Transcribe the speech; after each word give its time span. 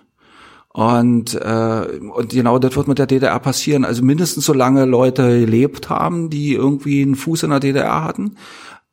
Und, 0.74 1.36
äh, 1.36 2.00
und 2.16 2.30
genau 2.30 2.58
das 2.58 2.76
wird 2.76 2.88
mit 2.88 2.98
der 2.98 3.08
DDR 3.08 3.40
passieren. 3.40 3.84
Also 3.84 4.04
mindestens 4.04 4.46
so 4.46 4.54
lange 4.54 4.86
Leute 4.86 5.42
gelebt 5.42 5.90
haben, 5.90 6.30
die 6.30 6.54
irgendwie 6.54 7.02
einen 7.02 7.16
Fuß 7.16 7.44
in 7.44 7.50
der 7.50 7.60
DDR 7.60 8.04
hatten. 8.04 8.38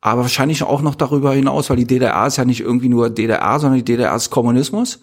Aber 0.01 0.21
wahrscheinlich 0.21 0.63
auch 0.63 0.81
noch 0.81 0.95
darüber 0.95 1.33
hinaus, 1.33 1.69
weil 1.69 1.77
die 1.77 1.87
DDR 1.87 2.27
ist 2.27 2.37
ja 2.37 2.45
nicht 2.45 2.61
irgendwie 2.61 2.89
nur 2.89 3.09
DDR, 3.09 3.59
sondern 3.59 3.79
die 3.79 3.85
DDR 3.85 4.15
ist 4.15 4.29
Kommunismus 4.29 4.99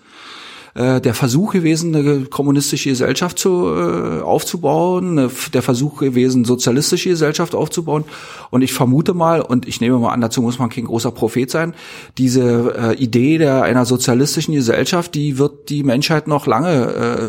äh, 0.76 1.00
der 1.00 1.14
Versuch 1.14 1.52
gewesen, 1.52 1.94
eine 1.96 2.26
kommunistische 2.26 2.90
Gesellschaft 2.90 3.38
zu, 3.38 3.66
äh, 3.66 4.20
aufzubauen, 4.20 5.30
der 5.54 5.62
Versuch 5.62 5.98
gewesen, 5.98 6.44
sozialistische 6.44 7.08
Gesellschaft 7.08 7.54
aufzubauen. 7.54 8.04
Und 8.50 8.62
ich 8.62 8.74
vermute 8.74 9.14
mal, 9.14 9.40
und 9.40 9.66
ich 9.66 9.80
nehme 9.80 9.98
mal 9.98 10.12
an, 10.12 10.20
dazu 10.20 10.42
muss 10.42 10.58
man 10.58 10.68
kein 10.68 10.84
großer 10.84 11.10
Prophet 11.10 11.50
sein, 11.50 11.74
diese 12.18 12.74
äh, 12.76 12.94
Idee 12.94 13.38
der 13.38 13.62
einer 13.62 13.86
sozialistischen 13.86 14.54
Gesellschaft, 14.54 15.14
die 15.14 15.38
wird 15.38 15.70
die 15.70 15.82
Menschheit 15.82 16.28
noch 16.28 16.46
lange 16.46 16.70
äh, 16.70 17.28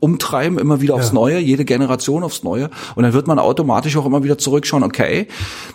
umtreiben, 0.00 0.58
immer 0.58 0.80
wieder 0.82 0.94
aufs 0.94 1.08
ja. 1.08 1.14
Neue, 1.14 1.38
jede 1.38 1.64
Generation 1.64 2.22
aufs 2.22 2.42
Neue. 2.42 2.70
Und 2.96 3.04
dann 3.04 3.14
wird 3.14 3.26
man 3.26 3.38
automatisch 3.38 3.96
auch 3.96 4.04
immer 4.04 4.22
wieder 4.24 4.36
zurückschauen, 4.36 4.82
okay, 4.82 5.26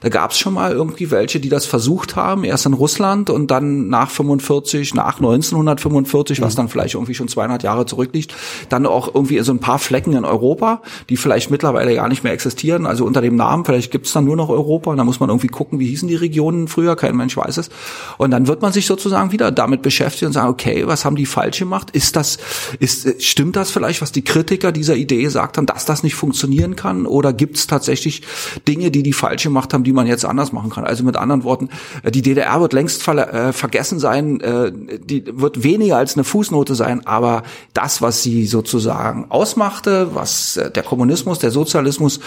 da 0.01 0.09
gab 0.09 0.31
es 0.31 0.37
schon 0.37 0.53
mal 0.53 0.71
irgendwie 0.71 1.09
welche, 1.09 1.39
die 1.39 1.49
das 1.49 1.65
versucht 1.65 2.15
haben, 2.15 2.43
erst 2.43 2.67
in 2.67 2.73
Russland 2.73 3.31
und 3.31 3.49
dann 3.49 3.87
nach 3.87 4.11
45, 4.11 4.93
nach 4.93 5.17
1945, 5.17 6.39
mhm. 6.39 6.43
was 6.43 6.55
dann 6.55 6.69
vielleicht 6.69 6.98
irgendwie 6.99 7.15
schon 7.15 7.27
200 7.27 7.63
Jahre 7.63 7.85
zurückliegt, 7.87 8.35
dann 8.69 8.85
auch 8.85 9.13
irgendwie 9.13 9.39
so 9.39 9.51
ein 9.51 9.59
paar 9.59 9.79
Flecken 9.79 10.13
in 10.13 10.25
Europa, 10.25 10.81
die 11.09 11.17
vielleicht 11.17 11.49
mittlerweile 11.49 11.95
gar 11.95 12.09
nicht 12.09 12.23
mehr 12.23 12.33
existieren, 12.33 12.85
also 12.85 13.05
unter 13.05 13.21
dem 13.21 13.35
Namen, 13.35 13.65
vielleicht 13.65 13.91
gibt's 13.91 14.13
dann 14.13 14.25
nur 14.25 14.35
noch 14.35 14.49
Europa 14.49 14.99
da 14.99 15.05
muss 15.05 15.19
man 15.19 15.29
irgendwie 15.29 15.47
gucken, 15.47 15.79
wie 15.79 15.87
hießen 15.87 16.07
die 16.07 16.15
Regionen 16.15 16.67
früher, 16.67 16.95
kein 16.95 17.15
Mensch 17.15 17.35
weiß 17.35 17.57
es. 17.57 17.69
Und 18.17 18.31
dann 18.31 18.47
wird 18.47 18.61
man 18.61 18.73
sich 18.73 18.85
sozusagen 18.85 19.31
wieder 19.31 19.49
damit 19.49 19.81
beschäftigen 19.81 20.27
und 20.27 20.33
sagen, 20.33 20.49
okay, 20.49 20.85
was 20.85 21.05
haben 21.05 21.15
die 21.15 21.25
falsch 21.25 21.59
gemacht? 21.59 21.91
Ist 21.91 22.15
das, 22.15 22.37
ist, 22.79 23.23
stimmt 23.23 23.55
das 23.55 23.71
vielleicht, 23.71 24.01
was 24.01 24.11
die 24.11 24.23
Kritiker 24.23 24.71
dieser 24.71 24.95
Idee 24.95 25.21
gesagt 25.21 25.57
haben, 25.57 25.65
dass 25.65 25.85
das 25.85 26.03
nicht 26.03 26.15
funktionieren 26.15 26.75
kann? 26.75 27.05
Oder 27.05 27.31
gibt's 27.31 27.65
tatsächlich 27.65 28.23
Dinge, 28.67 28.91
die 28.91 29.03
die 29.03 29.13
falsch 29.13 29.43
gemacht 29.43 29.73
haben, 29.73 29.85
die 29.85 29.93
man 29.93 30.05
jetzt 30.05 30.25
anders 30.25 30.51
machen 30.51 30.69
kann? 30.69 30.83
Also 30.83 31.03
mit 31.05 31.15
anderen 31.15 31.45
Worten, 31.45 31.69
die 32.03 32.21
DDR 32.21 32.59
wird 32.59 32.73
längst 32.73 33.01
ver 33.01 33.33
äh, 33.33 33.53
vergessen 33.53 33.99
sein, 33.99 34.41
äh, 34.41 34.71
die 34.73 35.23
wird 35.31 35.63
weniger 35.63 35.95
als 35.95 36.15
eine 36.15 36.25
Fußnote 36.25 36.75
sein, 36.75 36.88
sein, 36.89 37.05
aber 37.05 37.43
das, 37.73 38.01
was 38.01 38.23
sie 38.23 38.45
sozusagen 38.45 39.27
ausmachte, 39.29 40.09
was 40.13 40.57
äh, 40.57 40.71
der 40.71 40.83
Kommunismus, 40.83 41.39
der 41.39 41.51
Sozialismus, 41.51 42.19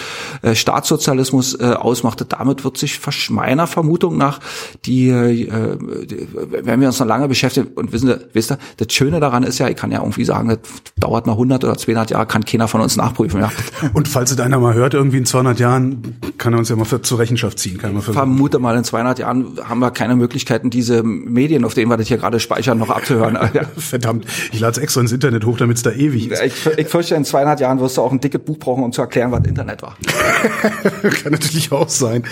äh, 0.42 0.54
Staatssozialismus 0.54 1.58
äh, 1.58 1.74
ausmachte, 1.74 2.24
damit 2.24 2.64
wird 2.64 2.78
sich 2.78 3.00
meiner 3.30 3.66
Vermutung 3.66 4.16
nach 4.16 4.40
die, 4.86 5.10
wenn 5.10 6.80
wir 6.80 6.88
uns 6.88 6.98
noch 6.98 7.06
lange 7.06 7.28
beschäftigen 7.28 7.68
und 7.74 7.92
wissen, 7.92 8.14
wisst 8.32 8.52
ihr, 8.52 8.58
das 8.76 8.92
Schöne 8.92 9.20
daran 9.20 9.42
ist 9.42 9.58
ja, 9.58 9.68
ich 9.68 9.76
kann 9.76 9.90
ja 9.90 10.00
irgendwie 10.00 10.24
sagen, 10.24 10.48
das 10.48 10.58
dauert 10.96 11.26
noch 11.26 11.34
100 11.34 11.64
oder 11.64 11.76
200 11.76 12.10
Jahre, 12.10 12.26
kann 12.26 12.44
keiner 12.44 12.68
von 12.68 12.80
uns 12.80 12.96
nachprüfen. 12.96 13.40
Ja. 13.40 13.50
Und 13.92 14.08
falls 14.08 14.30
es 14.30 14.40
einer 14.40 14.58
mal 14.58 14.74
hört, 14.74 14.94
irgendwie 14.94 15.18
in 15.18 15.26
200 15.26 15.58
Jahren, 15.60 16.16
kann 16.38 16.52
er 16.52 16.58
uns 16.58 16.68
ja 16.68 16.76
mal 16.76 16.84
für, 16.84 17.02
zur 17.02 17.18
Rechenschaft 17.18 17.58
ziehen. 17.58 17.78
Kann 17.78 17.96
ich 17.96 18.04
vermute 18.04 18.58
mal, 18.58 18.76
in 18.76 18.84
200 18.84 19.18
Jahren 19.18 19.58
haben 19.62 19.80
wir 19.80 19.90
keine 19.90 20.16
Möglichkeiten, 20.16 20.70
diese 20.70 21.02
Medien, 21.02 21.64
auf 21.64 21.74
denen 21.74 21.90
wir 21.90 21.96
das 21.96 22.08
hier 22.08 22.18
gerade 22.18 22.40
speichern, 22.40 22.78
noch 22.78 22.90
abzuhören. 22.90 23.38
Verdammt, 23.76 24.26
ich 24.52 24.60
lade 24.60 24.72
es 24.72 24.78
extra 24.78 25.00
ins 25.00 25.12
Internet 25.12 25.44
hoch, 25.46 25.56
damit 25.56 25.78
es 25.78 25.82
da 25.82 25.90
ewig 25.90 26.30
ist. 26.30 26.42
Ich, 26.42 26.66
ich 26.66 26.86
fürchte, 26.86 27.14
in 27.14 27.24
200 27.24 27.60
Jahren 27.60 27.80
wirst 27.80 27.96
du 27.96 28.02
auch 28.02 28.12
ein 28.12 28.20
dickes 28.20 28.42
Buch 28.42 28.58
brauchen, 28.58 28.84
um 28.84 28.92
zu 28.92 29.00
erklären, 29.00 29.32
was 29.32 29.44
Internet 29.46 29.82
war. 29.82 29.96
Kann 31.02 31.32
natürlich 31.32 31.72
auch 31.72 31.88
sein. 31.88 32.24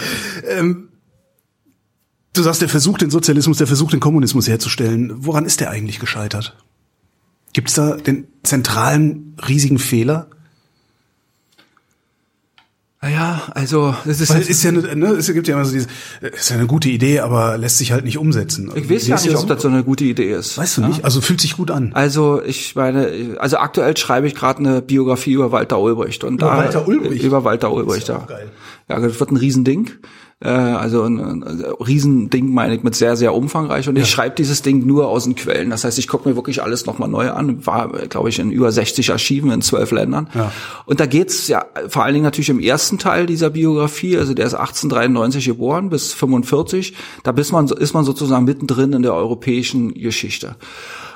Ähm, 0.46 0.90
du 2.34 2.42
sagst, 2.42 2.60
der 2.60 2.68
Versuch, 2.68 2.98
den 2.98 3.10
Sozialismus, 3.10 3.58
der 3.58 3.66
Versuch, 3.66 3.90
den 3.90 4.00
Kommunismus 4.00 4.48
herzustellen, 4.48 5.12
woran 5.16 5.46
ist 5.46 5.60
der 5.60 5.70
eigentlich 5.70 5.98
gescheitert? 5.98 6.56
Gibt 7.52 7.68
es 7.68 7.74
da 7.74 7.96
den 7.96 8.28
zentralen, 8.42 9.36
riesigen 9.48 9.78
Fehler? 9.78 10.28
Naja, 13.02 13.40
also 13.54 13.94
das 14.04 14.20
ist, 14.20 14.28
Weil 14.28 14.42
es 14.42 14.50
ist 14.50 14.62
ja 14.62 14.68
eine, 14.68 14.94
ne, 14.94 15.06
es 15.12 15.32
gibt 15.32 15.48
ja 15.48 15.54
immer 15.54 15.64
so 15.64 15.72
diese, 15.72 15.86
ist 16.20 16.50
ja 16.50 16.56
eine 16.56 16.66
gute 16.66 16.90
Idee, 16.90 17.20
aber 17.20 17.56
lässt 17.56 17.78
sich 17.78 17.92
halt 17.92 18.04
nicht 18.04 18.18
umsetzen. 18.18 18.70
Ich 18.74 18.90
weiß 18.90 19.06
ja 19.06 19.18
nicht, 19.18 19.36
ob 19.36 19.46
das 19.46 19.62
so 19.62 19.68
eine 19.68 19.84
gute 19.84 20.04
Idee 20.04 20.34
ist. 20.34 20.58
Weißt 20.58 20.76
du 20.76 20.82
ja? 20.82 20.88
nicht? 20.88 21.02
Also 21.02 21.22
fühlt 21.22 21.40
sich 21.40 21.56
gut 21.56 21.70
an. 21.70 21.92
Also 21.94 22.42
ich 22.42 22.76
meine, 22.76 23.36
also 23.38 23.56
aktuell 23.56 23.96
schreibe 23.96 24.26
ich 24.26 24.34
gerade 24.34 24.58
eine 24.58 24.82
Biografie 24.82 25.32
über 25.32 25.50
Walter 25.50 25.80
Ulbricht 25.80 26.24
und 26.24 26.34
über 26.34 26.50
da 26.50 26.56
Walter 26.58 26.86
Ulbricht 26.86 27.24
über 27.24 27.42
Walter 27.42 27.72
Ulbricht, 27.72 28.08
ja. 28.08 28.18
Geil. 28.18 28.50
Ja, 28.90 29.00
das 29.00 29.18
wird 29.18 29.30
ein 29.30 29.36
Riesending. 29.38 29.90
Äh, 30.42 30.48
also 30.48 31.02
ein, 31.02 31.18
ein 31.18 31.64
Riesending 31.86 32.52
meine 32.52 32.74
ich 32.74 32.82
mit 32.82 32.94
sehr, 32.94 33.16
sehr 33.16 33.34
umfangreich. 33.34 33.88
Und 33.88 33.96
ja. 33.96 34.02
ich 34.02 34.10
schreibe 34.10 34.34
dieses 34.36 34.62
Ding 34.62 34.86
nur 34.86 35.08
aus 35.08 35.24
den 35.24 35.34
Quellen. 35.34 35.70
Das 35.70 35.84
heißt, 35.84 35.98
ich 35.98 36.08
gucke 36.08 36.28
mir 36.28 36.36
wirklich 36.36 36.62
alles 36.62 36.86
nochmal 36.86 37.08
neu 37.08 37.30
an. 37.30 37.66
War, 37.66 37.88
glaube 38.08 38.30
ich, 38.30 38.38
in 38.38 38.50
über 38.50 38.72
60 38.72 39.10
Archiven 39.12 39.50
in 39.50 39.60
zwölf 39.62 39.90
Ländern. 39.90 40.28
Ja. 40.34 40.52
Und 40.86 41.00
da 41.00 41.06
geht's 41.06 41.48
ja 41.48 41.66
vor 41.88 42.04
allen 42.04 42.14
Dingen 42.14 42.24
natürlich 42.24 42.48
im 42.48 42.60
ersten 42.60 42.98
Teil 42.98 43.26
dieser 43.26 43.50
Biografie, 43.50 44.16
also 44.16 44.34
der 44.34 44.46
ist 44.46 44.54
1893 44.54 45.46
geboren 45.46 45.90
bis 45.90 46.12
45. 46.14 46.94
Da 47.22 47.32
bis 47.32 47.52
man, 47.52 47.68
ist 47.68 47.92
man 47.92 48.04
sozusagen 48.04 48.44
mittendrin 48.44 48.92
in 48.92 49.02
der 49.02 49.14
europäischen 49.14 49.94
Geschichte. 49.94 50.56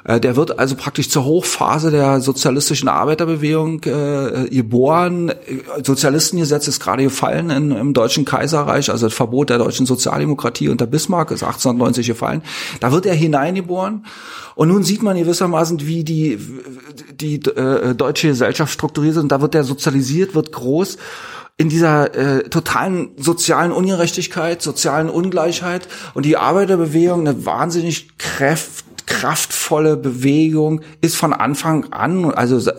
Äh, 0.05 0.21
der 0.21 0.37
wird 0.37 0.59
also 0.59 0.77
praktisch 0.77 1.09
zur 1.11 1.25
Hochphase 1.25 1.91
der 1.91 2.21
sozialistischen 2.21 2.89
Arbeiterbewegung 2.89 3.83
äh, 3.85 4.49
geboren. 4.51 5.33
Sozialistengesetz 5.83 6.69
ist 6.69 6.81
gerade 6.81 7.03
gefallen 7.03 7.51
in, 7.51 7.71
im 7.73 7.95
Deutschen 7.95 8.25
Kaiserreich, 8.25 8.91
also 8.91 9.07
das 9.07 9.15
Verbot 9.15 9.51
der 9.51 9.59
deutschen 9.59 9.87
Sozialdemokratie 9.87 10.69
unter 10.69 10.87
Bismarck 10.87 11.31
ist 11.31 11.43
1890 11.43 12.07
gefallen. 12.07 12.43
Da 12.81 12.93
wird 12.93 13.07
er 13.07 13.15
hineingeboren. 13.15 14.05
Und 14.55 14.69
nun 14.69 14.85
sieht 14.85 15.03
man 15.03 15.17
gewissermaßen, 15.17 15.85
wie 15.87 16.05
die, 16.05 16.39
die 17.13 17.37
äh, 17.37 17.95
deutsche 17.95 18.29
Gesellschaft 18.29 18.73
strukturiert 18.73 19.17
ist. 19.17 19.23
Und 19.23 19.33
da 19.33 19.41
wird 19.41 19.55
er 19.55 19.65
sozialisiert, 19.65 20.35
wird 20.37 20.53
groß 20.53 20.97
in 21.57 21.69
dieser 21.69 22.15
äh, 22.15 22.49
totalen 22.49 23.11
sozialen 23.17 23.71
Ungerechtigkeit, 23.71 24.61
sozialen 24.61 25.09
Ungleichheit 25.09 25.87
und 26.15 26.27
die 26.27 26.37
Arbeiterbewegung 26.37 27.21
eine 27.21 27.47
wahnsinnig 27.47 28.19
kräft, 28.19 28.84
kraftvolle 29.07 29.97
Bewegung 29.97 30.81
ist 31.01 31.17
von 31.17 31.33
Anfang 31.33 31.93
an, 31.93 32.33
also 32.33 32.71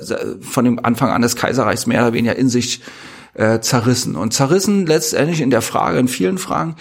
von 0.42 0.66
dem 0.66 0.84
Anfang 0.84 1.10
an 1.10 1.22
des 1.22 1.36
Kaiserreichs 1.36 1.86
mehr 1.86 2.02
oder 2.02 2.14
weniger 2.14 2.36
in 2.36 2.50
sich 2.50 2.82
äh, 3.34 3.60
zerrissen 3.60 4.16
und 4.16 4.34
zerrissen 4.34 4.86
letztendlich 4.86 5.42
in 5.42 5.50
der 5.50 5.62
Frage, 5.62 6.00
in 6.00 6.08
vielen 6.08 6.38
Fragen, 6.38 6.76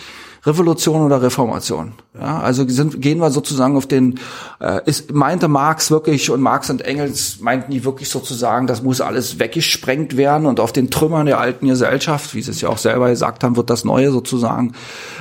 Revolution 0.44 1.02
oder 1.02 1.22
Reformation. 1.22 1.92
Ja, 2.16 2.38
also 2.38 2.64
sind, 2.68 3.02
gehen 3.02 3.18
wir 3.18 3.32
sozusagen 3.32 3.76
auf 3.76 3.88
den, 3.88 4.20
äh, 4.60 4.80
ist, 4.86 5.12
meinte 5.12 5.48
Marx 5.48 5.90
wirklich 5.90 6.30
und 6.30 6.40
Marx 6.40 6.70
und 6.70 6.82
Engels 6.82 7.40
meinten 7.40 7.72
die 7.72 7.84
wirklich 7.84 8.08
sozusagen, 8.08 8.68
das 8.68 8.84
muss 8.84 9.00
alles 9.00 9.40
weggesprengt 9.40 10.16
werden 10.16 10.46
und 10.46 10.60
auf 10.60 10.70
den 10.70 10.90
Trümmern 10.90 11.26
der 11.26 11.40
alten 11.40 11.66
Gesellschaft, 11.66 12.32
wie 12.36 12.42
sie 12.42 12.52
es 12.52 12.60
ja 12.60 12.68
auch 12.68 12.78
selber 12.78 13.08
gesagt 13.10 13.42
haben, 13.42 13.56
wird 13.56 13.68
das 13.68 13.84
Neue 13.84 14.12
sozusagen 14.12 14.74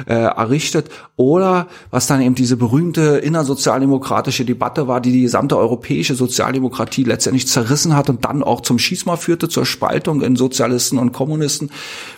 äh, 0.05 0.13
errichtet. 0.13 0.91
Oder 1.15 1.67
was 1.89 2.05
dann 2.05 2.21
eben 2.21 2.35
diese 2.35 2.57
berühmte 2.57 3.17
innersozialdemokratische 3.17 4.45
Debatte 4.45 4.87
war, 4.87 5.01
die 5.01 5.11
die 5.11 5.21
gesamte 5.21 5.57
europäische 5.57 6.13
Sozialdemokratie 6.13 7.05
letztendlich 7.05 7.47
zerrissen 7.47 7.95
hat 7.95 8.09
und 8.09 8.23
dann 8.25 8.43
auch 8.43 8.61
zum 8.61 8.77
Schießmal 8.77 9.17
führte, 9.17 9.49
zur 9.49 9.65
Spaltung 9.65 10.21
in 10.21 10.35
Sozialisten 10.35 10.99
und 10.99 11.11
Kommunisten. 11.11 11.71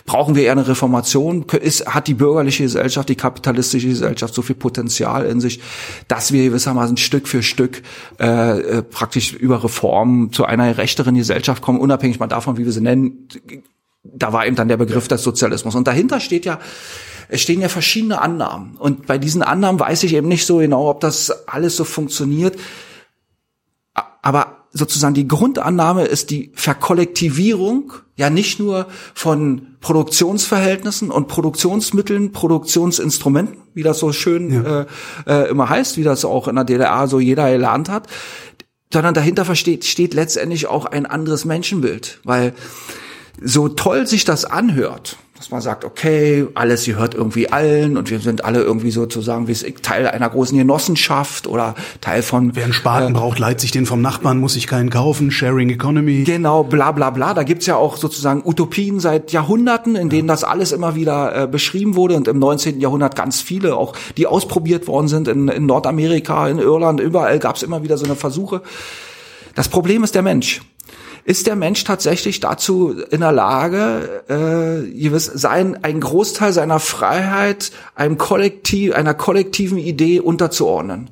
Brauchen 0.04 0.34
wir 0.34 0.44
eher 0.44 0.52
eine 0.52 0.68
Reformation? 0.68 1.46
Ist, 1.60 1.86
hat 1.86 2.08
die 2.08 2.14
bürgerliche 2.14 2.62
Gesellschaft, 2.62 3.08
die 3.08 3.16
kapitalistische 3.16 3.88
Gesellschaft 3.88 4.34
so 4.34 4.42
viel 4.42 4.56
Potenzial 4.66 5.26
in 5.26 5.40
sich, 5.40 5.60
dass 6.08 6.32
wir 6.32 6.42
gewissermaßen 6.42 6.96
Stück 6.96 7.28
für 7.28 7.44
Stück 7.44 7.82
äh, 8.18 8.58
äh, 8.58 8.82
praktisch 8.82 9.32
über 9.32 9.62
Reformen 9.62 10.32
zu 10.32 10.44
einer 10.44 10.76
rechteren 10.76 11.14
Gesellschaft 11.14 11.62
kommen, 11.62 11.78
unabhängig 11.78 12.18
mal 12.18 12.26
davon, 12.26 12.56
wie 12.56 12.64
wir 12.64 12.72
sie 12.72 12.80
nennen. 12.80 13.28
Da 14.02 14.32
war 14.32 14.44
eben 14.44 14.56
dann 14.56 14.66
der 14.66 14.76
Begriff 14.76 15.06
des 15.06 15.22
Sozialismus. 15.22 15.76
Und 15.76 15.86
dahinter 15.86 16.18
steht 16.18 16.44
ja, 16.44 16.58
es 17.28 17.42
stehen 17.42 17.60
ja 17.60 17.68
verschiedene 17.68 18.20
Annahmen. 18.20 18.76
Und 18.76 19.06
bei 19.06 19.18
diesen 19.18 19.44
Annahmen 19.44 19.78
weiß 19.78 20.02
ich 20.02 20.14
eben 20.14 20.26
nicht 20.26 20.46
so 20.46 20.56
genau, 20.56 20.90
ob 20.90 20.98
das 20.98 21.46
alles 21.46 21.76
so 21.76 21.84
funktioniert. 21.84 22.58
Aber 23.94 24.66
sozusagen 24.72 25.14
die 25.14 25.28
Grundannahme 25.28 26.06
ist 26.06 26.30
die 26.30 26.50
Verkollektivierung 26.54 27.92
ja 28.16 28.30
nicht 28.30 28.58
nur 28.58 28.86
von 29.14 29.76
Produktionsverhältnissen 29.80 31.10
und 31.10 31.28
Produktionsmitteln, 31.28 32.32
Produktionsinstrumenten, 32.32 33.58
wie 33.74 33.82
das 33.82 33.98
so 33.98 34.12
schön 34.12 34.50
ja. 34.50 34.80
äh, 34.80 34.86
äh, 35.26 35.50
immer 35.50 35.68
heißt, 35.68 35.96
wie 35.96 36.02
das 36.02 36.24
auch 36.24 36.48
in 36.48 36.56
der 36.56 36.64
DDR 36.64 37.06
so 37.08 37.20
jeder 37.20 37.50
gelernt 37.50 37.88
hat, 37.88 38.08
sondern 38.92 39.14
dahinter 39.14 39.44
versteht, 39.44 39.84
steht 39.84 40.14
letztendlich 40.14 40.66
auch 40.66 40.86
ein 40.86 41.06
anderes 41.06 41.44
Menschenbild, 41.44 42.20
weil 42.24 42.54
so 43.42 43.68
toll 43.68 44.06
sich 44.06 44.24
das 44.24 44.46
anhört, 44.46 45.18
dass 45.36 45.50
man 45.50 45.60
sagt, 45.60 45.84
okay, 45.84 46.46
alles 46.54 46.86
gehört 46.86 47.14
irgendwie 47.14 47.50
allen 47.52 47.96
und 47.98 48.10
wir 48.10 48.20
sind 48.20 48.44
alle 48.44 48.62
irgendwie 48.62 48.90
sozusagen 48.90 49.48
wie 49.48 49.54
Teil 49.54 50.06
einer 50.06 50.30
großen 50.30 50.56
Genossenschaft 50.56 51.46
oder 51.46 51.74
Teil 52.00 52.22
von. 52.22 52.56
Wer 52.56 52.64
einen 52.64 52.72
Spaten 52.72 53.14
äh, 53.14 53.18
braucht, 53.18 53.38
leiht 53.38 53.60
sich 53.60 53.70
den 53.70 53.84
vom 53.84 54.00
Nachbarn, 54.00 54.38
muss 54.38 54.54
sich 54.54 54.66
keinen 54.66 54.88
kaufen, 54.88 55.30
Sharing 55.30 55.68
Economy. 55.68 56.24
Genau, 56.24 56.64
bla 56.64 56.92
bla 56.92 57.10
bla. 57.10 57.34
Da 57.34 57.42
gibt's 57.42 57.66
ja 57.66 57.76
auch 57.76 57.96
sozusagen 57.96 58.42
Utopien 58.44 58.98
seit 58.98 59.32
Jahrhunderten, 59.32 59.94
in 59.94 60.08
denen 60.08 60.28
das 60.28 60.42
alles 60.42 60.72
immer 60.72 60.94
wieder 60.94 61.42
äh, 61.42 61.46
beschrieben 61.46 61.96
wurde 61.96 62.16
und 62.16 62.28
im 62.28 62.38
19. 62.38 62.80
Jahrhundert 62.80 63.14
ganz 63.14 63.40
viele, 63.40 63.76
auch 63.76 63.94
die 64.16 64.26
ausprobiert 64.26 64.86
worden 64.86 65.08
sind 65.08 65.28
in, 65.28 65.48
in 65.48 65.66
Nordamerika, 65.66 66.48
in 66.48 66.58
Irland, 66.58 67.00
überall 67.00 67.38
gab's 67.38 67.62
immer 67.62 67.82
wieder 67.82 67.98
so 67.98 68.06
eine 68.06 68.16
Versuche. 68.16 68.62
Das 69.54 69.68
Problem 69.68 70.02
ist 70.02 70.14
der 70.14 70.22
Mensch 70.22 70.62
ist 71.26 71.48
der 71.48 71.56
Mensch 71.56 71.82
tatsächlich 71.82 72.38
dazu 72.38 72.92
in 73.10 73.20
der 73.20 73.32
Lage, 73.32 74.22
äh, 74.28 75.18
sein, 75.18 75.82
einen 75.82 76.00
Großteil 76.00 76.52
seiner 76.52 76.78
Freiheit 76.78 77.72
einem 77.96 78.16
Kollektiv, 78.16 78.94
einer 78.94 79.12
kollektiven 79.12 79.76
Idee 79.76 80.20
unterzuordnen. 80.20 81.10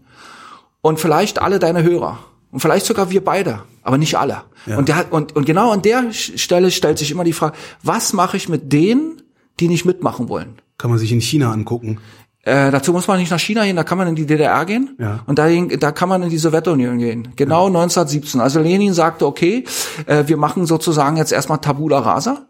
Und 0.82 1.00
vielleicht 1.00 1.42
alle 1.42 1.58
deine 1.58 1.82
Hörer. 1.82 2.20
Und 2.52 2.60
vielleicht 2.60 2.86
sogar 2.86 3.10
wir 3.10 3.24
beide, 3.24 3.62
aber 3.82 3.98
nicht 3.98 4.16
alle. 4.16 4.42
Ja. 4.66 4.78
Und, 4.78 4.88
der, 4.88 5.12
und, 5.12 5.34
und 5.34 5.46
genau 5.46 5.72
an 5.72 5.82
der 5.82 6.12
Stelle 6.12 6.70
stellt 6.70 6.98
sich 6.98 7.10
immer 7.10 7.24
die 7.24 7.32
Frage, 7.32 7.56
was 7.82 8.12
mache 8.12 8.36
ich 8.36 8.48
mit 8.48 8.72
denen, 8.72 9.20
die 9.58 9.66
nicht 9.66 9.84
mitmachen 9.84 10.28
wollen? 10.28 10.60
Kann 10.78 10.90
man 10.90 11.00
sich 11.00 11.10
in 11.10 11.20
China 11.20 11.50
angucken. 11.50 11.98
Äh, 12.44 12.70
dazu 12.70 12.92
muss 12.92 13.08
man 13.08 13.18
nicht 13.18 13.30
nach 13.30 13.38
China 13.38 13.64
gehen, 13.64 13.76
da 13.76 13.84
kann 13.84 13.96
man 13.96 14.08
in 14.08 14.14
die 14.14 14.26
DDR 14.26 14.64
gehen 14.66 14.96
ja. 14.98 15.20
und 15.26 15.38
da, 15.38 15.48
da 15.48 15.92
kann 15.92 16.10
man 16.10 16.22
in 16.22 16.28
die 16.28 16.38
Sowjetunion 16.38 16.98
gehen. 16.98 17.28
Genau 17.36 17.62
ja. 17.62 17.66
1917. 17.68 18.40
Also 18.40 18.60
Lenin 18.60 18.92
sagte, 18.92 19.26
okay, 19.26 19.64
äh, 20.06 20.24
wir 20.26 20.36
machen 20.36 20.66
sozusagen 20.66 21.16
jetzt 21.16 21.32
erstmal 21.32 21.58
Tabula 21.58 22.00
Rasa 22.00 22.42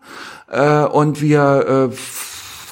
äh, 0.50 0.85
und 0.85 1.20
wir 1.20 1.91
äh, 1.93 1.96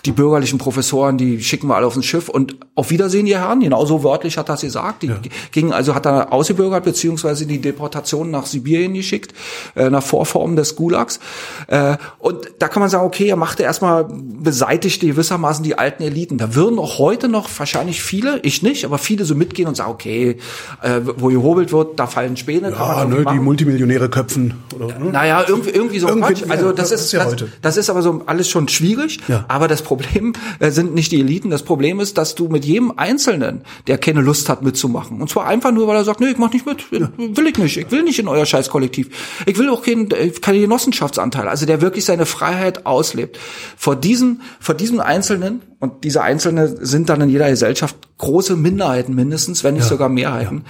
die 0.05 0.13
bürgerlichen 0.13 0.59
Professoren, 0.59 1.17
die 1.17 1.43
schicken 1.43 1.69
wir 1.69 1.77
alle 1.77 1.87
auf 1.87 1.97
ein 1.97 2.03
Schiff 2.03 2.29
und 2.29 2.57
auf 2.75 2.91
Wiedersehen, 2.91 3.27
ihr 3.27 3.39
Herren. 3.39 3.61
Genauso 3.61 4.03
wörtlich 4.03 4.37
hat 4.37 4.49
er 4.49 4.57
es 4.57 4.63
gesagt. 4.63 5.03
Die 5.03 5.09
ja. 5.09 5.17
gingen, 5.53 5.73
also 5.73 5.95
hat 5.95 6.07
er 6.07 6.33
ausgebürgert, 6.33 6.85
beziehungsweise 6.85 7.47
die 7.47 7.61
Deportation 7.61 8.31
nach 8.31 8.47
Sibirien 8.47 8.95
geschickt, 8.95 9.33
äh, 9.77 9.91
nach 9.91 10.03
Vorformen 10.03 10.57
des 10.57 10.75
Gulags. 10.75 11.21
Äh, 11.69 11.97
und 12.19 12.39
da 12.59 12.69
kann 12.69 12.81
man 12.81 12.91
sagen, 12.91 13.05
okay, 13.05 13.29
er 13.29 13.37
machte 13.37 13.63
erstmal, 13.63 14.07
beseitigte 14.09 15.07
gewissermaßen 15.07 15.63
die 15.65 15.79
alten 15.79 16.03
Eliten. 16.03 16.39
Da 16.39 16.55
würden 16.55 16.79
auch 16.79 16.99
heute 16.99 17.29
noch 17.29 17.49
wahrscheinlich 17.57 18.03
viele, 18.03 18.41
ich 18.43 18.63
nicht, 18.63 18.85
aber 18.85 18.99
viele 18.99 19.25
so 19.25 19.35
mitgehen 19.35 19.69
und 19.69 19.77
sagen, 19.77 19.91
okay, 19.91 20.39
äh, 20.83 21.01
wo 21.17 21.29
gehobelt 21.29 21.73
wird, 21.73 21.99
da 21.99 22.07
fallen 22.07 22.37
Späne. 22.37 22.71
Ja, 22.71 23.05
ne, 23.05 23.25
die 23.33 23.39
Multimillionäre 23.39 24.09
köpfen. 24.09 24.55
Oder, 24.75 24.99
ne? 24.99 25.11
Naja, 25.13 25.45
irgendwie, 25.47 25.71
irgendwie 25.71 25.99
so 25.99 26.09
irgendwie, 26.09 26.35
Quatsch. 26.35 26.51
Also 26.51 26.73
das, 26.73 26.91
das 26.91 27.03
ist, 27.03 27.13
ja 27.13 27.25
das, 27.25 27.45
das, 27.61 27.77
ist 27.77 27.91
aber 27.91 28.03
so 28.03 28.23
alles 28.27 28.49
schon 28.49 28.69
schwierig. 28.69 29.21
Ja. 29.29 29.45
Aber 29.49 29.69
das 29.69 29.83
Problem 29.97 30.33
äh, 30.59 30.71
sind 30.71 30.95
nicht 30.95 31.13
die 31.13 31.21
Eliten. 31.21 31.51
Das 31.51 31.63
Problem 31.63 32.01
ist, 32.01 32.19
dass 32.19 32.35
du 32.35 32.49
mit 32.49 32.65
jedem 32.65 32.93
Einzelnen, 32.97 33.63
der 33.87 33.99
keine 33.99 34.21
Lust 34.21 34.49
hat 34.49 34.63
mitzumachen, 34.63 35.21
und 35.21 35.29
zwar 35.29 35.47
einfach 35.47 35.73
nur, 35.73 35.87
weil 35.87 35.97
er 35.97 36.05
sagt, 36.05 36.21
nee, 36.21 36.29
ich 36.29 36.39
mach 36.39 36.53
nicht 36.53 36.67
mit, 36.67 36.85
ja. 36.91 37.11
will 37.17 37.47
ich 37.47 37.59
nicht, 37.59 37.77
ich 37.77 37.91
will 37.91 38.03
nicht 38.03 38.19
in 38.19 38.29
euer 38.29 38.47
Scheißkollektiv. 38.47 39.11
Ich 39.47 39.59
will 39.59 39.69
auch 39.71 39.83
keinen, 39.83 40.11
äh, 40.11 40.31
keine 40.31 40.61
Genossenschaftsanteil. 40.61 41.49
Also 41.49 41.67
der 41.67 41.81
wirklich 41.81 42.05
seine 42.05 42.27
Freiheit 42.27 42.87
auslebt. 42.87 43.39
Vor 43.77 43.97
diesem, 43.97 44.41
vor 44.61 44.75
diesem 44.75 45.01
Einzelnen, 45.01 45.63
und 45.79 46.05
diese 46.05 46.23
Einzelne 46.23 46.69
sind 46.69 47.09
dann 47.09 47.21
in 47.23 47.29
jeder 47.29 47.51
Gesellschaft 47.51 47.97
große 48.19 48.55
Minderheiten 48.55 49.17
mindestens, 49.17 49.65
wenn 49.65 49.75
nicht 49.75 49.83
ja. 49.83 49.89
sogar 49.89 50.09
Mehrheiten, 50.09 50.65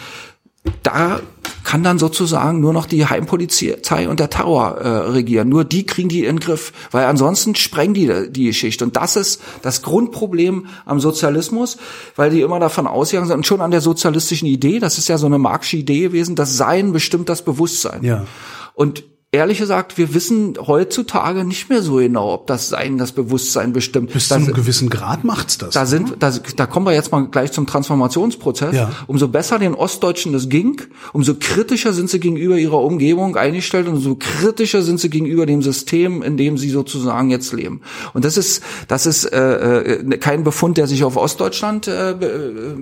da 0.82 1.20
kann 1.64 1.82
dann 1.82 1.98
sozusagen 1.98 2.60
nur 2.60 2.72
noch 2.72 2.86
die 2.86 3.06
Heimpolizei 3.06 4.08
und 4.08 4.20
der 4.20 4.30
Terror 4.30 4.78
äh, 4.78 4.88
regieren. 5.10 5.48
Nur 5.48 5.64
die 5.64 5.86
kriegen 5.86 6.08
die 6.08 6.24
in 6.24 6.36
den 6.36 6.40
Griff, 6.40 6.72
weil 6.90 7.06
ansonsten 7.06 7.54
sprengen 7.54 7.94
die 7.94 8.30
die 8.30 8.46
Geschichte. 8.46 8.84
Und 8.84 8.96
das 8.96 9.16
ist 9.16 9.40
das 9.62 9.82
Grundproblem 9.82 10.66
am 10.84 11.00
Sozialismus, 11.00 11.78
weil 12.16 12.30
die 12.30 12.40
immer 12.40 12.60
davon 12.60 12.86
ausgegangen 12.86 13.28
sind, 13.28 13.36
und 13.38 13.46
schon 13.46 13.60
an 13.60 13.70
der 13.70 13.80
sozialistischen 13.80 14.48
Idee, 14.48 14.80
das 14.80 14.98
ist 14.98 15.08
ja 15.08 15.18
so 15.18 15.26
eine 15.26 15.38
marxische 15.38 15.78
Idee 15.78 16.00
gewesen, 16.00 16.36
das 16.36 16.56
Sein 16.56 16.92
bestimmt 16.92 17.28
das 17.28 17.42
Bewusstsein. 17.42 18.02
Ja. 18.04 18.26
Und 18.74 19.04
ehrlich 19.34 19.58
gesagt, 19.58 19.96
wir 19.96 20.12
wissen 20.12 20.58
heutzutage 20.66 21.44
nicht 21.44 21.70
mehr 21.70 21.82
so 21.82 21.96
genau, 21.96 22.34
ob 22.34 22.46
das 22.46 22.68
Sein, 22.68 22.98
das 22.98 23.12
Bewusstsein 23.12 23.72
bestimmt. 23.72 24.12
Bis 24.12 24.28
zu 24.28 24.34
einem 24.34 24.52
gewissen 24.52 24.90
Grad 24.90 25.24
macht's 25.24 25.56
das. 25.56 25.72
Da 25.72 25.86
sind, 25.86 26.16
da, 26.18 26.30
da 26.30 26.66
kommen 26.66 26.84
wir 26.84 26.92
jetzt 26.92 27.10
mal 27.12 27.26
gleich 27.28 27.50
zum 27.50 27.66
Transformationsprozess. 27.66 28.74
Ja. 28.74 28.92
Umso 29.06 29.28
besser 29.28 29.58
den 29.58 29.74
Ostdeutschen 29.74 30.34
das 30.34 30.50
ging, 30.50 30.82
umso 31.14 31.36
kritischer 31.40 31.94
sind 31.94 32.10
sie 32.10 32.20
gegenüber 32.20 32.58
ihrer 32.58 32.82
Umgebung 32.82 33.36
eingestellt 33.36 33.88
und 33.88 33.94
umso 33.94 34.16
kritischer 34.16 34.82
sind 34.82 35.00
sie 35.00 35.08
gegenüber 35.08 35.46
dem 35.46 35.62
System, 35.62 36.20
in 36.20 36.36
dem 36.36 36.58
sie 36.58 36.68
sozusagen 36.68 37.30
jetzt 37.30 37.54
leben. 37.54 37.80
Und 38.12 38.26
das 38.26 38.36
ist, 38.36 38.62
das 38.88 39.06
ist 39.06 39.24
äh, 39.24 39.94
äh 39.94 40.18
kein 40.18 40.44
Befund, 40.44 40.76
der 40.76 40.86
sich 40.86 41.04
auf 41.04 41.16
Ostdeutschland 41.16 41.88
äh, 41.88 42.10
äh, 42.10 42.76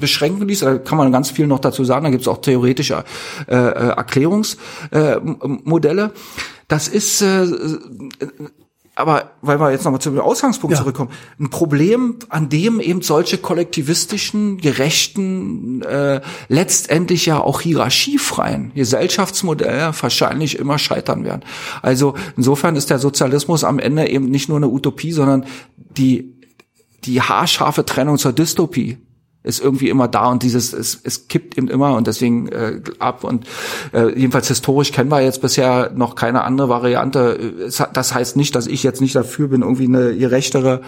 beschränken 0.00 0.48
ließ. 0.48 0.60
Da 0.60 0.78
kann 0.78 0.96
man 0.96 1.12
ganz 1.12 1.30
viel 1.30 1.46
noch 1.46 1.58
dazu 1.58 1.84
sagen. 1.84 2.04
Da 2.04 2.10
gibt 2.10 2.22
es 2.22 2.28
auch 2.28 2.40
theoretische 2.40 3.04
äh, 3.46 3.54
äh 3.56 3.88
Erklärungsmodelle. 3.92 5.81
Modelle. 5.82 6.12
Das 6.68 6.88
ist 6.88 7.20
äh, 7.22 7.46
aber 8.94 9.32
weil 9.40 9.58
wir 9.58 9.70
jetzt 9.72 9.84
nochmal 9.84 10.02
zum 10.02 10.18
Ausgangspunkt 10.20 10.76
ja. 10.76 10.80
zurückkommen, 10.80 11.10
ein 11.40 11.48
Problem, 11.48 12.16
an 12.28 12.50
dem 12.50 12.78
eben 12.78 13.00
solche 13.00 13.38
kollektivistischen, 13.38 14.58
gerechten, 14.58 15.80
äh, 15.82 16.20
letztendlich 16.48 17.24
ja 17.24 17.40
auch 17.40 17.62
hierarchiefreien 17.62 18.72
Gesellschaftsmodelle 18.74 19.92
wahrscheinlich 19.98 20.58
immer 20.58 20.78
scheitern 20.78 21.24
werden. 21.24 21.42
Also 21.80 22.14
insofern 22.36 22.76
ist 22.76 22.90
der 22.90 22.98
Sozialismus 22.98 23.64
am 23.64 23.78
Ende 23.78 24.08
eben 24.10 24.26
nicht 24.26 24.50
nur 24.50 24.58
eine 24.58 24.68
Utopie, 24.68 25.12
sondern 25.12 25.46
die 25.76 26.34
die 27.04 27.20
haarscharfe 27.20 27.84
Trennung 27.84 28.18
zur 28.18 28.32
Dystopie 28.32 28.98
ist 29.42 29.60
irgendwie 29.60 29.88
immer 29.88 30.08
da 30.08 30.26
und 30.30 30.42
dieses 30.42 30.72
es, 30.72 30.98
es 31.02 31.28
kippt 31.28 31.58
eben 31.58 31.68
immer 31.68 31.96
und 31.96 32.06
deswegen 32.06 32.48
äh, 32.48 32.80
ab 32.98 33.24
und 33.24 33.46
äh, 33.92 34.08
jedenfalls 34.18 34.48
historisch 34.48 34.92
kennen 34.92 35.10
wir 35.10 35.20
jetzt 35.20 35.42
bisher 35.42 35.90
noch 35.94 36.14
keine 36.14 36.44
andere 36.44 36.68
Variante. 36.68 37.70
Das 37.92 38.14
heißt 38.14 38.36
nicht, 38.36 38.54
dass 38.54 38.66
ich 38.66 38.82
jetzt 38.82 39.00
nicht 39.00 39.14
dafür 39.14 39.48
bin, 39.48 39.62
irgendwie 39.62 39.86
eine 39.86 40.16
gerechtere 40.16 40.82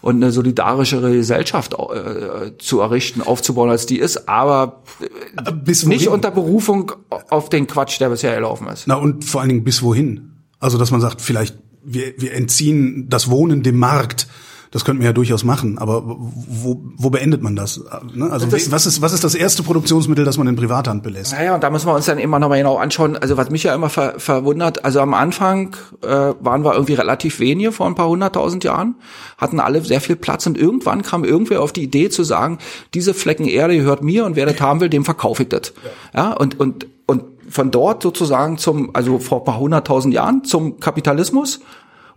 und 0.00 0.16
eine 0.16 0.32
solidarischere 0.32 1.12
Gesellschaft 1.12 1.74
äh, 1.74 2.56
zu 2.58 2.80
errichten, 2.80 3.20
aufzubauen, 3.20 3.70
als 3.70 3.86
die 3.86 3.98
ist, 3.98 4.28
aber 4.28 4.82
äh, 5.00 5.52
bis 5.52 5.84
nicht 5.84 6.08
unter 6.08 6.30
Berufung 6.30 6.92
auf 7.28 7.50
den 7.50 7.66
Quatsch, 7.66 8.00
der 8.00 8.08
bisher 8.08 8.34
gelaufen 8.34 8.68
ist. 8.68 8.86
Na 8.86 8.94
und 8.94 9.24
vor 9.24 9.40
allen 9.40 9.50
Dingen 9.50 9.64
bis 9.64 9.82
wohin? 9.82 10.32
Also 10.60 10.78
dass 10.78 10.90
man 10.90 11.00
sagt, 11.00 11.20
vielleicht 11.20 11.56
wir, 11.84 12.14
wir 12.18 12.34
entziehen 12.34 13.06
das 13.08 13.30
Wohnen 13.30 13.62
dem 13.62 13.78
Markt. 13.78 14.28
Das 14.70 14.84
könnten 14.84 15.00
wir 15.00 15.06
ja 15.08 15.12
durchaus 15.12 15.44
machen, 15.44 15.78
aber 15.78 16.02
wo, 16.06 16.80
wo 16.96 17.10
beendet 17.10 17.42
man 17.42 17.56
das? 17.56 17.80
Ne? 18.14 18.30
Also 18.30 18.46
Das- 18.46 18.70
was 18.70 18.84
ist 18.86 19.00
was 19.00 19.12
ist 19.12 19.24
das 19.24 19.34
erste 19.34 19.62
Produktionsmittel, 19.62 20.24
das 20.24 20.36
man 20.36 20.46
in 20.46 20.56
Privathand 20.56 21.02
belässt? 21.02 21.32
Naja, 21.32 21.54
und 21.54 21.62
da 21.64 21.70
müssen 21.70 21.86
wir 21.86 21.94
uns 21.94 22.04
dann 22.06 22.18
immer 22.18 22.38
noch 22.38 22.48
mal 22.50 22.58
genau 22.58 22.76
anschauen. 22.76 23.16
Also 23.16 23.36
was 23.36 23.48
mich 23.50 23.62
ja 23.62 23.74
immer 23.74 23.88
ver 23.88 24.14
verwundert, 24.18 24.84
also 24.84 25.00
am 25.00 25.14
Anfang 25.14 25.74
äh, 26.02 26.08
waren 26.08 26.64
wir 26.64 26.74
irgendwie 26.74 26.94
relativ 26.94 27.40
wenige 27.40 27.72
vor 27.72 27.86
ein 27.86 27.94
paar 27.94 28.08
hunderttausend 28.08 28.62
Jahren, 28.64 28.96
hatten 29.38 29.58
alle 29.60 29.82
sehr 29.82 30.00
viel 30.02 30.16
Platz 30.16 30.46
und 30.46 30.58
irgendwann 30.58 31.02
kam 31.02 31.24
irgendwer 31.24 31.62
auf 31.62 31.72
die 31.72 31.82
Idee 31.82 32.10
zu 32.10 32.22
sagen, 32.22 32.58
diese 32.94 33.14
Flecken 33.14 33.46
Erde 33.46 33.76
gehört 33.76 34.02
mir 34.02 34.26
und 34.26 34.36
wer 34.36 34.44
das 34.46 34.60
haben 34.60 34.80
will, 34.80 34.88
dem 34.90 35.04
verkaufe 35.04 35.44
ich 35.44 35.48
das. 35.48 35.72
Ja, 36.14 36.32
und, 36.32 36.60
und, 36.60 36.86
und 37.06 37.24
von 37.48 37.70
dort 37.70 38.02
sozusagen 38.02 38.58
zum, 38.58 38.94
also 38.94 39.18
vor 39.18 39.38
ein 39.38 39.44
paar 39.44 39.58
hunderttausend 39.58 40.12
Jahren 40.12 40.44
zum 40.44 40.78
Kapitalismus 40.80 41.60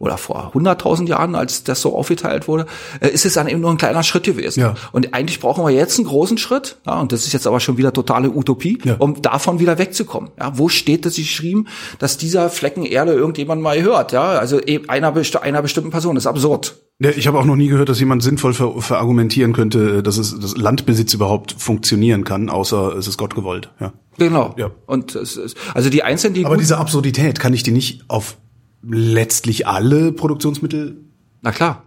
oder 0.01 0.17
vor 0.17 0.51
100.000 0.55 1.07
Jahren, 1.07 1.35
als 1.35 1.63
das 1.63 1.79
so 1.81 1.95
aufgeteilt 1.95 2.47
wurde, 2.47 2.65
äh, 2.99 3.09
ist 3.09 3.25
es 3.25 3.35
dann 3.35 3.47
eben 3.47 3.61
nur 3.61 3.69
ein 3.69 3.77
kleiner 3.77 4.01
Schritt 4.03 4.23
gewesen. 4.23 4.59
Ja. 4.59 4.73
Und 4.91 5.13
eigentlich 5.13 5.39
brauchen 5.39 5.63
wir 5.63 5.71
jetzt 5.71 5.99
einen 5.99 6.07
großen 6.07 6.37
Schritt, 6.37 6.77
ja, 6.87 6.99
und 6.99 7.11
das 7.11 7.25
ist 7.25 7.33
jetzt 7.33 7.45
aber 7.45 7.59
schon 7.59 7.77
wieder 7.77 7.93
totale 7.93 8.29
Utopie, 8.31 8.79
Ja. 8.83 8.95
um 8.97 9.21
davon 9.21 9.59
wieder 9.59 9.77
wegzukommen. 9.77 10.31
Ja, 10.39 10.57
wo 10.57 10.69
steht 10.69 11.05
das 11.05 11.15
geschrieben, 11.15 11.67
dass 11.99 12.17
dieser 12.17 12.49
Flecken 12.49 12.83
Erde 12.83 13.13
irgendjemand 13.13 13.61
mal 13.61 13.79
hört? 13.81 14.11
Ja, 14.11 14.31
also 14.31 14.59
eben 14.59 14.89
einer, 14.89 15.11
besti 15.11 15.37
einer 15.37 15.61
bestimmten 15.61 15.91
Person. 15.91 16.15
Das 16.15 16.23
ist 16.23 16.27
absurd. 16.27 16.75
Ja, 16.99 17.09
ich 17.09 17.27
habe 17.27 17.39
auch 17.39 17.45
noch 17.45 17.55
nie 17.55 17.67
gehört, 17.67 17.89
dass 17.89 17.99
jemand 17.99 18.21
sinnvoll 18.21 18.53
ver 18.53 18.79
verargumentieren 18.79 19.53
könnte, 19.53 20.03
dass 20.03 20.17
es 20.17 20.39
dass 20.39 20.55
Landbesitz 20.57 21.13
überhaupt 21.13 21.55
funktionieren 21.57 22.23
kann, 22.23 22.49
außer 22.49 22.95
es 22.95 23.07
ist 23.07 23.17
Gott 23.17 23.33
gewollt. 23.33 23.71
Ja. 23.79 23.93
Genau. 24.17 24.53
Ja. 24.57 24.71
Und 24.85 25.15
es 25.15 25.37
ist, 25.37 25.57
also 25.73 25.89
die 25.89 26.03
Einzelnen, 26.03 26.33
die 26.35 26.45
Aber 26.45 26.57
diese 26.57 26.77
Absurdität 26.77 27.39
kann 27.39 27.53
ich 27.53 27.63
die 27.63 27.71
nicht 27.71 28.03
auf 28.07 28.37
letztlich 28.83 29.67
alle 29.67 30.11
Produktionsmittel 30.11 30.97
na 31.41 31.51
klar. 31.51 31.83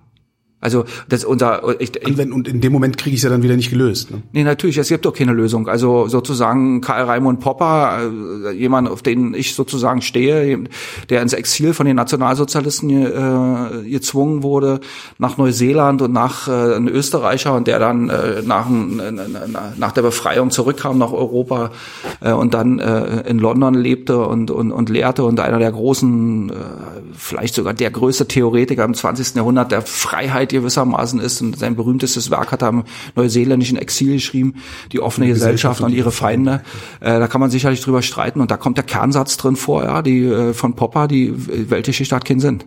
Also 0.64 0.85
das 1.09 1.25
unser 1.25 1.78
ich, 1.80 1.94
ich, 1.97 2.06
anwenden 2.06 2.33
und 2.33 2.49
in 2.49 2.61
dem 2.61 2.73
Moment 2.73 2.97
kriege 2.99 3.14
ich 3.14 3.21
es 3.21 3.25
ja 3.25 3.30
dann 3.30 3.42
wieder 3.42 3.54
nicht 3.54 3.71
gelöst. 3.71 4.11
Ne? 4.11 4.23
Nee, 4.33 4.42
natürlich, 4.44 4.78
es 4.78 4.88
gibt 4.88 5.04
doch 5.04 5.12
keine 5.14 5.33
Lösung. 5.33 5.68
Also 5.68 6.09
sozusagen 6.09 6.80
Karl 6.80 7.04
Raimund 7.04 7.38
Popper, 7.40 7.99
äh, 8.47 8.50
jemand, 8.52 8.88
auf 8.88 9.02
den 9.02 9.35
ich 9.35 9.54
sozusagen 9.54 10.00
stehe, 10.02 10.59
der 11.11 11.23
ins 11.23 11.35
Exil 11.35 11.75
von 11.75 11.87
den 11.87 11.97
Nationalsozialisten 11.97 12.90
äh, 12.90 13.88
gezwungen 13.90 14.42
wurde, 14.42 14.80
nach 15.18 15.37
Neuseeland 15.37 16.00
und 16.02 16.12
nach 16.12 16.49
äh, 16.49 16.76
ein 16.76 16.88
Österreicher 16.88 17.54
und 17.54 17.66
der 17.66 17.78
dann 17.78 18.09
äh, 18.09 18.42
nach, 18.42 18.66
ein- 18.66 19.00
nach 19.76 19.92
der 19.92 20.02
Befreiung 20.02 20.50
zurückkam 20.50 20.97
nach 20.99 21.12
Europa 21.12 21.71
äh, 22.21 22.33
und 22.33 22.54
dann 22.54 22.78
äh, 22.78 23.28
in 23.28 23.38
London 23.38 23.75
lebte 23.75 24.18
und, 24.26 24.50
und, 24.50 24.73
und 24.73 24.88
lehrte 24.88 25.25
und 25.25 25.38
einer 25.40 25.59
der 25.59 25.73
großen, 25.73 26.50
äh, 26.50 26.52
vielleicht 27.12 27.54
sogar 27.54 27.75
der 27.75 27.90
größte 27.90 28.26
Theoretiker 28.26 28.85
im 28.85 28.94
20. 28.94 29.35
Jahrhundert 29.37 29.71
der 29.73 29.83
Freiheit 29.83 30.52
gewissermaßen 30.54 31.20
ist 31.20 31.42
und 31.42 31.58
sein 31.58 31.76
berühmtestes 31.76 32.30
Werk 32.30 32.52
hat 32.52 32.62
er 32.62 32.70
im 32.70 32.84
neuseeländischen 33.14 33.76
Exil 33.76 34.14
geschrieben, 34.14 34.54
die 34.92 35.00
offene 35.00 35.26
Gesellschaft 35.26 35.80
und 35.80 35.92
ihre 35.92 36.12
Feinde. 36.12 36.62
Äh, 37.00 37.18
da 37.18 37.28
kann 37.28 37.40
man 37.40 37.50
sicherlich 37.50 37.80
drüber 37.80 38.02
streiten 38.02 38.40
und 38.40 38.50
da 38.50 38.56
kommt 38.56 38.78
der 38.78 38.84
Kernsatz 38.84 39.37
drin 39.37 39.56
vor, 39.56 39.84
ja, 39.84 40.02
die 40.02 40.25
äh, 40.25 40.54
von 40.54 40.75
Popper, 40.75 41.08
die 41.08 41.32
Weltgeschichte 41.70 42.16
hat 42.16 42.25
keinen 42.25 42.40
Sinn. 42.40 42.62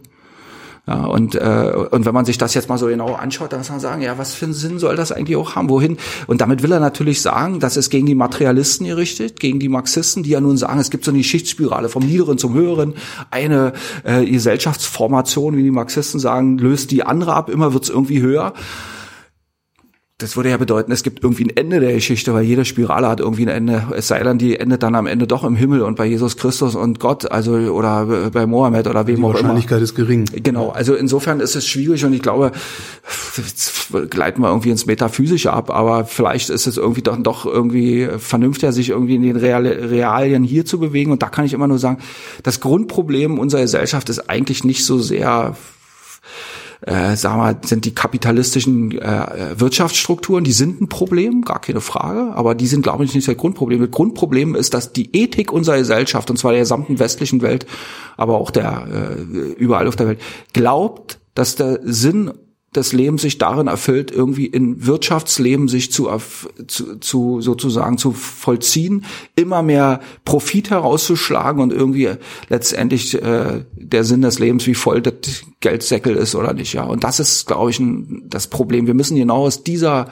Ja, 0.87 1.03
und, 1.03 1.35
äh, 1.35 1.73
und 1.91 2.05
wenn 2.05 2.13
man 2.13 2.23
sich 2.23 2.37
das 2.37 2.53
jetzt 2.53 2.69
mal 2.69 2.77
so 2.77 2.87
genau 2.87 3.13
anschaut, 3.13 3.51
dann 3.51 3.59
muss 3.59 3.69
man 3.69 3.81
sagen, 3.81 4.01
ja, 4.01 4.17
was 4.17 4.33
für 4.33 4.45
einen 4.45 4.53
Sinn 4.53 4.79
soll 4.79 4.95
das 4.95 5.11
eigentlich 5.11 5.35
auch 5.35 5.55
haben? 5.55 5.69
Wohin? 5.69 5.97
Und 6.27 6.39
damit 6.39 6.63
will 6.63 6.71
er 6.71 6.79
natürlich 6.79 7.21
sagen, 7.21 7.59
das 7.59 7.75
ist 7.75 7.89
gegen 7.89 8.05
die 8.05 8.15
Materialisten 8.15 8.87
gerichtet, 8.87 9.41
gegen 9.41 9.59
die 9.59 9.67
Marxisten, 9.67 10.23
die 10.23 10.29
ja 10.29 10.39
nun 10.39 10.55
sagen, 10.55 10.79
es 10.79 10.89
gibt 10.89 11.03
so 11.03 11.11
eine 11.11 11.17
Geschichtsspirale 11.17 11.89
vom 11.89 12.03
Niederen 12.03 12.37
zum 12.37 12.53
Höheren, 12.53 12.93
eine 13.31 13.73
äh, 14.05 14.25
Gesellschaftsformation, 14.25 15.57
wie 15.57 15.63
die 15.63 15.71
Marxisten 15.71 16.19
sagen, 16.19 16.57
löst 16.57 16.91
die 16.91 17.03
andere 17.03 17.33
ab, 17.33 17.49
immer 17.49 17.73
wird's 17.73 17.89
irgendwie 17.89 18.21
höher. 18.21 18.53
Das 20.19 20.35
würde 20.35 20.49
ja 20.49 20.57
bedeuten, 20.57 20.91
es 20.91 21.03
gibt 21.03 21.23
irgendwie 21.23 21.43
ein 21.43 21.55
Ende 21.55 21.79
der 21.79 21.93
Geschichte, 21.93 22.33
weil 22.33 22.43
jede 22.43 22.65
Spirale 22.65 23.07
hat 23.07 23.19
irgendwie 23.19 23.43
ein 23.43 23.49
Ende. 23.49 23.83
Es 23.95 24.07
sei 24.07 24.23
denn, 24.23 24.39
die 24.39 24.59
endet 24.59 24.81
dann 24.81 24.95
am 24.95 25.05
Ende 25.05 25.27
doch 25.27 25.43
im 25.43 25.55
Himmel 25.55 25.83
und 25.83 25.95
bei 25.95 26.07
Jesus 26.07 26.37
Christus 26.37 26.73
und 26.73 26.99
Gott, 26.99 27.31
also 27.31 27.51
oder 27.53 28.31
bei 28.31 28.47
Mohammed 28.47 28.87
oder 28.87 29.05
wem 29.05 29.17
Die 29.17 29.21
auch 29.21 29.29
immer. 29.29 29.33
Wahrscheinlichkeit 29.35 29.79
ist 29.79 29.93
gering. 29.93 30.25
Genau, 30.33 30.69
also 30.69 30.95
insofern 30.95 31.39
ist 31.39 31.55
es 31.55 31.67
schwierig 31.67 32.03
und 32.03 32.13
ich 32.13 32.23
glaube, 32.23 32.51
jetzt 33.37 33.91
gleiten 34.09 34.41
wir 34.41 34.47
irgendwie 34.47 34.71
ins 34.71 34.87
Metaphysische 34.87 35.53
ab, 35.53 35.69
aber 35.69 36.05
vielleicht 36.05 36.49
ist 36.49 36.65
es 36.65 36.77
irgendwie 36.77 37.03
doch, 37.03 37.17
doch 37.21 37.45
irgendwie 37.45 38.09
vernünftiger, 38.17 38.71
sich 38.71 38.89
irgendwie 38.89 39.17
in 39.17 39.21
den 39.21 39.35
Real 39.35 39.67
Realien 39.67 40.43
hier 40.43 40.65
zu 40.65 40.79
bewegen. 40.79 41.11
Und 41.11 41.21
da 41.21 41.29
kann 41.29 41.45
ich 41.45 41.53
immer 41.53 41.67
nur 41.67 41.77
sagen, 41.77 41.99
das 42.41 42.59
Grundproblem 42.59 43.37
unserer 43.37 43.61
Gesellschaft 43.61 44.09
ist 44.09 44.31
eigentlich 44.31 44.63
nicht 44.63 44.83
so 44.83 44.97
sehr 44.97 45.55
äh, 46.81 47.15
sagen 47.15 47.39
wir, 47.39 47.67
sind 47.67 47.85
die 47.85 47.95
kapitalistischen 47.95 48.91
äh, 48.99 49.59
Wirtschaftsstrukturen, 49.59 50.43
die 50.43 50.51
sind 50.51 50.81
ein 50.81 50.89
Problem, 50.89 51.41
gar 51.41 51.59
keine 51.59 51.81
Frage, 51.81 52.33
aber 52.35 52.55
die 52.55 52.67
sind, 52.67 52.83
glaube 52.83 53.03
ich, 53.03 53.15
nicht 53.15 53.27
das 53.27 53.37
Grundproblem. 53.37 53.81
Das 53.81 53.91
Grundproblem 53.91 54.55
ist, 54.55 54.73
dass 54.73 54.93
die 54.93 55.15
Ethik 55.15 55.51
unserer 55.51 55.77
Gesellschaft, 55.77 56.29
und 56.29 56.37
zwar 56.37 56.51
der 56.51 56.61
gesamten 56.61 56.99
westlichen 56.99 57.41
Welt, 57.41 57.65
aber 58.15 58.37
auch 58.39 58.51
der 58.51 58.87
äh, 58.91 59.53
überall 59.53 59.87
auf 59.87 59.95
der 59.95 60.07
Welt, 60.07 60.21
glaubt, 60.53 61.19
dass 61.33 61.55
der 61.55 61.79
Sinn 61.83 62.31
des 62.75 62.93
Lebens 62.93 63.21
sich 63.21 63.37
darin 63.37 63.67
erfüllt, 63.67 64.11
irgendwie 64.11 64.45
in 64.45 64.85
Wirtschaftsleben 64.85 65.67
sich 65.67 65.91
zu, 65.91 66.09
zu, 66.67 66.97
zu 66.97 67.41
sozusagen 67.41 67.97
zu 67.97 68.11
vollziehen, 68.11 69.05
immer 69.35 69.63
mehr 69.63 70.01
Profit 70.25 70.69
herauszuschlagen 70.69 71.61
und 71.61 71.71
irgendwie 71.71 72.09
letztendlich 72.49 73.21
äh, 73.21 73.63
der 73.73 74.03
Sinn 74.03 74.21
des 74.21 74.39
Lebens, 74.39 74.67
wie 74.67 74.75
voll 74.75 75.01
das 75.01 75.13
Geldsäckel 75.61 76.15
ist 76.15 76.35
oder 76.35 76.53
nicht, 76.53 76.73
ja. 76.73 76.83
Und 76.83 77.03
das 77.03 77.19
ist, 77.19 77.47
glaube 77.47 77.71
ich, 77.71 77.79
ein, 77.79 78.23
das 78.29 78.47
Problem. 78.47 78.85
Wir 78.85 78.93
müssen 78.93 79.15
genau 79.15 79.45
aus 79.45 79.63
dieser 79.63 80.09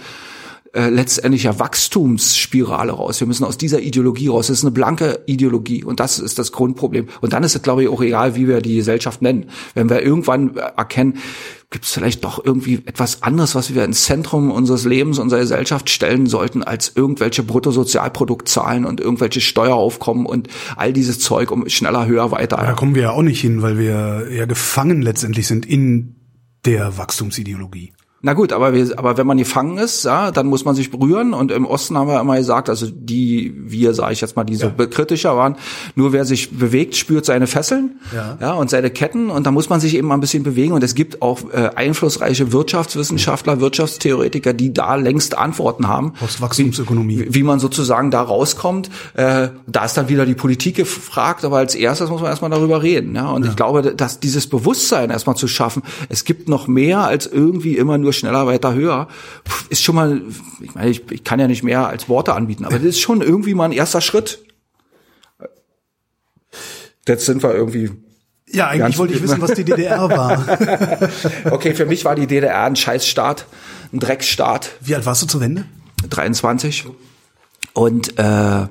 äh, 0.75 0.89
letztendlich 0.89 1.43
ja 1.43 1.57
Wachstumsspirale 1.57 2.91
raus. 2.91 3.21
Wir 3.21 3.27
müssen 3.27 3.45
aus 3.45 3.57
dieser 3.57 3.79
Ideologie 3.79 4.27
raus. 4.27 4.47
Das 4.47 4.57
ist 4.57 4.65
eine 4.65 4.71
blanke 4.71 5.21
Ideologie 5.25 5.85
und 5.85 6.01
das 6.01 6.19
ist 6.19 6.37
das 6.37 6.51
Grundproblem. 6.51 7.07
Und 7.21 7.31
dann 7.31 7.43
ist 7.43 7.55
es, 7.55 7.61
glaube 7.61 7.83
ich, 7.83 7.89
auch 7.89 8.01
egal, 8.01 8.35
wie 8.35 8.49
wir 8.49 8.59
die 8.59 8.75
Gesellschaft 8.75 9.21
nennen. 9.21 9.45
Wenn 9.73 9.89
wir 9.89 10.01
irgendwann 10.01 10.57
erkennen, 10.57 11.19
gibt 11.71 11.85
es 11.85 11.91
vielleicht 11.91 12.25
doch 12.25 12.43
irgendwie 12.43 12.81
etwas 12.85 13.23
anderes, 13.23 13.55
was 13.55 13.73
wir 13.73 13.85
ins 13.85 14.03
Zentrum 14.03 14.51
unseres 14.51 14.83
Lebens, 14.83 15.17
unserer 15.17 15.39
Gesellschaft 15.39 15.89
stellen 15.89 16.27
sollten, 16.27 16.61
als 16.61 16.91
irgendwelche 16.93 17.43
Bruttosozialproduktzahlen 17.43 18.83
und 18.83 18.99
irgendwelche 18.99 19.39
Steueraufkommen 19.39 20.25
und 20.25 20.49
all 20.75 20.91
dieses 20.91 21.19
Zeug 21.19 21.51
um 21.51 21.69
schneller, 21.69 22.05
höher, 22.05 22.31
weiter. 22.31 22.57
Da 22.57 22.73
kommen 22.73 22.95
wir 22.95 23.03
ja 23.03 23.11
auch 23.11 23.21
nicht 23.21 23.39
hin, 23.39 23.61
weil 23.61 23.77
wir 23.77 24.27
ja 24.29 24.45
gefangen 24.45 25.01
letztendlich 25.01 25.47
sind 25.47 25.65
in 25.65 26.17
der 26.65 26.97
Wachstumsideologie. 26.97 27.93
Na 28.25 28.33
gut, 28.33 28.53
aber, 28.53 28.73
wir, 28.73 28.97
aber 28.97 29.17
wenn 29.17 29.27
man 29.27 29.37
gefangen 29.37 29.77
ist, 29.77 30.03
ja, 30.03 30.31
dann 30.31 30.47
muss 30.47 30.65
man 30.65 30.73
sich 30.73 30.89
berühren. 30.89 31.35
Und 31.35 31.51
im 31.51 31.63
Osten 31.67 31.95
haben 31.95 32.07
wir 32.07 32.19
immer 32.19 32.37
gesagt, 32.37 32.69
also 32.69 32.87
die, 32.91 33.53
wir, 33.55 33.93
sage 33.93 34.13
ich 34.13 34.21
jetzt 34.21 34.35
mal, 34.35 34.43
die 34.43 34.55
so 34.55 34.71
kritischer 34.71 35.37
waren, 35.37 35.57
nur 35.93 36.11
wer 36.11 36.25
sich 36.25 36.49
bewegt, 36.57 36.95
spürt 36.95 37.23
seine 37.25 37.45
Fesseln 37.45 37.99
Ja. 38.15 38.35
ja, 38.41 38.53
und 38.53 38.71
seine 38.71 38.89
Ketten. 38.89 39.29
Und 39.29 39.45
da 39.45 39.51
muss 39.51 39.69
man 39.69 39.79
sich 39.79 39.95
eben 39.95 40.07
mal 40.07 40.15
ein 40.15 40.21
bisschen 40.21 40.41
bewegen. 40.41 40.73
Und 40.73 40.83
es 40.83 40.95
gibt 40.95 41.21
auch 41.21 41.53
äh, 41.53 41.69
einflussreiche 41.75 42.51
Wirtschaftswissenschaftler, 42.51 43.59
Wirtschaftstheoretiker, 43.59 44.53
die 44.53 44.73
da 44.73 44.95
längst 44.95 45.37
Antworten 45.37 45.87
haben. 45.87 46.13
Postwachstumsökonomie. 46.13 47.27
Wie, 47.27 47.35
wie 47.35 47.43
man 47.43 47.59
sozusagen 47.59 48.09
da 48.09 48.23
rauskommt. 48.23 48.89
Äh, 49.13 49.49
da 49.67 49.85
ist 49.85 49.97
dann 49.97 50.09
wieder 50.09 50.25
die 50.25 50.33
Politik 50.33 50.77
gefragt, 50.77 51.45
aber 51.45 51.57
als 51.57 51.75
erstes 51.75 52.09
muss 52.09 52.21
man 52.21 52.31
erstmal 52.31 52.49
darüber 52.49 52.81
reden. 52.81 53.13
Ja? 53.13 53.29
Und 53.29 53.45
ich 53.45 53.55
glaube, 53.55 53.93
dass 53.93 54.19
dieses 54.19 54.47
Bewusstsein 54.47 55.11
erstmal 55.11 55.35
zu 55.35 55.47
schaffen, 55.47 55.83
es 56.09 56.25
gibt 56.25 56.49
noch 56.49 56.65
mehr 56.67 57.01
als 57.01 57.27
irgendwie 57.27 57.77
immer 57.77 57.99
nur 57.99 58.14
schneller, 58.15 58.47
weiter, 58.47 58.73
höher, 58.73 59.07
ist 59.69 59.83
schon 59.83 59.95
mal, 59.95 60.21
ich 60.61 60.73
meine, 60.75 60.89
ich, 60.89 61.09
ich 61.11 61.23
kann 61.23 61.39
ja 61.39 61.47
nicht 61.47 61.63
mehr 61.63 61.87
als 61.87 62.09
Worte 62.09 62.33
anbieten, 62.33 62.65
aber 62.65 62.75
das 62.75 62.83
ist 62.87 62.99
schon 63.01 63.21
irgendwie 63.21 63.53
mal 63.53 63.65
ein 63.65 63.71
erster 63.71 64.01
Schritt. 64.01 64.39
Jetzt 67.07 67.25
sind 67.25 67.43
wir 67.43 67.53
irgendwie 67.53 67.91
Ja, 68.47 68.67
eigentlich 68.67 68.79
Ganz- 68.79 68.97
wollte 68.97 69.13
ich 69.13 69.21
wissen, 69.21 69.41
was 69.41 69.53
die 69.53 69.63
DDR 69.65 70.09
war. 70.09 70.45
Okay, 71.51 71.73
für 71.75 71.85
mich 71.85 72.05
war 72.05 72.15
die 72.15 72.27
DDR 72.27 72.63
ein 72.63 72.75
Scheißstaat, 72.75 73.45
ein 73.93 73.99
Drecksstaat. 73.99 74.71
Wie 74.81 74.95
alt 74.95 75.05
warst 75.05 75.21
du 75.21 75.27
zur 75.27 75.41
Wende? 75.41 75.65
23. 76.09 76.85
Und 77.73 78.17
äh, 78.17 78.67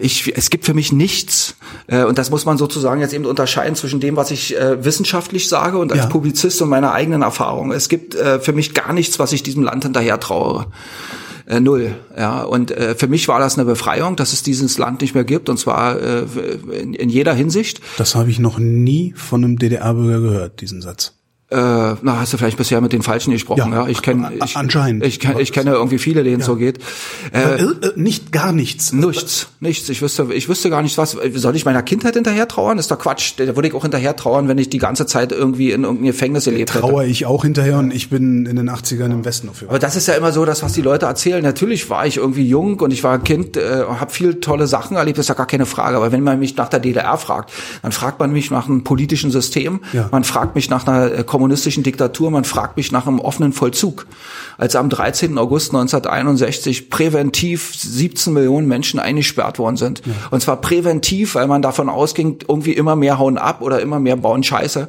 ich, 0.00 0.36
es 0.36 0.50
gibt 0.50 0.64
für 0.64 0.74
mich 0.74 0.92
nichts, 0.92 1.56
äh, 1.88 2.04
und 2.04 2.16
das 2.18 2.30
muss 2.30 2.46
man 2.46 2.56
sozusagen 2.56 3.00
jetzt 3.00 3.12
eben 3.12 3.26
unterscheiden 3.26 3.74
zwischen 3.74 4.00
dem, 4.00 4.16
was 4.16 4.30
ich 4.30 4.56
äh, 4.56 4.82
wissenschaftlich 4.84 5.48
sage 5.48 5.78
und 5.78 5.92
als 5.92 6.02
Ja. 6.02 6.06
Publizist 6.06 6.62
und 6.62 6.68
meiner 6.70 6.92
eigenen 6.92 7.22
Erfahrung. 7.22 7.72
Es 7.72 7.88
gibt 7.88 8.14
äh, 8.14 8.40
für 8.40 8.52
mich 8.52 8.72
gar 8.74 8.92
nichts, 8.92 9.18
was 9.18 9.32
ich 9.32 9.42
diesem 9.42 9.62
Land 9.62 9.84
hinterher 9.84 10.18
traue. 10.20 10.66
Äh, 11.46 11.60
null, 11.60 11.94
ja. 12.16 12.42
Und 12.42 12.70
äh, 12.70 12.94
für 12.94 13.08
mich 13.08 13.26
war 13.28 13.40
das 13.40 13.56
eine 13.56 13.64
Befreiung, 13.64 14.16
dass 14.16 14.32
es 14.32 14.42
dieses 14.42 14.76
Land 14.78 15.00
nicht 15.00 15.14
mehr 15.14 15.24
gibt, 15.24 15.48
und 15.48 15.58
zwar 15.58 15.98
äh, 16.00 16.24
in, 16.72 16.94
in 16.94 17.08
jeder 17.08 17.32
Hinsicht. 17.34 17.80
Das 17.96 18.14
habe 18.14 18.30
ich 18.30 18.38
noch 18.38 18.58
nie 18.58 19.14
von 19.16 19.44
einem 19.44 19.58
DDR-Bürger 19.58 20.20
gehört, 20.20 20.60
diesen 20.60 20.82
Satz. 20.82 21.14
Äh, 21.50 21.56
na, 21.56 22.20
hast 22.20 22.34
du 22.34 22.36
vielleicht 22.36 22.58
bisher 22.58 22.82
mit 22.82 22.92
den 22.92 23.00
Falschen 23.00 23.30
gesprochen, 23.30 23.72
ja? 23.72 23.84
ja? 23.84 23.88
Ich 23.88 24.02
kenne, 24.02 24.32
ich, 24.44 24.54
anscheinend. 24.54 25.02
Ich, 25.02 25.24
ich, 25.24 25.30
ich 25.38 25.52
kenne 25.52 25.70
irgendwie 25.70 25.96
viele, 25.96 26.22
denen 26.22 26.42
es 26.42 26.46
ja. 26.46 26.52
so 26.52 26.56
geht. 26.56 26.78
Äh, 27.32 27.64
nicht 27.96 28.32
gar 28.32 28.52
nichts. 28.52 28.92
Nichts, 28.92 29.48
nichts. 29.58 29.88
Ich 29.88 30.02
wüsste, 30.02 30.28
ich 30.34 30.46
wüsste 30.50 30.68
gar 30.68 30.82
nicht 30.82 30.98
was. 30.98 31.16
Soll 31.34 31.56
ich 31.56 31.64
meiner 31.64 31.82
Kindheit 31.82 32.14
hinterher 32.14 32.48
trauern? 32.48 32.76
Ist 32.76 32.90
doch 32.90 32.98
Quatsch. 32.98 33.32
Da 33.38 33.56
würde 33.56 33.66
ich 33.66 33.72
auch 33.72 33.80
hinterher 33.80 34.14
trauern, 34.14 34.46
wenn 34.48 34.58
ich 34.58 34.68
die 34.68 34.76
ganze 34.76 35.06
Zeit 35.06 35.32
irgendwie 35.32 35.72
in 35.72 35.84
irgendeinem 35.84 36.08
Gefängnis 36.08 36.44
gelebt 36.44 36.74
hätte. 36.74 36.80
Trauere 36.80 37.06
ich 37.06 37.24
auch 37.24 37.44
hinterher 37.44 37.78
und 37.78 37.94
ich 37.94 38.10
bin 38.10 38.44
in 38.44 38.56
den 38.56 38.68
80ern 38.68 39.06
im 39.06 39.24
Westen 39.24 39.48
aufgewachsen. 39.48 39.70
Aber 39.70 39.78
das 39.78 39.96
ist 39.96 40.06
ja 40.06 40.14
immer 40.14 40.32
so, 40.32 40.44
das 40.44 40.62
was 40.62 40.74
die 40.74 40.82
Leute 40.82 41.06
erzählen. 41.06 41.42
Natürlich 41.42 41.88
war 41.88 42.06
ich 42.06 42.18
irgendwie 42.18 42.46
jung 42.46 42.78
und 42.80 42.92
ich 42.92 43.02
war 43.04 43.14
ein 43.14 43.24
Kind, 43.24 43.56
äh, 43.56 43.84
habe 43.88 44.12
viel 44.12 44.34
tolle 44.40 44.66
Sachen 44.66 44.98
erlebt. 44.98 45.16
Das 45.16 45.24
ist 45.24 45.28
ja 45.30 45.34
gar 45.34 45.46
keine 45.46 45.64
Frage. 45.64 45.96
Aber 45.96 46.12
wenn 46.12 46.22
man 46.22 46.38
mich 46.40 46.54
nach 46.58 46.68
der 46.68 46.80
DDR 46.80 47.16
fragt, 47.16 47.52
dann 47.80 47.92
fragt 47.92 48.20
man 48.20 48.32
mich 48.32 48.50
nach 48.50 48.68
einem 48.68 48.84
politischen 48.84 49.30
System. 49.30 49.80
Ja. 49.94 50.10
Man 50.12 50.24
fragt 50.24 50.54
mich 50.54 50.68
nach 50.68 50.86
einer 50.86 51.10
äh, 51.10 51.24
kommunistischen 51.38 51.84
Diktatur. 51.84 52.32
Man 52.32 52.42
fragt 52.42 52.76
mich 52.76 52.90
nach 52.90 53.06
einem 53.06 53.20
offenen 53.20 53.52
Vollzug 53.52 54.06
als 54.58 54.74
am 54.74 54.90
13. 54.90 55.38
August 55.38 55.70
1961 55.70 56.90
präventiv 56.90 57.72
17 57.76 58.32
Millionen 58.32 58.66
Menschen 58.66 58.98
eingesperrt 58.98 59.60
worden 59.60 59.76
sind. 59.76 60.02
Ja. 60.04 60.12
Und 60.32 60.42
zwar 60.42 60.60
präventiv, 60.60 61.36
weil 61.36 61.46
man 61.46 61.62
davon 61.62 61.88
ausging, 61.88 62.40
irgendwie 62.48 62.72
immer 62.72 62.96
mehr 62.96 63.20
hauen 63.20 63.38
ab 63.38 63.62
oder 63.62 63.80
immer 63.80 64.00
mehr 64.00 64.16
bauen 64.16 64.42
Scheiße. 64.42 64.88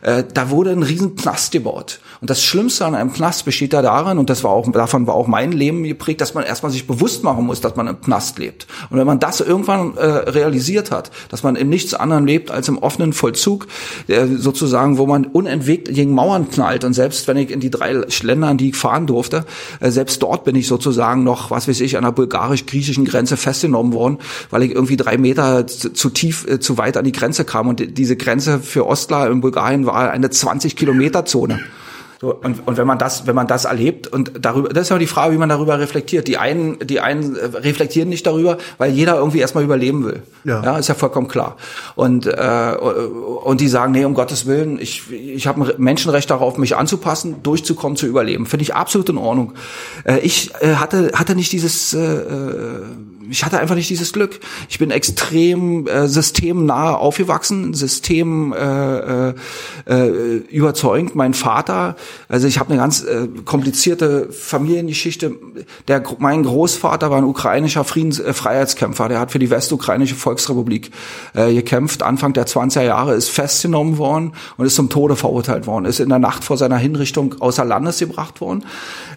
Äh, 0.00 0.24
da 0.32 0.48
wurde 0.48 0.70
ein 0.70 0.82
riesen 0.82 1.16
Knast 1.16 1.52
gebaut. 1.52 2.00
Und 2.22 2.30
das 2.30 2.42
Schlimmste 2.42 2.86
an 2.86 2.94
einem 2.94 3.12
Knast 3.12 3.44
besteht 3.44 3.74
da 3.74 3.82
darin, 3.82 4.18
und 4.18 4.30
das 4.30 4.42
war 4.42 4.50
auch, 4.50 4.70
davon 4.72 5.06
war 5.06 5.14
auch 5.14 5.26
mein 5.26 5.52
Leben 5.52 5.84
geprägt, 5.84 6.22
dass 6.22 6.32
man 6.32 6.44
erstmal 6.44 6.72
sich 6.72 6.86
bewusst 6.86 7.22
machen 7.22 7.44
muss, 7.44 7.60
dass 7.60 7.76
man 7.76 7.86
im 7.86 8.00
Knast 8.00 8.38
lebt. 8.38 8.66
Und 8.88 8.98
wenn 8.98 9.06
man 9.06 9.18
das 9.18 9.40
irgendwann 9.40 9.96
äh, 9.98 10.04
realisiert 10.06 10.90
hat, 10.90 11.10
dass 11.28 11.42
man 11.42 11.56
in 11.56 11.68
nichts 11.68 11.92
anderem 11.92 12.24
lebt 12.24 12.50
als 12.50 12.68
im 12.68 12.78
offenen 12.78 13.12
Vollzug, 13.12 13.66
äh, 14.08 14.26
sozusagen, 14.26 14.96
wo 14.96 15.06
man 15.06 15.26
unentwegt 15.26 15.89
gegen 15.92 16.12
Mauern 16.12 16.50
knallt. 16.50 16.84
Und 16.84 16.94
selbst 16.94 17.28
wenn 17.28 17.36
ich 17.36 17.50
in 17.50 17.60
die 17.60 17.70
drei 17.70 18.04
Länder, 18.22 18.48
an 18.48 18.58
die 18.58 18.70
ich 18.70 18.76
fahren 18.76 19.06
durfte. 19.06 19.44
Äh, 19.80 19.90
selbst 19.90 20.22
dort 20.22 20.44
bin 20.44 20.56
ich 20.56 20.66
sozusagen 20.66 21.24
noch, 21.24 21.50
was 21.50 21.68
weiß 21.68 21.80
ich, 21.80 21.96
an 21.96 22.04
der 22.04 22.12
bulgarisch-griechischen 22.12 23.04
Grenze 23.04 23.36
festgenommen 23.36 23.92
worden, 23.92 24.18
weil 24.50 24.62
ich 24.62 24.72
irgendwie 24.72 24.96
drei 24.96 25.18
Meter 25.18 25.66
zu, 25.66 26.10
tief, 26.10 26.46
äh, 26.46 26.60
zu 26.60 26.78
weit 26.78 26.96
an 26.96 27.04
die 27.04 27.12
Grenze 27.12 27.44
kam. 27.44 27.68
Und 27.68 27.98
diese 27.98 28.16
Grenze 28.16 28.58
für 28.60 28.86
Ostler 28.86 29.30
in 29.30 29.40
Bulgarien 29.40 29.86
war 29.86 30.10
eine 30.10 30.30
20 30.30 30.76
Kilometer 30.76 31.24
Zone. 31.24 31.60
So, 32.20 32.34
und, 32.34 32.66
und 32.66 32.76
wenn 32.76 32.86
man 32.86 32.98
das, 32.98 33.26
wenn 33.26 33.34
man 33.34 33.46
das 33.46 33.64
erlebt 33.64 34.06
und 34.06 34.32
darüber, 34.44 34.68
das 34.68 34.82
ist 34.82 34.88
ja 34.90 34.98
die 34.98 35.06
Frage, 35.06 35.32
wie 35.32 35.38
man 35.38 35.48
darüber 35.48 35.78
reflektiert. 35.78 36.28
Die 36.28 36.36
einen, 36.36 36.78
die 36.80 37.00
einen 37.00 37.34
reflektieren 37.34 38.10
nicht 38.10 38.26
darüber, 38.26 38.58
weil 38.76 38.92
jeder 38.92 39.16
irgendwie 39.16 39.38
erstmal 39.38 39.64
überleben 39.64 40.04
will. 40.04 40.22
Ja, 40.44 40.62
ja 40.62 40.76
ist 40.76 40.88
ja 40.88 40.94
vollkommen 40.94 41.28
klar. 41.28 41.56
Und 41.94 42.26
äh, 42.26 42.76
und 42.76 43.62
die 43.62 43.68
sagen, 43.68 43.92
nee, 43.92 44.04
um 44.04 44.12
Gottes 44.12 44.44
Willen, 44.44 44.78
ich 44.78 45.10
ich 45.10 45.46
habe 45.46 45.62
ein 45.62 45.72
Menschenrecht 45.78 46.28
darauf, 46.30 46.58
mich 46.58 46.76
anzupassen, 46.76 47.42
durchzukommen, 47.42 47.96
zu 47.96 48.06
überleben. 48.06 48.44
Finde 48.44 48.64
ich 48.64 48.74
absolut 48.74 49.08
in 49.08 49.16
Ordnung. 49.16 49.54
Äh, 50.04 50.18
ich 50.18 50.52
äh, 50.60 50.74
hatte 50.74 51.12
hatte 51.14 51.34
nicht 51.34 51.50
dieses 51.52 51.94
äh, 51.94 52.00
äh 52.00 52.82
ich 53.30 53.44
hatte 53.44 53.58
einfach 53.58 53.74
nicht 53.74 53.88
dieses 53.88 54.12
Glück. 54.12 54.40
Ich 54.68 54.78
bin 54.78 54.90
extrem 54.90 55.86
äh, 55.86 56.08
systemnah 56.08 56.94
aufgewachsen, 56.94 57.74
system 57.74 58.52
äh, 58.52 59.28
äh, 59.28 59.34
äh, 59.86 60.36
überzeugend. 60.50 61.14
Mein 61.14 61.34
Vater, 61.34 61.96
also 62.28 62.46
ich 62.46 62.58
habe 62.58 62.70
eine 62.70 62.80
ganz 62.80 63.02
äh, 63.02 63.28
komplizierte 63.44 64.28
Familiengeschichte. 64.32 65.34
Der, 65.88 66.02
mein 66.18 66.42
Großvater 66.42 67.10
war 67.10 67.18
ein 67.18 67.24
ukrainischer 67.24 67.84
Friedens, 67.84 68.20
äh, 68.20 68.32
Freiheitskämpfer. 68.32 69.08
Der 69.08 69.20
hat 69.20 69.32
für 69.32 69.38
die 69.38 69.50
Westukrainische 69.50 70.14
Volksrepublik 70.14 70.90
äh, 71.34 71.52
gekämpft. 71.52 72.02
Anfang 72.02 72.32
der 72.32 72.46
20er 72.46 72.82
Jahre 72.82 73.14
ist 73.14 73.30
festgenommen 73.30 73.98
worden 73.98 74.32
und 74.56 74.66
ist 74.66 74.76
zum 74.76 74.88
Tode 74.88 75.16
verurteilt 75.16 75.66
worden. 75.66 75.84
Ist 75.84 76.00
in 76.00 76.08
der 76.08 76.18
Nacht 76.18 76.44
vor 76.44 76.56
seiner 76.56 76.76
Hinrichtung 76.76 77.36
außer 77.40 77.64
Landes 77.64 77.98
gebracht 77.98 78.40
worden, 78.40 78.64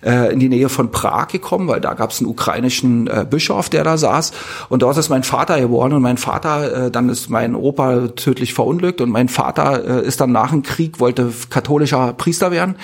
äh, 0.03 0.33
in 0.33 0.39
die 0.39 0.49
Nähe 0.49 0.69
von 0.69 0.91
Prag 0.91 1.27
gekommen, 1.27 1.67
weil 1.67 1.81
da 1.81 1.93
gab 1.93 2.11
es 2.11 2.19
einen 2.19 2.29
ukrainischen 2.29 3.07
äh, 3.07 3.25
Bischof, 3.29 3.69
der 3.69 3.83
da 3.83 3.97
saß. 3.97 4.31
Und 4.69 4.81
dort 4.81 4.97
ist 4.97 5.09
mein 5.09 5.23
Vater 5.23 5.59
geboren 5.59 5.93
und 5.93 6.01
mein 6.01 6.17
Vater, 6.17 6.85
äh, 6.85 6.91
dann 6.91 7.09
ist 7.09 7.29
mein 7.29 7.55
Opa 7.55 8.07
tödlich 8.09 8.53
verunglückt 8.53 9.01
und 9.01 9.09
mein 9.09 9.29
Vater 9.29 10.01
äh, 10.01 10.07
ist 10.07 10.21
dann 10.21 10.31
nach 10.31 10.51
dem 10.51 10.63
Krieg, 10.63 10.99
wollte 10.99 11.31
katholischer 11.49 12.13
Priester 12.13 12.51
werden. 12.51 12.75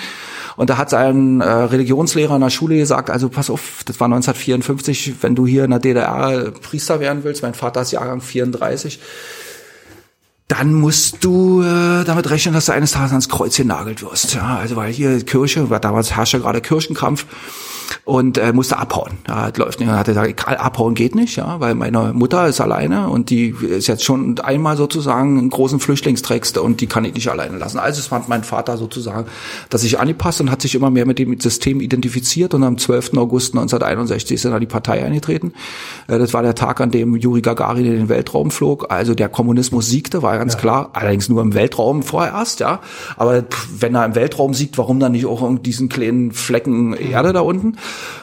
Und 0.56 0.68
da 0.68 0.76
hat 0.76 0.90
sein 0.90 1.40
äh, 1.40 1.48
Religionslehrer 1.48 2.34
in 2.34 2.42
der 2.42 2.50
Schule 2.50 2.76
gesagt, 2.76 3.08
also 3.08 3.28
pass 3.28 3.50
auf, 3.50 3.82
das 3.86 3.98
war 3.98 4.06
1954, 4.06 5.14
wenn 5.22 5.34
du 5.34 5.46
hier 5.46 5.64
in 5.64 5.70
der 5.70 5.78
DDR 5.78 6.50
Priester 6.50 7.00
werden 7.00 7.24
willst, 7.24 7.42
mein 7.42 7.54
Vater 7.54 7.80
ist 7.80 7.92
Jahrgang 7.92 8.20
34, 8.20 9.00
dann 10.48 10.74
musst 10.74 11.24
du 11.24 11.62
äh, 11.62 12.04
damit 12.04 12.28
rechnen, 12.28 12.54
dass 12.54 12.66
du 12.66 12.72
eines 12.72 12.90
Tages 12.90 13.12
ans 13.12 13.28
Kreuz 13.28 13.56
genagelt 13.56 14.02
wirst. 14.02 14.34
Ja, 14.34 14.58
also 14.58 14.76
weil 14.76 14.92
hier 14.92 15.24
Kirche, 15.24 15.70
war 15.70 15.80
damals 15.80 16.16
herrschte 16.16 16.40
gerade 16.40 16.60
Kirchenkampf 16.60 17.24
und 18.04 18.38
äh, 18.38 18.52
musste 18.52 18.78
abhauen. 18.78 19.12
Ja, 19.28 19.50
läuft 19.56 19.80
nicht. 19.80 19.88
Und 19.88 19.96
hat 19.96 20.08
er 20.08 20.14
gesagt, 20.14 20.48
abhauen 20.60 20.94
geht 20.94 21.14
nicht, 21.14 21.36
ja, 21.36 21.60
weil 21.60 21.74
meine 21.74 22.12
Mutter 22.12 22.46
ist 22.46 22.60
alleine 22.60 23.08
und 23.08 23.30
die 23.30 23.48
ist 23.48 23.86
jetzt 23.86 24.04
schon 24.04 24.38
einmal 24.40 24.76
sozusagen 24.76 25.38
einen 25.38 25.50
großen 25.50 25.80
Flüchtlingsträgst 25.80 26.58
und 26.58 26.80
die 26.80 26.86
kann 26.86 27.04
ich 27.04 27.14
nicht 27.14 27.28
alleine 27.28 27.58
lassen. 27.58 27.78
Also 27.78 28.00
es 28.00 28.06
fand 28.06 28.28
mein 28.28 28.44
Vater 28.44 28.76
sozusagen, 28.76 29.26
dass 29.68 29.84
ich 29.84 29.98
angepasst 29.98 30.40
und 30.40 30.50
hat 30.50 30.62
sich 30.62 30.74
immer 30.74 30.90
mehr 30.90 31.06
mit 31.06 31.18
dem 31.18 31.38
System 31.40 31.80
identifiziert 31.80 32.54
und 32.54 32.62
am 32.62 32.78
12. 32.78 33.16
August 33.16 33.54
1961 33.54 34.34
ist 34.34 34.44
er 34.44 34.54
in 34.54 34.60
die 34.60 34.66
Partei 34.66 35.04
eingetreten. 35.04 35.52
Äh, 36.08 36.18
das 36.18 36.34
war 36.34 36.42
der 36.42 36.54
Tag, 36.54 36.80
an 36.80 36.90
dem 36.90 37.16
Juri 37.16 37.40
Gagarin 37.40 37.84
in 37.84 37.92
den 37.92 38.08
Weltraum 38.08 38.50
flog. 38.50 38.86
Also 38.90 39.14
der 39.14 39.28
Kommunismus 39.28 39.88
siegte, 39.88 40.22
war 40.22 40.36
ganz 40.38 40.54
ja. 40.54 40.60
klar. 40.60 40.90
Allerdings 40.92 41.28
nur 41.28 41.42
im 41.42 41.54
Weltraum 41.54 42.02
vorerst, 42.02 42.60
ja. 42.60 42.80
Aber 43.16 43.44
wenn 43.78 43.94
er 43.94 44.04
im 44.04 44.14
Weltraum 44.14 44.54
siegt, 44.54 44.78
warum 44.78 45.00
dann 45.00 45.12
nicht 45.12 45.26
auch 45.26 45.48
in 45.48 45.62
diesen 45.62 45.88
kleinen 45.88 46.32
Flecken 46.32 46.94
Erde 46.94 47.32
da 47.32 47.40
unten? 47.40 47.76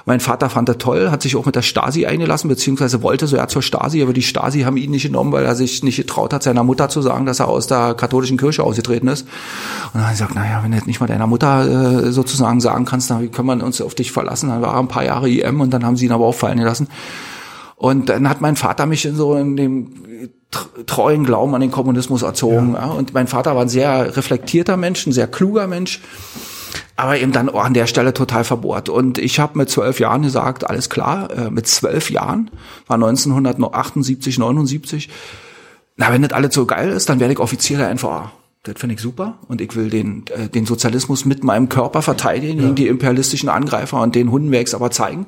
Mein 0.05 0.19
Vater 0.19 0.49
fand 0.49 0.69
er 0.69 0.77
toll, 0.77 1.11
hat 1.11 1.21
sich 1.21 1.35
auch 1.35 1.45
mit 1.45 1.55
der 1.55 1.61
Stasi 1.61 2.05
eingelassen, 2.05 2.47
beziehungsweise 2.47 3.03
wollte 3.03 3.27
so 3.27 3.35
ja 3.35 3.47
zur 3.47 3.61
Stasi, 3.61 4.01
aber 4.01 4.13
die 4.13 4.21
Stasi 4.21 4.61
haben 4.61 4.77
ihn 4.77 4.91
nicht 4.91 5.03
genommen, 5.03 5.31
weil 5.31 5.45
er 5.45 5.55
sich 5.55 5.83
nicht 5.83 5.97
getraut 5.97 6.33
hat, 6.33 6.43
seiner 6.43 6.63
Mutter 6.63 6.89
zu 6.89 7.01
sagen, 7.01 7.25
dass 7.25 7.39
er 7.39 7.47
aus 7.47 7.67
der 7.67 7.93
katholischen 7.93 8.37
Kirche 8.37 8.63
ausgetreten 8.63 9.07
ist. 9.07 9.23
Und 9.23 9.95
dann 9.95 10.03
hat 10.03 10.09
er 10.09 10.13
gesagt, 10.13 10.35
naja, 10.35 10.61
wenn 10.63 10.71
du 10.71 10.77
nicht 10.85 10.99
mal 10.99 11.07
deiner 11.07 11.27
Mutter 11.27 12.05
äh, 12.05 12.11
sozusagen 12.11 12.61
sagen 12.61 12.85
kannst, 12.85 13.09
dann 13.09 13.21
wie 13.21 13.27
können 13.27 13.47
wir 13.47 13.65
uns 13.65 13.81
auf 13.81 13.95
dich 13.95 14.11
verlassen? 14.11 14.49
Dann 14.49 14.61
war 14.61 14.73
er 14.73 14.79
ein 14.79 14.87
paar 14.87 15.03
Jahre 15.03 15.29
IM 15.29 15.61
und 15.61 15.71
dann 15.71 15.85
haben 15.85 15.97
sie 15.97 16.05
ihn 16.05 16.11
aber 16.11 16.25
auch 16.25 16.35
fallen 16.35 16.59
gelassen. 16.59 16.87
Und 17.75 18.09
dann 18.09 18.27
hat 18.27 18.41
mein 18.41 18.55
Vater 18.55 18.87
mich 18.87 19.05
in 19.05 19.15
so 19.15 19.35
in 19.35 19.55
dem 19.55 19.91
treuen 20.85 21.25
Glauben 21.25 21.53
an 21.53 21.61
den 21.61 21.71
Kommunismus 21.71 22.23
erzogen. 22.23 22.73
Ja. 22.73 22.87
Ja. 22.87 22.91
Und 22.93 23.13
mein 23.13 23.27
Vater 23.27 23.55
war 23.55 23.63
ein 23.63 23.69
sehr 23.69 24.15
reflektierter 24.15 24.77
Mensch, 24.77 25.05
ein 25.05 25.11
sehr 25.11 25.27
kluger 25.27 25.67
Mensch 25.67 26.01
aber 26.97 27.19
eben 27.19 27.31
dann 27.31 27.47
an 27.47 27.73
der 27.75 27.87
Stelle 27.87 28.13
total 28.13 28.43
verbohrt. 28.43 28.89
Und 28.89 29.19
ich 29.19 29.39
habe 29.39 29.57
mit 29.57 29.69
zwölf 29.69 29.99
Jahren 29.99 30.23
gesagt, 30.23 30.69
alles 30.69 30.89
klar, 30.89 31.29
äh, 31.31 31.49
mit 31.51 31.67
zwölf 31.67 32.09
Jahren, 32.09 32.49
war 32.87 32.95
1978, 32.95 34.39
79, 34.39 35.09
na, 35.95 36.11
wenn 36.11 36.23
das 36.23 36.33
alles 36.33 36.53
so 36.53 36.65
geil 36.65 36.89
ist, 36.89 37.09
dann 37.09 37.19
werde 37.19 37.33
ich 37.33 37.39
Offizier 37.39 37.77
der 37.77 37.93
NVA. 37.93 38.31
Das 38.63 38.75
finde 38.79 38.95
ich 38.95 39.01
super 39.01 39.37
und 39.47 39.61
ich 39.61 39.75
will 39.75 39.89
den, 39.89 40.25
äh, 40.27 40.49
den 40.49 40.65
Sozialismus 40.65 41.23
mit 41.23 41.43
meinem 41.43 41.69
Körper 41.69 42.01
verteidigen 42.01 42.57
ja. 42.57 42.63
gegen 42.63 42.75
die 42.75 42.87
imperialistischen 42.87 43.47
Angreifer 43.47 44.01
und 44.01 44.15
den 44.15 44.31
Hunden 44.31 44.51
werde 44.51 44.67
ich 44.67 44.75
aber 44.75 44.91
zeigen. 44.91 45.27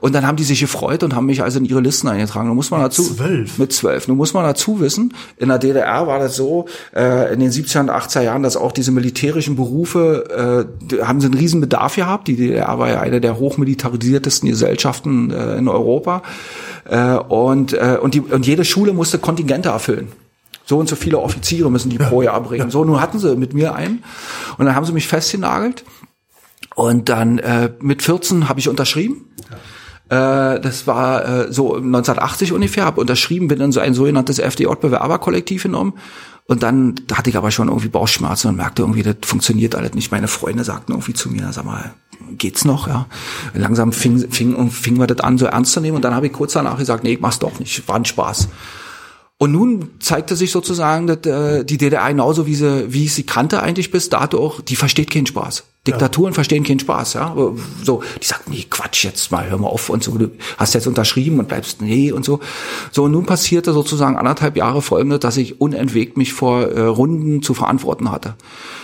Und 0.00 0.14
dann 0.14 0.26
haben 0.26 0.36
die 0.36 0.44
sich 0.44 0.60
gefreut 0.60 1.02
und 1.02 1.14
haben 1.14 1.26
mich 1.26 1.42
also 1.42 1.58
in 1.58 1.64
ihre 1.64 1.80
Listen 1.80 2.08
eingetragen. 2.08 2.48
Nun 2.48 2.56
muss 2.56 2.70
man 2.70 2.80
mit 2.80 2.92
dazu 2.92 3.02
zwölf. 3.02 3.58
mit 3.58 3.72
zwölf. 3.72 4.08
Nun 4.08 4.16
muss 4.16 4.32
man 4.32 4.44
dazu 4.44 4.80
wissen, 4.80 5.14
in 5.36 5.48
der 5.48 5.58
DDR 5.58 6.06
war 6.06 6.18
das 6.18 6.36
so 6.36 6.66
äh, 6.94 7.32
in 7.32 7.40
den 7.40 7.50
70er 7.50 7.80
und 7.80 7.90
80er 7.90 8.22
Jahren, 8.22 8.42
dass 8.42 8.56
auch 8.56 8.72
diese 8.72 8.92
militärischen 8.92 9.56
Berufe 9.56 10.66
äh, 10.90 11.02
haben 11.02 11.20
sie 11.20 11.26
einen 11.26 11.34
riesen 11.34 11.60
Bedarf 11.60 11.96
gehabt. 11.96 12.28
Die 12.28 12.36
DDR 12.36 12.78
war 12.78 12.88
ja 12.88 13.00
eine 13.00 13.20
der 13.20 13.38
hochmilitarisiertesten 13.38 14.48
Gesellschaften 14.48 15.30
äh, 15.30 15.56
in 15.56 15.68
Europa. 15.68 16.22
Äh, 16.88 17.14
und 17.14 17.74
äh, 17.74 17.98
und 18.00 18.14
die 18.14 18.20
und 18.20 18.46
jede 18.46 18.64
Schule 18.64 18.92
musste 18.92 19.18
Kontingente 19.18 19.68
erfüllen 19.68 20.08
so 20.70 20.78
und 20.78 20.88
so 20.88 20.94
viele 20.94 21.18
Offiziere 21.18 21.68
müssen 21.68 21.90
die 21.90 21.96
ja, 21.96 22.08
pro 22.08 22.22
Jahr 22.22 22.40
bringen. 22.40 22.66
Ja. 22.66 22.70
So, 22.70 22.84
nun 22.84 23.00
hatten 23.00 23.18
sie 23.18 23.36
mit 23.36 23.52
mir 23.52 23.74
einen 23.74 24.04
und 24.56 24.66
dann 24.66 24.76
haben 24.76 24.86
sie 24.86 24.92
mich 24.92 25.08
festgenagelt 25.08 25.84
und 26.76 27.08
dann 27.08 27.38
äh, 27.38 27.70
mit 27.80 28.02
14 28.02 28.48
habe 28.48 28.60
ich 28.60 28.68
unterschrieben. 28.68 29.26
Ja. 29.50 29.56
Äh, 30.10 30.58
das 30.60 30.88
war 30.88 31.24
äh, 31.24 31.52
so 31.52 31.76
1980 31.76 32.52
ungefähr, 32.52 32.84
habe 32.84 33.00
unterschrieben, 33.00 33.46
bin 33.46 33.60
in 33.60 33.70
so 33.70 33.78
ein 33.78 33.94
sogenanntes 33.94 34.40
FDJ-Bewerberkollektiv 34.40 35.62
genommen. 35.62 35.94
Und 36.46 36.64
dann 36.64 36.96
hatte 37.12 37.30
ich 37.30 37.36
aber 37.36 37.52
schon 37.52 37.68
irgendwie 37.68 37.88
Bauchschmerzen 37.88 38.48
und 38.48 38.56
merkte 38.56 38.82
irgendwie, 38.82 39.04
das 39.04 39.14
funktioniert 39.22 39.76
alles 39.76 39.94
nicht. 39.94 40.10
Meine 40.10 40.26
Freunde 40.26 40.64
sagten 40.64 40.90
irgendwie 40.92 41.14
zu 41.14 41.30
mir, 41.30 41.52
sag 41.52 41.64
mal, 41.64 41.94
geht's 42.32 42.64
noch? 42.64 42.88
Ja. 42.88 43.06
Langsam 43.54 43.92
fing, 43.92 44.28
fing, 44.30 44.70
fing 44.72 44.98
wir 44.98 45.06
das 45.06 45.20
an, 45.20 45.38
so 45.38 45.46
ernst 45.46 45.72
zu 45.72 45.80
nehmen. 45.80 45.94
Und 45.94 46.04
dann 46.04 46.14
habe 46.14 46.26
ich 46.26 46.32
kurz 46.32 46.54
danach 46.54 46.76
gesagt, 46.76 47.04
nee, 47.04 47.12
ich 47.12 47.20
mach's 47.20 47.38
doch 47.38 47.60
nicht. 47.60 47.86
War 47.86 47.94
ein 47.94 48.04
Spaß. 48.04 48.48
Und 49.42 49.52
nun 49.52 49.88
zeigte 50.00 50.36
sich 50.36 50.50
sozusagen, 50.50 51.06
dass 51.06 51.24
äh, 51.24 51.64
die 51.64 51.78
DDR 51.78 52.08
genauso 52.08 52.46
wie 52.46 52.54
sie, 52.54 52.92
wie 52.92 53.06
ich 53.06 53.14
sie 53.14 53.22
kannte 53.22 53.62
eigentlich 53.62 53.90
bis 53.90 54.10
dato 54.10 54.38
auch, 54.38 54.60
die 54.60 54.76
versteht 54.76 55.08
keinen 55.08 55.24
Spaß. 55.24 55.64
Diktaturen 55.86 56.32
ja. 56.32 56.34
verstehen 56.34 56.62
keinen 56.62 56.78
Spaß, 56.78 57.14
ja. 57.14 57.34
So, 57.82 58.02
die 58.20 58.26
sagt, 58.26 58.50
nee, 58.50 58.66
Quatsch, 58.68 59.02
jetzt 59.02 59.32
mal, 59.32 59.48
hör 59.48 59.56
mal 59.56 59.68
auf 59.68 59.88
und 59.88 60.04
so, 60.04 60.18
du 60.18 60.30
hast 60.58 60.74
jetzt 60.74 60.86
unterschrieben 60.86 61.38
und 61.38 61.48
bleibst, 61.48 61.80
nee 61.80 62.12
und 62.12 62.22
so. 62.22 62.40
So, 62.92 63.04
und 63.04 63.12
nun 63.12 63.24
passierte 63.24 63.72
sozusagen 63.72 64.18
anderthalb 64.18 64.58
Jahre 64.58 64.82
folgendes, 64.82 65.20
dass 65.20 65.38
ich 65.38 65.58
unentwegt 65.58 66.18
mich 66.18 66.34
vor 66.34 66.64
äh, 66.64 66.82
Runden 66.82 67.40
zu 67.40 67.54
verantworten 67.54 68.10
hatte. 68.10 68.34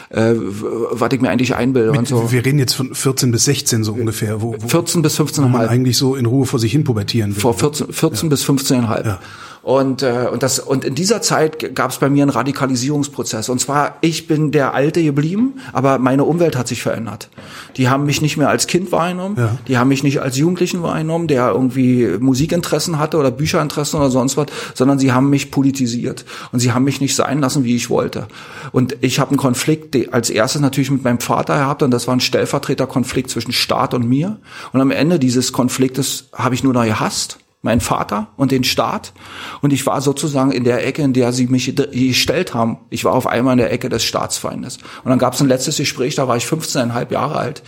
Äh, 0.08 0.36
was 0.36 1.12
ich 1.12 1.20
mir 1.20 1.28
eigentlich 1.28 1.54
einbilde 1.54 1.90
Mit, 1.90 1.98
und 1.98 2.08
so. 2.08 2.32
Wir 2.32 2.46
reden 2.46 2.58
jetzt 2.58 2.72
von 2.72 2.94
14 2.94 3.30
bis 3.30 3.44
16 3.44 3.84
so 3.84 3.92
ungefähr. 3.92 4.40
Wo, 4.40 4.56
wo 4.58 4.68
14 4.68 5.02
bis 5.02 5.20
15,5. 5.20 5.42
Wo 5.42 5.48
man 5.48 5.68
eigentlich 5.68 5.98
so 5.98 6.16
in 6.16 6.24
Ruhe 6.24 6.46
vor 6.46 6.58
sich 6.58 6.72
hin 6.72 6.84
pubertieren 6.84 7.34
will. 7.36 7.42
Vor 7.42 7.52
14, 7.52 7.92
14 7.92 8.26
ja. 8.26 8.30
bis 8.30 8.44
15,5. 8.48 9.04
Ja. 9.04 9.20
Und, 9.66 10.02
äh, 10.02 10.28
und, 10.30 10.44
das, 10.44 10.60
und 10.60 10.84
in 10.84 10.94
dieser 10.94 11.22
Zeit 11.22 11.74
gab 11.74 11.90
es 11.90 11.98
bei 11.98 12.08
mir 12.08 12.22
einen 12.22 12.30
Radikalisierungsprozess. 12.30 13.48
Und 13.48 13.58
zwar, 13.58 13.96
ich 14.00 14.28
bin 14.28 14.52
der 14.52 14.74
Alte 14.74 15.02
geblieben, 15.02 15.54
aber 15.72 15.98
meine 15.98 16.22
Umwelt 16.22 16.56
hat 16.56 16.68
sich 16.68 16.82
verändert. 16.82 17.30
Die 17.76 17.88
haben 17.88 18.06
mich 18.06 18.22
nicht 18.22 18.36
mehr 18.36 18.48
als 18.48 18.68
Kind 18.68 18.92
wahrgenommen, 18.92 19.34
ja. 19.36 19.58
die 19.66 19.76
haben 19.76 19.88
mich 19.88 20.04
nicht 20.04 20.20
als 20.20 20.36
Jugendlichen 20.36 20.84
wahrgenommen, 20.84 21.26
der 21.26 21.48
irgendwie 21.48 22.16
Musikinteressen 22.20 23.00
hatte 23.00 23.16
oder 23.16 23.32
Bücherinteressen 23.32 23.98
oder 23.98 24.08
sonst 24.08 24.36
was, 24.36 24.46
sondern 24.74 25.00
sie 25.00 25.10
haben 25.10 25.30
mich 25.30 25.50
politisiert. 25.50 26.24
Und 26.52 26.60
sie 26.60 26.70
haben 26.70 26.84
mich 26.84 27.00
nicht 27.00 27.16
sein 27.16 27.40
lassen, 27.40 27.64
wie 27.64 27.74
ich 27.74 27.90
wollte. 27.90 28.28
Und 28.70 28.96
ich 29.00 29.18
habe 29.18 29.30
einen 29.30 29.38
Konflikt 29.38 29.96
als 30.14 30.30
erstes 30.30 30.60
natürlich 30.60 30.92
mit 30.92 31.02
meinem 31.02 31.18
Vater 31.18 31.56
gehabt 31.56 31.82
und 31.82 31.90
das 31.90 32.06
war 32.06 32.14
ein 32.14 32.20
Stellvertreterkonflikt 32.20 33.30
zwischen 33.30 33.50
Staat 33.50 33.94
und 33.94 34.08
mir. 34.08 34.38
Und 34.72 34.80
am 34.80 34.92
Ende 34.92 35.18
dieses 35.18 35.52
Konfliktes 35.52 36.28
habe 36.32 36.54
ich 36.54 36.62
nur 36.62 36.72
noch 36.72 36.84
gehasst 36.84 37.38
mein 37.66 37.80
Vater 37.80 38.28
und 38.36 38.52
den 38.52 38.64
Staat. 38.64 39.12
Und 39.60 39.72
ich 39.72 39.84
war 39.86 40.00
sozusagen 40.00 40.52
in 40.52 40.64
der 40.64 40.86
Ecke, 40.86 41.02
in 41.02 41.12
der 41.12 41.32
sie 41.32 41.48
mich 41.48 41.74
gestellt 41.92 42.54
haben. 42.54 42.78
Ich 42.88 43.04
war 43.04 43.12
auf 43.12 43.26
einmal 43.26 43.52
in 43.52 43.58
der 43.58 43.72
Ecke 43.72 43.90
des 43.90 44.04
Staatsfeindes. 44.04 44.78
Und 45.04 45.10
dann 45.10 45.18
gab 45.18 45.34
es 45.34 45.40
ein 45.40 45.48
letztes 45.48 45.76
Gespräch, 45.76 46.14
da 46.14 46.28
war 46.28 46.36
ich 46.36 46.44
15,5 46.44 47.12
Jahre 47.12 47.36
alt, 47.36 47.62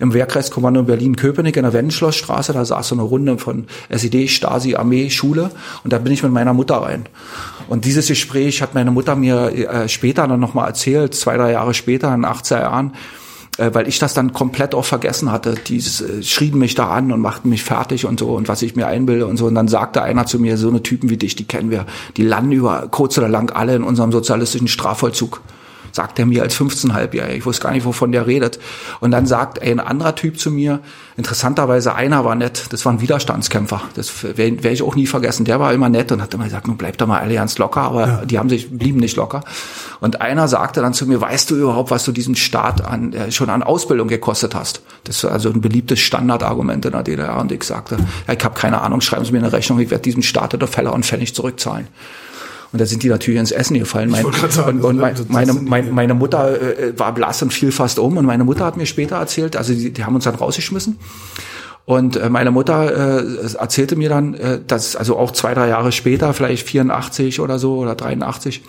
im 0.00 0.14
Wehrkreiskommando 0.14 0.80
in 0.80 0.86
Berlin-Köpenick 0.86 1.56
in 1.56 1.62
der 1.62 1.72
Wendenschlossstraße. 1.72 2.52
Da 2.52 2.64
saß 2.64 2.88
so 2.88 2.94
eine 2.96 3.02
Runde 3.02 3.38
von 3.38 3.66
SED, 3.88 4.28
Stasi, 4.28 4.74
Armee, 4.74 5.10
Schule. 5.10 5.50
Und 5.84 5.92
da 5.92 5.98
bin 5.98 6.12
ich 6.12 6.22
mit 6.22 6.32
meiner 6.32 6.54
Mutter 6.54 6.76
rein. 6.76 7.06
Und 7.68 7.84
dieses 7.84 8.08
Gespräch 8.08 8.62
hat 8.62 8.74
meine 8.74 8.90
Mutter 8.90 9.14
mir 9.14 9.52
äh, 9.52 9.88
später 9.88 10.26
dann 10.26 10.40
nochmal 10.40 10.68
erzählt, 10.68 11.14
zwei, 11.14 11.36
drei 11.36 11.52
Jahre 11.52 11.74
später, 11.74 12.12
in 12.14 12.24
18 12.24 12.58
Jahren, 12.58 12.92
weil 13.72 13.86
ich 13.86 13.98
das 13.98 14.14
dann 14.14 14.32
komplett 14.32 14.74
auch 14.74 14.84
vergessen 14.84 15.30
hatte. 15.30 15.54
Die 15.54 15.78
äh, 15.78 16.22
schrieben 16.22 16.58
mich 16.58 16.74
da 16.74 16.88
an 16.88 17.12
und 17.12 17.20
machten 17.20 17.48
mich 17.48 17.62
fertig 17.62 18.06
und 18.06 18.18
so 18.18 18.34
und 18.34 18.48
was 18.48 18.62
ich 18.62 18.76
mir 18.76 18.86
einbilde 18.86 19.26
und 19.26 19.36
so. 19.36 19.46
Und 19.46 19.54
dann 19.54 19.68
sagte 19.68 20.02
einer 20.02 20.26
zu 20.26 20.38
mir, 20.38 20.56
so 20.56 20.68
eine 20.68 20.82
Typen 20.82 21.10
wie 21.10 21.16
dich, 21.16 21.36
die 21.36 21.44
kennen 21.44 21.70
wir, 21.70 21.86
die 22.16 22.24
landen 22.24 22.52
über 22.52 22.88
kurz 22.90 23.18
oder 23.18 23.28
lang 23.28 23.50
alle 23.54 23.76
in 23.76 23.82
unserem 23.82 24.12
sozialistischen 24.12 24.68
Strafvollzug 24.68 25.42
sagt 25.92 26.18
er 26.18 26.26
mir 26.26 26.42
als 26.42 26.56
15-Halbjähriger. 26.56 27.34
Ich 27.34 27.46
wusste 27.46 27.62
gar 27.64 27.72
nicht, 27.72 27.84
wovon 27.84 28.12
der 28.12 28.26
redet. 28.26 28.58
Und 29.00 29.10
dann 29.10 29.26
sagt 29.26 29.62
ein 29.62 29.78
anderer 29.78 30.14
Typ 30.14 30.38
zu 30.38 30.50
mir, 30.50 30.80
interessanterweise 31.16 31.94
einer 31.94 32.24
war 32.24 32.34
nett, 32.34 32.66
das 32.70 32.84
war 32.84 32.92
ein 32.92 33.00
Widerstandskämpfer. 33.00 33.82
Das 33.94 34.24
werde 34.24 34.64
werd 34.64 34.74
ich 34.74 34.82
auch 34.82 34.94
nie 34.94 35.06
vergessen. 35.06 35.44
Der 35.44 35.60
war 35.60 35.72
immer 35.72 35.88
nett 35.88 36.10
und 36.12 36.22
hat 36.22 36.32
immer 36.34 36.44
gesagt, 36.44 36.66
nun 36.66 36.76
bleibt 36.76 37.00
doch 37.00 37.06
mal 37.06 37.20
alle 37.20 37.34
ganz 37.34 37.58
locker, 37.58 37.82
aber 37.82 38.06
ja. 38.06 38.24
die 38.24 38.38
haben 38.38 38.48
sich, 38.48 38.76
blieben 38.76 38.98
nicht 38.98 39.16
locker. 39.16 39.42
Und 40.00 40.20
einer 40.20 40.48
sagte 40.48 40.80
dann 40.80 40.94
zu 40.94 41.06
mir, 41.06 41.20
weißt 41.20 41.50
du 41.50 41.56
überhaupt, 41.56 41.90
was 41.90 42.04
du 42.04 42.12
diesen 42.12 42.34
Staat 42.34 42.84
an, 42.84 43.12
äh, 43.12 43.30
schon 43.30 43.50
an 43.50 43.62
Ausbildung 43.62 44.08
gekostet 44.08 44.54
hast? 44.54 44.82
Das 45.04 45.22
war 45.24 45.32
also 45.32 45.50
ein 45.50 45.60
beliebtes 45.60 46.00
Standardargument 46.00 46.84
in 46.84 46.92
der 46.92 47.02
DDR. 47.02 47.38
Und 47.38 47.52
ich 47.52 47.64
sagte, 47.64 47.98
ja, 48.26 48.34
ich 48.34 48.44
habe 48.44 48.54
keine 48.54 48.80
Ahnung, 48.80 49.00
schreiben 49.00 49.24
Sie 49.24 49.32
mir 49.32 49.38
eine 49.38 49.52
Rechnung, 49.52 49.78
ich 49.78 49.90
werde 49.90 50.02
diesem 50.02 50.22
Staat 50.22 50.54
oder 50.54 50.66
Fälle 50.66 50.92
und 50.92 51.04
Pfennig 51.04 51.34
zurückzahlen. 51.34 51.88
Und 52.72 52.80
da 52.80 52.86
sind 52.86 53.02
die 53.02 53.08
natürlich 53.08 53.38
ins 53.38 53.52
Essen 53.52 53.78
gefallen. 53.78 54.10
Mein, 54.10 54.24
sagen, 54.48 54.80
und, 54.80 54.84
und 54.84 54.98
mein, 54.98 55.14
meine, 55.28 55.52
meine, 55.52 55.92
meine 55.92 56.14
Mutter 56.14 56.60
äh, 56.60 56.98
war 56.98 57.12
blass 57.12 57.42
und 57.42 57.52
fiel 57.52 57.70
fast 57.70 57.98
um. 57.98 58.16
Und 58.16 58.24
meine 58.24 58.44
Mutter 58.44 58.64
hat 58.64 58.76
mir 58.78 58.86
später 58.86 59.16
erzählt, 59.16 59.56
also 59.56 59.74
die, 59.74 59.92
die 59.92 60.04
haben 60.04 60.14
uns 60.14 60.24
dann 60.24 60.34
rausgeschmissen. 60.34 60.98
Und 61.84 62.16
äh, 62.16 62.30
meine 62.30 62.50
Mutter 62.50 63.20
äh, 63.20 63.56
erzählte 63.58 63.96
mir 63.96 64.08
dann, 64.08 64.34
äh, 64.34 64.60
dass 64.66 64.96
also 64.96 65.18
auch 65.18 65.32
zwei, 65.32 65.52
drei 65.52 65.68
Jahre 65.68 65.92
später, 65.92 66.32
vielleicht 66.32 66.66
84 66.66 67.40
oder 67.40 67.58
so 67.58 67.76
oder 67.76 67.94
83, 67.94 68.62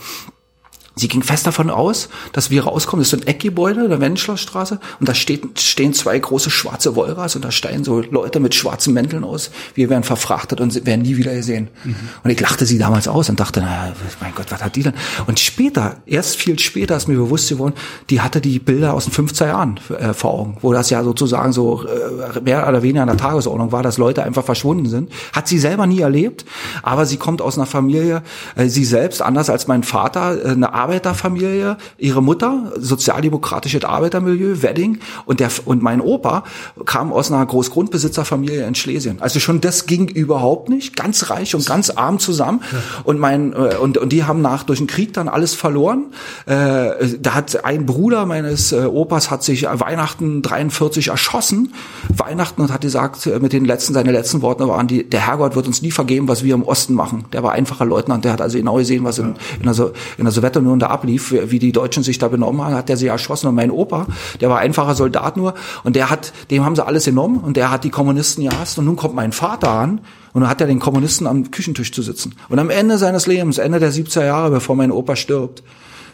Sie 0.96 1.08
ging 1.08 1.24
fest 1.24 1.48
davon 1.48 1.72
aus, 1.72 2.10
dass 2.34 2.52
wir 2.52 2.66
rauskommen. 2.66 3.04
Das 3.04 3.12
ist 3.12 3.20
ein 3.20 3.28
Eckgebäude 3.28 3.90
der 3.90 4.00
Wendenschlossstraße 4.00 4.80
und 5.00 5.10
da 5.10 5.16
steht, 5.16 5.60
stehen 5.60 5.94
zwei 5.94 6.20
große 6.20 6.52
schwarze 6.52 6.96
Wolras 6.96 7.36
und 7.36 7.44
da 7.44 7.52
steigen 7.52 7.84
so 7.84 8.02
Leute 8.02 8.40
mit 8.40 8.54
schwarzen 8.54 8.94
Mänteln 8.94 9.24
aus. 9.24 9.50
Wir 9.74 9.90
werden 9.90 10.04
verfrachtet 10.04 10.62
und 10.62 10.86
werden 10.86 11.02
nie 11.02 11.18
wieder 11.18 11.34
gesehen. 11.34 11.70
Mhm. 11.84 11.96
Und 12.24 12.30
ich 12.30 12.40
lachte 12.40 12.68
sie 12.68 12.78
damals 12.78 13.08
aus 13.08 13.28
und 13.30 13.40
dachte, 13.40 13.62
naja, 13.62 13.94
mein 14.22 14.34
Gott, 14.36 14.52
was 14.52 14.64
hat 14.64 14.76
die 14.76 14.84
denn? 14.84 14.94
Und 15.26 15.40
später, 15.40 15.98
erst 16.06 16.36
viel 16.36 16.60
später 16.60 16.96
ist 16.96 17.08
mir 17.08 17.18
bewusst 17.18 17.50
geworden, 17.50 17.74
die 18.12 18.22
hatte 18.22 18.40
die 18.40 18.60
Bilder 18.60 18.94
aus 18.94 19.06
den 19.06 19.14
50er 19.14 19.48
Jahren 19.48 19.80
äh, 19.98 20.14
vor 20.14 20.34
Augen, 20.34 20.58
wo 20.62 20.74
das 20.74 20.92
ja 20.92 21.04
sozusagen 21.04 21.54
so 21.54 21.86
äh, 21.86 22.40
mehr 22.42 22.68
oder 22.68 22.84
weniger 22.84 23.02
an 23.02 23.08
der 23.08 23.18
Tagesordnung 23.18 23.72
war, 23.72 23.82
dass 23.82 23.98
Leute 23.98 24.24
einfach 24.24 24.44
verschwunden 24.44 24.88
sind. 24.88 25.12
Hat 25.34 25.48
sie 25.48 25.58
selber 25.58 25.88
nie 25.88 26.02
erlebt, 26.02 26.46
aber 26.84 27.08
sie 27.08 27.18
kommt 27.18 27.42
aus 27.42 27.58
einer 27.58 27.66
Familie, 27.66 28.22
äh, 28.56 28.68
sie 28.68 28.86
selbst, 28.86 29.24
anders 29.24 29.50
als 29.50 29.68
mein 29.68 29.82
Vater, 29.82 30.46
äh, 30.46 30.50
eine 30.50 30.72
Arbeiterfamilie, 30.84 31.78
ihre 31.98 32.22
Mutter, 32.22 32.74
sozialdemokratisches 32.78 33.86
Arbeitermilieu, 33.86 34.62
Wedding, 34.62 35.00
und 35.26 35.40
der, 35.40 35.50
und 35.66 35.82
mein 35.82 36.02
Opa 36.02 36.44
kam 36.86 37.14
aus 37.14 37.32
einer 37.32 37.46
Großgrundbesitzerfamilie 37.46 38.66
in 38.68 38.76
Schlesien. 38.76 39.22
Also 39.22 39.40
schon 39.40 39.62
das 39.62 39.86
ging 39.86 40.10
überhaupt 40.10 40.68
nicht, 40.70 40.96
ganz 40.96 41.30
reich 41.30 41.56
und 41.56 41.66
ganz 41.66 41.90
arm 41.90 42.20
zusammen. 42.20 42.62
Ja. 42.72 42.78
Und 43.06 43.20
mein, 43.20 43.54
äh, 43.54 43.78
und, 43.78 43.98
und 43.98 44.12
die 44.12 44.26
haben 44.26 44.42
nach, 44.42 44.64
durch 44.64 44.80
den 44.80 44.88
Krieg 44.88 45.14
dann 45.14 45.30
alles 45.30 45.54
verloren. 45.54 46.08
Äh, 46.46 47.18
da 47.20 47.34
hat 47.34 47.64
ein 47.64 47.86
Bruder 47.86 48.26
meines 48.26 48.72
äh, 48.74 48.86
Opas 48.86 49.32
hat 49.32 49.44
sich 49.44 49.64
Weihnachten 49.64 50.42
43 50.42 51.08
erschossen. 51.08 51.74
Weihnachten 52.10 52.62
und 52.62 52.74
hat 52.74 52.82
gesagt, 52.82 53.26
mit 53.42 53.54
den 53.54 53.66
letzten, 53.66 53.94
seine 53.94 54.12
letzten 54.12 54.42
Worte 54.42 54.68
waren 54.68 54.88
die, 54.88 55.10
der 55.10 55.28
Herrgott 55.28 55.56
wird 55.56 55.68
uns 55.68 55.82
nie 55.82 55.92
vergeben, 55.92 56.28
was 56.28 56.44
wir 56.44 56.54
im 56.54 56.64
Osten 56.64 56.94
machen. 56.94 57.26
Der 57.32 57.44
war 57.44 57.54
einfacher 57.54 57.86
Leutnant, 57.86 58.26
der 58.26 58.34
hat 58.34 58.42
also 58.42 58.58
genau 58.58 58.76
gesehen, 58.76 59.04
was 59.04 59.18
in, 59.20 59.36
in 59.60 59.72
der, 59.72 59.92
in 60.18 60.26
der 60.26 60.32
Sowjetunion 60.32 60.73
Sowjetunion 60.74 60.80
da 60.80 60.88
ablief, 60.88 61.34
wie 61.52 61.60
die 61.60 61.72
Deutschen 61.72 62.04
sich 62.04 62.18
da 62.18 62.28
benommen 62.28 62.62
haben, 62.62 62.76
hat 62.76 62.90
der 62.90 62.98
sie 62.98 63.08
erschossen. 63.08 63.48
Und 63.48 63.56
mein 63.56 63.72
Opa, 63.72 64.08
der 64.42 64.50
war 64.50 64.60
einfacher 64.60 64.96
Soldat 64.96 65.38
nur, 65.38 65.54
und 65.84 65.96
der 65.96 66.10
hat, 66.10 66.34
dem 66.50 66.66
haben 66.66 66.76
sie 66.76 66.86
alles 66.86 67.06
genommen, 67.06 67.40
und 67.40 67.58
der 67.58 67.72
hat 67.72 67.84
die 67.84 67.90
Kommunisten 67.90 68.44
gehasst. 68.44 68.78
Und 68.80 68.86
nun 68.86 68.96
kommt 68.96 69.16
mein 69.16 69.32
Vater 69.32 69.70
an, 69.70 70.02
und 70.34 70.42
dann 70.42 70.50
hat 70.50 70.62
er 70.62 70.68
den 70.68 70.80
Kommunisten 70.80 71.28
am 71.28 71.52
Küchentisch 71.52 71.92
zu 71.92 72.02
sitzen. 72.02 72.36
Und 72.50 72.60
am 72.60 72.70
Ende 72.70 72.98
seines 72.98 73.28
Lebens, 73.28 73.58
Ende 73.58 73.80
der 73.80 73.92
70er 73.92 74.26
Jahre, 74.26 74.52
bevor 74.52 74.76
mein 74.76 74.92
Opa 74.92 75.16
stirbt, 75.16 75.64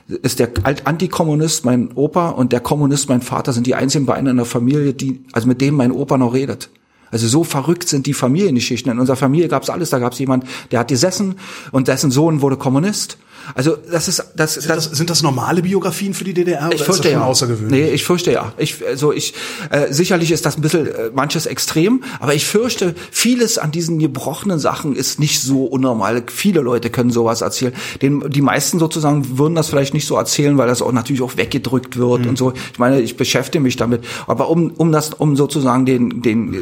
ist 0.07 0.39
der 0.39 0.49
Antikommunist 0.63 1.65
mein 1.65 1.91
Opa 1.93 2.29
und 2.29 2.51
der 2.51 2.61
Kommunist 2.61 3.09
mein 3.09 3.21
Vater 3.21 3.53
sind 3.53 3.67
die 3.67 3.75
einzigen 3.75 4.07
beiden 4.07 4.27
in 4.27 4.37
der 4.37 4.45
Familie, 4.45 4.93
die, 4.93 5.23
also 5.33 5.47
mit 5.47 5.61
dem 5.61 5.75
mein 5.75 5.91
Opa 5.91 6.17
noch 6.17 6.33
redet. 6.33 6.71
Also 7.11 7.27
so 7.27 7.43
verrückt 7.43 7.87
sind 7.89 8.07
die 8.07 8.13
Familiengeschichten. 8.13 8.91
In 8.91 8.99
unserer 8.99 9.17
Familie 9.17 9.47
gab 9.47 9.63
es 9.63 9.69
alles. 9.69 9.89
Da 9.89 9.99
gab 9.99 10.13
es 10.13 10.19
jemand, 10.19 10.45
der 10.71 10.79
hat 10.79 10.89
gesessen 10.89 11.35
und 11.71 11.87
dessen 11.87 12.11
Sohn 12.11 12.41
wurde 12.41 12.55
Kommunist 12.55 13.17
also 13.55 13.75
das 13.91 14.07
ist 14.07 14.23
das, 14.35 14.55
sind 14.55 14.69
das, 14.69 14.85
sind 14.85 15.09
das 15.09 15.21
normale 15.21 15.61
Biografien 15.61 16.13
für 16.13 16.23
die 16.23 16.33
DDR 16.33 16.69
ich 16.73 16.83
fürchte 16.83 17.09
ja. 17.09 17.23
außergewöhnlich? 17.23 17.71
Nee, 17.71 17.89
ich 17.89 18.03
fürchte 18.03 18.31
ja. 18.31 18.53
Ich 18.57 18.85
also 18.85 19.11
ich 19.11 19.33
äh, 19.69 19.91
sicherlich 19.91 20.31
ist 20.31 20.45
das 20.45 20.57
ein 20.57 20.61
bisschen 20.61 20.87
äh, 20.87 21.11
manches 21.13 21.45
extrem, 21.45 22.03
aber 22.19 22.33
ich 22.33 22.45
fürchte 22.45 22.95
vieles 23.11 23.57
an 23.57 23.71
diesen 23.71 23.99
gebrochenen 23.99 24.59
Sachen 24.59 24.95
ist 24.95 25.19
nicht 25.19 25.41
so 25.41 25.65
unnormal. 25.65 26.23
Viele 26.27 26.61
Leute 26.61 26.89
können 26.89 27.11
sowas 27.11 27.41
erzählen. 27.41 27.73
Den, 28.01 28.29
die 28.29 28.41
meisten 28.41 28.79
sozusagen 28.79 29.37
würden 29.37 29.55
das 29.55 29.69
vielleicht 29.69 29.93
nicht 29.93 30.07
so 30.07 30.15
erzählen, 30.15 30.57
weil 30.57 30.67
das 30.67 30.81
auch 30.81 30.91
natürlich 30.91 31.21
auch 31.21 31.37
weggedrückt 31.37 31.97
wird 31.97 32.23
mhm. 32.23 32.29
und 32.29 32.37
so. 32.37 32.53
Ich 32.73 32.79
meine, 32.79 33.01
ich 33.01 33.17
beschäftige 33.17 33.61
mich 33.61 33.75
damit, 33.75 34.03
aber 34.27 34.49
um 34.49 34.71
um 34.77 34.91
das 34.91 35.13
um 35.13 35.35
sozusagen 35.35 35.85
den 35.85 36.21
den 36.21 36.53
äh, 36.53 36.57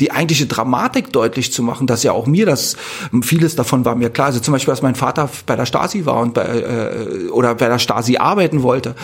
die 0.00 0.10
eigentliche 0.10 0.46
Dramatik 0.46 1.12
deutlich 1.12 1.52
zu 1.52 1.62
machen, 1.62 1.86
dass 1.86 2.02
ja 2.02 2.12
auch 2.12 2.26
mir 2.26 2.46
das 2.46 2.76
vieles 3.22 3.56
davon 3.56 3.84
war 3.84 3.94
mir 3.94 4.10
klar. 4.10 4.28
Also 4.28 4.40
zum 4.40 4.52
Beispiel, 4.52 4.72
dass 4.72 4.82
mein 4.82 4.94
Vater 4.94 5.28
bei 5.46 5.56
der 5.56 5.66
Stasi 5.66 6.03
war 6.06 6.20
und 6.20 6.34
bei, 6.34 6.42
äh, 6.42 7.28
oder 7.28 7.54
bei 7.54 7.68
der 7.68 7.78
Stasi 7.78 8.16
arbeiten 8.16 8.62
wollte, 8.62 8.94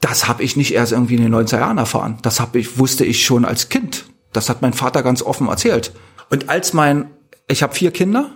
das 0.00 0.28
habe 0.28 0.42
ich 0.42 0.56
nicht 0.56 0.74
erst 0.74 0.92
irgendwie 0.92 1.14
in 1.14 1.22
den 1.22 1.34
90er 1.34 1.58
Jahren 1.58 1.78
erfahren. 1.78 2.18
Das 2.22 2.40
hab 2.40 2.56
ich, 2.56 2.78
wusste 2.78 3.04
ich 3.04 3.24
schon 3.24 3.44
als 3.44 3.68
Kind. 3.68 4.06
Das 4.32 4.48
hat 4.48 4.62
mein 4.62 4.72
Vater 4.72 5.02
ganz 5.02 5.22
offen 5.22 5.48
erzählt. 5.48 5.92
Und 6.30 6.48
als 6.48 6.72
mein, 6.72 7.10
ich 7.46 7.62
habe 7.62 7.74
vier 7.74 7.92
Kinder, 7.92 8.30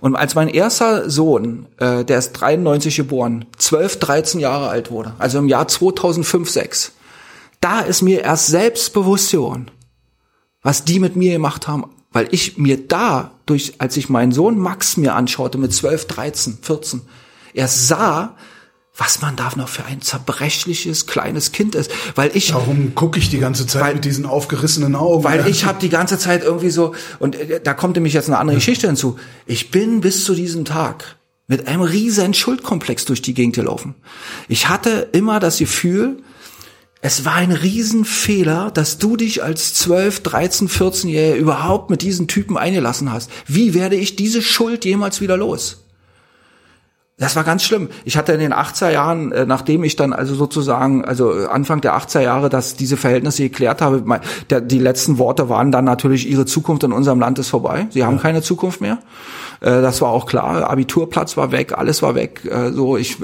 und 0.00 0.16
als 0.16 0.34
mein 0.34 0.48
erster 0.48 1.10
Sohn, 1.10 1.66
äh, 1.78 2.04
der 2.04 2.18
ist 2.18 2.32
93 2.32 2.96
geboren, 2.96 3.44
12, 3.58 3.98
13 3.98 4.40
Jahre 4.40 4.68
alt 4.68 4.90
wurde, 4.90 5.14
also 5.18 5.38
im 5.38 5.48
Jahr 5.48 5.68
2005, 5.68 6.48
6, 6.48 6.92
da 7.60 7.80
ist 7.80 8.00
mir 8.00 8.22
erst 8.22 8.46
selbst 8.46 8.94
bewusst 8.94 9.30
geworden, 9.30 9.70
was 10.62 10.84
die 10.84 10.98
mit 10.98 11.16
mir 11.16 11.32
gemacht 11.32 11.68
haben, 11.68 11.84
weil 12.12 12.28
ich 12.30 12.56
mir 12.56 12.86
da, 12.88 13.32
durch, 13.46 13.74
als 13.78 13.96
ich 13.96 14.08
meinen 14.08 14.32
Sohn 14.32 14.58
Max 14.58 14.96
mir 14.96 15.14
anschaute 15.14 15.58
mit 15.58 15.72
12, 15.72 16.06
13, 16.06 16.58
14, 16.62 17.02
er 17.54 17.68
sah, 17.68 18.36
was 18.96 19.22
man 19.22 19.34
da 19.34 19.50
noch 19.56 19.68
für 19.68 19.84
ein 19.84 20.02
zerbrechliches 20.02 21.06
kleines 21.06 21.52
Kind 21.52 21.74
ist, 21.74 21.90
weil 22.16 22.30
ich 22.34 22.52
Warum 22.52 22.94
gucke 22.94 23.18
ich 23.18 23.30
die 23.30 23.38
ganze 23.38 23.66
Zeit 23.66 23.82
weil, 23.82 23.94
mit 23.94 24.04
diesen 24.04 24.26
aufgerissenen 24.26 24.94
Augen? 24.94 25.24
Weil 25.24 25.46
ich 25.48 25.64
habe 25.64 25.78
die 25.80 25.88
ganze 25.88 26.18
Zeit 26.18 26.44
irgendwie 26.44 26.70
so 26.70 26.94
und 27.18 27.34
äh, 27.34 27.60
da 27.62 27.72
kommt 27.72 27.96
nämlich 27.96 28.12
jetzt 28.12 28.28
eine 28.28 28.38
andere 28.38 28.56
Geschichte 28.56 28.86
hinzu. 28.86 29.18
Ich 29.46 29.70
bin 29.70 30.00
bis 30.00 30.24
zu 30.24 30.34
diesem 30.34 30.64
Tag 30.64 31.16
mit 31.46 31.66
einem 31.66 31.82
riesen 31.82 32.34
Schuldkomplex 32.34 33.06
durch 33.06 33.22
die 33.22 33.34
Gegend 33.34 33.56
gelaufen. 33.56 33.94
Ich 34.48 34.68
hatte 34.68 35.08
immer 35.12 35.40
das 35.40 35.58
Gefühl, 35.58 36.22
es 37.02 37.24
war 37.24 37.36
ein 37.36 37.52
Riesenfehler, 37.52 38.70
dass 38.70 38.98
du 38.98 39.16
dich 39.16 39.42
als 39.42 39.72
12, 39.74 40.20
13, 40.20 40.68
14-Jähriger 40.68 41.36
überhaupt 41.36 41.88
mit 41.88 42.02
diesen 42.02 42.28
Typen 42.28 42.58
eingelassen 42.58 43.10
hast. 43.10 43.30
Wie 43.46 43.72
werde 43.72 43.96
ich 43.96 44.16
diese 44.16 44.42
Schuld 44.42 44.84
jemals 44.84 45.22
wieder 45.22 45.38
los? 45.38 45.86
Das 47.20 47.36
war 47.36 47.44
ganz 47.44 47.62
schlimm. 47.62 47.90
Ich 48.06 48.16
hatte 48.16 48.32
in 48.32 48.40
den 48.40 48.54
80er 48.54 48.90
Jahren, 48.90 49.30
äh, 49.30 49.44
nachdem 49.44 49.84
ich 49.84 49.94
dann 49.94 50.14
also 50.14 50.34
sozusagen, 50.34 51.04
also 51.04 51.30
Anfang 51.48 51.82
der 51.82 51.94
80er 51.94 52.22
Jahre, 52.22 52.48
dass 52.48 52.76
diese 52.76 52.96
Verhältnisse 52.96 53.42
geklärt 53.42 53.82
habe, 53.82 54.02
die 54.48 54.78
letzten 54.78 55.18
Worte 55.18 55.50
waren 55.50 55.70
dann 55.70 55.84
natürlich, 55.84 56.28
ihre 56.28 56.46
Zukunft 56.46 56.82
in 56.82 56.92
unserem 56.92 57.20
Land 57.20 57.38
ist 57.38 57.50
vorbei. 57.50 57.88
Sie 57.90 58.04
haben 58.04 58.16
ja. 58.16 58.22
keine 58.22 58.40
Zukunft 58.40 58.80
mehr. 58.80 58.98
Äh, 59.60 59.82
das 59.82 60.00
war 60.00 60.08
auch 60.08 60.24
klar. 60.24 60.70
Abiturplatz 60.70 61.36
war 61.36 61.52
weg, 61.52 61.76
alles 61.76 62.00
war 62.00 62.14
weg. 62.14 62.40
Äh, 62.50 62.72
so, 62.72 62.96
ich 62.96 63.18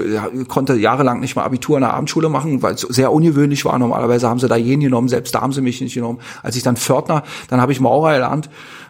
konnte 0.47 0.75
jahrelang 0.75 1.19
nicht 1.19 1.35
mal 1.35 1.43
Abitur 1.43 1.77
in 1.77 1.81
der 1.81 1.95
Abendschule 1.95 2.29
machen, 2.29 2.61
weil 2.61 2.75
es 2.75 2.81
sehr 2.81 3.11
ungewöhnlich 3.11 3.65
war. 3.65 3.79
Normalerweise 3.79 4.29
haben 4.29 4.39
sie 4.39 4.47
da 4.47 4.55
jeden 4.55 4.81
genommen, 4.81 5.07
selbst 5.07 5.33
da 5.33 5.41
haben 5.41 5.53
sie 5.53 5.61
mich 5.61 5.81
nicht 5.81 5.95
genommen. 5.95 6.19
Als 6.43 6.55
ich 6.55 6.61
dann 6.61 6.77
Pförtner, 6.77 7.23
dann 7.49 7.61
habe 7.61 7.71
ich 7.71 7.79
Maurer 7.79 8.13
gelernt 8.13 8.47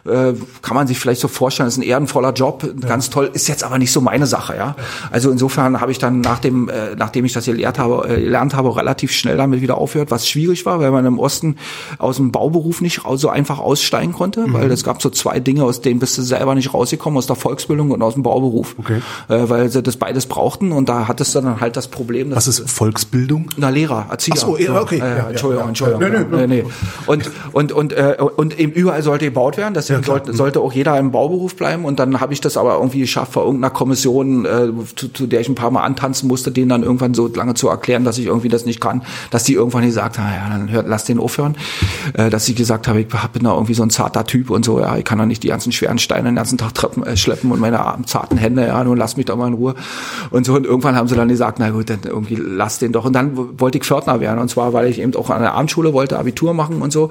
äh, 0.08 0.34
kann 0.62 0.74
man 0.74 0.86
sich 0.86 0.98
vielleicht 0.98 1.20
so 1.20 1.28
vorstellen, 1.28 1.68
ist 1.68 1.76
ein 1.76 1.82
ehrenvoller 1.82 2.32
Job, 2.32 2.62
ja. 2.64 2.88
ganz 2.88 3.10
toll, 3.10 3.30
ist 3.32 3.48
jetzt 3.48 3.64
aber 3.64 3.78
nicht 3.78 3.92
so 3.92 4.00
meine 4.00 4.26
Sache, 4.26 4.56
ja. 4.56 4.76
Also 5.10 5.30
insofern 5.30 5.80
habe 5.80 5.92
ich 5.92 5.98
dann 5.98 6.20
nach 6.20 6.38
dem, 6.38 6.68
äh, 6.68 6.94
nachdem 6.96 7.24
ich 7.24 7.32
das 7.32 7.44
gelehrt 7.44 7.78
habe, 7.78 8.08
äh, 8.08 8.20
gelernt 8.20 8.54
habe, 8.54 8.74
relativ 8.76 9.12
schnell 9.12 9.36
damit 9.36 9.60
wieder 9.60 9.78
aufgehört, 9.78 10.10
was 10.10 10.28
schwierig 10.28 10.66
war, 10.66 10.80
weil 10.80 10.90
man 10.90 11.04
im 11.06 11.18
Osten 11.18 11.56
aus 11.98 12.16
dem 12.16 12.32
Bauberuf 12.32 12.80
nicht 12.80 13.02
so 13.14 13.28
einfach 13.28 13.58
aussteigen 13.58 14.12
konnte, 14.12 14.46
mhm. 14.46 14.54
weil 14.54 14.70
es 14.70 14.84
gab 14.84 15.02
so 15.02 15.10
zwei 15.10 15.40
Dinge, 15.40 15.64
aus 15.64 15.80
denen 15.80 16.00
bist 16.00 16.18
du 16.18 16.22
selber 16.22 16.54
nicht 16.54 16.74
rausgekommen, 16.74 17.18
aus 17.18 17.26
der 17.26 17.36
Volksbildung 17.36 17.90
und 17.90 18.02
aus 18.02 18.14
dem 18.14 18.22
Bauberuf. 18.22 18.74
Okay. 18.78 19.00
Äh, 19.28 19.48
weil 19.48 19.68
sie 19.70 19.82
das 19.82 19.96
beides 19.96 20.26
brauchten 20.26 20.72
und 20.72 20.88
da 20.88 21.08
hattest 21.08 21.34
du 21.34 21.40
dann 21.40 21.60
halt 21.60 21.76
das 21.76 21.88
Problem. 21.88 22.30
Dass 22.30 22.48
was 22.48 22.58
ist 22.58 22.70
Volksbildung? 22.70 23.50
Na, 23.56 23.68
Lehrer, 23.68 24.06
Erzieher. 24.10 24.34
Ach 24.36 24.40
so, 24.40 24.58
okay. 24.80 24.98
Äh, 24.98 25.18
ja, 25.18 25.28
Entschuldigung, 25.30 25.64
ja, 25.64 25.68
Entschuldigung. 25.68 26.30
Nee, 26.30 26.46
nee, 26.46 26.62
nee. 26.62 26.64
Und, 27.06 27.30
und, 27.52 27.72
und, 27.72 27.92
äh, 27.92 28.16
und 28.18 28.58
eben 28.58 28.72
überall 28.72 29.02
sollte 29.02 29.26
gebaut 29.26 29.56
werden, 29.56 29.74
das 29.74 29.88
ja, 29.88 29.97
sollte, 30.02 30.32
sollte 30.32 30.60
auch 30.60 30.72
jeder 30.72 30.98
im 30.98 31.12
Bauberuf 31.12 31.56
bleiben. 31.56 31.84
Und 31.84 31.98
dann 31.98 32.20
habe 32.20 32.32
ich 32.32 32.40
das 32.40 32.56
aber 32.56 32.74
irgendwie 32.74 33.00
geschafft, 33.00 33.32
vor 33.32 33.44
irgendeiner 33.44 33.72
Kommission, 33.72 34.44
äh, 34.44 34.68
zu, 34.96 35.08
zu 35.08 35.26
der 35.26 35.40
ich 35.40 35.48
ein 35.48 35.54
paar 35.54 35.70
Mal 35.70 35.82
antanzen 35.82 36.28
musste, 36.28 36.50
denen 36.50 36.68
dann 36.68 36.82
irgendwann 36.82 37.14
so 37.14 37.28
lange 37.28 37.54
zu 37.54 37.68
erklären, 37.68 38.04
dass 38.04 38.18
ich 38.18 38.26
irgendwie 38.26 38.48
das 38.48 38.64
nicht 38.64 38.80
kann, 38.80 39.02
dass 39.30 39.44
die 39.44 39.54
irgendwann 39.54 39.84
gesagt 39.84 40.18
haben, 40.18 40.28
ja, 40.28 40.48
dann 40.48 40.70
hört, 40.70 40.88
lass 40.88 41.04
den 41.04 41.18
aufhören, 41.18 41.56
äh, 42.14 42.30
dass 42.30 42.48
ich 42.48 42.56
gesagt 42.56 42.88
habe, 42.88 43.00
ich 43.00 43.08
bin 43.08 43.44
da 43.44 43.52
irgendwie 43.52 43.74
so 43.74 43.82
ein 43.82 43.90
zarter 43.90 44.24
Typ 44.24 44.50
und 44.50 44.64
so, 44.64 44.80
ja, 44.80 44.96
ich 44.96 45.04
kann 45.04 45.18
doch 45.18 45.26
nicht 45.26 45.42
die 45.42 45.48
ganzen 45.48 45.72
schweren 45.72 45.98
Steine 45.98 46.28
den 46.28 46.36
ganzen 46.36 46.58
Tag 46.58 46.74
treppen, 46.74 47.02
äh, 47.04 47.16
schleppen 47.16 47.50
und 47.50 47.60
meine 47.60 47.78
zarten 48.06 48.36
Hände, 48.36 48.66
ja, 48.66 48.82
nun 48.84 48.96
lass 48.96 49.16
mich 49.16 49.26
doch 49.26 49.36
mal 49.36 49.48
in 49.48 49.54
Ruhe. 49.54 49.74
Und 50.30 50.46
so. 50.46 50.54
Und 50.54 50.66
irgendwann 50.66 50.96
haben 50.96 51.08
sie 51.08 51.14
dann 51.14 51.28
gesagt, 51.28 51.58
na 51.58 51.70
gut, 51.70 51.90
dann 51.90 52.00
irgendwie 52.04 52.36
lass 52.36 52.78
den 52.78 52.92
doch. 52.92 53.04
Und 53.04 53.12
dann 53.12 53.58
wollte 53.58 53.78
ich 53.78 53.84
Pförtner 53.84 54.20
werden. 54.20 54.38
Und 54.38 54.48
zwar, 54.48 54.72
weil 54.72 54.88
ich 54.88 55.00
eben 55.00 55.14
auch 55.14 55.30
an 55.30 55.42
der 55.42 55.54
Abendschule 55.54 55.92
wollte, 55.92 56.18
Abitur 56.18 56.54
machen 56.54 56.82
und 56.82 56.92
so 56.92 57.10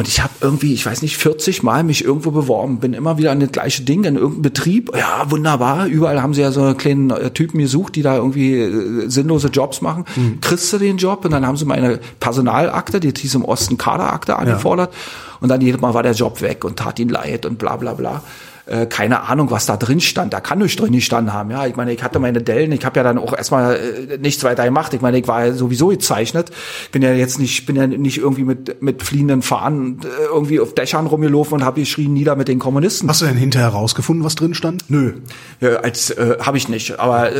und 0.00 0.08
ich 0.08 0.22
habe 0.22 0.32
irgendwie, 0.40 0.72
ich 0.72 0.86
weiß 0.86 1.02
nicht, 1.02 1.18
40 1.18 1.62
Mal 1.62 1.84
mich 1.84 2.02
irgendwo 2.02 2.30
beworben, 2.30 2.80
bin 2.80 2.94
immer 2.94 3.18
wieder 3.18 3.32
an 3.32 3.40
das 3.40 3.52
gleiche 3.52 3.82
Ding, 3.82 4.02
in 4.04 4.14
irgendeinem 4.14 4.40
Betrieb. 4.40 4.90
Ja, 4.96 5.30
wunderbar. 5.30 5.88
Überall 5.88 6.22
haben 6.22 6.32
sie 6.32 6.40
ja 6.40 6.52
so 6.52 6.72
kleinen 6.72 7.10
äh, 7.10 7.32
Typen 7.32 7.58
gesucht, 7.58 7.96
die 7.96 8.00
da 8.00 8.16
irgendwie 8.16 8.54
äh, 8.54 9.10
sinnlose 9.10 9.48
Jobs 9.48 9.82
machen. 9.82 10.06
Mhm. 10.16 10.40
Kriegst 10.40 10.72
du 10.72 10.78
den 10.78 10.96
Job? 10.96 11.26
Und 11.26 11.32
dann 11.32 11.46
haben 11.46 11.58
sie 11.58 11.66
meine 11.66 12.00
Personalakte, 12.18 12.98
die 12.98 13.12
hieß 13.14 13.34
im 13.34 13.44
Osten 13.44 13.76
Kaderakte 13.76 14.36
angefordert. 14.36 14.90
Ja. 14.90 14.98
Und 15.40 15.50
dann 15.50 15.60
jedes 15.60 15.82
Mal 15.82 15.92
war 15.92 16.02
der 16.02 16.14
Job 16.14 16.40
weg 16.40 16.64
und 16.64 16.78
tat 16.78 16.98
ihn 16.98 17.10
leid 17.10 17.44
und 17.44 17.58
bla 17.58 17.76
bla 17.76 17.92
bla 17.92 18.22
äh, 18.70 18.86
keine 18.86 19.28
Ahnung, 19.28 19.50
was 19.50 19.66
da 19.66 19.76
drin 19.76 20.00
stand. 20.00 20.32
Da 20.32 20.40
kann 20.40 20.58
nichts 20.60 20.80
drin 20.80 20.92
gestanden 20.92 21.34
haben. 21.34 21.50
Ja, 21.50 21.66
ich 21.66 21.74
meine, 21.74 21.92
ich 21.92 22.02
hatte 22.04 22.20
meine 22.20 22.40
Dellen, 22.40 22.70
ich 22.70 22.84
habe 22.84 22.98
ja 23.00 23.02
dann 23.02 23.18
auch 23.18 23.36
erstmal 23.36 23.76
äh, 23.76 24.18
nichts 24.18 24.44
weiter 24.44 24.64
gemacht. 24.64 24.94
Ich 24.94 25.00
meine, 25.00 25.18
ich 25.18 25.26
war 25.26 25.46
ja 25.46 25.52
sowieso 25.52 25.88
gezeichnet. 25.88 26.50
Bin 26.92 27.02
ja 27.02 27.12
jetzt 27.12 27.40
nicht, 27.40 27.66
bin 27.66 27.74
ja 27.74 27.88
nicht 27.88 28.18
irgendwie 28.18 28.44
mit 28.44 28.80
mit 28.80 29.02
fliehenden 29.02 29.42
Fahnen 29.42 30.00
äh, 30.04 30.26
irgendwie 30.32 30.60
auf 30.60 30.74
Dächern 30.74 31.06
rumgelaufen 31.06 31.54
und 31.54 31.64
habe 31.64 31.80
geschrien 31.80 32.12
nieder 32.12 32.36
mit 32.36 32.46
den 32.46 32.60
Kommunisten. 32.60 33.08
Hast 33.08 33.22
du 33.22 33.26
denn 33.26 33.36
hinterher 33.36 33.70
rausgefunden, 33.70 34.24
was 34.24 34.36
drin 34.36 34.54
stand? 34.54 34.84
Nö, 34.88 35.14
ja, 35.60 35.76
als 35.80 36.10
äh, 36.10 36.36
habe 36.40 36.56
ich 36.56 36.68
nicht. 36.68 37.00
Aber 37.00 37.32
äh, 37.32 37.36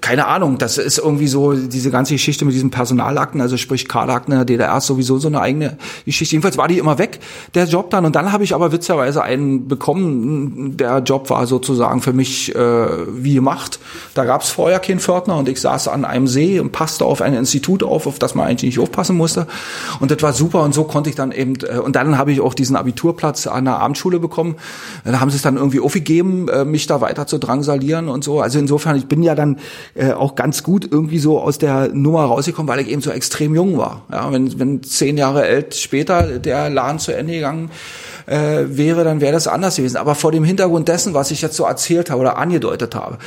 keine 0.00 0.26
Ahnung. 0.26 0.58
Das 0.58 0.78
ist 0.78 0.98
irgendwie 0.98 1.28
so 1.28 1.52
diese 1.52 1.92
ganze 1.92 2.14
Geschichte 2.14 2.44
mit 2.44 2.54
diesen 2.54 2.70
Personalakten, 2.70 3.40
also 3.40 3.56
sprich 3.56 3.88
Kaderakten 3.88 4.32
in 4.32 4.38
der 4.38 4.44
DDR 4.44 4.76
ist 4.78 4.86
sowieso 4.86 5.18
so 5.18 5.28
eine 5.28 5.40
eigene 5.40 5.78
Geschichte. 6.04 6.34
Jedenfalls 6.34 6.58
war 6.58 6.66
die 6.66 6.78
immer 6.78 6.98
weg, 6.98 7.20
der 7.54 7.66
Job 7.66 7.90
dann. 7.90 8.04
Und 8.04 8.16
dann 8.16 8.32
habe 8.32 8.42
ich 8.42 8.52
aber 8.54 8.72
witzigerweise 8.72 9.22
einen 9.22 9.68
bekommen, 9.68 10.23
der 10.24 10.98
Job 10.98 11.30
war 11.30 11.46
sozusagen 11.46 12.00
für 12.00 12.12
mich 12.12 12.54
äh, 12.54 12.86
wie 13.22 13.34
gemacht. 13.34 13.78
Da 14.14 14.24
gab 14.24 14.42
es 14.42 14.48
vorher 14.48 14.78
keinen 14.78 15.00
Pförtner 15.00 15.36
und 15.36 15.48
ich 15.48 15.60
saß 15.60 15.88
an 15.88 16.04
einem 16.04 16.26
See 16.26 16.60
und 16.60 16.72
passte 16.72 17.04
auf 17.04 17.20
ein 17.20 17.34
Institut 17.34 17.82
auf, 17.82 18.06
auf 18.06 18.18
das 18.18 18.34
man 18.34 18.46
eigentlich 18.46 18.76
nicht 18.76 18.78
aufpassen 18.78 19.16
musste. 19.16 19.46
Und 20.00 20.10
das 20.10 20.22
war 20.22 20.32
super 20.32 20.62
und 20.62 20.74
so 20.74 20.84
konnte 20.84 21.10
ich 21.10 21.16
dann 21.16 21.32
eben, 21.32 21.56
äh, 21.64 21.78
und 21.78 21.96
dann 21.96 22.18
habe 22.18 22.32
ich 22.32 22.40
auch 22.40 22.54
diesen 22.54 22.76
Abiturplatz 22.76 23.46
an 23.46 23.64
der 23.64 23.78
Abendschule 23.78 24.20
bekommen. 24.20 24.56
Da 25.04 25.20
haben 25.20 25.30
sie 25.30 25.36
es 25.36 25.42
dann 25.42 25.56
irgendwie 25.56 25.80
aufgegeben, 25.80 26.48
äh, 26.48 26.64
mich 26.64 26.86
da 26.86 27.00
weiter 27.00 27.26
zu 27.26 27.38
drangsalieren 27.38 28.08
und 28.08 28.24
so. 28.24 28.40
Also 28.40 28.58
insofern, 28.58 28.96
ich 28.96 29.06
bin 29.06 29.22
ja 29.22 29.34
dann 29.34 29.58
äh, 29.94 30.12
auch 30.12 30.34
ganz 30.34 30.62
gut 30.62 30.88
irgendwie 30.90 31.18
so 31.18 31.40
aus 31.40 31.58
der 31.58 31.88
Nummer 31.92 32.24
rausgekommen, 32.24 32.68
weil 32.68 32.80
ich 32.80 32.88
eben 32.88 33.02
so 33.02 33.10
extrem 33.10 33.54
jung 33.54 33.78
war. 33.78 34.02
Ja, 34.10 34.32
wenn, 34.32 34.58
wenn 34.58 34.82
zehn 34.82 35.16
Jahre 35.16 35.46
älter 35.46 35.76
später 35.76 36.38
der 36.38 36.70
Laden 36.70 36.98
zu 36.98 37.12
Ende 37.12 37.34
gegangen 37.34 37.70
äh, 38.26 38.64
wäre, 38.68 39.04
dann 39.04 39.20
wäre 39.20 39.32
das 39.32 39.46
anders 39.46 39.76
gewesen. 39.76 39.96
Aber 39.96 40.14
vor 40.14 40.32
dem 40.32 40.44
Hintergrund 40.44 40.88
dessen, 40.88 41.14
was 41.14 41.30
ich 41.30 41.42
jetzt 41.42 41.56
so 41.56 41.64
erzählt 41.64 42.10
habe 42.10 42.20
oder 42.20 42.38
angedeutet 42.38 42.94
habe, 42.94 43.18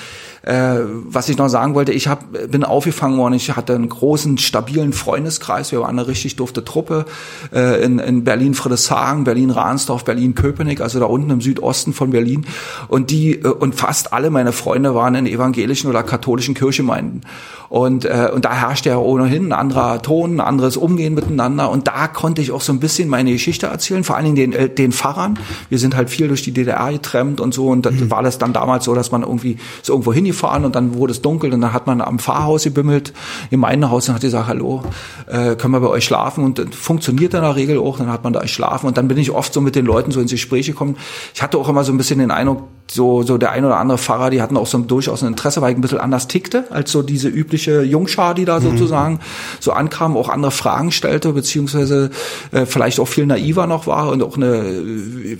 äh, 0.43 0.79
was 1.09 1.29
ich 1.29 1.37
noch 1.37 1.49
sagen 1.49 1.75
wollte, 1.75 1.91
ich 1.91 2.07
hab, 2.07 2.31
bin 2.49 2.63
aufgefangen 2.63 3.17
worden, 3.17 3.33
ich 3.33 3.55
hatte 3.55 3.75
einen 3.75 3.89
großen, 3.89 4.37
stabilen 4.37 4.93
Freundeskreis, 4.93 5.71
wir 5.71 5.81
waren 5.81 5.99
eine 5.99 6.07
richtig 6.07 6.35
dufte 6.35 6.63
Truppe 6.63 7.05
äh, 7.53 7.83
in, 7.83 7.99
in 7.99 8.23
Berlin-Friedrichshagen, 8.23 9.23
Berlin-Rahnsdorf, 9.23 10.05
Berlin-Köpenick, 10.05 10.81
also 10.81 10.99
da 10.99 11.05
unten 11.05 11.29
im 11.29 11.41
Südosten 11.41 11.93
von 11.93 12.11
Berlin. 12.11 12.45
Und 12.87 13.11
die 13.11 13.35
äh, 13.35 13.47
und 13.47 13.75
fast 13.75 14.13
alle 14.13 14.29
meine 14.29 14.53
Freunde 14.53 14.95
waren 14.95 15.15
in 15.15 15.25
evangelischen 15.25 15.89
oder 15.89 16.03
katholischen 16.03 16.53
Kirchgemeinden. 16.53 17.21
Und, 17.69 18.05
äh, 18.05 18.29
und 18.33 18.45
da 18.45 18.53
herrschte 18.53 18.89
ja 18.89 18.97
ohnehin 18.97 19.47
ein 19.47 19.53
anderer 19.53 20.01
Ton, 20.01 20.35
ein 20.35 20.39
anderes 20.39 20.77
Umgehen 20.77 21.13
miteinander. 21.13 21.69
Und 21.69 21.87
da 21.87 22.07
konnte 22.07 22.41
ich 22.41 22.51
auch 22.51 22.61
so 22.61 22.71
ein 22.71 22.79
bisschen 22.79 23.09
meine 23.09 23.31
Geschichte 23.31 23.67
erzählen, 23.67 24.03
vor 24.03 24.15
allen 24.15 24.25
Dingen 24.25 24.51
den, 24.51 24.53
äh, 24.53 24.69
den 24.69 24.91
Pfarrern. 24.91 25.39
Wir 25.69 25.79
sind 25.79 25.95
halt 25.95 26.09
viel 26.09 26.27
durch 26.27 26.43
die 26.43 26.51
DDR 26.51 26.91
getrennt 26.91 27.41
und 27.41 27.53
so. 27.53 27.67
Und 27.67 27.85
das 27.85 27.95
mhm. 27.95 28.11
war 28.11 28.23
das 28.23 28.37
dann 28.37 28.53
damals 28.53 28.85
so, 28.85 28.95
dass 28.95 29.11
man 29.11 29.23
irgendwie 29.23 29.57
so 29.81 29.93
irgendwo 29.93 30.13
hingefahren 30.13 30.65
und 30.65 30.75
dann 30.75 30.93
wurde 30.95 31.11
es 31.11 31.21
dunkel 31.21 31.53
und 31.53 31.61
dann 31.61 31.73
hat 31.73 31.87
man 31.87 32.01
am 32.01 32.19
Pfarrhaus 32.19 32.63
gebimmelt, 32.63 33.13
im 33.49 33.65
Haus 33.89 34.07
und 34.07 34.15
hat 34.15 34.21
gesagt, 34.21 34.47
hallo, 34.47 34.83
äh, 35.27 35.55
können 35.55 35.73
wir 35.73 35.81
bei 35.81 35.87
euch 35.87 36.05
schlafen? 36.05 36.43
Und 36.43 36.59
das 36.59 36.67
funktioniert 36.71 37.33
in 37.33 37.41
der 37.41 37.55
Regel 37.55 37.79
auch, 37.79 37.97
dann 37.97 38.11
hat 38.11 38.23
man 38.23 38.33
da 38.33 38.47
schlafen. 38.47 38.87
Und 38.87 38.97
dann 38.97 39.07
bin 39.07 39.17
ich 39.17 39.31
oft 39.31 39.53
so 39.53 39.61
mit 39.61 39.75
den 39.75 39.85
Leuten 39.85 40.11
so 40.11 40.21
ins 40.21 40.31
Gespräch 40.31 40.67
gekommen. 40.67 40.97
Ich 41.33 41.41
hatte 41.41 41.57
auch 41.57 41.69
immer 41.69 41.83
so 41.83 41.91
ein 41.91 41.97
bisschen 41.97 42.19
den 42.19 42.31
Eindruck, 42.31 42.63
so, 42.89 43.23
so 43.23 43.37
der 43.37 43.51
ein 43.51 43.65
oder 43.65 43.77
andere 43.77 43.97
Pfarrer, 43.97 44.29
die 44.29 44.41
hatten 44.41 44.55
auch 44.57 44.67
so 44.67 44.77
durchaus 44.79 45.21
ein 45.21 45.27
Interesse, 45.27 45.61
weil 45.61 45.71
ich 45.71 45.77
ein 45.77 45.81
bisschen 45.81 45.99
anders 45.99 46.27
tickte, 46.27 46.65
als 46.69 46.91
so 46.91 47.01
diese 47.01 47.27
übliche 47.27 47.83
Jungschar, 47.83 48.33
die 48.33 48.45
da 48.45 48.59
mhm. 48.59 48.63
sozusagen 48.63 49.19
so 49.59 49.71
ankam, 49.71 50.15
auch 50.15 50.29
andere 50.29 50.51
Fragen 50.51 50.91
stellte, 50.91 51.33
beziehungsweise 51.33 52.11
äh, 52.51 52.65
vielleicht 52.65 52.99
auch 52.99 53.07
viel 53.07 53.25
naiver 53.25 53.67
noch 53.67 53.87
war 53.87 54.09
und 54.09 54.23
auch 54.23 54.37
eine 54.37 54.63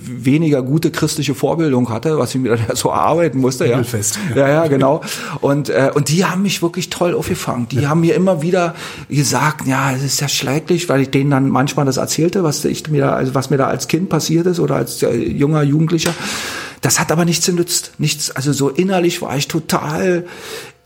weniger 0.02 0.62
gute 0.62 0.90
christliche 0.90 1.34
Vorbildung 1.34 1.90
hatte, 1.90 2.18
was 2.18 2.34
ich 2.34 2.40
mir 2.40 2.56
dann 2.56 2.60
so 2.76 2.90
erarbeiten 2.90 3.38
musste. 3.40 3.66
Ja. 3.66 3.82
ja, 4.34 4.48
ja, 4.48 4.66
genau. 4.66 5.00
Und, 5.40 5.70
äh, 5.70 5.90
und 5.94 6.10
die 6.10 6.24
haben 6.24 6.42
mich 6.42 6.62
wirklich 6.62 6.90
toll 6.90 7.14
aufgefangen. 7.14 7.68
Die 7.70 7.80
ja. 7.80 7.88
haben 7.88 8.00
mir 8.00 8.14
immer 8.14 8.42
wieder 8.42 8.74
gesagt, 9.08 9.66
ja, 9.66 9.92
es 9.92 10.02
ist 10.02 10.20
ja 10.20 10.28
schrecklich, 10.28 10.88
weil 10.88 11.00
ich 11.00 11.10
denen 11.10 11.30
dann 11.30 11.48
manchmal 11.48 11.86
das 11.86 11.96
erzählte, 11.96 12.44
was 12.44 12.64
ich 12.64 12.88
mir 12.90 13.02
da, 13.02 13.12
also 13.12 13.34
was 13.34 13.50
mir 13.50 13.56
da 13.56 13.66
als 13.66 13.88
Kind 13.88 14.08
passiert 14.08 14.46
ist 14.46 14.60
oder 14.60 14.76
als 14.76 15.02
äh, 15.02 15.14
junger 15.14 15.62
Jugendlicher. 15.62 16.12
Das 16.80 17.00
hat 17.00 17.10
aber 17.12 17.24
nichts 17.24 17.46
genützt. 17.46 17.92
Nichts, 17.98 18.30
also 18.30 18.52
so 18.52 18.68
innerlich 18.68 19.22
war 19.22 19.36
ich 19.36 19.48
total, 19.48 20.26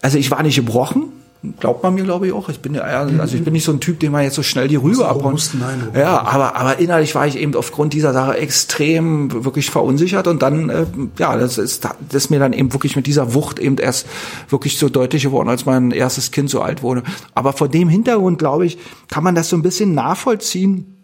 also 0.01 0.19
ich 0.19 0.31
war 0.31 0.43
nicht 0.43 0.57
gebrochen, 0.57 1.13
glaubt 1.59 1.83
man 1.83 1.95
mir, 1.95 2.05
glaube 2.05 2.29
ich 2.29 2.33
auch. 2.33 2.49
Ich 2.49 2.61
bin 2.61 2.75
ja, 2.75 2.83
also 2.83 3.37
ich 3.37 3.43
bin 3.43 3.53
nicht 3.53 3.65
so 3.65 3.73
ein 3.73 3.81
Typ, 3.81 3.99
den 4.01 4.13
man 4.13 4.23
jetzt 4.23 4.37
so 4.37 4.43
schnell 4.43 4.69
die 4.69 4.77
Rübe 4.77 5.09
abhaut. 5.09 5.51
Ja, 5.95 6.23
aber, 6.23 6.57
aber 6.57 6.79
innerlich 6.79 7.15
war 7.15 7.27
ich 7.27 7.37
eben 7.37 7.55
aufgrund 7.57 7.93
dieser 7.93 8.13
Sache 8.13 8.37
extrem 8.37 9.45
wirklich 9.45 9.71
verunsichert 9.71 10.29
und 10.29 10.43
dann, 10.43 10.69
äh, 10.69 10.87
ja, 11.19 11.37
das 11.37 11.59
ist, 11.59 11.85
das 11.85 11.95
ist 12.11 12.31
mir 12.31 12.39
dann 12.39 12.53
eben 12.53 12.73
wirklich 12.73 12.95
mit 12.97 13.07
dieser 13.07 13.35
Wucht 13.35 13.59
eben 13.59 13.79
erst 13.79 14.07
wirklich 14.49 14.79
so 14.79 14.89
deutlich 14.89 15.25
geworden, 15.25 15.49
als 15.49 15.67
mein 15.67 15.91
erstes 15.91 16.31
Kind 16.31 16.49
so 16.49 16.61
alt 16.61 16.83
wurde. 16.83 17.03
Aber 17.35 17.53
vor 17.53 17.69
dem 17.69 17.89
Hintergrund, 17.89 18.39
glaube 18.39 18.67
ich, 18.67 18.79
kann 19.09 19.25
man 19.25 19.35
das 19.35 19.49
so 19.49 19.57
ein 19.57 19.63
bisschen 19.63 19.95
nachvollziehen, 19.95 21.02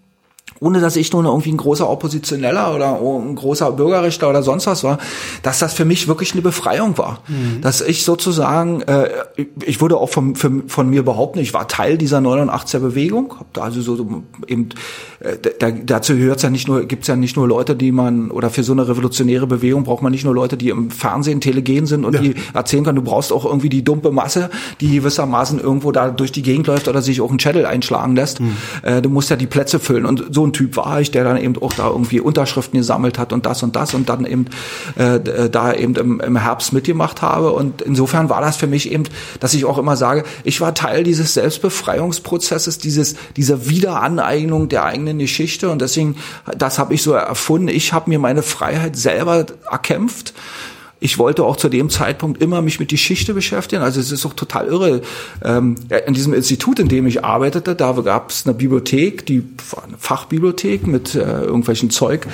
ohne 0.61 0.81
dass 0.81 0.97
ich 0.97 1.13
nun 1.13 1.25
irgendwie 1.25 1.51
ein 1.53 1.57
großer 1.57 1.89
Oppositioneller 1.89 2.75
oder 2.75 3.01
ein 3.01 3.35
großer 3.35 3.73
Bürgerrechtler 3.73 4.29
oder 4.31 4.43
sonst 4.43 4.67
was 4.67 4.83
war, 4.83 4.99
dass 5.43 5.59
das 5.59 5.73
für 5.73 5.85
mich 5.85 6.09
wirklich 6.09 6.33
eine 6.33 6.43
Befreiung 6.43 6.99
war. 6.99 7.21
Mhm. 7.29 7.61
Dass 7.61 7.81
ich 7.81 8.05
sozusagen, 8.05 8.83
äh, 8.83 9.09
ich 9.65 9.81
würde 9.81 9.97
auch 9.97 10.09
von, 10.09 10.35
für, 10.35 10.51
von 10.67 10.91
mir 10.91 11.05
behaupten, 11.05 11.39
ich 11.39 11.55
war 11.55 11.69
Teil 11.69 11.97
dieser 11.97 12.19
89er 12.19 12.81
Bewegung, 12.81 13.35
hab 13.39 13.53
da 13.55 13.63
also 13.63 13.81
so 13.81 14.23
eben, 14.47 14.71
äh, 15.21 15.37
da, 15.59 15.71
dazu 15.71 16.15
hört's 16.15 16.43
ja 16.43 16.51
nicht 16.51 16.67
nur, 16.67 16.85
gibt's 16.85 17.07
ja 17.07 17.17
nicht 17.17 17.37
nur 17.37 17.47
Leute, 17.47 17.77
die 17.77 17.93
man, 17.93 18.31
oder 18.31 18.51
für 18.51 18.65
so 18.65 18.73
eine 18.73 18.89
revolutionäre 18.89 19.47
Bewegung 19.47 19.85
braucht 19.85 20.03
man 20.03 20.11
nicht 20.11 20.25
nur 20.25 20.35
Leute, 20.35 20.57
die 20.57 20.71
im 20.71 20.91
Fernsehen 20.91 21.41
telegen 21.41 21.87
sind 21.87 22.05
und 22.05 22.15
ja. 22.15 22.21
die 22.21 22.35
erzählen 22.55 22.85
können, 22.85 22.97
du 22.97 23.03
brauchst 23.03 23.33
auch 23.33 23.45
irgendwie 23.45 23.69
die 23.69 23.85
dumpe 23.85 24.11
Masse, 24.11 24.51
die 24.81 24.97
gewissermaßen 24.97 25.61
irgendwo 25.61 25.93
da 25.93 26.11
durch 26.11 26.33
die 26.33 26.43
Gegend 26.43 26.67
läuft 26.67 26.89
oder 26.89 27.03
sich 27.03 27.21
auch 27.21 27.31
einen 27.31 27.39
Channel 27.39 27.65
einschlagen 27.67 28.17
lässt. 28.17 28.41
Mhm. 28.41 28.57
Äh, 28.83 29.03
du 29.03 29.09
musst 29.09 29.31
ja 29.31 29.37
die 29.37 29.47
Plätze 29.47 29.79
füllen 29.79 30.05
und 30.05 30.35
so 30.35 30.48
ein 30.49 30.53
Typ 30.53 30.77
war 30.77 31.01
ich, 31.01 31.11
der 31.11 31.25
dann 31.25 31.37
eben 31.37 31.57
auch 31.61 31.73
da 31.73 31.89
irgendwie 31.89 32.21
Unterschriften 32.21 32.79
gesammelt 32.79 33.19
hat 33.19 33.33
und 33.33 33.47
das 33.47 33.63
und 33.63 33.77
das 33.77 33.95
und 33.95 34.09
dann 34.09 34.25
eben 34.25 34.47
äh, 34.97 35.49
da 35.51 35.73
eben 35.73 35.95
im, 35.97 36.21
im 36.21 36.37
Herbst 36.37 36.73
mitgemacht 36.73 37.23
habe. 37.23 37.53
Und 37.53 37.83
insofern 37.83 38.29
war 38.29 38.41
das 38.41 38.57
für 38.57 38.67
mich 38.67 38.91
eben, 38.91 39.05
dass 39.41 39.55
ich 39.55 39.65
auch 39.65 39.79
immer 39.79 39.97
sage, 39.97 40.25
ich 40.45 40.61
war 40.61 40.75
Teil 40.75 41.05
dieses 41.05 41.35
Selbstbefreiungsprozesses, 41.35 42.79
dieses 42.79 43.17
dieser 43.37 43.69
Wiederaneignung 43.69 44.69
der 44.69 44.85
eigenen 44.85 45.19
Geschichte 45.19 45.71
und 45.71 45.81
deswegen, 45.81 46.17
das 46.57 46.79
habe 46.79 46.95
ich 46.95 47.03
so 47.03 47.13
erfunden. 47.13 47.69
Ich 47.69 47.93
habe 47.93 48.11
mir 48.11 48.19
meine 48.19 48.43
Freiheit 48.43 48.97
selber 48.97 49.47
erkämpft 49.71 50.35
ich 51.01 51.19
wollte 51.19 51.45
auch 51.45 51.57
zu 51.57 51.69
dem 51.69 51.91
Zeitpunkt 51.91 52.43
immer 52.43 52.61
mich 52.61 52.81
mit 52.81 52.89
Geschichte 52.89 53.35
beschäftigen. 53.35 53.83
Also 53.83 54.01
es 54.01 54.11
ist 54.11 54.27
auch 54.27 54.33
total 54.33 54.67
irre. 54.67 55.03
Ähm, 55.45 55.77
in 56.07 56.15
diesem 56.15 56.35
Institut, 56.35 56.81
in 56.81 56.89
dem 56.89 57.07
ich 57.07 57.25
arbeitete, 57.25 57.77
da 57.77 57.93
gab 57.93 58.31
es 58.31 58.47
eine 58.47 58.55
Bibliothek, 58.55 59.25
die 59.25 59.45
eine 59.81 59.97
Fachbibliothek 59.97 60.87
mit 60.87 61.15
äh, 61.15 61.43
irgendwelchen 61.43 61.91
Zeug, 61.91 62.27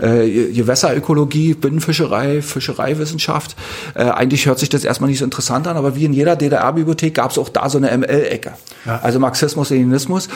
äh, 0.00 0.52
Gewässerökologie, 0.52 1.54
Binnenfischerei, 1.54 2.42
Fischereiwissenschaft. 2.42 3.56
Äh, 3.94 4.04
eigentlich 4.04 4.46
hört 4.46 4.60
sich 4.60 4.68
das 4.68 4.84
erstmal 4.84 5.10
nicht 5.10 5.18
so 5.18 5.24
interessant 5.24 5.66
an, 5.66 5.76
aber 5.76 5.96
wie 5.96 6.04
in 6.04 6.12
jeder 6.12 6.36
DDR-Bibliothek 6.36 7.14
gab 7.14 7.32
es 7.32 7.38
auch 7.38 7.48
da 7.48 7.68
so 7.68 7.78
eine 7.78 7.96
ML-Ecke. 7.96 8.52
Ja. 8.86 9.00
Also 9.02 9.18
Marxismus, 9.18 9.70
Leninismus. 9.70 10.28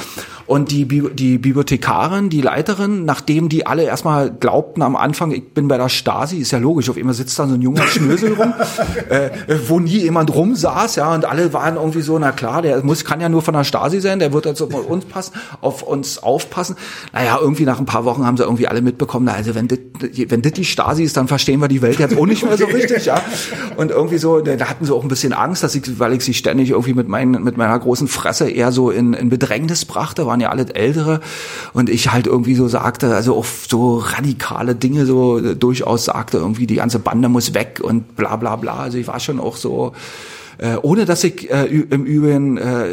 Und 0.46 0.70
die, 0.70 0.84
Bi 0.84 1.04
die 1.12 1.38
Bibliothekarin, 1.38 2.30
die 2.30 2.40
Leiterin, 2.40 3.04
nachdem 3.04 3.48
die 3.48 3.66
alle 3.66 3.84
erstmal 3.84 4.30
glaubten 4.30 4.82
am 4.82 4.96
Anfang, 4.96 5.30
ich 5.30 5.52
bin 5.52 5.68
bei 5.68 5.76
der 5.76 5.88
Stasi, 5.88 6.38
ist 6.38 6.50
ja 6.50 6.58
logisch, 6.58 6.90
auf 6.90 6.96
immer 6.96 7.14
sitzt 7.14 7.38
da 7.38 7.46
so 7.46 7.54
ein 7.54 7.62
Junge 7.62 7.75
junger 7.76 7.90
Schnösel 7.90 8.32
rum, 8.34 8.54
äh, 9.08 9.30
wo 9.66 9.80
nie 9.80 9.98
jemand 9.98 10.34
rumsaß, 10.34 10.96
ja, 10.96 11.14
und 11.14 11.24
alle 11.24 11.52
waren 11.52 11.76
irgendwie 11.76 12.02
so, 12.02 12.18
na 12.18 12.32
klar, 12.32 12.62
der 12.62 12.82
muss, 12.82 13.04
kann 13.04 13.20
ja 13.20 13.28
nur 13.28 13.42
von 13.42 13.54
der 13.54 13.64
Stasi 13.64 14.00
sein, 14.00 14.18
der 14.18 14.32
wird 14.32 14.46
also 14.46 14.66
auf 14.66 14.86
uns 14.86 15.04
passen, 15.04 15.34
auf 15.60 15.82
uns 15.82 16.22
aufpassen. 16.22 16.76
Naja, 17.12 17.38
irgendwie 17.40 17.64
nach 17.64 17.78
ein 17.78 17.86
paar 17.86 18.04
Wochen 18.04 18.26
haben 18.26 18.36
sie 18.36 18.42
irgendwie 18.42 18.68
alle 18.68 18.82
mitbekommen, 18.82 19.26
na, 19.26 19.32
also 19.32 19.54
wenn 19.54 19.68
das, 19.68 19.78
wenn 20.28 20.42
das 20.42 20.52
die 20.52 20.64
Stasi 20.64 21.04
ist, 21.04 21.16
dann 21.16 21.28
verstehen 21.28 21.60
wir 21.60 21.68
die 21.68 21.82
Welt 21.82 21.98
jetzt 21.98 22.16
auch 22.16 22.26
nicht 22.26 22.44
mehr 22.44 22.56
so 22.56 22.66
richtig, 22.66 23.06
ja. 23.06 23.20
Und 23.76 23.90
irgendwie 23.90 24.18
so, 24.18 24.40
da 24.40 24.68
hatten 24.68 24.84
sie 24.84 24.94
auch 24.94 25.02
ein 25.02 25.08
bisschen 25.08 25.32
Angst, 25.32 25.62
dass 25.62 25.74
ich, 25.74 25.98
weil 25.98 26.12
ich 26.14 26.24
sie 26.24 26.34
ständig 26.34 26.70
irgendwie 26.70 26.94
mit 26.94 27.08
meinen, 27.08 27.42
mit 27.42 27.56
meiner 27.56 27.78
großen 27.78 28.08
Fresse 28.08 28.48
eher 28.48 28.72
so 28.72 28.90
in, 28.90 29.12
in 29.12 29.28
Bedrängnis 29.28 29.84
brachte, 29.84 30.26
waren 30.26 30.40
ja 30.40 30.50
alle 30.50 30.66
Ältere 30.74 31.20
und 31.72 31.88
ich 31.88 32.12
halt 32.12 32.26
irgendwie 32.26 32.54
so 32.54 32.68
sagte, 32.68 33.14
also 33.14 33.36
auch 33.36 33.44
so 33.44 33.98
radikale 33.98 34.74
Dinge 34.74 35.06
so 35.06 35.54
durchaus 35.54 36.06
sagte, 36.06 36.38
irgendwie 36.38 36.66
die 36.66 36.76
ganze 36.76 36.98
Bande 36.98 37.28
muss 37.28 37.54
weg 37.54 37.65
weg 37.66 37.80
und 37.80 38.16
bla 38.16 38.36
bla 38.36 38.56
bla. 38.56 38.76
Also 38.76 38.98
ich 38.98 39.06
war 39.06 39.20
schon 39.20 39.40
auch 39.40 39.56
so 39.56 39.92
äh, 40.58 40.76
ohne 40.82 41.04
dass 41.04 41.24
ich 41.24 41.50
äh, 41.50 41.66
im 41.66 42.04
Übrigen, 42.04 42.56
äh, 42.56 42.86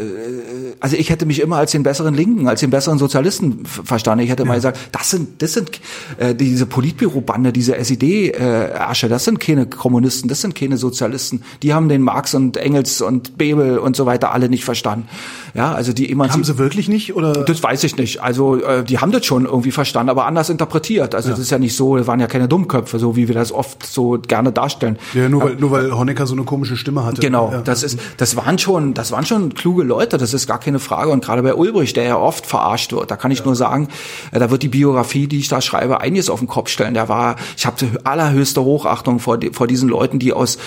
also 0.80 0.95
ich 0.95 1.10
hätte 1.10 1.26
mich 1.26 1.41
immer 1.41 1.58
als 1.58 1.71
den 1.71 1.84
besseren 1.84 2.13
Linken, 2.13 2.47
als 2.47 2.60
den 2.60 2.69
besseren 2.69 2.99
Sozialisten 2.99 3.65
verstanden. 3.65 4.23
Ich 4.23 4.30
hätte 4.30 4.43
ja. 4.43 4.47
mal 4.47 4.56
gesagt, 4.56 4.78
das 4.91 5.10
sind, 5.10 5.41
das 5.41 5.54
sind 5.54 5.80
äh, 6.17 6.36
diese 6.36 6.65
Politbürobande, 6.65 7.54
diese 7.54 7.76
SED-Asche, 7.78 9.10
das 9.10 9.26
sind 9.26 9.39
keine 9.39 9.65
Kommunisten, 9.65 10.28
das 10.28 10.41
sind 10.41 10.56
keine 10.56 10.78
Sozialisten. 10.78 11.43
Die 11.62 11.73
haben 11.73 11.89
den 11.89 12.02
Marx 12.02 12.34
und 12.34 12.58
Engels 12.58 13.02
und 13.02 13.38
Bebel 13.38 13.78
und 13.78 13.95
so 13.95 14.06
weiter 14.06 14.32
alle 14.32 14.49
nicht 14.49 14.65
verstanden. 14.65 15.08
Ja, 15.54 15.73
also 15.73 15.93
die 15.93 16.12
Emanzip 16.12 16.34
Haben 16.34 16.43
sie 16.43 16.58
wirklich 16.58 16.89
nicht 16.89 17.15
oder? 17.15 17.43
Das 17.43 17.62
weiß 17.62 17.84
ich 17.84 17.97
nicht. 17.97 18.21
Also 18.21 18.62
äh, 18.62 18.84
die 18.84 18.99
haben 18.99 19.12
das 19.12 19.26
schon 19.26 19.45
irgendwie 19.45 19.71
verstanden, 19.71 20.10
aber 20.10 20.26
anders 20.26 20.49
interpretiert. 20.49 21.15
Also 21.15 21.30
ja. 21.30 21.36
das 21.36 21.39
ist 21.39 21.52
ja 21.52 21.60
nicht 21.60 21.76
so, 21.76 21.97
das 21.97 22.08
waren 22.08 22.19
ja 22.19 22.28
keine 22.28 22.47
Dummköpfe, 22.47 22.99
so 22.99 23.15
wie 23.15 23.28
wir 23.28 23.36
das 23.36 23.52
oft 23.52 23.86
so 23.86 24.19
gerne 24.28 24.52
darstellen. 24.52 24.97
Ja, 25.13 25.30
nur 25.30 25.43
weil, 25.43 25.56
nur 25.56 25.71
weil 25.71 25.95
Honecker 25.95 26.26
so 26.26 26.34
eine 26.34 26.43
komische 26.43 26.76
Stimme 26.76 27.06
hatte. 27.06 27.21
Genau, 27.21 27.53
ja. 27.54 27.62
das 27.62 27.84
ist, 27.84 28.00
das 28.18 28.36
waren 28.36 28.58
schon, 28.58 28.94
das 28.94 29.12
waren 29.12 29.26
schon 29.26 29.54
kluge 29.54 29.84
Leute, 29.84 30.18
das 30.18 30.34
ist 30.34 30.48
gar 30.48 30.60
keine 30.60 30.80
Frage. 30.80 31.12
Und 31.12 31.24
gerade 31.24 31.44
bei 31.44 31.54
Ulbricht, 31.54 31.96
der 31.96 32.04
ja 32.04 32.18
oft 32.18 32.46
verarscht 32.46 32.92
wird, 32.94 33.12
da 33.12 33.16
kann 33.16 33.32
ich 33.32 33.46
nur 33.46 33.56
sagen, 33.56 33.88
äh, 34.32 34.39
da 34.39 34.50
wird 34.50 34.63
die 34.63 34.70
Biografie, 34.70 35.28
die 35.28 35.39
ich 35.39 35.48
da 35.48 35.62
schreibe, 35.62 36.02
einiges 36.02 36.30
auf 36.30 36.39
den 36.39 36.48
Kopf 36.48 36.70
stellen. 36.70 36.94
Der 36.94 37.10
war, 37.10 37.36
ich 37.58 37.66
habe 37.66 37.76
allerhöchste 38.04 38.63
Hochachtung 38.63 39.20
vor, 39.20 39.39
vor 39.52 39.68
diesen 39.68 39.89
Leuten, 39.89 40.20
die 40.20 40.34
aus 40.34 40.58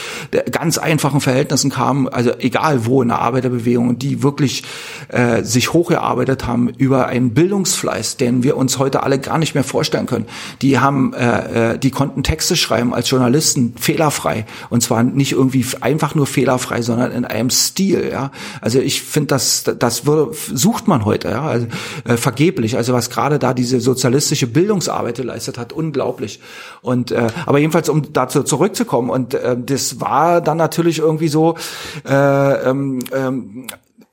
ganz 0.50 0.78
einfachen 0.78 1.20
Verhältnissen 1.20 1.70
kamen, 1.70 2.08
also 2.08 2.32
egal 2.38 2.86
wo 2.86 3.02
in 3.02 3.08
der 3.08 3.20
Arbeiterbewegung, 3.20 3.88
und 3.88 4.02
die 4.02 4.22
wirklich 4.22 4.64
äh, 5.08 5.42
sich 5.42 5.72
hochgearbeitet 5.72 6.46
haben 6.46 6.68
über 6.68 7.06
einen 7.06 7.34
Bildungsfleiß, 7.34 8.16
den 8.16 8.42
wir 8.42 8.56
uns 8.56 8.78
heute 8.78 9.02
alle 9.02 9.18
gar 9.18 9.38
nicht 9.38 9.54
mehr 9.54 9.64
vorstellen 9.64 10.06
können. 10.06 10.26
Die 10.62 10.78
haben, 10.78 11.12
äh, 11.14 11.72
äh 11.72 11.78
die 11.78 11.90
konnten 11.90 12.22
Texte 12.22 12.56
schreiben 12.56 12.94
als 12.94 13.10
Journalisten 13.10 13.74
fehlerfrei 13.78 14.46
und 14.70 14.82
zwar 14.82 15.02
nicht 15.02 15.32
irgendwie 15.32 15.66
einfach 15.80 16.14
nur 16.14 16.26
fehlerfrei, 16.26 16.75
sondern 16.82 17.12
in 17.12 17.24
einem 17.24 17.50
Stil. 17.50 18.08
Ja, 18.10 18.30
also 18.60 18.78
ich 18.78 19.02
finde, 19.02 19.28
das 19.28 19.64
das 19.64 20.06
würde, 20.06 20.32
sucht 20.34 20.88
man 20.88 21.04
heute, 21.04 21.28
ja, 21.28 21.42
also, 21.42 21.66
äh, 22.04 22.16
vergeblich. 22.16 22.76
Also 22.76 22.92
was 22.92 23.10
gerade 23.10 23.38
da 23.38 23.54
diese 23.54 23.80
sozialistische 23.80 24.46
Bildungsarbeit 24.46 25.16
geleistet 25.16 25.58
hat, 25.58 25.72
unglaublich. 25.72 26.40
Und 26.82 27.10
äh, 27.10 27.28
aber 27.46 27.58
jedenfalls, 27.58 27.88
um 27.88 28.12
dazu 28.12 28.42
zurückzukommen 28.42 29.10
und 29.10 29.34
äh, 29.34 29.56
das 29.58 30.00
war 30.00 30.40
dann 30.40 30.56
natürlich 30.56 30.98
irgendwie 30.98 31.28
so. 31.28 31.56
Äh, 32.04 32.70
ähm, 32.70 33.00
ähm, 33.12 33.66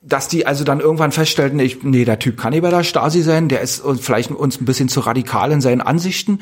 dass 0.06 0.28
die 0.28 0.46
also 0.46 0.64
dann 0.64 0.80
irgendwann 0.80 1.12
feststellten, 1.12 1.58
ich, 1.58 1.82
nee, 1.82 2.04
der 2.04 2.18
Typ 2.18 2.36
kann 2.36 2.52
nicht 2.52 2.62
bei 2.62 2.70
der 2.70 2.84
Stasi 2.84 3.22
sein, 3.22 3.48
der 3.48 3.62
ist 3.62 3.82
vielleicht 4.00 4.30
uns 4.30 4.60
ein 4.60 4.66
bisschen 4.66 4.88
zu 4.88 5.00
radikal 5.00 5.50
in 5.50 5.62
seinen 5.62 5.80
Ansichten, 5.80 6.40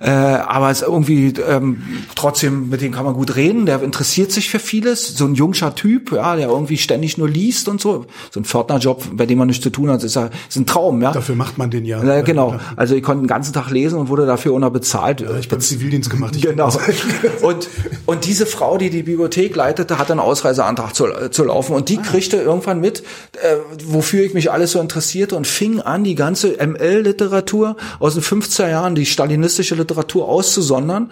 äh, 0.00 0.10
aber 0.10 0.70
ist 0.70 0.82
irgendwie 0.82 1.34
ähm, 1.48 1.82
trotzdem, 2.14 2.68
mit 2.68 2.80
dem 2.80 2.92
kann 2.92 3.04
man 3.04 3.14
gut 3.14 3.34
reden, 3.34 3.66
der 3.66 3.82
interessiert 3.82 4.30
sich 4.30 4.50
für 4.50 4.60
vieles, 4.60 5.16
so 5.16 5.24
ein 5.24 5.34
jungscher 5.34 5.74
Typ, 5.74 6.12
ja, 6.12 6.36
der 6.36 6.48
irgendwie 6.48 6.78
ständig 6.78 7.18
nur 7.18 7.28
liest 7.28 7.68
und 7.68 7.80
so, 7.80 8.06
so 8.30 8.38
ein 8.40 8.44
Pförtnerjob, 8.44 9.16
bei 9.16 9.26
dem 9.26 9.38
man 9.38 9.48
nichts 9.48 9.64
zu 9.64 9.70
tun 9.70 9.90
hat, 9.90 10.04
ist, 10.04 10.14
ja, 10.14 10.30
ist 10.48 10.56
ein 10.56 10.66
Traum, 10.66 11.02
ja. 11.02 11.10
Dafür 11.10 11.34
macht 11.34 11.58
man 11.58 11.70
den 11.70 11.84
ja. 11.84 12.04
ja 12.04 12.20
genau, 12.20 12.60
also 12.76 12.94
ich 12.94 13.02
konnte 13.02 13.24
den 13.24 13.28
ganzen 13.28 13.52
Tag 13.52 13.70
lesen 13.70 13.98
und 13.98 14.08
wurde 14.10 14.26
dafür 14.26 14.52
unterbezahlt. 14.52 15.22
Ja, 15.22 15.36
ich 15.36 15.48
bin 15.48 15.60
Zivildienst 15.60 16.08
gemacht. 16.08 16.36
Ich 16.36 16.42
genau. 16.42 16.70
und, 17.42 17.68
und 18.06 18.26
diese 18.26 18.46
Frau, 18.46 18.78
die 18.78 18.90
die 18.90 19.02
Bibliothek 19.02 19.56
leitete, 19.56 19.98
hat 19.98 20.10
einen 20.10 20.20
Ausreiseantrag 20.20 20.94
zu, 20.94 21.06
zu 21.30 21.44
laufen 21.44 21.74
und 21.74 21.88
die 21.88 21.98
ah. 21.98 22.02
kriegte 22.02 22.36
irgendwann 22.36 22.80
mit, 22.80 22.91
mit, 22.92 23.02
äh, 23.42 23.56
wofür 23.84 24.24
ich 24.24 24.34
mich 24.34 24.50
alles 24.50 24.72
so 24.72 24.80
interessierte 24.80 25.36
und 25.36 25.46
fing 25.46 25.80
an, 25.80 26.04
die 26.04 26.14
ganze 26.14 26.56
ML-Literatur 26.64 27.76
aus 27.98 28.14
den 28.14 28.22
50er 28.22 28.68
Jahren, 28.68 28.94
die 28.94 29.06
stalinistische 29.06 29.74
Literatur 29.74 30.28
auszusondern 30.28 31.10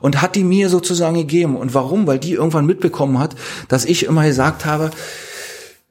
und 0.00 0.20
hat 0.20 0.34
die 0.34 0.44
mir 0.44 0.68
sozusagen 0.68 1.16
gegeben. 1.16 1.56
Und 1.56 1.74
warum? 1.74 2.06
Weil 2.06 2.18
die 2.18 2.32
irgendwann 2.32 2.66
mitbekommen 2.66 3.18
hat, 3.18 3.34
dass 3.68 3.84
ich 3.84 4.04
immer 4.04 4.24
gesagt 4.24 4.64
habe, 4.66 4.90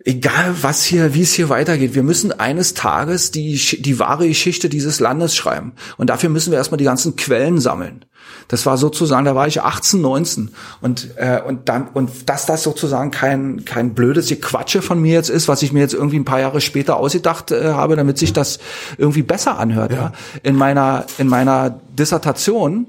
egal 0.05 0.55
was 0.61 0.83
hier, 0.83 1.13
wie 1.13 1.21
es 1.21 1.33
hier 1.33 1.49
weitergeht, 1.49 1.95
wir 1.95 2.03
müssen 2.03 2.31
eines 2.39 2.73
Tages 2.73 3.31
die, 3.31 3.55
die 3.55 3.99
wahre 3.99 4.27
Geschichte 4.27 4.69
dieses 4.69 4.99
Landes 4.99 5.35
schreiben. 5.35 5.73
Und 5.97 6.09
dafür 6.09 6.29
müssen 6.29 6.51
wir 6.51 6.57
erstmal 6.57 6.77
die 6.77 6.85
ganzen 6.85 7.15
Quellen 7.15 7.59
sammeln. 7.59 8.05
Das 8.47 8.65
war 8.65 8.77
sozusagen, 8.77 9.25
da 9.25 9.35
war 9.35 9.47
ich 9.47 9.61
18, 9.61 10.01
19 10.01 10.49
und 10.81 11.09
äh, 11.15 11.41
und 11.41 11.69
dann 11.69 11.87
und 11.87 12.29
dass 12.29 12.45
das 12.45 12.63
sozusagen 12.63 13.11
kein 13.11 13.65
kein 13.65 13.93
blödes 13.93 14.29
Gequatsche 14.29 14.81
von 14.81 15.01
mir 15.01 15.13
jetzt 15.13 15.29
ist, 15.29 15.47
was 15.47 15.61
ich 15.61 15.73
mir 15.73 15.79
jetzt 15.79 15.93
irgendwie 15.93 16.17
ein 16.17 16.25
paar 16.25 16.39
Jahre 16.39 16.61
später 16.61 16.97
ausgedacht 16.97 17.51
äh, 17.51 17.73
habe, 17.73 17.95
damit 17.95 18.17
sich 18.17 18.33
das 18.33 18.59
irgendwie 18.97 19.23
besser 19.23 19.57
anhört. 19.57 19.91
Ja. 19.91 19.97
ja. 19.97 20.11
In 20.43 20.55
meiner 20.55 21.05
in 21.17 21.27
meiner 21.27 21.69
Dissertation, 21.69 22.87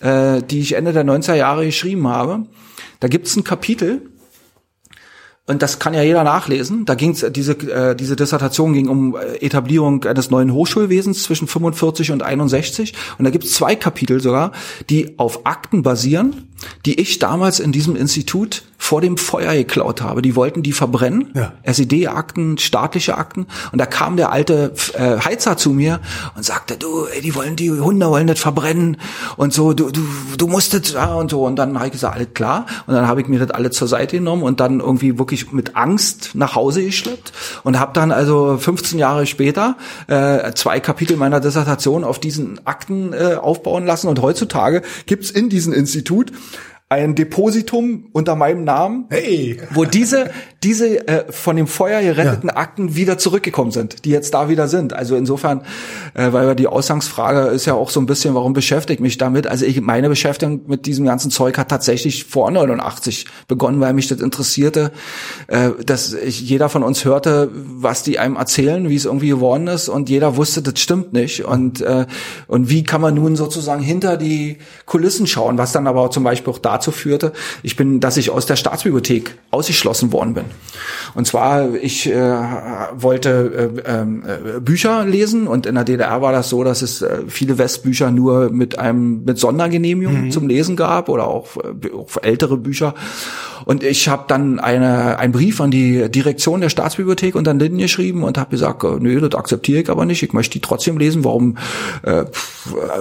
äh, 0.00 0.42
die 0.42 0.60
ich 0.60 0.74
Ende 0.74 0.92
der 0.92 1.04
90er 1.04 1.34
Jahre 1.34 1.66
geschrieben 1.66 2.08
habe, 2.08 2.46
da 3.00 3.08
gibt's 3.08 3.36
ein 3.36 3.44
Kapitel, 3.44 4.02
und 5.50 5.62
das 5.62 5.80
kann 5.80 5.94
ja 5.94 6.02
jeder 6.02 6.22
nachlesen. 6.22 6.84
Da 6.84 6.94
ging 6.94 7.16
diese 7.32 7.52
äh, 7.52 7.96
diese 7.96 8.14
Dissertation 8.14 8.72
ging 8.72 8.88
um 8.88 9.16
äh, 9.16 9.44
Etablierung 9.44 10.04
eines 10.04 10.30
neuen 10.30 10.52
Hochschulwesens 10.52 11.24
zwischen 11.24 11.48
45 11.48 12.12
und 12.12 12.22
61 12.22 12.94
und 13.18 13.24
da 13.24 13.30
gibt 13.30 13.44
es 13.44 13.54
zwei 13.54 13.74
Kapitel 13.74 14.20
sogar, 14.20 14.52
die 14.90 15.18
auf 15.18 15.46
Akten 15.46 15.82
basieren, 15.82 16.48
die 16.86 17.00
ich 17.00 17.18
damals 17.18 17.60
in 17.60 17.72
diesem 17.72 17.96
Institut 17.96 18.62
vor 18.76 19.02
dem 19.02 19.18
Feuer 19.18 19.52
geklaut 19.52 20.00
habe. 20.00 20.22
Die 20.22 20.34
wollten 20.36 20.62
die 20.62 20.72
verbrennen, 20.72 21.28
Ja. 21.34 21.52
SED-Akten, 21.64 22.56
staatliche 22.56 23.18
Akten. 23.18 23.46
Und 23.72 23.78
da 23.78 23.84
kam 23.84 24.16
der 24.16 24.32
alte 24.32 24.72
äh, 24.94 25.18
Heizer 25.18 25.58
zu 25.58 25.70
mir 25.70 26.00
und 26.34 26.44
sagte, 26.44 26.78
du, 26.78 27.04
ey, 27.04 27.20
die 27.20 27.34
wollen 27.34 27.56
die 27.56 27.70
Hunde 27.70 28.08
wollen 28.08 28.26
das 28.26 28.40
verbrennen 28.40 28.96
und 29.36 29.52
so, 29.52 29.74
du, 29.74 29.90
du, 29.90 30.00
du 30.38 30.46
musstet 30.48 30.94
ja 30.94 31.14
und 31.14 31.30
so. 31.30 31.44
Und 31.44 31.56
dann 31.56 31.76
habe 31.76 31.86
ich 31.86 31.92
gesagt, 31.92 32.14
alles 32.16 32.28
klar. 32.32 32.64
Und 32.86 32.94
dann 32.94 33.06
habe 33.06 33.20
ich 33.20 33.28
mir 33.28 33.38
das 33.38 33.50
alle 33.50 33.70
zur 33.70 33.86
Seite 33.86 34.16
genommen 34.16 34.42
und 34.42 34.60
dann 34.60 34.80
irgendwie 34.80 35.18
wirklich 35.18 35.52
mit 35.52 35.76
Angst 35.76 36.30
nach 36.32 36.54
Hause 36.54 36.82
geschleppt 36.82 37.32
und 37.64 37.78
habe 37.78 37.92
dann 37.92 38.12
also 38.12 38.56
15 38.56 38.98
Jahre 38.98 39.26
später 39.26 39.76
äh, 40.06 40.52
zwei 40.54 40.80
Kapitel 40.80 41.18
meiner 41.18 41.40
Dissertation 41.40 42.02
auf 42.02 42.18
diesen 42.18 42.66
Akten 42.66 43.12
äh, 43.12 43.34
aufbauen 43.34 43.84
lassen. 43.84 44.08
Und 44.08 44.22
heutzutage 44.22 44.82
gibt's 45.04 45.30
in 45.30 45.50
diesem 45.50 45.74
Institut 45.74 46.32
ein 46.90 47.14
Depositum 47.14 48.08
unter 48.12 48.34
meinem 48.34 48.64
Namen, 48.64 49.06
Hey! 49.10 49.58
wo 49.70 49.84
diese 49.84 50.30
diese 50.62 51.08
äh, 51.08 51.32
von 51.32 51.56
dem 51.56 51.66
Feuer 51.66 52.02
geretteten 52.02 52.50
Akten 52.50 52.94
wieder 52.94 53.16
zurückgekommen 53.16 53.70
sind, 53.70 54.04
die 54.04 54.10
jetzt 54.10 54.34
da 54.34 54.50
wieder 54.50 54.68
sind. 54.68 54.92
Also 54.92 55.16
insofern, 55.16 55.62
äh, 56.12 56.32
weil 56.32 56.46
ja 56.46 56.54
die 56.54 56.66
Ausgangsfrage 56.66 57.48
ist 57.48 57.64
ja 57.64 57.72
auch 57.72 57.88
so 57.88 57.98
ein 57.98 58.04
bisschen, 58.04 58.34
warum 58.34 58.52
beschäftigt 58.52 59.00
mich 59.00 59.16
damit? 59.16 59.46
Also 59.46 59.64
ich, 59.64 59.80
meine 59.80 60.10
Beschäftigung 60.10 60.62
mit 60.66 60.84
diesem 60.84 61.06
ganzen 61.06 61.30
Zeug 61.30 61.56
hat 61.56 61.68
tatsächlich 61.68 62.24
vor 62.24 62.50
89 62.50 63.24
begonnen, 63.48 63.80
weil 63.80 63.94
mich 63.94 64.08
das 64.08 64.20
interessierte, 64.20 64.92
äh, 65.46 65.70
dass 65.86 66.12
ich, 66.12 66.42
jeder 66.42 66.68
von 66.68 66.82
uns 66.82 67.06
hörte, 67.06 67.50
was 67.54 68.02
die 68.02 68.18
einem 68.18 68.36
erzählen, 68.36 68.86
wie 68.90 68.96
es 68.96 69.06
irgendwie 69.06 69.30
geworden 69.30 69.66
ist 69.66 69.88
und 69.88 70.10
jeder 70.10 70.36
wusste, 70.36 70.60
das 70.60 70.78
stimmt 70.78 71.14
nicht 71.14 71.44
und 71.46 71.80
äh, 71.80 72.04
und 72.48 72.68
wie 72.68 72.84
kann 72.84 73.00
man 73.00 73.14
nun 73.14 73.34
sozusagen 73.34 73.82
hinter 73.82 74.18
die 74.18 74.58
Kulissen 74.84 75.26
schauen, 75.26 75.56
was 75.56 75.72
dann 75.72 75.86
aber 75.86 76.10
zum 76.10 76.22
Beispiel 76.22 76.52
auch 76.52 76.58
dazu 76.80 76.90
führte, 76.92 77.32
ich 77.62 77.76
bin, 77.76 78.00
dass 78.00 78.16
ich 78.16 78.30
aus 78.30 78.46
der 78.46 78.56
Staatsbibliothek 78.56 79.36
ausgeschlossen 79.50 80.12
worden 80.12 80.34
bin. 80.34 80.44
Und 81.14 81.26
zwar, 81.26 81.74
ich 81.74 82.08
äh, 82.08 82.14
wollte 82.94 83.70
äh, 83.84 84.56
äh, 84.56 84.60
Bücher 84.60 85.04
lesen 85.04 85.46
und 85.46 85.66
in 85.66 85.74
der 85.74 85.84
DDR 85.84 86.22
war 86.22 86.32
das 86.32 86.48
so, 86.48 86.64
dass 86.64 86.82
es 86.82 87.02
äh, 87.02 87.18
viele 87.28 87.58
Westbücher 87.58 88.10
nur 88.10 88.50
mit 88.50 88.78
einem 88.78 89.24
mit 89.24 89.38
Sondergenehmigung 89.38 90.30
zum 90.30 90.48
Lesen 90.48 90.76
gab 90.76 91.08
oder 91.08 91.26
auch, 91.26 91.56
äh, 91.56 91.92
auch 91.92 92.22
ältere 92.22 92.56
Bücher. 92.56 92.94
Und 93.64 93.82
ich 93.82 94.08
habe 94.08 94.24
dann 94.28 94.58
eine, 94.58 95.18
einen 95.18 95.32
Brief 95.32 95.60
an 95.60 95.70
die 95.70 96.10
Direktion 96.10 96.60
der 96.60 96.68
Staatsbibliothek 96.68 97.34
und 97.34 97.46
dann 97.46 97.58
Linden 97.58 97.78
geschrieben 97.78 98.24
und 98.24 98.38
habe 98.38 98.50
gesagt, 98.50 98.84
äh, 98.84 98.96
nö, 98.98 99.20
das 99.20 99.38
akzeptiere 99.38 99.82
ich 99.82 99.90
aber 99.90 100.04
nicht, 100.04 100.22
ich 100.22 100.32
möchte 100.32 100.52
die 100.52 100.60
trotzdem 100.60 100.98
lesen, 100.98 101.24
warum, 101.24 101.56
äh, 102.02 102.20
äh, 102.20 102.26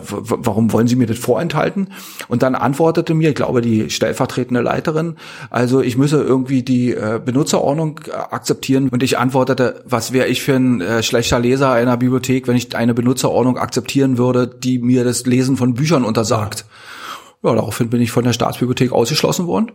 warum 0.03 0.71
wollen 0.73 0.87
Sie 0.87 0.95
mir 0.95 1.07
das 1.07 1.17
vorenthalten? 1.17 1.89
Und 2.27 2.43
dann 2.43 2.55
antwortete 2.55 3.13
mir, 3.13 3.29
ich 3.29 3.35
glaube, 3.35 3.61
die 3.61 3.89
stellvertretende 3.89 4.61
Leiterin, 4.61 5.15
also 5.49 5.81
ich 5.81 5.97
müsse 5.97 6.21
irgendwie 6.21 6.63
die 6.63 6.93
äh, 6.93 7.19
Benutzerordnung 7.23 7.99
akzeptieren. 8.29 8.89
Und 8.89 9.03
ich 9.03 9.17
antwortete, 9.17 9.83
was 9.85 10.13
wäre 10.13 10.27
ich 10.27 10.41
für 10.41 10.55
ein 10.55 10.81
äh, 10.81 11.03
schlechter 11.03 11.39
Leser 11.39 11.71
einer 11.71 11.97
Bibliothek, 11.97 12.47
wenn 12.47 12.55
ich 12.55 12.75
eine 12.75 12.93
Benutzerordnung 12.93 13.57
akzeptieren 13.57 14.17
würde, 14.17 14.47
die 14.47 14.79
mir 14.79 15.03
das 15.03 15.25
Lesen 15.25 15.57
von 15.57 15.73
Büchern 15.73 16.03
untersagt. 16.03 16.65
Ja, 16.65 16.98
daraufhin 17.41 17.89
bin 17.89 18.01
ich 18.01 18.11
von 18.11 18.23
der 18.23 18.33
Staatsbibliothek 18.33 18.91
ausgeschlossen 18.91 19.47
worden. 19.47 19.71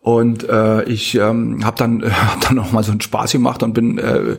Und 0.00 0.48
äh, 0.48 0.84
ich 0.84 1.14
ähm, 1.16 1.64
habe 1.64 1.76
dann, 1.76 2.02
äh, 2.02 2.10
hab 2.10 2.40
dann 2.40 2.56
noch 2.56 2.72
mal 2.72 2.82
so 2.82 2.92
einen 2.92 3.00
Spaß 3.00 3.32
gemacht 3.32 3.62
und 3.62 3.72
bin, 3.72 3.98
äh, 3.98 4.36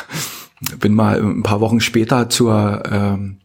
bin 0.80 0.94
mal 0.94 1.20
ein 1.20 1.42
paar 1.42 1.60
Wochen 1.60 1.80
später 1.80 2.28
zur, 2.28 2.82
ähm, 2.90 3.38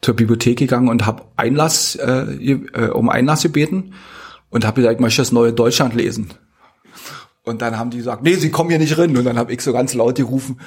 zur 0.00 0.14
Bibliothek 0.14 0.58
gegangen 0.58 0.88
und 0.88 1.06
habe 1.06 1.24
Einlass, 1.36 1.96
äh, 1.96 2.52
äh, 2.52 2.90
um 2.90 3.08
Einlass 3.08 3.42
gebeten 3.42 3.94
und 4.50 4.64
habe 4.64 4.80
gesagt, 4.80 4.96
ich 4.96 5.00
möchte 5.00 5.22
das 5.22 5.32
neue 5.32 5.52
Deutschland 5.52 5.94
lesen. 5.94 6.30
Und 7.44 7.62
dann 7.62 7.78
haben 7.78 7.90
die 7.90 7.98
gesagt, 7.98 8.22
nee, 8.22 8.34
sie 8.34 8.50
kommen 8.50 8.70
hier 8.70 8.78
nicht 8.78 8.98
rein. 8.98 9.16
Und 9.16 9.24
dann 9.24 9.38
habe 9.38 9.52
ich 9.52 9.62
so 9.62 9.72
ganz 9.72 9.94
laut 9.94 10.16
gerufen, 10.16 10.60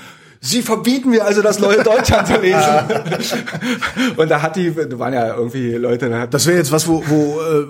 Sie 0.43 0.63
verbieten 0.63 1.11
mir 1.11 1.23
also 1.23 1.43
das 1.43 1.59
neue 1.59 1.83
Deutschland 1.83 2.27
zu 2.27 2.33
lesen. 2.41 2.57
und 4.17 4.29
da 4.31 4.41
hat 4.41 4.55
die, 4.55 4.73
da 4.73 4.97
waren 4.97 5.13
ja 5.13 5.35
irgendwie 5.35 5.73
Leute, 5.73 6.09
da 6.09 6.25
Das 6.25 6.47
wäre 6.47 6.57
jetzt 6.57 6.71
was, 6.71 6.87
wo, 6.87 7.03
wo 7.07 7.39
äh, 7.41 7.67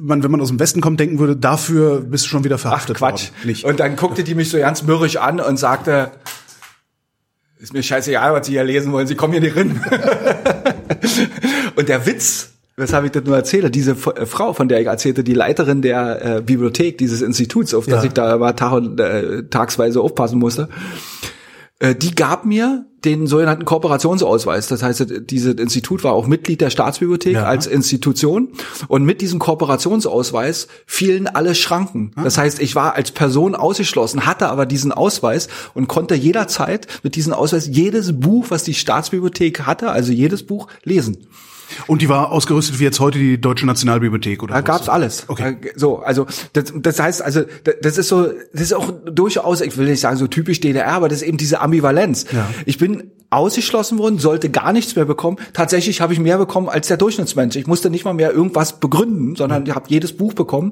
man, 0.00 0.22
wenn 0.22 0.30
man 0.30 0.40
aus 0.40 0.48
dem 0.48 0.60
Westen 0.60 0.80
kommt, 0.80 1.00
denken 1.00 1.18
würde, 1.18 1.34
dafür 1.34 2.00
bist 2.02 2.24
du 2.26 2.28
schon 2.28 2.44
wieder 2.44 2.54
Ach, 2.56 2.60
verhaftet 2.60 2.98
Quatsch. 2.98 3.30
worden. 3.32 3.46
Nicht. 3.48 3.64
Und 3.64 3.80
dann 3.80 3.96
guckte 3.96 4.22
die 4.22 4.36
mich 4.36 4.50
so 4.50 4.58
ganz 4.58 4.84
mürrisch 4.84 5.16
an 5.16 5.40
und 5.40 5.56
sagte, 5.56 6.12
ist 7.58 7.72
mir 7.72 7.82
scheißegal, 7.82 8.32
was 8.34 8.46
Sie 8.46 8.52
hier 8.52 8.62
lesen 8.62 8.92
wollen, 8.92 9.08
Sie 9.08 9.16
kommen 9.16 9.32
hier 9.32 9.42
nicht 9.42 9.56
rein. 9.56 9.82
und 11.76 11.88
der 11.88 12.06
Witz, 12.06 12.50
weshalb 12.76 13.04
ich 13.06 13.10
das 13.12 13.24
nur 13.24 13.34
erzähle, 13.34 13.70
diese 13.70 13.92
F- 13.92 14.12
äh, 14.16 14.26
Frau, 14.26 14.52
von 14.52 14.68
der 14.68 14.80
ich 14.80 14.86
erzählte, 14.86 15.24
die 15.24 15.34
Leiterin 15.34 15.82
der 15.82 16.36
äh, 16.36 16.40
Bibliothek 16.42 16.98
dieses 16.98 17.20
Instituts, 17.22 17.74
auf 17.74 17.86
das 17.86 18.02
Ja. 18.02 18.06
ich 18.08 18.12
da 18.12 18.36
mal 18.38 18.52
Tag 18.52 18.72
und, 18.74 19.00
äh, 19.00 19.42
tagsweise 19.48 20.00
aufpassen 20.00 20.38
musste, 20.38 20.68
die 21.82 22.14
gab 22.14 22.44
mir 22.46 22.86
den 23.04 23.26
sogenannten 23.26 23.64
Kooperationsausweis. 23.64 24.66
Das 24.66 24.82
heißt, 24.82 25.06
dieses 25.30 25.54
Institut 25.54 26.02
war 26.02 26.12
auch 26.12 26.26
Mitglied 26.26 26.60
der 26.60 26.70
Staatsbibliothek 26.70 27.34
Ja. 27.34 27.44
als 27.44 27.66
Institution. 27.66 28.48
Und 28.88 29.04
mit 29.04 29.20
diesem 29.20 29.38
Kooperationsausweis 29.38 30.68
fielen 30.86 31.26
alle 31.28 31.54
Schranken. 31.54 32.12
Ah. 32.16 32.24
Das 32.24 32.38
heißt, 32.38 32.60
ich 32.60 32.74
war 32.74 32.94
als 32.94 33.10
Person 33.12 33.54
ausgeschlossen, 33.54 34.26
hatte 34.26 34.48
aber 34.48 34.66
diesen 34.66 34.90
Ausweis 34.90 35.48
und 35.74 35.86
konnte 35.86 36.14
jederzeit 36.14 36.86
mit 37.02 37.14
diesem 37.14 37.32
Ausweis 37.32 37.68
jedes 37.70 38.18
Buch, 38.18 38.46
was 38.48 38.64
die 38.64 38.74
Staatsbibliothek 38.74 39.66
hatte, 39.66 39.90
also 39.90 40.12
jedes 40.12 40.42
Buch 40.44 40.66
lesen. 40.82 41.28
Und 41.86 42.02
die 42.02 42.08
war 42.08 42.32
ausgerüstet 42.32 42.78
wie 42.80 42.84
jetzt 42.84 43.00
heute 43.00 43.18
die 43.18 43.40
Deutsche 43.40 43.66
Nationalbibliothek 43.66 44.42
oder 44.42 44.54
Da 44.54 44.60
gab's 44.60 44.88
alles. 44.88 45.24
Okay. 45.28 45.56
Äh, 45.62 45.72
So, 45.76 45.98
also 46.00 46.26
das, 46.52 46.72
das 46.76 47.00
heißt, 47.00 47.22
also 47.22 47.42
da- 47.64 47.72
das 47.80 47.98
ist 47.98 48.08
so, 48.08 48.28
das 48.52 48.62
ist 48.62 48.72
auch 48.74 48.92
durchaus, 49.04 49.60
ich 49.60 49.76
will 49.76 49.86
nicht 49.88 50.00
sagen 50.00 50.16
so 50.16 50.26
typisch 50.26 50.60
DDR, 50.60 50.88
aber 50.92 51.08
das 51.08 51.22
ist 51.22 51.28
eben 51.28 51.38
diese 51.38 51.60
Ambivalenz. 51.60 52.26
Ja. 52.32 52.48
Ich 52.66 52.78
bin 52.78 53.10
ausgeschlossen 53.28 53.98
worden, 53.98 54.18
sollte 54.20 54.50
gar 54.50 54.72
nichts 54.72 54.94
mehr 54.94 55.04
bekommen. 55.04 55.36
Tatsächlich 55.52 56.00
habe 56.00 56.12
ich 56.12 56.20
mehr 56.20 56.38
bekommen 56.38 56.68
als 56.68 56.86
der 56.86 56.96
Durchschnittsmensch. 56.96 57.56
Ich 57.56 57.66
musste 57.66 57.90
nicht 57.90 58.04
mal 58.04 58.14
mehr 58.14 58.32
irgendwas 58.32 58.78
begründen, 58.78 59.34
sondern 59.34 59.66
ich 59.66 59.74
habe 59.74 59.86
jedes 59.88 60.16
Buch 60.16 60.32
bekommen. 60.32 60.70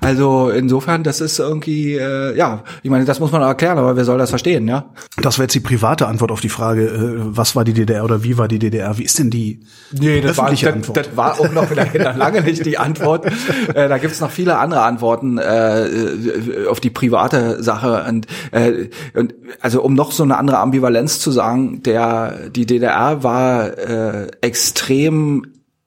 Also 0.00 0.48
insofern, 0.50 1.02
das 1.04 1.20
ist 1.20 1.38
irgendwie, 1.38 1.94
äh, 1.96 2.36
ja, 2.36 2.64
ich 2.82 2.90
meine, 2.90 3.04
das 3.04 3.20
muss 3.20 3.32
man 3.32 3.42
erklären, 3.42 3.76
aber 3.78 3.96
wer 3.96 4.04
soll 4.06 4.16
das 4.18 4.30
verstehen, 4.30 4.66
ja? 4.66 4.86
Das 5.20 5.36
wäre 5.38 5.44
jetzt 5.44 5.54
die 5.54 5.60
private 5.60 6.06
Antwort 6.08 6.30
auf 6.32 6.40
die 6.40 6.48
Frage, 6.48 6.86
äh, 6.86 7.14
was 7.18 7.54
war 7.54 7.64
die 7.64 7.74
DDR 7.74 8.02
oder 8.04 8.24
wie 8.24 8.38
war 8.38 8.48
die 8.48 8.58
DDR? 8.58 8.96
Wie 8.96 9.04
ist 9.04 9.18
denn 9.18 9.30
die 9.30 9.60
Nee, 9.92 10.20
das 10.30 10.38
war, 10.38 10.44
öffentliche 10.46 10.66
das, 10.66 10.74
Antwort? 10.74 10.96
das 10.96 11.16
war 11.16 11.40
auch 11.40 11.52
noch 11.52 11.70
noch 11.70 11.94
lange 12.16 12.42
nicht 12.42 12.64
die 12.66 12.78
Antwort. 12.78 13.26
Äh, 13.74 13.88
da 13.88 13.98
gibt's 13.98 14.20
noch 14.20 14.30
viele 14.30 14.58
andere 14.58 14.82
Antworten 14.82 15.38
äh, 15.38 15.86
äh, 15.86 16.66
auf 16.66 16.80
die 16.80 16.90
private 16.90 17.62
Sache. 17.62 18.04
Und, 18.08 18.26
äh, 18.52 18.88
und 19.14 19.34
also 19.60 19.82
um 19.82 19.94
noch 19.94 20.12
so 20.12 20.22
eine 20.22 20.36
andere 20.36 20.58
Ambivalenz 20.58 21.20
zu 21.20 21.30
sagen, 21.30 21.82
der 21.82 22.50
die 22.50 22.66
DDR 22.66 23.22
war 23.22 23.78
äh, 23.78 24.28
extrem 24.40 25.46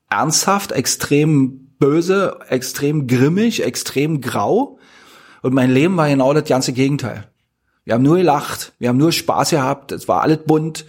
ernsthaft, 0.10 0.72
extrem 0.72 1.76
böse, 1.80 2.38
extrem 2.50 3.08
grimmig, 3.08 3.64
extrem 3.64 4.22
grau. 4.22 4.80
Und 5.42 5.54
mein 5.54 5.72
Leben 5.72 5.98
war 5.98 6.08
genau 6.08 6.34
das 6.34 6.46
ganze 6.46 6.72
Gegenteil. 6.72 7.33
Wir 7.86 7.96
haben 7.96 8.04
nur 8.04 8.16
gelacht, 8.16 8.72
wir 8.80 8.88
haben 8.88 8.98
nur 8.98 9.12
Spaß 9.12 9.50
gehabt, 9.50 9.92
es 9.92 10.08
war 10.08 10.22
alles 10.22 10.38
bunt. 10.48 10.86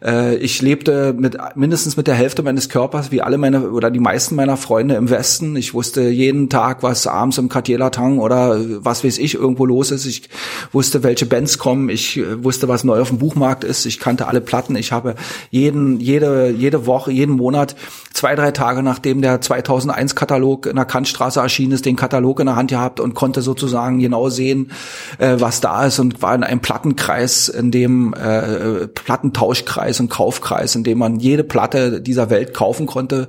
Äh, 0.00 0.36
ich 0.36 0.62
lebte 0.62 1.12
mit 1.12 1.36
mindestens 1.56 1.96
mit 1.96 2.06
der 2.06 2.14
Hälfte 2.14 2.44
meines 2.44 2.68
Körpers, 2.68 3.10
wie 3.10 3.20
alle 3.20 3.36
meine 3.36 3.72
oder 3.72 3.90
die 3.90 3.98
meisten 3.98 4.36
meiner 4.36 4.56
Freunde 4.56 4.94
im 4.94 5.10
Westen. 5.10 5.56
Ich 5.56 5.74
wusste 5.74 6.02
jeden 6.02 6.48
Tag, 6.48 6.84
was 6.84 7.08
abends 7.08 7.38
im 7.38 7.48
Quartier 7.48 7.80
Latang 7.80 8.20
oder 8.20 8.60
was 8.84 9.02
weiß 9.02 9.18
ich 9.18 9.34
irgendwo 9.34 9.66
los 9.66 9.90
ist. 9.90 10.06
Ich 10.06 10.30
wusste, 10.70 11.02
welche 11.02 11.26
Bands 11.26 11.58
kommen. 11.58 11.88
Ich 11.88 12.16
äh, 12.16 12.44
wusste, 12.44 12.68
was 12.68 12.84
neu 12.84 13.00
auf 13.00 13.08
dem 13.08 13.18
Buchmarkt 13.18 13.64
ist. 13.64 13.84
Ich 13.84 13.98
kannte 13.98 14.28
alle 14.28 14.40
Platten. 14.40 14.76
Ich 14.76 14.92
habe 14.92 15.16
jeden, 15.50 15.98
jede, 15.98 16.50
jede 16.50 16.86
Woche, 16.86 17.10
jeden 17.10 17.34
Monat, 17.34 17.74
zwei, 18.12 18.36
drei 18.36 18.52
Tage 18.52 18.84
nachdem 18.84 19.20
der 19.20 19.40
2001 19.40 20.14
Katalog 20.14 20.66
in 20.66 20.76
der 20.76 20.84
Kantstraße 20.84 21.40
erschienen 21.40 21.72
ist, 21.72 21.86
den 21.86 21.96
Katalog 21.96 22.38
in 22.38 22.46
der 22.46 22.54
Hand 22.54 22.70
gehabt 22.70 23.00
und 23.00 23.14
konnte 23.14 23.42
sozusagen 23.42 23.98
genau 23.98 24.28
sehen, 24.28 24.70
äh, 25.18 25.34
was 25.40 25.60
da 25.60 25.86
ist 25.86 25.98
und 25.98 26.22
war 26.22 26.35
in 26.36 26.44
einem 26.44 26.60
Plattenkreis, 26.60 27.48
in 27.48 27.70
dem 27.70 28.14
äh, 28.14 28.86
Plattentauschkreis 28.86 29.98
und 30.00 30.08
Kaufkreis, 30.08 30.76
in 30.76 30.84
dem 30.84 30.98
man 30.98 31.18
jede 31.18 31.42
Platte 31.42 32.00
dieser 32.00 32.30
Welt 32.30 32.54
kaufen 32.54 32.86
konnte, 32.86 33.28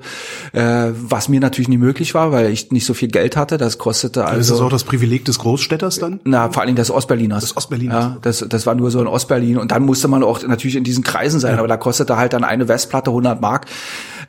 äh, 0.54 0.90
was 0.94 1.30
mir 1.30 1.40
natürlich 1.40 1.70
nicht 1.70 1.80
möglich 1.80 2.14
war, 2.14 2.32
weil 2.32 2.52
ich 2.52 2.72
nicht 2.72 2.86
so 2.86 2.94
viel 2.94 3.10
Geld 3.10 3.36
hatte. 3.36 3.58
Das 3.58 3.78
kostete 3.78 4.20
ist 4.22 4.26
also 4.26 4.54
das 4.56 4.62
auch 4.64 4.70
das 4.70 4.84
Privileg 4.84 5.26
des 5.26 5.40
Großstädters 5.40 6.00
dann? 6.00 6.20
na, 6.24 6.50
vor 6.52 6.62
allen 6.62 6.68
Dingen 6.68 6.78
des 6.78 6.92
Ostberliners. 6.92 7.42
Des 7.42 7.58
Ostberliners. 7.58 8.04
Ja, 8.04 8.18
das, 8.22 8.46
das 8.48 8.66
war 8.66 8.76
nur 8.76 8.92
so 8.92 9.02
in 9.02 9.08
Ostberlin. 9.08 9.58
Und 9.58 9.72
dann 9.72 9.84
musste 9.84 10.08
man 10.08 10.24
auch 10.24 10.42
natürlich 10.44 10.76
in 10.76 10.84
diesen 10.84 11.04
Kreisen 11.04 11.40
sein. 11.40 11.58
Aber 11.58 11.68
da 11.68 11.78
kostete 11.78 12.18
halt 12.18 12.34
dann 12.34 12.44
eine 12.44 12.68
Westplatte 12.68 13.10
100 13.10 13.42
Mark. 13.42 13.66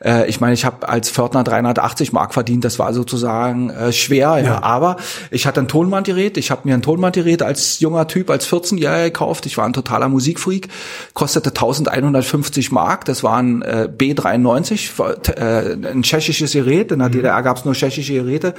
Äh, 0.03 0.29
ich 0.29 0.39
meine, 0.39 0.53
ich 0.53 0.65
habe 0.65 0.87
als 0.87 1.09
Pförtner 1.09 1.43
380 1.43 2.13
Mark 2.13 2.33
verdient. 2.33 2.65
Das 2.65 2.79
war 2.79 2.93
sozusagen 2.93 3.69
äh, 3.69 3.91
schwer. 3.91 4.37
Ja. 4.37 4.39
Ja. 4.39 4.63
Aber 4.63 4.97
ich 5.31 5.45
hatte 5.45 5.59
ein 5.59 5.67
Tonbandgerät. 5.67 6.37
Ich 6.37 6.51
habe 6.51 6.61
mir 6.67 6.73
ein 6.73 6.81
Tonbandgerät 6.81 7.41
als 7.41 7.79
junger 7.79 8.07
Typ, 8.07 8.29
als 8.29 8.47
14-Jähriger 8.47 9.05
gekauft. 9.05 9.45
Ich 9.45 9.57
war 9.57 9.65
ein 9.65 9.73
totaler 9.73 10.09
Musikfreak. 10.09 10.67
Kostete 11.13 11.49
1150 11.49 12.71
Mark. 12.71 13.05
Das 13.05 13.23
war 13.23 13.37
ein 13.37 13.61
äh, 13.61 13.89
B93, 13.95 15.33
äh, 15.35 15.87
ein 15.87 16.03
tschechisches 16.03 16.53
Gerät. 16.53 16.91
In 16.91 16.99
der 16.99 17.09
DDR 17.09 17.41
gab 17.43 17.57
es 17.57 17.65
nur 17.65 17.73
tschechische 17.73 18.13
Geräte. 18.13 18.53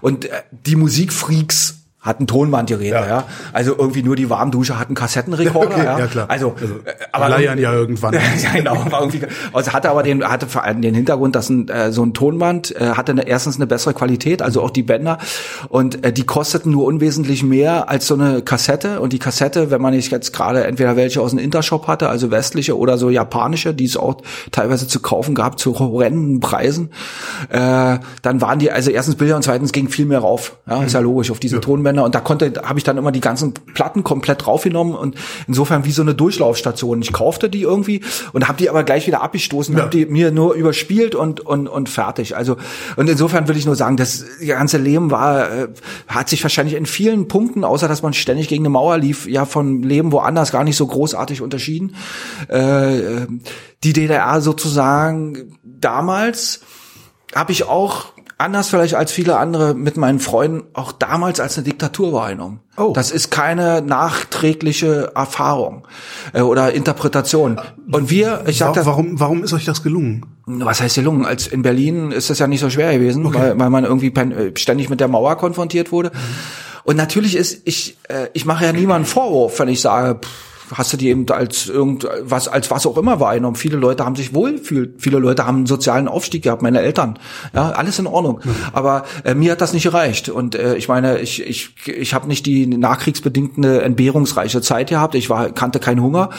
Und 0.00 0.26
äh, 0.26 0.42
die 0.50 0.76
Musikfreaks 0.76 1.83
hatten 2.04 2.26
Tonbandgeräte, 2.26 2.94
ja. 2.94 3.06
ja. 3.06 3.24
Also 3.52 3.74
irgendwie 3.76 4.02
nur 4.02 4.14
die 4.14 4.28
Warmdusche 4.28 4.78
hatten 4.78 4.94
Kassettenrekorder, 4.94 5.74
Okay, 5.74 5.84
ja. 5.84 5.98
ja, 5.98 6.06
klar. 6.06 6.26
Also, 6.28 6.54
Also, 6.60 6.74
äh, 6.84 6.92
aber 7.12 7.30
leiern 7.30 7.58
ja 7.58 7.72
irgendwann. 7.72 8.14
ja, 8.14 8.20
genau. 8.54 8.76
War 8.90 9.00
irgendwie, 9.00 9.22
also 9.52 9.72
hatte 9.72 9.90
aber 9.90 10.02
den, 10.02 10.22
hatte 10.22 10.46
vor 10.46 10.64
allem 10.64 10.82
den 10.82 10.94
Hintergrund, 10.94 11.34
dass 11.34 11.48
ein, 11.48 11.68
äh, 11.68 11.92
so 11.92 12.04
ein 12.04 12.12
Tonband 12.12 12.76
äh, 12.76 12.90
hatte 12.90 13.12
eine, 13.12 13.26
erstens 13.26 13.56
eine 13.56 13.66
bessere 13.66 13.94
Qualität, 13.94 14.42
also 14.42 14.62
auch 14.62 14.70
die 14.70 14.82
Bänder 14.82 15.18
und 15.70 16.04
äh, 16.04 16.12
die 16.12 16.24
kosteten 16.24 16.72
nur 16.72 16.84
unwesentlich 16.84 17.42
mehr 17.42 17.88
als 17.88 18.06
so 18.06 18.14
eine 18.14 18.42
Kassette 18.42 19.00
und 19.00 19.14
die 19.14 19.18
Kassette, 19.18 19.70
wenn 19.70 19.80
man 19.80 19.94
nicht 19.94 20.12
jetzt 20.12 20.32
gerade 20.32 20.64
entweder 20.64 20.96
welche 20.96 21.22
aus 21.22 21.30
dem 21.30 21.38
Intershop 21.38 21.86
hatte, 21.86 22.10
also 22.10 22.30
westliche 22.30 22.76
oder 22.76 22.98
so 22.98 23.08
japanische, 23.08 23.72
die 23.72 23.86
es 23.86 23.96
auch 23.96 24.18
teilweise 24.50 24.86
zu 24.86 25.00
kaufen 25.00 25.34
gab 25.34 25.58
zu 25.58 25.78
horrenden 25.78 26.40
Preisen, 26.40 26.90
äh, 27.48 27.98
dann 28.20 28.40
waren 28.40 28.58
die 28.58 28.70
also 28.70 28.90
erstens 28.90 29.16
billiger 29.16 29.36
und 29.36 29.42
zweitens 29.42 29.72
ging 29.72 29.88
viel 29.88 30.06
mehr 30.06 30.18
rauf. 30.18 30.58
Ja, 30.68 30.82
ist 30.82 30.92
ja 30.92 31.00
logisch 31.00 31.30
auf 31.30 31.38
diese 31.38 31.60
Tonbänder 31.60 31.93
und 32.02 32.14
da 32.14 32.20
konnte 32.20 32.52
habe 32.64 32.78
ich 32.78 32.84
dann 32.84 32.98
immer 32.98 33.12
die 33.12 33.20
ganzen 33.20 33.54
Platten 33.54 34.02
komplett 34.02 34.44
draufgenommen 34.44 34.94
und 34.96 35.14
insofern 35.46 35.84
wie 35.84 35.92
so 35.92 36.02
eine 36.02 36.14
Durchlaufstation. 36.14 37.00
Ich 37.02 37.12
kaufte 37.12 37.48
die 37.48 37.62
irgendwie 37.62 38.00
und 38.32 38.48
habe 38.48 38.58
die 38.58 38.68
aber 38.68 38.82
gleich 38.82 39.06
wieder 39.06 39.22
abgestoßen, 39.22 39.76
Ja. 39.76 39.82
habe 39.82 39.90
die 39.96 40.06
mir 40.06 40.32
nur 40.32 40.54
überspielt 40.54 41.14
und 41.14 41.40
und 41.40 41.68
und 41.68 41.88
fertig. 41.88 42.36
Also 42.36 42.56
und 42.96 43.08
insofern 43.08 43.46
will 43.46 43.56
ich 43.56 43.66
nur 43.66 43.76
sagen, 43.76 43.96
das 43.96 44.24
ganze 44.46 44.78
Leben 44.78 45.10
war 45.12 45.50
äh, 45.50 45.68
hat 46.08 46.28
sich 46.28 46.42
wahrscheinlich 46.42 46.74
in 46.74 46.86
vielen 46.86 47.28
Punkten, 47.28 47.62
außer 47.64 47.86
dass 47.86 48.02
man 48.02 48.14
ständig 48.14 48.48
gegen 48.48 48.62
eine 48.62 48.70
Mauer 48.70 48.98
lief, 48.98 49.26
ja 49.28 49.44
von 49.44 49.82
Leben 49.82 50.10
woanders 50.10 50.50
gar 50.50 50.64
nicht 50.64 50.76
so 50.76 50.86
großartig 50.86 51.42
unterschieden. 51.42 51.94
Äh, 52.48 53.26
die 53.84 53.92
DDR 53.92 54.40
sozusagen 54.40 55.58
damals 55.62 56.60
habe 57.34 57.52
ich 57.52 57.64
auch 57.64 58.13
anders 58.44 58.68
vielleicht 58.68 58.94
als 58.94 59.10
viele 59.10 59.38
andere 59.38 59.74
mit 59.74 59.96
meinen 59.96 60.20
Freunden 60.20 60.62
auch 60.74 60.92
damals 60.92 61.40
als 61.40 61.56
eine 61.56 61.64
Diktatur 61.64 62.12
wahrgenommen. 62.12 62.60
Oh. 62.76 62.92
Das 62.94 63.10
ist 63.10 63.30
keine 63.30 63.82
nachträgliche 63.82 65.12
Erfahrung 65.14 65.88
äh, 66.32 66.42
oder 66.42 66.72
Interpretation. 66.72 67.60
Und 67.90 68.10
wir, 68.10 68.44
ich 68.46 68.58
sag 68.58 68.74
das, 68.74 68.86
warum, 68.86 69.18
warum 69.18 69.42
ist 69.42 69.52
euch 69.52 69.64
das 69.64 69.82
gelungen? 69.82 70.26
was 70.46 70.80
heißt 70.80 70.96
gelungen? 70.96 71.24
Als 71.24 71.46
in 71.46 71.62
Berlin 71.62 72.10
ist 72.10 72.28
das 72.28 72.38
ja 72.38 72.46
nicht 72.46 72.60
so 72.60 72.68
schwer 72.68 72.92
gewesen, 72.92 73.32
weil, 73.34 73.58
weil 73.58 73.70
man 73.70 73.84
irgendwie 73.84 74.08
äh, 74.08 74.52
ständig 74.56 74.90
mit 74.90 75.00
der 75.00 75.08
Mauer 75.08 75.36
konfrontiert 75.36 75.90
wurde. 75.90 76.12
Und 76.84 76.96
natürlich 76.96 77.34
ist 77.34 77.62
ich 77.64 77.96
äh, 78.08 78.28
ich 78.34 78.44
mache 78.44 78.66
ja 78.66 78.72
niemanden 78.72 79.06
Vorwurf, 79.06 79.58
wenn 79.58 79.68
ich 79.68 79.80
sage, 79.80 80.20
pff, 80.20 80.53
hast 80.72 80.92
du 80.92 80.96
die 80.96 81.08
eben 81.08 81.28
als 81.28 81.68
irgendwas 81.68 82.48
als 82.48 82.70
was 82.70 82.86
auch 82.86 82.96
immer 82.96 83.20
wahrgenommen. 83.20 83.56
Viele 83.56 83.76
Leute 83.76 84.04
haben 84.04 84.16
sich 84.16 84.34
wohlfühlt, 84.34 85.02
viele 85.02 85.18
Leute 85.18 85.46
haben 85.46 85.58
einen 85.58 85.66
sozialen 85.66 86.08
Aufstieg 86.08 86.42
gehabt, 86.42 86.62
meine 86.62 86.80
Eltern. 86.80 87.18
Ja, 87.54 87.70
alles 87.70 87.98
in 87.98 88.06
Ordnung. 88.06 88.40
Aber 88.72 89.04
äh, 89.24 89.34
mir 89.34 89.52
hat 89.52 89.60
das 89.60 89.72
nicht 89.72 89.84
gereicht 89.84 90.28
und 90.28 90.54
äh, 90.54 90.76
ich 90.76 90.88
meine, 90.88 91.18
ich 91.20 91.44
ich 91.46 91.70
ich 91.86 92.14
habe 92.14 92.28
nicht 92.28 92.46
die 92.46 92.66
nachkriegsbedingte 92.66 93.82
entbehrungsreiche 93.82 94.62
Zeit 94.62 94.88
gehabt. 94.88 95.14
Ich 95.14 95.28
war 95.30 95.50
kannte 95.50 95.80
keinen 95.80 96.02
Hunger. 96.02 96.30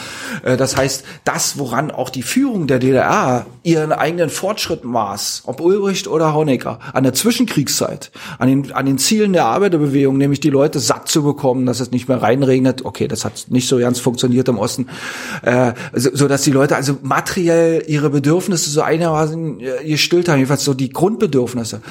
Äh, 0.42 0.56
das 0.56 0.76
heißt, 0.76 1.04
das 1.24 1.58
woran 1.58 1.90
auch 1.90 2.10
die 2.10 2.22
Führung 2.22 2.66
der 2.66 2.78
DDR 2.78 3.46
ihren 3.62 3.92
eigenen 3.92 4.30
Fortschritt 4.30 4.84
maß, 4.84 5.42
ob 5.46 5.60
Ulbricht 5.60 6.08
oder 6.08 6.34
Honecker, 6.34 6.78
an 6.92 7.04
der 7.04 7.14
Zwischenkriegszeit, 7.14 8.10
an 8.38 8.48
den 8.48 8.72
an 8.72 8.86
den 8.86 8.98
Zielen 8.98 9.32
der 9.32 9.46
Arbeiterbewegung, 9.46 10.16
nämlich 10.16 10.40
die 10.40 10.50
Leute 10.50 10.80
satt 10.80 11.08
zu 11.08 11.22
bekommen, 11.22 11.66
dass 11.66 11.80
es 11.80 11.90
nicht 11.92 12.08
mehr 12.08 12.22
reinregnet. 12.22 12.84
Okay, 12.84 13.08
das 13.08 13.24
hat 13.24 13.46
nicht 13.48 13.68
so 13.68 13.78
ganz 13.78 14.00
funktioniert 14.00 14.15
im 14.24 14.58
Osten, 14.58 14.88
äh, 15.42 15.72
so, 15.94 16.10
so 16.14 16.28
dass 16.28 16.42
die 16.42 16.50
Leute 16.50 16.76
also 16.76 16.98
materiell 17.02 17.84
ihre 17.86 18.10
Bedürfnisse 18.10 18.70
so 18.70 18.82
einigermaßen 18.82 19.60
äh, 19.60 19.84
gestillt 19.84 20.28
haben, 20.28 20.38
jedenfalls 20.38 20.64
so 20.64 20.74
die 20.74 20.90
Grundbedürfnisse. 20.90 21.82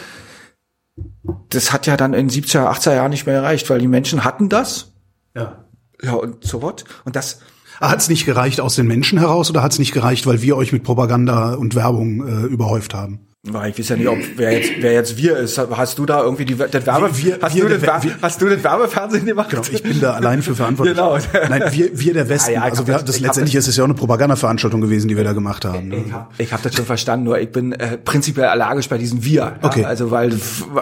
Das 1.50 1.74
hat 1.74 1.88
ja 1.88 1.98
dann 1.98 2.14
in 2.14 2.30
70er, 2.30 2.70
80er 2.72 2.96
Jahren 2.96 3.12
nicht 3.12 3.26
mehr 3.26 3.36
erreicht, 3.36 3.70
weil 3.70 3.80
die 3.80 3.88
Menschen 3.88 4.24
hatten 4.24 4.50
das. 4.50 4.94
Ja. 5.36 5.66
Ja, 6.02 6.14
und 6.14 6.44
so 6.44 6.62
what? 6.62 6.84
Und 7.06 7.16
das, 7.16 7.40
Hat 7.80 8.00
es 8.00 8.10
nicht 8.10 8.26
gereicht 8.26 8.62
aus 8.62 8.76
den 8.76 8.88
Menschen 8.88 9.20
heraus 9.20 9.50
oder 9.50 9.64
hat 9.64 9.72
es 9.72 9.80
nicht 9.80 9.94
gereicht, 9.94 10.26
weil 10.28 10.42
wir 10.42 10.56
euch 10.56 10.72
mit 10.72 10.84
Propaganda 10.84 11.54
und 11.56 11.76
Werbung 11.76 12.26
äh, 12.28 12.46
überhäuft 12.46 12.94
haben? 12.94 13.28
Ich 13.48 13.54
weiß 13.54 13.90
ja 13.90 13.96
nicht, 13.96 14.08
ob 14.08 14.18
wer 14.38 14.54
jetzt, 14.54 14.72
wer 14.80 14.94
jetzt 14.94 15.18
wir 15.18 15.38
ist. 15.38 15.58
Hast 15.58 16.00
du 16.00 16.06
da 16.08 16.24
irgendwie 16.24 16.46
die, 16.46 16.56
das 16.56 16.86
Werbe, 16.86 17.16
Wir- 17.16 17.38
hast, 17.42 17.56
wir- 17.56 17.64
du 17.70 17.78
das, 17.78 18.04
wir- 18.04 18.12
hast 18.22 18.42
du 18.42 18.50
das 18.50 18.64
Werbefernsehen 18.64 19.26
gemacht? 19.26 19.50
Genau, 19.52 19.62
ich 19.70 19.84
bin 19.84 20.00
da 20.02 20.14
allein 20.14 20.42
für 20.42 20.56
verantwortlich. 20.56 20.96
Genau. 20.96 21.18
Nein, 21.50 21.64
wir, 21.72 21.90
wir 22.00 22.14
der 22.16 22.28
Westen. 22.28 22.50
Ah 22.50 22.54
ja, 22.54 22.60
ich 22.66 22.72
also 22.72 22.88
wir, 22.88 22.98
das- 22.98 23.16
ich 23.18 23.22
letztendlich 23.22 23.54
das- 23.54 23.66
ist 23.66 23.70
es 23.70 23.78
ja 23.78 23.84
auch 23.84 23.88
eine 23.88 23.94
Propagandaveranstaltung 23.94 24.82
gewesen, 24.82 25.08
die 25.10 25.16
wir 25.18 25.24
da 25.24 25.34
gemacht 25.34 25.64
haben. 25.64 25.90
Ne? 25.90 26.04
Ich 26.08 26.12
habe 26.12 26.28
ich 26.40 26.54
hab 26.54 26.64
das 26.64 26.74
schon 26.74 26.86
verstanden, 26.86 27.26
nur 27.26 27.38
ich 27.40 27.52
bin 27.52 27.72
äh, 27.74 27.98
prinzipiell 27.98 28.48
allergisch 28.48 28.90
bei 28.90 28.98
diesem 28.98 29.24
Wir. 29.24 29.36
Ja? 29.42 29.56
Okay. 29.62 29.86
Also 29.86 30.10
weil, 30.10 30.32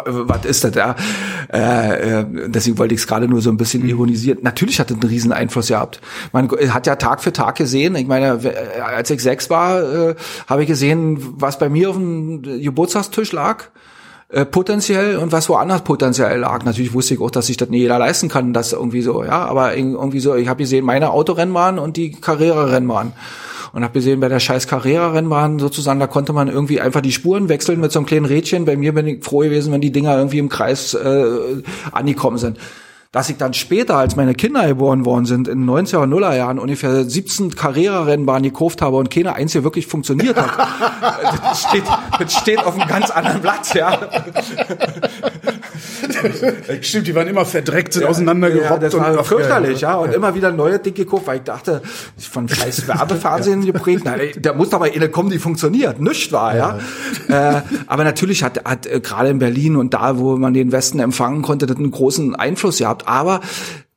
was 0.05 0.45
ist 0.45 0.63
das? 0.63 0.73
Ja? 0.75 0.95
Äh, 1.51 2.21
äh, 2.21 2.25
deswegen 2.47 2.77
wollte 2.77 2.93
ich 2.95 3.01
es 3.01 3.07
gerade 3.07 3.27
nur 3.27 3.41
so 3.41 3.49
ein 3.49 3.57
bisschen 3.57 3.85
ironisieren. 3.87 4.39
Natürlich 4.41 4.79
hat 4.79 4.89
das 4.89 4.97
einen 5.01 5.09
riesen 5.09 5.33
Einfluss 5.33 5.67
gehabt. 5.67 5.99
Man 6.31 6.49
hat 6.69 6.87
ja 6.87 6.95
Tag 6.95 7.21
für 7.21 7.33
Tag 7.33 7.55
gesehen. 7.55 7.95
Ich 7.95 8.07
meine, 8.07 8.39
äh, 8.43 8.79
als 8.79 9.09
ich 9.09 9.21
sechs 9.21 9.49
war, 9.49 9.81
äh, 10.11 10.15
habe 10.47 10.61
ich 10.63 10.67
gesehen, 10.69 11.17
was 11.37 11.59
bei 11.59 11.67
mir 11.67 11.89
auf 11.89 11.97
dem 11.97 12.41
Geburtstagstisch 12.59 13.31
lag 13.31 13.65
äh, 14.33 14.45
potenziell 14.45 15.17
und 15.17 15.31
was 15.31 15.47
woanders 15.47 15.83
potenziell 15.83 16.39
lag. 16.39 16.65
Natürlich 16.65 16.93
wusste 16.93 17.13
ich 17.13 17.21
auch, 17.21 17.29
dass 17.29 17.47
sich 17.47 17.57
das 17.57 17.69
nicht 17.69 17.81
jeder 17.81 17.99
leisten 17.99 18.29
kann, 18.29 18.51
das 18.51 18.73
irgendwie 18.73 19.03
so, 19.03 19.23
ja, 19.23 19.45
aber 19.45 19.77
irgendwie 19.77 20.19
so, 20.19 20.33
ich 20.33 20.47
habe 20.47 20.63
gesehen, 20.63 20.85
meine 20.85 21.11
Autorennbahn 21.11 21.77
und 21.77 21.97
die 21.97 22.11
Carrera-Rennbahn. 22.11 23.13
Und 23.73 23.83
habe 23.83 23.93
gesehen, 23.93 24.19
bei 24.19 24.29
der 24.29 24.39
scheiß 24.39 24.67
Carrera-Rennbahn 24.67 25.57
sozusagen, 25.57 25.99
da 25.99 26.05
konnte 26.05 26.31
man 26.31 26.47
irgendwie 26.47 26.79
einfach 26.79 27.01
die 27.01 27.11
Spuren 27.11 27.49
wechseln 27.49 27.79
mit 27.79 27.91
so 27.91 27.97
einem 27.97 28.05
kleinen 28.05 28.25
Rädchen. 28.25 28.65
Bei 28.65 28.75
mir 28.75 28.93
bin 28.93 29.07
ich 29.07 29.23
froh 29.23 29.39
gewesen, 29.39 29.73
wenn 29.73 29.81
die 29.81 29.91
Dinger 29.91 30.15
irgendwie 30.15 30.37
im 30.37 30.49
Kreis 30.49 30.93
äh, 30.93 31.25
angekommen 31.91 32.37
sind. 32.37 32.57
Dass 33.13 33.29
ich 33.29 33.37
dann 33.37 33.53
später, 33.53 33.95
als 33.95 34.15
meine 34.15 34.33
Kinder 34.33 34.67
geboren 34.67 35.05
worden 35.05 35.25
sind, 35.25 35.47
in 35.47 35.59
den 35.59 35.69
90er 35.69 35.97
und 35.97 36.09
Nuller 36.09 36.35
Jahren 36.35 36.57
ungefähr 36.57 37.03
17 37.05 37.53
Carrera-Rennbahnen 37.55 38.41
gekauft 38.41 38.81
habe 38.81 38.97
und 38.97 39.11
keine 39.11 39.35
einzige 39.35 39.63
wirklich 39.63 39.85
funktioniert 39.85 40.35
hat. 40.35 40.49
das, 41.43 41.61
steht, 41.61 41.83
das 42.19 42.33
steht 42.33 42.57
auf 42.57 42.73
einem 42.73 42.89
ganz 42.89 43.11
anderen 43.11 43.39
Blatt, 43.41 43.71
ja. 43.75 43.99
Stimmt, 46.81 47.05
die 47.07 47.13
waren 47.13 47.27
immer 47.27 47.45
verdreckt, 47.45 47.93
sind 47.93 48.03
Ja, 48.03 48.09
auseinandergerobbt. 48.09 48.81
das 48.81 48.95
und- 48.95 49.01
war 49.01 49.23
fürchterlich, 49.23 49.81
ja. 49.81 49.95
Und 49.95 50.11
immer 50.13 50.33
wieder 50.33 50.51
neue 50.51 50.79
Ding 50.79 50.95
gekauft, 50.95 51.27
weil 51.27 51.37
ich 51.37 51.43
dachte, 51.43 51.81
von 52.17 52.47
scheiß 52.49 52.87
Werbefernsehen 52.87 53.63
geprägt, 53.63 54.01
na, 54.05 54.15
ey, 54.15 54.31
da 54.41 54.53
muss 54.53 54.71
mal 54.71 54.89
eine 54.91 55.09
kommen, 55.09 55.29
die 55.29 55.37
funktioniert. 55.39 56.01
Nicht 56.01 56.31
wahr, 56.31 56.55
ja. 56.55 56.79
Äh, 57.27 57.61
aber 57.85 58.03
natürlich 58.05 58.43
hat, 58.43 58.65
hat 58.65 58.87
äh, 58.87 58.99
gerade 58.99 59.29
in 59.29 59.37
Berlin 59.39 59.75
und 59.75 59.93
da, 59.93 60.17
wo 60.17 60.35
man 60.37 60.53
den 60.55 60.71
Westen 60.71 60.99
empfangen 60.99 61.43
konnte, 61.43 61.67
das 61.67 61.77
einen 61.77 61.91
großen 61.91 62.35
Einfluss 62.35 62.79
gehabt. 62.79 63.02
Aber 63.05 63.41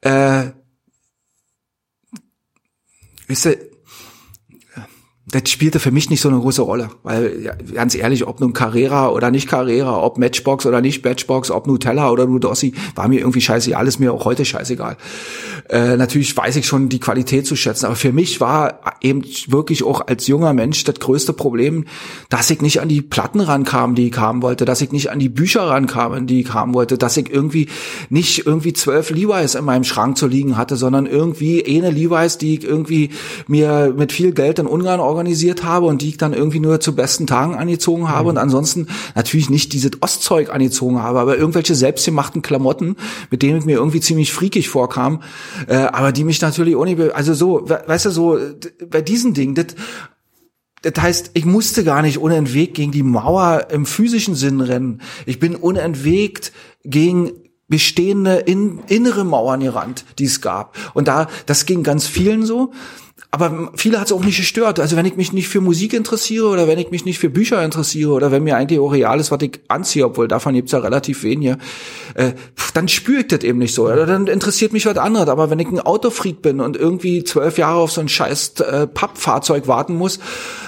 äh, 0.00 0.50
wisst 3.26 3.46
ihr, 3.46 3.75
das 5.42 5.50
spielte 5.50 5.80
für 5.80 5.90
mich 5.90 6.08
nicht 6.08 6.22
so 6.22 6.30
eine 6.30 6.38
große 6.38 6.62
Rolle, 6.62 6.88
weil 7.02 7.42
ja, 7.42 7.52
ganz 7.74 7.94
ehrlich, 7.94 8.26
ob 8.26 8.40
nun 8.40 8.54
Carrera 8.54 9.10
oder 9.10 9.30
nicht 9.30 9.48
Carrera, 9.48 10.02
ob 10.02 10.16
Matchbox 10.16 10.64
oder 10.64 10.80
nicht 10.80 11.04
Matchbox, 11.04 11.50
ob 11.50 11.66
Nutella 11.66 12.10
oder 12.10 12.26
Nudossi, 12.26 12.72
war 12.94 13.08
mir 13.08 13.20
irgendwie 13.20 13.42
scheißegal, 13.42 13.86
ist 13.86 13.98
mir 13.98 14.14
auch 14.14 14.24
heute 14.24 14.46
scheißegal. 14.46 14.96
Äh, 15.68 15.96
natürlich 15.96 16.34
weiß 16.34 16.56
ich 16.56 16.66
schon 16.66 16.88
die 16.88 17.00
Qualität 17.00 17.46
zu 17.46 17.54
schätzen, 17.54 17.86
aber 17.86 17.96
für 17.96 18.12
mich 18.12 18.40
war 18.40 18.80
eben 19.02 19.24
wirklich 19.48 19.82
auch 19.84 20.06
als 20.06 20.26
junger 20.26 20.54
Mensch 20.54 20.84
das 20.84 20.94
größte 21.00 21.34
Problem, 21.34 21.84
dass 22.30 22.48
ich 22.48 22.62
nicht 22.62 22.80
an 22.80 22.88
die 22.88 23.02
Platten 23.02 23.40
rankam, 23.40 23.94
die 23.94 24.08
ich 24.08 24.16
haben 24.16 24.40
wollte, 24.42 24.64
dass 24.64 24.80
ich 24.80 24.92
nicht 24.92 25.10
an 25.10 25.18
die 25.18 25.28
Bücher 25.28 25.62
rankam, 25.68 26.26
die 26.26 26.40
ich 26.40 26.54
haben 26.54 26.72
wollte, 26.72 26.96
dass 26.96 27.16
ich 27.16 27.30
irgendwie 27.30 27.68
nicht 28.08 28.46
irgendwie 28.46 28.72
zwölf 28.72 29.10
Levi's 29.10 29.54
in 29.54 29.64
meinem 29.64 29.84
Schrank 29.84 30.16
zu 30.16 30.28
liegen 30.28 30.56
hatte, 30.56 30.76
sondern 30.76 31.04
irgendwie 31.04 31.64
eine 31.66 31.90
Levi's, 31.90 32.38
die 32.38 32.54
ich 32.54 32.64
irgendwie 32.64 33.10
mir 33.48 33.92
mit 33.94 34.12
viel 34.12 34.32
Geld 34.32 34.58
in 34.58 34.66
Ungarn 34.66 35.00
organisiert 35.00 35.25
habe 35.64 35.86
und 35.86 36.02
die 36.02 36.10
ich 36.10 36.16
dann 36.16 36.32
irgendwie 36.32 36.60
nur 36.60 36.80
zu 36.80 36.94
besten 36.94 37.26
Tagen 37.26 37.54
angezogen 37.54 38.08
habe 38.08 38.28
und 38.28 38.38
ansonsten 38.38 38.86
natürlich 39.14 39.50
nicht 39.50 39.72
dieses 39.72 39.92
Ostzeug 40.00 40.52
angezogen 40.52 41.02
habe, 41.02 41.18
aber 41.20 41.36
irgendwelche 41.36 41.74
selbstgemachten 41.74 42.42
Klamotten, 42.42 42.96
mit 43.30 43.42
denen 43.42 43.58
ich 43.58 43.64
mir 43.64 43.76
irgendwie 43.76 44.00
ziemlich 44.00 44.32
freakig 44.32 44.68
vorkam, 44.68 45.22
äh, 45.68 45.76
aber 45.76 46.12
die 46.12 46.24
mich 46.24 46.40
natürlich 46.40 46.76
ohne, 46.76 47.14
also 47.14 47.34
so, 47.34 47.68
we- 47.68 47.82
weißt 47.86 48.06
du, 48.06 48.10
so 48.10 48.38
bei 48.90 49.02
diesen 49.02 49.34
Dingen, 49.34 49.54
das 49.54 49.66
das 50.82 51.02
heißt, 51.02 51.30
ich 51.34 51.44
musste 51.44 51.82
gar 51.82 52.02
nicht 52.02 52.18
unentwegt 52.18 52.74
gegen 52.74 52.92
die 52.92 53.02
Mauer 53.02 53.68
im 53.72 53.86
physischen 53.86 54.36
Sinn 54.36 54.60
rennen. 54.60 55.00
Ich 55.24 55.40
bin 55.40 55.56
unentwegt 55.56 56.52
gegen 56.84 57.32
bestehende 57.66 58.36
in, 58.36 58.80
innere 58.86 59.24
Mauern 59.24 59.60
gerannt, 59.60 60.04
die 60.20 60.26
es 60.26 60.40
gab. 60.40 60.76
Und 60.94 61.08
da, 61.08 61.26
das 61.46 61.66
ging 61.66 61.82
ganz 61.82 62.06
vielen 62.06 62.44
so. 62.46 62.72
Aber 63.30 63.72
viele 63.74 63.98
hat 64.00 64.06
es 64.06 64.12
auch 64.12 64.24
nicht 64.24 64.38
gestört. 64.38 64.80
Also 64.80 64.96
wenn 64.96 65.04
ich 65.04 65.16
mich 65.16 65.32
nicht 65.32 65.48
für 65.48 65.60
Musik 65.60 65.92
interessiere 65.92 66.46
oder 66.46 66.68
wenn 66.68 66.78
ich 66.78 66.90
mich 66.90 67.04
nicht 67.04 67.18
für 67.18 67.28
Bücher 67.28 67.62
interessiere 67.62 68.12
oder 68.12 68.30
wenn 68.30 68.44
mir 68.44 68.56
eigentlich 68.56 68.78
auch 68.78 68.92
real 68.92 69.18
ist, 69.20 69.30
was 69.30 69.42
ich 69.42 69.60
anziehe, 69.68 70.06
obwohl 70.06 70.28
davon 70.28 70.54
gibt's 70.54 70.72
ja 70.72 70.78
relativ 70.78 71.22
wenige, 71.22 71.58
äh, 72.14 72.32
dann 72.72 72.88
spüre 72.88 73.20
ich 73.20 73.28
das 73.28 73.40
eben 73.40 73.58
nicht 73.58 73.74
so. 73.74 73.86
Oder 73.86 74.06
dann 74.06 74.26
interessiert 74.26 74.72
mich 74.72 74.86
was 74.86 74.96
anderes. 74.96 75.28
Aber 75.28 75.50
wenn 75.50 75.58
ich 75.58 75.68
ein 75.68 75.80
Autofreak 75.80 76.40
bin 76.40 76.60
und 76.60 76.76
irgendwie 76.76 77.24
zwölf 77.24 77.58
Jahre 77.58 77.80
auf 77.80 77.90
so 77.90 78.00
ein 78.00 78.08
scheiß 78.08 78.60
äh, 78.60 78.86
Pappfahrzeug 78.86 79.66
warten 79.66 79.96
muss 79.96 80.18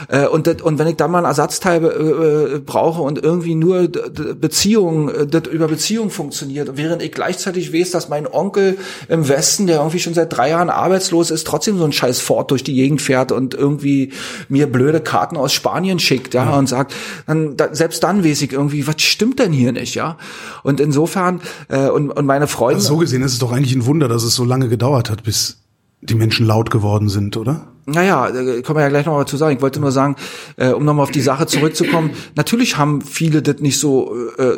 äh, 0.08 0.26
und, 0.26 0.46
das, 0.46 0.60
und 0.60 0.78
wenn 0.78 0.88
ich 0.88 0.96
dann 0.96 1.10
mal 1.10 1.18
ein 1.20 1.24
Ersatzteil 1.24 1.84
äh, 1.84 2.56
äh 2.56 2.58
brauche 2.58 3.02
und 3.02 3.22
irgendwie 3.22 3.54
nur 3.54 3.88
Beziehungen, 3.88 5.08
äh, 5.08 5.26
das 5.26 5.46
über 5.46 5.68
Beziehungen 5.68 6.10
funktioniert, 6.10 6.72
während 6.74 7.02
ich 7.02 7.12
gleichzeitig 7.12 7.72
weiß, 7.72 7.92
dass 7.92 8.08
mein 8.08 8.26
Onkel 8.26 8.78
im 9.08 9.28
Westen, 9.28 9.66
der 9.66 9.76
irgendwie 9.76 10.00
schon 10.00 10.14
seit 10.14 10.36
drei 10.36 10.50
Jahren 10.50 10.70
arbeitslos 10.70 11.30
ist, 11.30 11.46
trotzdem 11.46 11.78
so 11.78 11.84
ein 11.84 11.92
scheiß 11.92 12.20
Ford 12.20 12.47
durch 12.50 12.64
die 12.64 12.74
Gegend 12.74 13.00
fährt 13.02 13.32
und 13.32 13.54
irgendwie 13.54 14.12
mir 14.48 14.66
blöde 14.66 15.00
Karten 15.00 15.36
aus 15.36 15.52
Spanien 15.52 15.98
schickt, 15.98 16.34
ja, 16.34 16.44
ja. 16.44 16.58
und 16.58 16.68
sagt, 16.68 16.94
dann 17.26 17.56
da, 17.56 17.74
selbst 17.74 18.02
dann 18.02 18.24
weiß 18.24 18.42
ich 18.42 18.52
irgendwie, 18.52 18.86
was 18.86 19.00
stimmt 19.02 19.38
denn 19.38 19.52
hier 19.52 19.72
nicht, 19.72 19.94
ja? 19.94 20.18
Und 20.62 20.80
insofern 20.80 21.40
äh, 21.68 21.88
und, 21.88 22.10
und 22.10 22.26
meine 22.26 22.46
Freunde. 22.46 22.76
Also 22.76 22.94
so 22.94 22.96
gesehen 22.98 23.22
ist 23.22 23.32
es 23.32 23.38
doch 23.38 23.52
eigentlich 23.52 23.74
ein 23.74 23.86
Wunder, 23.86 24.08
dass 24.08 24.22
es 24.22 24.34
so 24.34 24.44
lange 24.44 24.68
gedauert 24.68 25.10
hat, 25.10 25.22
bis 25.22 25.58
die 26.00 26.14
Menschen 26.14 26.46
laut 26.46 26.70
geworden 26.70 27.08
sind, 27.08 27.36
oder? 27.36 27.68
Naja, 27.86 28.28
äh, 28.28 28.62
können 28.62 28.76
wir 28.76 28.82
ja 28.82 28.88
gleich 28.88 29.06
noch 29.06 29.14
mal 29.14 29.26
zu 29.26 29.36
sagen. 29.36 29.56
Ich 29.56 29.62
wollte 29.62 29.80
nur 29.80 29.92
sagen, 29.92 30.16
äh, 30.56 30.68
um 30.68 30.84
nochmal 30.84 31.04
auf 31.04 31.10
die 31.10 31.22
Sache 31.22 31.46
zurückzukommen, 31.46 32.10
natürlich 32.36 32.76
haben 32.76 33.00
viele 33.00 33.40
das 33.40 33.60
nicht 33.60 33.78
so, 33.78 34.14
äh, 34.36 34.52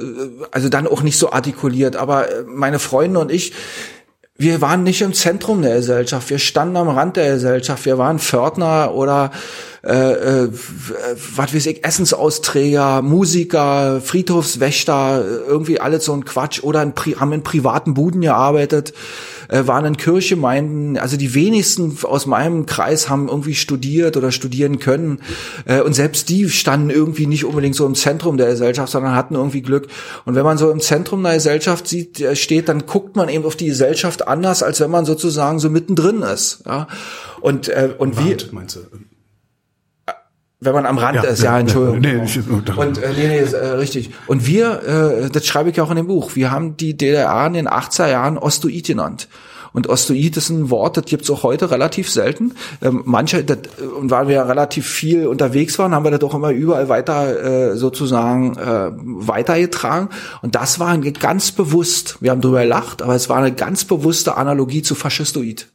also 0.50 0.68
dann 0.68 0.86
auch 0.86 1.02
nicht 1.02 1.16
so 1.16 1.30
artikuliert, 1.30 1.94
aber 1.94 2.28
äh, 2.28 2.44
meine 2.46 2.78
Freunde 2.80 3.20
und 3.20 3.30
ich, 3.30 3.52
wir 4.40 4.62
waren 4.62 4.84
nicht 4.84 5.02
im 5.02 5.12
Zentrum 5.12 5.60
der 5.60 5.76
Gesellschaft, 5.76 6.30
wir 6.30 6.38
standen 6.38 6.78
am 6.78 6.88
Rand 6.88 7.18
der 7.18 7.34
Gesellschaft, 7.34 7.84
wir 7.84 7.98
waren 7.98 8.18
Pförtner 8.18 8.94
oder 8.94 9.32
äh, 9.84 9.92
äh, 9.92 10.48
was 11.36 11.54
weiß 11.54 11.66
ich, 11.66 11.84
Essensausträger, 11.84 13.02
Musiker, 13.02 14.00
Friedhofswächter, 14.00 15.22
irgendwie 15.46 15.78
alles 15.78 16.06
so 16.06 16.14
ein 16.14 16.24
Quatsch 16.24 16.62
oder 16.62 16.82
in, 16.82 16.94
haben 17.20 17.32
in 17.34 17.42
privaten 17.42 17.92
Buden 17.92 18.22
gearbeitet 18.22 18.94
äh, 19.50 19.66
waren 19.66 19.84
in 19.84 19.96
Kirchgemeinden, 19.96 20.96
also 20.96 21.16
die 21.16 21.34
wenigsten 21.34 21.96
aus 22.02 22.26
meinem 22.26 22.66
Kreis 22.66 23.08
haben 23.08 23.28
irgendwie 23.28 23.54
studiert 23.54 24.16
oder 24.16 24.32
studieren 24.32 24.78
können. 24.78 25.20
Äh, 25.66 25.80
und 25.80 25.94
selbst 25.94 26.28
die 26.28 26.48
standen 26.48 26.90
irgendwie 26.90 27.26
nicht 27.26 27.44
unbedingt 27.44 27.74
so 27.74 27.86
im 27.86 27.94
Zentrum 27.94 28.36
der 28.36 28.48
Gesellschaft, 28.48 28.92
sondern 28.92 29.14
hatten 29.14 29.34
irgendwie 29.34 29.62
Glück. 29.62 29.88
Und 30.24 30.34
wenn 30.34 30.44
man 30.44 30.58
so 30.58 30.70
im 30.70 30.80
Zentrum 30.80 31.22
der 31.22 31.34
Gesellschaft 31.34 31.88
sieht, 31.88 32.20
äh, 32.20 32.36
steht, 32.36 32.68
dann 32.68 32.86
guckt 32.86 33.16
man 33.16 33.28
eben 33.28 33.44
auf 33.44 33.56
die 33.56 33.66
Gesellschaft 33.66 34.26
anders, 34.26 34.62
als 34.62 34.80
wenn 34.80 34.90
man 34.90 35.04
sozusagen 35.04 35.58
so 35.58 35.70
mittendrin 35.70 36.22
ist. 36.22 36.62
Ja? 36.66 36.88
Und, 37.40 37.68
äh, 37.68 37.94
und 37.98 38.18
wie. 38.18 38.36
Meinst 38.52 38.76
du? 38.76 38.80
Wenn 40.60 40.74
man 40.74 40.84
am 40.84 40.98
Rand 40.98 41.16
ja, 41.16 41.22
ist, 41.22 41.42
ja, 41.42 41.58
Entschuldigung. 41.58 42.00
Nee, 42.00 42.20
nicht, 42.20 42.38
und 42.76 42.98
äh, 42.98 43.12
nee, 43.16 43.28
nee, 43.28 43.40
ist, 43.40 43.54
äh, 43.54 43.66
richtig. 43.68 44.10
Und 44.26 44.46
wir, 44.46 45.24
äh, 45.26 45.30
das 45.30 45.46
schreibe 45.46 45.70
ich 45.70 45.80
auch 45.80 45.90
in 45.90 45.96
dem 45.96 46.06
Buch, 46.06 46.36
wir 46.36 46.50
haben 46.50 46.76
die 46.76 46.96
DDR 46.96 47.46
in 47.46 47.54
den 47.54 47.68
80er 47.68 48.10
Jahren 48.10 48.36
Ostoid 48.36 48.86
genannt. 48.86 49.28
Und 49.72 49.88
Ostoid 49.88 50.36
ist 50.36 50.50
ein 50.50 50.68
Wort, 50.68 50.96
das 50.96 51.04
gibt's 51.04 51.30
auch 51.30 51.44
heute 51.44 51.70
relativ 51.70 52.10
selten. 52.10 52.54
Ähm, 52.82 53.02
manche, 53.06 53.44
das, 53.44 53.58
und 53.98 54.10
weil 54.10 54.28
wir 54.28 54.34
ja 54.34 54.42
relativ 54.42 54.86
viel 54.86 55.26
unterwegs 55.26 55.78
waren, 55.78 55.94
haben 55.94 56.04
wir 56.04 56.10
das 56.10 56.22
auch 56.22 56.34
immer 56.34 56.50
überall 56.50 56.88
weiter 56.88 57.70
äh, 57.70 57.76
sozusagen 57.76 58.56
äh, 58.56 58.90
weitergetragen. 58.92 60.08
Und 60.42 60.56
das 60.56 60.80
war 60.80 60.98
ganz 60.98 61.52
bewusst, 61.52 62.18
wir 62.20 62.32
haben 62.32 62.40
drüber 62.40 62.62
gelacht, 62.62 63.00
aber 63.00 63.14
es 63.14 63.28
war 63.28 63.38
eine 63.38 63.52
ganz 63.52 63.84
bewusste 63.84 64.36
Analogie 64.36 64.82
zu 64.82 64.94
Faschistoid. 64.94 65.68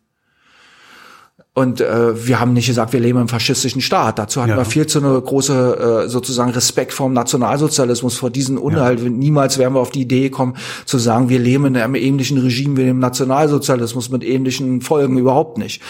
Und 1.58 1.80
äh, 1.80 2.28
wir 2.28 2.42
haben 2.42 2.52
nicht 2.52 2.68
gesagt, 2.68 2.92
wir 2.92 3.00
leben 3.00 3.18
im 3.18 3.30
faschistischen 3.30 3.80
Staat. 3.80 4.20
Dazu 4.20 4.42
hatten 4.42 4.52
ja. 4.52 4.58
wir 4.58 4.66
viel 4.66 4.88
zu 4.88 5.00
eine 5.00 5.22
große 5.22 6.04
äh, 6.04 6.10
sozusagen 6.10 6.52
Respekt 6.52 6.92
vor 6.92 7.08
dem 7.08 7.14
Nationalsozialismus, 7.14 8.18
vor 8.18 8.30
diesen 8.30 8.58
Unhalt. 8.58 9.00
Ja. 9.00 9.10
Niemals 9.10 9.58
wären 9.58 9.74
wir 9.74 9.80
auf 9.80 9.92
die 9.92 10.02
Idee 10.02 10.24
gekommen, 10.24 10.58
zu 10.84 10.98
sagen, 10.98 11.30
wir 11.30 11.40
leben 11.40 11.64
in 11.64 11.78
einem 11.78 11.96
ähnlichen 11.96 12.40
Regime 12.40 12.76
wie 12.76 12.84
dem 12.84 13.00
Nationalsozialismus 13.00 14.10
mit 14.10 14.26
ähnlichen 14.26 14.82
Folgen. 14.82 15.18
Überhaupt 15.18 15.58
nicht. 15.58 15.82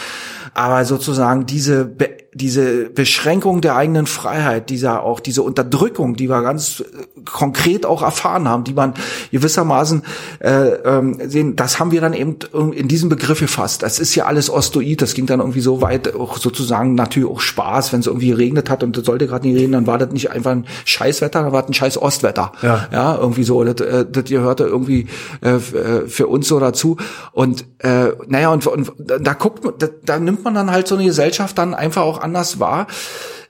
Aber 0.56 0.86
sozusagen 0.86 1.46
diese 1.46 1.86
Be 1.86 2.26
diese 2.36 2.90
Beschränkung 2.90 3.62
der 3.62 3.78
eigenen 3.78 4.08
Freiheit, 4.08 4.70
dieser 4.70 5.04
auch 5.04 5.22
diese 5.22 5.42
Unterdrückung, 5.42 6.18
die 6.18 6.30
wir 6.30 6.42
ganz 6.42 6.82
äh, 6.82 7.22
konkret 7.24 7.86
auch 7.86 8.02
erfahren 8.02 8.50
haben, 8.50 8.66
die 8.66 8.74
man 8.74 8.94
gewissermaßen 9.32 10.04
äh, 10.40 10.50
ähm, 10.50 11.18
sehen, 11.30 11.56
das 11.56 11.80
haben 11.80 11.92
wir 11.92 12.02
dann 12.02 12.12
eben 12.12 12.38
in 12.74 12.90
diesem 12.90 13.08
Begriff 13.08 13.40
gefasst. 13.40 13.84
Das 13.84 14.00
ist 14.00 14.16
ja 14.16 14.26
alles 14.26 14.50
Ostoid, 14.50 15.02
das 15.02 15.14
ging 15.14 15.28
dann 15.28 15.40
irgendwie 15.40 15.62
so 15.62 15.82
weit, 15.82 16.14
auch 16.14 16.38
sozusagen 16.38 16.94
natürlich 16.94 17.30
auch 17.30 17.40
Spaß, 17.40 17.94
wenn 17.94 18.02
es 18.02 18.08
irgendwie 18.08 18.34
regnet 18.34 18.70
hat 18.70 18.84
und 18.84 18.98
das 18.98 19.06
sollte 19.06 19.28
gerade 19.28 19.48
nicht 19.48 19.56
regnen, 19.56 19.72
dann 19.72 19.88
war 19.88 19.98
das 19.98 20.12
nicht 20.12 20.30
einfach 20.30 20.52
ein 20.52 20.66
Scheißwetter, 20.84 21.42
dann 21.42 21.54
war 21.54 21.62
das 21.62 21.70
ein 21.70 21.74
scheiß 21.74 21.98
Ostwetter. 22.02 22.52
Ja, 22.62 22.88
ja 22.92 23.18
irgendwie 23.18 23.46
so, 23.46 23.64
das, 23.64 23.88
äh, 23.88 24.06
das 24.12 24.26
gehörte 24.26 24.66
irgendwie 24.66 25.08
äh, 25.42 25.52
äh, 25.52 26.08
für 26.08 26.28
uns 26.28 26.50
so 26.50 26.60
dazu. 26.60 26.98
Und 27.32 27.66
äh, 27.80 28.08
naja, 28.28 28.50
und, 28.52 28.68
und 28.68 28.92
da 28.98 29.34
guckt 29.34 29.64
man, 29.64 29.76
da, 29.80 29.88
da 30.04 30.20
nimmt 30.20 30.44
man 30.46 30.54
dann 30.54 30.72
halt 30.72 30.88
so 30.88 30.96
eine 30.96 31.04
Gesellschaft 31.04 31.58
dann 31.58 31.74
einfach 31.74 32.04
auch 32.04 32.22
anders 32.22 32.60
wahr. 32.60 32.88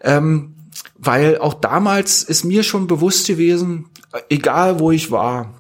Ähm, 0.01 0.55
weil 0.97 1.37
auch 1.37 1.53
damals 1.53 2.23
ist 2.23 2.43
mir 2.43 2.63
schon 2.63 2.87
bewusst 2.87 3.27
gewesen, 3.27 3.89
egal 4.29 4.79
wo 4.79 4.91
ich 4.91 5.11
war, 5.11 5.53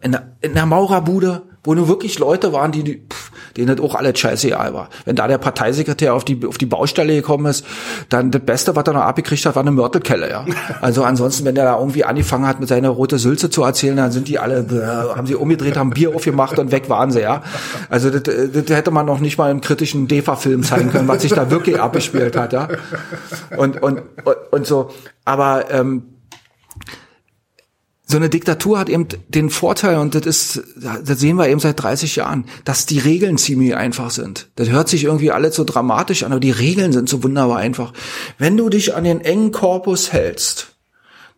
in 0.00 0.12
der, 0.12 0.36
in 0.40 0.54
der 0.54 0.66
Maurerbude, 0.66 1.42
wo 1.64 1.74
nur 1.74 1.88
wirklich 1.88 2.18
Leute 2.18 2.52
waren, 2.52 2.72
die, 2.72 2.84
die 2.84 3.06
pff, 3.08 3.32
denen 3.56 3.74
das 3.74 3.84
auch 3.84 3.94
alles 3.94 4.18
scheißegal 4.18 4.74
war. 4.74 4.88
Wenn 5.04 5.16
da 5.16 5.26
der 5.28 5.38
Parteisekretär 5.38 6.14
auf 6.14 6.24
die, 6.24 6.46
auf 6.46 6.58
die 6.58 6.66
Baustelle 6.66 7.14
gekommen 7.14 7.46
ist, 7.46 7.64
dann 8.08 8.30
das 8.30 8.42
Beste, 8.42 8.76
was 8.76 8.86
er 8.86 8.92
noch 8.92 9.02
abgekriegt 9.02 9.44
hat, 9.46 9.56
war 9.56 9.62
eine 9.62 9.70
Mörtelkelle, 9.70 10.30
ja. 10.30 10.44
Also 10.80 11.04
ansonsten, 11.04 11.44
wenn 11.44 11.54
der 11.54 11.64
da 11.64 11.78
irgendwie 11.78 12.04
angefangen 12.04 12.46
hat, 12.46 12.60
mit 12.60 12.68
seiner 12.68 12.90
rote 12.90 13.18
Sülze 13.18 13.50
zu 13.50 13.62
erzählen, 13.62 13.96
dann 13.96 14.12
sind 14.12 14.28
die 14.28 14.38
alle, 14.38 14.58
äh, 14.58 15.16
haben 15.16 15.26
sie 15.26 15.34
umgedreht, 15.34 15.76
haben 15.76 15.90
Bier 15.90 16.14
aufgemacht 16.14 16.58
und 16.58 16.70
weg 16.70 16.88
waren 16.88 17.10
sie, 17.10 17.20
ja. 17.20 17.42
Also 17.88 18.10
das, 18.10 18.22
das 18.22 18.76
hätte 18.76 18.90
man 18.90 19.06
noch 19.06 19.20
nicht 19.20 19.38
mal 19.38 19.50
im 19.50 19.60
kritischen 19.60 20.08
DEFA-Film 20.08 20.62
zeigen 20.62 20.90
können, 20.90 21.08
was 21.08 21.22
sich 21.22 21.32
da 21.32 21.50
wirklich 21.50 21.80
abgespielt 21.80 22.36
hat, 22.36 22.52
ja. 22.52 22.68
Und, 23.56 23.82
und, 23.82 24.02
und, 24.24 24.36
und 24.50 24.66
so. 24.66 24.90
Aber, 25.24 25.70
ähm, 25.70 26.15
so 28.08 28.16
eine 28.16 28.28
Diktatur 28.28 28.78
hat 28.78 28.88
eben 28.88 29.08
den 29.28 29.50
Vorteil, 29.50 29.98
und 29.98 30.14
das 30.14 30.26
ist, 30.26 30.62
das 30.76 31.18
sehen 31.18 31.36
wir 31.36 31.48
eben 31.48 31.58
seit 31.58 31.82
30 31.82 32.14
Jahren, 32.16 32.44
dass 32.64 32.86
die 32.86 33.00
Regeln 33.00 33.36
ziemlich 33.36 33.74
einfach 33.74 34.12
sind. 34.12 34.48
Das 34.54 34.68
hört 34.68 34.88
sich 34.88 35.04
irgendwie 35.04 35.32
alles 35.32 35.56
so 35.56 35.64
dramatisch 35.64 36.22
an, 36.22 36.30
aber 36.30 36.40
die 36.40 36.52
Regeln 36.52 36.92
sind 36.92 37.08
so 37.08 37.24
wunderbar 37.24 37.58
einfach. 37.58 37.92
Wenn 38.38 38.56
du 38.56 38.68
dich 38.68 38.94
an 38.94 39.02
den 39.02 39.20
engen 39.20 39.50
Korpus 39.50 40.12
hältst, 40.12 40.76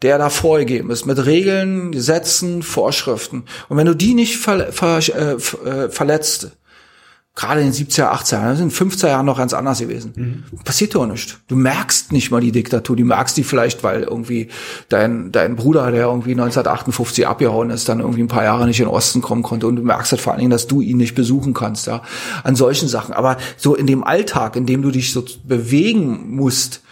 der 0.03 0.19
da 0.19 0.29
vorgegeben 0.29 0.91
ist, 0.91 1.07
mit 1.07 1.25
Regeln, 1.25 1.91
Gesetzen, 1.91 2.62
Vorschriften, 2.62 3.45
und 3.71 3.79
wenn 3.79 3.87
du 3.87 3.97
die 3.97 4.12
nicht 4.12 4.37
ver, 4.37 4.71
ver, 4.71 4.99
äh, 4.99 5.33
äh 5.33 5.89
verletzt, 5.89 6.51
gerade 7.39 7.61
in 7.61 7.70
den 7.70 7.72
70er, 7.72 8.11
80er 8.12 8.32
Jahren, 8.32 8.49
das 8.49 8.59
sind 8.59 8.72
50er 8.72 9.07
Jahren 9.07 9.24
noch 9.24 9.39
ganz 9.39 9.53
anders 9.53 9.78
gewesen. 9.78 10.12
Mhm. 10.16 10.59
Passiert 10.64 10.97
doch 10.97 11.07
nicht. 11.07 11.39
Du 11.47 11.55
merkst 11.55 12.11
nicht 12.11 12.32
mal 12.32 12.41
die 12.41 12.51
Diktatur, 12.51 12.97
du 12.97 13.05
merkst 13.05 13.36
die 13.36 13.45
vielleicht, 13.45 13.84
weil 13.84 14.03
irgendwie 14.03 14.49
dein, 14.89 15.30
dein 15.30 15.55
Bruder, 15.55 15.93
der 15.93 16.07
irgendwie 16.07 16.32
1958 16.32 17.28
abgehauen 17.28 17.70
ist, 17.70 17.89
dann 17.89 18.01
irgendwie 18.01 18.22
ein 18.22 18.28
paar 18.28 18.43
Jahre 18.43 18.66
nicht 18.66 18.80
in 18.80 18.86
den 18.86 18.93
Osten 18.93 19.22
kommen 19.22 19.45
konnte 19.45 19.68
und 19.68 19.76
du 19.76 19.82
merkst 19.82 20.11
halt 20.11 20.20
vor 20.20 20.32
allen 20.32 20.41
Dingen, 20.41 20.51
dass 20.51 20.66
du 20.66 20.80
ihn 20.80 20.97
nicht 20.97 21.14
besuchen 21.14 21.55
kannst, 21.55 21.86
ja, 21.86 22.03
an 22.43 22.57
solchen 22.57 22.89
Sachen. 22.89 23.14
Aber 23.14 23.36
so 23.57 23.76
in 23.76 23.86
dem 23.86 24.03
Alltag, 24.03 24.57
in 24.57 24.66
dem 24.66 24.82
du 24.82 24.91
dich 24.91 25.12
so 25.12 25.24
bewegen 25.45 26.34
musst, 26.34 26.82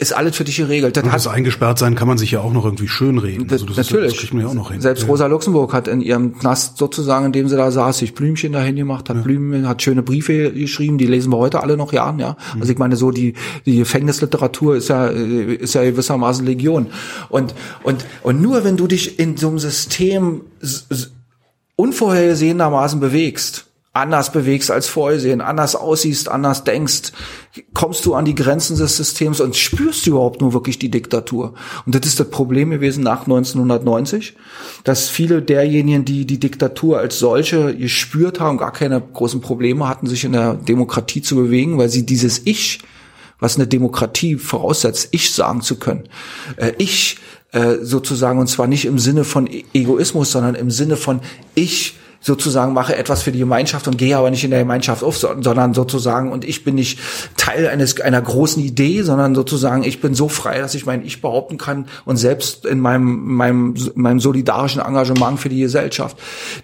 ist 0.00 0.12
alles 0.12 0.36
für 0.36 0.44
dich 0.44 0.56
geregelt. 0.56 0.96
Das, 0.96 1.04
das 1.04 1.26
eingesperrt 1.26 1.78
sein 1.80 1.96
kann 1.96 2.06
man 2.06 2.18
sich 2.18 2.30
ja 2.30 2.40
auch 2.40 2.52
noch 2.52 2.64
irgendwie 2.64 2.86
schön 2.86 3.18
reden. 3.18 3.48
Das, 3.48 3.62
also 3.62 3.66
das 3.66 3.76
natürlich. 3.78 4.06
Ist, 4.06 4.12
das 4.12 4.20
kriegt 4.20 4.34
man 4.34 4.44
ja 4.44 4.48
auch 4.48 4.54
noch 4.54 4.70
hin. 4.70 4.80
Selbst. 4.80 5.08
Rosa 5.08 5.26
Luxemburg 5.26 5.72
hat 5.72 5.88
in 5.88 6.00
ihrem 6.00 6.38
Knast 6.38 6.78
sozusagen, 6.78 7.26
in 7.26 7.32
dem 7.32 7.48
sie 7.48 7.56
da 7.56 7.72
saß, 7.72 7.98
sich 7.98 8.14
Blümchen 8.14 8.52
dahin 8.52 8.76
gemacht, 8.76 9.08
hat 9.08 9.16
ja. 9.16 9.22
Blümen, 9.22 9.66
hat 9.66 9.82
schöne 9.82 10.04
Briefe 10.04 10.52
geschrieben, 10.52 10.98
die 10.98 11.06
lesen 11.06 11.32
wir 11.32 11.38
heute 11.38 11.62
alle 11.62 11.76
noch 11.76 11.92
Jahren, 11.92 12.20
ja. 12.20 12.36
Mhm. 12.54 12.60
Also 12.60 12.72
ich 12.72 12.78
meine, 12.78 12.94
so 12.94 13.10
die, 13.10 13.34
die 13.66 13.78
Gefängnisliteratur 13.78 14.76
ist 14.76 14.88
ja, 14.88 15.08
ist 15.08 15.74
ja 15.74 15.82
gewissermaßen 15.82 16.46
Legion. 16.46 16.86
Und, 17.28 17.54
und, 17.82 18.06
und 18.22 18.40
nur 18.40 18.62
wenn 18.62 18.76
du 18.76 18.86
dich 18.86 19.18
in 19.18 19.36
so 19.36 19.48
einem 19.48 19.58
System 19.58 20.42
unvorhergesehenermaßen 21.74 23.00
bewegst, 23.00 23.67
anders 23.98 24.32
bewegst 24.32 24.70
als 24.70 24.86
vorgesehen, 24.86 25.40
anders 25.40 25.76
aussiehst, 25.76 26.28
anders 26.28 26.64
denkst, 26.64 27.12
kommst 27.74 28.06
du 28.06 28.14
an 28.14 28.24
die 28.24 28.34
Grenzen 28.34 28.76
des 28.76 28.96
Systems 28.96 29.40
und 29.40 29.56
spürst 29.56 30.06
du 30.06 30.10
überhaupt 30.10 30.40
nur 30.40 30.52
wirklich 30.52 30.78
die 30.78 30.90
Diktatur. 30.90 31.54
Und 31.84 31.94
das 31.94 32.06
ist 32.06 32.20
das 32.20 32.30
Problem 32.30 32.70
gewesen 32.70 33.02
nach 33.02 33.22
1990, 33.22 34.36
dass 34.84 35.08
viele 35.08 35.42
derjenigen, 35.42 36.04
die 36.04 36.24
die 36.24 36.38
Diktatur 36.38 36.98
als 36.98 37.18
solche 37.18 37.76
gespürt 37.76 38.40
haben, 38.40 38.58
gar 38.58 38.72
keine 38.72 39.00
großen 39.00 39.40
Probleme 39.40 39.88
hatten, 39.88 40.06
sich 40.06 40.24
in 40.24 40.32
der 40.32 40.54
Demokratie 40.54 41.22
zu 41.22 41.36
bewegen, 41.36 41.78
weil 41.78 41.88
sie 41.88 42.06
dieses 42.06 42.42
Ich, 42.44 42.80
was 43.40 43.56
eine 43.56 43.66
Demokratie 43.66 44.36
voraussetzt, 44.36 45.08
Ich 45.10 45.32
sagen 45.32 45.60
zu 45.60 45.76
können, 45.76 46.04
äh, 46.56 46.72
Ich 46.78 47.18
äh, 47.52 47.76
sozusagen, 47.80 48.38
und 48.38 48.48
zwar 48.48 48.66
nicht 48.66 48.84
im 48.84 48.98
Sinne 48.98 49.24
von 49.24 49.46
e-, 49.46 49.64
Egoismus, 49.72 50.30
sondern 50.32 50.54
im 50.54 50.70
Sinne 50.70 50.96
von 50.96 51.20
Ich 51.54 51.94
sozusagen 52.20 52.72
mache 52.72 52.96
etwas 52.96 53.22
für 53.22 53.32
die 53.32 53.38
Gemeinschaft 53.38 53.86
und 53.88 53.98
gehe 53.98 54.16
aber 54.16 54.30
nicht 54.30 54.44
in 54.44 54.50
der 54.50 54.60
Gemeinschaft 54.60 55.02
auf, 55.02 55.16
sondern 55.16 55.74
sozusagen 55.74 56.32
und 56.32 56.44
ich 56.44 56.64
bin 56.64 56.74
nicht 56.74 56.98
Teil 57.36 57.68
eines 57.68 58.00
einer 58.00 58.20
großen 58.20 58.62
Idee, 58.62 59.02
sondern 59.02 59.34
sozusagen 59.34 59.84
ich 59.84 60.00
bin 60.00 60.14
so 60.14 60.28
frei, 60.28 60.58
dass 60.58 60.74
ich 60.74 60.86
mein 60.86 61.04
Ich 61.04 61.20
behaupten 61.20 61.58
kann 61.58 61.86
und 62.04 62.16
selbst 62.16 62.66
in 62.66 62.80
meinem 62.80 63.24
meinem 63.24 63.74
meinem 63.94 64.20
solidarischen 64.20 64.80
Engagement 64.80 65.40
für 65.40 65.48
die 65.48 65.60
Gesellschaft. 65.60 66.18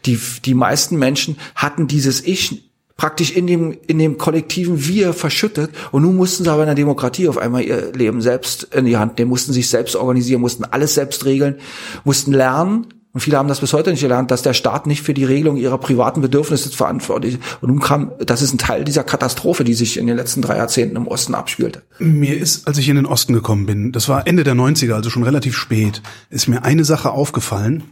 Die 0.07 0.19
die 0.45 0.55
meisten 0.55 0.99
Menschen 0.99 1.37
hatten 1.55 1.87
dieses 1.87 2.25
Ich 2.25 2.71
praktisch 2.97 3.33
in 3.33 3.47
dem, 3.47 3.77
in 3.87 3.99
dem 3.99 4.19
kollektiven 4.19 4.87
Wir 4.87 5.13
verschüttet. 5.13 5.71
Und 5.91 6.03
nun 6.03 6.17
mussten 6.17 6.45
sie 6.45 6.51
aber 6.51 6.63
in 6.63 6.69
der 6.69 6.75
Demokratie 6.75 7.29
auf 7.29 7.39
einmal 7.39 7.63
ihr 7.63 7.93
Leben 7.93 8.21
selbst 8.21 8.65
in 8.75 8.85
die 8.85 8.97
Hand 8.97 9.19
nehmen, 9.19 9.31
mussten 9.31 9.53
sich 9.53 9.69
selbst 9.69 9.97
organisieren, 9.97 10.41
mussten 10.41 10.65
alles 10.65 10.95
selbst 10.95 11.25
regeln, 11.25 11.57
mussten 12.05 12.33
lernen. 12.33 12.87
Und 13.15 13.21
viele 13.21 13.39
haben 13.39 13.49
das 13.49 13.61
bis 13.61 13.73
heute 13.73 13.91
nicht 13.91 14.01
gelernt, 14.01 14.33
dass 14.33 14.43
der 14.43 14.55
Staat 14.55 14.89
nicht 14.89 15.03
für 15.03 15.15
die 15.15 15.25
Regelung 15.25 15.57
ihrer 15.57 15.79
privaten 15.79 16.21
Bedürfnisse 16.21 16.69
verantwortlich 16.71 17.35
ist. 17.35 17.41
Und 17.63 17.69
nun 17.69 17.81
kam, 17.81 18.11
das 18.19 18.43
ist 18.43 18.53
ein 18.53 18.59
Teil 18.59 18.85
dieser 18.85 19.05
Katastrophe, 19.05 19.63
die 19.63 19.75
sich 19.75 19.97
in 19.97 20.09
den 20.09 20.17
letzten 20.17 20.43
drei 20.43 20.57
Jahrzehnten 20.57 20.97
im 20.97 21.07
Osten 21.07 21.35
abspielte. 21.35 21.83
Mir 22.01 22.37
ist, 22.37 22.67
als 22.67 22.77
ich 22.77 22.89
in 22.89 22.97
den 22.97 23.07
Osten 23.07 23.33
gekommen 23.33 23.67
bin, 23.67 23.93
das 23.93 24.09
war 24.09 24.27
Ende 24.27 24.43
der 24.43 24.55
90er, 24.55 24.95
also 24.95 25.11
schon 25.11 25.23
relativ 25.23 25.57
spät, 25.57 26.03
ist 26.29 26.49
mir 26.49 26.65
eine 26.65 26.85
Sache 26.85 27.13
aufgefallen 27.13 27.85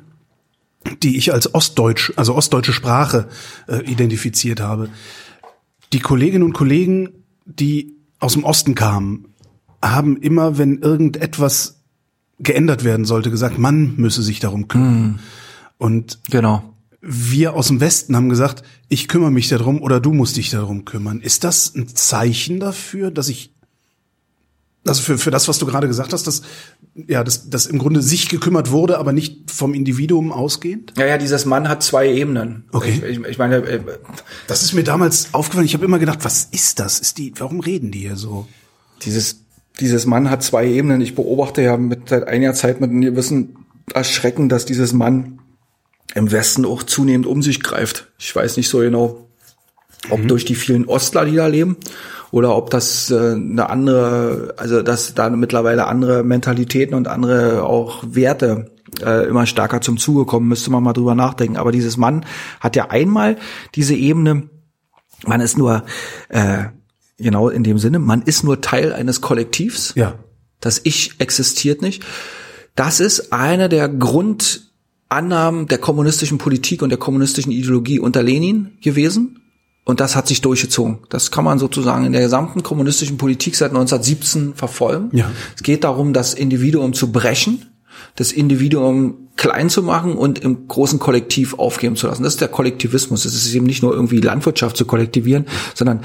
die 1.02 1.16
ich 1.16 1.32
als 1.32 1.54
Ostdeutsch, 1.54 2.12
also 2.16 2.34
ostdeutsche 2.34 2.72
Sprache 2.72 3.28
äh, 3.68 3.84
identifiziert 3.88 4.60
habe. 4.60 4.88
Die 5.92 6.00
Kolleginnen 6.00 6.42
und 6.42 6.54
Kollegen, 6.54 7.10
die 7.44 7.96
aus 8.18 8.32
dem 8.32 8.44
Osten 8.44 8.74
kamen, 8.74 9.28
haben 9.82 10.16
immer, 10.16 10.58
wenn 10.58 10.78
irgendetwas 10.78 11.81
geändert 12.38 12.84
werden 12.84 13.04
sollte, 13.04 13.30
gesagt, 13.30 13.58
man 13.58 13.96
müsse 13.96 14.22
sich 14.22 14.40
darum 14.40 14.68
kümmern. 14.68 15.02
Mm. 15.02 15.18
Und 15.78 16.18
genau. 16.30 16.74
wir 17.00 17.54
aus 17.54 17.68
dem 17.68 17.80
Westen 17.80 18.16
haben 18.16 18.28
gesagt, 18.28 18.62
ich 18.88 19.08
kümmere 19.08 19.30
mich 19.30 19.48
darum 19.48 19.80
oder 19.82 20.00
du 20.00 20.12
musst 20.12 20.36
dich 20.36 20.50
darum 20.50 20.84
kümmern. 20.84 21.20
Ist 21.20 21.44
das 21.44 21.74
ein 21.74 21.88
Zeichen 21.88 22.60
dafür, 22.60 23.10
dass 23.10 23.28
ich 23.28 23.52
also 24.84 25.02
für, 25.02 25.16
für 25.16 25.30
das, 25.30 25.46
was 25.46 25.58
du 25.58 25.66
gerade 25.66 25.86
gesagt 25.86 26.12
hast, 26.12 26.26
dass 26.26 26.42
ja, 26.94 27.24
dass, 27.24 27.48
dass 27.48 27.66
im 27.66 27.78
Grunde 27.78 28.02
sich 28.02 28.28
gekümmert 28.28 28.70
wurde, 28.70 28.98
aber 28.98 29.12
nicht 29.12 29.50
vom 29.50 29.72
Individuum 29.74 30.30
ausgehend? 30.30 30.92
Ja, 30.98 31.06
ja, 31.06 31.18
dieses 31.18 31.46
Mann 31.46 31.68
hat 31.68 31.82
zwei 31.82 32.12
Ebenen. 32.12 32.64
Okay. 32.72 33.00
Ich, 33.08 33.18
ich, 33.18 33.24
ich 33.24 33.38
meine, 33.38 33.56
äh, 33.56 33.80
das 34.46 34.62
ist 34.62 34.74
mir 34.74 34.84
damals 34.84 35.32
aufgefallen. 35.32 35.64
Ich 35.64 35.74
habe 35.74 35.84
immer 35.84 35.98
gedacht, 35.98 36.18
was 36.22 36.48
ist 36.50 36.80
das? 36.80 37.00
Ist 37.00 37.16
die? 37.18 37.32
Warum 37.38 37.60
reden 37.60 37.92
die 37.92 38.00
hier 38.00 38.16
so? 38.16 38.46
Dieses 39.02 39.41
dieses 39.80 40.06
Mann 40.06 40.30
hat 40.30 40.42
zwei 40.42 40.66
Ebenen. 40.66 41.00
Ich 41.00 41.14
beobachte 41.14 41.62
ja 41.62 41.76
mit 41.76 42.08
seit 42.08 42.26
einiger 42.26 42.54
Zeit 42.54 42.80
mit 42.80 42.90
einem 42.90 43.00
gewissen 43.00 43.56
Erschrecken, 43.94 44.48
dass 44.48 44.64
dieses 44.64 44.92
Mann 44.92 45.40
im 46.14 46.30
Westen 46.30 46.64
auch 46.64 46.82
zunehmend 46.82 47.26
um 47.26 47.42
sich 47.42 47.62
greift. 47.62 48.12
Ich 48.18 48.34
weiß 48.34 48.56
nicht 48.56 48.68
so 48.68 48.78
genau, 48.78 49.28
ob 50.10 50.20
mhm. 50.20 50.28
durch 50.28 50.44
die 50.44 50.54
vielen 50.54 50.86
Ostler, 50.86 51.24
die 51.24 51.36
da 51.36 51.46
leben, 51.46 51.76
oder 52.30 52.56
ob 52.56 52.70
das 52.70 53.10
äh, 53.10 53.32
eine 53.32 53.68
andere, 53.68 54.54
also 54.56 54.82
dass 54.82 55.14
da 55.14 55.28
mittlerweile 55.30 55.86
andere 55.86 56.24
Mentalitäten 56.24 56.94
und 56.94 57.08
andere 57.08 57.64
auch 57.64 58.02
Werte 58.06 58.70
äh, 59.04 59.26
immer 59.28 59.46
stärker 59.46 59.80
zum 59.80 59.98
Zuge 59.98 60.24
kommen, 60.24 60.48
müsste 60.48 60.70
man 60.70 60.82
mal 60.82 60.92
drüber 60.92 61.14
nachdenken. 61.14 61.56
Aber 61.56 61.72
dieses 61.72 61.96
Mann 61.96 62.24
hat 62.60 62.76
ja 62.76 62.90
einmal 62.90 63.36
diese 63.74 63.94
Ebene, 63.94 64.48
man 65.26 65.40
ist 65.40 65.58
nur 65.58 65.84
äh, 66.28 66.64
genau 67.22 67.48
in 67.48 67.64
dem 67.64 67.78
Sinne, 67.78 67.98
man 67.98 68.22
ist 68.22 68.44
nur 68.44 68.60
Teil 68.60 68.92
eines 68.92 69.20
Kollektivs. 69.20 69.94
Ja. 69.96 70.18
Das 70.60 70.80
Ich 70.84 71.14
existiert 71.18 71.82
nicht. 71.82 72.04
Das 72.74 73.00
ist 73.00 73.32
eine 73.32 73.68
der 73.68 73.88
Grundannahmen 73.88 75.66
der 75.66 75.78
kommunistischen 75.78 76.38
Politik 76.38 76.82
und 76.82 76.88
der 76.88 76.98
kommunistischen 76.98 77.52
Ideologie 77.52 77.98
unter 77.98 78.22
Lenin 78.22 78.78
gewesen. 78.80 79.38
Und 79.84 79.98
das 80.00 80.14
hat 80.14 80.28
sich 80.28 80.40
durchgezogen. 80.40 81.00
Das 81.08 81.32
kann 81.32 81.44
man 81.44 81.58
sozusagen 81.58 82.04
in 82.06 82.12
der 82.12 82.22
gesamten 82.22 82.62
kommunistischen 82.62 83.18
Politik 83.18 83.56
seit 83.56 83.70
1917 83.70 84.54
verfolgen. 84.54 85.10
Ja. 85.12 85.30
Es 85.56 85.62
geht 85.64 85.82
darum, 85.82 86.12
das 86.12 86.34
Individuum 86.34 86.92
zu 86.92 87.10
brechen, 87.10 87.66
das 88.14 88.30
Individuum 88.30 89.28
klein 89.36 89.70
zu 89.70 89.82
machen 89.82 90.14
und 90.14 90.38
im 90.38 90.68
großen 90.68 91.00
Kollektiv 91.00 91.54
aufgeben 91.54 91.96
zu 91.96 92.06
lassen. 92.06 92.22
Das 92.22 92.34
ist 92.34 92.40
der 92.40 92.48
Kollektivismus. 92.48 93.24
Es 93.24 93.34
ist 93.34 93.52
eben 93.54 93.66
nicht 93.66 93.82
nur 93.82 93.92
irgendwie 93.92 94.20
Landwirtschaft 94.20 94.76
zu 94.76 94.84
kollektivieren, 94.84 95.46
sondern 95.74 96.02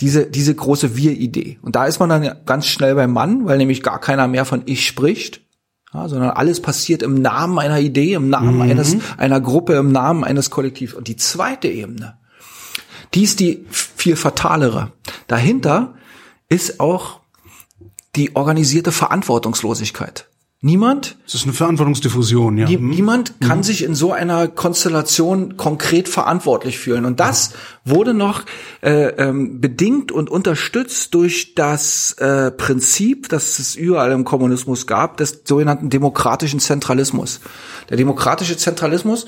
diese, 0.00 0.26
diese 0.26 0.54
große 0.54 0.96
Wir-Idee. 0.96 1.58
Und 1.62 1.76
da 1.76 1.86
ist 1.86 1.98
man 1.98 2.08
dann 2.08 2.36
ganz 2.46 2.66
schnell 2.66 2.94
beim 2.94 3.12
Mann, 3.12 3.46
weil 3.46 3.58
nämlich 3.58 3.82
gar 3.82 4.00
keiner 4.00 4.28
mehr 4.28 4.44
von 4.44 4.62
Ich 4.66 4.86
spricht, 4.86 5.42
ja, 5.92 6.08
sondern 6.08 6.30
alles 6.30 6.60
passiert 6.60 7.02
im 7.02 7.14
Namen 7.20 7.58
einer 7.58 7.80
Idee, 7.80 8.14
im 8.14 8.28
Namen 8.28 8.56
mhm. 8.56 8.62
eines, 8.62 8.96
einer 9.16 9.40
Gruppe, 9.40 9.74
im 9.74 9.90
Namen 9.90 10.22
eines 10.22 10.50
Kollektivs. 10.50 10.94
Und 10.94 11.08
die 11.08 11.16
zweite 11.16 11.68
Ebene, 11.68 12.18
die 13.14 13.24
ist 13.24 13.40
die 13.40 13.64
viel 13.70 14.16
fatalere. 14.16 14.92
Dahinter 15.26 15.94
ist 16.48 16.78
auch 16.78 17.20
die 18.16 18.36
organisierte 18.36 18.92
Verantwortungslosigkeit. 18.92 20.28
Niemand. 20.60 21.16
Das 21.24 21.36
ist 21.36 21.44
eine 21.44 21.52
Verantwortungsdiffusion, 21.52 22.58
ja. 22.58 22.66
Nie, 22.66 22.78
mhm. 22.78 22.90
niemand 22.90 23.40
kann 23.40 23.58
mhm. 23.58 23.62
sich 23.62 23.84
in 23.84 23.94
so 23.94 24.10
einer 24.12 24.48
Konstellation 24.48 25.56
konkret 25.56 26.08
verantwortlich 26.08 26.80
fühlen. 26.80 27.04
Und 27.04 27.20
das 27.20 27.52
wurde 27.84 28.12
noch 28.12 28.42
äh, 28.82 29.06
ähm, 29.18 29.60
bedingt 29.60 30.10
und 30.10 30.28
unterstützt 30.28 31.14
durch 31.14 31.54
das 31.54 32.14
äh, 32.14 32.50
Prinzip, 32.50 33.28
das 33.28 33.60
es 33.60 33.76
überall 33.76 34.10
im 34.10 34.24
Kommunismus 34.24 34.88
gab, 34.88 35.18
des 35.18 35.42
sogenannten 35.44 35.90
demokratischen 35.90 36.58
Zentralismus. 36.58 37.38
Der 37.88 37.96
demokratische 37.96 38.56
Zentralismus 38.56 39.26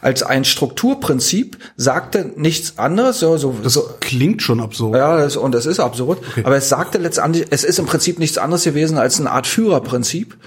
als 0.00 0.22
ein 0.22 0.46
Strukturprinzip 0.46 1.58
sagte 1.76 2.32
nichts 2.36 2.78
anderes. 2.78 3.20
So, 3.20 3.36
so, 3.36 3.54
das 3.62 3.74
so, 3.74 3.86
klingt 4.00 4.40
schon 4.40 4.60
absurd. 4.60 4.96
Ja, 4.96 5.18
das, 5.18 5.36
und 5.36 5.54
das 5.54 5.66
ist 5.66 5.78
absurd. 5.78 6.20
Okay. 6.30 6.42
Aber 6.44 6.56
es 6.56 6.70
sagte 6.70 6.96
letztendlich, 6.96 7.48
es 7.50 7.64
ist 7.64 7.78
im 7.78 7.84
Prinzip 7.84 8.18
nichts 8.18 8.38
anderes 8.38 8.64
gewesen 8.64 8.96
als 8.96 9.20
eine 9.20 9.30
Art 9.30 9.46
Führerprinzip 9.46 10.38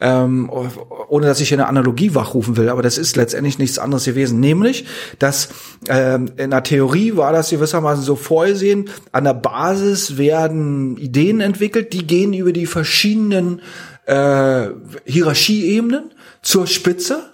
ähm, 0.00 0.50
ohne 1.08 1.26
dass 1.26 1.40
ich 1.40 1.48
hier 1.48 1.58
eine 1.58 1.68
Analogie 1.68 2.14
wachrufen 2.14 2.56
will, 2.56 2.68
aber 2.68 2.82
das 2.82 2.98
ist 2.98 3.16
letztendlich 3.16 3.58
nichts 3.58 3.78
anderes 3.78 4.04
gewesen. 4.04 4.40
Nämlich, 4.40 4.84
dass 5.18 5.48
ähm, 5.88 6.32
in 6.36 6.50
der 6.50 6.62
Theorie 6.62 7.16
war 7.16 7.32
das 7.32 7.50
gewissermaßen 7.50 8.04
so 8.04 8.16
vorgesehen, 8.16 8.90
an 9.12 9.24
der 9.24 9.34
Basis 9.34 10.18
werden 10.18 10.96
Ideen 10.98 11.40
entwickelt, 11.40 11.92
die 11.92 12.06
gehen 12.06 12.32
über 12.34 12.52
die 12.52 12.66
verschiedenen 12.66 13.62
äh, 14.04 14.68
Hierarchieebenen 15.04 16.12
zur 16.42 16.66
Spitze 16.66 17.32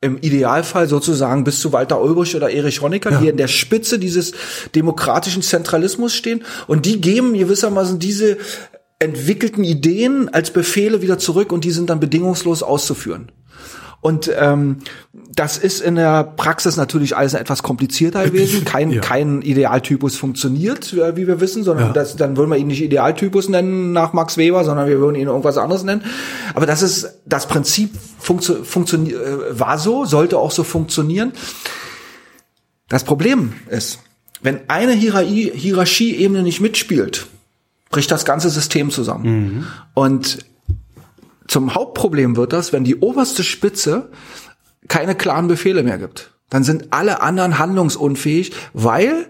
im 0.00 0.18
Idealfall 0.18 0.88
sozusagen 0.88 1.44
bis 1.44 1.60
zu 1.60 1.72
Walter 1.72 2.00
Ulbricht 2.00 2.34
oder 2.34 2.50
Erich 2.50 2.82
Honecker, 2.82 3.12
ja. 3.12 3.20
die 3.20 3.28
in 3.28 3.36
der 3.36 3.48
Spitze 3.48 3.98
dieses 3.98 4.32
demokratischen 4.74 5.42
Zentralismus 5.42 6.14
stehen 6.14 6.44
und 6.66 6.86
die 6.86 7.00
geben 7.00 7.34
gewissermaßen 7.34 7.98
diese 7.98 8.36
entwickelten 8.98 9.64
Ideen 9.64 10.28
als 10.28 10.50
Befehle 10.50 11.02
wieder 11.02 11.18
zurück 11.18 11.52
und 11.52 11.64
die 11.64 11.70
sind 11.70 11.90
dann 11.90 12.00
bedingungslos 12.00 12.62
auszuführen. 12.62 13.30
Und 14.00 14.30
ähm, 14.38 14.78
das 15.12 15.58
ist 15.58 15.80
in 15.80 15.96
der 15.96 16.22
Praxis 16.22 16.76
natürlich 16.76 17.16
alles 17.16 17.34
etwas 17.34 17.62
komplizierter 17.62 18.24
gewesen. 18.24 18.64
Kein, 18.64 18.90
ja. 18.90 19.00
kein 19.00 19.42
Idealtypus 19.42 20.16
funktioniert, 20.16 20.92
äh, 20.92 21.16
wie 21.16 21.26
wir 21.26 21.40
wissen, 21.40 21.64
sondern 21.64 21.88
ja. 21.88 21.92
das, 21.92 22.14
dann 22.14 22.36
würden 22.36 22.50
wir 22.50 22.56
ihn 22.56 22.68
nicht 22.68 22.82
Idealtypus 22.82 23.48
nennen 23.48 23.92
nach 23.92 24.12
Max 24.12 24.36
Weber, 24.36 24.64
sondern 24.64 24.86
wir 24.86 25.00
würden 25.00 25.16
ihn 25.16 25.26
irgendwas 25.26 25.58
anderes 25.58 25.82
nennen. 25.82 26.04
Aber 26.54 26.66
das 26.66 26.82
ist 26.82 27.20
das 27.26 27.48
Prinzip 27.48 27.90
funktio 28.18 28.62
funktioniert 28.62 29.20
äh, 29.20 29.58
war 29.58 29.78
so, 29.78 30.04
sollte 30.04 30.38
auch 30.38 30.52
so 30.52 30.62
funktionieren. 30.62 31.32
Das 32.88 33.02
Problem 33.02 33.54
ist, 33.68 33.98
wenn 34.40 34.60
eine 34.68 34.92
Hierarchie, 34.92 35.50
Hierarchieebene 35.52 36.42
nicht 36.44 36.60
mitspielt, 36.60 37.26
bricht 37.90 38.10
das 38.10 38.24
ganze 38.24 38.50
System 38.50 38.90
zusammen. 38.90 39.24
Mhm. 39.24 39.66
Und 39.94 40.38
zum 41.48 41.74
Hauptproblem 41.74 42.36
wird 42.36 42.52
das, 42.52 42.72
wenn 42.72 42.84
die 42.84 42.96
oberste 42.96 43.44
Spitze 43.44 44.10
keine 44.88 45.14
klaren 45.14 45.48
Befehle 45.48 45.82
mehr 45.82 45.98
gibt. 45.98 46.32
Dann 46.50 46.64
sind 46.64 46.88
alle 46.90 47.22
anderen 47.22 47.58
handlungsunfähig, 47.58 48.52
weil 48.72 49.26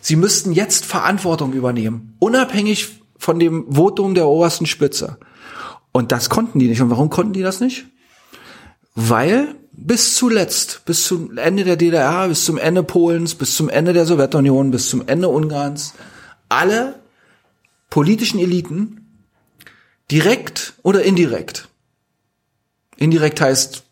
sie 0.00 0.16
müssten 0.16 0.52
jetzt 0.52 0.86
Verantwortung 0.86 1.52
übernehmen, 1.52 2.16
unabhängig 2.18 3.00
von 3.18 3.38
dem 3.38 3.66
Votum 3.74 4.14
der 4.14 4.26
obersten 4.28 4.66
Spitze. 4.66 5.18
Und 5.92 6.12
das 6.12 6.28
konnten 6.30 6.58
die 6.58 6.68
nicht. 6.68 6.82
Und 6.82 6.90
warum 6.90 7.10
konnten 7.10 7.32
die 7.32 7.42
das 7.42 7.60
nicht? 7.60 7.86
Weil 8.94 9.54
bis 9.72 10.14
zuletzt, 10.16 10.82
bis 10.86 11.04
zum 11.04 11.36
Ende 11.36 11.64
der 11.64 11.76
DDR, 11.76 12.28
bis 12.28 12.44
zum 12.44 12.58
Ende 12.58 12.82
Polens, 12.82 13.34
bis 13.34 13.56
zum 13.56 13.68
Ende 13.68 13.92
der 13.92 14.06
Sowjetunion, 14.06 14.70
bis 14.70 14.88
zum 14.88 15.06
Ende 15.06 15.28
Ungarns, 15.28 15.94
alle 16.48 16.94
politischen 17.90 18.38
Eliten 18.38 19.24
direkt 20.10 20.74
oder 20.82 21.02
indirekt. 21.02 21.68
Indirekt 22.96 23.40
heißt, 23.40 23.84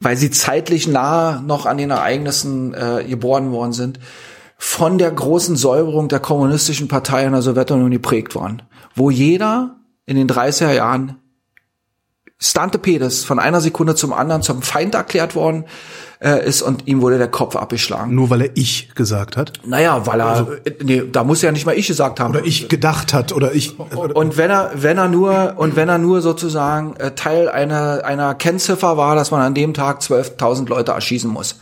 weil 0.00 0.16
sie 0.16 0.30
zeitlich 0.30 0.86
nah 0.86 1.40
noch 1.40 1.66
an 1.66 1.78
den 1.78 1.90
Ereignissen 1.90 2.74
äh, 2.74 3.04
geboren 3.08 3.50
worden 3.50 3.72
sind, 3.72 3.98
von 4.58 4.98
der 4.98 5.10
großen 5.10 5.56
Säuberung 5.56 6.08
der 6.08 6.20
kommunistischen 6.20 6.88
Partei 6.88 7.24
in 7.24 7.32
der 7.32 7.42
Sowjetunion 7.42 7.90
geprägt 7.90 8.34
worden, 8.34 8.62
wo 8.94 9.10
jeder 9.10 9.76
in 10.06 10.16
den 10.16 10.28
30er 10.28 10.72
Jahren 10.72 11.16
Stante 12.38 12.78
Pedes 12.78 13.24
von 13.24 13.38
einer 13.38 13.60
Sekunde 13.60 13.94
zum 13.94 14.12
anderen 14.12 14.42
zum 14.42 14.62
Feind 14.62 14.94
erklärt 14.94 15.34
worden 15.34 15.64
äh, 16.20 16.46
ist 16.46 16.62
und 16.62 16.86
ihm 16.86 17.02
wurde 17.02 17.18
der 17.18 17.28
Kopf 17.28 17.56
abgeschlagen. 17.56 18.14
Nur 18.14 18.30
weil 18.30 18.42
er 18.42 18.50
ich 18.54 18.94
gesagt 18.94 19.36
hat? 19.36 19.52
Naja, 19.64 20.06
weil 20.06 20.20
er, 20.20 20.26
also, 20.26 20.48
nee, 20.82 21.02
da 21.10 21.24
muss 21.24 21.42
er 21.42 21.48
ja 21.48 21.52
nicht 21.52 21.66
mal 21.66 21.76
ich 21.76 21.86
gesagt 21.86 22.20
haben. 22.20 22.34
Oder 22.34 22.44
ich 22.44 22.68
gedacht 22.68 23.12
hat, 23.12 23.32
oder 23.32 23.54
ich. 23.54 23.78
Und 23.78 24.36
wenn 24.36 24.50
er, 24.50 24.70
wenn 24.74 24.98
er 24.98 25.08
nur, 25.08 25.54
und 25.56 25.76
wenn 25.76 25.88
er 25.88 25.98
nur 25.98 26.22
sozusagen 26.22 26.96
äh, 26.96 27.12
Teil 27.12 27.48
einer, 27.48 28.04
einer 28.04 28.34
Kennziffer 28.34 28.96
war, 28.96 29.14
dass 29.14 29.30
man 29.30 29.40
an 29.42 29.54
dem 29.54 29.74
Tag 29.74 30.00
12.000 30.00 30.68
Leute 30.68 30.92
erschießen 30.92 31.30
muss 31.30 31.56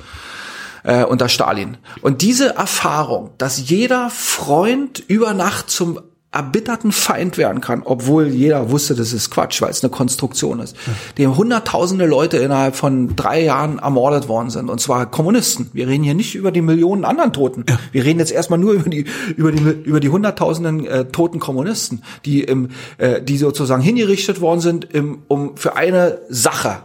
äh, 0.84 1.04
unter 1.04 1.28
Stalin. 1.28 1.76
Und 2.00 2.22
diese 2.22 2.54
Erfahrung, 2.54 3.30
dass 3.38 3.68
jeder 3.68 4.10
Freund 4.10 5.02
über 5.08 5.34
Nacht 5.34 5.70
zum 5.70 6.00
erbitterten 6.34 6.92
Feind 6.92 7.38
werden 7.38 7.60
kann, 7.60 7.82
obwohl 7.84 8.28
jeder 8.28 8.70
wusste, 8.70 8.94
das 8.94 9.12
ist 9.12 9.30
Quatsch, 9.30 9.62
weil 9.62 9.70
es 9.70 9.82
eine 9.82 9.90
Konstruktion 9.90 10.60
ist, 10.60 10.76
ja. 10.86 10.92
dem 11.18 11.36
hunderttausende 11.36 12.06
Leute 12.06 12.38
innerhalb 12.38 12.76
von 12.76 13.16
drei 13.16 13.42
Jahren 13.42 13.78
ermordet 13.78 14.28
worden 14.28 14.50
sind, 14.50 14.68
und 14.68 14.80
zwar 14.80 15.10
Kommunisten. 15.10 15.70
Wir 15.72 15.88
reden 15.88 16.04
hier 16.04 16.14
nicht 16.14 16.34
über 16.34 16.50
die 16.50 16.62
Millionen 16.62 17.04
anderen 17.04 17.32
Toten. 17.32 17.64
Ja. 17.68 17.78
Wir 17.92 18.04
reden 18.04 18.18
jetzt 18.18 18.32
erstmal 18.32 18.58
nur 18.58 18.72
über 18.72 18.90
die 18.90 19.06
über 19.36 19.52
die 19.52 19.62
über 19.62 20.00
die 20.00 20.08
hunderttausenden 20.08 20.86
äh, 20.86 21.04
toten 21.06 21.38
Kommunisten, 21.38 22.02
die 22.24 22.42
im 22.42 22.70
äh, 22.98 23.22
die 23.22 23.38
sozusagen 23.38 23.82
hingerichtet 23.82 24.40
worden 24.40 24.60
sind 24.60 24.92
im, 24.92 25.22
um 25.28 25.56
für 25.56 25.76
eine 25.76 26.18
Sache 26.28 26.78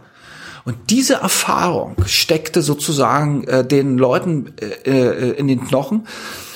und 0.64 0.76
diese 0.90 1.14
Erfahrung 1.14 1.96
steckte 2.06 2.62
sozusagen 2.62 3.44
äh, 3.44 3.66
den 3.66 3.98
Leuten 3.98 4.52
äh, 4.60 4.90
äh 4.90 5.30
in 5.32 5.48
den 5.48 5.66
Knochen. 5.66 6.06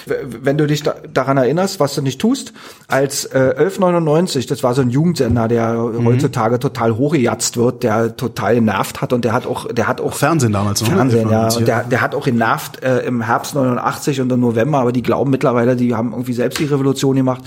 Wenn 0.06 0.58
du 0.58 0.66
dich 0.66 0.82
da, 0.82 0.94
daran 1.12 1.36
erinnerst, 1.36 1.80
was 1.80 1.94
du 1.94 2.02
nicht 2.02 2.20
tust, 2.20 2.52
als 2.88 3.24
äh, 3.26 3.54
1199, 3.56 4.46
das 4.46 4.62
war 4.62 4.74
so 4.74 4.82
ein 4.82 4.90
Jugendsender, 4.90 5.48
der 5.48 5.74
mhm. 5.74 6.06
heutzutage 6.06 6.58
total 6.58 6.96
hochgejatzt 6.96 7.56
wird, 7.56 7.82
der 7.82 8.16
total 8.16 8.54
genervt 8.54 9.00
hat 9.00 9.12
und 9.12 9.24
der 9.24 9.32
hat 9.32 9.46
auch, 9.46 9.72
der 9.72 9.88
hat 9.88 10.00
auch 10.00 10.14
Fernsehen 10.14 10.52
damals? 10.52 10.82
Fernsehen, 10.82 11.30
ja, 11.30 11.48
und 11.48 11.66
der, 11.66 11.84
der 11.84 12.00
hat 12.00 12.14
auch 12.14 12.24
genervt 12.24 12.82
äh, 12.82 13.00
im 13.00 13.22
Herbst 13.22 13.54
89 13.54 14.20
und 14.20 14.32
im 14.32 14.40
November, 14.40 14.78
aber 14.78 14.92
die 14.92 15.02
glauben 15.02 15.30
mittlerweile, 15.30 15.76
die 15.76 15.94
haben 15.94 16.12
irgendwie 16.12 16.32
selbst 16.32 16.58
die 16.58 16.64
Revolution 16.64 17.16
gemacht. 17.16 17.42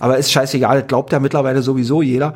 Aber 0.00 0.18
ist 0.18 0.32
scheißegal, 0.32 0.84
glaubt 0.84 1.12
ja 1.12 1.20
mittlerweile 1.20 1.62
sowieso 1.62 2.02
jeder. 2.02 2.34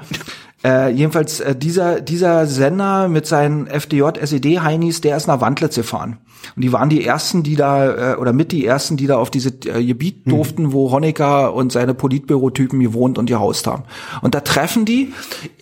Äh, 0.64 0.90
jedenfalls 0.90 1.40
äh, 1.40 1.56
dieser 1.56 2.00
dieser 2.00 2.46
Sender 2.46 3.08
mit 3.08 3.26
seinen 3.26 3.66
FDJ 3.66 4.18
SED 4.20 4.60
Heinis, 4.60 5.00
der 5.00 5.16
ist 5.16 5.26
nach 5.26 5.40
Wandlitz 5.40 5.74
gefahren. 5.74 6.18
Und 6.56 6.62
die 6.62 6.72
waren 6.72 6.88
die 6.88 7.04
ersten, 7.04 7.42
die 7.42 7.56
da 7.56 8.14
äh, 8.14 8.16
oder 8.16 8.32
mit 8.32 8.52
die 8.52 8.66
ersten, 8.66 8.96
die 8.96 9.06
da 9.06 9.16
auf 9.16 9.30
diese 9.30 9.50
äh, 9.50 9.84
Gebiet 9.84 10.26
mhm. 10.26 10.30
durften, 10.30 10.72
wo 10.72 10.90
Honecker 10.90 11.54
und 11.54 11.72
seine 11.72 11.94
Politbürotypen 11.94 12.80
gewohnt 12.80 13.18
und 13.18 13.26
gehaust 13.26 13.66
haben. 13.66 13.84
Und 14.20 14.34
da 14.34 14.40
treffen 14.40 14.84
die 14.84 15.12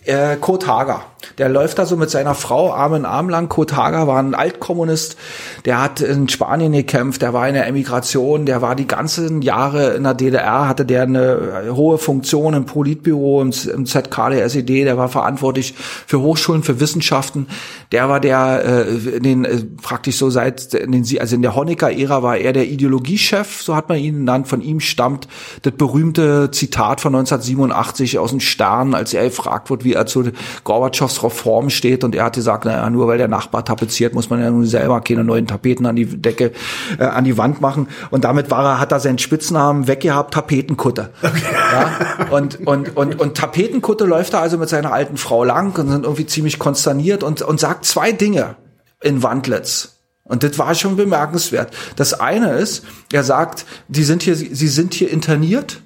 äh, 0.05 0.35
Kurt 0.37 0.67
Hager. 0.67 1.03
Der 1.37 1.49
läuft 1.49 1.77
da 1.77 1.85
so 1.85 1.95
mit 1.97 2.09
seiner 2.09 2.33
Frau 2.33 2.73
Arm 2.73 2.95
in 2.95 3.05
Arm 3.05 3.29
lang. 3.29 3.47
Kurt 3.47 3.75
Hager 3.75 4.07
war 4.07 4.19
ein 4.19 4.33
Altkommunist, 4.33 5.17
der 5.65 5.81
hat 5.81 6.01
in 6.01 6.27
Spanien 6.29 6.71
gekämpft, 6.71 7.21
der 7.21 7.33
war 7.33 7.47
in 7.47 7.53
der 7.53 7.67
Emigration, 7.67 8.45
der 8.45 8.61
war 8.61 8.75
die 8.75 8.87
ganzen 8.87 9.41
Jahre 9.43 9.91
in 9.91 10.03
der 10.03 10.15
DDR, 10.15 10.67
hatte 10.67 10.85
der 10.85 11.03
eine 11.03 11.75
hohe 11.75 11.99
Funktion 11.99 12.55
im 12.55 12.65
Politbüro, 12.65 13.41
im, 13.41 13.53
im 13.73 13.85
ZK 13.85 14.29
der 14.31 14.45
SED, 14.45 14.85
der 14.91 14.97
war 14.97 15.07
verantwortlich 15.07 15.73
für 16.05 16.19
Hochschulen, 16.19 16.63
für 16.63 16.81
Wissenschaften. 16.81 17.47
Der 17.93 18.09
war 18.09 18.19
der, 18.19 18.65
äh, 18.65 19.19
den 19.21 19.45
äh, 19.45 19.63
praktisch 19.81 20.17
so 20.17 20.29
seit, 20.29 20.73
in 20.73 20.91
den, 20.91 21.05
also 21.19 21.35
in 21.35 21.41
der 21.41 21.55
Honecker-Ära 21.55 22.23
war 22.23 22.37
er 22.37 22.51
der 22.51 22.67
Ideologiechef, 22.67 23.61
so 23.61 23.73
hat 23.73 23.87
man 23.87 23.97
ihn 23.99 24.15
genannt. 24.15 24.49
Von 24.49 24.61
ihm 24.61 24.81
stammt 24.81 25.29
das 25.61 25.73
berühmte 25.73 26.51
Zitat 26.51 26.99
von 26.99 27.15
1987 27.15 28.19
aus 28.19 28.31
dem 28.31 28.41
Stern, 28.41 28.93
als 28.93 29.13
er 29.13 29.23
gefragt 29.23 29.69
wird, 29.69 29.85
wie 29.85 29.93
er 29.93 30.05
zu 30.07 30.25
Gorbatschows 30.65 31.23
Reform 31.23 31.69
steht 31.69 32.03
und 32.03 32.13
er 32.13 32.25
hat 32.25 32.35
gesagt, 32.35 32.65
naja, 32.65 32.89
nur 32.89 33.07
weil 33.07 33.17
der 33.17 33.29
Nachbar 33.29 33.63
tapeziert, 33.63 34.13
muss 34.13 34.29
man 34.29 34.41
ja 34.41 34.51
nun 34.51 34.65
selber 34.65 34.99
keine 34.99 35.23
neuen 35.23 35.47
Tapeten 35.47 35.85
an 35.85 35.95
die 35.95 36.05
Decke, 36.05 36.51
äh, 36.99 37.05
an 37.05 37.23
die 37.23 37.37
Wand 37.37 37.61
machen. 37.61 37.87
Und 38.09 38.25
damit 38.25 38.51
war 38.51 38.65
er, 38.65 38.79
hat 38.79 38.91
er 38.91 38.99
seinen 38.99 39.19
Spitznamen 39.19 39.87
weggehabt, 39.87 40.33
Tapetenkutte. 40.33 41.11
Okay. 41.23 41.41
Ja? 41.71 42.27
Und, 42.35 42.67
und, 42.67 42.97
und, 42.97 43.19
und 43.19 43.37
Tapetenkutte 43.37 44.03
läuft 44.03 44.33
er 44.33 44.41
also 44.41 44.57
mit 44.57 44.67
seiner 44.81 44.93
alten 44.93 45.17
Frau 45.17 45.43
lang 45.43 45.77
und 45.77 45.89
sind 45.89 46.03
irgendwie 46.03 46.25
ziemlich 46.25 46.59
konsterniert 46.59 47.23
und, 47.23 47.41
und 47.41 47.59
sagt 47.59 47.85
zwei 47.85 48.11
Dinge 48.11 48.55
in 49.01 49.23
Wandlitz. 49.23 49.97
Und 50.23 50.43
das 50.43 50.57
war 50.57 50.75
schon 50.75 50.95
bemerkenswert. 50.95 51.73
Das 51.95 52.19
eine 52.19 52.53
ist, 52.53 52.85
er 53.11 53.23
sagt, 53.23 53.65
die 53.87 54.03
sind 54.03 54.23
hier, 54.23 54.35
sie 54.35 54.67
sind 54.67 54.93
hier 54.93 55.09
interniert 55.09 55.81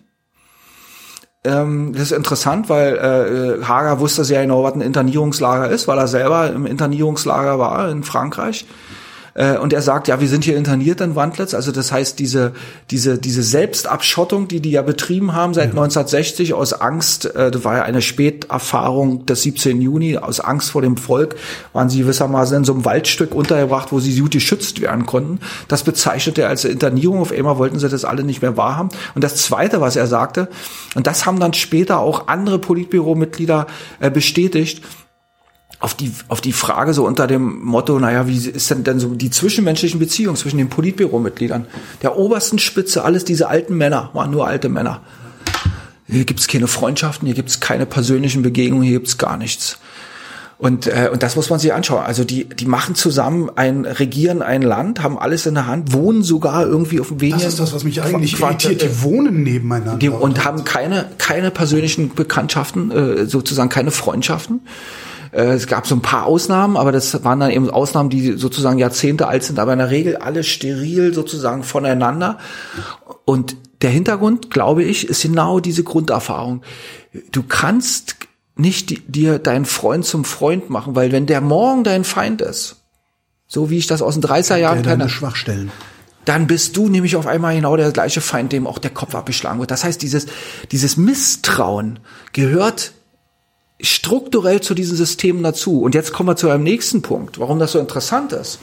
ähm, 1.45 1.93
das 1.93 2.03
ist 2.03 2.11
interessant, 2.11 2.69
weil 2.69 2.95
äh, 2.97 3.63
Hager 3.63 3.99
wusste 3.99 4.25
sehr 4.25 4.41
genau, 4.41 4.63
was 4.63 4.73
ein 4.73 4.81
Internierungslager 4.81 5.69
ist, 5.69 5.87
weil 5.87 5.99
er 5.99 6.07
selber 6.07 6.51
im 6.51 6.65
Internierungslager 6.65 7.59
war 7.59 7.89
in 7.89 8.03
Frankreich. 8.03 8.65
Äh, 9.35 9.57
und 9.57 9.73
er 9.73 9.81
sagt, 9.81 10.07
ja, 10.07 10.19
wir 10.19 10.27
sind 10.27 10.43
hier 10.43 10.57
interniert 10.57 11.01
in 11.01 11.15
Wandlitz. 11.15 11.53
Also 11.53 11.71
das 11.71 11.91
heißt, 11.91 12.17
diese, 12.17 12.53
diese, 12.89 13.17
diese 13.17 13.43
Selbstabschottung, 13.43 14.47
die 14.47 14.61
die 14.61 14.71
ja 14.71 14.81
betrieben 14.81 15.33
haben 15.33 15.53
seit 15.53 15.73
ja. 15.73 15.81
1960 15.81 16.53
aus 16.53 16.73
Angst, 16.73 17.35
äh, 17.35 17.51
das 17.51 17.63
war 17.63 17.77
ja 17.77 17.83
eine 17.83 18.01
Späterfahrung 18.01 19.25
des 19.25 19.43
17. 19.43 19.81
Juni, 19.81 20.17
aus 20.17 20.39
Angst 20.39 20.71
vor 20.71 20.81
dem 20.81 20.97
Volk, 20.97 21.35
waren 21.73 21.89
sie 21.89 21.99
gewissermaßen 21.99 22.57
in 22.57 22.63
so 22.63 22.73
einem 22.73 22.85
Waldstück 22.85 23.35
untergebracht, 23.35 23.91
wo 23.91 23.99
sie 23.99 24.17
gut 24.17 24.31
geschützt 24.31 24.81
werden 24.81 25.05
konnten. 25.05 25.39
Das 25.67 25.83
bezeichnete 25.83 26.43
er 26.43 26.49
als 26.49 26.63
Internierung. 26.63 27.19
Auf 27.19 27.33
einmal 27.33 27.57
wollten 27.57 27.77
sie 27.77 27.89
das 27.89 28.05
alle 28.05 28.23
nicht 28.23 28.41
mehr 28.41 28.55
wahrhaben. 28.55 28.89
Und 29.15 29.23
das 29.23 29.35
Zweite, 29.35 29.81
was 29.81 29.97
er 29.97 30.07
sagte, 30.07 30.47
und 30.95 31.07
das 31.07 31.25
haben 31.25 31.41
dann 31.41 31.53
später 31.53 31.99
auch 31.99 32.29
andere 32.29 32.57
Politbüromitglieder 32.57 33.67
äh, 33.99 34.09
bestätigt, 34.09 34.81
auf 35.85 35.93
die, 35.93 36.11
auf 36.29 36.41
die 36.41 36.51
Frage 36.51 36.95
so 36.95 37.05
unter 37.05 37.27
dem 37.27 37.63
Motto, 37.63 37.99
naja, 37.99 38.27
wie 38.27 38.37
ist 38.37 38.71
denn 38.71 38.83
denn 38.83 38.99
so 38.99 39.13
die 39.13 39.29
zwischenmenschlichen 39.29 39.99
Beziehungen 39.99 40.35
zwischen 40.35 40.57
den 40.57 40.67
Politbüromitgliedern? 40.67 41.67
Der 42.01 42.17
obersten 42.17 42.57
Spitze, 42.57 43.03
alles 43.03 43.23
diese 43.23 43.49
alten 43.49 43.77
Männer, 43.77 44.09
waren 44.13 44.31
nur 44.31 44.47
alte 44.47 44.67
Männer. 44.67 45.01
Hier 46.07 46.25
gibt's 46.25 46.47
keine 46.47 46.65
Freundschaften, 46.65 47.27
hier 47.27 47.35
gibt's 47.35 47.59
keine 47.59 47.85
persönlichen 47.85 48.41
Begegnungen, 48.41 48.83
hier 48.83 48.97
gibt's 48.97 49.19
gar 49.19 49.37
nichts. 49.37 49.77
Und, 50.57 50.87
äh, 50.87 51.11
und 51.13 51.21
das 51.21 51.35
muss 51.35 51.51
man 51.51 51.59
sich 51.59 51.71
anschauen. 51.71 52.03
Also 52.03 52.23
die, 52.23 52.45
die 52.45 52.65
machen 52.65 52.95
zusammen 52.95 53.51
ein, 53.55 53.85
regieren 53.85 54.41
ein 54.41 54.63
Land, 54.63 55.03
haben 55.03 55.19
alles 55.19 55.45
in 55.45 55.53
der 55.53 55.67
Hand, 55.67 55.93
wohnen 55.93 56.23
sogar 56.23 56.65
irgendwie 56.65 56.99
auf 56.99 57.09
dem 57.09 57.21
Weg. 57.21 57.33
Das 57.33 57.45
ist 57.45 57.59
das, 57.59 57.73
was 57.73 57.83
mich 57.83 58.01
eigentlich 58.01 58.39
irritiert. 58.39 58.81
Die 58.81 59.03
wohnen 59.03 59.43
nebeneinander. 59.43 59.99
Die, 59.99 60.09
und 60.09 60.45
haben 60.45 60.63
keine, 60.63 61.05
keine 61.19 61.51
persönlichen 61.51 62.15
Bekanntschaften, 62.15 62.89
äh, 62.89 63.25
sozusagen 63.27 63.69
keine 63.69 63.91
Freundschaften. 63.91 64.61
Äh, 65.35 65.53
es 65.53 65.67
gab 65.67 65.85
so 65.85 65.95
ein 65.95 66.01
paar 66.01 66.25
Ausnahmen, 66.25 66.77
aber 66.77 66.91
das 66.91 67.23
waren 67.23 67.39
dann 67.41 67.51
eben 67.51 67.69
Ausnahmen, 67.69 68.09
die 68.09 68.33
sozusagen 68.33 68.79
Jahrzehnte 68.79 69.27
alt 69.27 69.43
sind, 69.43 69.59
aber 69.59 69.73
in 69.73 69.79
der 69.79 69.89
Regel 69.89 70.15
alle 70.15 70.43
steril 70.43 71.13
sozusagen 71.13 71.63
voneinander. 71.63 72.39
Und 73.25 73.57
der 73.81 73.89
Hintergrund, 73.89 74.49
glaube 74.49 74.83
ich, 74.83 75.09
ist 75.09 75.23
genau 75.23 75.59
diese 75.59 75.83
Grunderfahrung. 75.83 76.61
Du 77.31 77.43
kannst 77.43 78.15
nicht 78.55 79.13
dir 79.13 79.37
deinen 79.37 79.65
Freund 79.65 80.05
zum 80.05 80.23
Freund 80.23 80.69
machen, 80.69 80.95
weil 80.95 81.11
wenn 81.11 81.25
der 81.25 81.41
morgen 81.41 81.83
dein 81.83 82.05
Feind 82.05 82.41
ist, 82.41 82.77
so 83.47 83.69
wie 83.69 83.77
ich 83.77 83.87
das 83.87 84.01
aus 84.01 84.17
den 84.17 84.23
30er 84.23 84.55
Jahren 84.55 84.83
kenne, 84.83 85.09
Schwachstellen 85.09 85.71
dann 86.23 86.47
bist 86.47 86.75
du 86.75 86.89
nämlich 86.89 87.15
auf 87.15 87.27
einmal 87.27 87.55
genau 87.55 87.77
der 87.77 87.91
gleiche 87.91 88.19
Feind, 88.19 88.51
dem 88.51 88.65
auch 88.65 88.79
der 88.79 88.89
Kopf 88.89 89.13
abgeschlagen 89.13 89.59
wird. 89.59 89.69
Das 89.69 89.83
heißt, 89.83 90.01
dieses, 90.01 90.25
dieses 90.71 90.97
Misstrauen 90.97 91.99
gehört 92.33 92.93
strukturell 93.81 94.61
zu 94.61 94.73
diesen 94.73 94.97
Systemen 94.97 95.43
dazu. 95.43 95.81
Und 95.81 95.95
jetzt 95.95 96.13
kommen 96.13 96.29
wir 96.29 96.35
zu 96.35 96.49
einem 96.49 96.63
nächsten 96.63 97.01
Punkt, 97.01 97.39
warum 97.39 97.59
das 97.59 97.73
so 97.73 97.79
interessant 97.79 98.31
ist. 98.31 98.59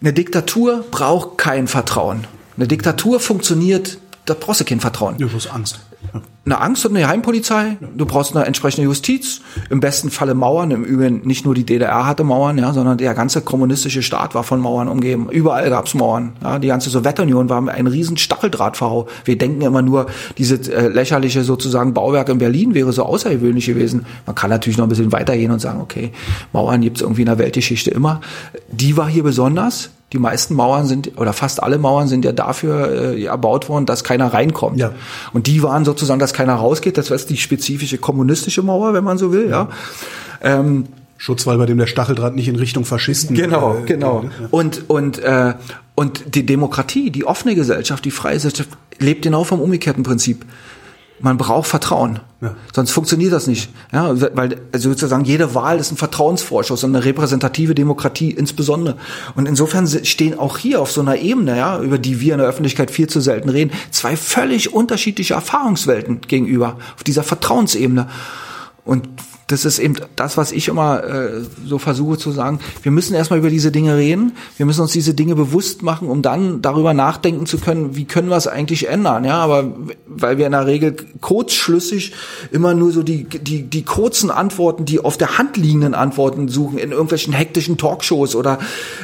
Eine 0.00 0.12
Diktatur 0.12 0.84
braucht 0.90 1.38
kein 1.38 1.68
Vertrauen. 1.68 2.26
Eine 2.56 2.68
Diktatur 2.68 3.20
funktioniert, 3.20 3.98
da 4.24 4.34
brauchst 4.34 4.60
du 4.60 4.64
kein 4.64 4.80
Vertrauen. 4.80 5.18
Du 5.18 5.32
hast 5.32 5.48
Angst 5.48 5.80
eine 6.44 6.60
Angst 6.60 6.84
und 6.84 6.96
eine 6.96 7.06
Heimpolizei, 7.06 7.76
du 7.96 8.04
brauchst 8.04 8.34
eine 8.34 8.44
entsprechende 8.46 8.86
Justiz, 8.86 9.40
im 9.70 9.78
besten 9.78 10.10
Falle 10.10 10.34
Mauern, 10.34 10.72
im 10.72 10.82
Übrigen 10.82 11.20
nicht 11.24 11.44
nur 11.44 11.54
die 11.54 11.64
DDR 11.64 12.04
hatte 12.04 12.24
Mauern, 12.24 12.58
ja, 12.58 12.72
sondern 12.72 12.98
der 12.98 13.14
ganze 13.14 13.42
kommunistische 13.42 14.02
Staat 14.02 14.34
war 14.34 14.42
von 14.42 14.58
Mauern 14.58 14.88
umgeben. 14.88 15.28
Überall 15.30 15.70
gab's 15.70 15.94
Mauern. 15.94 16.32
Ja, 16.42 16.58
die 16.58 16.66
ganze 16.66 16.90
Sowjetunion 16.90 17.48
war 17.48 17.68
ein 17.68 17.86
riesen 17.86 18.16
Stacheldrahtverhau. 18.16 19.06
Wir 19.24 19.38
denken 19.38 19.62
immer 19.62 19.82
nur, 19.82 20.06
diese 20.36 20.56
äh, 20.72 20.88
lächerliche 20.88 21.44
sozusagen 21.44 21.94
Bauwerk 21.94 22.28
in 22.28 22.38
Berlin 22.38 22.74
wäre 22.74 22.92
so 22.92 23.04
außergewöhnlich 23.04 23.66
gewesen. 23.66 24.04
Man 24.26 24.34
kann 24.34 24.50
natürlich 24.50 24.78
noch 24.78 24.86
ein 24.86 24.90
bisschen 24.90 25.12
weitergehen 25.12 25.52
und 25.52 25.60
sagen, 25.60 25.80
okay, 25.80 26.10
Mauern 26.52 26.80
gibt's 26.80 27.02
irgendwie 27.02 27.22
in 27.22 27.26
der 27.26 27.38
Weltgeschichte 27.38 27.92
immer. 27.92 28.20
Die 28.68 28.96
war 28.96 29.08
hier 29.08 29.22
besonders, 29.22 29.90
die 30.12 30.18
meisten 30.18 30.54
Mauern 30.54 30.86
sind, 30.86 31.18
oder 31.18 31.32
fast 31.32 31.62
alle 31.62 31.78
Mauern 31.78 32.08
sind 32.08 32.24
ja 32.24 32.32
dafür 32.32 33.14
äh, 33.14 33.24
erbaut 33.24 33.68
worden, 33.68 33.86
dass 33.86 34.04
keiner 34.04 34.32
reinkommt. 34.32 34.78
Ja. 34.78 34.92
Und 35.32 35.46
die 35.46 35.62
waren 35.62 35.84
sozusagen, 35.84 36.20
dass 36.20 36.32
keiner 36.34 36.54
rausgeht. 36.54 36.98
Das 36.98 37.10
war 37.10 37.16
die 37.16 37.36
spezifische 37.36 37.98
kommunistische 37.98 38.62
Mauer, 38.62 38.94
wenn 38.94 39.04
man 39.04 39.18
so 39.18 39.32
will. 39.32 39.48
Ja. 39.48 39.68
ja. 40.42 40.60
Ähm, 40.60 40.86
Schutzwall, 41.16 41.56
bei 41.56 41.66
dem 41.66 41.78
der 41.78 41.86
Stacheldraht 41.86 42.34
nicht 42.34 42.48
in 42.48 42.56
Richtung 42.56 42.84
Faschisten. 42.84 43.36
Genau, 43.36 43.76
äh, 43.76 43.82
genau. 43.86 44.24
Ja. 44.24 44.48
Und 44.50 44.90
und 44.90 45.20
äh, 45.20 45.54
und 45.94 46.34
die 46.34 46.44
Demokratie, 46.44 47.10
die 47.10 47.24
offene 47.24 47.54
Gesellschaft, 47.54 48.04
die 48.04 48.10
freie 48.10 48.34
Gesellschaft 48.34 48.70
lebt 48.98 49.22
genau 49.22 49.44
vom 49.44 49.60
umgekehrten 49.60 50.02
Prinzip 50.02 50.44
man 51.22 51.38
braucht 51.38 51.68
Vertrauen. 51.68 52.20
Ja. 52.40 52.54
Sonst 52.74 52.90
funktioniert 52.90 53.32
das 53.32 53.46
nicht. 53.46 53.70
Ja, 53.92 54.12
weil 54.36 54.60
also 54.72 54.90
sozusagen 54.90 55.24
jede 55.24 55.54
Wahl 55.54 55.78
ist 55.78 55.92
ein 55.92 55.96
Vertrauensvorschuss 55.96 56.82
und 56.82 56.94
eine 56.94 57.04
repräsentative 57.04 57.74
Demokratie 57.74 58.32
insbesondere. 58.32 58.96
Und 59.36 59.46
insofern 59.46 59.86
stehen 59.86 60.38
auch 60.38 60.58
hier 60.58 60.80
auf 60.80 60.90
so 60.90 61.00
einer 61.00 61.16
Ebene, 61.16 61.56
ja, 61.56 61.80
über 61.80 61.98
die 61.98 62.20
wir 62.20 62.34
in 62.34 62.40
der 62.40 62.48
Öffentlichkeit 62.48 62.90
viel 62.90 63.06
zu 63.06 63.20
selten 63.20 63.48
reden, 63.48 63.72
zwei 63.92 64.16
völlig 64.16 64.74
unterschiedliche 64.74 65.34
Erfahrungswelten 65.34 66.20
gegenüber 66.22 66.78
auf 66.96 67.04
dieser 67.04 67.22
Vertrauensebene. 67.22 68.08
Und 68.84 69.08
das 69.48 69.64
ist 69.64 69.78
eben 69.78 69.96
das, 70.16 70.36
was 70.36 70.52
ich 70.52 70.68
immer 70.68 71.04
äh, 71.04 71.42
so 71.66 71.78
versuche 71.78 72.16
zu 72.16 72.30
sagen. 72.30 72.60
Wir 72.82 72.92
müssen 72.92 73.14
erstmal 73.14 73.38
über 73.38 73.50
diese 73.50 73.70
Dinge 73.70 73.96
reden. 73.96 74.32
Wir 74.56 74.66
müssen 74.66 74.80
uns 74.80 74.92
diese 74.92 75.14
Dinge 75.14 75.34
bewusst 75.34 75.82
machen, 75.82 76.08
um 76.08 76.22
dann 76.22 76.62
darüber 76.62 76.94
nachdenken 76.94 77.46
zu 77.46 77.58
können, 77.58 77.94
wie 77.96 78.04
können 78.04 78.28
wir 78.28 78.36
es 78.36 78.46
eigentlich 78.46 78.88
ändern. 78.88 79.24
Ja, 79.24 79.38
aber 79.38 79.72
weil 80.06 80.38
wir 80.38 80.46
in 80.46 80.52
der 80.52 80.66
Regel 80.66 80.96
kurzschlüssig 81.20 82.12
immer 82.50 82.74
nur 82.74 82.92
so 82.92 83.02
die, 83.02 83.24
die, 83.24 83.62
die 83.62 83.82
kurzen 83.84 84.30
Antworten, 84.30 84.84
die 84.84 85.00
auf 85.00 85.18
der 85.18 85.38
Hand 85.38 85.56
liegenden 85.56 85.94
Antworten 85.94 86.48
suchen, 86.48 86.78
in 86.78 86.92
irgendwelchen 86.92 87.32
hektischen 87.32 87.76
Talkshows 87.76 88.34
oder 88.34 88.58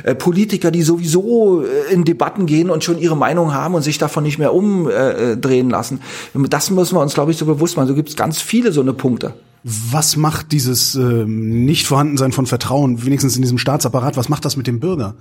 äh, 0.05 0.14
Politiker, 0.14 0.70
die 0.70 0.82
sowieso 0.82 1.62
äh, 1.62 1.93
in 1.93 2.05
Debatten 2.05 2.47
gehen 2.47 2.70
und 2.70 2.84
schon 2.84 2.99
ihre 2.99 3.16
Meinung 3.16 3.55
haben 3.55 3.74
und 3.74 3.82
sich 3.82 3.99
davon 3.99 4.22
nicht 4.24 4.39
mehr 4.39 4.55
umdrehen 4.55 5.70
lassen. 5.70 6.01
Das 6.34 6.70
müssen 6.70 6.97
wir 6.97 7.01
uns, 7.01 7.14
glaube 7.14 7.32
ich, 7.32 7.36
so 7.36 7.45
bewusst 7.45 7.76
machen. 7.76 7.89
So 7.89 7.95
gibt 7.95 8.09
es 8.09 8.16
ganz 8.16 8.41
viele 8.41 8.72
so 8.72 8.80
eine 8.80 8.93
Punkte. 8.93 9.34
Was 9.65 10.17
macht 10.17 10.53
dieses 10.53 10.95
ähm, 10.95 11.65
Nicht-Vorhandensein 11.65 12.33
von 12.33 12.47
Vertrauen, 12.47 13.05
wenigstens 13.05 13.37
in 13.37 13.43
diesem 13.43 13.59
Staatsapparat, 13.59 14.17
was 14.17 14.29
macht 14.29 14.45
das 14.45 14.57
mit 14.57 14.67
dem 14.67 14.81
Bürger? 14.81 15.17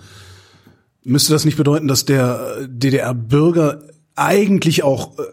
Müsste 1.04 1.34
das 1.34 1.46
nicht 1.46 1.58
bedeuten, 1.58 1.88
dass 1.88 2.06
der 2.06 2.68
DDR-Bürger 2.68 3.82
eigentlich 4.16 4.84
auch 4.84 5.18
äh, 5.18 5.24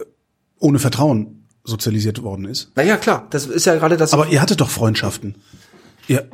ohne 0.59 0.79
Vertrauen 0.79 1.47
sozialisiert 1.65 2.23
worden 2.23 2.45
ist? 2.45 2.71
Naja, 2.77 2.97
klar, 2.97 3.27
das 3.31 3.47
ist 3.47 3.67
ja 3.67 3.75
gerade 3.75 3.97
das. 3.97 4.15
Aber 4.15 4.29
ihr 4.29 4.41
hattet 4.41 4.61
doch 4.61 4.71
Freundschaften. 4.71 5.37
Ihr, 6.07 6.29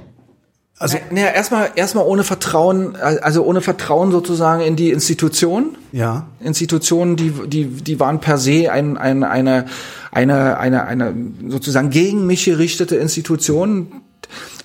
also 0.80 0.96
naja, 1.10 1.28
erstmal 1.28 1.72
erstmal 1.76 2.06
ohne 2.06 2.24
Vertrauen, 2.24 2.96
also 2.96 3.44
ohne 3.44 3.60
Vertrauen 3.60 4.10
sozusagen 4.12 4.62
in 4.62 4.76
die 4.76 4.90
Institutionen. 4.90 5.76
Ja. 5.92 6.26
Institutionen, 6.40 7.16
die 7.16 7.32
die 7.46 7.66
die 7.66 8.00
waren 8.00 8.20
per 8.20 8.38
se 8.38 8.72
ein, 8.72 8.96
ein 8.96 9.22
eine 9.22 9.66
eine 10.10 10.58
eine 10.58 10.86
eine 10.86 11.14
sozusagen 11.48 11.90
gegen 11.90 12.26
mich 12.26 12.46
gerichtete 12.46 12.96
Institution. 12.96 13.92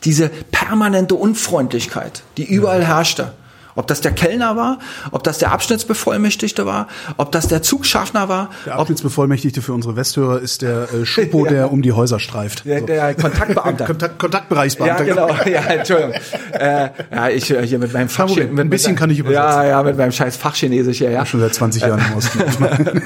Diese 0.05 0.29
permanente 0.51 1.15
Unfreundlichkeit, 1.15 2.23
die 2.37 2.45
überall 2.45 2.81
ja. 2.81 2.87
herrschte. 2.87 3.33
Ob 3.75 3.87
das 3.87 4.01
der 4.01 4.11
Kellner 4.11 4.55
war, 4.55 4.79
ob 5.11 5.23
das 5.23 5.37
der 5.37 5.51
Abschnittsbevollmächtigte 5.51 6.65
war, 6.65 6.87
ob 7.17 7.31
das 7.31 7.47
der 7.47 7.61
Zugschaffner 7.61 8.29
war. 8.29 8.49
Der 8.65 8.75
Abschnittsbevollmächtigte 8.75 9.61
für 9.61 9.73
unsere 9.73 9.95
Westhörer 9.95 10.39
ist 10.39 10.61
der 10.61 10.93
äh, 10.93 11.05
Schupo, 11.05 11.45
ja. 11.45 11.51
der 11.51 11.71
um 11.71 11.81
die 11.81 11.91
Häuser 11.91 12.19
streift. 12.19 12.65
Der, 12.65 12.81
der 12.81 13.13
Kontaktbeamte. 13.15 13.83
Kontakt, 13.85 14.19
Kontaktbereichsbeamter. 14.19 15.05
Ja, 15.05 15.13
genau. 15.13 15.35
Ja, 15.45 15.61
Entschuldigung. 15.61 16.13
äh, 16.53 16.89
ja, 17.11 17.29
ich 17.29 17.51
äh, 17.51 17.67
hier 17.67 17.79
mit 17.79 17.93
meinem 17.93 18.09
Fachchinesisch. 18.09 18.59
Ein 18.59 18.69
bisschen 18.69 18.95
kann 18.95 19.09
ich 19.09 19.19
übersetzen. 19.19 19.43
Ja, 19.43 19.65
ja, 19.65 19.83
mit 19.83 19.97
meinem 19.97 20.11
scheiß 20.11 20.37
Fachchinesisch 20.37 20.99
hier, 20.99 21.11
ja. 21.11 21.25
Schon 21.25 21.41
seit 21.41 21.53
20 21.53 21.81
Jahren 21.81 22.01
im 22.11 22.17
Osten. 22.17 22.39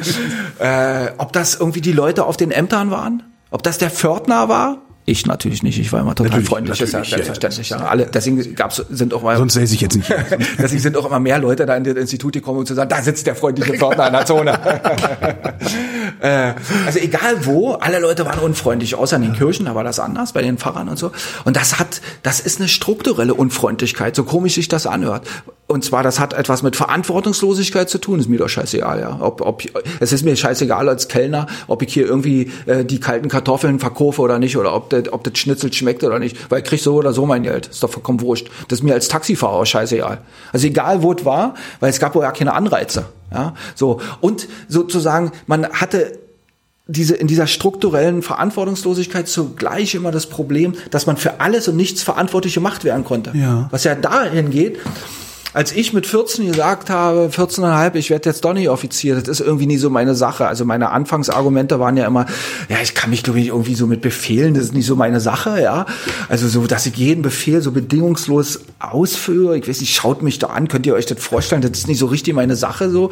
äh, 0.60 1.08
ob 1.18 1.34
das 1.34 1.56
irgendwie 1.56 1.82
die 1.82 1.94
Leute 1.94 2.26
auf 2.26 2.38
den 2.38 2.52
Ämtern 2.52 2.92
waren? 2.92 3.24
Ob 3.52 3.64
das 3.64 3.80
der 3.80 3.90
Pförtner 3.90 4.50
war? 4.50 4.78
Ich 5.10 5.26
natürlich 5.26 5.64
nicht. 5.64 5.80
Ich 5.80 5.92
war 5.92 6.02
immer 6.02 6.14
total 6.14 6.30
natürlich, 6.30 6.50
freundlich. 6.50 6.80
Natürlich, 6.80 6.94
ja 6.94 7.04
selbstverständlich. 7.04 7.70
Ja. 7.72 7.78
Alle, 7.78 8.06
deswegen 8.06 8.54
gab's, 8.54 8.86
sind 8.92 9.12
auch 9.16 9.24
mal. 9.24 9.38
Sonst 9.38 9.56
säße 9.56 9.74
ich 9.74 9.82
jetzt 9.82 9.96
nicht. 9.96 10.14
deswegen 10.60 10.82
sind 10.82 10.96
auch 10.96 11.06
immer 11.08 11.20
mehr 11.20 11.40
Leute 11.40 11.66
da 11.66 11.76
in 11.76 11.84
das 11.84 11.96
Institut 11.96 12.34
gekommen, 12.34 12.60
um 12.60 12.66
zu 12.68 12.76
sagen, 12.76 12.90
da 12.90 13.02
sitzt 13.02 13.26
der 13.26 13.36
freundliche 13.36 13.74
Pförtner 13.74 14.06
in 14.06 14.14
der 14.14 14.26
Zone. 14.28 14.60
äh, 16.20 16.54
also 16.86 17.00
egal 17.00 17.46
wo, 17.46 17.74
alle 17.74 18.00
Leute 18.00 18.26
waren 18.26 18.40
unfreundlich. 18.40 18.96
Außer 18.96 19.16
in 19.16 19.24
den 19.24 19.34
Kirchen, 19.34 19.66
da 19.66 19.76
war 19.76 19.84
das 19.84 20.00
anders, 20.00 20.34
bei 20.34 20.42
den 20.42 20.58
Pfarrern 20.58 20.90
und 20.90 20.98
so. 20.98 21.12
Und 21.46 21.56
das 21.56 21.80
hat, 21.80 22.02
das 22.24 22.40
ist 22.40 22.60
eine 22.60 22.68
strukturelle 22.68 23.34
Unfreundlichkeit, 23.34 24.16
so 24.16 24.24
komisch 24.24 24.56
sich 24.56 24.68
das 24.68 24.88
anhört. 24.88 25.28
Und 25.68 25.86
zwar, 25.86 26.02
das 26.02 26.20
hat 26.20 26.34
etwas 26.34 26.64
mit 26.64 26.76
Verantwortungslosigkeit 26.76 27.90
zu 27.92 28.00
tun. 28.00 28.20
Ist 28.20 28.28
mir 28.28 28.40
doch 28.40 28.50
scheißegal, 28.50 29.00
ja. 29.02 29.20
Ob, 29.22 29.42
ob, 29.42 29.62
es 30.00 30.12
ist 30.12 30.26
mir 30.26 30.36
scheißegal 30.36 30.90
als 30.90 31.08
Kellner, 31.08 31.46
ob 31.68 31.84
ich 31.84 31.94
hier 31.94 32.08
irgendwie 32.08 32.52
äh, 32.66 32.84
die 32.84 33.00
kalten 33.00 33.30
Kartoffeln 33.30 33.80
verkaufe 33.80 34.24
oder 34.24 34.40
nicht, 34.40 34.58
oder 34.58 34.74
ob 34.74 34.92
ob 35.12 35.24
das 35.24 35.38
Schnitzel 35.38 35.72
schmeckt 35.72 36.04
oder 36.04 36.18
nicht, 36.18 36.50
weil 36.50 36.64
ich 36.64 36.66
krieg 36.66 36.82
so 36.82 36.96
oder 36.96 37.14
so 37.14 37.28
mein 37.28 37.44
Geld. 37.44 37.68
Ist 37.68 37.84
doch 37.84 37.92
vollkommen 37.92 38.22
wurscht. 38.22 38.50
Das 38.68 38.80
ist 38.80 38.84
mir 38.84 38.96
als 38.96 39.10
Taxifahrer 39.10 39.64
scheißegal. 39.64 40.22
Also 40.52 40.66
egal, 40.66 41.04
wo 41.04 41.14
es 41.14 41.24
war, 41.24 41.54
weil 41.80 41.92
es 41.92 42.00
gab 42.00 42.16
ja 42.16 42.32
keine 42.32 42.54
Anreize. 42.54 43.06
Ja, 43.32 43.54
so. 43.76 44.02
Und 44.22 44.48
sozusagen, 44.68 45.32
man 45.48 45.68
hatte 45.70 46.20
diese, 46.88 47.16
in 47.16 47.28
dieser 47.28 47.46
strukturellen 47.46 48.24
Verantwortungslosigkeit 48.24 49.28
zugleich 49.28 49.94
immer 49.94 50.12
das 50.12 50.28
Problem, 50.28 50.74
dass 50.90 51.06
man 51.06 51.18
für 51.18 51.40
alles 51.40 51.68
und 51.68 51.76
nichts 51.76 52.02
verantwortlich 52.02 52.56
gemacht 52.56 52.84
werden 52.84 53.04
konnte. 53.04 53.32
Ja. 53.36 53.68
Was 53.70 53.84
ja 53.84 53.94
dahin 53.94 54.50
geht, 54.50 54.80
als 55.54 55.72
ich 55.72 55.94
mit 55.94 56.06
14 56.06 56.46
gesagt 56.46 56.90
habe, 56.90 57.30
14,5, 57.34 57.96
ich 57.96 58.10
werde 58.10 58.30
jetzt 58.30 58.46
doch 58.46 58.54
nicht 58.54 58.70
Offizier, 58.70 59.16
das 59.16 59.28
ist 59.28 59.40
irgendwie 59.40 59.66
nie 59.66 59.78
so 59.78 59.90
meine 59.90 60.14
Sache. 60.14 60.48
Also 60.48 60.66
meine 60.66 60.92
Anfangsargumente 60.92 61.80
waren 61.80 61.98
ja 61.98 62.06
immer, 62.06 62.28
ja, 62.70 62.78
ich 62.84 62.94
kann 62.94 63.10
mich 63.10 63.24
glaube 63.24 63.40
ich 63.40 63.48
irgendwie 63.48 63.76
so 63.76 63.88
mit 63.88 64.02
Befehlen, 64.02 64.54
das 64.54 64.66
ist 64.66 64.74
nicht 64.74 64.86
so 64.86 64.96
meine 64.96 65.20
Sache, 65.20 65.62
ja. 65.62 65.86
Also 66.28 66.48
so, 66.48 66.68
dass 66.68 66.86
ich 66.86 66.96
jeden 66.96 67.22
Befehl 67.22 67.62
so 67.62 67.72
bedingungslos 67.72 68.62
ausführe. 68.80 69.58
Ich 69.58 69.68
weiß 69.68 69.82
nicht, 69.82 69.94
schaut 69.94 70.22
mich 70.22 70.40
da 70.40 70.48
an, 70.48 70.68
könnt 70.68 70.86
ihr 70.86 70.94
euch 70.94 71.08
das 71.08 71.20
vorstellen? 71.20 71.62
Das 71.62 71.72
ist 71.72 71.88
nicht 71.88 72.00
so 72.00 72.06
richtig 72.06 72.36
meine 72.36 72.56
Sache, 72.56 72.90
so 72.90 73.10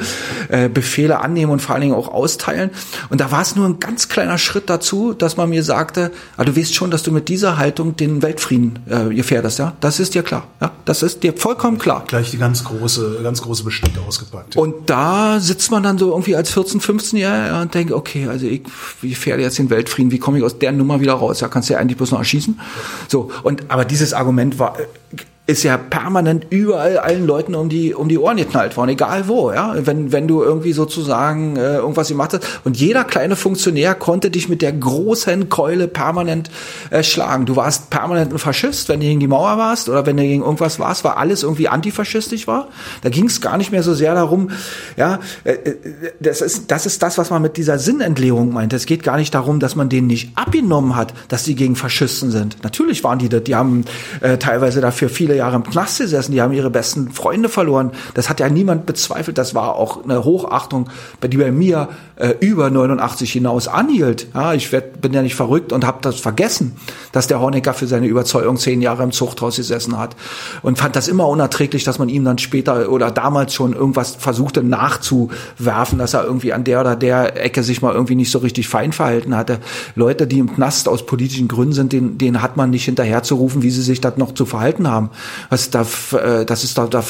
äh, 0.49 0.69
Befehle 0.69 1.19
annehmen 1.19 1.51
und 1.51 1.61
vor 1.61 1.73
allen 1.73 1.81
Dingen 1.81 1.95
auch 1.95 2.07
austeilen. 2.07 2.69
Und 3.09 3.19
da 3.19 3.31
war 3.31 3.41
es 3.41 3.55
nur 3.55 3.65
ein 3.65 3.79
ganz 3.79 4.09
kleiner 4.09 4.37
Schritt 4.37 4.69
dazu, 4.69 5.13
dass 5.13 5.37
man 5.37 5.49
mir 5.49 5.63
sagte, 5.63 6.11
ah, 6.37 6.43
du 6.43 6.55
weißt 6.55 6.73
schon, 6.73 6.91
dass 6.91 7.03
du 7.03 7.11
mit 7.11 7.29
dieser 7.29 7.57
Haltung 7.57 7.95
den 7.95 8.21
Weltfrieden 8.21 8.79
äh, 8.89 9.13
gefährdest, 9.13 9.59
ja. 9.59 9.73
Das 9.79 9.99
ist 9.99 10.13
dir 10.13 10.23
klar, 10.23 10.47
ja. 10.61 10.71
Das 10.85 11.01
ist 11.01 11.23
dir 11.23 11.33
vollkommen 11.33 11.79
klar. 11.79 12.03
Gleich 12.07 12.26
gleich 12.27 12.31
die 12.31 12.37
ganz 12.37 12.63
große, 12.63 13.19
ganz 13.23 13.41
große 13.41 13.63
Bestimmte 13.63 14.01
ausgepackt. 14.01 14.55
Ja. 14.55 14.61
Und 14.61 14.89
da 14.89 15.39
sitzt 15.39 15.71
man 15.71 15.83
dann 15.83 15.97
so 15.97 16.11
irgendwie 16.11 16.35
als 16.35 16.51
14, 16.51 16.81
15-Jähriger 16.81 17.61
und 17.61 17.73
denkt, 17.73 17.91
okay, 17.91 18.27
also 18.27 18.45
ich, 18.45 18.63
wie 19.01 19.09
gefährde 19.09 19.43
jetzt 19.43 19.57
den 19.57 19.69
Weltfrieden, 19.69 20.11
wie 20.11 20.19
komme 20.19 20.37
ich 20.37 20.43
aus 20.43 20.59
der 20.59 20.71
Nummer 20.71 20.99
wieder 20.99 21.13
raus? 21.13 21.39
Ja, 21.39 21.47
kannst 21.47 21.69
du 21.69 21.73
ja 21.73 21.79
eigentlich 21.79 21.97
bloß 21.97 22.11
noch 22.11 22.19
erschießen. 22.19 22.59
So, 23.07 23.31
und, 23.43 23.69
aber 23.69 23.85
dieses 23.85 24.13
Argument 24.13 24.59
war, 24.59 24.77
ist 25.47 25.63
ja 25.63 25.77
permanent 25.77 26.47
überall 26.49 26.97
allen 26.97 27.25
Leuten 27.25 27.55
um 27.55 27.69
die 27.69 27.93
um 27.93 28.09
die 28.09 28.17
Ohren 28.17 28.35
geknallt 28.35 28.75
worden, 28.75 28.89
egal 28.89 29.29
wo, 29.29 29.53
ja. 29.53 29.73
Wenn 29.77 30.11
wenn 30.11 30.27
du 30.27 30.43
irgendwie 30.43 30.73
sozusagen 30.73 31.55
äh, 31.55 31.77
irgendwas 31.77 32.09
gemacht 32.09 32.33
hast 32.33 32.45
und 32.65 32.75
jeder 32.75 33.05
kleine 33.05 33.37
Funktionär 33.37 33.95
konnte 33.95 34.29
dich 34.29 34.49
mit 34.49 34.61
der 34.61 34.73
großen 34.73 35.47
Keule 35.47 35.87
permanent 35.87 36.51
äh, 36.89 37.01
schlagen. 37.01 37.45
Du 37.45 37.55
warst 37.55 37.89
permanent 37.89 38.33
ein 38.33 38.39
Faschist, 38.39 38.89
wenn 38.89 38.99
du 38.99 39.05
gegen 39.05 39.21
die 39.21 39.27
Mauer 39.27 39.57
warst 39.57 39.87
oder 39.87 40.05
wenn 40.05 40.17
du 40.17 40.23
gegen 40.23 40.43
irgendwas 40.43 40.79
warst, 40.79 41.05
war 41.05 41.15
alles 41.15 41.43
irgendwie 41.43 41.69
antifaschistisch 41.69 42.45
war. 42.45 42.67
Da 43.01 43.09
ging 43.09 43.27
es 43.27 43.39
gar 43.39 43.57
nicht 43.57 43.71
mehr 43.71 43.83
so 43.83 43.93
sehr 43.93 44.15
darum, 44.15 44.49
ja. 44.97 45.19
Äh, 45.45 45.53
äh, 45.53 45.75
das 46.19 46.41
ist 46.41 46.69
das 46.71 46.85
ist 46.85 47.01
das, 47.01 47.17
was 47.17 47.29
man 47.29 47.41
mit 47.41 47.55
dieser 47.55 47.79
Sinnentleerung 47.79 48.51
meint. 48.51 48.73
Es 48.73 48.85
geht 48.85 49.01
gar 49.01 49.15
nicht 49.15 49.33
darum, 49.33 49.61
dass 49.61 49.77
man 49.77 49.87
denen 49.87 50.07
nicht 50.07 50.31
abgenommen 50.35 50.97
hat, 50.97 51.13
dass 51.29 51.45
sie 51.45 51.55
gegen 51.55 51.77
Faschisten 51.77 52.31
sind. 52.31 52.57
Natürlich 52.63 53.05
waren 53.05 53.19
die 53.19 53.29
das, 53.29 53.43
die 53.43 53.55
haben 53.55 53.85
äh, 54.19 54.37
teilweise 54.37 54.81
dafür 54.81 55.07
viele 55.07 55.36
Jahre 55.37 55.55
im 55.55 55.63
Knast 55.63 55.99
gesessen, 55.99 56.31
die 56.31 56.41
haben 56.41 56.53
ihre 56.53 56.69
besten 56.69 57.11
Freunde 57.11 57.49
verloren. 57.49 57.91
Das 58.13 58.29
hat 58.29 58.39
ja 58.39 58.49
niemand 58.49 58.85
bezweifelt. 58.85 59.37
Das 59.37 59.55
war 59.55 59.75
auch 59.75 60.03
eine 60.03 60.23
Hochachtung, 60.23 60.89
die 61.23 61.37
bei 61.37 61.51
mir 61.51 61.89
äh, 62.15 62.33
über 62.39 62.69
89 62.69 63.31
hinaus 63.31 63.67
anhielt. 63.67 64.27
Ja, 64.33 64.53
ich 64.53 64.71
werd, 64.71 65.01
bin 65.01 65.13
ja 65.13 65.21
nicht 65.21 65.35
verrückt 65.35 65.71
und 65.71 65.85
habe 65.85 65.99
das 66.01 66.19
vergessen, 66.19 66.75
dass 67.11 67.27
der 67.27 67.39
Honecker 67.39 67.73
für 67.73 67.87
seine 67.87 68.07
Überzeugung 68.07 68.57
zehn 68.57 68.81
Jahre 68.81 69.03
im 69.03 69.11
Zuchthaus 69.11 69.57
gesessen 69.57 69.97
hat 69.97 70.15
und 70.61 70.77
fand 70.77 70.95
das 70.95 71.07
immer 71.07 71.27
unerträglich, 71.27 71.83
dass 71.83 71.99
man 71.99 72.09
ihm 72.09 72.25
dann 72.25 72.37
später 72.37 72.89
oder 72.89 73.11
damals 73.11 73.53
schon 73.53 73.73
irgendwas 73.73 74.15
versuchte 74.15 74.63
nachzuwerfen, 74.63 75.99
dass 75.99 76.13
er 76.13 76.23
irgendwie 76.23 76.53
an 76.53 76.63
der 76.63 76.81
oder 76.81 76.95
der 76.95 77.43
Ecke 77.43 77.63
sich 77.63 77.81
mal 77.81 77.93
irgendwie 77.93 78.15
nicht 78.15 78.31
so 78.31 78.39
richtig 78.39 78.67
fein 78.67 78.93
verhalten 78.93 79.35
hatte. 79.35 79.59
Leute, 79.95 80.27
die 80.27 80.39
im 80.39 80.53
Knast 80.53 80.87
aus 80.89 81.05
politischen 81.05 81.47
Gründen 81.47 81.73
sind, 81.73 81.93
denen, 81.93 82.17
denen 82.17 82.41
hat 82.41 82.57
man 82.57 82.69
nicht 82.69 82.85
hinterherzurufen, 82.85 83.61
wie 83.61 83.69
sie 83.69 83.81
sich 83.81 84.01
das 84.01 84.17
noch 84.17 84.33
zu 84.33 84.45
verhalten 84.45 84.87
haben. 84.87 85.09
Was 85.49 85.69
da, 85.69 85.85
äh, 86.11 86.45
das 86.45 86.63
ist 86.63 86.77
da, 86.77 86.87
da 86.87 87.03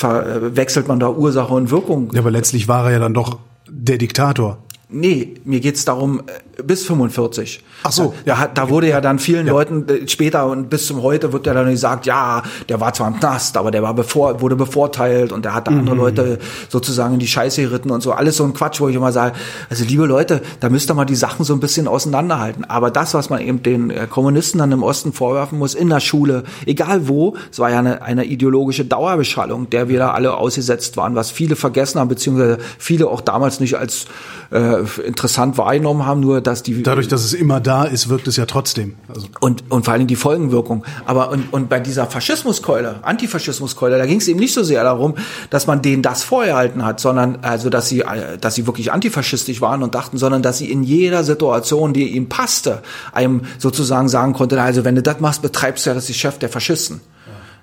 wechselt 0.55 0.87
man 0.87 0.99
da 0.99 1.09
Ursache 1.09 1.53
und 1.53 1.71
Wirkung. 1.71 2.11
Ja, 2.13 2.21
aber 2.21 2.31
letztlich 2.31 2.67
war 2.67 2.85
er 2.85 2.91
ja 2.93 2.99
dann 2.99 3.13
doch 3.13 3.39
der 3.69 3.97
Diktator. 3.97 4.59
Nee, 4.89 5.35
mir 5.43 5.59
geht's 5.59 5.85
darum, 5.85 6.21
äh, 6.21 6.23
bis 6.63 6.85
45. 6.85 7.63
Ach 7.83 7.91
so. 7.91 8.13
Da, 8.25 8.47
da 8.47 8.69
wurde 8.69 8.89
ja 8.89 9.01
dann 9.01 9.19
vielen 9.19 9.47
ja. 9.47 9.53
Leuten 9.53 9.87
äh, 9.87 10.07
später 10.07 10.47
und 10.47 10.69
bis 10.69 10.87
zum 10.87 11.03
heute 11.03 11.33
wird 11.33 11.45
ja 11.45 11.53
dann 11.53 11.69
gesagt, 11.69 12.05
ja, 12.05 12.43
der 12.69 12.79
war 12.79 12.93
zwar 12.93 13.07
im 13.07 13.19
Knast, 13.19 13.57
aber 13.57 13.71
der 13.71 13.83
war 13.83 13.93
bevor, 13.93 14.41
wurde 14.41 14.55
bevorteilt 14.55 15.31
und 15.31 15.45
der 15.45 15.53
hat 15.53 15.67
da 15.67 15.71
mhm. 15.71 15.79
andere 15.79 15.95
Leute 15.95 16.39
sozusagen 16.69 17.15
in 17.15 17.19
die 17.19 17.27
Scheiße 17.27 17.61
geritten 17.61 17.91
und 17.91 18.01
so. 18.01 18.11
Alles 18.11 18.37
so 18.37 18.43
ein 18.43 18.53
Quatsch, 18.53 18.79
wo 18.79 18.87
ich 18.87 18.95
immer 18.95 19.11
sage, 19.11 19.35
also 19.69 19.83
liebe 19.85 20.05
Leute, 20.05 20.41
da 20.59 20.69
müsst 20.69 20.89
ihr 20.89 20.93
mal 20.93 21.05
die 21.05 21.15
Sachen 21.15 21.45
so 21.45 21.53
ein 21.53 21.59
bisschen 21.59 21.87
auseinanderhalten. 21.87 22.65
Aber 22.65 22.91
das, 22.91 23.13
was 23.13 23.29
man 23.29 23.41
eben 23.41 23.61
den 23.63 23.89
äh, 23.89 24.07
Kommunisten 24.09 24.59
dann 24.59 24.71
im 24.71 24.83
Osten 24.83 25.13
vorwerfen 25.13 25.59
muss, 25.59 25.75
in 25.75 25.89
der 25.89 25.99
Schule, 25.99 26.43
egal 26.65 27.07
wo, 27.07 27.35
es 27.51 27.59
war 27.59 27.69
ja 27.69 27.79
eine, 27.79 28.01
eine 28.01 28.25
ideologische 28.25 28.85
Dauerbeschallung, 28.85 29.69
der 29.69 29.89
wir 29.89 29.99
da 29.99 30.11
alle 30.11 30.35
ausgesetzt 30.35 30.97
waren, 30.97 31.15
was 31.15 31.31
viele 31.31 31.55
vergessen 31.55 31.99
haben, 31.99 32.07
beziehungsweise 32.07 32.57
viele 32.77 33.07
auch 33.07 33.21
damals 33.21 33.59
nicht 33.59 33.77
als 33.77 34.05
äh, 34.51 34.83
interessant 35.05 35.57
wahrgenommen 35.57 36.05
haben, 36.05 36.21
nur 36.21 36.41
dass 36.47 36.63
die 36.63 36.81
Dadurch, 36.81 37.07
dass 37.07 37.23
es 37.23 37.33
immer 37.33 37.59
da 37.59 37.83
ist, 37.83 38.09
wirkt 38.09 38.27
es 38.27 38.37
ja 38.37 38.45
trotzdem. 38.45 38.95
Also 39.07 39.27
und, 39.41 39.69
und 39.69 39.85
vor 39.85 39.95
Dingen 39.95 40.07
die 40.07 40.15
Folgenwirkung. 40.15 40.85
Aber 41.05 41.29
und, 41.31 41.51
und 41.53 41.69
bei 41.69 41.79
dieser 41.79 42.07
Faschismuskeule, 42.07 42.99
Antifaschismuskeule, 43.03 43.97
da 43.97 44.05
ging 44.05 44.19
es 44.19 44.27
eben 44.27 44.39
nicht 44.39 44.53
so 44.53 44.63
sehr 44.63 44.83
darum, 44.83 45.15
dass 45.49 45.67
man 45.67 45.81
denen 45.81 46.01
das 46.01 46.23
vorgehalten 46.23 46.83
hat, 46.85 46.99
sondern 46.99 47.39
also 47.41 47.69
dass 47.69 47.89
sie, 47.89 48.03
dass 48.39 48.55
sie 48.55 48.65
wirklich 48.65 48.91
antifaschistisch 48.91 49.61
waren 49.61 49.83
und 49.83 49.93
dachten, 49.93 50.17
sondern 50.17 50.41
dass 50.41 50.57
sie 50.57 50.71
in 50.71 50.83
jeder 50.83 51.23
Situation, 51.23 51.93
die 51.93 52.15
ihm 52.15 52.29
passte, 52.29 52.81
einem 53.11 53.41
sozusagen 53.59 54.07
sagen 54.07 54.33
konnte, 54.33 54.61
also 54.61 54.85
wenn 54.85 54.95
du 54.95 55.03
das 55.03 55.19
machst, 55.19 55.41
betreibst 55.41 55.85
du 55.85 55.89
ja 55.89 55.93
das 55.93 56.07
Geschäft 56.07 56.41
der 56.41 56.49
Faschisten. 56.49 57.01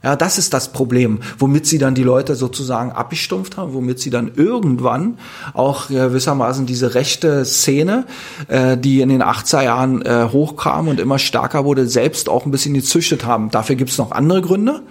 Ja, 0.04 0.16
das 0.16 0.36
ist 0.36 0.52
das 0.52 0.70
Problem, 0.70 1.20
womit 1.38 1.66
sie 1.66 1.78
dann 1.78 1.94
die 1.94 2.02
Leute 2.02 2.34
sozusagen 2.34 2.92
abgestumpft 2.92 3.56
haben, 3.56 3.72
womit 3.72 4.00
sie 4.00 4.10
dann 4.10 4.32
irgendwann 4.36 5.16
auch 5.54 5.88
gewissermaßen 5.88 6.66
diese 6.66 6.94
rechte 6.94 7.46
Szene, 7.46 8.04
äh, 8.48 8.76
die 8.76 9.00
in 9.00 9.08
den 9.08 9.22
80er 9.22 9.62
Jahren 9.62 10.02
äh, 10.02 10.28
hochkam 10.30 10.88
und 10.88 11.00
immer 11.00 11.18
stärker 11.18 11.64
wurde, 11.64 11.88
selbst 11.88 12.28
auch 12.28 12.44
ein 12.44 12.50
bisschen 12.50 12.74
gezüchtet 12.74 13.24
haben. 13.24 13.50
Dafür 13.50 13.76
gibt 13.76 13.90
es 13.92 13.96
noch 13.96 14.12
andere 14.12 14.42
Gründe, 14.42 14.82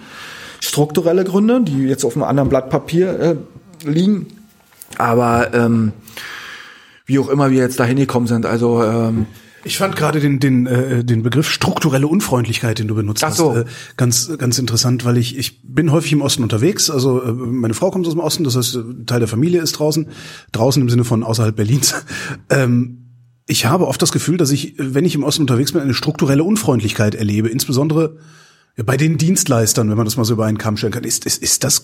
strukturelle 0.60 1.24
Gründe, 1.26 1.62
die 1.62 1.84
jetzt 1.84 2.06
auf 2.06 2.16
einem 2.16 2.24
anderen 2.24 2.50
Blatt 2.50 2.72
Papier 2.72 3.20
äh, 3.20 3.36
liegen. 3.88 4.26
Aber 4.98 5.54
ähm, 5.54 5.94
wie 7.06 7.20
auch 7.20 7.30
immer 7.30 7.52
wir 7.52 7.60
jetzt 7.60 7.80
dahin 7.80 7.98
gekommen 7.98 8.26
sind, 8.26 8.48
also 8.48 8.84
ähm, 8.84 9.28
ich 9.64 9.78
fand 9.78 9.96
gerade 9.96 10.20
den, 10.20 10.40
den, 10.40 10.66
äh, 10.66 11.04
den 11.04 11.24
Begriff 11.24 11.50
strukturelle 11.50 12.08
Unfreundlichkeit, 12.08 12.80
den 12.80 12.88
du 12.88 12.96
benutzt 12.96 13.24
Ach 13.24 13.34
so. 13.34 13.56
hast, 13.56 13.62
äh, 13.62 13.66
ganz, 13.98 14.32
ganz 14.38 14.60
interessant, 14.60 15.06
weil 15.06 15.18
ich, 15.18 15.38
ich 15.38 15.62
bin 15.64 15.92
häufig 15.92 16.12
im 16.14 16.22
Osten 16.22 16.44
unterwegs. 16.44 16.90
Also 16.90 17.22
äh, 17.22 17.32
meine 17.32 17.74
Frau 17.74 17.92
kommt 17.92 18.06
aus 18.06 18.14
dem 18.14 18.20
Osten, 18.20 18.44
das 18.44 18.56
heißt, 18.56 18.76
äh, 18.76 19.06
Teil 19.06 19.20
der 19.20 19.28
Familie 19.28 19.62
ist 19.62 19.74
draußen, 19.74 20.08
draußen 20.52 20.82
im 20.82 20.90
Sinne 20.90 21.04
von 21.04 21.24
außerhalb 21.24 21.56
Berlins. 21.56 21.94
Ähm, 22.50 23.04
ich 23.48 23.66
habe 23.66 23.88
oft 23.88 24.02
das 24.02 24.12
Gefühl, 24.12 24.38
dass 24.38 24.52
ich, 24.52 24.76
wenn 24.78 25.06
ich 25.06 25.16
im 25.16 25.24
Osten 25.24 25.44
unterwegs 25.44 25.72
bin, 25.72 25.82
eine 25.82 25.94
strukturelle 25.94 26.44
Unfreundlichkeit 26.44 27.16
erlebe, 27.16 27.50
insbesondere 27.50 28.18
bei 28.76 28.98
den 28.98 29.18
Dienstleistern, 29.18 29.90
wenn 29.90 29.98
man 29.98 30.06
das 30.06 30.18
mal 30.18 30.24
so 30.24 30.34
über 30.34 30.46
einen 30.46 30.58
Kamm 30.58 30.78
stellen 30.78 30.94
kann. 30.94 31.04
Ist, 31.04 31.26
ist, 31.26 31.42
ist 31.42 31.64
das 31.64 31.84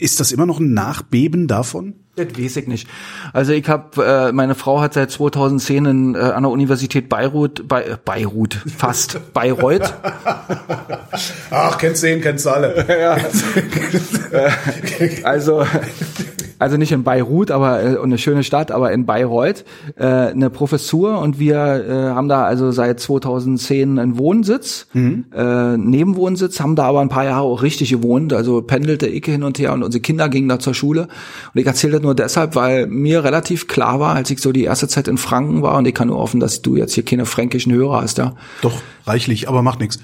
ist 0.00 0.20
das 0.20 0.32
immer 0.32 0.46
noch 0.46 0.58
ein 0.58 0.72
Nachbeben 0.72 1.46
davon? 1.46 1.94
Das 2.16 2.26
weiß 2.38 2.56
ich 2.56 2.66
nicht. 2.66 2.88
Also 3.32 3.52
ich 3.52 3.68
habe, 3.68 4.04
äh, 4.04 4.32
meine 4.32 4.54
Frau 4.54 4.80
hat 4.80 4.94
seit 4.94 5.10
2010 5.10 5.86
in, 5.86 6.14
äh, 6.14 6.18
an 6.18 6.42
der 6.42 6.50
Universität 6.50 7.08
Beirut, 7.08 7.68
bei, 7.68 7.84
äh, 7.84 7.96
Beirut, 8.04 8.54
fast, 8.76 9.20
Bayreuth. 9.32 9.94
Ach, 11.50 11.78
kennst 11.78 12.02
du 12.02 12.12
ihn, 12.12 12.20
kennst 12.20 12.46
du 12.46 12.50
alle. 12.50 12.84
ja. 13.00 13.16
also, 15.22 15.64
also 16.60 16.76
nicht 16.76 16.92
in 16.92 17.02
Beirut, 17.02 17.50
aber 17.50 17.82
äh, 17.82 17.98
eine 17.98 18.18
schöne 18.18 18.44
Stadt, 18.44 18.70
aber 18.70 18.92
in 18.92 19.06
Bayreuth 19.06 19.64
äh, 19.96 20.04
eine 20.04 20.50
Professur 20.50 21.18
und 21.18 21.38
wir 21.38 21.56
äh, 21.56 22.14
haben 22.14 22.28
da 22.28 22.44
also 22.44 22.70
seit 22.70 23.00
2010 23.00 23.98
einen 23.98 24.18
Wohnsitz, 24.18 24.86
mhm. 24.92 25.24
äh, 25.34 25.76
Nebenwohnsitz, 25.78 26.60
haben 26.60 26.76
da 26.76 26.84
aber 26.84 27.00
ein 27.00 27.08
paar 27.08 27.24
Jahre 27.24 27.40
auch 27.40 27.62
richtig 27.62 27.90
gewohnt, 27.90 28.34
also 28.34 28.60
pendelte 28.60 29.06
ich 29.06 29.24
hin 29.24 29.42
und 29.42 29.58
her 29.58 29.72
und 29.72 29.82
unsere 29.82 30.02
Kinder 30.02 30.28
gingen 30.28 30.48
da 30.50 30.58
zur 30.58 30.74
Schule 30.74 31.08
und 31.54 31.60
ich 31.60 31.66
erzähle 31.66 31.94
das 31.94 32.02
nur 32.02 32.14
deshalb, 32.14 32.54
weil 32.54 32.86
mir 32.86 33.24
relativ 33.24 33.66
klar 33.66 33.98
war, 33.98 34.14
als 34.14 34.30
ich 34.30 34.40
so 34.40 34.52
die 34.52 34.64
erste 34.64 34.86
Zeit 34.86 35.08
in 35.08 35.16
Franken 35.16 35.62
war 35.62 35.78
und 35.78 35.88
ich 35.88 35.94
kann 35.94 36.08
nur 36.08 36.18
hoffen, 36.18 36.40
dass 36.40 36.60
du 36.60 36.76
jetzt 36.76 36.92
hier 36.92 37.06
keine 37.06 37.24
fränkischen 37.24 37.72
Hörer 37.72 38.02
hast, 38.02 38.18
ja. 38.18 38.34
Doch, 38.60 38.82
reichlich, 39.06 39.48
aber 39.48 39.62
macht 39.62 39.80
nichts. 39.80 39.98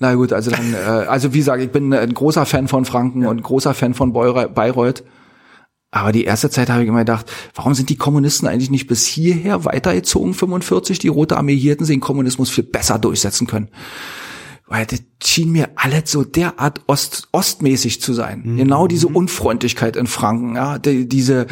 Na 0.00 0.14
gut, 0.14 0.32
also 0.32 0.50
dann, 0.50 0.74
äh, 0.74 1.06
also 1.06 1.34
wie 1.34 1.38
gesagt, 1.38 1.62
ich 1.62 1.70
bin 1.70 1.92
ein 1.92 2.14
großer 2.14 2.46
Fan 2.46 2.66
von 2.66 2.84
Franken 2.84 3.22
ja. 3.22 3.28
und 3.28 3.42
großer 3.42 3.74
Fan 3.74 3.94
von 3.94 4.12
Bayreuth. 4.12 5.04
Aber 5.92 6.12
die 6.12 6.24
erste 6.24 6.50
Zeit 6.50 6.70
habe 6.70 6.82
ich 6.82 6.88
immer 6.88 7.00
gedacht, 7.00 7.26
warum 7.54 7.74
sind 7.74 7.88
die 7.88 7.96
Kommunisten 7.96 8.46
eigentlich 8.46 8.70
nicht 8.70 8.86
bis 8.86 9.06
hierher 9.06 9.64
weitergezogen, 9.64 10.34
45? 10.34 11.00
Die 11.00 11.08
Rote 11.08 11.36
Armee 11.36 11.56
hier 11.56 11.72
hätten 11.72 11.84
sie 11.84 11.94
den 11.94 12.00
Kommunismus 12.00 12.48
viel 12.48 12.64
besser 12.64 12.98
durchsetzen 12.98 13.48
können. 13.48 13.68
Weil 14.68 14.86
das 14.86 15.00
schien 15.24 15.50
mir 15.50 15.70
alles 15.74 16.12
so 16.12 16.22
derart 16.22 16.82
ost, 16.86 17.26
ostmäßig 17.32 18.00
zu 18.00 18.14
sein. 18.14 18.42
Mhm. 18.44 18.56
Genau 18.56 18.86
diese 18.86 19.08
Unfreundlichkeit 19.08 19.96
in 19.96 20.06
Franken, 20.06 20.54
ja, 20.54 20.78
die, 20.78 21.08
diese, 21.08 21.48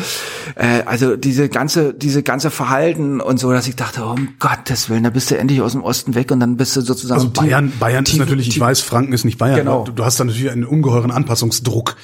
äh, 0.54 0.82
also 0.86 1.16
diese 1.16 1.48
ganze, 1.48 1.94
diese 1.94 2.22
ganze 2.22 2.52
Verhalten 2.52 3.20
und 3.20 3.40
so, 3.40 3.50
dass 3.50 3.66
ich 3.66 3.74
dachte, 3.74 4.02
oh, 4.04 4.10
um 4.10 4.36
Gottes 4.38 4.88
Willen, 4.88 5.02
da 5.02 5.10
bist 5.10 5.32
du 5.32 5.36
endlich 5.36 5.62
aus 5.62 5.72
dem 5.72 5.82
Osten 5.82 6.14
weg 6.14 6.30
und 6.30 6.38
dann 6.38 6.56
bist 6.56 6.76
du 6.76 6.80
sozusagen. 6.80 7.20
Also 7.20 7.32
Bayern, 7.32 7.72
Bayern 7.80 8.04
ist 8.04 8.18
natürlich, 8.18 8.46
ich 8.46 8.60
weiß, 8.60 8.82
Franken 8.82 9.12
ist 9.12 9.24
nicht 9.24 9.38
Bayern, 9.38 9.56
genau. 9.56 9.82
du, 9.82 9.90
du 9.90 10.04
hast 10.04 10.20
da 10.20 10.24
natürlich 10.24 10.52
einen 10.52 10.64
ungeheuren 10.64 11.10
Anpassungsdruck 11.10 11.96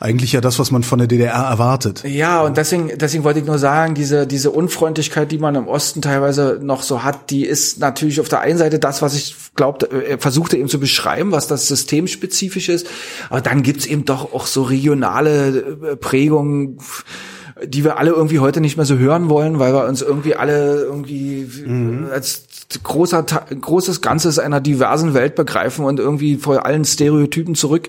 eigentlich 0.00 0.32
ja 0.32 0.40
das, 0.40 0.58
was 0.58 0.70
man 0.70 0.84
von 0.84 0.98
der 0.98 1.08
DDR 1.08 1.32
erwartet. 1.32 2.04
Ja, 2.04 2.42
und 2.42 2.56
deswegen, 2.56 2.90
deswegen 2.96 3.24
wollte 3.24 3.40
ich 3.40 3.46
nur 3.46 3.58
sagen, 3.58 3.94
diese, 3.94 4.26
diese 4.26 4.50
Unfreundlichkeit, 4.50 5.32
die 5.32 5.38
man 5.38 5.56
im 5.56 5.66
Osten 5.66 6.02
teilweise 6.02 6.60
noch 6.62 6.82
so 6.82 7.02
hat, 7.02 7.30
die 7.30 7.44
ist 7.44 7.80
natürlich 7.80 8.20
auf 8.20 8.28
der 8.28 8.40
einen 8.40 8.58
Seite 8.58 8.78
das, 8.78 9.02
was 9.02 9.14
ich 9.14 9.34
glaubte, 9.56 9.90
äh, 9.90 10.18
versuchte 10.18 10.56
eben 10.56 10.68
zu 10.68 10.78
beschreiben, 10.78 11.32
was 11.32 11.48
das 11.48 11.66
systemspezifisch 11.66 12.68
ist. 12.68 12.86
Aber 13.28 13.40
dann 13.40 13.62
gibt's 13.64 13.86
eben 13.86 14.04
doch 14.04 14.32
auch 14.32 14.46
so 14.46 14.62
regionale 14.62 15.48
äh, 15.58 15.96
Prägungen, 15.96 16.78
die 17.64 17.82
wir 17.82 17.98
alle 17.98 18.10
irgendwie 18.10 18.38
heute 18.38 18.60
nicht 18.60 18.76
mehr 18.76 18.86
so 18.86 18.98
hören 18.98 19.28
wollen, 19.28 19.58
weil 19.58 19.74
wir 19.74 19.84
uns 19.86 20.00
irgendwie 20.00 20.36
alle 20.36 20.82
irgendwie 20.82 21.48
mhm. 21.66 22.06
als 22.12 22.44
großer, 22.84 23.24
großes 23.24 24.00
Ganzes 24.00 24.38
einer 24.38 24.60
diversen 24.60 25.12
Welt 25.14 25.34
begreifen 25.34 25.84
und 25.84 25.98
irgendwie 25.98 26.36
vor 26.36 26.64
allen 26.64 26.84
Stereotypen 26.84 27.56
zurück 27.56 27.88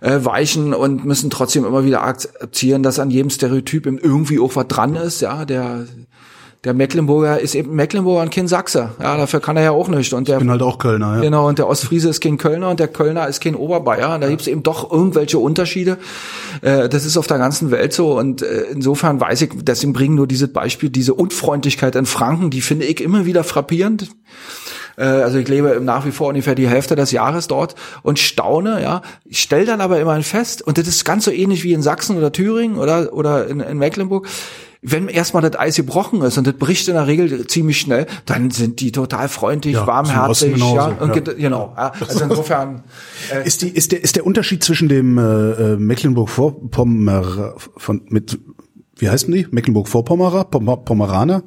äh, 0.00 0.18
weichen 0.24 0.74
und 0.74 1.04
müssen 1.04 1.30
trotzdem 1.30 1.64
immer 1.64 1.84
wieder 1.84 2.02
akzeptieren, 2.02 2.82
dass 2.82 2.98
an 2.98 3.10
jedem 3.10 3.30
Stereotyp 3.30 3.86
irgendwie 3.86 4.38
auch 4.38 4.56
was 4.56 4.68
dran 4.68 4.96
ist. 4.96 5.20
Ja, 5.20 5.44
der 5.44 5.86
der 6.64 6.74
Mecklenburger 6.74 7.38
ist 7.38 7.54
eben 7.54 7.76
Mecklenburger 7.76 8.22
und 8.22 8.32
kein 8.32 8.48
Sachse. 8.48 8.90
Ja, 9.00 9.16
dafür 9.16 9.38
kann 9.38 9.56
er 9.56 9.62
ja 9.62 9.70
auch 9.70 9.86
nicht. 9.88 10.12
Und 10.12 10.26
der, 10.26 10.36
ich 10.36 10.40
bin 10.40 10.50
halt 10.50 10.62
auch 10.62 10.78
Kölner, 10.78 11.16
ja. 11.16 11.20
Genau, 11.20 11.46
und 11.46 11.58
der 11.58 11.68
Ostfriese 11.68 12.08
ist 12.08 12.20
kein 12.20 12.36
Kölner 12.36 12.68
und 12.68 12.80
der 12.80 12.88
Kölner 12.88 13.28
ist 13.28 13.40
kein 13.40 13.54
Oberbayer. 13.54 14.16
Und 14.16 14.22
da 14.22 14.28
gibt's 14.28 14.48
eben 14.48 14.64
doch 14.64 14.90
irgendwelche 14.90 15.38
Unterschiede. 15.38 15.98
Äh, 16.60 16.88
das 16.88 17.04
ist 17.04 17.16
auf 17.16 17.28
der 17.28 17.38
ganzen 17.38 17.70
Welt 17.70 17.92
so. 17.92 18.18
Und 18.18 18.42
äh, 18.42 18.64
insofern 18.72 19.20
weiß 19.20 19.42
ich, 19.42 19.50
deswegen 19.62 19.92
bringen 19.92 20.16
nur 20.16 20.26
dieses 20.26 20.52
Beispiel, 20.52 20.90
diese 20.90 21.14
Unfreundlichkeit 21.14 21.94
in 21.94 22.06
Franken, 22.06 22.50
die 22.50 22.60
finde 22.60 22.86
ich 22.86 23.00
immer 23.00 23.24
wieder 23.24 23.44
frappierend. 23.44 24.08
Äh, 24.98 25.04
also 25.04 25.38
ich 25.38 25.48
lebe 25.48 25.80
nach 25.80 26.04
wie 26.04 26.10
vor 26.10 26.28
ungefähr 26.28 26.54
die 26.54 26.68
Hälfte 26.68 26.96
des 26.96 27.12
Jahres 27.12 27.46
dort 27.46 27.74
und 28.02 28.18
staune, 28.18 28.82
ja. 28.82 29.02
Ich 29.24 29.40
stelle 29.40 29.64
dann 29.64 29.80
aber 29.80 30.00
immerhin 30.00 30.22
fest, 30.22 30.62
und 30.62 30.78
das 30.78 30.88
ist 30.88 31.04
ganz 31.04 31.24
so 31.24 31.30
ähnlich 31.30 31.64
wie 31.64 31.72
in 31.72 31.82
Sachsen 31.82 32.16
oder 32.16 32.32
Thüringen 32.32 32.78
oder, 32.78 33.12
oder 33.12 33.46
in, 33.46 33.60
in 33.60 33.78
Mecklenburg, 33.78 34.26
wenn 34.80 35.08
erstmal 35.08 35.42
das 35.42 35.58
Eis 35.58 35.76
gebrochen 35.76 36.22
ist 36.22 36.38
und 36.38 36.46
das 36.46 36.54
bricht 36.54 36.86
in 36.88 36.94
der 36.94 37.06
Regel 37.06 37.46
ziemlich 37.48 37.80
schnell, 37.80 38.06
dann 38.26 38.50
sind 38.50 38.80
die 38.80 38.92
total 38.92 39.28
freundlich, 39.28 39.74
ja, 39.74 39.86
warmherzig, 39.86 40.56
ja, 40.56 40.86
und 40.86 41.16
ja. 41.16 41.32
genau. 41.32 41.74
Ja, 41.76 41.92
also 42.00 42.24
insofern 42.24 42.84
äh, 43.32 43.44
ist 43.44 43.62
die 43.62 43.70
ist 43.70 43.90
der 43.90 44.04
ist 44.04 44.14
der 44.14 44.24
Unterschied 44.24 44.62
zwischen 44.62 44.88
dem 44.88 45.18
äh, 45.18 45.22
äh 45.22 45.76
Mecklenburg-Vorpommern 45.76 47.54
von 47.76 48.02
mit 48.08 48.38
wie 48.96 49.10
heißen 49.10 49.32
die 49.32 49.48
Mecklenburg-Vorpommerer 49.50 50.44
Pommeraner 50.44 51.42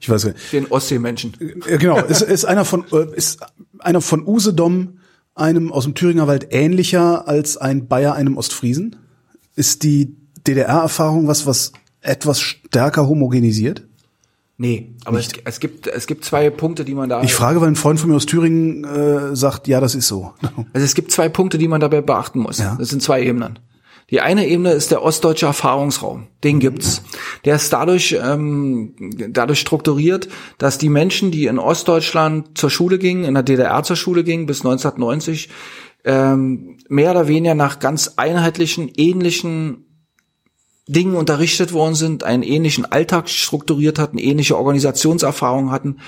ich 0.00 0.08
weiß 0.08 0.24
nicht. 0.24 0.52
Den 0.52 0.66
Ostseemenschen. 0.66 1.34
Genau, 1.78 1.98
ist, 2.06 2.22
ist 2.22 2.44
einer 2.44 2.64
von 2.64 2.84
äh, 2.92 3.14
ist 3.14 3.40
einer 3.78 4.00
von 4.00 4.26
Usedom, 4.26 4.98
einem 5.34 5.70
aus 5.72 5.84
dem 5.84 5.94
Thüringer 5.94 6.26
Wald 6.26 6.48
ähnlicher 6.50 7.28
als 7.28 7.56
ein 7.56 7.86
Bayer 7.86 8.14
einem 8.14 8.36
Ostfriesen? 8.36 8.96
Ist 9.54 9.82
die 9.82 10.16
DDR-Erfahrung 10.46 11.28
was 11.28 11.46
was 11.46 11.72
etwas 12.00 12.40
stärker 12.40 13.06
homogenisiert? 13.06 13.86
Nee, 14.56 14.94
aber 15.06 15.18
es, 15.18 15.30
es, 15.44 15.58
gibt 15.58 15.86
es 15.86 16.06
gibt 16.06 16.24
zwei 16.24 16.50
Punkte, 16.50 16.84
die 16.84 16.94
man 16.94 17.08
da. 17.08 17.22
Ich 17.22 17.32
frage, 17.32 17.60
weil 17.62 17.68
ein 17.68 17.76
Freund 17.76 17.98
von 17.98 18.10
mir 18.10 18.16
aus 18.16 18.26
Thüringen 18.26 18.84
äh, 18.84 19.34
sagt, 19.34 19.68
ja, 19.68 19.80
das 19.80 19.94
ist 19.94 20.06
so. 20.06 20.34
Also 20.74 20.84
es 20.84 20.94
gibt 20.94 21.12
zwei 21.12 21.30
Punkte, 21.30 21.56
die 21.56 21.66
man 21.66 21.80
dabei 21.80 22.02
beachten 22.02 22.40
muss. 22.40 22.58
Ja. 22.58 22.76
Das 22.78 22.90
sind 22.90 23.02
zwei 23.02 23.22
Ebenen. 23.22 23.58
Die 24.10 24.20
eine 24.20 24.46
Ebene 24.48 24.72
ist 24.72 24.90
der 24.90 25.02
ostdeutsche 25.02 25.46
Erfahrungsraum. 25.46 26.26
Den 26.42 26.58
gibt's. 26.58 27.02
Der 27.44 27.56
ist 27.56 27.72
dadurch, 27.72 28.18
ähm, 28.20 28.94
dadurch 29.30 29.60
strukturiert, 29.60 30.28
dass 30.58 30.78
die 30.78 30.88
Menschen, 30.88 31.30
die 31.30 31.46
in 31.46 31.58
Ostdeutschland 31.58 32.58
zur 32.58 32.70
Schule 32.70 32.98
gingen, 32.98 33.24
in 33.24 33.34
der 33.34 33.42
DDR 33.42 33.82
zur 33.82 33.96
Schule 33.96 34.24
gingen 34.24 34.46
bis 34.46 34.64
1990, 34.64 35.48
ähm, 36.04 36.78
mehr 36.88 37.12
oder 37.12 37.28
weniger 37.28 37.54
nach 37.54 37.78
ganz 37.78 38.14
einheitlichen, 38.16 38.90
ähnlichen 38.96 39.89
Dingen 40.92 41.14
unterrichtet 41.14 41.72
worden 41.72 41.94
sind, 41.94 42.24
einen 42.24 42.42
ähnlichen 42.42 42.84
Alltag 42.84 43.28
strukturiert 43.28 43.98
hatten, 43.98 44.18
ähnliche 44.18 44.56
Organisationserfahrungen 44.56 45.70
hatten. 45.70 45.98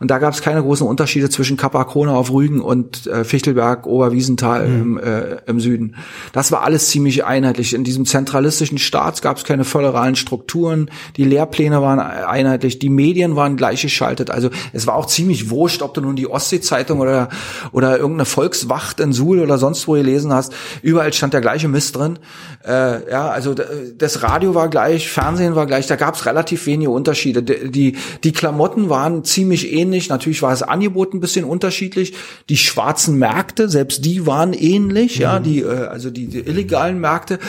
Und 0.00 0.10
da 0.10 0.18
gab 0.18 0.34
es 0.34 0.42
keine 0.42 0.62
großen 0.62 0.86
Unterschiede 0.86 1.30
zwischen 1.30 1.56
Kapakona 1.56 2.14
auf 2.14 2.32
Rügen 2.32 2.60
und 2.60 3.06
äh, 3.06 3.24
Fichtelberg, 3.24 3.86
Oberwiesenthal 3.86 4.66
mhm. 4.66 4.80
im, 4.80 4.98
äh, 4.98 5.36
im 5.46 5.60
Süden. 5.60 5.94
Das 6.32 6.50
war 6.50 6.62
alles 6.62 6.88
ziemlich 6.88 7.24
einheitlich. 7.24 7.72
In 7.72 7.84
diesem 7.84 8.04
zentralistischen 8.04 8.78
Staat 8.78 9.22
gab 9.22 9.36
es 9.36 9.44
keine 9.44 9.64
föderalen 9.64 10.16
Strukturen, 10.16 10.90
die 11.16 11.24
Lehrpläne 11.24 11.80
waren 11.80 12.00
einheitlich, 12.00 12.78
die 12.78 12.90
Medien 12.90 13.36
waren 13.36 13.56
gleich 13.56 13.82
geschaltet. 13.82 14.30
Also 14.30 14.50
es 14.72 14.86
war 14.86 14.96
auch 14.96 15.06
ziemlich 15.06 15.50
wurscht, 15.50 15.82
ob 15.82 15.94
du 15.94 16.00
nun 16.00 16.16
die 16.16 16.28
Ostsee-Zeitung 16.28 17.00
oder, 17.00 17.28
oder 17.70 17.96
irgendeine 17.96 18.24
Volkswacht 18.24 18.98
in 19.00 19.12
Suhl 19.12 19.40
oder 19.40 19.58
sonst 19.58 19.86
wo 19.86 19.92
gelesen 19.92 20.32
hast. 20.32 20.52
Überall 20.82 21.12
stand 21.12 21.32
der 21.32 21.40
gleiche 21.40 21.68
Mist 21.68 21.96
drin. 21.96 22.18
Äh, 22.66 23.10
ja, 23.10 23.28
also 23.28 23.54
das 23.54 24.22
Radio 24.32 24.54
war 24.54 24.70
gleich, 24.70 25.10
Fernsehen 25.10 25.56
war 25.56 25.66
gleich, 25.66 25.86
da 25.88 25.96
gab 25.96 26.14
es 26.14 26.24
relativ 26.24 26.64
wenige 26.64 26.88
Unterschiede. 26.88 27.42
Die, 27.42 27.98
die 28.24 28.32
Klamotten 28.32 28.88
waren 28.88 29.24
ziemlich 29.24 29.70
ähnlich, 29.70 30.08
natürlich 30.08 30.40
war 30.40 30.48
das 30.48 30.62
Angebot 30.62 31.12
ein 31.12 31.20
bisschen 31.20 31.44
unterschiedlich. 31.44 32.14
Die 32.48 32.56
schwarzen 32.56 33.18
Märkte, 33.18 33.68
selbst 33.68 34.06
die 34.06 34.26
waren 34.26 34.54
ähnlich, 34.54 35.16
mhm. 35.16 35.22
ja, 35.22 35.38
die, 35.38 35.60
äh, 35.60 35.84
also 35.84 36.08
die, 36.08 36.28
die 36.28 36.38
illegalen 36.38 36.98
Märkte. 36.98 37.40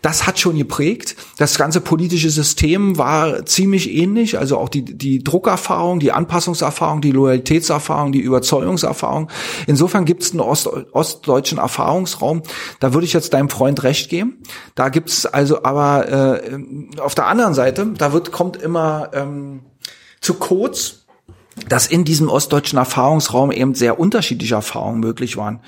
Das 0.00 0.26
hat 0.26 0.38
schon 0.38 0.56
geprägt. 0.56 1.16
Das 1.36 1.58
ganze 1.58 1.82
politische 1.82 2.30
System 2.30 2.96
war 2.96 3.44
ziemlich 3.44 3.92
ähnlich, 3.92 4.38
also 4.38 4.56
auch 4.56 4.70
die, 4.70 4.86
die 4.86 5.22
Druckerfahrung, 5.22 6.00
die 6.00 6.12
Anpassungserfahrung, 6.12 7.02
die 7.02 7.12
Loyalitätserfahrung, 7.12 8.10
die 8.10 8.20
Überzeugungserfahrung. 8.20 9.28
Insofern 9.66 10.06
gibt 10.06 10.22
es 10.22 10.30
einen 10.30 10.40
Ost, 10.40 10.66
ostdeutschen 10.92 11.58
Erfahrungsraum. 11.58 12.42
Da 12.80 12.94
würde 12.94 13.04
ich 13.04 13.12
jetzt 13.12 13.34
deinem 13.34 13.50
Freund 13.50 13.82
recht 13.82 14.08
geben. 14.08 14.38
Da 14.74 14.88
gibt's 14.88 15.26
also 15.26 15.62
aber 15.62 16.08
äh, 16.08 16.21
auf 16.98 17.14
der 17.14 17.26
anderen 17.26 17.54
Seite, 17.54 17.86
da 17.96 18.12
wird 18.12 18.32
kommt 18.32 18.56
immer 18.56 19.10
ähm, 19.12 19.60
zu 20.20 20.34
kurz, 20.34 21.06
dass 21.68 21.86
in 21.86 22.04
diesem 22.04 22.28
ostdeutschen 22.28 22.78
Erfahrungsraum 22.78 23.52
eben 23.52 23.74
sehr 23.74 23.98
unterschiedliche 24.00 24.54
Erfahrungen 24.54 25.00
möglich 25.00 25.36
waren. 25.36 25.60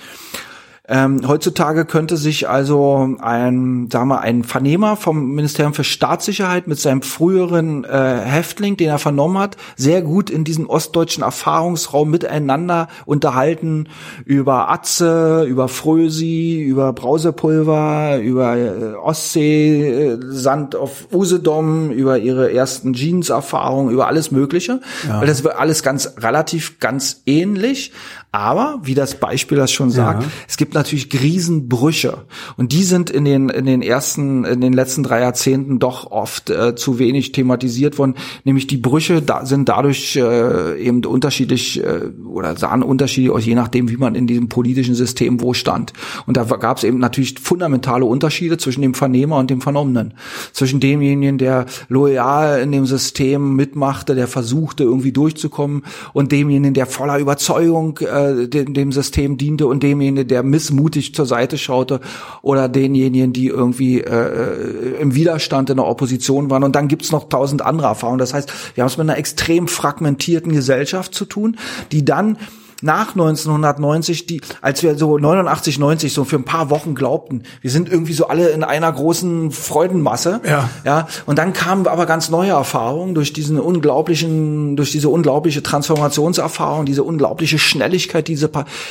Ähm, 0.86 1.26
heutzutage 1.26 1.86
könnte 1.86 2.18
sich 2.18 2.46
also 2.46 3.16
ein, 3.18 3.88
sagen 3.90 4.08
wir, 4.08 4.20
ein 4.20 4.44
Vernehmer 4.44 4.96
vom 4.96 5.34
Ministerium 5.34 5.72
für 5.72 5.82
Staatssicherheit 5.82 6.66
mit 6.66 6.78
seinem 6.78 7.00
früheren 7.00 7.84
äh, 7.84 8.18
Häftling, 8.22 8.76
den 8.76 8.90
er 8.90 8.98
vernommen 8.98 9.38
hat, 9.38 9.56
sehr 9.76 10.02
gut 10.02 10.28
in 10.28 10.44
diesem 10.44 10.68
ostdeutschen 10.68 11.22
Erfahrungsraum 11.22 12.10
miteinander 12.10 12.88
unterhalten 13.06 13.88
über 14.26 14.70
Atze, 14.70 15.46
über 15.48 15.68
Frösi, 15.68 16.60
über 16.60 16.92
Brausepulver, 16.92 18.18
über 18.18 18.56
äh, 18.58 18.94
Ostsee, 18.96 20.10
äh, 20.10 20.18
Sand 20.20 20.76
auf 20.76 21.08
Usedom, 21.10 21.92
über 21.92 22.18
ihre 22.18 22.52
ersten 22.52 22.92
Jeans-Erfahrungen, 22.92 23.90
über 23.90 24.06
alles 24.06 24.30
Mögliche. 24.30 24.82
Ja. 25.08 25.20
Weil 25.20 25.28
das 25.28 25.44
wird 25.44 25.56
alles 25.56 25.82
ganz 25.82 26.12
relativ 26.18 26.78
ganz 26.78 27.22
ähnlich. 27.24 27.92
Aber, 28.34 28.80
wie 28.82 28.96
das 28.96 29.20
Beispiel 29.20 29.58
das 29.58 29.70
schon 29.70 29.92
sagt, 29.92 30.24
ja. 30.24 30.28
es 30.48 30.56
gibt 30.56 30.74
natürlich 30.74 31.08
Riesenbrüche. 31.12 32.24
Und 32.56 32.72
die 32.72 32.82
sind 32.82 33.08
in 33.08 33.24
den, 33.24 33.48
in 33.48 33.64
den 33.64 33.80
ersten, 33.80 34.44
in 34.44 34.60
den 34.60 34.72
letzten 34.72 35.04
drei 35.04 35.20
Jahrzehnten 35.20 35.78
doch 35.78 36.10
oft 36.10 36.50
äh, 36.50 36.74
zu 36.74 36.98
wenig 36.98 37.30
thematisiert 37.30 37.96
worden. 37.96 38.16
Nämlich 38.42 38.66
die 38.66 38.76
Brüche 38.76 39.22
da, 39.22 39.46
sind 39.46 39.68
dadurch 39.68 40.16
äh, 40.16 40.82
eben 40.82 41.04
unterschiedlich 41.04 41.80
äh, 41.80 42.10
oder 42.26 42.56
sahen 42.56 42.82
unterschiedlich 42.82 43.30
aus, 43.30 43.46
je 43.46 43.54
nachdem, 43.54 43.88
wie 43.88 43.96
man 43.98 44.16
in 44.16 44.26
diesem 44.26 44.48
politischen 44.48 44.96
System 44.96 45.40
wo 45.40 45.54
stand. 45.54 45.92
Und 46.26 46.36
da 46.36 46.42
gab 46.42 46.78
es 46.78 46.82
eben 46.82 46.98
natürlich 46.98 47.38
fundamentale 47.38 48.04
Unterschiede 48.04 48.58
zwischen 48.58 48.82
dem 48.82 48.94
Vernehmer 48.94 49.36
und 49.36 49.48
dem 49.48 49.60
Vernommenen. 49.60 50.14
Zwischen 50.52 50.80
demjenigen, 50.80 51.38
der 51.38 51.66
loyal 51.88 52.60
in 52.62 52.72
dem 52.72 52.86
System 52.86 53.54
mitmachte, 53.54 54.16
der 54.16 54.26
versuchte, 54.26 54.82
irgendwie 54.82 55.12
durchzukommen, 55.12 55.84
und 56.12 56.32
demjenigen, 56.32 56.74
der 56.74 56.86
voller 56.86 57.20
Überzeugung 57.20 57.98
äh, 57.98 58.23
äh, 58.30 58.48
dem, 58.48 58.74
dem 58.74 58.92
System 58.92 59.36
diente 59.36 59.66
und 59.66 59.82
demjenigen, 59.82 60.28
der 60.28 60.42
missmutig 60.42 61.14
zur 61.14 61.26
Seite 61.26 61.58
schaute 61.58 62.00
oder 62.42 62.68
denjenigen, 62.68 63.32
die 63.32 63.48
irgendwie 63.48 64.00
äh, 64.00 64.10
äh, 64.10 65.00
im 65.00 65.14
Widerstand 65.14 65.70
in 65.70 65.76
der 65.76 65.86
Opposition 65.86 66.50
waren. 66.50 66.64
Und 66.64 66.76
dann 66.76 66.88
gibt's 66.88 67.12
noch 67.12 67.28
tausend 67.28 67.62
andere 67.62 67.88
Erfahrungen. 67.88 68.18
Das 68.18 68.34
heißt, 68.34 68.52
wir 68.74 68.82
haben 68.82 68.88
es 68.88 68.96
mit 68.96 69.08
einer 69.08 69.18
extrem 69.18 69.68
fragmentierten 69.68 70.52
Gesellschaft 70.52 71.14
zu 71.14 71.24
tun, 71.24 71.56
die 71.92 72.04
dann 72.04 72.38
nach 72.82 73.10
1990, 73.10 74.26
die, 74.26 74.40
als 74.60 74.82
wir 74.82 74.96
so 74.96 75.18
89, 75.18 75.78
90 75.78 76.12
so 76.12 76.24
für 76.24 76.36
ein 76.36 76.44
paar 76.44 76.70
Wochen 76.70 76.94
glaubten, 76.94 77.42
wir 77.60 77.70
sind 77.70 77.88
irgendwie 77.88 78.12
so 78.12 78.28
alle 78.28 78.48
in 78.48 78.62
einer 78.64 78.92
großen 78.92 79.50
Freudenmasse. 79.50 80.40
Ja. 80.46 80.68
Ja. 80.84 81.08
Und 81.26 81.38
dann 81.38 81.52
kamen 81.52 81.86
aber 81.86 82.06
ganz 82.06 82.28
neue 82.28 82.50
Erfahrungen 82.50 83.14
durch 83.14 83.32
diesen 83.32 83.58
unglaublichen, 83.58 84.76
durch 84.76 84.92
diese 84.92 85.08
unglaubliche 85.08 85.62
Transformationserfahrung, 85.62 86.86
diese 86.86 87.02
unglaubliche 87.02 87.58
Schnelligkeit, 87.58 88.28
diese, 88.28 88.50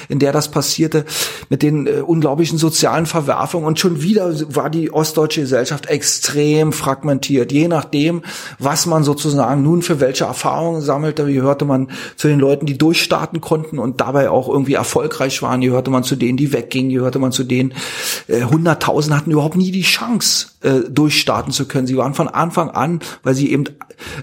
in 0.09 0.19
der 0.19 0.31
das 0.31 0.49
passierte, 0.49 1.05
mit 1.49 1.61
den 1.61 1.87
äh, 1.87 2.01
unglaublichen 2.01 2.57
sozialen 2.57 3.05
Verwerfungen. 3.05 3.65
Und 3.65 3.79
schon 3.79 4.01
wieder 4.01 4.33
war 4.55 4.69
die 4.69 4.91
ostdeutsche 4.91 5.41
Gesellschaft 5.41 5.87
extrem 5.87 6.73
fragmentiert. 6.73 7.51
Je 7.51 7.67
nachdem, 7.67 8.23
was 8.59 8.85
man 8.85 9.03
sozusagen 9.03 9.61
nun 9.61 9.81
für 9.81 9.99
welche 9.99 10.25
Erfahrungen 10.25 10.81
sammelte, 10.81 11.27
wie 11.27 11.41
hörte 11.41 11.65
man 11.65 11.89
zu 12.15 12.27
den 12.27 12.39
Leuten, 12.39 12.65
die 12.65 12.77
durchstarten 12.77 13.41
konnten 13.41 13.72
und 13.79 14.01
dabei 14.01 14.29
auch 14.29 14.47
irgendwie 14.47 14.73
erfolgreich 14.73 15.41
waren. 15.41 15.61
Hier 15.61 15.71
hörte 15.71 15.91
man 15.91 16.03
zu 16.03 16.15
denen, 16.15 16.37
die 16.37 16.53
weggingen, 16.53 16.89
hier 16.89 17.01
hörte 17.01 17.19
man 17.19 17.31
zu 17.31 17.43
denen, 17.43 17.73
äh, 18.27 18.43
hunderttausend 18.43 19.13
äh, 19.13 19.17
hatten 19.17 19.31
überhaupt 19.31 19.55
nie 19.55 19.71
die 19.71 19.81
Chance, 19.81 20.47
äh, 20.61 20.81
durchstarten 20.89 21.51
zu 21.51 21.67
können. 21.67 21.87
Sie 21.87 21.97
waren 21.97 22.13
von 22.13 22.27
Anfang 22.27 22.69
an, 22.69 23.01
weil 23.23 23.35
sie 23.35 23.51
eben 23.51 23.65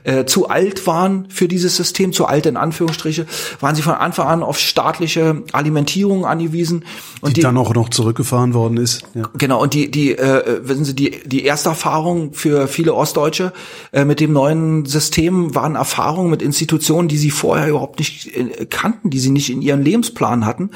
äh, 0.04 0.24
zu 0.24 0.48
alt 0.48 0.86
waren 0.86 1.26
für 1.28 1.48
dieses 1.48 1.76
System, 1.76 2.12
zu 2.12 2.26
alt 2.26 2.46
in 2.46 2.56
Anführungsstriche, 2.56 3.26
waren 3.60 3.74
sie 3.74 3.82
von 3.82 3.94
Anfang 3.94 4.26
an 4.26 4.42
auf 4.42 4.58
staatliche 4.58 5.42
Alimentierung 5.52 6.24
angewiesen. 6.24 6.84
Und 7.20 7.30
die, 7.30 7.34
die 7.34 7.40
dann 7.42 7.56
auch 7.56 7.74
noch 7.74 7.88
zurückgefahren 7.90 8.54
worden 8.54 8.76
ist. 8.76 9.02
Ja. 9.14 9.28
Genau, 9.36 9.62
und 9.62 9.74
die, 9.74 9.90
die, 9.90 10.16
äh, 10.16 10.60
wissen 10.62 10.84
Sie, 10.84 10.94
die, 10.94 11.20
die 11.24 11.44
erste 11.44 11.70
Erfahrung 11.70 12.32
für 12.32 12.68
viele 12.68 12.94
Ostdeutsche 12.94 13.52
äh, 13.92 14.04
mit 14.04 14.20
dem 14.20 14.32
neuen 14.32 14.86
System 14.86 15.54
waren 15.54 15.74
Erfahrungen 15.74 16.30
mit 16.30 16.42
Institutionen, 16.42 17.08
die 17.08 17.18
sie 17.18 17.30
vorher 17.30 17.68
überhaupt 17.68 17.98
nicht 17.98 18.36
äh, 18.36 18.66
kannten, 18.66 19.10
die 19.10 19.18
sie 19.18 19.30
nicht 19.30 19.39
in 19.48 19.62
ihren 19.62 19.82
Lebensplan 19.82 20.44
hatten 20.44 20.70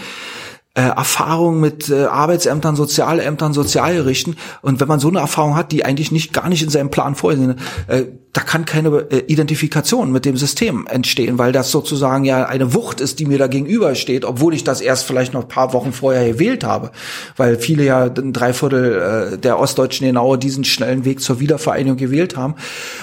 äh, 0.74 0.82
Erfahrung 0.82 1.60
mit 1.60 1.88
äh, 1.88 2.04
Arbeitsämtern, 2.04 2.76
Sozialämtern, 2.76 3.52
Sozialgerichten. 3.52 4.36
Und 4.60 4.80
wenn 4.80 4.88
man 4.88 5.00
so 5.00 5.08
eine 5.08 5.20
Erfahrung 5.20 5.56
hat, 5.56 5.72
die 5.72 5.84
eigentlich 5.84 6.12
nicht 6.12 6.32
gar 6.32 6.48
nicht 6.48 6.62
in 6.62 6.70
seinem 6.70 6.90
Plan 6.90 7.14
vorgesehen 7.14 7.56
äh, 7.86 8.04
da 8.34 8.40
kann 8.40 8.64
keine 8.64 8.88
äh, 9.10 9.18
Identifikation 9.28 10.10
mit 10.10 10.24
dem 10.24 10.36
System 10.36 10.88
entstehen, 10.88 11.38
weil 11.38 11.52
das 11.52 11.70
sozusagen 11.70 12.24
ja 12.24 12.44
eine 12.46 12.74
Wucht 12.74 13.00
ist, 13.00 13.20
die 13.20 13.26
mir 13.26 13.38
da 13.38 13.46
gegenübersteht, 13.46 14.24
obwohl 14.24 14.54
ich 14.54 14.64
das 14.64 14.80
erst 14.80 15.06
vielleicht 15.06 15.34
noch 15.34 15.42
ein 15.42 15.48
paar 15.48 15.72
Wochen 15.72 15.92
vorher 15.92 16.26
gewählt 16.26 16.64
habe, 16.64 16.90
weil 17.36 17.56
viele 17.56 17.84
ja 17.84 18.06
ein 18.06 18.32
Dreiviertel 18.32 19.34
äh, 19.34 19.38
der 19.38 19.60
Ostdeutschen 19.60 20.08
genau 20.08 20.34
diesen 20.34 20.64
schnellen 20.64 21.04
Weg 21.04 21.20
zur 21.20 21.38
Wiedervereinigung 21.38 21.96
gewählt 21.96 22.36
haben, 22.36 22.56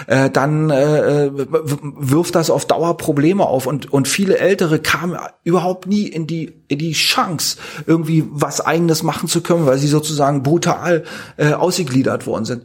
äh, 0.07 0.29
dann 0.29 0.69
äh, 0.69 1.31
wirft 1.33 2.35
das 2.35 2.49
auf 2.49 2.65
Dauer 2.65 2.97
Probleme 2.97 3.45
auf. 3.45 3.67
Und 3.67 3.91
und 3.91 4.09
viele 4.09 4.37
Ältere 4.37 4.79
kamen 4.79 5.17
überhaupt 5.45 5.87
nie 5.87 6.07
in 6.07 6.27
die 6.27 6.51
in 6.67 6.77
die 6.77 6.91
Chance 6.91 7.57
irgendwie 7.85 8.25
was 8.29 8.61
eigenes 8.61 9.03
machen 9.03 9.27
zu 9.27 9.41
können, 9.41 9.65
weil 9.65 9.77
sie 9.77 9.87
sozusagen 9.87 10.43
brutal 10.43 11.03
äh, 11.37 11.53
ausgegliedert 11.53 12.27
worden 12.27 12.45
sind. 12.45 12.63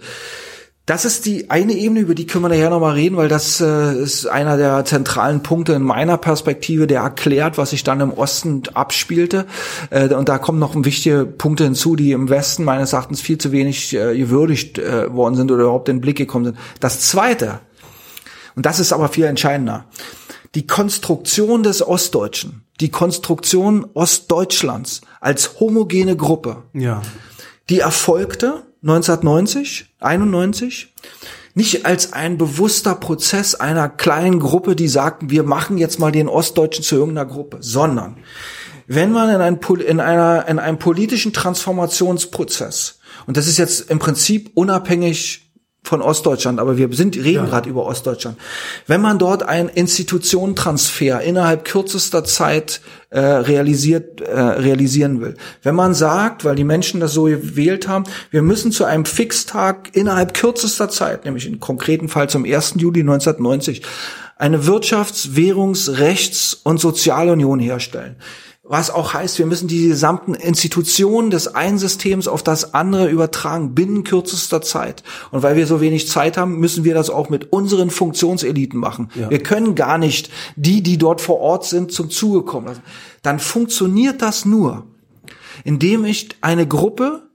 Das 0.87 1.05
ist 1.05 1.27
die 1.27 1.51
eine 1.51 1.73
Ebene, 1.73 1.99
über 1.99 2.15
die 2.15 2.27
können 2.27 2.45
wir 2.45 2.49
nachher 2.49 2.71
nochmal 2.71 2.95
reden, 2.95 3.17
weil 3.17 3.27
das 3.27 3.61
äh, 3.61 4.01
ist 4.01 4.29
einer 4.29 4.57
der 4.57 4.85
zentralen 4.85 5.43
Punkte 5.43 5.73
in 5.73 5.83
meiner 5.83 6.17
Perspektive, 6.17 6.87
der 6.87 7.01
erklärt, 7.01 7.59
was 7.59 7.71
sich 7.71 7.83
dann 7.83 8.01
im 8.01 8.13
Osten 8.13 8.63
abspielte. 8.73 9.47
Äh, 9.91 10.15
und 10.15 10.29
da 10.29 10.39
kommen 10.39 10.61
noch 10.61 10.77
wichtige 10.77 11.27
Punkte 11.27 11.65
hinzu, 11.65 11.97
die 11.97 12.13
im 12.13 12.29
Westen 12.29 12.63
meines 12.63 12.93
Erachtens 12.93 13.21
viel 13.21 13.37
zu 13.37 13.51
wenig 13.51 13.95
äh, 13.95 14.17
gewürdigt 14.17 14.79
äh, 14.79 15.13
worden 15.13 15.35
sind 15.35 15.51
oder 15.51 15.65
überhaupt 15.65 15.89
in 15.89 15.97
den 15.97 16.03
Blick 16.03 16.19
gekommen 16.19 16.45
sind. 16.45 16.59
Das 16.79 17.01
Zweite, 17.01 17.59
und 18.55 18.65
das 18.65 18.79
ist 18.79 18.93
aber 18.93 19.09
viel 19.09 19.25
entscheidender, 19.25 19.87
die 20.55 20.69
Konstruktion 20.69 21.65
des 21.65 21.85
Ostdeutschen, 21.85 22.63
die 22.81 22.91
Konstruktion 22.91 23.87
Ostdeutschlands 23.95 25.01
als 25.21 25.61
homogene 25.61 26.17
Gruppe, 26.17 26.65
ja. 26.73 27.03
die 27.69 27.81
erfolgte 27.81 28.67
1990, 28.83 29.95
91, 30.01 30.95
nicht 31.55 31.87
als 31.87 32.13
ein 32.13 32.37
bewusster 32.37 32.95
Prozess 32.95 33.55
einer 33.55 33.89
kleinen 33.89 34.41
Gruppe, 34.41 34.77
die 34.77 34.89
sagten, 34.89 35.31
wir 35.31 35.43
machen 35.43 35.79
jetzt 35.79 35.99
mal 35.99 36.13
den 36.13 36.29
Ostdeutschen 36.29 36.85
zu 36.85 36.97
irgendeiner 36.97 37.29
Gruppe, 37.29 37.59
sondern 37.61 38.19
wenn 38.87 39.11
man 39.11 39.31
in, 39.31 39.41
ein, 39.41 39.59
in, 39.87 40.01
einer, 40.01 40.47
in 40.49 40.59
einem 40.59 40.79
politischen 40.79 41.33
Transformationsprozess, 41.33 43.01
und 43.27 43.37
das 43.37 43.49
ist 43.49 43.57
jetzt 43.57 43.91
im 43.91 43.99
Prinzip 43.99 44.51
unabhängig 44.55 45.46
von 45.87 46.03
Ostdeutschland, 46.03 46.59
aber 46.59 46.77
wir 46.77 46.93
sind 46.93 47.17
reden 47.17 47.45
ja. 47.45 47.47
gerade 47.47 47.71
über 47.71 47.87
Ostdeutschland. 47.87 48.37
Wenn 48.89 49.01
man 49.01 49.21
dort 49.21 49.45
einen 49.45 49.69
Institutionentransfer 49.69 51.21
innerhalb 51.21 51.65
kürzester 51.65 52.25
Zeit 52.25 52.81
äh, 53.11 53.21
realisiert 53.21 54.21
äh, 54.21 54.41
realisieren 54.41 55.21
will, 55.21 55.37
wenn 55.63 55.77
man 55.77 55.95
sagt, 55.95 56.45
weil 56.45 56.57
die 56.57 56.65
Menschen 56.65 56.99
das 56.99 57.13
so 57.13 57.25
gewählt 57.25 57.87
haben, 57.87 58.05
wir 58.33 58.43
müssen 58.43 58.73
zu 58.73 58.85
einem 58.85 59.05
Fixtag 59.05 59.91
innerhalb 59.93 60.35
kürzester 60.35 60.89
Zeit, 60.89 61.25
nämlich 61.25 61.47
im 61.47 61.61
konkreten 61.61 62.09
Fall 62.09 62.29
zum 62.29 62.45
1. 62.45 62.75
Juli 62.79 63.01
1990, 63.01 63.83
eine 64.39 64.65
Wirtschafts-, 64.65 65.37
Währungs-, 65.37 65.99
Rechts- 65.99 66.55
und 66.65 66.81
Sozialunion 66.81 67.61
herstellen 67.61 68.17
was 68.69 68.91
auch 68.91 69.15
heißt, 69.15 69.39
wir 69.39 69.47
müssen 69.47 69.69
die 69.69 69.89
gesamten 69.89 70.35
Institutionen 70.35 71.31
des 71.31 71.55
einen 71.55 71.79
Systems 71.79 72.27
auf 72.27 72.43
das 72.43 72.75
andere 72.75 73.09
übertragen 73.09 73.75
binnen 73.75 74.03
kürzester 74.03 74.61
Zeit. 74.61 75.05
Und 75.31 75.43
weil 75.43 75.57
wir 75.57 75.67
so 75.67 75.81
wenig 75.81 76.09
Zeit 76.09 76.37
haben, 76.37 76.59
müssen 76.59 76.85
wir 76.85 76.95
das 76.95 77.09
auch 77.09 77.29
mit 77.29 77.53
unseren 77.53 77.91
Funktionseliten 77.91 78.81
machen. 78.81 79.11
Ja. 79.15 79.31
Wir 79.31 79.43
können 79.43 79.75
gar 79.77 79.99
nicht 79.99 80.31
die, 80.57 80.83
die 80.83 80.99
dort 80.99 81.21
vor 81.21 81.39
Ort 81.39 81.65
sind, 81.65 81.93
zum 81.93 82.11
Zuge 82.11 82.43
kommen 82.43 82.67
lassen. 82.67 82.83
Dann 83.23 83.39
funktioniert 83.39 84.21
das 84.21 84.45
nur, 84.45 84.85
indem 85.65 86.05
ich 86.05 86.31
eine 86.41 86.67
Gruppe 86.67 87.26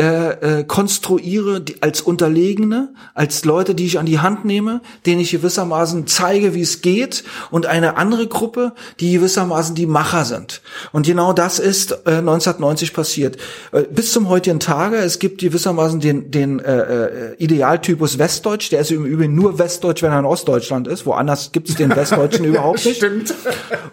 äh, 0.00 0.60
äh, 0.60 0.64
konstruiere 0.64 1.60
die, 1.60 1.82
als 1.82 2.00
Unterlegene, 2.00 2.88
als 3.12 3.44
Leute, 3.44 3.74
die 3.74 3.84
ich 3.84 3.98
an 3.98 4.06
die 4.06 4.18
Hand 4.18 4.46
nehme, 4.46 4.80
denen 5.04 5.20
ich 5.20 5.30
gewissermaßen 5.30 6.06
zeige, 6.06 6.54
wie 6.54 6.62
es 6.62 6.80
geht, 6.80 7.22
und 7.50 7.66
eine 7.66 7.98
andere 7.98 8.26
Gruppe, 8.26 8.72
die 8.98 9.12
gewissermaßen 9.12 9.74
die 9.74 9.84
Macher 9.84 10.24
sind. 10.24 10.62
Und 10.92 11.04
genau 11.04 11.34
das 11.34 11.58
ist 11.58 11.92
äh, 12.06 12.12
1990 12.12 12.94
passiert. 12.94 13.36
Äh, 13.72 13.82
bis 13.82 14.12
zum 14.12 14.30
heutigen 14.30 14.58
Tage, 14.58 14.96
es 14.96 15.18
gibt 15.18 15.42
gewissermaßen 15.42 16.00
den, 16.00 16.30
den 16.30 16.60
äh, 16.60 17.32
äh, 17.32 17.34
Idealtypus 17.36 18.18
Westdeutsch, 18.18 18.72
der 18.72 18.80
ist 18.80 18.90
im 18.92 19.04
Übrigen 19.04 19.34
nur 19.34 19.58
Westdeutsch, 19.58 20.02
wenn 20.02 20.12
er 20.12 20.20
in 20.20 20.24
Ostdeutschland 20.24 20.88
ist, 20.88 21.04
woanders 21.04 21.52
gibt 21.52 21.68
es 21.68 21.74
den 21.74 21.94
Westdeutschen 21.94 22.44
überhaupt 22.46 22.86
nicht. 22.86 22.96
Stimmt. 22.96 23.34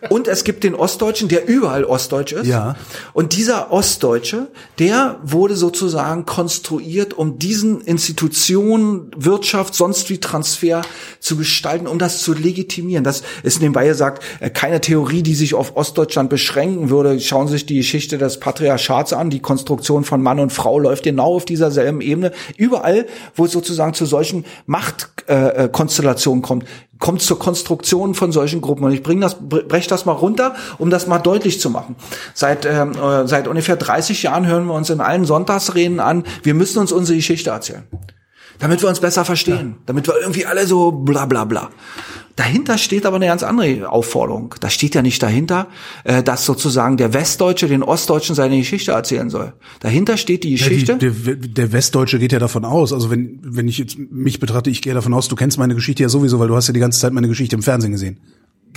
Und 0.08 0.30
es 0.30 0.46
gibt 0.46 0.64
den 0.64 0.74
Ostdeutschen, 0.74 1.28
der 1.28 1.50
überall 1.50 1.84
Ostdeutsch 1.84 2.32
ist. 2.32 2.48
Ja. 2.48 2.78
Und 3.12 3.36
dieser 3.36 3.74
Ostdeutsche, 3.74 4.48
der 4.80 5.18
wurde 5.22 5.58
sozusagen 5.58 5.97
konstruiert, 6.26 7.14
um 7.14 7.40
diesen 7.40 7.82
Institutionen, 7.82 9.12
Wirtschaft, 9.16 9.76
sonst 9.76 10.10
wie 10.10 10.20
Transfer 10.20 10.82
zu 11.20 11.38
gestalten, 11.38 11.88
um 11.88 12.00
das 12.00 12.22
zu 12.22 12.34
legitimieren. 12.34 13.04
Das 13.04 13.24
ist 13.44 13.62
nebenbei 13.62 13.88
gesagt 13.88 14.24
äh, 14.40 14.50
keine 14.50 14.82
Theorie, 14.82 15.24
die 15.24 15.36
sich 15.36 15.54
auf 15.54 15.76
Ostdeutschland 15.76 16.30
beschränken 16.30 16.90
würde. 16.90 17.20
Schauen 17.20 17.48
Sie 17.48 17.54
sich 17.54 17.66
die 17.66 17.78
Geschichte 17.78 18.18
des 18.18 18.40
Patriarchats 18.40 19.14
an. 19.14 19.30
Die 19.30 19.40
Konstruktion 19.40 20.04
von 20.04 20.22
Mann 20.22 20.40
und 20.40 20.54
Frau 20.54 20.80
läuft 20.80 21.04
genau 21.04 21.36
auf 21.36 21.46
dieser 21.46 21.72
selben 21.72 22.02
Ebene. 22.02 22.32
Überall, 22.58 23.08
wo 23.36 23.46
es 23.46 23.52
sozusagen 23.52 23.94
zu 23.94 24.06
solchen 24.06 24.46
Machtkonstellationen 24.66 26.42
kommt, 26.42 26.66
kommt 27.00 27.22
zur 27.22 27.40
Konstruktion 27.40 28.16
von 28.16 28.32
solchen 28.32 28.62
Gruppen. 28.62 28.84
Und 28.84 28.92
ich 28.92 29.04
bringe 29.04 29.22
das, 29.22 29.38
breche 29.40 29.90
das 29.90 30.06
mal 30.06 30.14
runter, 30.14 30.56
um 30.78 30.90
das 30.90 31.08
mal 31.08 31.20
deutlich 31.20 31.60
zu 31.60 31.70
machen. 31.70 31.96
Seit, 32.34 32.66
ähm, 32.66 32.94
äh, 32.94 33.28
seit 33.28 33.48
ungefähr 33.48 33.76
30 33.76 34.24
Jahren 34.24 34.46
hören 34.46 34.66
wir 34.66 34.74
uns 34.74 34.90
in 34.90 35.02
allen 35.02 35.26
Sonntagsreden 35.26 36.00
an, 36.00 36.24
wir 36.44 36.54
müssen 36.54 36.80
uns 36.80 36.92
unsere 36.92 37.16
Geschichte 37.16 37.50
erzählen. 37.52 37.84
Damit 38.60 38.82
wir 38.82 38.90
uns 38.90 39.00
besser 39.00 39.24
verstehen. 39.24 39.76
Ja. 39.78 39.84
Damit 39.86 40.08
wir 40.08 40.16
irgendwie 40.20 40.46
alle 40.46 40.66
so 40.66 40.92
bla 40.92 41.26
bla 41.26 41.46
bla. 41.46 41.70
Dahinter 42.38 42.78
steht 42.78 43.08
aber 43.08 43.16
eine 43.16 43.26
ganz 43.26 43.42
andere 43.42 43.90
Aufforderung. 43.90 44.54
Da 44.60 44.70
steht 44.70 44.94
ja 44.94 45.02
nicht 45.02 45.22
dahinter, 45.24 45.68
äh, 46.04 46.22
dass 46.22 46.46
sozusagen 46.46 46.96
der 46.96 47.14
Westdeutsche 47.14 47.68
den 47.68 47.82
Ostdeutschen 47.82 48.36
seine 48.36 48.58
Geschichte 48.60 48.92
erzählen 48.92 49.32
soll. 49.32 49.54
Dahinter 49.80 50.18
steht 50.18 50.44
die 50.44 50.52
Geschichte. 50.52 50.92
Ja, 50.94 50.98
die, 51.00 51.10
der, 51.10 51.36
der, 51.36 51.72
Westdeutsche 51.72 52.20
geht 52.20 52.32
ja 52.32 52.38
davon 52.38 52.64
aus. 52.64 52.94
Also 52.94 53.10
wenn, 53.10 53.40
wenn 53.44 53.68
ich 53.68 53.80
jetzt 53.80 53.98
mich 53.98 54.40
betrachte, 54.40 54.70
ich 54.70 54.84
gehe 54.84 54.94
davon 54.94 55.16
aus, 55.16 55.28
du 55.28 55.36
kennst 55.36 55.58
meine 55.58 55.74
Geschichte 55.74 56.04
ja 56.04 56.10
sowieso, 56.10 56.40
weil 56.40 56.48
du 56.48 56.56
hast 56.56 56.68
ja 56.68 56.74
die 56.74 56.80
ganze 56.80 57.00
Zeit 57.00 57.12
meine 57.12 57.28
Geschichte 57.28 57.56
im 57.56 57.64
Fernsehen 57.64 57.92
gesehen. 57.92 58.20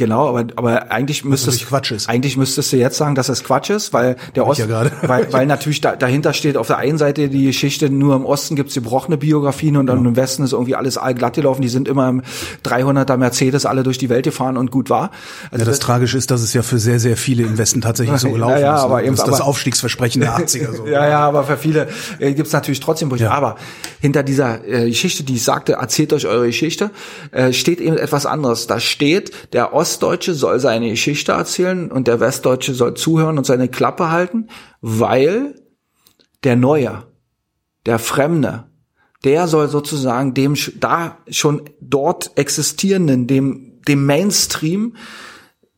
Genau, 0.00 0.30
aber, 0.30 0.46
aber 0.56 0.90
eigentlich 0.90 1.26
müsstest 1.26 1.66
Quatsch 1.66 1.92
ist. 1.92 2.08
eigentlich 2.08 2.38
müsstest 2.38 2.72
du 2.72 2.78
jetzt 2.78 2.96
sagen, 2.96 3.14
dass 3.14 3.28
es 3.28 3.44
Quatsch 3.44 3.68
ist, 3.68 3.92
weil 3.92 4.16
der 4.34 4.46
Ost, 4.46 4.58
ja 4.58 4.90
weil, 5.02 5.30
weil 5.30 5.44
natürlich 5.44 5.82
da, 5.82 5.94
dahinter 5.94 6.32
steht 6.32 6.56
auf 6.56 6.68
der 6.68 6.78
einen 6.78 6.96
Seite 6.96 7.28
die 7.28 7.44
Geschichte, 7.44 7.90
nur 7.90 8.16
im 8.16 8.24
Osten 8.24 8.56
gibt's 8.56 8.72
gebrochene 8.72 9.18
Biografien 9.18 9.76
und 9.76 9.86
dann 9.86 10.02
ja. 10.02 10.08
im 10.08 10.16
Westen 10.16 10.42
ist 10.42 10.54
irgendwie 10.54 10.74
alles 10.74 10.96
allglatt 10.96 11.34
gelaufen. 11.34 11.60
Die 11.60 11.68
sind 11.68 11.86
immer 11.86 12.08
im 12.08 12.22
300er 12.64 13.18
Mercedes 13.18 13.66
alle 13.66 13.82
durch 13.82 13.98
die 13.98 14.08
Welt 14.08 14.24
gefahren 14.24 14.56
und 14.56 14.70
gut 14.70 14.88
war. 14.88 15.10
Also 15.50 15.64
ja, 15.64 15.66
das, 15.66 15.66
das 15.66 15.78
Tragische 15.80 16.16
ist, 16.16 16.30
dass 16.30 16.40
es 16.40 16.54
ja 16.54 16.62
für 16.62 16.78
sehr, 16.78 16.98
sehr 16.98 17.18
viele 17.18 17.42
im 17.42 17.58
Westen 17.58 17.82
tatsächlich 17.82 18.18
so 18.20 18.30
gelaufen 18.32 18.54
ja, 18.54 18.60
ja, 18.60 18.76
ist. 18.76 18.82
Aber 18.84 19.02
ne? 19.02 19.06
eben, 19.06 19.16
das 19.16 19.26
ist 19.26 19.32
das 19.32 19.42
Aufstiegsversprechen 19.42 20.22
der 20.22 20.34
80er. 20.38 20.76
So. 20.76 20.86
ja, 20.86 21.06
ja, 21.06 21.18
aber 21.18 21.44
für 21.44 21.58
viele 21.58 21.88
äh, 22.20 22.32
gibt's 22.32 22.54
natürlich 22.54 22.80
trotzdem 22.80 23.10
Brüche. 23.10 23.30
Aber 23.30 23.56
hinter 24.00 24.22
dieser 24.22 24.66
äh, 24.66 24.88
Geschichte, 24.88 25.24
die 25.24 25.34
ich 25.34 25.44
sagte, 25.44 25.74
erzählt 25.74 26.14
euch 26.14 26.26
eure 26.26 26.46
Geschichte, 26.46 26.90
äh, 27.32 27.52
steht 27.52 27.82
eben 27.82 27.98
etwas 27.98 28.24
anderes. 28.24 28.66
Da 28.66 28.80
steht, 28.80 29.52
der 29.52 29.74
Ostdeutsche 29.90 30.34
soll 30.34 30.60
sein 30.60 30.82
seine 30.82 30.90
Geschichte 30.90 31.32
erzählen 31.32 31.90
und 31.90 32.06
der 32.06 32.20
Westdeutsche 32.20 32.74
soll 32.74 32.94
zuhören 32.94 33.38
und 33.38 33.44
seine 33.44 33.66
Klappe 33.66 34.08
halten, 34.10 34.46
weil 34.80 35.56
der 36.44 36.54
Neue, 36.54 37.08
der 37.86 37.98
Fremde, 37.98 38.68
der 39.24 39.48
soll 39.48 39.68
sozusagen 39.68 40.32
dem 40.32 40.54
da 40.78 41.18
schon 41.28 41.62
dort 41.80 42.30
existierenden, 42.36 43.26
dem, 43.26 43.80
dem 43.88 44.06
Mainstream 44.06 44.94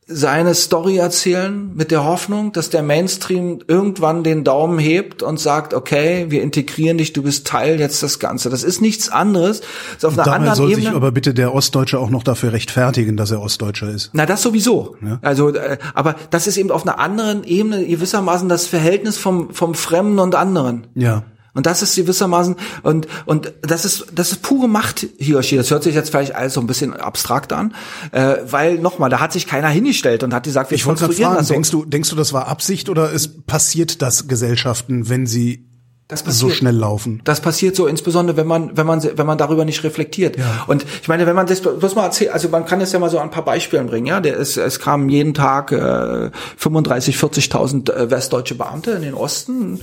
seine 0.05 0.53
Story 0.53 0.97
erzählen 0.97 1.71
mit 1.73 1.91
der 1.91 2.03
Hoffnung, 2.03 2.51
dass 2.51 2.69
der 2.69 2.83
Mainstream 2.83 3.59
irgendwann 3.67 4.23
den 4.23 4.43
Daumen 4.43 4.79
hebt 4.79 5.23
und 5.23 5.39
sagt, 5.39 5.73
okay, 5.73 6.25
wir 6.29 6.41
integrieren 6.41 6.97
dich, 6.97 7.13
du 7.13 7.23
bist 7.23 7.47
Teil 7.47 7.79
jetzt 7.79 8.03
des 8.03 8.19
Ganze. 8.19 8.49
Das 8.49 8.63
ist 8.63 8.81
nichts 8.81 9.09
anderes. 9.09 9.61
Das 9.95 10.05
auf 10.05 10.13
einer 10.13 10.23
Dabei 10.23 10.37
anderen 10.37 10.55
soll 10.55 10.71
Ebene. 10.71 10.87
sich 10.87 10.95
aber 10.95 11.11
bitte 11.11 11.33
der 11.33 11.53
Ostdeutsche 11.53 11.99
auch 11.99 12.09
noch 12.09 12.23
dafür 12.23 12.51
rechtfertigen, 12.51 13.15
dass 13.17 13.31
er 13.31 13.41
Ostdeutscher 13.41 13.89
ist. 13.89 14.09
Na, 14.13 14.25
das 14.25 14.41
sowieso. 14.41 14.95
Ja? 15.01 15.19
Also, 15.21 15.49
äh, 15.49 15.77
aber 15.93 16.15
das 16.29 16.47
ist 16.47 16.57
eben 16.57 16.71
auf 16.71 16.85
einer 16.85 16.99
anderen 16.99 17.43
Ebene 17.43 17.85
gewissermaßen 17.85 18.49
das 18.49 18.67
Verhältnis 18.67 19.17
vom, 19.17 19.53
vom 19.53 19.73
Fremden 19.73 20.19
und 20.19 20.35
anderen. 20.35 20.87
Ja. 20.95 21.23
Und 21.53 21.65
das 21.67 21.83
ist 21.83 21.95
gewissermaßen, 21.95 22.55
und, 22.81 23.07
und 23.25 23.53
das 23.61 23.85
ist, 23.85 24.07
das 24.13 24.31
ist 24.31 24.41
pure 24.41 24.67
Machthierarchie. 24.67 25.55
Das 25.55 25.69
hört 25.69 25.83
sich 25.83 25.93
jetzt 25.93 26.09
vielleicht 26.09 26.33
alles 26.33 26.53
so 26.53 26.61
ein 26.61 26.67
bisschen 26.67 26.93
abstrakt 26.93 27.53
an, 27.53 27.75
äh, 28.11 28.37
weil 28.45 28.79
nochmal, 28.79 29.09
da 29.09 29.19
hat 29.19 29.31
sich 29.33 29.45
keiner 29.45 29.69
hingestellt 29.69 30.23
und 30.23 30.33
hat 30.33 30.43
gesagt, 30.43 30.71
wir 30.71 30.77
ich 30.77 30.83
konstruieren 30.83 31.33
fragen, 31.33 31.37
das 31.37 31.47
so. 31.47 31.53
Denkst 31.53 31.71
du, 31.71 31.85
denkst 31.85 32.09
du, 32.09 32.15
das 32.15 32.33
war 32.33 32.47
Absicht 32.47 32.89
oder 32.89 33.11
ist 33.11 33.45
passiert 33.45 34.01
das 34.01 34.27
Gesellschaften, 34.27 35.09
wenn 35.09 35.27
sie 35.27 35.67
das 36.13 36.23
passiert, 36.23 36.51
so 36.51 36.55
schnell 36.55 36.75
laufen. 36.75 37.21
Das 37.23 37.41
passiert 37.41 37.75
so, 37.75 37.87
insbesondere 37.87 38.37
wenn 38.37 38.47
man, 38.47 38.75
wenn 38.77 38.85
man, 38.85 39.03
wenn 39.03 39.25
man 39.25 39.37
darüber 39.37 39.65
nicht 39.65 39.83
reflektiert. 39.83 40.37
Ja. 40.37 40.63
Und 40.67 40.85
ich 41.01 41.07
meine, 41.07 41.25
wenn 41.25 41.35
man 41.35 41.47
das 41.47 41.61
bloß 41.61 41.95
mal 41.95 42.05
erzählt, 42.05 42.31
also 42.31 42.49
man 42.49 42.65
kann 42.65 42.81
es 42.81 42.91
ja 42.91 42.99
mal 42.99 43.09
so 43.09 43.19
ein 43.19 43.31
paar 43.31 43.45
Beispielen 43.45 43.87
bringen, 43.87 44.07
ja. 44.07 44.19
Der, 44.19 44.39
es, 44.39 44.57
es 44.57 44.79
kamen 44.79 45.09
jeden 45.09 45.33
Tag 45.33 45.71
äh, 45.71 46.31
35, 46.57 47.15
40.000 47.17 47.91
äh, 47.91 48.11
westdeutsche 48.11 48.55
Beamte 48.55 48.91
in 48.91 49.01
den 49.01 49.13
Osten 49.13 49.81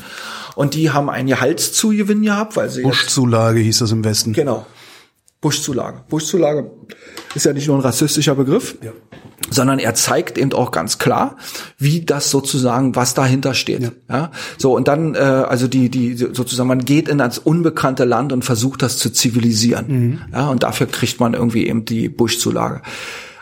und 0.55 0.74
die 0.74 0.90
haben 0.90 1.11
einen 1.11 1.28
Gehaltszugewinn 1.28 2.23
gehabt, 2.23 2.57
weil 2.57 2.70
sie 2.70 2.82
Buschzulage 2.82 3.61
hieß 3.61 3.78
das 3.78 3.93
im 3.93 4.05
Westen. 4.05 4.32
Genau. 4.32 4.66
Buschzulage. 5.41 6.05
Buschzulage 6.09 6.71
ist 7.35 7.47
ja 7.47 7.53
nicht 7.53 7.67
nur 7.67 7.79
ein 7.79 7.83
rassistischer 7.83 8.35
Begriff, 8.35 8.77
ja. 8.83 8.93
sondern 9.51 9.79
er 9.79 9.95
zeigt 9.95 10.37
eben 10.37 10.53
auch 10.53 10.71
ganz 10.71 10.99
klar, 10.99 11.37
wie 11.79 12.05
das 12.05 12.31
sozusagen, 12.31 12.95
was 12.95 13.15
dahinter 13.15 13.55
steht. 13.55 13.83
Ja. 13.83 13.91
ja? 14.09 14.31
So 14.59 14.77
und 14.77 14.87
dann, 14.87 15.15
äh, 15.15 15.19
also 15.19 15.67
die, 15.67 15.89
die 15.89 16.15
sozusagen, 16.15 16.69
man 16.69 16.85
geht 16.85 17.09
in 17.09 17.17
das 17.17 17.39
unbekannte 17.39 18.05
Land 18.05 18.35
und 18.35 18.45
versucht 18.45 18.83
das 18.83 18.99
zu 18.99 19.11
zivilisieren. 19.11 19.87
Mhm. 19.89 20.21
Ja, 20.33 20.49
und 20.49 20.62
dafür 20.62 20.87
kriegt 20.87 21.21
man 21.21 21.33
irgendwie 21.33 21.67
eben 21.67 21.87
die 21.87 22.11
Buschzulage. 22.11 22.83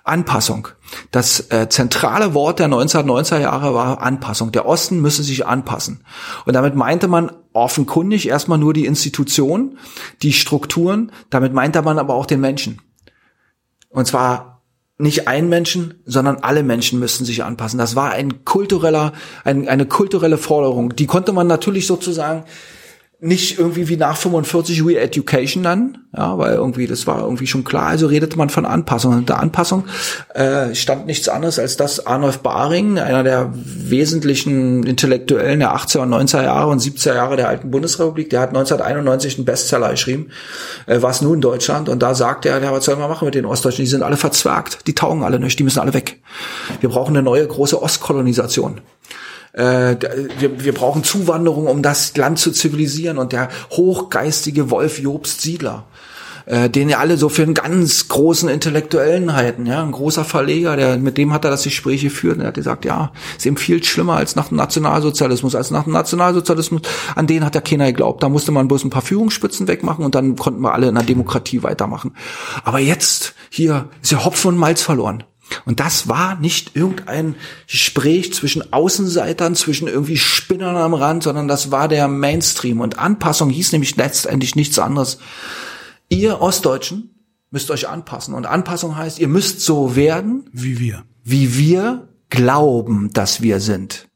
Anpassung. 0.05 0.69
Das 1.11 1.51
äh, 1.51 1.69
zentrale 1.69 2.33
Wort 2.33 2.61
der 2.61 2.69
1990er 2.69 3.41
Jahre 3.41 3.75
war 3.75 4.01
Anpassung. 4.01 4.53
Der 4.53 4.67
Osten 4.67 5.01
müsse 5.01 5.23
sich 5.23 5.47
anpassen. 5.47 6.05
Und 6.47 6.55
damit 6.55 6.75
meinte 6.75 7.09
man 7.09 7.31
offenkundig 7.59 8.29
erstmal 8.29 8.59
nur 8.59 8.73
die 8.73 8.87
Institution, 8.87 9.79
die 10.23 10.33
Strukturen. 10.33 11.13
Damit 11.31 11.53
meinte 11.53 11.83
man 11.83 11.99
aber 11.99 12.15
auch 12.15 12.27
den 12.27 12.41
Menschen. 12.41 12.81
Und 13.89 14.07
zwar 14.07 14.63
nicht 14.99 15.29
ein 15.29 15.49
Menschen, 15.49 16.03
sondern 16.05 16.39
alle 16.39 16.65
Menschen 16.65 16.99
müssten 16.99 17.25
sich 17.25 17.45
anpassen. 17.45 17.79
Das 17.79 17.95
war 17.95 18.11
ein 18.11 18.45
kultureller, 18.45 19.13
ein, 19.45 19.69
eine 19.69 19.87
kulturelle 19.87 20.39
Forderung. 20.39 20.97
Die 20.97 21.07
konnte 21.07 21.33
man 21.33 21.47
natürlich 21.47 21.87
sozusagen 21.87 22.45
nicht 23.21 23.59
irgendwie 23.59 23.89
wie 23.89 23.97
nach 23.97 24.17
45 24.17 24.87
Re-Education 24.87 25.65
dann, 25.65 25.99
ja, 26.17 26.39
weil 26.39 26.55
irgendwie 26.55 26.87
das 26.87 27.09
war 27.09 27.23
irgendwie 27.23 27.49
schon 27.49 27.65
klar, 27.65 27.87
also 27.87 28.07
redete 28.07 28.39
man 28.39 28.49
von 28.49 28.65
Anpassung. 28.65 29.13
Und 29.13 29.29
der 29.29 29.41
Anpassung 29.41 29.87
äh, 30.35 30.73
stand 30.77 31.07
nichts 31.07 31.29
anderes, 31.29 31.59
als 31.59 31.77
dass 31.77 32.07
Arnulf 32.07 32.39
Baring, 32.39 33.01
einer 33.01 33.25
der 33.25 33.53
wesentlichen 33.55 34.85
Intellektuellen 34.85 35.59
der 35.59 35.75
80er 35.75 36.03
und 36.03 36.15
90er 36.15 36.45
Jahre 36.45 36.71
und 36.71 36.81
70er 36.81 37.15
Jahre 37.15 37.37
der 37.37 37.49
alten 37.49 37.73
Bundesrepublik, 37.73 38.31
der 38.31 38.41
hat 38.41 38.51
1991 38.51 39.37
einen 39.37 39.45
Bestseller 39.45 39.91
geschrieben, 39.91 40.29
äh, 40.87 41.03
was 41.03 41.21
nun 41.21 41.41
Deutschland, 41.41 41.89
und 41.89 42.01
da 42.01 42.15
sagt 42.15 42.47
er, 42.47 42.63
ja, 42.63 42.71
was 42.71 42.85
soll 42.85 42.95
man 42.95 43.11
machen 43.11 43.25
mit 43.25 43.35
den 43.35 43.47
Ostdeutschen? 43.47 43.85
Die 43.85 43.91
sind 43.91 44.05
alle 44.05 44.17
verzwergt, 44.17 44.87
die 44.87 44.95
taugen 44.95 45.25
alle 45.25 45.41
nicht, 45.41 45.59
die 45.59 45.65
müssen 45.65 45.81
alle 45.81 45.93
weg. 45.93 46.21
Wir 46.79 46.91
brauchen 46.91 47.17
eine 47.17 47.25
neue 47.25 47.45
große 47.45 47.83
Ostkolonisation 47.83 48.81
äh, 49.53 49.97
wir, 50.39 50.65
wir 50.65 50.73
brauchen 50.73 51.05
Zuwanderung, 51.05 51.67
um 51.67 51.83
das 51.83 52.17
Land 52.17 52.39
zu 52.39 52.53
zivilisieren. 52.53 53.19
Und 53.19 53.33
der 53.33 53.49
hochgeistige 53.71 54.71
Wolf 54.71 54.99
Jobst 54.99 55.41
Siedler, 55.41 55.85
äh, 56.49 56.71
den 56.71 56.89
ja 56.89 56.99
alle 56.99 57.17
so 57.19 57.29
für 57.29 57.43
einen 57.43 57.55
ganz 57.55 58.09
großen 58.09 58.49
Intellektuellen 58.49 59.35
halten, 59.35 59.67
ja, 59.67 59.83
ein 59.83 59.93
großer 59.93 60.25
Verleger, 60.25 60.77
der, 60.77 60.97
mit 60.97 61.19
dem 61.19 61.33
hat 61.33 61.45
er 61.45 61.51
das 61.51 61.65
Gespräch 61.65 62.03
geführt 62.03 62.37
und 62.37 62.41
er 62.41 62.49
hat 62.49 62.55
gesagt, 62.55 62.85
ja, 62.85 63.13
ist 63.37 63.45
eben 63.45 63.59
viel 63.59 63.85
schlimmer 63.85 64.17
als 64.17 64.35
nach 64.35 64.49
dem 64.49 64.57
Nationalsozialismus, 64.57 65.55
als 65.55 65.71
nach 65.71 65.85
dem 65.85 65.93
Nationalsozialismus, 65.93 66.83
an 67.15 67.27
den 67.27 67.45
hat 67.45 67.55
ja 67.55 67.61
keiner 67.61 67.87
geglaubt, 67.87 68.23
da 68.23 68.31
musste 68.31 68.51
man 68.51 68.67
bloß 68.67 68.85
ein 68.85 68.91
paar 68.91 69.03
Führungsspitzen 69.03 69.69
wegmachen 69.69 70.05
und 70.05 70.15
dann 70.15 70.37
konnten 70.37 70.63
wir 70.63 70.73
alle 70.73 70.89
in 70.89 70.95
der 70.95 71.05
Demokratie 71.05 71.63
weitermachen. 71.63 72.15
Aber 72.65 72.79
jetzt, 72.79 73.35
hier, 73.51 73.89
ist 74.03 74.13
ja 74.13 74.25
Hopfen 74.25 74.49
und 74.49 74.57
Malz 74.57 74.81
verloren. 74.81 75.25
Und 75.65 75.81
das 75.81 76.09
war 76.09 76.37
nicht 76.37 76.77
irgendein 76.77 77.37
Gespräch 77.67 78.33
zwischen 78.35 78.73
Außenseitern, 78.73 79.55
zwischen 79.55 79.89
irgendwie 79.89 80.17
Spinnern 80.17 80.77
am 80.77 80.95
Rand, 80.95 81.23
sondern 81.23 81.49
das 81.49 81.71
war 81.71 81.89
der 81.89 82.09
Mainstream. 82.09 82.81
Und 82.81 82.99
Anpassung 82.99 83.51
hieß 83.51 83.73
nämlich 83.73 83.97
letztendlich 83.97 84.57
nichts 84.57 84.79
anderes. 84.79 85.19
Ihr 86.09 86.41
Ostdeutschen 86.41 87.11
müsst 87.51 87.71
euch 87.71 87.89
anpassen. 87.89 88.35
Und 88.35 88.47
Anpassung 88.47 88.97
heißt, 88.97 89.19
ihr 89.19 89.29
müsst 89.29 89.61
so 89.61 89.97
werden, 89.97 90.49
wie 90.53 90.79
wir. 90.79 91.05
Wie 91.25 91.57
wir 91.57 92.09
glauben, 92.31 93.11
dass 93.13 93.41
wir 93.41 93.61
sind. 93.61 94.09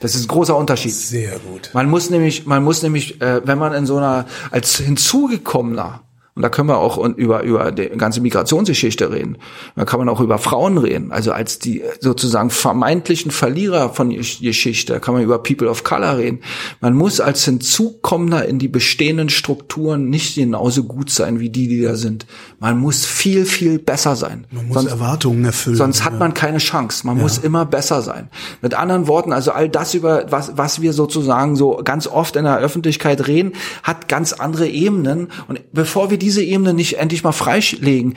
Das 0.00 0.14
ist 0.14 0.24
ein 0.24 0.28
großer 0.28 0.56
Unterschied. 0.56 0.94
Sehr 0.94 1.38
gut. 1.40 1.70
Man 1.72 1.90
muss 1.90 2.10
nämlich, 2.10 2.46
man 2.46 2.62
muss 2.62 2.82
nämlich, 2.82 3.20
äh, 3.20 3.44
wenn 3.44 3.58
man 3.58 3.72
in 3.72 3.84
so 3.84 3.96
einer 3.96 4.26
als 4.50 4.76
hinzugekommener 4.76 6.02
und 6.38 6.42
da 6.42 6.50
können 6.50 6.68
wir 6.68 6.78
auch 6.78 7.04
über, 7.16 7.42
über 7.42 7.72
die 7.72 7.88
ganze 7.88 8.20
Migrationsgeschichte 8.20 9.10
reden. 9.10 9.38
Da 9.74 9.84
kann 9.84 9.98
man 9.98 10.08
auch 10.08 10.20
über 10.20 10.38
Frauen 10.38 10.78
reden. 10.78 11.10
Also 11.10 11.32
als 11.32 11.58
die 11.58 11.82
sozusagen 11.98 12.50
vermeintlichen 12.50 13.32
Verlierer 13.32 13.92
von 13.92 14.10
Geschichte, 14.10 14.92
da 14.92 14.98
kann 15.00 15.14
man 15.14 15.24
über 15.24 15.42
People 15.42 15.68
of 15.68 15.82
Color 15.82 16.18
reden. 16.18 16.38
Man 16.80 16.94
muss 16.94 17.18
als 17.18 17.44
Hinzukommender 17.44 18.46
in 18.46 18.60
die 18.60 18.68
bestehenden 18.68 19.30
Strukturen 19.30 20.10
nicht 20.10 20.36
genauso 20.36 20.84
gut 20.84 21.10
sein 21.10 21.40
wie 21.40 21.50
die, 21.50 21.66
die 21.66 21.82
da 21.82 21.96
sind. 21.96 22.24
Man 22.60 22.78
muss 22.78 23.04
viel, 23.04 23.44
viel 23.44 23.80
besser 23.80 24.14
sein. 24.14 24.46
Man 24.52 24.68
muss 24.68 24.74
sonst, 24.74 24.92
Erwartungen 24.92 25.44
erfüllen. 25.44 25.74
Sonst 25.74 26.04
hat 26.04 26.20
man 26.20 26.34
keine 26.34 26.58
Chance. 26.58 27.04
Man 27.04 27.16
ja. 27.16 27.24
muss 27.24 27.38
immer 27.38 27.66
besser 27.66 28.00
sein. 28.00 28.30
Mit 28.62 28.74
anderen 28.74 29.08
Worten, 29.08 29.32
also 29.32 29.50
all 29.50 29.68
das 29.68 29.92
über 29.92 30.26
was, 30.30 30.52
was 30.56 30.80
wir 30.80 30.92
sozusagen 30.92 31.56
so 31.56 31.80
ganz 31.82 32.06
oft 32.06 32.36
in 32.36 32.44
der 32.44 32.58
Öffentlichkeit 32.58 33.26
reden, 33.26 33.54
hat 33.82 34.06
ganz 34.06 34.34
andere 34.34 34.68
Ebenen. 34.68 35.32
Und 35.48 35.72
bevor 35.72 36.12
wir 36.12 36.18
die 36.18 36.27
diese 36.28 36.42
Ebene 36.42 36.74
nicht 36.74 36.98
endlich 36.98 37.24
mal 37.24 37.32
freilegen, 37.32 38.14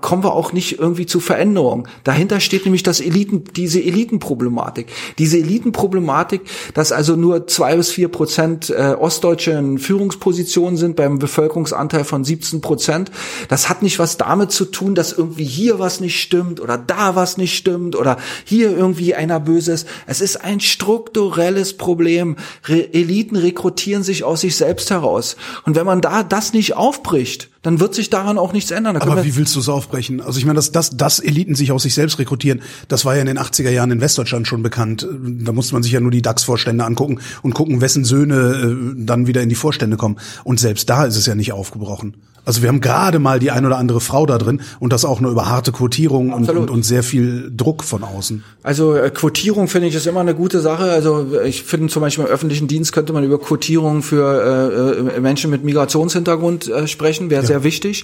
kommen 0.00 0.24
wir 0.24 0.32
auch 0.32 0.54
nicht 0.54 0.78
irgendwie 0.78 1.04
zu 1.04 1.20
Veränderungen. 1.20 1.86
Dahinter 2.04 2.40
steht 2.40 2.64
nämlich 2.64 2.82
das 2.82 3.02
Eliten, 3.02 3.44
diese 3.54 3.82
Elitenproblematik. 3.82 4.86
Diese 5.18 5.36
Elitenproblematik, 5.36 6.40
dass 6.72 6.90
also 6.90 7.16
nur 7.16 7.46
zwei 7.48 7.76
bis 7.76 7.90
vier 7.90 8.08
Prozent 8.08 8.70
äh, 8.70 8.94
Ostdeutsche 8.98 9.50
in 9.50 9.76
Führungspositionen 9.78 10.78
sind 10.78 10.96
beim 10.96 11.18
Bevölkerungsanteil 11.18 12.04
von 12.04 12.24
17 12.24 12.62
Prozent. 12.62 13.10
Das 13.48 13.68
hat 13.68 13.82
nicht 13.82 13.98
was 13.98 14.16
damit 14.16 14.52
zu 14.52 14.64
tun, 14.64 14.94
dass 14.94 15.12
irgendwie 15.12 15.44
hier 15.44 15.78
was 15.78 16.00
nicht 16.00 16.18
stimmt 16.18 16.60
oder 16.60 16.78
da 16.78 17.14
was 17.14 17.36
nicht 17.36 17.58
stimmt 17.58 17.94
oder 17.94 18.16
hier 18.46 18.74
irgendwie 18.74 19.14
einer 19.14 19.38
böse. 19.38 19.84
Es 20.06 20.22
ist 20.22 20.36
ein 20.42 20.60
strukturelles 20.60 21.76
Problem. 21.76 22.36
Re 22.66 22.88
Eliten 22.94 23.36
rekrutieren 23.36 24.02
sich 24.02 24.24
aus 24.24 24.40
sich 24.40 24.56
selbst 24.56 24.90
heraus. 24.90 25.36
Und 25.66 25.76
wenn 25.76 25.84
man 25.84 26.00
da 26.00 26.22
das 26.22 26.54
nicht 26.54 26.74
aufbricht, 26.74 27.49
dann 27.62 27.78
wird 27.78 27.94
sich 27.94 28.08
daran 28.08 28.38
auch 28.38 28.52
nichts 28.52 28.70
ändern. 28.70 28.96
Aber 28.96 29.22
wie 29.24 29.36
willst 29.36 29.54
du 29.54 29.60
es 29.60 29.68
aufbrechen? 29.68 30.20
Also 30.20 30.38
ich 30.38 30.46
meine, 30.46 30.56
dass, 30.56 30.72
dass, 30.72 30.96
dass 30.96 31.18
Eliten 31.18 31.54
sich 31.54 31.72
aus 31.72 31.82
sich 31.82 31.94
selbst 31.94 32.18
rekrutieren, 32.18 32.62
das 32.88 33.04
war 33.04 33.14
ja 33.14 33.20
in 33.20 33.26
den 33.26 33.38
80er 33.38 33.70
Jahren 33.70 33.90
in 33.90 34.00
Westdeutschland 34.00 34.48
schon 34.48 34.62
bekannt. 34.62 35.06
Da 35.10 35.52
musste 35.52 35.74
man 35.74 35.82
sich 35.82 35.92
ja 35.92 36.00
nur 36.00 36.10
die 36.10 36.22
DAX-Vorstände 36.22 36.84
angucken 36.84 37.20
und 37.42 37.52
gucken, 37.54 37.80
wessen 37.80 38.04
Söhne 38.04 38.96
äh, 38.96 39.04
dann 39.04 39.26
wieder 39.26 39.42
in 39.42 39.50
die 39.50 39.54
Vorstände 39.54 39.98
kommen. 39.98 40.16
Und 40.44 40.58
selbst 40.58 40.88
da 40.88 41.04
ist 41.04 41.16
es 41.16 41.26
ja 41.26 41.34
nicht 41.34 41.52
aufgebrochen. 41.52 42.16
Also 42.50 42.62
wir 42.62 42.68
haben 42.68 42.80
gerade 42.80 43.20
mal 43.20 43.38
die 43.38 43.52
ein 43.52 43.64
oder 43.64 43.78
andere 43.78 44.00
Frau 44.00 44.26
da 44.26 44.36
drin 44.36 44.60
und 44.80 44.92
das 44.92 45.04
auch 45.04 45.20
nur 45.20 45.30
über 45.30 45.48
harte 45.48 45.70
Quotierung 45.70 46.32
und, 46.32 46.50
und, 46.50 46.68
und, 46.68 46.84
sehr 46.84 47.04
viel 47.04 47.48
Druck 47.56 47.84
von 47.84 48.02
außen. 48.02 48.42
Also 48.64 48.96
äh, 48.96 49.08
Quotierung 49.10 49.68
finde 49.68 49.86
ich 49.86 49.94
ist 49.94 50.08
immer 50.08 50.18
eine 50.18 50.34
gute 50.34 50.58
Sache. 50.58 50.90
Also 50.90 51.28
ich 51.44 51.62
finde 51.62 51.86
zum 51.90 52.02
Beispiel 52.02 52.24
im 52.24 52.30
öffentlichen 52.30 52.66
Dienst 52.66 52.90
könnte 52.90 53.12
man 53.12 53.22
über 53.22 53.38
Quotierung 53.38 54.02
für 54.02 55.06
äh, 55.14 55.16
äh 55.16 55.20
Menschen 55.20 55.48
mit 55.52 55.62
Migrationshintergrund 55.62 56.66
äh, 56.66 56.88
sprechen, 56.88 57.30
wäre 57.30 57.42
ja. 57.42 57.46
sehr 57.46 57.62
wichtig. 57.62 58.02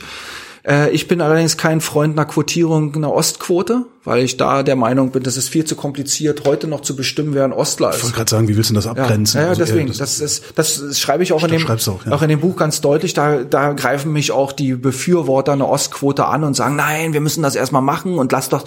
Äh, 0.67 0.91
ich 0.91 1.09
bin 1.09 1.21
allerdings 1.21 1.57
kein 1.57 1.81
Freund 1.81 2.19
einer 2.19 2.27
Quotierung 2.27 2.95
einer 2.95 3.13
Ostquote 3.13 3.87
weil 4.07 4.23
ich 4.23 4.37
da 4.37 4.63
der 4.63 4.77
Meinung 4.77 5.11
bin, 5.11 5.25
das 5.25 5.37
ist 5.37 5.49
viel 5.49 5.65
zu 5.65 5.75
kompliziert, 5.75 6.43
heute 6.45 6.69
noch 6.69 6.81
zu 6.81 6.95
bestimmen, 6.95 7.35
wer 7.35 7.45
ein 7.45 7.53
Ostler 7.53 7.91
ist. 7.91 7.97
Ich 7.97 8.03
wollte 8.05 8.17
gerade 8.17 8.31
sagen, 8.31 8.49
wie 8.49 8.57
willst 8.57 8.71
du 8.71 8.75
das 8.75 8.87
abgrenzen? 8.87 9.39
Ja, 9.39 9.45
ja 9.45 9.49
also 9.51 9.65
deswegen, 9.65 9.89
das, 9.89 9.99
das, 9.99 10.21
ist, 10.21 10.45
das 10.55 10.99
schreibe 10.99 11.25
ich 11.25 11.33
auch 11.33 11.43
in 11.43 11.51
dem, 11.51 11.67
auch, 11.67 12.07
ja. 12.07 12.13
auch 12.13 12.23
in 12.23 12.29
dem 12.29 12.39
Buch 12.39 12.55
ganz 12.55 12.81
deutlich, 12.81 13.15
da, 13.15 13.43
da 13.43 13.73
greifen 13.73 14.13
mich 14.13 14.31
auch 14.31 14.53
die 14.53 14.75
Befürworter 14.75 15.53
einer 15.53 15.69
Ostquote 15.69 16.25
an 16.27 16.45
und 16.45 16.55
sagen, 16.55 16.77
nein, 16.77 17.15
wir 17.15 17.21
müssen 17.21 17.43
das 17.43 17.57
erstmal 17.57 17.83
machen 17.83 18.19
und 18.19 18.31
lass 18.31 18.49
doch 18.49 18.65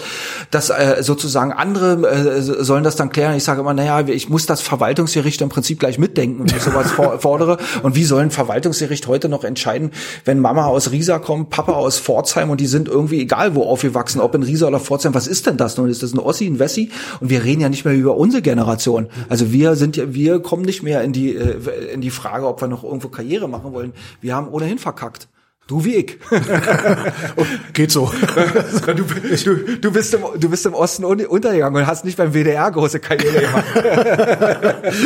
das 0.50 0.68
äh, 0.68 0.96
sozusagen 1.00 1.52
andere 1.52 2.06
äh, 2.06 2.42
sollen 2.42 2.84
das 2.84 2.96
dann 2.96 3.10
klären. 3.10 3.34
Ich 3.34 3.44
sage 3.44 3.62
immer, 3.62 3.72
naja, 3.72 4.06
ich 4.06 4.28
muss 4.28 4.44
das 4.44 4.60
Verwaltungsgericht 4.60 5.40
im 5.40 5.48
Prinzip 5.48 5.80
gleich 5.80 5.98
mitdenken, 5.98 6.50
wenn 6.50 6.54
ich 6.54 6.62
sowas 6.62 6.90
fordere. 7.20 7.56
Und 7.82 7.96
wie 7.96 8.04
soll 8.04 8.20
ein 8.20 8.30
Verwaltungsgericht 8.30 9.06
heute 9.06 9.30
noch 9.30 9.44
entscheiden, 9.44 9.90
wenn 10.26 10.38
Mama 10.38 10.66
aus 10.66 10.90
Riesa 10.90 11.18
kommt, 11.18 11.48
Papa 11.48 11.72
aus 11.72 11.89
Pforzheim 11.98 12.50
und 12.50 12.60
die 12.60 12.66
sind 12.66 12.88
irgendwie 12.88 13.20
egal 13.20 13.54
wo 13.54 13.64
aufgewachsen, 13.64 14.20
ob 14.20 14.34
in 14.34 14.42
Riesa 14.42 14.66
oder 14.66 14.80
Pforzheim, 14.80 15.14
was 15.14 15.26
ist 15.26 15.46
denn 15.46 15.56
das 15.56 15.76
nun? 15.76 15.88
Ist 15.88 16.02
das 16.02 16.12
ein 16.12 16.18
Ossi, 16.18 16.46
ein 16.46 16.58
Wessi? 16.58 16.90
Und 17.20 17.30
wir 17.30 17.44
reden 17.44 17.60
ja 17.60 17.68
nicht 17.68 17.84
mehr 17.84 17.94
über 17.94 18.16
unsere 18.16 18.42
Generation. 18.42 19.08
Also 19.28 19.52
wir 19.52 19.76
sind 19.76 19.96
ja, 19.96 20.14
wir 20.14 20.40
kommen 20.40 20.64
nicht 20.64 20.82
mehr 20.82 21.02
in 21.02 21.12
die, 21.12 21.34
äh, 21.34 21.92
in 21.92 22.00
die 22.00 22.10
Frage, 22.10 22.46
ob 22.46 22.60
wir 22.60 22.68
noch 22.68 22.84
irgendwo 22.84 23.08
Karriere 23.08 23.48
machen 23.48 23.72
wollen. 23.72 23.92
Wir 24.20 24.34
haben 24.34 24.48
ohnehin 24.48 24.78
verkackt. 24.78 25.28
Du 25.70 25.84
wie 25.84 25.94
ich. 25.94 26.18
Geht 27.72 27.92
so. 27.92 28.10
du, 28.86 28.92
du, 28.94 29.76
du, 29.76 29.92
bist 29.92 30.12
im, 30.14 30.20
du 30.36 30.50
bist 30.50 30.66
im 30.66 30.74
Osten 30.74 31.04
untergegangen 31.04 31.80
und 31.80 31.86
hast 31.86 32.04
nicht 32.04 32.16
beim 32.16 32.34
WDR 32.34 32.68
große 32.72 32.98
Karriere 32.98 33.40
gemacht. 33.46 33.66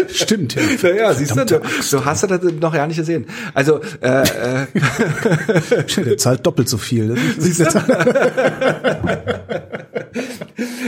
Stimmt, 0.09 0.55
ja. 0.55 0.63
Ja, 0.89 0.95
ja 0.95 1.13
siehst 1.13 1.37
du, 1.37 1.45
du, 1.45 1.61
du 1.91 2.05
hast 2.07 2.23
das 2.23 2.43
noch 2.43 2.75
ja 2.75 2.87
nicht 2.87 2.97
gesehen. 2.97 3.27
Also, 3.53 3.83
äh, 4.01 4.23
äh. 4.23 4.67
Der 6.03 6.17
zahlt 6.17 6.47
doppelt 6.47 6.71
so 6.71 6.79
viel. 6.79 7.15
Siehst 7.37 7.61
du? 7.61 7.67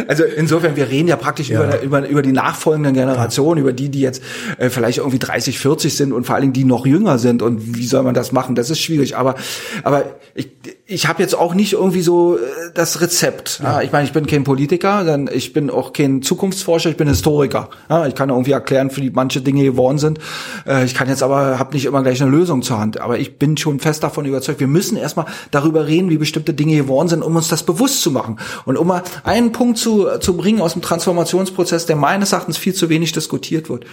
Also 0.06 0.24
insofern, 0.24 0.76
wir 0.76 0.88
reden 0.88 1.09
ja 1.09 1.16
praktisch 1.16 1.48
ja. 1.48 1.64
Über, 1.64 1.82
über, 1.82 2.09
über 2.09 2.22
die 2.22 2.32
nachfolgenden 2.32 2.94
Generationen, 2.94 3.60
über 3.60 3.72
die, 3.72 3.88
die 3.88 4.01
jetzt 4.01 4.22
äh, 4.59 4.70
vielleicht 4.70 4.98
irgendwie 4.98 5.18
30, 5.18 5.59
40 5.59 5.97
sind 5.97 6.12
und 6.12 6.24
vor 6.24 6.34
allen 6.34 6.43
Dingen 6.43 6.52
die 6.52 6.64
noch 6.64 6.86
jünger 6.86 7.18
sind. 7.18 7.43
Und 7.43 7.76
wie 7.76 7.86
soll 7.86 8.02
man 8.02 8.14
das 8.14 8.32
machen? 8.32 8.55
Das 8.55 8.70
ist 8.70 8.80
schwierig. 8.80 9.16
Aber, 9.16 9.34
aber 9.82 10.05
ich, 10.34 10.48
ich 10.88 11.08
habe 11.08 11.20
jetzt 11.20 11.34
auch 11.34 11.54
nicht 11.54 11.72
irgendwie 11.72 12.00
so 12.00 12.36
äh, 12.36 12.40
das 12.72 13.00
Rezept. 13.00 13.60
Ja. 13.62 13.82
Ich 13.82 13.90
meine, 13.90 14.04
ich 14.04 14.12
bin 14.12 14.26
kein 14.26 14.44
Politiker, 14.44 15.02
dann 15.02 15.28
ich 15.32 15.52
bin 15.52 15.68
auch 15.68 15.92
kein 15.92 16.22
Zukunftsforscher, 16.22 16.90
ich 16.90 16.96
bin 16.96 17.08
Historiker. 17.08 17.70
Ich 18.06 18.14
kann 18.14 18.30
irgendwie 18.30 18.52
erklären, 18.52 18.90
wie 18.94 19.10
manche 19.10 19.40
Dinge 19.40 19.64
geworden 19.64 19.98
sind. 19.98 20.20
Äh, 20.64 20.84
ich 20.84 20.94
kann 20.94 21.08
jetzt 21.08 21.24
aber 21.24 21.58
habe 21.58 21.74
nicht 21.74 21.86
immer 21.86 22.02
gleich 22.02 22.22
eine 22.22 22.30
Lösung 22.30 22.62
zur 22.62 22.78
Hand. 22.78 23.00
Aber 23.00 23.18
ich 23.18 23.36
bin 23.36 23.56
schon 23.56 23.80
fest 23.80 24.04
davon 24.04 24.26
überzeugt, 24.26 24.60
wir 24.60 24.68
müssen 24.68 24.96
erstmal 24.96 25.26
darüber 25.50 25.88
reden, 25.88 26.08
wie 26.08 26.18
bestimmte 26.18 26.54
Dinge 26.54 26.76
geworden 26.76 27.08
sind, 27.08 27.22
um 27.22 27.34
uns 27.34 27.48
das 27.48 27.64
bewusst 27.64 28.02
zu 28.02 28.12
machen. 28.12 28.38
Und 28.64 28.76
um 28.76 28.86
mal 28.86 29.02
einen 29.24 29.50
Punkt 29.50 29.78
zu, 29.78 30.06
zu 30.20 30.36
bringen 30.36 30.60
aus 30.60 30.74
dem 30.74 30.82
Transformationsprozess, 30.82 31.86
der 31.86 31.96
meines 31.96 32.30
Erachtens 32.30 32.58
viel 32.58 32.74
zu 32.74 32.88
wenig 32.88 33.10
diskutiert 33.10 33.68
wird. 33.68 33.86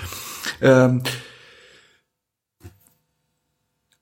Ähm, 0.62 1.02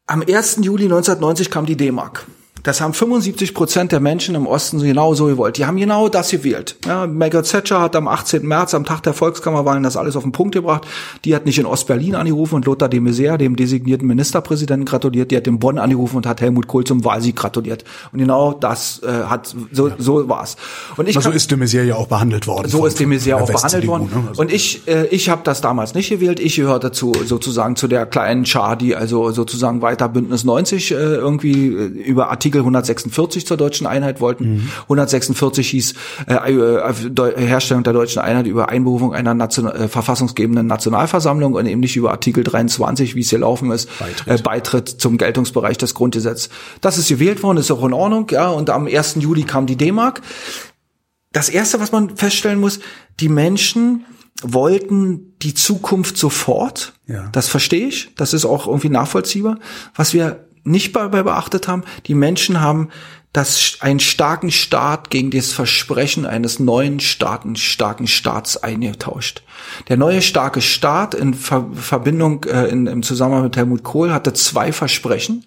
am 0.07 0.21
1. 0.21 0.59
Juli 0.63 0.83
1990 0.85 1.49
kam 1.49 1.65
die 1.65 1.77
D-Mark. 1.77 2.25
Das 2.63 2.79
haben 2.81 2.93
75 2.93 3.53
Prozent 3.53 3.91
der 3.91 3.99
Menschen 3.99 4.35
im 4.35 4.45
Osten 4.45 4.79
genau 4.79 5.13
so 5.15 5.25
gewollt. 5.25 5.57
Die 5.57 5.65
haben 5.65 5.77
genau 5.77 6.09
das 6.09 6.29
gewählt. 6.29 6.75
Ja, 6.85 7.07
Margaret 7.07 7.49
Thatcher 7.49 7.81
hat 7.81 7.95
am 7.95 8.07
18. 8.07 8.45
März, 8.45 8.73
am 8.73 8.85
Tag 8.85 9.01
der 9.01 9.13
Volkskammerwahlen, 9.13 9.83
das 9.83 9.97
alles 9.97 10.15
auf 10.15 10.23
den 10.23 10.31
Punkt 10.31 10.53
gebracht. 10.53 10.85
Die 11.25 11.35
hat 11.35 11.45
nicht 11.45 11.57
in 11.57 11.65
Ostberlin 11.65 12.15
angerufen 12.15 12.55
und 12.55 12.65
Lothar 12.65 12.89
de 12.89 12.99
Maizière, 12.99 13.37
dem 13.37 13.55
designierten 13.55 14.07
Ministerpräsidenten, 14.07 14.85
gratuliert. 14.85 15.31
Die 15.31 15.37
hat 15.37 15.47
in 15.47 15.59
Bonn 15.59 15.79
angerufen 15.79 16.17
und 16.17 16.25
hat 16.27 16.41
Helmut 16.41 16.67
Kohl 16.67 16.83
zum 16.83 17.03
Wahlsieg 17.03 17.35
gratuliert. 17.35 17.83
Und 18.11 18.19
genau 18.19 18.53
das 18.53 19.01
äh, 19.03 19.23
hat 19.23 19.55
so 19.71 19.87
ja. 19.87 19.95
so 19.97 20.29
war's. 20.29 20.55
Und 20.97 21.07
ich 21.07 21.19
so 21.19 21.31
ist 21.31 21.49
de 21.49 21.57
Maizière 21.57 21.83
ja 21.83 21.95
auch 21.95 22.07
behandelt 22.07 22.47
worden. 22.47 22.69
So 22.69 22.85
ist 22.85 22.99
de 22.99 23.07
Maizière 23.07 23.35
auch 23.35 23.51
behandelt 23.51 23.87
worden. 23.87 24.09
Ne? 24.13 24.23
Also 24.29 24.41
und 24.41 24.51
ich 24.51 24.87
äh, 24.87 25.07
ich 25.07 25.29
habe 25.29 25.41
das 25.43 25.61
damals 25.61 25.93
nicht 25.95 26.09
gewählt. 26.09 26.39
Ich 26.39 26.55
gehörte 26.55 26.91
zu 26.91 27.13
sozusagen 27.25 27.75
zu 27.75 27.87
der 27.87 28.05
kleinen 28.05 28.45
Schar, 28.45 28.75
die 28.75 28.95
also 28.95 29.31
sozusagen 29.31 29.81
weiter 29.81 30.09
Bündnis 30.09 30.43
90 30.43 30.91
äh, 30.91 30.95
irgendwie 30.95 31.67
äh, 31.67 31.85
über 31.85 32.29
Artikel 32.29 32.50
Artikel 32.51 32.59
146 32.59 33.47
zur 33.47 33.55
deutschen 33.55 33.87
Einheit 33.87 34.19
wollten. 34.19 34.55
Mhm. 34.55 34.71
146 34.83 35.69
hieß 35.69 35.93
äh, 36.27 36.51
äh, 36.53 37.47
Herstellung 37.47 37.83
der 37.83 37.93
deutschen 37.93 38.21
Einheit 38.21 38.45
über 38.45 38.69
Einberufung 38.69 39.13
einer 39.13 39.33
Nation 39.33 39.67
äh, 39.67 39.87
verfassungsgebenden 39.87 40.67
Nationalversammlung 40.67 41.53
und 41.53 41.65
eben 41.65 41.79
nicht 41.79 41.95
über 41.95 42.11
Artikel 42.11 42.43
23, 42.43 43.15
wie 43.15 43.21
es 43.21 43.29
hier 43.29 43.39
laufen 43.39 43.71
ist, 43.71 43.89
Beitritt. 43.99 44.27
Äh, 44.39 44.43
Beitritt 44.43 44.89
zum 44.89 45.17
Geltungsbereich 45.17 45.77
des 45.77 45.93
Grundgesetzes. 45.93 46.49
Das 46.81 46.97
ist 46.97 47.07
gewählt 47.07 47.41
worden, 47.41 47.57
ist 47.57 47.71
auch 47.71 47.85
in 47.85 47.93
Ordnung, 47.93 48.27
ja, 48.31 48.49
und 48.49 48.69
am 48.69 48.87
1. 48.87 49.15
Juli 49.19 49.43
kam 49.43 49.65
die 49.65 49.77
D-Mark. 49.77 50.21
Das 51.31 51.47
erste, 51.47 51.79
was 51.79 51.93
man 51.93 52.17
feststellen 52.17 52.59
muss, 52.59 52.79
die 53.21 53.29
Menschen 53.29 54.05
wollten 54.43 55.37
die 55.41 55.53
Zukunft 55.53 56.17
sofort. 56.17 56.93
Ja. 57.07 57.29
Das 57.31 57.47
verstehe 57.47 57.87
ich. 57.87 58.13
Das 58.15 58.33
ist 58.33 58.43
auch 58.43 58.67
irgendwie 58.67 58.89
nachvollziehbar. 58.89 59.59
Was 59.95 60.13
wir 60.13 60.45
nicht 60.63 60.95
dabei 60.95 61.23
beachtet 61.23 61.67
haben, 61.67 61.83
die 62.07 62.15
Menschen 62.15 62.61
haben 62.61 62.89
das, 63.33 63.77
einen 63.79 64.01
starken 64.01 64.51
Staat 64.51 65.09
gegen 65.09 65.31
das 65.31 65.53
Versprechen 65.53 66.25
eines 66.25 66.59
neuen 66.59 66.99
Staaten, 66.99 67.55
starken 67.55 68.07
Staats 68.07 68.57
eingetauscht. 68.57 69.43
Der 69.87 69.95
neue 69.95 70.21
starke 70.21 70.61
Staat 70.61 71.13
in 71.13 71.33
Ver 71.33 71.69
Verbindung 71.73 72.43
äh, 72.43 72.67
in, 72.67 72.87
im 72.87 73.03
Zusammenhang 73.03 73.43
mit 73.43 73.55
Helmut 73.55 73.83
Kohl 73.83 74.11
hatte 74.11 74.33
zwei 74.33 74.73
Versprechen, 74.73 75.45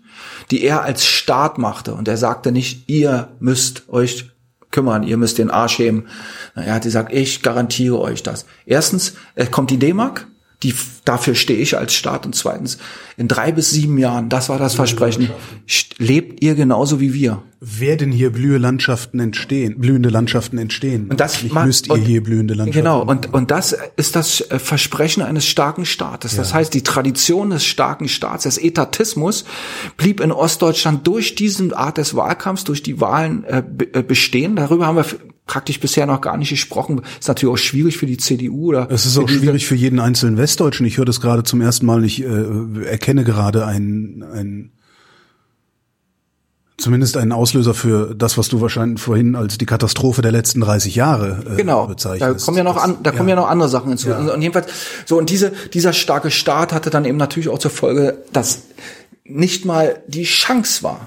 die 0.51 0.63
er 0.63 0.83
als 0.83 1.05
Staat 1.05 1.59
machte. 1.59 1.95
Und 1.95 2.09
er 2.09 2.17
sagte 2.17 2.53
nicht, 2.53 2.89
ihr 2.89 3.29
müsst 3.39 3.89
euch 3.89 4.31
kümmern, 4.71 5.03
ihr 5.03 5.19
müsst 5.19 5.39
den 5.39 5.51
Arsch 5.51 5.79
heben. 5.79 6.07
Er 6.55 6.75
hat 6.75 6.83
gesagt, 6.85 7.13
ich 7.13 7.43
garantiere 7.43 8.01
euch 8.01 8.23
das. 8.23 8.47
Erstens, 8.65 9.15
es 9.35 9.51
kommt 9.51 9.71
die 9.71 9.79
D-Mark, 9.79 10.27
Die, 10.63 10.75
dafür 11.05 11.35
stehe 11.35 11.59
ich 11.59 11.77
als 11.77 11.93
Staat. 11.93 12.25
Und 12.25 12.35
zweitens, 12.35 12.79
in 13.19 13.29
drei 13.29 13.53
bis 13.53 13.71
sieben 13.71 13.99
Jahren, 13.99 14.29
das 14.31 14.49
war 14.49 14.59
das 14.59 14.75
Versprechen, 14.75 15.29
lebt 15.99 16.43
ihr 16.43 16.55
genauso 16.55 17.01
wie 17.01 17.13
wir. 17.13 17.43
Werden 17.61 18.13
hier 18.13 18.31
blühe 18.31 18.59
Landschaften 18.59 19.21
entstehen, 19.21 19.79
blühende 19.79 20.09
Landschaften 20.11 20.59
entstehen. 20.59 21.09
Und 21.11 21.19
das 21.21 21.43
Nicht 21.43 21.55
macht- 21.55 21.67
müsst 21.67 21.87
ihr 21.89 21.95
und- 21.95 22.03
hier 22.03 22.23
blühende 22.23 22.55
Landschaften. 22.55 22.79
Genau, 22.83 23.03
und, 23.03 23.33
und 23.33 23.51
das 23.51 23.75
ist 23.97 24.17
das 24.17 24.41
äh, 24.43 24.59
Versprechen 24.59 25.23
eines 25.23 25.47
starken 25.47 25.85
Staates. 25.87 26.37
Das 26.37 26.53
heißt, 26.55 26.73
die 26.75 26.83
Tradition 26.83 27.51
des 27.51 27.65
starken 27.65 28.09
Staats, 28.09 28.45
des 28.45 28.59
Etatismus, 28.59 29.45
blieb 29.97 30.21
in 30.21 30.31
Ostdeutschland 30.33 31.07
durch 31.07 31.35
diese 31.35 31.77
Art 31.77 31.99
des 31.99 32.15
Wahlkampfs, 32.15 32.65
durch 32.65 32.83
die 32.83 33.01
Wahlen 33.01 33.45
äh, 33.45 33.63
äh, 33.93 34.03
bestehen. 34.03 34.57
Darüber 34.57 34.87
haben 34.87 34.97
wir 34.97 35.07
praktisch 35.47 35.79
bisher 35.81 36.07
noch 36.07 36.21
gar 36.21 36.37
nicht 36.37 36.51
gesprochen. 36.51 37.03
Ist 37.19 37.29
natürlich 37.29 37.53
auch 37.55 37.59
schwierig 37.59 37.99
für 37.99 38.07
die 38.07 38.17
CDU 38.17 38.69
oder 38.69 38.91
Es 38.91 39.05
ist 39.07 39.19
auch 39.19 39.29
schwierig 39.29 39.67
für 39.67 39.75
jeden 39.75 40.01
einzelnen 40.01 40.39
Westdeutschen. 40.39 40.87
Ich 40.87 40.97
höre 40.99 41.05
das 41.05 41.21
gerade 41.21 41.43
zum 41.43 41.61
ersten 41.61 41.87
Mal. 41.87 42.05
Ich 42.05 42.23
äh, 42.23 42.85
erkenne 42.85 43.25
gerade 43.25 43.67
ein, 43.67 44.25
ein 44.33 44.73
zumindest 46.77 47.17
einen 47.17 47.33
Auslöser 47.33 47.75
für 47.75 48.15
das, 48.15 48.37
was 48.37 48.49
du 48.49 48.61
wahrscheinlich 48.61 49.01
vorhin 49.01 49.37
als 49.37 49.59
die 49.59 49.67
Katastrophe 49.67 50.23
der 50.23 50.33
letzten 50.33 50.61
30 50.61 50.95
Jahre 50.95 51.43
äh, 51.53 51.57
Genau, 51.57 51.83
da 51.83 51.87
bezeichnest. 51.87 52.45
kommen 52.47 52.57
ja 52.59 52.65
noch 52.65 52.77
an, 52.77 52.97
da 53.03 53.13
kommen 53.13 53.29
ja 53.29 53.37
noch 53.37 53.49
andere 53.49 53.69
Sachen 53.69 53.91
hinzu. 53.91 54.11
Und, 54.13 54.29
und 54.29 54.43
jedenfalls 54.43 54.67
so 55.07 55.19
und 55.19 55.31
diese 55.31 55.53
dieser 55.73 55.93
starke 55.93 56.31
Staat 56.31 56.73
hatte 56.73 56.91
dann 56.91 57.05
eben 57.05 57.19
natürlich 57.19 57.49
auch 57.49 57.59
zur 57.59 57.71
Folge, 57.71 58.25
dass 58.33 58.63
nicht 59.25 59.65
mal 59.65 60.03
die 60.09 60.25
Chance 60.25 60.83
war, 60.83 61.07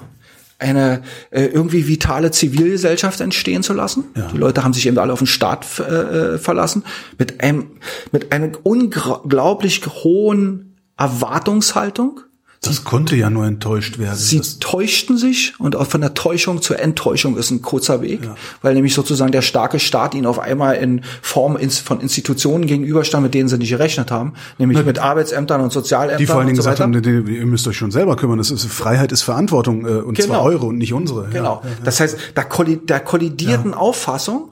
eine 0.59 1.03
äh, 1.29 1.45
irgendwie 1.45 1.87
vitale 1.87 2.31
Zivilgesellschaft 2.31 3.21
entstehen 3.21 3.63
zu 3.63 3.73
lassen. 3.73 4.05
Die 4.33 4.37
Leute 4.37 4.63
haben 4.63 4.73
sich 4.73 4.87
eben 4.87 4.97
alle 4.97 5.13
auf 5.13 5.19
den 5.19 5.27
Staat 5.27 5.79
äh, 5.79 6.37
verlassen 6.37 6.83
mit 7.17 7.41
einem 7.41 7.71
mit 8.11 8.31
einer 8.31 8.51
unglaublich 8.63 9.85
hohen 9.85 10.77
Erwartungshaltung. 10.97 12.21
Das 12.67 12.83
konnte 12.83 13.15
ja 13.15 13.29
nur 13.29 13.45
enttäuscht 13.45 13.97
werden. 13.99 14.15
Sie 14.17 14.37
Das- 14.37 14.59
täuschten 14.59 15.17
sich 15.17 15.53
und 15.59 15.75
auch 15.75 15.87
von 15.87 16.01
der 16.01 16.13
Täuschung 16.13 16.61
zur 16.61 16.79
Enttäuschung 16.79 17.37
ist 17.37 17.51
ein 17.51 17.61
kurzer 17.61 18.01
Weg, 18.01 18.21
weil 18.61 18.73
nämlich 18.73 18.93
sozusagen 18.93 19.31
der 19.31 19.41
starke 19.41 19.79
Staat 19.79 20.13
ihnen 20.15 20.25
auf 20.25 20.39
einmal 20.39 20.75
in 20.75 21.01
Form 21.21 21.57
von 21.69 22.01
Institutionen 22.01 22.65
gegenüberstand, 22.67 23.23
mit 23.23 23.33
denen 23.33 23.49
sie 23.49 23.57
nicht 23.57 23.69
gerechnet 23.69 24.11
haben, 24.11 24.33
nämlich 24.57 24.83
mit 24.85 24.99
Arbeitsämtern 24.99 25.61
und 25.61 25.71
Sozialämtern 25.71 26.17
die 26.19 26.25
vor 26.25 26.37
allen 26.37 26.47
Dingen 26.47 26.55
so 26.61 26.69
gesagt 26.69 26.79
haben, 26.79 26.93
ihr 26.93 27.45
müsst 27.45 27.67
euch 27.67 27.77
schon 27.77 27.91
selber 27.91 28.15
kümmern. 28.15 28.37
Das 28.37 28.51
ist 28.51 28.65
Freiheit 28.65 29.11
ist 29.11 29.21
Verantwortung 29.23 29.85
äh, 29.85 29.89
und 30.01 30.15
Genau. 30.15 30.27
zwar 30.27 30.43
eure 30.43 30.65
und 30.67 30.77
nicht 30.77 30.93
unsere. 30.93 31.27
Genau. 31.29 31.61
Das 31.83 31.99
heißt, 31.99 32.17
da 32.35 32.43
kolli 32.43 32.77
der 32.77 32.99
kollidierten 32.99 33.73
Auffassung, 33.73 34.49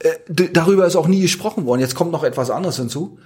äh, 0.00 0.10
darüber 0.52 0.86
ist 0.86 0.96
auch 0.96 1.08
nie 1.08 1.20
gesprochen 1.22 1.64
worden. 1.66 1.80
Jetzt 1.80 1.94
kommt 1.94 2.12
noch 2.12 2.22
etwas 2.24 2.50
anderes 2.50 2.76
hinzu, 2.76 3.18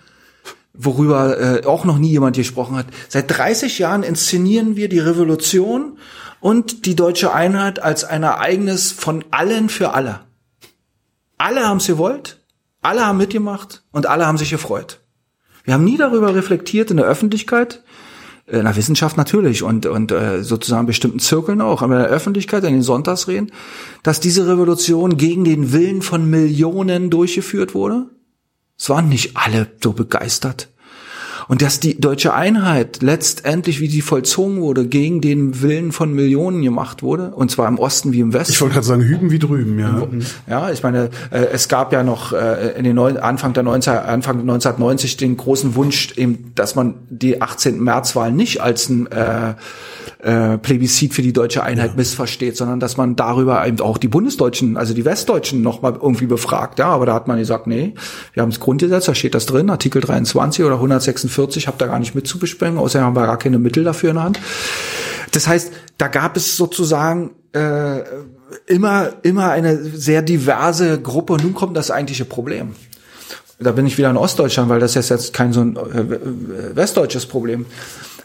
worüber 0.74 1.38
äh, 1.38 1.66
auch 1.66 1.84
noch 1.84 1.98
nie 1.98 2.10
jemand 2.10 2.36
gesprochen 2.36 2.76
hat. 2.76 2.86
Seit 3.08 3.30
30 3.30 3.78
Jahren 3.78 4.02
inszenieren 4.02 4.76
wir 4.76 4.88
die 4.88 4.98
Revolution 4.98 5.98
und 6.40 6.86
die 6.86 6.96
deutsche 6.96 7.32
Einheit 7.32 7.82
als 7.82 8.04
ein 8.04 8.22
Ereignis 8.22 8.90
von 8.92 9.24
allen 9.30 9.68
für 9.68 9.92
alle. 9.92 10.20
Alle 11.38 11.66
haben 11.68 11.78
es 11.78 11.86
gewollt, 11.86 12.40
alle 12.80 13.06
haben 13.06 13.18
mitgemacht 13.18 13.82
und 13.92 14.06
alle 14.06 14.26
haben 14.26 14.38
sich 14.38 14.50
gefreut. 14.50 15.00
Wir 15.64 15.74
haben 15.74 15.84
nie 15.84 15.96
darüber 15.96 16.34
reflektiert 16.34 16.90
in 16.90 16.96
der 16.96 17.06
Öffentlichkeit, 17.06 17.82
äh, 18.46 18.58
in 18.58 18.64
der 18.64 18.76
Wissenschaft 18.76 19.16
natürlich 19.16 19.62
und, 19.62 19.86
und 19.86 20.10
äh, 20.10 20.42
sozusagen 20.42 20.86
bestimmten 20.86 21.20
Zirkeln 21.20 21.60
auch, 21.60 21.82
aber 21.82 21.96
in 21.96 22.02
der 22.02 22.10
Öffentlichkeit, 22.10 22.64
in 22.64 22.72
den 22.72 22.82
Sonntagsreden, 22.82 23.52
dass 24.02 24.20
diese 24.20 24.46
Revolution 24.46 25.16
gegen 25.16 25.44
den 25.44 25.72
Willen 25.72 26.02
von 26.02 26.28
Millionen 26.28 27.10
durchgeführt 27.10 27.74
wurde. 27.74 28.06
Es 28.78 28.88
waren 28.88 29.08
nicht 29.08 29.36
alle 29.36 29.68
so 29.82 29.92
begeistert. 29.92 30.68
Und 31.48 31.62
dass 31.62 31.80
die 31.80 32.00
deutsche 32.00 32.34
Einheit 32.34 33.02
letztendlich, 33.02 33.80
wie 33.80 33.88
sie 33.88 34.00
vollzogen 34.00 34.60
wurde, 34.60 34.86
gegen 34.86 35.20
den 35.20 35.60
Willen 35.60 35.92
von 35.92 36.12
Millionen 36.12 36.62
gemacht 36.62 37.02
wurde, 37.02 37.30
und 37.30 37.50
zwar 37.50 37.68
im 37.68 37.78
Osten 37.78 38.12
wie 38.12 38.20
im 38.20 38.32
Westen. 38.32 38.52
Ich 38.52 38.60
wollte 38.60 38.74
gerade 38.74 38.86
sagen, 38.86 39.02
hüben 39.02 39.30
wie 39.30 39.38
drüben, 39.38 39.78
ja. 39.78 40.06
Ja, 40.48 40.70
ich 40.70 40.82
meine, 40.82 41.10
äh, 41.30 41.46
es 41.52 41.68
gab 41.68 41.92
ja 41.92 42.02
noch 42.02 42.32
äh, 42.32 42.72
in 42.78 42.84
den 42.84 42.96
neun, 42.96 43.16
Anfang 43.16 43.52
der 43.52 43.62
19, 43.62 43.92
Anfang 43.92 44.40
1990 44.40 45.16
den 45.16 45.36
großen 45.36 45.74
Wunsch, 45.74 46.12
eben, 46.16 46.52
dass 46.54 46.74
man 46.74 46.94
die 47.10 47.42
18. 47.42 47.82
Märzwahl 47.82 48.32
nicht 48.32 48.60
als 48.60 48.88
ein 48.88 49.06
äh, 49.08 49.54
äh, 50.22 50.56
Plebiszit 50.58 51.14
für 51.14 51.22
die 51.22 51.32
deutsche 51.32 51.62
Einheit 51.62 51.96
missversteht, 51.96 52.56
sondern 52.56 52.80
dass 52.80 52.96
man 52.96 53.16
darüber 53.16 53.66
eben 53.66 53.80
auch 53.80 53.98
die 53.98 54.08
Bundesdeutschen, 54.08 54.76
also 54.76 54.94
die 54.94 55.04
Westdeutschen 55.04 55.62
noch 55.62 55.82
mal 55.82 55.98
irgendwie 56.00 56.26
befragt. 56.26 56.78
Ja, 56.78 56.86
aber 56.86 57.06
da 57.06 57.14
hat 57.14 57.28
man 57.28 57.38
gesagt, 57.38 57.66
nee, 57.66 57.94
wir 58.32 58.42
haben 58.42 58.50
das 58.50 58.60
Grundgesetz, 58.60 59.06
da 59.06 59.14
steht 59.14 59.34
das 59.34 59.46
drin, 59.46 59.68
Artikel 59.68 60.00
23 60.00 60.64
oder 60.64 60.76
146, 60.76 61.66
habt 61.66 61.80
da 61.80 61.86
gar 61.86 61.98
nicht 61.98 62.14
mit 62.14 62.26
zu 62.26 62.38
besprechen, 62.38 62.78
außerdem 62.78 63.06
haben 63.06 63.16
wir 63.16 63.26
gar 63.26 63.38
keine 63.38 63.58
Mittel 63.58 63.84
dafür 63.84 64.10
in 64.10 64.16
der 64.16 64.24
Hand. 64.24 64.40
Das 65.32 65.48
heißt, 65.48 65.72
da 65.98 66.08
gab 66.08 66.36
es 66.36 66.56
sozusagen 66.56 67.30
äh, 67.52 68.00
immer 68.66 69.12
immer 69.22 69.50
eine 69.50 69.76
sehr 69.76 70.22
diverse 70.22 71.00
Gruppe. 71.00 71.34
Und 71.34 71.44
nun 71.44 71.54
kommt 71.54 71.76
das 71.76 71.90
eigentliche 71.90 72.24
Problem. 72.24 72.74
Da 73.58 73.72
bin 73.72 73.86
ich 73.86 73.96
wieder 73.98 74.10
in 74.10 74.16
Ostdeutschland, 74.16 74.68
weil 74.68 74.80
das 74.80 74.96
ist 74.96 75.08
jetzt 75.08 75.32
kein 75.32 75.52
so 75.52 75.60
ein 75.60 75.76
äh, 75.76 76.76
westdeutsches 76.76 77.26
Problem. 77.26 77.66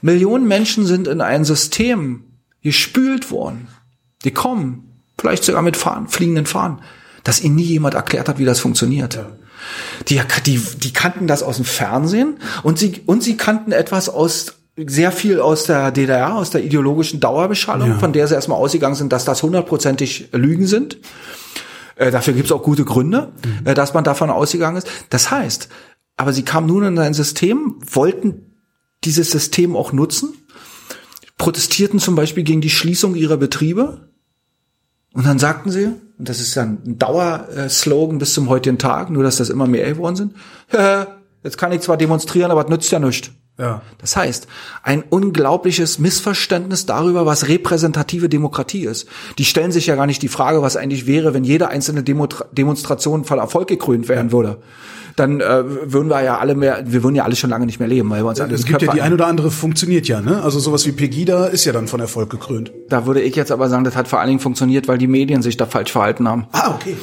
Millionen 0.01 0.47
Menschen 0.47 0.85
sind 0.85 1.07
in 1.07 1.21
ein 1.21 1.45
System 1.45 2.23
gespült 2.61 3.31
worden. 3.31 3.67
Die 4.23 4.31
kommen, 4.31 5.01
vielleicht 5.19 5.43
sogar 5.43 5.61
mit 5.61 5.77
Fahnen, 5.77 6.07
fliegenden 6.07 6.45
Fahnen, 6.45 6.79
dass 7.23 7.41
ihnen 7.41 7.55
nie 7.55 7.63
jemand 7.63 7.93
erklärt 7.95 8.29
hat, 8.29 8.39
wie 8.39 8.45
das 8.45 8.59
funktioniert. 8.59 9.19
Die, 10.07 10.21
die, 10.45 10.57
die 10.77 10.93
kannten 10.93 11.27
das 11.27 11.43
aus 11.43 11.57
dem 11.57 11.65
Fernsehen 11.65 12.37
und 12.63 12.79
sie, 12.79 13.01
und 13.05 13.23
sie 13.23 13.37
kannten 13.37 13.71
etwas 13.71 14.07
aus 14.09 14.53
sehr 14.75 15.11
viel 15.11 15.39
aus 15.39 15.63
der 15.63 15.91
DDR, 15.91 16.35
aus 16.35 16.51
der 16.51 16.63
ideologischen 16.63 17.19
Dauerbeschallung, 17.19 17.89
Ja. 17.89 17.97
von 17.97 18.13
der 18.13 18.27
sie 18.27 18.35
erstmal 18.35 18.59
ausgegangen 18.59 18.93
sind, 18.95 19.11
dass 19.11 19.25
das 19.25 19.41
hundertprozentig 19.41 20.29
Lügen 20.33 20.67
sind. 20.67 20.97
Äh, 21.95 22.11
dafür 22.11 22.33
gibt 22.35 22.45
es 22.45 22.51
auch 22.51 22.61
gute 22.61 22.85
Gründe, 22.85 23.31
äh, 23.65 23.73
dass 23.73 23.95
man 23.95 24.03
davon 24.03 24.29
ausgegangen 24.29 24.77
ist. 24.77 24.87
Das 25.09 25.31
heißt, 25.31 25.69
aber 26.15 26.31
sie 26.31 26.43
kamen 26.43 26.67
nun 26.67 26.83
in 26.83 26.99
ein 26.99 27.15
System, 27.15 27.75
wollten 27.91 28.46
dieses 29.03 29.31
System 29.31 29.75
auch 29.75 29.91
nutzen, 29.91 30.33
protestierten 31.37 31.99
zum 31.99 32.15
Beispiel 32.15 32.43
gegen 32.43 32.61
die 32.61 32.69
Schließung 32.69 33.15
ihrer 33.15 33.37
Betriebe. 33.37 34.09
Und 35.13 35.25
dann 35.25 35.39
sagten 35.39 35.71
sie, 35.71 35.85
und 36.17 36.29
das 36.29 36.39
ist 36.39 36.55
dann 36.57 36.79
ein 36.85 36.97
Dauerslogan 36.97 38.17
bis 38.17 38.33
zum 38.33 38.49
heutigen 38.49 38.77
Tag, 38.77 39.09
nur 39.09 39.23
dass 39.23 39.37
das 39.37 39.49
immer 39.49 39.67
mehr 39.67 39.87
geworden 39.87 40.15
sind, 40.15 40.33
jetzt 41.43 41.57
kann 41.57 41.71
ich 41.71 41.81
zwar 41.81 41.97
demonstrieren, 41.97 42.51
aber 42.51 42.63
es 42.63 42.69
nützt 42.69 42.91
ja 42.91 42.99
nichts. 42.99 43.31
Ja. 43.59 43.81
Das 43.97 44.15
heißt, 44.15 44.47
ein 44.83 45.01
unglaubliches 45.01 45.97
Missverständnis 45.97 46.85
darüber, 46.85 47.25
was 47.25 47.47
repräsentative 47.47 48.29
Demokratie 48.29 48.85
ist. 48.85 49.07
Die 49.39 49.45
stellen 49.45 49.71
sich 49.71 49.87
ja 49.87 49.95
gar 49.95 50.05
nicht 50.05 50.21
die 50.21 50.27
Frage, 50.27 50.61
was 50.61 50.77
eigentlich 50.77 51.07
wäre, 51.07 51.33
wenn 51.33 51.43
jede 51.43 51.69
einzelne 51.69 52.03
Demo 52.03 52.27
Demonstration 52.51 53.25
von 53.25 53.39
Erfolg 53.39 53.67
gekrönt 53.67 54.09
werden 54.09 54.31
würde. 54.31 54.61
Dann 55.17 55.41
äh, 55.41 55.91
würden 55.91 56.09
wir 56.09 56.21
ja 56.21 56.37
alle 56.37 56.53
mehr, 56.53 56.83
wir 56.85 57.01
würden 57.01 57.15
ja 57.15 57.23
alle 57.23 57.35
schon 57.35 57.49
lange 57.49 57.65
nicht 57.65 57.79
mehr 57.79 57.89
leben, 57.89 58.07
weil 58.11 58.23
wir 58.23 58.29
uns 58.29 58.39
alle 58.39 58.53
Es 58.53 58.65
gibt 58.65 58.83
ja 58.83 58.87
Köpfe 58.87 58.97
die 58.97 59.01
ein 59.01 59.13
oder 59.13 59.25
andere 59.25 59.49
funktioniert 59.49 60.07
ja, 60.07 60.21
ne? 60.21 60.43
Also 60.43 60.59
sowas 60.59 60.85
wie 60.85 60.91
Pegida 60.91 61.47
ist 61.47 61.65
ja 61.65 61.73
dann 61.73 61.87
von 61.87 61.99
Erfolg 61.99 62.29
gekrönt. 62.29 62.71
Da 62.87 63.07
würde 63.07 63.21
ich 63.21 63.35
jetzt 63.35 63.51
aber 63.51 63.67
sagen, 63.67 63.83
das 63.83 63.95
hat 63.95 64.07
vor 64.07 64.19
allen 64.19 64.27
Dingen 64.27 64.39
funktioniert, 64.39 64.87
weil 64.87 64.99
die 64.99 65.07
Medien 65.07 65.41
sich 65.41 65.57
da 65.57 65.65
falsch 65.65 65.91
verhalten 65.91 66.29
haben. 66.29 66.45
Ah, 66.51 66.75
okay. 66.75 66.95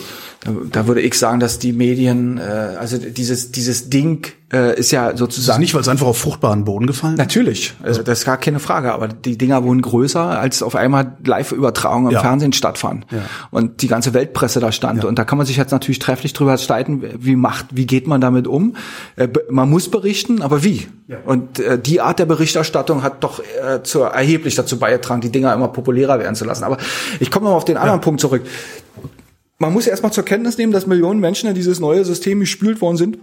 Da, 0.44 0.52
da 0.70 0.86
würde 0.86 1.00
ich 1.00 1.18
sagen, 1.18 1.40
dass 1.40 1.58
die 1.58 1.72
Medien, 1.72 2.38
äh, 2.38 2.42
also 2.78 2.98
dieses 2.98 3.50
dieses 3.50 3.90
Ding 3.90 4.28
äh, 4.52 4.78
ist 4.78 4.90
ja 4.90 5.04
Das 5.04 5.14
ist 5.14 5.18
sozusagen 5.20 5.60
nicht, 5.60 5.74
weil 5.74 5.80
es 5.80 5.88
einfach 5.88 6.06
auf 6.06 6.18
fruchtbaren 6.18 6.64
Boden 6.64 6.86
gefallen 6.86 7.14
ist. 7.14 7.18
Natürlich, 7.18 7.74
also 7.82 8.02
das 8.02 8.20
ist 8.20 8.24
gar 8.24 8.36
keine 8.36 8.60
Frage, 8.60 8.92
aber 8.92 9.08
die 9.08 9.38
Dinger 9.38 9.64
wurden 9.64 9.82
größer, 9.82 10.20
als 10.20 10.62
auf 10.62 10.76
einmal 10.76 11.16
Live-Übertragungen 11.24 12.08
im 12.08 12.14
Ja. 12.14 12.20
Fernsehen 12.20 12.52
stattfanden. 12.52 13.06
Ja. 13.10 13.18
Und 13.50 13.82
die 13.82 13.88
ganze 13.88 14.14
Weltpresse 14.14 14.60
da 14.60 14.70
stand. 14.70 15.04
Und 15.04 15.18
da 15.18 15.24
kann 15.24 15.38
man 15.38 15.46
sich 15.46 15.56
jetzt 15.56 15.70
natürlich 15.70 15.98
trefflich 15.98 16.32
drüber 16.32 16.56
streiten, 16.58 17.02
wie 17.18 17.36
macht, 17.36 17.66
wie 17.70 17.86
geht 17.86 18.06
man 18.06 18.20
damit 18.20 18.46
um? 18.46 18.76
Äh, 19.16 19.28
Man 19.50 19.70
muss 19.70 19.90
berichten, 19.90 20.42
aber 20.42 20.62
wie? 20.62 20.86
Und 21.26 21.58
äh, 21.60 21.78
die 21.78 22.00
Art 22.00 22.18
der 22.18 22.26
Berichterstattung 22.26 23.02
hat 23.02 23.24
doch 23.24 23.40
äh, 23.40 23.82
zu, 23.82 24.00
erheblich 24.00 24.54
dazu 24.54 24.78
beigetragen, 24.78 25.20
die 25.20 25.30
Dinger 25.30 25.52
immer 25.54 25.68
populärer 25.68 26.18
werden 26.18 26.34
zu 26.34 26.44
lassen. 26.44 26.64
Aber 26.64 26.78
ich 27.20 27.30
komme 27.30 27.46
noch 27.46 27.54
auf 27.54 27.64
den 27.64 27.76
anderen 27.76 28.00
Punkt 28.00 28.20
zurück. 28.20 28.42
Man 29.58 29.72
muss 29.72 29.86
erstmal 29.86 30.12
zur 30.12 30.24
Kenntnis 30.24 30.58
nehmen, 30.58 30.72
dass 30.72 30.86
Millionen 30.86 31.20
Menschen 31.20 31.48
in 31.48 31.54
dieses 31.54 31.80
neue 31.80 32.04
System 32.04 32.40
gespült 32.40 32.80
worden 32.80 32.96
sind 32.96 33.18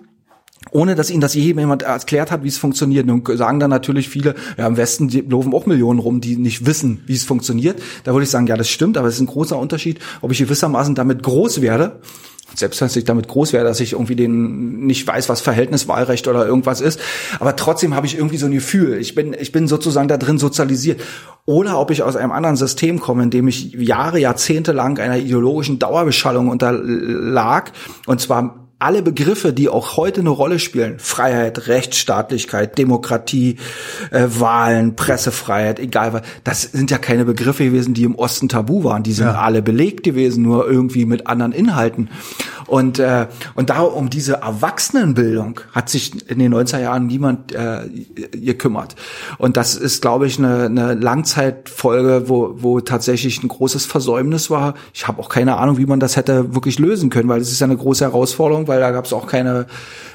ohne 0.70 0.96
dass 0.96 1.10
ihnen 1.10 1.22
das 1.22 1.34
je 1.34 1.42
jemand 1.42 1.82
erklärt 1.82 2.30
hat, 2.30 2.44
wie 2.44 2.48
es 2.48 2.58
funktioniert. 2.58 3.10
Und 3.10 3.28
sagen 3.36 3.60
dann 3.60 3.72
natürlich 3.72 4.10
viele, 4.10 4.36
ja, 4.58 4.68
im 4.68 4.78
Westen 4.78 5.10
laufen 5.30 5.54
auch 5.54 5.66
Millionen 5.66 6.00
rum, 6.00 6.22
die 6.22 6.38
nicht 6.38 6.66
wissen, 6.66 7.02
wie 7.08 7.16
es 7.16 7.24
funktioniert. 7.24 7.82
Da 8.04 8.14
würde 8.14 8.24
ich 8.24 8.30
sagen, 8.30 8.48
ja, 8.48 8.56
das 8.56 8.70
stimmt, 8.70 8.98
aber 8.98 9.08
es 9.08 9.16
ist 9.16 9.22
ein 9.22 9.28
großer 9.28 9.58
Unterschied, 9.58 10.00
ob 10.22 10.32
ich 10.32 10.38
gewissermaßen 10.38 10.94
damit 10.94 11.24
groß 11.24 11.62
werde. 11.62 12.00
Selbst 12.54 12.82
wenn 12.82 12.90
ich 12.94 13.06
damit 13.06 13.30
groß 13.30 13.54
werde, 13.54 13.70
dass 13.70 13.80
ich 13.80 13.94
irgendwie 13.94 14.16
den 14.16 14.86
nicht 14.86 15.08
weiß, 15.08 15.30
was 15.30 15.40
Verhältniswahlrecht 15.40 16.28
oder 16.28 16.46
irgendwas 16.46 16.82
ist, 16.82 17.00
aber 17.40 17.56
trotzdem 17.56 17.96
habe 17.96 18.06
ich 18.06 18.18
irgendwie 18.18 18.36
so 18.36 18.46
ein 18.46 18.52
Gefühl. 18.52 18.98
Ich 18.98 19.16
bin, 19.16 19.34
ich 19.40 19.54
bin 19.54 19.70
sozusagen 19.70 20.10
da 20.10 20.18
drin 20.18 20.38
sozialisiert. 20.38 21.00
Oder 21.46 21.80
ob 21.80 21.92
ich 21.92 22.04
aus 22.04 22.18
einem 22.18 22.32
anderen 22.32 22.58
System 22.58 23.00
komme, 23.00 23.24
in 23.24 23.30
dem 23.30 23.48
ich 23.48 23.72
Jahre, 23.74 24.20
Jahrzehnte 24.20 24.74
lang 24.74 25.00
einer 25.00 25.18
ideologischen 25.18 25.80
Dauerbeschallung 25.80 26.50
unterlag, 26.50 27.72
und 28.06 28.20
zwar 28.20 28.61
alle 28.82 29.02
Begriffe, 29.02 29.54
die 29.54 29.70
auch 29.70 29.98
heute 29.98 30.22
eine 30.22 30.30
Rolle 30.30 30.60
spielen, 30.60 31.00
Freiheit, 31.00 31.68
Rechtsstaatlichkeit, 31.68 32.78
Demokratie, 32.78 33.58
äh, 34.12 34.28
Wahlen, 34.28 34.96
Pressefreiheit, 34.96 35.80
egal 35.80 36.14
was, 36.14 36.22
das 36.44 36.64
sind 36.64 36.92
ja 36.92 36.98
keine 36.98 37.26
Begriffe 37.26 37.64
gewesen, 37.66 37.94
die 37.94 38.04
im 38.04 38.16
Osten 38.16 38.50
tabu 38.50 38.84
waren. 38.84 39.04
Die 39.04 39.14
sind 39.14 39.28
ja. 39.28 39.42
alle 39.42 39.62
belegt 39.62 40.04
gewesen, 40.04 40.44
nur 40.44 40.68
irgendwie 40.68 41.06
mit 41.06 41.28
anderen 41.28 41.52
Inhalten. 41.52 42.10
Und, 42.72 43.00
äh, 43.00 43.28
und 43.56 43.70
da 43.70 43.82
um 43.82 44.10
diese 44.10 44.36
Erwachsenenbildung 44.36 45.60
hat 45.74 45.90
sich 45.90 46.30
in 46.30 46.40
den 46.40 46.54
90er 46.54 46.80
Jahren 46.80 47.08
niemand 47.08 47.52
äh, 47.52 47.82
gekümmert. 48.32 48.96
Und 49.38 49.58
das 49.58 49.76
ist, 49.76 50.02
glaube 50.02 50.26
ich, 50.28 50.40
eine, 50.40 50.66
eine 50.66 50.94
Langzeitfolge, 50.94 52.30
wo, 52.30 52.56
wo 52.58 52.80
tatsächlich 52.80 53.44
ein 53.44 53.50
großes 53.50 53.86
Versäumnis 53.86 54.50
war. 54.50 54.76
Ich 54.94 55.06
habe 55.08 55.20
auch 55.20 55.28
keine 55.28 55.58
Ahnung, 55.58 55.78
wie 55.78 55.86
man 55.86 56.00
das 56.00 56.16
hätte 56.16 56.56
wirklich 56.56 56.80
lösen 56.80 57.10
können, 57.10 57.28
weil 57.28 57.42
es 57.42 57.52
ist 57.52 57.60
ja 57.60 57.66
eine 57.66 57.76
große 57.76 58.06
Herausforderung, 58.06 58.70
weil 58.72 58.80
da 58.80 58.92
gab 58.92 59.06
es 59.06 59.14
auch 59.14 59.28
keine 59.28 59.68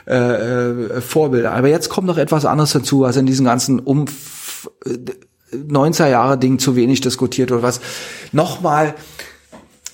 äh, 0.06 0.14
äh, 0.16 1.00
Vorbilder. 1.00 1.52
Aber 1.52 1.68
jetzt 1.68 1.88
kommt 1.88 2.06
noch 2.06 2.18
etwas 2.18 2.44
anderes 2.44 2.72
dazu, 2.72 3.00
was 3.00 3.16
in 3.16 3.26
diesen 3.26 3.44
ganzen 3.44 3.78
Umf 3.78 4.70
90er 5.52 6.08
Jahre 6.08 6.38
Ding 6.38 6.58
zu 6.58 6.74
wenig 6.74 7.00
diskutiert 7.00 7.50
wird, 7.50 7.62
was 7.62 7.80
nochmal 8.32 8.94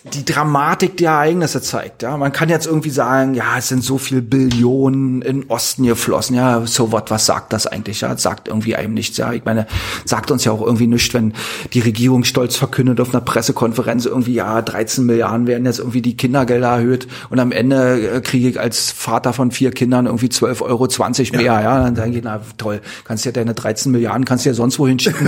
die 0.05 0.25
Dramatik 0.25 0.97
der 0.97 1.13
Ereignisse 1.13 1.63
zeigt. 1.63 2.03
Ja, 2.03 2.17
man 2.17 2.33
kann 2.33 2.49
jetzt 2.49 2.67
irgendwie 2.67 2.91
sagen, 2.91 3.35
ja, 3.35 3.57
es 3.57 3.69
sind 3.69 3.85
so 3.85 3.99
viel 3.99 4.21
Billionen 4.21 5.23
in 5.23 5.49
Osten 5.49 5.85
geflossen. 5.85 6.35
Ja, 6.35 6.67
so 6.67 6.91
what, 6.91 7.11
was 7.13 7.27
sagt 7.27 7.53
das 7.53 7.69
eigentlich? 7.69 8.01
Ja, 8.01 8.17
sagt 8.17 8.49
irgendwie 8.49 8.75
einem 8.75 8.95
nichts. 8.95 9.17
Ja, 9.17 9.33
ich 9.33 9.45
meine, 9.45 9.67
sagt 10.05 10.33
uns 10.33 10.45
ja 10.45 10.51
auch 10.51 10.61
irgendwie 10.61 10.89
nichts, 10.89 11.15
wenn 11.15 11.35
die 11.73 11.81
Regierung 11.81 12.25
stolz 12.25 12.57
verkündet 12.57 13.01
auf 13.01 13.15
einer 13.15 13.21
Pressekonferenz 13.21 14.05
irgendwie, 14.07 14.35
ja, 14.35 14.61
13 14.61 15.07
Milliarden 15.07 15.47
werden 15.47 15.67
jetzt 15.67 15.79
irgendwie 15.79 16.03
die 16.03 16.17
Kindergelder 16.17 16.69
erhöht 16.69 17.07
und 17.31 17.39
am 17.39 17.53
Ende 17.53 18.17
äh, 18.17 18.21
kriege 18.21 18.49
ich 18.49 18.59
als 18.59 18.91
Vater 18.91 19.33
von 19.33 19.53
vier 19.53 19.71
Kindern 19.71 20.07
irgendwie 20.07 20.27
12,20 20.27 20.63
Euro 20.63 20.89
mehr. 21.37 21.43
Ja, 21.43 21.63
ja 21.63 21.85
dann 21.85 21.95
denke 21.95 22.19
ich, 22.19 22.25
na 22.25 22.41
toll, 22.57 22.81
kannst 23.05 23.25
ja 23.25 23.31
deine 23.31 23.55
13 23.55 23.93
Milliarden 23.93 24.25
kannst 24.25 24.45
du 24.45 24.51
ja 24.51 24.55
sonst 24.55 24.81
wohin 24.81 24.99
schicken 24.99 25.25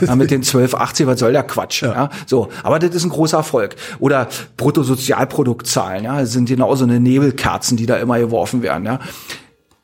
mit, 0.00 0.16
mit 0.16 0.30
den 0.30 0.42
12,80, 0.42 1.06
was 1.06 1.20
soll 1.20 1.32
der 1.32 1.42
Quatsch? 1.42 1.82
Ja. 1.82 1.92
ja, 1.92 2.10
so. 2.26 2.48
Aber 2.62 2.78
das 2.78 2.94
ist 2.94 3.04
ein 3.04 3.10
großer 3.10 3.36
Erfolg. 3.36 3.76
Oder 3.98 4.13
oder 4.14 4.28
Bruttosozialproduktzahlen, 4.56 6.04
ja, 6.04 6.24
sind 6.26 6.48
genauso 6.48 6.84
eine 6.84 7.00
Nebelkerzen, 7.00 7.76
die 7.76 7.86
da 7.86 7.96
immer 7.96 8.18
geworfen 8.18 8.62
werden, 8.62 8.84
ja. 8.84 9.00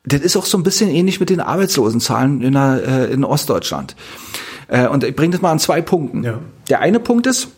Das 0.03 0.21
ist 0.21 0.35
auch 0.35 0.45
so 0.45 0.57
ein 0.57 0.63
bisschen 0.63 0.89
ähnlich 0.89 1.19
mit 1.19 1.29
den 1.29 1.39
Arbeitslosenzahlen 1.39 2.41
in, 2.41 2.53
der, 2.53 2.81
äh, 2.87 3.13
in 3.13 3.23
Ostdeutschland. 3.23 3.95
Äh, 4.67 4.87
und 4.87 5.03
ich 5.03 5.15
bringe 5.15 5.33
das 5.33 5.41
mal 5.41 5.51
an 5.51 5.59
zwei 5.59 5.81
Punkten. 5.81 6.23
Ja. 6.23 6.39
Der 6.69 6.79
eine 6.79 6.99
Punkt 6.99 7.27
ist, 7.27 7.49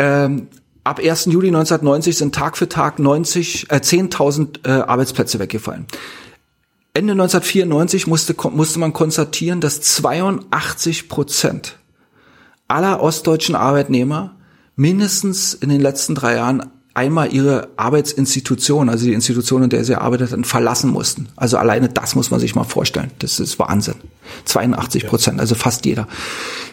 ähm, 0.00 0.48
ab 0.82 0.98
1. 0.98 1.26
Juli 1.26 1.48
1990 1.48 2.16
sind 2.16 2.34
Tag 2.34 2.56
für 2.56 2.68
Tag 2.68 2.98
90, 2.98 3.70
äh, 3.70 3.76
10.000 3.76 4.66
äh, 4.66 4.70
Arbeitsplätze 4.82 5.38
weggefallen. 5.38 5.86
Ende 6.94 7.12
1994 7.12 8.08
musste, 8.08 8.34
musste 8.50 8.80
man 8.80 8.92
konstatieren, 8.92 9.60
dass 9.60 9.80
82 9.82 11.08
Prozent 11.08 11.78
aller 12.66 13.00
ostdeutschen 13.00 13.54
Arbeitnehmer 13.54 14.34
mindestens 14.76 15.54
in 15.54 15.68
den 15.68 15.80
letzten 15.80 16.14
drei 16.14 16.36
Jahren 16.36 16.70
einmal 16.94 17.32
ihre 17.32 17.68
Arbeitsinstitution, 17.76 18.88
also 18.88 19.06
die 19.06 19.14
Institution, 19.14 19.62
in 19.62 19.70
der 19.70 19.84
sie 19.84 19.94
arbeiteten, 19.94 20.44
verlassen 20.44 20.90
mussten. 20.90 21.28
Also 21.36 21.56
alleine 21.56 21.88
das 21.88 22.14
muss 22.14 22.30
man 22.30 22.40
sich 22.40 22.54
mal 22.54 22.64
vorstellen. 22.64 23.10
Das 23.20 23.40
ist 23.40 23.58
Wahnsinn. 23.58 23.94
82 24.44 25.06
Prozent, 25.06 25.40
also 25.40 25.54
fast 25.54 25.86
jeder. 25.86 26.06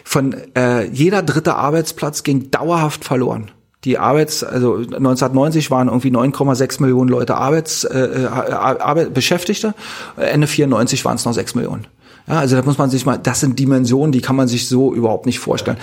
Von 0.04 0.34
äh, 0.54 0.86
jeder 0.88 1.22
dritte 1.22 1.54
Arbeitsplatz 1.54 2.22
ging 2.22 2.50
dauerhaft 2.50 3.04
verloren. 3.04 3.50
Die 3.84 3.96
Arbeits, 3.96 4.44
also 4.44 4.76
1990 4.76 5.70
waren 5.70 5.88
irgendwie 5.88 6.10
9,6 6.10 6.82
Millionen 6.82 7.08
Leute 7.08 7.36
Arbeits, 7.36 7.84
äh, 7.84 7.98
äh 7.98 8.26
Arbeit, 8.26 9.14
Beschäftigte. 9.14 9.74
Ende 10.18 10.46
94 10.46 11.02
waren 11.06 11.16
es 11.16 11.24
noch 11.24 11.32
6 11.32 11.54
Millionen. 11.54 11.86
Ja, 12.30 12.38
also 12.38 12.56
da 12.56 12.62
muss 12.62 12.78
man 12.78 12.90
sich 12.90 13.04
mal, 13.04 13.18
das 13.18 13.40
sind 13.40 13.58
Dimensionen, 13.58 14.12
die 14.12 14.20
kann 14.20 14.36
man 14.36 14.46
sich 14.46 14.68
so 14.68 14.94
überhaupt 14.94 15.26
nicht 15.26 15.40
vorstellen. 15.40 15.78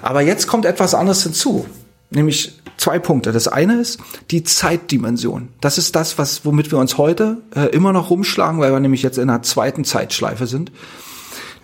Aber 0.00 0.22
jetzt 0.22 0.46
kommt 0.46 0.64
etwas 0.64 0.94
anderes 0.94 1.22
hinzu, 1.22 1.66
nämlich 2.10 2.58
zwei 2.78 2.98
Punkte. 2.98 3.30
Das 3.30 3.46
eine 3.46 3.74
ist 3.74 4.00
die 4.30 4.42
Zeitdimension. 4.42 5.48
Das 5.60 5.76
ist 5.76 5.94
das, 5.94 6.16
was 6.16 6.46
womit 6.46 6.72
wir 6.72 6.78
uns 6.78 6.96
heute 6.96 7.42
äh, 7.54 7.66
immer 7.66 7.92
noch 7.92 8.08
rumschlagen, 8.08 8.58
weil 8.58 8.72
wir 8.72 8.80
nämlich 8.80 9.02
jetzt 9.02 9.18
in 9.18 9.28
einer 9.28 9.42
zweiten 9.42 9.84
Zeitschleife 9.84 10.46
sind. 10.46 10.72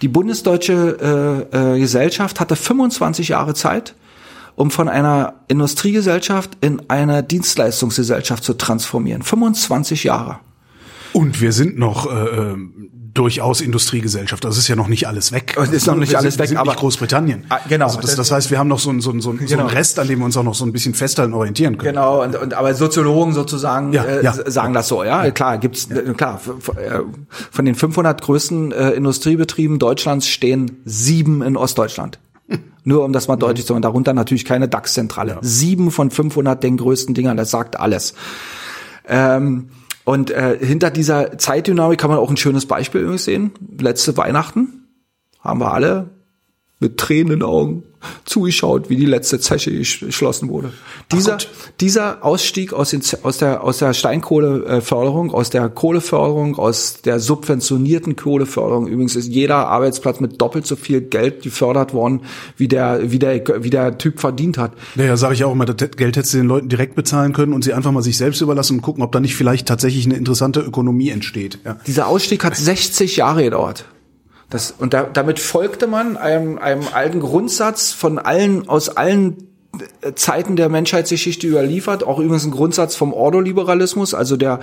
Die 0.02 0.09
bundesdeutsche 0.09 1.48
äh, 1.52 1.74
äh, 1.74 1.80
Gesellschaft 1.80 2.38
hatte 2.38 2.55
25 2.55 3.28
Jahre 3.28 3.55
Zeit, 3.55 3.94
um 4.56 4.70
von 4.70 4.88
einer 4.88 5.34
Industriegesellschaft 5.48 6.59
in 6.60 6.82
eine 6.88 7.22
Dienstleistungsgesellschaft 7.22 8.44
zu 8.44 8.55
transformieren. 8.55 9.22
25 9.22 10.05
Jahre. 10.05 10.38
Und 11.14 11.40
wir 11.40 11.52
sind 11.52 11.78
noch 11.78 12.12
äh, 12.12 12.52
ähm, 12.52 12.90
durchaus 13.19 13.61
Industriegesellschaft. 13.61 14.45
Das 14.45 14.57
ist 14.57 14.69
ja 14.69 14.77
noch 14.77 14.86
nicht 14.86 15.09
alles 15.09 15.32
weg. 15.32 15.57
Es 15.61 15.70
ist 15.70 15.86
noch 15.86 15.97
nicht 15.97 16.12
wir 16.12 16.19
alles 16.19 16.35
sind, 16.35 16.40
weg, 16.40 16.49
sind 16.51 16.57
aber 16.57 16.70
nicht 16.70 16.81
Großbritannien. 16.81 17.47
Ah, 17.49 17.59
genau. 17.69 17.86
Also 17.86 18.01
das, 18.01 18.15
das 18.15 18.31
heißt, 18.31 18.51
wir 18.53 18.59
haben 18.59 18.69
noch 18.69 18.78
so, 18.78 18.90
einen 18.90 19.01
so, 19.01 19.11
genau. 19.11 19.45
so 19.45 19.59
einen 19.59 19.69
Rest, 19.69 19.99
an 19.99 20.07
dem 20.07 20.20
wir 20.20 20.24
uns 20.24 20.36
auch 20.36 20.45
noch 20.45 20.55
so 20.55 20.65
ein 20.65 20.73
bisschen 20.73 20.95
fester 20.95 21.32
orientieren 21.32 21.78
können. 21.78 21.95
Genau. 21.95 22.23
Und, 22.23 22.36
und 22.36 22.55
aber 22.55 22.74
Soziologen 22.74 23.35
sozusagen 23.35 23.93
ja, 23.93 24.05
äh, 24.05 24.24
ja. 24.24 24.32
sagen 24.32 24.73
das 24.73 24.86
so. 24.86 25.03
Ja, 25.03 25.28
klar 25.32 25.59
gibt's 25.59 25.89
ja. 25.90 26.15
klar 26.15 26.40
äh, 26.77 27.01
von 27.51 27.65
den 27.65 27.74
500 27.74 28.23
größten 28.23 28.70
äh, 28.70 28.90
Industriebetrieben 28.90 29.81
Deutschlands 29.81 30.28
stehen 30.28 30.81
sieben 30.85 31.43
in 31.43 31.57
Ostdeutschland. 31.57 32.20
Nur 32.85 33.05
um 33.05 33.12
das 33.12 33.27
mal 33.27 33.36
deutlich 33.36 33.66
zu 33.66 33.73
machen, 33.73 33.82
darunter 33.82 34.15
natürlich 34.15 34.45
keine 34.45 34.69
DAX-Zentrale. 34.69 35.32
Ja. 35.32 35.39
Sieben 35.43 35.90
von 35.90 36.12
500 36.12 36.62
den 36.62 36.77
größten 36.77 37.15
Dingern, 37.15 37.36
das 37.36 37.51
sagt 37.51 37.81
alles. 37.81 38.15
Ähm, 39.09 39.70
und 40.09 40.30
äh, 40.30 40.56
hinter 40.59 40.90
dieser 40.90 41.36
Zeitdynamik 41.36 42.01
kann 42.01 42.09
man 42.09 42.18
auch 42.18 42.30
ein 42.30 42.39
schönes 42.39 42.64
Beispiel 42.64 43.18
sehen. 43.18 43.52
Letzte 43.78 44.16
Weihnachten 44.16 44.89
haben 45.39 45.60
wir 45.60 45.74
alle 45.74 46.09
mit 46.80 46.97
Tränen 46.97 47.35
in 47.35 47.40
den 47.40 47.43
Augen 47.43 47.82
zugeschaut, 48.25 48.91
wie 48.91 48.97
die 48.97 49.07
letzte 49.07 49.41
Zeche 49.41 49.73
geschlossen 49.73 50.49
wurde. 50.49 50.73
Dieser, 51.12 51.39
dieser 51.81 52.25
Ausstieg 52.25 52.73
aus, 52.73 52.91
den, 52.91 53.03
aus 53.23 53.39
der, 53.39 53.65
aus 53.65 53.79
der 53.79 53.95
Steinkohleförderung, 53.95 55.33
aus 55.33 55.51
der 55.51 55.69
Kohleförderung, 55.69 56.57
aus 56.57 57.01
der 57.03 57.20
subventionierten 57.20 58.16
Kohleförderung, 58.16 58.87
übrigens 58.87 59.16
ist 59.16 59.29
jeder 59.29 59.69
Arbeitsplatz 59.69 60.20
mit 60.20 60.41
doppelt 60.41 60.66
so 60.66 60.77
viel 60.77 61.01
Geld 61.01 61.43
gefördert 61.43 61.93
worden, 61.93 62.23
wie 62.57 62.69
der, 62.69 63.11
wie 63.11 63.19
der, 63.19 63.65
wie 63.65 63.70
der 63.70 63.99
Typ 63.99 64.20
verdient 64.20 64.59
hat. 64.59 64.73
Naja, 64.95 65.16
sage 65.16 65.35
ich 65.35 65.45
auch 65.45 65.53
immer, 65.53 65.65
das 65.65 65.91
Geld 65.97 66.16
hättest 66.16 66.35
du 66.35 66.39
den 66.39 66.47
Leuten 66.47 66.69
direkt 66.69 66.95
bezahlen 66.95 67.33
können 67.33 67.53
und 67.53 67.65
sie 67.65 67.73
einfach 67.73 67.93
mal 67.93 68.03
sich 68.03 68.16
selbst 68.16 68.41
überlassen 68.41 68.77
und 68.77 68.83
gucken, 68.83 69.03
ob 69.03 69.12
da 69.12 69.20
nicht 69.20 69.35
vielleicht 69.35 69.66
tatsächlich 69.66 70.07
eine 70.07 70.16
interessante 70.16 70.61
Ökonomie 70.61 71.11
entsteht. 71.11 71.59
Ja. 71.65 71.79
Dieser 71.87 72.07
Ausstieg 72.07 72.45
hat 72.45 72.57
60 72.57 73.16
Jahre 73.16 73.43
gedauert. 73.43 73.85
Das, 74.51 74.70
und 74.70 74.95
da, 74.95 75.05
damit 75.05 75.39
folgte 75.39 75.87
man 75.87 76.16
einem, 76.16 76.59
einem 76.59 76.85
alten 76.93 77.20
Grundsatz 77.20 77.93
von 77.93 78.19
allen, 78.19 78.69
aus 78.69 78.89
allen 78.89 79.49
Zeiten 80.15 80.57
der 80.57 80.69
Menschheitsgeschichte 80.69 81.47
überliefert, 81.47 82.03
auch 82.03 82.19
übrigens 82.19 82.45
ein 82.45 82.51
Grundsatz 82.51 82.97
vom 82.97 83.12
Ordoliberalismus, 83.12 84.15
also 84.15 84.37
der 84.37 84.61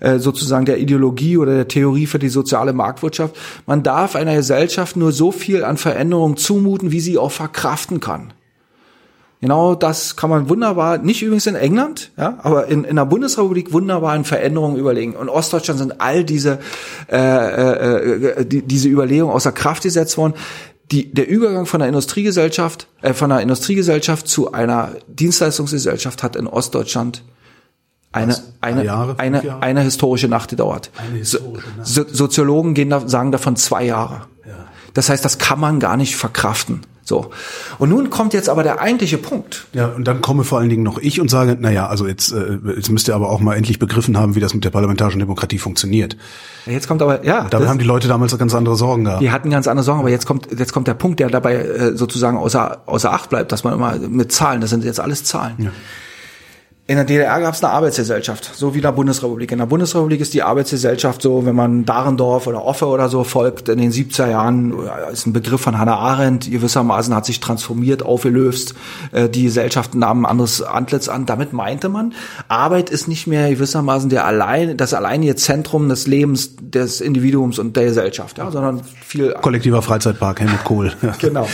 äh, 0.00 0.18
sozusagen 0.18 0.64
der 0.64 0.78
Ideologie 0.78 1.36
oder 1.36 1.54
der 1.54 1.68
Theorie 1.68 2.06
für 2.06 2.18
die 2.18 2.28
soziale 2.28 2.72
Marktwirtschaft. 2.72 3.36
Man 3.66 3.82
darf 3.82 4.14
einer 4.16 4.36
Gesellschaft 4.36 4.96
nur 4.96 5.12
so 5.12 5.32
viel 5.32 5.64
an 5.64 5.76
Veränderung 5.76 6.36
zumuten, 6.36 6.92
wie 6.92 7.00
sie 7.00 7.18
auch 7.18 7.32
verkraften 7.32 8.00
kann. 8.00 8.32
Genau 9.44 9.74
das 9.74 10.16
kann 10.16 10.30
man 10.30 10.48
wunderbar, 10.48 10.96
nicht 10.96 11.20
übrigens 11.20 11.46
in 11.46 11.54
England, 11.54 12.12
ja, 12.16 12.38
aber 12.42 12.68
in, 12.68 12.82
in 12.84 12.96
der 12.96 13.04
Bundesrepublik 13.04 13.74
wunderbar 13.74 14.16
in 14.16 14.24
Veränderungen 14.24 14.78
überlegen. 14.78 15.14
Und 15.14 15.28
Ostdeutschland 15.28 15.78
sind 15.78 16.00
all 16.00 16.24
diese, 16.24 16.60
äh, 17.12 17.18
äh, 17.18 18.40
äh, 18.40 18.46
die, 18.46 18.62
diese 18.62 18.88
Überlegungen 18.88 19.34
außer 19.34 19.52
Kraft 19.52 19.82
gesetzt 19.82 20.16
worden. 20.16 20.32
Die, 20.92 21.12
der 21.12 21.28
Übergang 21.28 21.66
von 21.66 21.80
der 21.80 21.90
Industriegesellschaft, 21.90 22.88
äh, 23.02 23.12
von 23.12 23.30
einer 23.30 23.42
Industriegesellschaft 23.42 24.28
zu 24.28 24.52
einer 24.52 24.92
Dienstleistungsgesellschaft 25.08 26.22
hat 26.22 26.36
in 26.36 26.46
Ostdeutschland 26.46 27.22
eine, 28.12 28.34
eine, 28.62 28.82
Jahre, 28.82 29.18
eine, 29.18 29.60
eine 29.60 29.82
historische 29.82 30.28
Nacht 30.28 30.48
gedauert. 30.48 30.90
Historische 31.12 31.66
Nacht. 31.76 31.86
So, 31.86 32.06
Soziologen 32.10 32.72
gehen 32.72 32.88
da, 32.88 33.06
sagen 33.06 33.30
davon 33.30 33.56
zwei 33.56 33.84
Jahre. 33.84 34.22
Ja. 34.46 34.54
Das 34.94 35.10
heißt, 35.10 35.22
das 35.22 35.36
kann 35.36 35.60
man 35.60 35.80
gar 35.80 35.98
nicht 35.98 36.16
verkraften. 36.16 36.80
So. 37.04 37.30
Und 37.78 37.90
nun 37.90 38.08
kommt 38.08 38.32
jetzt 38.32 38.48
aber 38.48 38.62
der 38.62 38.80
eigentliche 38.80 39.18
Punkt. 39.18 39.66
Ja, 39.74 39.88
und 39.88 40.04
dann 40.04 40.22
komme 40.22 40.44
vor 40.44 40.58
allen 40.58 40.70
Dingen 40.70 40.82
noch 40.82 40.98
ich 40.98 41.20
und 41.20 41.30
sage, 41.30 41.56
na 41.60 41.70
ja, 41.70 41.86
also 41.86 42.06
jetzt, 42.06 42.32
äh, 42.32 42.58
jetzt 42.76 42.90
müsst 42.90 43.08
ihr 43.08 43.14
aber 43.14 43.28
auch 43.28 43.40
mal 43.40 43.54
endlich 43.56 43.78
begriffen 43.78 44.18
haben, 44.18 44.34
wie 44.34 44.40
das 44.40 44.54
mit 44.54 44.64
der 44.64 44.70
parlamentarischen 44.70 45.20
Demokratie 45.20 45.58
funktioniert. 45.58 46.16
Jetzt 46.66 46.88
kommt 46.88 47.02
aber, 47.02 47.24
ja. 47.24 47.46
Dabei 47.50 47.68
haben 47.68 47.78
die 47.78 47.84
Leute 47.84 48.08
damals 48.08 48.36
ganz 48.38 48.54
andere 48.54 48.76
Sorgen 48.76 49.04
gehabt. 49.04 49.22
Die 49.22 49.30
hatten 49.30 49.50
ganz 49.50 49.68
andere 49.68 49.84
Sorgen, 49.84 50.00
aber 50.00 50.10
jetzt 50.10 50.26
kommt, 50.26 50.48
jetzt 50.58 50.72
kommt 50.72 50.88
der 50.88 50.94
Punkt, 50.94 51.20
der 51.20 51.28
dabei 51.28 51.56
äh, 51.56 51.96
sozusagen 51.96 52.38
außer, 52.38 52.82
außer 52.86 53.12
Acht 53.12 53.28
bleibt, 53.28 53.52
dass 53.52 53.64
man 53.64 53.74
immer 53.74 53.96
mit 53.98 54.32
Zahlen, 54.32 54.60
das 54.60 54.70
sind 54.70 54.82
jetzt 54.84 54.98
alles 54.98 55.24
Zahlen. 55.24 55.54
Ja. 55.58 55.70
In 56.86 56.96
der 56.96 57.06
DDR 57.06 57.40
gab 57.40 57.54
es 57.54 57.64
eine 57.64 57.72
Arbeitsgesellschaft, 57.72 58.50
so 58.54 58.74
wie 58.74 58.78
in 58.78 58.82
der 58.82 58.92
Bundesrepublik. 58.92 59.50
In 59.50 59.56
der 59.56 59.64
Bundesrepublik 59.64 60.20
ist 60.20 60.34
die 60.34 60.42
Arbeitsgesellschaft 60.42 61.22
so, 61.22 61.46
wenn 61.46 61.56
man 61.56 61.86
Dahrendorf 61.86 62.46
oder 62.46 62.62
Offe 62.62 62.84
oder 62.84 63.08
so 63.08 63.24
folgt, 63.24 63.70
in 63.70 63.78
den 63.78 63.90
70er 63.90 64.28
Jahren, 64.28 64.74
ist 65.10 65.26
ein 65.26 65.32
Begriff 65.32 65.62
von 65.62 65.78
Hannah 65.78 65.96
Arendt, 65.96 66.50
gewissermaßen 66.50 67.14
hat 67.14 67.24
sich 67.24 67.40
transformiert, 67.40 68.02
aufgelöst, 68.02 68.74
äh, 69.12 69.30
die 69.30 69.44
Gesellschaften 69.44 69.98
nahmen 69.98 70.26
ein 70.26 70.30
anderes 70.30 70.60
Antlitz 70.60 71.08
an. 71.08 71.24
Damit 71.24 71.54
meinte 71.54 71.88
man, 71.88 72.12
Arbeit 72.48 72.90
ist 72.90 73.08
nicht 73.08 73.26
mehr 73.26 73.48
gewissermaßen 73.48 74.10
der 74.10 74.26
allein, 74.26 74.76
das 74.76 74.92
alleinige 74.92 75.36
Zentrum 75.36 75.88
des 75.88 76.06
Lebens 76.06 76.50
des 76.60 77.00
Individuums 77.00 77.58
und 77.58 77.76
der 77.76 77.84
Gesellschaft, 77.84 78.36
ja, 78.36 78.50
sondern 78.50 78.82
viel... 79.02 79.32
Kollektiver 79.40 79.80
Freizeitpark, 79.80 80.40
Helmut 80.40 80.64
Kohl. 80.64 80.92
Ja. 81.00 81.14
Genau. 81.18 81.48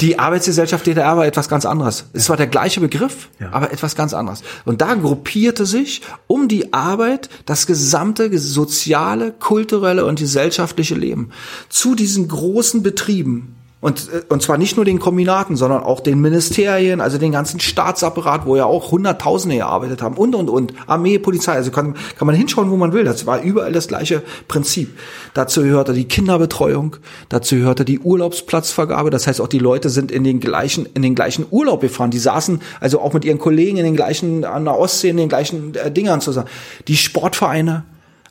Die 0.00 0.18
Arbeitsgesellschaft 0.18 0.86
DDR 0.86 1.16
war 1.16 1.26
etwas 1.26 1.48
ganz 1.48 1.64
anderes. 1.64 2.06
Es 2.12 2.28
war 2.28 2.36
der 2.36 2.46
gleiche 2.46 2.80
Begriff, 2.80 3.28
ja. 3.40 3.50
aber 3.52 3.72
etwas 3.72 3.96
ganz 3.96 4.14
anderes. 4.14 4.42
Und 4.64 4.80
da 4.80 4.94
gruppierte 4.94 5.66
sich 5.66 6.02
um 6.26 6.48
die 6.48 6.72
Arbeit 6.72 7.28
das 7.46 7.66
gesamte 7.66 8.36
soziale, 8.38 9.32
kulturelle 9.32 10.04
und 10.04 10.18
gesellschaftliche 10.18 10.94
Leben. 10.94 11.30
Zu 11.68 11.94
diesen 11.94 12.28
großen 12.28 12.82
Betrieben 12.82 13.57
und, 13.80 14.08
äh, 14.12 14.22
und 14.28 14.42
zwar 14.42 14.58
nicht 14.58 14.76
nur 14.76 14.84
den 14.84 14.98
Kombinaten, 14.98 15.56
sondern 15.56 15.82
auch 15.82 16.00
den 16.00 16.20
Ministerien, 16.20 17.00
also 17.00 17.18
den 17.18 17.30
ganzen 17.30 17.60
Staatsapparat, 17.60 18.44
wo 18.44 18.56
ja 18.56 18.64
auch 18.64 18.90
Hunderttausende 18.90 19.56
gearbeitet 19.56 20.02
haben 20.02 20.16
und, 20.16 20.34
und, 20.34 20.50
und. 20.50 20.72
Armee, 20.86 21.18
Polizei, 21.18 21.52
also 21.52 21.70
kann, 21.70 21.94
kann 22.16 22.26
man 22.26 22.34
hinschauen, 22.34 22.70
wo 22.70 22.76
man 22.76 22.92
will. 22.92 23.04
Das 23.04 23.26
war 23.26 23.40
überall 23.40 23.72
das 23.72 23.86
gleiche 23.86 24.22
Prinzip. 24.48 24.98
Dazu 25.34 25.62
gehörte 25.62 25.92
die 25.92 26.06
Kinderbetreuung, 26.06 26.96
dazu 27.28 27.54
gehörte 27.56 27.84
die 27.84 28.00
Urlaubsplatzvergabe. 28.00 29.10
Das 29.10 29.26
heißt, 29.26 29.40
auch 29.40 29.48
die 29.48 29.60
Leute 29.60 29.90
sind 29.90 30.10
in 30.10 30.24
den 30.24 30.40
gleichen, 30.40 30.86
in 30.94 31.02
den 31.02 31.14
gleichen 31.14 31.46
Urlaub 31.48 31.80
gefahren. 31.80 32.10
Die 32.10 32.18
saßen 32.18 32.60
also 32.80 33.00
auch 33.00 33.12
mit 33.12 33.24
ihren 33.24 33.38
Kollegen 33.38 33.76
in 33.76 33.84
den 33.84 33.96
gleichen, 33.96 34.44
an 34.44 34.64
der 34.64 34.76
Ostsee, 34.76 35.10
in 35.10 35.16
den 35.16 35.28
gleichen 35.28 35.74
äh, 35.76 35.92
Dingern 35.92 36.20
zusammen. 36.20 36.48
Die 36.88 36.96
Sportvereine, 36.96 37.84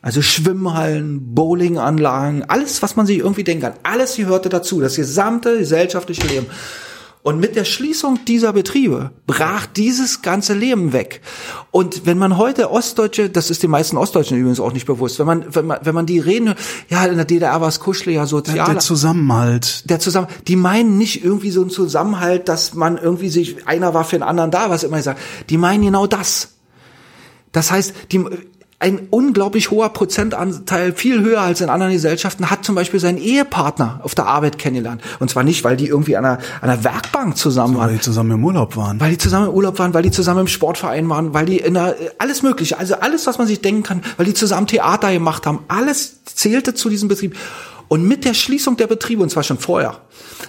also 0.07 0.21
Schwimmhallen, 0.21 1.35
Bowlinganlagen, 1.35 2.45
alles, 2.45 2.81
was 2.81 2.95
man 2.95 3.05
sich 3.05 3.17
irgendwie 3.17 3.43
denken 3.43 3.63
kann, 3.63 3.73
alles 3.83 4.15
gehörte 4.15 4.47
dazu, 4.47 4.79
das 4.79 4.95
gesamte 4.95 5.57
gesellschaftliche 5.57 6.25
Leben. 6.25 6.45
Und 7.23 7.41
mit 7.41 7.57
der 7.57 7.65
Schließung 7.65 8.23
dieser 8.23 8.53
Betriebe 8.53 9.11
brach 9.25 9.65
dieses 9.65 10.21
ganze 10.21 10.53
Leben 10.53 10.93
weg. 10.93 11.19
Und 11.71 12.05
wenn 12.05 12.17
man 12.17 12.37
heute 12.37 12.71
Ostdeutsche, 12.71 13.29
das 13.29 13.49
ist 13.49 13.63
den 13.63 13.69
meisten 13.69 13.97
Ostdeutschen 13.97 14.37
übrigens 14.37 14.61
auch 14.61 14.71
nicht 14.71 14.85
bewusst, 14.85 15.19
wenn 15.19 15.25
man, 15.25 15.53
wenn 15.53 15.65
man, 15.65 15.79
wenn 15.83 15.93
man 15.93 16.05
die 16.05 16.19
reden, 16.19 16.53
ja, 16.87 17.05
in 17.05 17.17
der 17.17 17.25
DDR 17.25 17.59
war 17.59 17.67
es 17.67 17.81
kuscheliger, 17.81 18.27
sozial. 18.27 18.55
Der, 18.55 18.75
der 18.75 18.79
Zusammenhalt. 18.79 19.89
Der 19.89 19.99
Zusammenhalt. 19.99 20.47
Die 20.47 20.55
meinen 20.55 20.97
nicht 20.97 21.25
irgendwie 21.25 21.51
so 21.51 21.59
einen 21.59 21.69
Zusammenhalt, 21.69 22.47
dass 22.47 22.75
man 22.75 22.97
irgendwie 22.97 23.27
sich, 23.27 23.67
einer 23.67 23.93
war 23.93 24.05
für 24.05 24.15
den 24.15 24.23
anderen 24.23 24.51
da, 24.51 24.69
was 24.69 24.85
immer 24.85 24.99
ich 24.99 25.03
sage. 25.03 25.19
Die 25.49 25.57
meinen 25.57 25.83
genau 25.83 26.07
das. 26.07 26.53
Das 27.51 27.71
heißt, 27.71 27.93
die, 28.13 28.23
ein 28.79 29.07
unglaublich 29.09 29.71
hoher 29.71 29.89
Prozentanteil, 29.89 30.93
viel 30.93 31.23
höher 31.23 31.41
als 31.41 31.61
in 31.61 31.69
anderen 31.69 31.93
Gesellschaften, 31.93 32.51
hat 32.51 32.63
zum 32.63 32.75
Beispiel 32.75 32.99
seinen 32.99 33.17
Ehepartner 33.17 34.01
auf 34.03 34.13
der 34.13 34.27
Arbeit 34.27 34.59
kennengelernt. 34.59 35.01
Und 35.19 35.31
zwar 35.31 35.43
nicht, 35.43 35.63
weil 35.63 35.77
die 35.77 35.87
irgendwie 35.87 36.15
an 36.15 36.25
einer, 36.25 36.37
an 36.61 36.69
einer 36.69 36.83
Werkbank 36.83 37.37
zusammen 37.37 37.75
waren. 37.75 37.87
Weil 37.87 37.95
die 37.95 38.01
zusammen 38.01 38.31
im 38.31 38.45
Urlaub 38.45 38.77
waren. 38.77 38.99
Weil 38.99 39.11
die 39.11 39.17
zusammen 39.17 39.47
im 39.47 39.53
Urlaub 39.53 39.79
waren, 39.79 39.95
weil 39.95 40.03
die 40.03 40.11
zusammen 40.11 40.41
im 40.41 40.47
Sportverein 40.47 41.09
waren, 41.09 41.33
weil 41.33 41.47
die 41.47 41.57
in 41.57 41.75
einer, 41.75 41.95
alles 42.19 42.43
mögliche, 42.43 42.77
also 42.77 42.95
alles, 42.95 43.25
was 43.25 43.39
man 43.39 43.47
sich 43.47 43.61
denken 43.61 43.81
kann, 43.81 44.03
weil 44.15 44.27
die 44.27 44.35
zusammen 44.35 44.67
Theater 44.67 45.11
gemacht 45.11 45.47
haben, 45.47 45.59
alles 45.67 46.23
zählte 46.25 46.75
zu 46.75 46.89
diesem 46.89 47.09
Betrieb. 47.09 47.35
Und 47.87 48.07
mit 48.07 48.25
der 48.25 48.35
Schließung 48.35 48.77
der 48.77 48.87
Betriebe, 48.87 49.23
und 49.23 49.29
zwar 49.29 49.43
schon 49.43 49.57
vorher, 49.57 50.01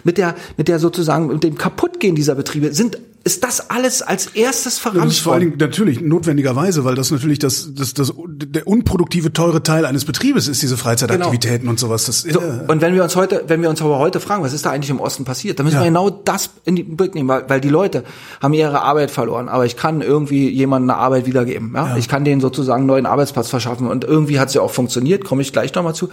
mit 0.04 0.18
der, 0.18 0.34
mit 0.58 0.68
der 0.68 0.78
sozusagen, 0.78 1.28
mit 1.28 1.44
dem 1.44 1.56
Kaputtgehen 1.56 2.14
dieser 2.14 2.34
Betriebe, 2.34 2.74
sind 2.74 2.98
ist 3.24 3.44
das 3.44 3.70
alles 3.70 4.00
als 4.00 4.26
erstes 4.28 4.78
verramscht 4.78 5.26
ja, 5.26 5.32
allen 5.32 5.40
Dingen 5.40 5.56
natürlich 5.58 6.00
notwendigerweise, 6.00 6.84
weil 6.84 6.94
das 6.94 7.10
natürlich 7.10 7.38
das, 7.38 7.74
das, 7.74 7.92
das, 7.92 8.12
der 8.26 8.66
unproduktive 8.66 9.32
teure 9.32 9.62
Teil 9.62 9.84
eines 9.84 10.04
Betriebes 10.04 10.48
ist, 10.48 10.62
diese 10.62 10.76
Freizeitaktivitäten 10.76 11.60
genau. 11.60 11.72
und 11.72 11.80
sowas. 11.80 12.06
Das, 12.06 12.22
so, 12.22 12.40
äh, 12.40 12.64
und 12.68 12.80
wenn 12.80 12.94
wir 12.94 13.02
uns 13.02 13.16
heute, 13.16 13.44
wenn 13.48 13.60
wir 13.60 13.68
uns 13.68 13.82
aber 13.82 13.98
heute 13.98 14.20
fragen, 14.20 14.42
was 14.42 14.52
ist 14.52 14.64
da 14.64 14.70
eigentlich 14.70 14.90
im 14.90 15.00
Osten 15.00 15.24
passiert, 15.24 15.58
dann 15.58 15.66
müssen 15.66 15.76
ja. 15.76 15.82
wir 15.82 15.88
genau 15.88 16.08
das 16.10 16.50
in 16.64 16.76
den 16.76 16.96
Blick 16.96 17.14
nehmen, 17.14 17.28
weil, 17.28 17.44
weil 17.48 17.60
die 17.60 17.68
Leute 17.68 18.04
haben 18.40 18.54
ihre 18.54 18.80
Arbeit 18.82 19.10
verloren, 19.10 19.48
aber 19.48 19.66
ich 19.66 19.76
kann 19.76 20.00
irgendwie 20.00 20.48
jemandem 20.48 20.90
eine 20.90 20.98
Arbeit 20.98 21.26
wiedergeben. 21.26 21.72
Ja? 21.74 21.88
ja. 21.88 21.96
Ich 21.96 22.08
kann 22.08 22.24
denen 22.24 22.40
sozusagen 22.40 22.82
einen 22.82 22.86
neuen 22.86 23.06
Arbeitsplatz 23.06 23.50
verschaffen 23.50 23.88
und 23.88 24.04
irgendwie 24.04 24.38
hat 24.38 24.48
es 24.48 24.54
ja 24.54 24.62
auch 24.62 24.70
funktioniert, 24.70 25.24
komme 25.24 25.42
ich 25.42 25.52
gleich 25.52 25.74
nochmal 25.74 25.94
zu, 25.94 26.08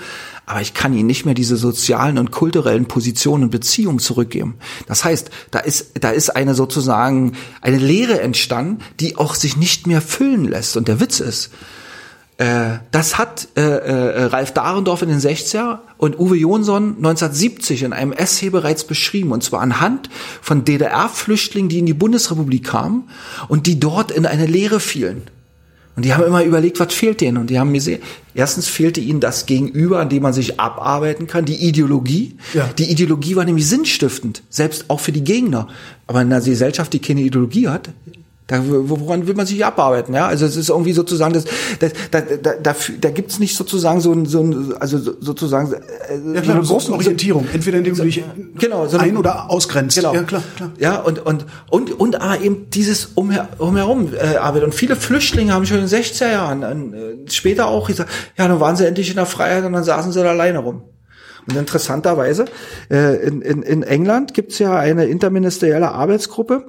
aber 0.45 0.61
ich 0.61 0.73
kann 0.73 0.93
ihnen 0.93 1.07
nicht 1.07 1.25
mehr 1.25 1.33
diese 1.33 1.55
sozialen 1.55 2.17
und 2.17 2.31
kulturellen 2.31 2.87
Positionen 2.87 3.45
und 3.45 3.49
Beziehungen 3.51 3.99
zurückgeben. 3.99 4.55
Das 4.87 5.05
heißt, 5.05 5.29
da 5.51 5.59
ist, 5.59 5.91
da 6.01 6.09
ist 6.09 6.35
eine 6.35 6.55
sozusagen 6.55 7.04
sozusagen 7.05 7.33
eine 7.61 7.77
Lehre 7.77 8.21
entstanden, 8.21 8.79
die 8.99 9.17
auch 9.17 9.35
sich 9.35 9.57
nicht 9.57 9.87
mehr 9.87 10.01
füllen 10.01 10.45
lässt. 10.45 10.77
Und 10.77 10.87
der 10.87 10.99
Witz 10.99 11.19
ist, 11.19 11.51
äh, 12.37 12.79
das 12.91 13.17
hat 13.17 13.47
äh, 13.55 13.61
äh, 13.61 14.23
Ralf 14.25 14.51
Dahrendorf 14.51 15.01
in 15.01 15.09
den 15.09 15.19
60er 15.19 15.79
und 15.97 16.19
Uwe 16.19 16.35
Jonsson 16.35 16.97
1970 16.97 17.83
in 17.83 17.93
einem 17.93 18.11
Essay 18.11 18.49
bereits 18.49 18.85
beschrieben. 18.85 19.31
Und 19.31 19.43
zwar 19.43 19.61
anhand 19.61 20.09
von 20.41 20.65
DDR-Flüchtlingen, 20.65 21.69
die 21.69 21.79
in 21.79 21.85
die 21.85 21.93
Bundesrepublik 21.93 22.65
kamen 22.65 23.09
und 23.47 23.67
die 23.67 23.79
dort 23.79 24.11
in 24.11 24.25
eine 24.25 24.47
Lehre 24.47 24.79
fielen. 24.79 25.29
Und 25.95 26.03
die 26.03 26.13
haben 26.13 26.25
immer 26.25 26.43
überlegt, 26.43 26.79
was 26.79 26.93
fehlt 26.93 27.21
denen? 27.21 27.37
Und 27.37 27.49
die 27.49 27.57
haben 27.57 27.73
gesehen, 27.73 28.01
erstens 28.33 28.67
fehlte 28.67 28.99
ihnen 28.99 29.21
das 29.21 29.45
Gegenüber, 29.45 29.99
an 29.99 30.09
dem 30.09 30.23
man 30.23 30.33
sich 30.33 30.59
abarbeiten 30.59 31.25
kann, 31.25 31.45
die 31.45 31.55
Ideologie. 31.55 32.35
Ja. 32.53 32.69
Die 32.77 32.91
Ideologie 32.91 33.35
war 33.35 33.45
nämlich 33.45 33.67
sinnstiftend, 33.67 34.43
selbst 34.49 34.89
auch 34.89 34.99
für 34.99 35.13
die 35.13 35.23
Gegner. 35.23 35.69
Aber 36.07 36.21
in 36.21 36.31
einer 36.31 36.43
Gesellschaft, 36.43 36.91
die 36.91 36.99
keine 36.99 37.21
Ideologie 37.21 37.69
hat, 37.69 37.89
da, 38.47 38.61
woran 38.63 39.25
will 39.25 39.33
man 39.33 39.47
sich 39.47 39.65
abarbeiten? 39.65 40.13
Ja, 40.13 40.27
also 40.27 40.45
es 40.45 40.55
ist 40.55 40.69
irgendwie 40.69 40.93
sozusagen 40.93 41.33
das, 41.33 41.45
das 41.79 41.93
da, 42.11 42.21
da, 42.21 42.53
da, 42.61 42.75
da 43.01 43.09
gibt's 43.09 43.39
nicht 43.39 43.55
sozusagen 43.55 44.01
so 44.01 44.11
ein, 44.11 44.27
so 44.27 44.41
ein 44.41 44.73
also 44.79 44.99
sozusagen 44.99 45.73
äh, 45.73 45.77
ja, 46.35 46.41
klar, 46.41 46.43
so 46.43 46.51
eine 46.51 46.61
große 46.61 46.93
Orientierung, 46.93 47.47
entweder 47.51 47.79
indem 47.79 47.95
du 47.95 48.03
dich 48.03 48.23
genau, 48.59 48.85
so 48.87 48.97
ein 48.97 49.17
oder 49.17 49.49
ausgrenzt. 49.49 49.97
Genau. 49.97 50.13
Ja, 50.13 50.21
klar, 50.21 50.43
klar. 50.55 50.71
Ja, 50.77 50.99
und 50.99 51.25
und 51.25 51.47
und 51.71 51.99
und 51.99 52.21
aber 52.21 52.39
eben 52.39 52.69
dieses 52.69 53.09
umher, 53.15 53.49
umherum 53.57 54.09
äh, 54.13 54.37
Arbeit 54.37 54.63
und 54.63 54.75
viele 54.75 54.95
Flüchtlinge 54.95 55.51
haben 55.51 55.65
schon 55.65 55.79
in 55.79 55.87
den 55.87 55.99
60er 55.99 56.31
Jahren 56.31 56.93
äh, 56.93 57.31
später 57.31 57.67
auch 57.67 57.87
gesagt, 57.87 58.11
ja, 58.37 58.47
dann 58.47 58.59
waren 58.59 58.75
sie 58.75 58.85
endlich 58.85 59.09
in 59.09 59.15
der 59.15 59.25
Freiheit 59.25 59.65
und 59.65 59.73
dann 59.73 59.83
saßen 59.83 60.11
sie 60.11 60.21
da 60.21 60.29
alleine 60.29 60.59
rum. 60.59 60.83
Und 61.47 61.57
interessanterweise, 61.57 62.45
äh, 62.91 63.25
in, 63.25 63.41
in, 63.41 63.63
in 63.63 63.83
England 63.83 64.33
gibt's 64.35 64.59
ja 64.59 64.77
eine 64.77 65.05
interministerielle 65.05 65.91
Arbeitsgruppe, 65.91 66.67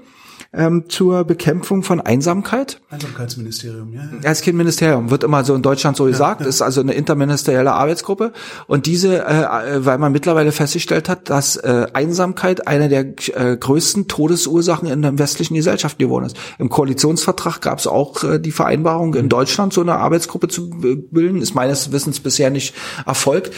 ähm, 0.56 0.84
zur 0.88 1.24
Bekämpfung 1.24 1.82
von 1.82 2.00
Einsamkeit. 2.00 2.80
Einsamkeitsministerium, 2.90 3.92
ja. 3.92 4.02
Ja, 4.22 4.30
ist 4.30 4.44
kein 4.44 4.56
Ministerium, 4.56 5.10
wird 5.10 5.22
immer 5.22 5.44
so 5.44 5.54
in 5.54 5.62
Deutschland 5.62 5.96
so 5.96 6.04
gesagt, 6.04 6.40
ja, 6.40 6.46
ja. 6.46 6.48
ist 6.48 6.62
also 6.62 6.80
eine 6.80 6.94
interministerielle 6.94 7.72
Arbeitsgruppe. 7.72 8.32
Und 8.66 8.86
diese, 8.86 9.24
äh, 9.24 9.84
weil 9.84 9.98
man 9.98 10.12
mittlerweile 10.12 10.52
festgestellt 10.52 11.08
hat, 11.08 11.28
dass 11.30 11.56
äh, 11.56 11.86
Einsamkeit 11.92 12.66
eine 12.66 12.88
der 12.88 13.00
äh, 13.34 13.56
größten 13.56 14.08
Todesursachen 14.08 14.88
in 14.88 15.02
der 15.02 15.18
westlichen 15.18 15.54
Gesellschaft 15.54 15.98
geworden 15.98 16.24
ist. 16.24 16.36
Im 16.58 16.70
Koalitionsvertrag 16.70 17.60
gab 17.60 17.78
es 17.78 17.86
auch 17.86 18.24
äh, 18.24 18.38
die 18.38 18.52
Vereinbarung, 18.52 19.14
in 19.14 19.28
Deutschland 19.28 19.72
so 19.72 19.82
eine 19.82 19.96
Arbeitsgruppe 19.96 20.48
zu 20.48 20.70
bilden, 20.70 21.42
ist 21.42 21.54
meines 21.54 21.92
Wissens 21.92 22.20
bisher 22.20 22.50
nicht 22.50 22.74
erfolgt. 23.04 23.52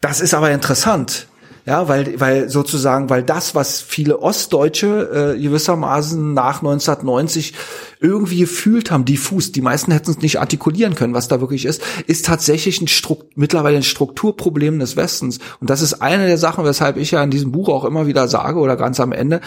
Das 0.00 0.20
ist 0.20 0.34
aber 0.34 0.50
interessant 0.50 1.26
ja, 1.66 1.88
weil, 1.88 2.20
weil 2.20 2.48
sozusagen, 2.48 3.10
weil 3.10 3.24
das, 3.24 3.56
was 3.56 3.80
viele 3.80 4.20
Ostdeutsche 4.22 5.34
äh, 5.34 5.40
gewissermaßen 5.40 6.32
nach 6.32 6.58
1990 6.62 7.54
irgendwie 7.98 8.38
gefühlt 8.38 8.92
haben, 8.92 9.04
diffus, 9.04 9.50
die 9.50 9.62
meisten 9.62 9.90
hätten 9.90 10.12
es 10.12 10.18
nicht 10.18 10.38
artikulieren 10.38 10.94
können, 10.94 11.12
was 11.12 11.26
da 11.26 11.40
wirklich 11.40 11.64
ist, 11.64 11.82
ist 12.06 12.24
tatsächlich 12.24 12.80
ein 12.80 12.86
Strukt 12.86 13.36
mittlerweile 13.36 13.78
ein 13.78 13.82
Strukturproblem 13.82 14.78
des 14.78 14.96
Westens. 14.96 15.40
Und 15.60 15.68
das 15.68 15.82
ist 15.82 15.94
eine 15.94 16.28
der 16.28 16.38
Sachen, 16.38 16.64
weshalb 16.64 16.98
ich 16.98 17.10
ja 17.10 17.22
in 17.24 17.30
diesem 17.30 17.50
Buch 17.50 17.68
auch 17.68 17.84
immer 17.84 18.06
wieder 18.06 18.28
sage 18.28 18.60
oder 18.60 18.76
ganz 18.76 19.00
am 19.00 19.10
Ende, 19.10 19.40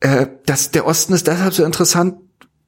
äh, 0.00 0.26
dass 0.44 0.70
der 0.70 0.86
Osten 0.86 1.14
ist 1.14 1.26
deshalb 1.26 1.54
so 1.54 1.64
interessant, 1.64 2.16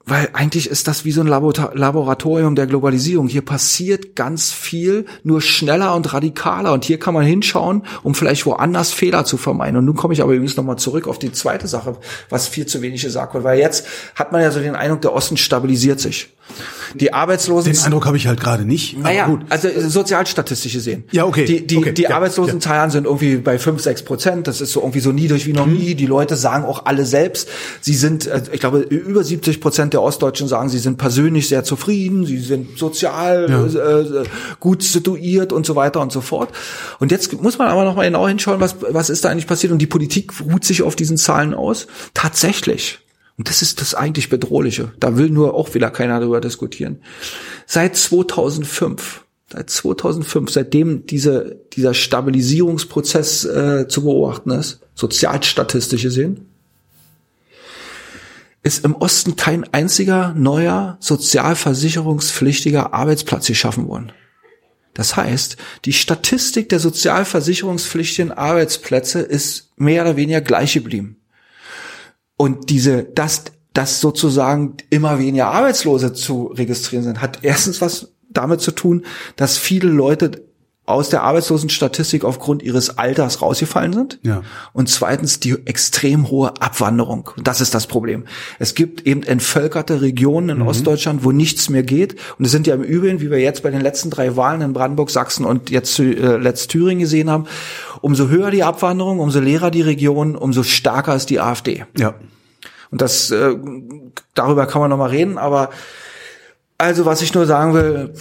weil 0.08 0.28
eigentlich 0.34 0.70
ist 0.70 0.86
das 0.86 1.04
wie 1.04 1.10
so 1.10 1.20
ein 1.20 1.26
Laboratorium 1.26 2.54
der 2.54 2.68
Globalisierung. 2.68 3.26
Hier 3.26 3.44
passiert 3.44 4.14
ganz 4.14 4.52
viel, 4.52 5.04
nur 5.24 5.42
schneller 5.42 5.96
und 5.96 6.12
radikaler. 6.12 6.72
Und 6.72 6.84
hier 6.84 7.00
kann 7.00 7.12
man 7.12 7.24
hinschauen, 7.24 7.82
um 8.04 8.14
vielleicht 8.14 8.46
woanders 8.46 8.92
Fehler 8.92 9.24
zu 9.24 9.36
vermeiden. 9.36 9.76
Und 9.78 9.84
nun 9.84 9.96
komme 9.96 10.14
ich 10.14 10.22
aber 10.22 10.32
übrigens 10.32 10.56
nochmal 10.56 10.78
zurück 10.78 11.08
auf 11.08 11.18
die 11.18 11.32
zweite 11.32 11.66
Sache, 11.66 11.96
was 12.30 12.46
viel 12.46 12.66
zu 12.66 12.82
wenig 12.82 13.02
gesagt 13.02 13.34
wird. 13.34 13.42
Weil 13.42 13.58
jetzt 13.58 13.84
hat 14.14 14.30
man 14.30 14.42
ja 14.42 14.52
so 14.52 14.60
den 14.60 14.76
Eindruck, 14.76 15.02
der 15.02 15.12
Osten 15.12 15.36
stabilisiert 15.36 15.98
sich. 15.98 16.35
Die 16.94 17.12
Arbeitslosen. 17.12 17.72
Den 17.72 17.82
Eindruck 17.82 18.06
habe 18.06 18.16
ich 18.16 18.26
halt 18.26 18.40
gerade 18.40 18.64
nicht. 18.64 18.98
Naja, 18.98 19.26
gut. 19.26 19.40
also 19.50 19.68
sozialstatistisch 19.88 20.72
gesehen. 20.72 21.04
Ja, 21.10 21.26
okay. 21.26 21.44
Die, 21.44 21.66
die, 21.66 21.76
okay. 21.76 21.92
die 21.92 22.02
ja, 22.02 22.10
Arbeitslosenzahlen 22.10 22.88
ja. 22.88 22.90
sind 22.90 23.04
irgendwie 23.04 23.36
bei 23.36 23.58
fünf, 23.58 23.82
sechs 23.82 24.02
Prozent. 24.02 24.46
Das 24.46 24.60
ist 24.60 24.72
so 24.72 24.80
irgendwie 24.80 25.00
so 25.00 25.12
niedrig 25.12 25.46
wie 25.46 25.52
noch 25.52 25.66
mhm. 25.66 25.74
nie. 25.74 25.94
Die 25.94 26.06
Leute 26.06 26.36
sagen 26.36 26.64
auch 26.64 26.86
alle 26.86 27.04
selbst, 27.04 27.48
sie 27.80 27.94
sind, 27.94 28.26
äh, 28.26 28.42
ich 28.52 28.60
glaube, 28.60 28.78
über 28.80 29.22
70 29.22 29.60
Prozent 29.60 29.92
der 29.92 30.02
Ostdeutschen 30.02 30.48
sagen, 30.48 30.68
sie 30.68 30.78
sind 30.78 30.96
persönlich 30.98 31.48
sehr 31.48 31.64
zufrieden, 31.64 32.24
sie 32.24 32.38
sind 32.38 32.78
sozial 32.78 33.46
ja. 33.50 34.22
äh, 34.22 34.24
gut 34.60 34.82
situiert 34.82 35.52
und 35.52 35.66
so 35.66 35.76
weiter 35.76 36.00
und 36.00 36.12
so 36.12 36.20
fort. 36.20 36.50
Und 36.98 37.10
jetzt 37.10 37.40
muss 37.42 37.58
man 37.58 37.68
aber 37.68 37.84
noch 37.84 37.96
mal 37.96 38.06
genau 38.06 38.26
hinschauen, 38.26 38.60
was, 38.60 38.76
was 38.80 39.10
ist 39.10 39.24
da 39.24 39.30
eigentlich 39.30 39.46
passiert. 39.46 39.72
Und 39.72 39.78
die 39.78 39.86
Politik 39.86 40.32
ruht 40.40 40.64
sich 40.64 40.82
auf 40.82 40.96
diesen 40.96 41.16
Zahlen 41.16 41.54
aus. 41.54 41.86
Tatsächlich 42.14 43.00
Und 43.38 43.48
das 43.48 43.62
ist 43.62 43.80
das 43.80 43.94
eigentlich 43.94 44.30
Bedrohliche. 44.30 44.92
Da 44.98 45.16
will 45.16 45.30
nur 45.30 45.54
auch 45.54 45.74
wieder 45.74 45.90
keiner 45.90 46.20
darüber 46.20 46.40
diskutieren. 46.40 47.00
Seit 47.66 47.96
2005 47.96 49.26
seit 49.52 49.70
2005, 49.70 50.50
seitdem 50.50 51.06
diese, 51.06 51.60
dieser 51.72 51.94
Stabilisierungsprozess 51.94 53.44
äh, 53.44 53.88
zu 53.88 54.02
beobachten 54.02 54.50
ist, 54.50 54.80
sozialstatistisch 54.94 56.02
gesehen, 56.02 56.48
ist 58.62 58.84
im 58.84 58.96
Osten 58.96 59.36
kein 59.36 59.72
einziger 59.72 60.34
neuer 60.34 60.96
sozialversicherungspflichtiger 61.00 62.92
Arbeitsplatz 62.92 63.46
geschaffen 63.46 63.86
worden. 63.86 64.10
Das 64.94 65.14
heißt, 65.14 65.56
die 65.84 65.92
Statistik 65.92 66.70
der 66.70 66.80
sozialversicherungspflichtigen 66.80 68.32
Arbeitsplätze 68.32 69.20
ist 69.20 69.70
mehr 69.76 70.02
oder 70.02 70.16
weniger 70.16 70.40
gleich 70.40 70.72
geblieben. 70.72 71.16
Und 72.36 72.70
diese, 72.70 73.04
dass, 73.04 73.44
dass 73.72 74.00
sozusagen 74.00 74.76
immer 74.90 75.18
weniger 75.18 75.48
Arbeitslose 75.48 76.12
zu 76.12 76.46
registrieren 76.46 77.04
sind, 77.04 77.20
hat 77.20 77.40
erstens 77.42 77.80
was 77.80 78.12
damit 78.28 78.60
zu 78.60 78.72
tun, 78.72 79.04
dass 79.36 79.56
viele 79.56 79.88
Leute 79.88 80.42
aus 80.86 81.10
der 81.10 81.22
Arbeitslosenstatistik 81.22 82.24
aufgrund 82.24 82.62
ihres 82.62 82.96
Alters 82.96 83.42
rausgefallen 83.42 83.92
sind. 83.92 84.20
Ja. 84.22 84.42
Und 84.72 84.88
zweitens 84.88 85.40
die 85.40 85.56
extrem 85.66 86.30
hohe 86.30 86.60
Abwanderung. 86.62 87.30
Das 87.42 87.60
ist 87.60 87.74
das 87.74 87.88
Problem. 87.88 88.24
Es 88.60 88.76
gibt 88.76 89.04
eben 89.04 89.24
entvölkerte 89.24 90.00
Regionen 90.00 90.48
in 90.50 90.58
mhm. 90.58 90.68
Ostdeutschland, 90.68 91.24
wo 91.24 91.32
nichts 91.32 91.68
mehr 91.68 91.82
geht. 91.82 92.14
Und 92.38 92.44
es 92.44 92.52
sind 92.52 92.68
ja 92.68 92.74
im 92.76 92.84
Übrigen, 92.84 93.20
wie 93.20 93.32
wir 93.32 93.40
jetzt 93.40 93.64
bei 93.64 93.70
den 93.72 93.80
letzten 93.80 94.10
drei 94.10 94.36
Wahlen 94.36 94.60
in 94.60 94.72
Brandenburg, 94.72 95.10
Sachsen 95.10 95.44
und 95.44 95.70
jetzt 95.70 95.98
äh, 95.98 96.36
letzt 96.36 96.70
Thüringen 96.70 97.00
gesehen 97.00 97.30
haben, 97.30 97.46
umso 98.00 98.28
höher 98.28 98.50
die 98.50 98.64
Abwanderung, 98.64 99.18
umso 99.18 99.40
leerer 99.40 99.70
die 99.70 99.82
Region, 99.82 100.36
umso 100.36 100.62
stärker 100.62 101.14
ist 101.14 101.30
die 101.30 101.40
AfD. 101.40 101.84
Ja. 101.96 102.14
Und 102.90 103.00
das, 103.00 103.30
äh, 103.30 103.56
darüber 104.34 104.66
kann 104.66 104.80
man 104.80 104.90
noch 104.90 104.98
mal 104.98 105.10
reden, 105.10 105.38
aber 105.38 105.70
also, 106.78 107.06
was 107.06 107.22
ich 107.22 107.32
nur 107.32 107.46
sagen 107.46 107.74
will, 107.74 108.14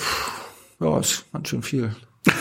ja, 0.79 0.99
ist 0.99 1.25
ganz 1.33 1.49
schön 1.49 1.63
viel. 1.63 1.95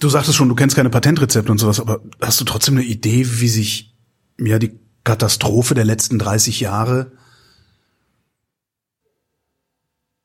du 0.00 0.08
sagtest 0.08 0.36
schon, 0.36 0.48
du 0.48 0.54
kennst 0.54 0.76
keine 0.76 0.90
Patentrezepte 0.90 1.52
und 1.52 1.58
sowas, 1.58 1.80
aber 1.80 2.00
hast 2.20 2.40
du 2.40 2.44
trotzdem 2.44 2.76
eine 2.76 2.86
Idee, 2.86 3.26
wie 3.26 3.48
sich 3.48 3.94
ja 4.38 4.58
die 4.58 4.78
Katastrophe 5.04 5.74
der 5.74 5.84
letzten 5.84 6.18
30 6.18 6.60
Jahre 6.60 7.12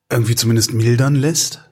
irgendwie 0.10 0.36
zumindest 0.36 0.74
mildern 0.74 1.16
lässt? 1.16 1.70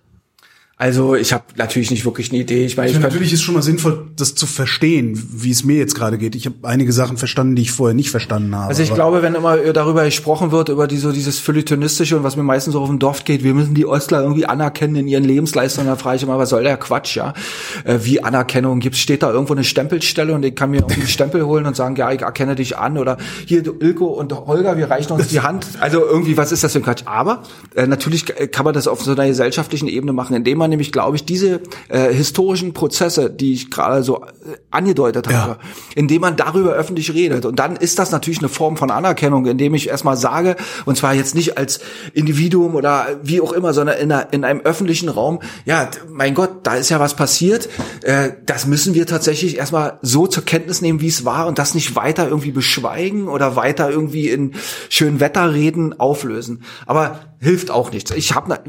Also 0.82 1.14
ich 1.14 1.32
habe 1.32 1.44
natürlich 1.58 1.92
nicht 1.92 2.06
wirklich 2.06 2.32
eine 2.32 2.42
Idee. 2.42 2.66
Ich 2.66 2.76
meine, 2.76 2.90
ich 2.90 2.98
natürlich 2.98 3.32
ist 3.32 3.44
schon 3.44 3.54
mal 3.54 3.62
sinnvoll, 3.62 4.08
das 4.16 4.34
zu 4.34 4.48
verstehen, 4.48 5.14
wie 5.32 5.52
es 5.52 5.64
mir 5.64 5.78
jetzt 5.78 5.94
gerade 5.94 6.18
geht. 6.18 6.34
Ich 6.34 6.48
habe 6.48 6.56
einige 6.64 6.92
Sachen 6.92 7.18
verstanden, 7.18 7.56
die 7.56 7.62
ich 7.62 7.72
vorher 7.72 7.94
nicht 7.94 8.10
verstanden 8.10 8.56
habe. 8.56 8.70
Also 8.70 8.82
ich 8.82 8.92
glaube, 8.92 9.22
wenn 9.22 9.36
immer 9.36 9.58
darüber 9.58 10.06
gesprochen 10.06 10.52
wird, 10.52 10.70
über 10.70 10.88
die, 10.88 10.98
so 10.98 11.12
dieses 11.12 11.38
Feuilletonistische 11.38 12.18
und 12.18 12.24
was 12.24 12.36
mir 12.36 12.42
meistens 12.42 12.76
auch 12.76 12.82
auf 12.82 12.90
dem 12.90 12.98
Dorf 12.98 13.26
geht, 13.26 13.44
wir 13.44 13.54
müssen 13.54 13.76
die 13.76 13.86
Ostler 13.86 14.24
irgendwie 14.24 14.48
anerkennen 14.48 14.96
in 14.96 15.08
ihren 15.08 15.24
Lebensleistungen, 15.24 15.88
dann 15.88 16.00
frage 16.00 16.16
ich 16.16 16.24
immer, 16.24 16.40
was 16.40 16.50
soll 16.50 16.64
der 16.64 16.78
Quatsch, 16.78 17.16
ja? 17.16 17.36
Äh, 17.84 18.00
wie 18.02 18.24
Anerkennung 18.24 18.80
gibt 18.80 18.98
Steht 18.98 19.22
da 19.22 19.32
irgendwo 19.32 19.54
eine 19.54 19.64
Stempelstelle 19.64 20.34
und 20.34 20.44
ich 20.44 20.56
kann 20.56 20.72
mir 20.72 20.78
irgendwie 20.78 21.02
einen 21.02 21.10
Stempel 21.10 21.46
holen 21.46 21.68
und 21.68 21.76
sagen, 21.76 21.96
ja, 21.96 22.12
ich 22.12 22.24
erkenne 22.24 22.56
dich 22.56 22.80
an 22.80 22.98
oder 22.98 23.18
hier 23.46 23.64
Ilko 23.80 24.08
und 24.08 24.34
Holger, 24.34 24.78
wir 24.78 24.90
reichen 24.90 25.12
uns 25.12 25.28
die 25.28 25.40
Hand. 25.42 25.68
Also 25.80 26.04
irgendwie, 26.04 26.38
was 26.38 26.52
ist 26.52 26.64
das 26.64 26.72
für 26.72 26.80
ein 26.80 26.84
Quatsch? 26.84 27.04
Aber 27.06 27.44
äh, 27.76 27.86
natürlich 27.86 28.26
kann 28.52 28.66
man 28.66 28.74
das 28.74 28.88
auf 28.88 29.04
so 29.04 29.12
einer 29.12 29.28
gesellschaftlichen 29.28 29.88
Ebene 29.88 30.12
machen, 30.12 30.36
indem 30.36 30.58
man 30.58 30.71
nämlich, 30.72 30.92
glaube 30.92 31.16
ich, 31.16 31.26
diese 31.26 31.62
äh, 31.90 32.12
historischen 32.12 32.74
Prozesse, 32.74 33.30
die 33.30 33.54
ich 33.54 33.70
gerade 33.70 34.02
so 34.02 34.24
äh, 34.24 34.58
angedeutet 34.72 35.28
ja. 35.28 35.38
habe, 35.38 35.58
indem 35.96 36.22
man 36.22 36.36
darüber 36.36 36.72
öffentlich 36.72 37.14
redet. 37.14 37.46
Und 37.46 37.60
dann 37.60 37.76
ist 37.76 38.00
das 38.00 38.12
natürlich 38.12 38.40
eine 38.40 38.50
Form 38.50 38.78
von 38.78 38.90
Anerkennung, 38.90 39.46
indem 39.46 39.76
ich 39.76 39.90
erstmal 39.90 40.18
sage, 40.18 40.56
und 40.86 40.98
zwar 40.98 41.14
jetzt 41.14 41.36
nicht 41.36 41.58
als 41.58 41.80
Individuum 42.14 42.76
oder 42.76 43.20
wie 43.22 43.42
auch 43.42 43.52
immer, 43.52 43.74
sondern 43.74 43.98
in, 43.98 44.12
einer, 44.12 44.34
in 44.34 44.44
einem 44.44 44.62
öffentlichen 44.62 45.10
Raum, 45.10 45.40
ja, 45.66 45.90
mein 46.10 46.34
Gott, 46.34 46.62
da 46.64 46.76
ist 46.76 46.90
ja 46.90 47.00
was 47.00 47.16
passiert. 47.16 47.70
Äh, 48.02 48.32
das 48.46 48.66
müssen 48.66 48.94
wir 48.96 49.06
tatsächlich 49.06 49.58
erstmal 49.58 50.00
so 50.02 50.26
zur 50.26 50.44
Kenntnis 50.44 50.82
nehmen, 50.82 51.02
wie 51.02 51.08
es 51.08 51.26
war 51.26 51.48
und 51.48 51.60
das 51.60 51.76
nicht 51.76 51.96
weiter 51.96 52.28
irgendwie 52.28 52.52
beschweigen 52.52 53.28
oder 53.28 53.56
weiter 53.56 53.90
irgendwie 53.90 54.30
in 54.30 54.54
schönen 54.90 55.20
Wetterreden 55.20 56.00
auflösen. 56.00 56.64
Aber 56.86 57.20
hilft 57.42 57.72
auch 57.72 57.92
nichts. 57.92 58.12
Ich 58.12 58.36
habe 58.36 58.60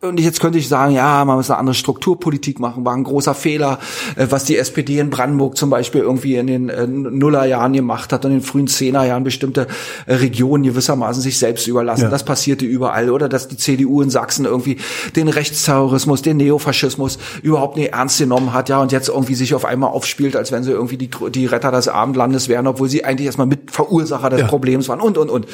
und 0.00 0.18
jetzt 0.18 0.40
könnte 0.40 0.58
ich 0.58 0.66
sagen, 0.66 0.94
ja, 0.94 1.22
man 1.26 1.36
muss 1.36 1.50
eine 1.50 1.58
andere 1.58 1.74
Strukturpolitik 1.74 2.60
machen, 2.60 2.82
war 2.82 2.94
ein 2.94 3.04
großer 3.04 3.34
Fehler, 3.34 3.78
äh, 4.16 4.26
was 4.30 4.44
die 4.44 4.56
SPD 4.56 4.98
in 4.98 5.10
Brandenburg 5.10 5.58
zum 5.58 5.68
Beispiel 5.68 6.00
irgendwie 6.00 6.36
in 6.36 6.46
den 6.46 6.68
äh, 6.70 6.86
Nullerjahren 6.86 7.74
gemacht 7.74 8.10
hat 8.10 8.24
und 8.24 8.30
in 8.30 8.38
den 8.38 8.44
frühen 8.44 8.68
Zehnerjahren 8.68 9.22
bestimmte 9.22 9.66
äh, 10.06 10.14
Regionen 10.14 10.64
gewissermaßen 10.64 11.22
sich 11.22 11.38
selbst 11.38 11.66
überlassen. 11.66 12.04
Ja. 12.04 12.08
Das 12.08 12.24
passierte 12.24 12.64
überall, 12.64 13.10
oder 13.10 13.28
dass 13.28 13.48
die 13.48 13.58
CDU 13.58 14.00
in 14.00 14.08
Sachsen 14.08 14.46
irgendwie 14.46 14.78
den 15.14 15.28
Rechtsterrorismus, 15.28 16.22
den 16.22 16.38
Neofaschismus 16.38 17.18
überhaupt 17.42 17.76
nicht 17.76 17.92
ernst 17.92 18.18
genommen 18.18 18.54
hat, 18.54 18.70
ja, 18.70 18.80
und 18.80 18.92
jetzt 18.92 19.10
irgendwie 19.10 19.34
sich 19.34 19.54
auf 19.54 19.66
einmal 19.66 19.90
aufspielt, 19.90 20.36
als 20.36 20.50
wenn 20.52 20.62
sie 20.62 20.70
irgendwie 20.70 20.96
die, 20.96 21.10
die 21.30 21.44
Retter 21.44 21.70
des 21.70 21.88
Abendlandes 21.88 22.48
wären, 22.48 22.66
obwohl 22.66 22.88
sie 22.88 23.04
eigentlich 23.04 23.26
erstmal 23.26 23.46
Mitverursacher 23.46 24.30
des 24.30 24.40
ja. 24.40 24.46
Problems 24.46 24.88
waren 24.88 25.02
und 25.02 25.18
und 25.18 25.28
und 25.28 25.46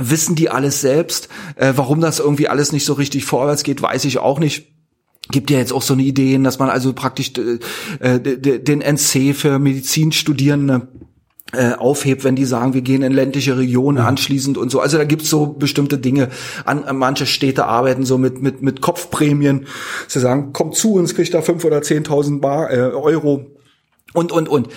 wissen 0.00 0.34
die 0.34 0.50
alles 0.50 0.80
selbst. 0.80 1.28
Äh, 1.56 1.72
warum 1.76 2.00
das 2.00 2.18
irgendwie 2.18 2.48
alles 2.48 2.72
nicht 2.72 2.84
so 2.84 2.94
richtig 2.94 3.24
vorwärts 3.24 3.62
geht, 3.62 3.82
weiß 3.82 4.04
ich 4.04 4.18
auch 4.18 4.38
nicht 4.38 4.68
gibt 5.30 5.50
ja 5.50 5.58
jetzt 5.58 5.72
auch 5.72 5.82
so 5.82 5.94
eine 5.94 6.02
Ideen, 6.02 6.42
dass 6.42 6.58
man 6.58 6.70
also 6.70 6.92
praktisch 6.92 7.32
äh, 8.00 8.18
den 8.18 8.80
NC 8.80 9.32
für 9.34 9.60
Medizinstudierende 9.60 10.88
äh, 11.52 11.72
aufhebt, 11.72 12.22
wenn 12.22 12.36
die 12.36 12.44
sagen, 12.44 12.74
wir 12.74 12.82
gehen 12.82 13.02
in 13.02 13.12
ländliche 13.12 13.58
Regionen 13.58 13.98
anschließend 13.98 14.56
und 14.56 14.70
so. 14.70 14.80
Also 14.80 14.98
da 14.98 15.04
gibt's 15.04 15.28
so 15.28 15.46
bestimmte 15.46 15.98
Dinge. 15.98 16.28
An, 16.64 16.84
an 16.84 16.96
manche 16.96 17.26
Städte 17.26 17.66
arbeiten 17.66 18.04
so 18.04 18.18
mit 18.18 18.40
mit 18.40 18.62
mit 18.62 18.80
Kopfprämien. 18.80 19.66
Sie 20.06 20.20
sagen, 20.20 20.52
kommt 20.52 20.76
zu 20.76 20.94
uns, 20.94 21.14
kriegt 21.14 21.34
da 21.34 21.42
fünf 21.42 21.64
oder 21.64 21.82
zehntausend 21.82 22.44
äh, 22.44 22.46
Euro 22.46 23.46
und 24.14 24.32
und 24.32 24.48
und 24.48 24.68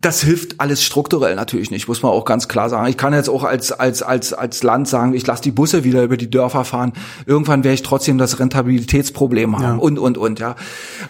das 0.00 0.22
hilft 0.22 0.60
alles 0.60 0.84
strukturell 0.84 1.34
natürlich 1.34 1.72
nicht, 1.72 1.88
muss 1.88 2.02
man 2.02 2.12
auch 2.12 2.24
ganz 2.24 2.46
klar 2.46 2.70
sagen. 2.70 2.86
Ich 2.86 2.96
kann 2.96 3.12
jetzt 3.12 3.28
auch 3.28 3.42
als 3.42 3.72
als 3.72 4.02
als 4.02 4.32
als 4.32 4.62
Land 4.62 4.86
sagen, 4.86 5.12
ich 5.14 5.26
lasse 5.26 5.42
die 5.42 5.50
Busse 5.50 5.82
wieder 5.82 6.04
über 6.04 6.16
die 6.16 6.30
Dörfer 6.30 6.64
fahren. 6.64 6.92
Irgendwann 7.26 7.64
werde 7.64 7.74
ich 7.74 7.82
trotzdem 7.82 8.16
das 8.16 8.38
Rentabilitätsproblem 8.38 9.56
haben 9.56 9.62
ja. 9.62 9.74
und 9.74 9.98
und 9.98 10.16
und 10.16 10.38
ja. 10.38 10.54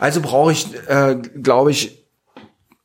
Also 0.00 0.22
brauche 0.22 0.52
ich, 0.52 0.68
äh, 0.86 1.16
glaube 1.42 1.70
ich, 1.70 2.06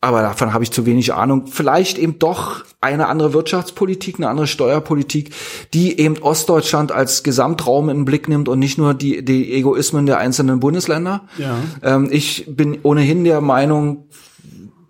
aber 0.01 0.21
davon 0.21 0.53
habe 0.53 0.65
ich 0.65 0.71
zu 0.71 0.85
wenig 0.85 1.13
Ahnung. 1.13 1.47
Vielleicht 1.47 1.97
eben 1.97 2.19
doch 2.19 2.65
eine 2.81 3.07
andere 3.07 3.33
Wirtschaftspolitik, 3.33 4.17
eine 4.17 4.27
andere 4.27 4.47
Steuerpolitik, 4.47 5.33
die 5.73 5.97
eben 5.97 6.17
Ostdeutschland 6.17 6.91
als 6.91 7.23
Gesamtraum 7.23 7.87
in 7.87 7.99
den 7.99 8.05
Blick 8.05 8.27
nimmt 8.27 8.49
und 8.49 8.59
nicht 8.59 8.77
nur 8.77 8.93
die, 8.93 9.23
die 9.23 9.53
Egoismen 9.53 10.05
der 10.05 10.17
einzelnen 10.17 10.59
Bundesländer. 10.59 11.21
Ja. 11.37 11.55
Ähm, 11.81 12.09
ich 12.11 12.43
bin 12.49 12.79
ohnehin 12.83 13.23
der 13.23 13.39
Meinung, 13.39 14.09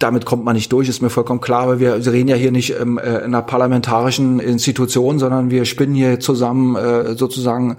damit 0.03 0.25
kommt 0.25 0.43
man 0.43 0.55
nicht 0.55 0.71
durch, 0.73 0.89
ist 0.89 1.01
mir 1.01 1.09
vollkommen 1.09 1.39
klar, 1.39 1.63
aber 1.63 1.79
wir 1.79 1.95
reden 2.05 2.27
ja 2.27 2.35
hier 2.35 2.51
nicht 2.51 2.75
ähm, 2.79 2.97
äh, 2.97 3.19
in 3.19 3.23
einer 3.23 3.41
parlamentarischen 3.41 4.41
Institution, 4.41 5.17
sondern 5.17 5.49
wir 5.49 5.63
spinnen 5.63 5.95
hier 5.95 6.19
zusammen 6.19 6.75
äh, 6.75 7.15
sozusagen 7.15 7.77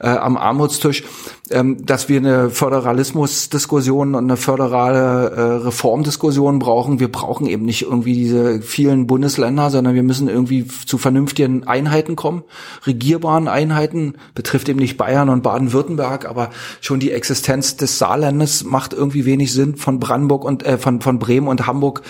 äh, 0.00 0.08
am 0.08 0.36
Armutstisch 0.36 1.04
ähm, 1.50 1.84
dass 1.84 2.08
wir 2.08 2.18
eine 2.18 2.50
Föderalismusdiskussion 2.50 4.14
und 4.14 4.24
eine 4.24 4.36
föderale 4.36 5.30
äh, 5.30 5.40
Reformdiskussion 5.64 6.58
brauchen. 6.58 7.00
Wir 7.00 7.10
brauchen 7.10 7.46
eben 7.46 7.64
nicht 7.64 7.82
irgendwie 7.82 8.14
diese 8.14 8.60
vielen 8.60 9.06
Bundesländer, 9.06 9.70
sondern 9.70 9.94
wir 9.94 10.02
müssen 10.02 10.28
irgendwie 10.28 10.66
zu 10.66 10.98
vernünftigen 10.98 11.66
Einheiten 11.66 12.16
kommen, 12.16 12.42
regierbaren 12.86 13.48
Einheiten. 13.48 14.14
Betrifft 14.34 14.68
eben 14.68 14.78
nicht 14.78 14.96
Bayern 14.96 15.28
und 15.28 15.42
Baden-Württemberg, 15.42 16.28
aber 16.28 16.50
schon 16.80 17.00
die 17.00 17.12
Existenz 17.12 17.76
des 17.76 17.98
Saarlandes 17.98 18.64
macht 18.64 18.92
irgendwie 18.92 19.24
wenig 19.24 19.52
Sinn. 19.52 19.76
Von 19.76 20.00
Brandenburg 20.00 20.44
und 20.44 20.64
äh, 20.64 20.78
von 20.78 21.00
von 21.00 21.18
Bremen 21.18 21.48
und 21.48 21.66
Hamburg 21.66 22.02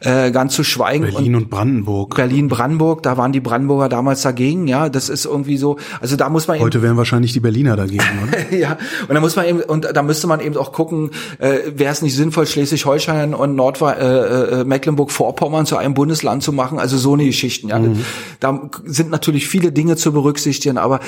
äh, 0.00 0.30
ganz 0.30 0.54
zu 0.54 0.64
schweigen. 0.64 1.04
Berlin 1.04 1.34
und, 1.34 1.42
und 1.44 1.50
Brandenburg. 1.50 2.14
Berlin, 2.14 2.48
Brandenburg, 2.48 3.02
da 3.02 3.16
waren 3.16 3.32
die 3.32 3.40
Brandenburger 3.40 3.88
damals 3.88 4.22
dagegen. 4.22 4.66
Ja, 4.66 4.88
das 4.88 5.08
ist 5.08 5.24
irgendwie 5.24 5.56
so. 5.56 5.78
Also 6.00 6.16
da 6.16 6.28
muss 6.28 6.46
man 6.46 6.60
heute 6.60 6.82
wären 6.82 6.96
wahrscheinlich 6.96 7.33
die 7.34 7.40
Berliner 7.40 7.76
dagegen, 7.76 8.04
oder? 8.22 8.52
ja, 8.56 8.78
und 9.08 9.14
da 9.14 9.20
muss 9.20 9.36
man 9.36 9.46
eben, 9.46 9.60
und 9.60 9.88
da 9.92 10.02
müsste 10.02 10.26
man 10.26 10.40
eben 10.40 10.56
auch 10.56 10.72
gucken, 10.72 11.10
äh, 11.38 11.58
wäre 11.74 11.92
es 11.92 12.02
nicht 12.02 12.14
sinnvoll, 12.14 12.46
Schleswig-Holstein 12.46 13.34
und 13.34 13.54
Nord 13.54 13.80
äh, 13.80 14.60
äh, 14.60 14.64
Mecklenburg-Vorpommern 14.64 15.66
zu 15.66 15.76
einem 15.76 15.94
Bundesland 15.94 16.42
zu 16.42 16.52
machen, 16.52 16.78
also 16.78 16.96
so 16.96 17.14
eine 17.14 17.24
Geschichten. 17.24 17.68
Ja. 17.68 17.78
Mhm. 17.78 18.04
Da 18.40 18.70
sind 18.84 19.10
natürlich 19.10 19.48
viele 19.48 19.72
Dinge 19.72 19.96
zu 19.96 20.12
berücksichtigen, 20.12 20.78
aber 20.78 21.00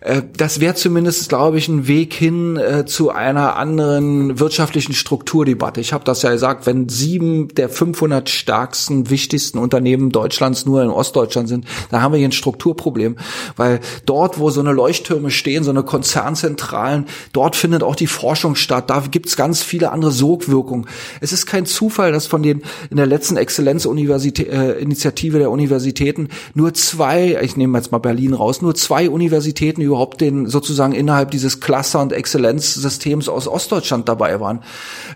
äh, 0.00 0.22
das 0.36 0.60
wäre 0.60 0.74
zumindest, 0.74 1.28
glaube 1.28 1.58
ich, 1.58 1.68
ein 1.68 1.88
Weg 1.88 2.14
hin 2.14 2.56
äh, 2.56 2.84
zu 2.86 3.10
einer 3.10 3.56
anderen 3.56 4.38
wirtschaftlichen 4.38 4.92
Strukturdebatte. 4.92 5.80
Ich 5.80 5.92
habe 5.92 6.04
das 6.04 6.22
ja 6.22 6.30
gesagt, 6.30 6.66
wenn 6.66 6.88
sieben 6.88 7.48
der 7.48 7.68
500 7.68 8.28
stärksten, 8.28 9.10
wichtigsten 9.10 9.58
Unternehmen 9.58 10.10
Deutschlands 10.10 10.66
nur 10.66 10.82
in 10.82 10.90
Ostdeutschland 10.90 11.48
sind, 11.48 11.66
dann 11.90 12.02
haben 12.02 12.12
wir 12.12 12.18
hier 12.18 12.28
ein 12.28 12.32
Strukturproblem, 12.32 13.16
weil 13.56 13.80
dort, 14.06 14.38
wo 14.38 14.50
so 14.50 14.60
eine 14.60 14.72
Leuchttürme 14.72 15.30
stehen, 15.30 15.64
so 15.64 15.70
eine 15.72 15.82
Konzernzentralen. 15.82 17.06
Dort 17.32 17.56
findet 17.56 17.82
auch 17.82 17.96
die 17.96 18.06
Forschung 18.06 18.54
statt. 18.54 18.90
Da 18.90 19.02
gibt's 19.10 19.36
ganz 19.36 19.62
viele 19.62 19.92
andere 19.92 20.12
Sogwirkungen. 20.12 20.86
Es 21.20 21.32
ist 21.32 21.46
kein 21.46 21.66
Zufall, 21.66 22.12
dass 22.12 22.26
von 22.26 22.42
den 22.42 22.62
in 22.90 22.96
der 22.96 23.06
letzten 23.06 23.36
Exzellenzinitiative 23.36 25.36
äh, 25.36 25.40
der 25.40 25.50
Universitäten 25.50 26.28
nur 26.54 26.74
zwei, 26.74 27.38
ich 27.42 27.56
nehme 27.56 27.78
jetzt 27.78 27.92
mal 27.92 27.98
Berlin 27.98 28.34
raus, 28.34 28.62
nur 28.62 28.74
zwei 28.74 29.08
Universitäten 29.08 29.80
überhaupt 29.80 30.20
den 30.20 30.46
sozusagen 30.46 30.92
innerhalb 30.92 31.30
dieses 31.30 31.60
Cluster- 31.60 32.00
und 32.00 32.12
Exzellenzsystems 32.12 33.28
aus 33.28 33.48
Ostdeutschland 33.48 34.08
dabei 34.08 34.40
waren. 34.40 34.60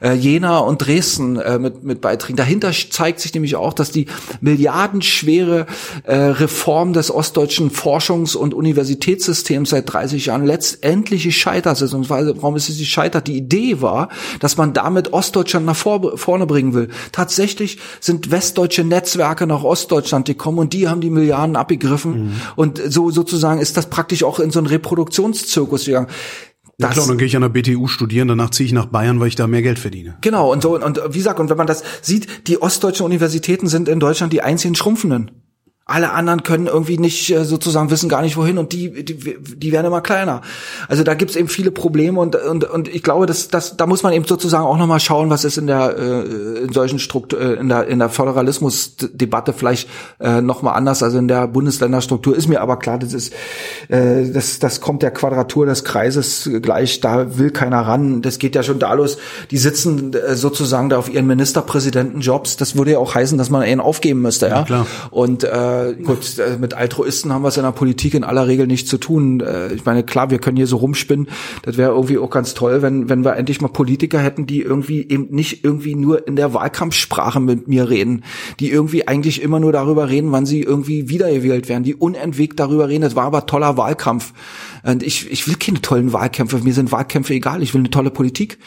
Äh, 0.00 0.14
Jena 0.14 0.58
und 0.58 0.78
Dresden 0.78 1.36
äh, 1.36 1.58
mit, 1.58 1.84
mit 1.84 2.00
Beiträgen. 2.00 2.36
Dahinter 2.36 2.72
zeigt 2.72 3.20
sich 3.20 3.34
nämlich 3.34 3.56
auch, 3.56 3.72
dass 3.72 3.90
die 3.90 4.06
milliardenschwere 4.40 5.66
äh, 6.04 6.14
Reform 6.14 6.92
des 6.92 7.10
ostdeutschen 7.10 7.70
Forschungs- 7.70 8.36
und 8.36 8.54
Universitätssystems 8.54 9.70
seit 9.70 9.92
30 9.92 10.26
Jahren 10.26 10.45
letztendlich 10.46 11.24
gescheitert 11.24 11.80
ist. 11.80 11.92
Und 11.92 12.08
warum 12.08 12.56
ist 12.56 12.68
es 12.68 12.78
gescheitert? 12.78 13.26
Die 13.26 13.36
Idee 13.36 13.82
war, 13.82 14.08
dass 14.40 14.56
man 14.56 14.72
damit 14.72 15.12
Ostdeutschland 15.12 15.66
nach 15.66 15.76
vor, 15.76 16.16
vorne 16.16 16.46
bringen 16.46 16.72
will. 16.72 16.88
Tatsächlich 17.12 17.78
sind 18.00 18.30
westdeutsche 18.30 18.84
Netzwerke 18.84 19.46
nach 19.46 19.62
Ostdeutschland 19.62 20.26
gekommen 20.26 20.58
und 20.58 20.72
die 20.72 20.88
haben 20.88 21.00
die 21.00 21.10
Milliarden 21.10 21.56
abgegriffen. 21.56 22.26
Mhm. 22.26 22.32
Und 22.56 22.80
so 22.86 23.10
sozusagen 23.10 23.60
ist 23.60 23.76
das 23.76 23.90
praktisch 23.90 24.24
auch 24.24 24.38
in 24.38 24.50
so 24.50 24.58
einen 24.58 24.68
Reproduktionszirkus 24.68 25.84
gegangen. 25.84 26.08
Das, 26.78 26.90
ja 26.90 26.94
klar, 26.94 27.08
dann 27.08 27.18
gehe 27.18 27.26
ich 27.26 27.36
an 27.36 27.42
der 27.42 27.48
BTU 27.48 27.86
studieren, 27.86 28.28
danach 28.28 28.50
ziehe 28.50 28.66
ich 28.66 28.72
nach 28.72 28.86
Bayern, 28.86 29.18
weil 29.18 29.28
ich 29.28 29.34
da 29.34 29.46
mehr 29.46 29.62
Geld 29.62 29.78
verdiene. 29.78 30.18
Genau, 30.20 30.52
und 30.52 30.62
so, 30.62 30.78
und 30.78 31.00
wie 31.08 31.18
gesagt, 31.18 31.40
und 31.40 31.48
wenn 31.48 31.56
man 31.56 31.66
das 31.66 31.82
sieht, 32.02 32.48
die 32.48 32.60
ostdeutschen 32.60 33.06
Universitäten 33.06 33.66
sind 33.66 33.88
in 33.88 33.98
Deutschland 33.98 34.32
die 34.32 34.42
einzigen 34.42 34.74
schrumpfenden. 34.74 35.45
Alle 35.88 36.10
anderen 36.12 36.42
können 36.42 36.66
irgendwie 36.66 36.98
nicht 36.98 37.30
äh, 37.30 37.44
sozusagen 37.44 37.90
wissen 37.90 38.08
gar 38.08 38.22
nicht 38.22 38.36
wohin 38.36 38.58
und 38.58 38.72
die 38.72 39.04
die, 39.04 39.36
die 39.38 39.72
werden 39.72 39.86
immer 39.86 40.00
kleiner. 40.00 40.42
Also 40.88 41.04
da 41.04 41.14
gibt's 41.14 41.36
eben 41.36 41.48
viele 41.48 41.70
Probleme 41.70 42.20
und 42.20 42.34
und 42.36 42.64
und 42.64 42.88
ich 42.88 43.02
glaube, 43.02 43.26
dass 43.26 43.48
das 43.48 43.76
da 43.76 43.86
muss 43.86 44.02
man 44.02 44.12
eben 44.12 44.24
sozusagen 44.24 44.64
auch 44.64 44.78
noch 44.78 44.86
mal 44.86 45.00
schauen, 45.00 45.30
was 45.30 45.44
ist 45.44 45.58
in 45.58 45.68
der 45.68 45.96
äh, 45.96 46.64
in 46.64 46.72
solchen 46.72 46.98
Struktur 46.98 47.40
äh, 47.40 47.54
in 47.54 47.68
der 47.68 47.86
in 47.86 48.00
der 48.00 48.08
Föderalismusdebatte 48.08 49.52
vielleicht 49.52 49.88
äh, 50.18 50.40
noch 50.40 50.62
mal 50.62 50.72
anders 50.72 51.02
als 51.02 51.14
in 51.14 51.28
der 51.28 51.46
Bundesländerstruktur 51.46 52.36
ist 52.36 52.48
mir 52.48 52.60
aber 52.60 52.78
klar, 52.78 52.98
das 52.98 53.12
ist 53.12 53.32
äh, 53.88 54.30
das 54.30 54.58
das 54.58 54.80
kommt 54.80 55.02
der 55.02 55.12
Quadratur 55.12 55.66
des 55.66 55.84
Kreises 55.84 56.50
gleich, 56.62 57.00
da 57.00 57.38
will 57.38 57.50
keiner 57.50 57.80
ran. 57.82 58.22
Das 58.22 58.38
geht 58.38 58.54
ja 58.54 58.62
schon 58.62 58.78
da 58.78 58.92
los. 58.92 59.18
Die 59.50 59.58
sitzen 59.58 60.12
äh, 60.14 60.34
sozusagen 60.34 60.88
da 60.88 60.98
auf 60.98 61.08
ihren 61.08 61.26
Ministerpräsidentenjobs. 61.26 62.56
Das 62.56 62.76
würde 62.76 62.92
ja 62.92 62.98
auch 62.98 63.14
heißen, 63.14 63.38
dass 63.38 63.50
man 63.50 63.66
ihn 63.66 63.80
aufgeben 63.80 64.22
müsste, 64.22 64.46
ja. 64.48 64.58
ja 64.58 64.64
klar. 64.64 64.86
Und 65.10 65.44
äh, 65.44 65.75
äh, 65.84 65.94
gut, 65.94 66.38
äh, 66.38 66.56
mit 66.58 66.74
Altruisten 66.74 67.32
haben 67.32 67.42
wir 67.42 67.48
es 67.48 67.56
in 67.56 67.62
der 67.62 67.72
Politik 67.72 68.14
in 68.14 68.24
aller 68.24 68.46
Regel 68.46 68.66
nichts 68.66 68.88
zu 68.88 68.98
tun. 68.98 69.40
Äh, 69.40 69.74
ich 69.74 69.84
meine, 69.84 70.02
klar, 70.02 70.30
wir 70.30 70.38
können 70.38 70.56
hier 70.56 70.66
so 70.66 70.76
rumspinnen. 70.76 71.28
Das 71.62 71.76
wäre 71.76 71.92
irgendwie 71.92 72.18
auch 72.18 72.30
ganz 72.30 72.54
toll, 72.54 72.82
wenn, 72.82 73.08
wenn 73.08 73.24
wir 73.24 73.36
endlich 73.36 73.60
mal 73.60 73.68
Politiker 73.68 74.18
hätten, 74.18 74.46
die 74.46 74.62
irgendwie 74.62 75.08
eben 75.08 75.28
nicht 75.30 75.64
irgendwie 75.64 75.94
nur 75.94 76.26
in 76.26 76.36
der 76.36 76.54
Wahlkampfsprache 76.54 77.40
mit 77.40 77.68
mir 77.68 77.88
reden, 77.88 78.24
die 78.60 78.70
irgendwie 78.70 79.08
eigentlich 79.08 79.42
immer 79.42 79.60
nur 79.60 79.72
darüber 79.72 80.08
reden, 80.08 80.32
wann 80.32 80.46
sie 80.46 80.62
irgendwie 80.62 81.08
wiedergewählt 81.08 81.68
werden, 81.68 81.84
die 81.84 81.94
unentwegt 81.94 82.60
darüber 82.60 82.88
reden. 82.88 83.02
Das 83.02 83.16
war 83.16 83.24
aber 83.24 83.46
toller 83.46 83.76
Wahlkampf. 83.76 84.32
Und 84.82 85.02
ich, 85.02 85.30
ich 85.30 85.48
will 85.48 85.56
keine 85.56 85.82
tollen 85.82 86.12
Wahlkämpfe. 86.12 86.58
Mir 86.58 86.74
sind 86.74 86.92
Wahlkämpfe 86.92 87.34
egal. 87.34 87.62
Ich 87.62 87.74
will 87.74 87.80
eine 87.80 87.90
tolle 87.90 88.10
Politik. 88.10 88.58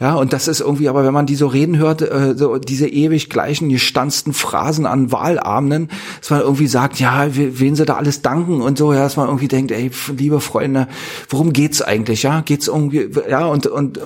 Ja, 0.00 0.14
und 0.14 0.32
das 0.32 0.48
ist 0.48 0.60
irgendwie, 0.60 0.88
aber 0.88 1.04
wenn 1.04 1.14
man 1.14 1.26
die 1.26 1.36
so 1.36 1.46
reden 1.46 1.78
hört, 1.78 2.02
so 2.34 2.58
diese 2.58 2.88
ewig 2.88 3.30
gleichen 3.30 3.68
gestanzten 3.68 4.32
Phrasen 4.32 4.86
an 4.86 5.12
Wahlabenden, 5.12 5.88
dass 6.20 6.30
man 6.30 6.40
irgendwie 6.50 6.66
sagt, 6.66 7.00
ja, 7.00 7.26
wen 7.34 7.76
sie 7.76 7.84
da 7.84 7.94
alles 7.96 8.22
danken 8.22 8.60
und 8.60 8.76
so, 8.76 8.92
ja, 8.92 9.00
dass 9.00 9.16
man 9.16 9.28
irgendwie 9.28 9.48
denkt, 9.48 9.70
ey, 9.70 9.90
liebe 10.16 10.40
Freunde, 10.40 10.88
worum 11.28 11.52
geht's 11.52 11.80
eigentlich? 11.80 12.22
Ja, 12.22 12.40
geht's 12.40 12.68
irgendwie, 12.68 13.10
ja, 13.28 13.46
und, 13.46 13.66
und 13.66 14.00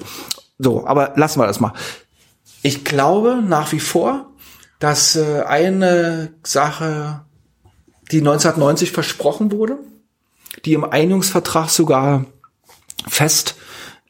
so, 0.59 0.87
aber 0.87 1.13
lassen 1.17 1.41
wir 1.41 1.47
das 1.47 1.61
mal. 1.61 1.73
Ich 2.63 2.85
glaube 2.85 3.43
nach 3.47 3.73
wie 3.73 3.81
vor, 3.81 4.31
dass 4.79 5.17
äh, 5.17 5.43
eine 5.47 6.35
Sache, 6.43 7.25
die 8.11 8.19
1990 8.19 8.93
versprochen 8.93 9.51
wurde, 9.51 9.79
die 10.65 10.75
im 10.75 10.85
Einigungsvertrag 10.85 11.71
sogar 11.71 12.27
fest 13.09 13.57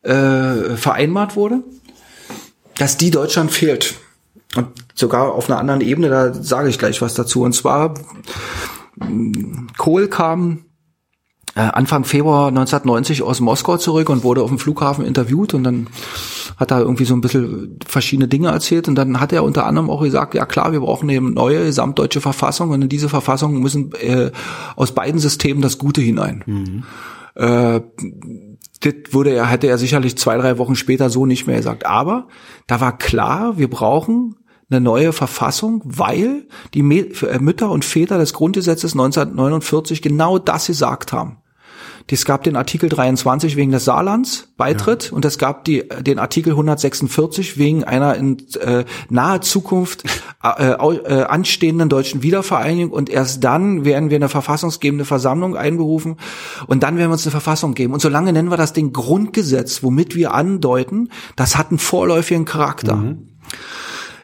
äh, 0.02 0.76
vereinbart 0.76 1.36
wurde, 1.36 1.62
dass 2.76 2.96
die 2.96 3.10
Deutschland 3.10 3.52
fehlt. 3.52 3.94
Und 4.56 4.68
sogar 4.94 5.32
auf 5.32 5.50
einer 5.50 5.58
anderen 5.58 5.80
Ebene, 5.80 6.08
da 6.08 6.34
sage 6.34 6.68
ich 6.68 6.78
gleich 6.78 7.02
was 7.02 7.14
dazu. 7.14 7.42
Und 7.42 7.54
zwar, 7.54 7.94
Kohl 9.76 10.08
kam 10.08 10.64
äh, 11.56 11.60
Anfang 11.60 12.04
Februar 12.04 12.48
1990 12.48 13.22
aus 13.22 13.40
Moskau 13.40 13.76
zurück 13.76 14.08
und 14.08 14.24
wurde 14.24 14.42
auf 14.42 14.48
dem 14.48 14.58
Flughafen 14.58 15.04
interviewt 15.04 15.54
und 15.54 15.64
dann 15.64 15.86
hat 16.56 16.70
er 16.70 16.80
irgendwie 16.80 17.04
so 17.04 17.14
ein 17.14 17.20
bisschen 17.20 17.78
verschiedene 17.86 18.28
Dinge 18.28 18.48
erzählt 18.48 18.88
und 18.88 18.94
dann 18.94 19.20
hat 19.20 19.32
er 19.32 19.44
unter 19.44 19.66
anderem 19.66 19.90
auch 19.90 20.02
gesagt, 20.02 20.34
ja 20.34 20.46
klar, 20.46 20.72
wir 20.72 20.80
brauchen 20.80 21.08
eine 21.08 21.20
neue 21.20 21.64
gesamtdeutsche 21.64 22.20
Verfassung 22.20 22.70
und 22.70 22.82
in 22.82 22.88
diese 22.88 23.08
Verfassung 23.08 23.60
müssen 23.60 23.92
äh, 23.94 24.30
aus 24.76 24.92
beiden 24.92 25.20
Systemen 25.20 25.62
das 25.62 25.78
Gute 25.78 26.00
hinein. 26.00 26.42
Mhm. 26.46 26.82
Äh, 27.34 27.80
das 28.80 28.94
wurde 29.10 29.30
er, 29.30 29.46
hätte 29.46 29.66
er 29.66 29.78
sicherlich 29.78 30.16
zwei, 30.18 30.36
drei 30.36 30.58
Wochen 30.58 30.76
später 30.76 31.10
so 31.10 31.26
nicht 31.26 31.46
mehr 31.46 31.56
gesagt. 31.56 31.86
Aber 31.86 32.28
da 32.66 32.80
war 32.80 32.98
klar, 32.98 33.58
wir 33.58 33.70
brauchen 33.70 34.36
eine 34.70 34.80
neue 34.80 35.12
Verfassung, 35.12 35.82
weil 35.84 36.46
die 36.72 36.80
äh, 36.80 37.38
Mütter 37.38 37.70
und 37.70 37.84
Väter 37.84 38.18
des 38.18 38.32
Grundgesetzes 38.32 38.92
1949 38.92 40.02
genau 40.02 40.38
das 40.38 40.66
gesagt 40.66 41.12
haben. 41.12 41.38
Es 42.10 42.26
gab 42.26 42.42
den 42.42 42.54
Artikel 42.54 42.90
23 42.90 43.56
wegen 43.56 43.72
des 43.72 43.86
Saarlands 43.86 44.52
Beitritt 44.58 45.06
ja. 45.06 45.12
und 45.12 45.24
es 45.24 45.38
gab 45.38 45.64
die, 45.64 45.88
den 46.02 46.18
Artikel 46.18 46.50
146 46.50 47.56
wegen 47.56 47.82
einer 47.82 48.14
in 48.14 48.36
äh, 48.60 48.84
naher 49.08 49.40
Zukunft 49.40 50.04
äh, 50.42 50.72
äh, 50.72 51.22
anstehenden 51.22 51.88
deutschen 51.88 52.22
Wiedervereinigung 52.22 52.92
und 52.92 53.08
erst 53.08 53.42
dann 53.42 53.86
werden 53.86 54.10
wir 54.10 54.16
eine 54.16 54.28
verfassungsgebende 54.28 55.06
Versammlung 55.06 55.56
einberufen 55.56 56.16
und 56.66 56.82
dann 56.82 56.98
werden 56.98 57.08
wir 57.08 57.14
uns 57.14 57.26
eine 57.26 57.30
Verfassung 57.30 57.72
geben. 57.74 57.94
Und 57.94 58.00
solange 58.00 58.32
nennen 58.32 58.50
wir 58.50 58.58
das 58.58 58.74
den 58.74 58.92
Grundgesetz, 58.92 59.82
womit 59.82 60.14
wir 60.14 60.34
andeuten, 60.34 61.08
das 61.36 61.56
hat 61.56 61.70
einen 61.70 61.78
vorläufigen 61.78 62.44
Charakter. 62.44 62.96
Mhm. 62.96 63.28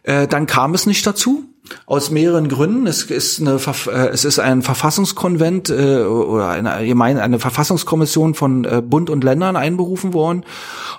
Äh, 0.03 0.27
dann 0.27 0.47
kam 0.47 0.75
es 0.75 0.87
nicht 0.87 1.07
dazu. 1.07 1.45
Aus 1.87 2.11
mehreren 2.11 2.49
Gründen. 2.49 2.87
Es 2.87 3.05
ist 3.05 3.41
eine, 3.41 3.57
äh, 3.57 4.09
es 4.09 4.25
ist 4.25 4.41
ein 4.41 4.63
Verfassungskonvent 4.63 5.71
äh, 5.71 6.03
oder 6.03 6.49
eine, 6.49 6.73
allgemein 6.73 7.19
eine 7.19 7.39
Verfassungskommission 7.39 8.35
von 8.35 8.65
äh, 8.65 8.83
Bund 8.83 9.09
und 9.11 9.23
Ländern 9.23 9.57
einberufen 9.57 10.13
worden. 10.13 10.45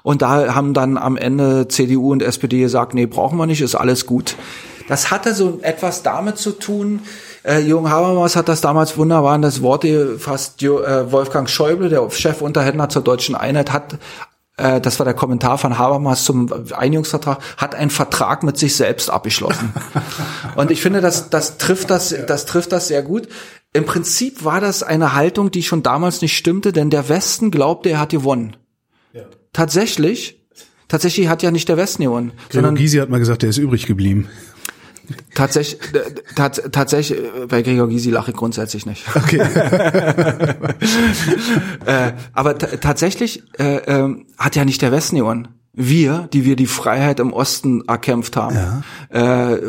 Und 0.03 0.21
da 0.21 0.55
haben 0.55 0.73
dann 0.73 0.97
am 0.97 1.17
Ende 1.17 1.67
CDU 1.67 2.11
und 2.11 2.21
SPD 2.21 2.61
gesagt, 2.61 2.93
nee, 2.93 3.05
brauchen 3.05 3.37
wir 3.37 3.47
nicht, 3.47 3.61
ist 3.61 3.75
alles 3.75 4.05
gut. 4.05 4.35
Das 4.87 5.11
hatte 5.11 5.33
so 5.33 5.59
etwas 5.61 6.03
damit 6.03 6.37
zu 6.37 6.51
tun, 6.51 7.01
äh, 7.43 7.59
Jürgen 7.59 7.89
Habermas 7.89 8.35
hat 8.35 8.49
das 8.49 8.61
damals 8.61 8.97
wunderbar 8.97 9.35
in 9.35 9.41
das 9.41 9.61
Wort 9.63 9.81
gefasst. 9.81 10.61
Äh, 10.61 11.11
Wolfgang 11.11 11.49
Schäuble, 11.49 11.89
der 11.89 12.07
Chefunterhändler 12.09 12.89
zur 12.89 13.01
deutschen 13.01 13.35
Einheit, 13.35 13.73
hat 13.73 13.97
äh, 14.61 14.81
das 14.81 14.99
war 14.99 15.05
der 15.05 15.13
Kommentar 15.13 15.57
von 15.57 15.77
Habermas 15.77 16.23
zum 16.23 16.49
Einigungsvertrag, 16.71 17.39
hat 17.57 17.75
einen 17.75 17.89
Vertrag 17.89 18.43
mit 18.43 18.57
sich 18.57 18.75
selbst 18.75 19.09
abgeschlossen. 19.09 19.73
Und 20.55 20.71
ich 20.71 20.81
finde, 20.81 21.01
das, 21.01 21.29
das 21.29 21.57
trifft 21.57 21.89
das, 21.89 22.15
das 22.27 22.45
trifft 22.45 22.71
das 22.71 22.87
sehr 22.87 23.01
gut. 23.01 23.27
Im 23.73 23.85
Prinzip 23.85 24.43
war 24.43 24.61
das 24.61 24.83
eine 24.83 25.13
Haltung, 25.15 25.51
die 25.51 25.63
schon 25.63 25.81
damals 25.81 26.21
nicht 26.21 26.35
stimmte, 26.35 26.73
denn 26.73 26.89
der 26.89 27.09
Westen 27.09 27.51
glaubte, 27.51 27.89
er 27.89 27.99
hat 27.99 28.09
gewonnen. 28.09 28.57
Ja. 29.13 29.23
Tatsächlich, 29.53 30.45
tatsächlich 30.87 31.27
hat 31.27 31.41
ja 31.41 31.51
nicht 31.51 31.69
der 31.69 31.77
Westen 31.77 32.03
gewonnen. 32.03 32.33
Gregor 32.49 32.73
Gysi 32.73 32.97
hat 32.97 33.09
mal 33.09 33.19
gesagt, 33.19 33.43
er 33.43 33.49
ist 33.49 33.57
übrig 33.57 33.87
geblieben. 33.87 34.27
Tatsächlich, 35.33 35.79
tats, 36.35 36.61
tatsächlich, 36.71 37.19
äh, 37.19 37.45
bei 37.47 37.61
Gregor 37.61 37.87
Gysi 37.87 38.09
lache 38.09 38.31
ich 38.31 38.37
grundsätzlich 38.37 38.85
nicht. 38.85 39.03
Okay. 39.15 39.39
äh, 41.85 42.13
aber 42.33 42.57
tatsächlich 42.57 43.43
äh, 43.59 43.77
äh, 43.77 44.15
hat 44.37 44.55
ja 44.55 44.65
nicht 44.65 44.81
der 44.81 44.91
Westen 44.91 45.17
gewonnen. 45.17 45.49
Wir, 45.73 46.27
die 46.33 46.43
wir 46.45 46.55
die 46.55 46.67
Freiheit 46.67 47.19
im 47.19 47.31
Osten 47.31 47.83
erkämpft 47.87 48.35
haben, 48.35 48.55
ja. 48.55 49.53
äh, 49.53 49.61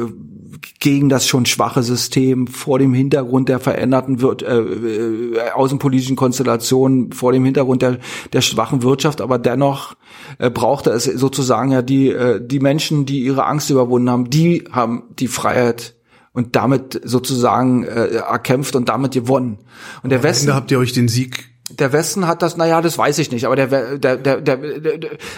gegen 0.80 1.08
das 1.08 1.26
schon 1.26 1.46
schwache 1.46 1.82
System, 1.82 2.46
vor 2.46 2.78
dem 2.78 2.92
Hintergrund 2.92 3.48
der 3.48 3.60
veränderten 3.60 4.20
Wir 4.20 4.36
äh, 4.42 4.58
äh, 4.58 5.50
außenpolitischen 5.50 6.16
Konstellationen, 6.16 7.12
vor 7.12 7.32
dem 7.32 7.44
Hintergrund 7.44 7.82
der, 7.82 7.98
der 8.32 8.40
schwachen 8.40 8.82
Wirtschaft, 8.82 9.20
aber 9.20 9.38
dennoch 9.38 9.94
äh, 10.38 10.50
brauchte 10.50 10.90
es 10.90 11.04
sozusagen 11.04 11.72
ja 11.72 11.82
die, 11.82 12.08
äh, 12.08 12.40
die 12.44 12.60
Menschen, 12.60 13.06
die 13.06 13.20
ihre 13.20 13.46
Angst 13.46 13.70
überwunden 13.70 14.10
haben, 14.10 14.30
die 14.30 14.64
haben 14.70 15.04
die 15.18 15.28
Freiheit 15.28 15.94
und 16.32 16.56
damit 16.56 17.00
sozusagen 17.04 17.84
äh, 17.84 18.06
erkämpft 18.16 18.74
und 18.74 18.88
damit 18.88 19.12
gewonnen. 19.12 19.58
Und 20.02 20.10
der 20.10 20.22
Westen. 20.22 20.48
Da 20.48 20.54
habt 20.54 20.70
ihr 20.70 20.78
euch 20.78 20.92
den 20.92 21.08
Sieg 21.08 21.51
der 21.78 21.92
Westen 21.92 22.26
hat 22.26 22.42
das, 22.42 22.56
naja, 22.56 22.80
das 22.80 22.98
weiß 22.98 23.18
ich 23.18 23.30
nicht, 23.30 23.44
aber 23.46 23.56
der, 23.56 23.66
der, 23.98 24.16
der, 24.16 24.40
der, 24.40 24.58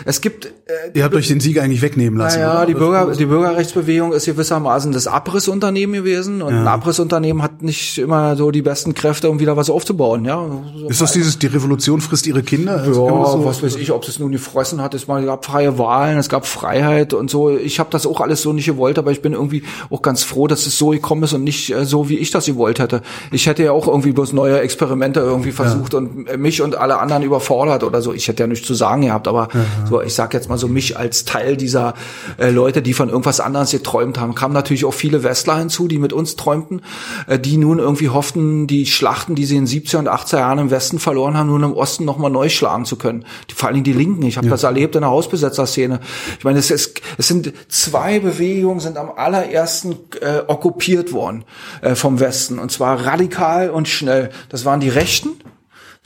es 0.04 0.20
gibt. 0.20 0.46
Äh, 0.46 0.50
Ihr 0.94 1.04
habt 1.04 1.14
euch 1.14 1.28
den 1.28 1.40
Sieg 1.40 1.60
eigentlich 1.60 1.82
wegnehmen 1.82 2.18
lassen. 2.18 2.38
Oder? 2.40 2.66
die 2.66 2.74
Bürger, 2.74 3.12
die 3.14 3.26
Bürgerrechtsbewegung 3.26 4.12
ist 4.12 4.26
gewissermaßen 4.26 4.92
das 4.92 5.06
Abrissunternehmen 5.06 5.94
gewesen 5.94 6.42
und 6.42 6.52
Ja. 6.54 6.60
ein 6.62 6.68
Abrissunternehmen 6.68 7.42
hat 7.42 7.62
nicht 7.62 7.98
immer 7.98 8.36
so 8.36 8.50
die 8.50 8.62
besten 8.62 8.94
Kräfte, 8.94 9.30
um 9.30 9.40
wieder 9.40 9.56
was 9.56 9.70
aufzubauen, 9.70 10.24
ja. 10.24 10.44
Ist 10.88 11.00
das 11.00 11.12
dieses, 11.12 11.38
die 11.38 11.46
Revolution 11.46 12.00
frisst 12.00 12.26
ihre 12.26 12.42
Kinder? 12.42 12.78
Also 12.80 13.06
ja, 13.08 13.44
was 13.44 13.62
weiß 13.62 13.76
ich, 13.76 13.90
ob 13.92 14.06
es 14.06 14.18
nun 14.18 14.32
gefressen 14.32 14.82
hat. 14.82 14.94
Es 14.94 15.06
gab 15.06 15.44
freie 15.44 15.78
Wahlen, 15.78 16.18
es 16.18 16.28
gab 16.28 16.46
Freiheit 16.46 17.14
und 17.14 17.30
so. 17.30 17.50
Ich 17.50 17.78
habe 17.80 17.90
das 17.90 18.06
auch 18.06 18.20
alles 18.20 18.42
so 18.42 18.52
nicht 18.52 18.66
gewollt, 18.66 18.98
aber 18.98 19.10
ich 19.10 19.22
bin 19.22 19.32
irgendwie 19.32 19.62
auch 19.90 20.02
ganz 20.02 20.22
froh, 20.22 20.46
dass 20.46 20.66
es 20.66 20.78
so 20.78 20.90
gekommen 20.90 21.22
ist 21.22 21.32
und 21.32 21.44
nicht 21.44 21.70
äh, 21.72 21.84
so, 21.84 22.08
wie 22.08 22.18
ich 22.18 22.30
das 22.30 22.46
gewollt 22.46 22.78
hätte. 22.78 23.02
Ich 23.32 23.46
hätte 23.46 23.62
ja 23.62 23.72
auch 23.72 23.86
irgendwie 23.88 24.12
bloß 24.12 24.32
neue 24.32 24.60
Experimente 24.60 25.20
irgendwie 25.20 25.52
versucht 25.52 25.94
und 25.94 26.23
mich 26.36 26.62
und 26.62 26.76
alle 26.76 26.98
anderen 26.98 27.22
überfordert 27.22 27.84
oder 27.84 28.02
so. 28.02 28.12
Ich 28.12 28.28
hätte 28.28 28.42
ja 28.42 28.46
nichts 28.46 28.66
zu 28.66 28.74
sagen 28.74 29.02
gehabt, 29.02 29.28
aber 29.28 29.48
so, 29.88 30.00
ich 30.00 30.14
sag 30.14 30.34
jetzt 30.34 30.48
mal 30.48 30.58
so 30.58 30.68
mich 30.68 30.96
als 30.96 31.24
Teil 31.24 31.56
dieser 31.56 31.94
äh, 32.38 32.50
Leute, 32.50 32.82
die 32.82 32.94
von 32.94 33.08
irgendwas 33.08 33.40
anderes 33.40 33.70
geträumt 33.70 34.18
haben, 34.18 34.34
kamen 34.34 34.54
natürlich 34.54 34.84
auch 34.84 34.94
viele 34.94 35.22
Westler 35.22 35.58
hinzu, 35.58 35.88
die 35.88 35.98
mit 35.98 36.12
uns 36.12 36.36
träumten, 36.36 36.82
äh, 37.26 37.38
die 37.38 37.56
nun 37.56 37.78
irgendwie 37.78 38.08
hofften, 38.08 38.66
die 38.66 38.86
Schlachten, 38.86 39.34
die 39.34 39.44
sie 39.44 39.56
in 39.56 39.66
70er 39.66 39.98
und 39.98 40.08
80er 40.08 40.38
Jahren 40.38 40.58
im 40.58 40.70
Westen 40.70 40.98
verloren 40.98 41.36
haben, 41.36 41.48
nun 41.48 41.62
im 41.62 41.72
Osten 41.72 42.04
nochmal 42.04 42.30
neu 42.30 42.48
schlagen 42.48 42.84
zu 42.84 42.96
können. 42.96 43.24
Die, 43.50 43.54
vor 43.54 43.68
allen 43.68 43.74
Dingen 43.74 43.84
die 43.84 43.92
Linken. 43.92 44.22
Ich 44.24 44.36
habe 44.36 44.48
das 44.48 44.62
erlebt 44.62 44.94
in 44.94 45.02
der 45.02 45.10
Hausbesetzerszene. 45.10 46.00
Ich 46.38 46.44
meine, 46.44 46.58
es, 46.58 46.70
ist, 46.70 47.00
es 47.18 47.28
sind 47.28 47.52
zwei 47.68 48.18
Bewegungen 48.18 48.80
sind 48.80 48.96
am 48.96 49.10
allerersten 49.10 49.96
äh, 50.20 50.42
okkupiert 50.46 51.12
worden 51.12 51.44
äh, 51.82 51.94
vom 51.94 52.20
Westen 52.20 52.58
und 52.58 52.70
zwar 52.70 53.04
radikal 53.04 53.70
und 53.70 53.88
schnell. 53.88 54.30
Das 54.48 54.64
waren 54.64 54.80
die 54.80 54.88
Rechten 54.88 55.30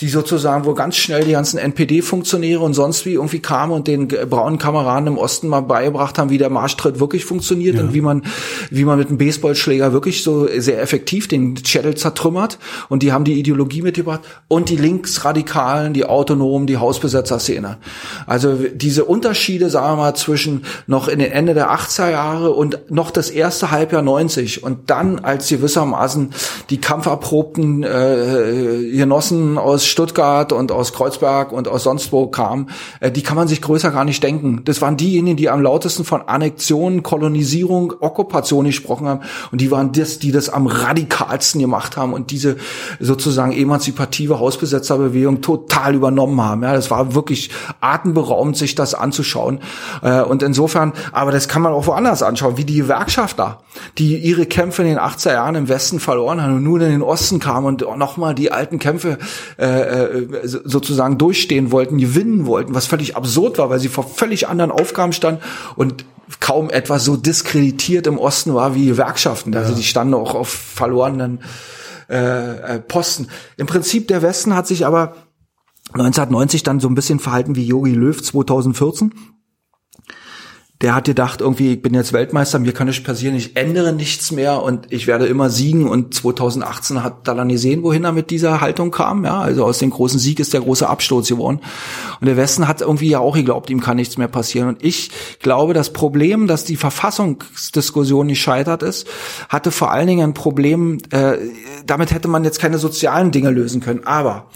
die 0.00 0.08
sozusagen, 0.08 0.64
wo 0.64 0.74
ganz 0.74 0.96
schnell 0.96 1.24
die 1.24 1.32
ganzen 1.32 1.58
NPD-Funktionäre 1.58 2.60
und 2.60 2.72
sonst 2.72 3.04
wie 3.04 3.14
irgendwie 3.14 3.40
kamen 3.40 3.72
und 3.72 3.88
den 3.88 4.06
braunen 4.06 4.56
Kameraden 4.56 5.08
im 5.08 5.18
Osten 5.18 5.48
mal 5.48 5.62
beigebracht 5.62 6.18
haben, 6.18 6.30
wie 6.30 6.38
der 6.38 6.50
Marschtritt 6.50 7.00
wirklich 7.00 7.24
funktioniert 7.24 7.80
und 7.80 7.94
wie 7.94 8.00
man, 8.00 8.22
wie 8.70 8.84
man 8.84 8.96
mit 8.96 9.08
einem 9.08 9.18
Baseballschläger 9.18 9.92
wirklich 9.92 10.22
so 10.22 10.46
sehr 10.46 10.80
effektiv 10.80 11.26
den 11.26 11.56
Schädel 11.64 11.96
zertrümmert. 11.96 12.60
Und 12.88 13.02
die 13.02 13.12
haben 13.12 13.24
die 13.24 13.40
Ideologie 13.40 13.82
mitgebracht 13.82 14.20
und 14.46 14.68
die 14.68 14.76
Linksradikalen, 14.76 15.94
die 15.94 16.04
Autonomen, 16.04 16.68
die 16.68 16.76
Hausbesetzerszene. 16.76 17.78
Also 18.24 18.54
diese 18.54 19.04
Unterschiede, 19.04 19.68
sagen 19.68 19.96
wir 19.96 20.02
mal, 20.04 20.14
zwischen 20.14 20.64
noch 20.86 21.08
in 21.08 21.18
den 21.18 21.32
Ende 21.32 21.54
der 21.54 21.72
80er 21.72 22.10
Jahre 22.10 22.50
und 22.52 22.88
noch 22.88 23.10
das 23.10 23.30
erste 23.30 23.72
Halbjahr 23.72 24.02
90 24.02 24.62
und 24.62 24.90
dann 24.90 25.18
als 25.18 25.48
gewissermaßen 25.48 26.30
die 26.70 26.80
kampferprobten 26.80 27.82
äh, 27.82 28.92
Genossen 28.92 29.58
aus 29.58 29.87
Stuttgart 29.88 30.52
und 30.52 30.72
aus 30.72 30.92
Kreuzberg 30.92 31.52
und 31.52 31.68
aus 31.68 31.82
sonst 31.82 32.12
wo 32.12 32.26
kamen, 32.26 32.70
äh, 33.00 33.10
die 33.10 33.22
kann 33.22 33.36
man 33.36 33.48
sich 33.48 33.62
größer 33.62 33.90
gar 33.90 34.04
nicht 34.04 34.22
denken. 34.22 34.62
Das 34.64 34.80
waren 34.80 34.96
diejenigen, 34.96 35.36
die 35.36 35.48
am 35.48 35.62
lautesten 35.62 36.04
von 36.04 36.22
Annexion, 36.22 37.02
Kolonisierung, 37.02 37.94
Okkupation 38.00 38.64
gesprochen 38.64 39.08
haben 39.08 39.20
und 39.52 39.60
die 39.60 39.70
waren 39.70 39.92
das, 39.92 40.18
die 40.18 40.32
das 40.32 40.48
am 40.48 40.66
radikalsten 40.66 41.60
gemacht 41.60 41.96
haben 41.96 42.12
und 42.12 42.30
diese 42.30 42.56
sozusagen 43.00 43.52
emanzipative 43.52 44.38
Hausbesetzerbewegung 44.38 45.40
total 45.40 45.94
übernommen 45.94 46.40
haben. 46.40 46.62
Ja, 46.62 46.74
das 46.74 46.90
war 46.90 47.14
wirklich 47.14 47.50
atemberaubend, 47.80 48.56
sich 48.56 48.74
das 48.74 48.94
anzuschauen. 48.94 49.60
Äh, 50.02 50.22
und 50.22 50.42
insofern, 50.42 50.92
aber 51.12 51.32
das 51.32 51.48
kann 51.48 51.62
man 51.62 51.72
auch 51.72 51.86
woanders 51.86 52.22
anschauen, 52.22 52.56
wie 52.56 52.64
die 52.64 52.76
Gewerkschafter, 52.76 53.60
die 53.98 54.16
ihre 54.16 54.46
Kämpfe 54.46 54.82
in 54.82 54.88
den 54.88 54.98
80er 54.98 55.32
Jahren 55.32 55.54
im 55.54 55.68
Westen 55.68 56.00
verloren 56.00 56.42
haben 56.42 56.56
und 56.56 56.62
nur 56.62 56.80
in 56.80 56.90
den 56.90 57.02
Osten 57.02 57.38
kamen 57.38 57.66
und 57.66 57.98
nochmal 57.98 58.34
die 58.34 58.52
alten 58.52 58.78
Kämpfe 58.78 59.18
äh, 59.56 59.77
äh, 59.80 60.48
so- 60.48 60.60
sozusagen 60.64 61.18
durchstehen 61.18 61.70
wollten, 61.72 61.98
gewinnen 61.98 62.46
wollten, 62.46 62.74
was 62.74 62.86
völlig 62.86 63.16
absurd 63.16 63.58
war, 63.58 63.70
weil 63.70 63.80
sie 63.80 63.88
vor 63.88 64.04
völlig 64.08 64.48
anderen 64.48 64.70
Aufgaben 64.70 65.12
standen 65.12 65.42
und 65.76 66.04
kaum 66.40 66.68
etwas 66.70 67.04
so 67.04 67.16
diskreditiert 67.16 68.06
im 68.06 68.18
Osten 68.18 68.54
war 68.54 68.74
wie 68.74 68.86
Gewerkschaften. 68.86 69.54
Also 69.56 69.74
die 69.74 69.82
standen 69.84 70.14
auch 70.14 70.34
auf 70.34 70.48
verlorenen 70.48 71.40
äh, 72.10 72.76
äh, 72.76 72.80
Posten. 72.80 73.28
Im 73.56 73.66
Prinzip 73.66 74.08
der 74.08 74.22
Westen 74.22 74.54
hat 74.54 74.66
sich 74.66 74.84
aber 74.86 75.14
1990 75.94 76.62
dann 76.62 76.80
so 76.80 76.88
ein 76.88 76.94
bisschen 76.94 77.18
verhalten 77.18 77.56
wie 77.56 77.64
Yogi 77.66 77.92
Löw 77.92 78.20
2014. 78.22 79.12
Der 80.80 80.94
hat 80.94 81.06
gedacht, 81.06 81.40
irgendwie, 81.40 81.72
ich 81.72 81.82
bin 81.82 81.92
jetzt 81.92 82.12
Weltmeister, 82.12 82.60
mir 82.60 82.72
kann 82.72 82.86
nichts 82.86 83.02
passieren, 83.02 83.34
ich 83.34 83.56
ändere 83.56 83.92
nichts 83.92 84.30
mehr 84.30 84.62
und 84.62 84.92
ich 84.92 85.08
werde 85.08 85.26
immer 85.26 85.50
siegen. 85.50 85.88
Und 85.88 86.14
2018 86.14 87.02
hat 87.02 87.26
dann 87.26 87.48
gesehen, 87.48 87.82
wohin 87.82 88.04
er 88.04 88.12
mit 88.12 88.30
dieser 88.30 88.60
Haltung 88.60 88.92
kam. 88.92 89.24
Ja, 89.24 89.40
also 89.40 89.64
aus 89.64 89.78
dem 89.78 89.90
großen 89.90 90.20
Sieg 90.20 90.38
ist 90.38 90.54
der 90.54 90.60
große 90.60 90.88
Absturz 90.88 91.28
geworden. 91.28 91.60
Und 92.20 92.26
der 92.26 92.36
Westen 92.36 92.68
hat 92.68 92.80
irgendwie 92.80 93.08
ja 93.08 93.18
auch 93.18 93.34
geglaubt, 93.34 93.70
ihm 93.70 93.80
kann 93.80 93.96
nichts 93.96 94.18
mehr 94.18 94.28
passieren. 94.28 94.68
Und 94.68 94.84
ich 94.84 95.10
glaube, 95.40 95.74
das 95.74 95.92
Problem, 95.92 96.46
dass 96.46 96.64
die 96.64 96.76
Verfassungsdiskussion 96.76 98.28
nicht 98.28 98.40
scheitert 98.40 98.84
ist, 98.84 99.08
hatte 99.48 99.72
vor 99.72 99.90
allen 99.90 100.06
Dingen 100.06 100.30
ein 100.30 100.34
Problem, 100.34 100.98
äh, 101.10 101.38
damit 101.86 102.12
hätte 102.12 102.28
man 102.28 102.44
jetzt 102.44 102.60
keine 102.60 102.78
sozialen 102.78 103.32
Dinge 103.32 103.50
lösen 103.50 103.80
können. 103.80 104.06
Aber 104.06 104.46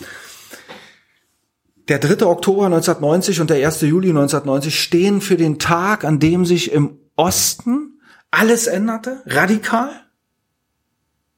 der 1.88 1.98
3. 1.98 2.26
Oktober 2.26 2.66
1990 2.66 3.40
und 3.40 3.50
der 3.50 3.66
1. 3.66 3.80
Juli 3.82 4.10
1990 4.10 4.80
stehen 4.80 5.20
für 5.20 5.36
den 5.36 5.58
Tag, 5.58 6.04
an 6.04 6.18
dem 6.18 6.46
sich 6.46 6.72
im 6.72 6.98
Osten 7.16 8.00
alles 8.30 8.66
änderte, 8.66 9.22
radikal, 9.26 9.90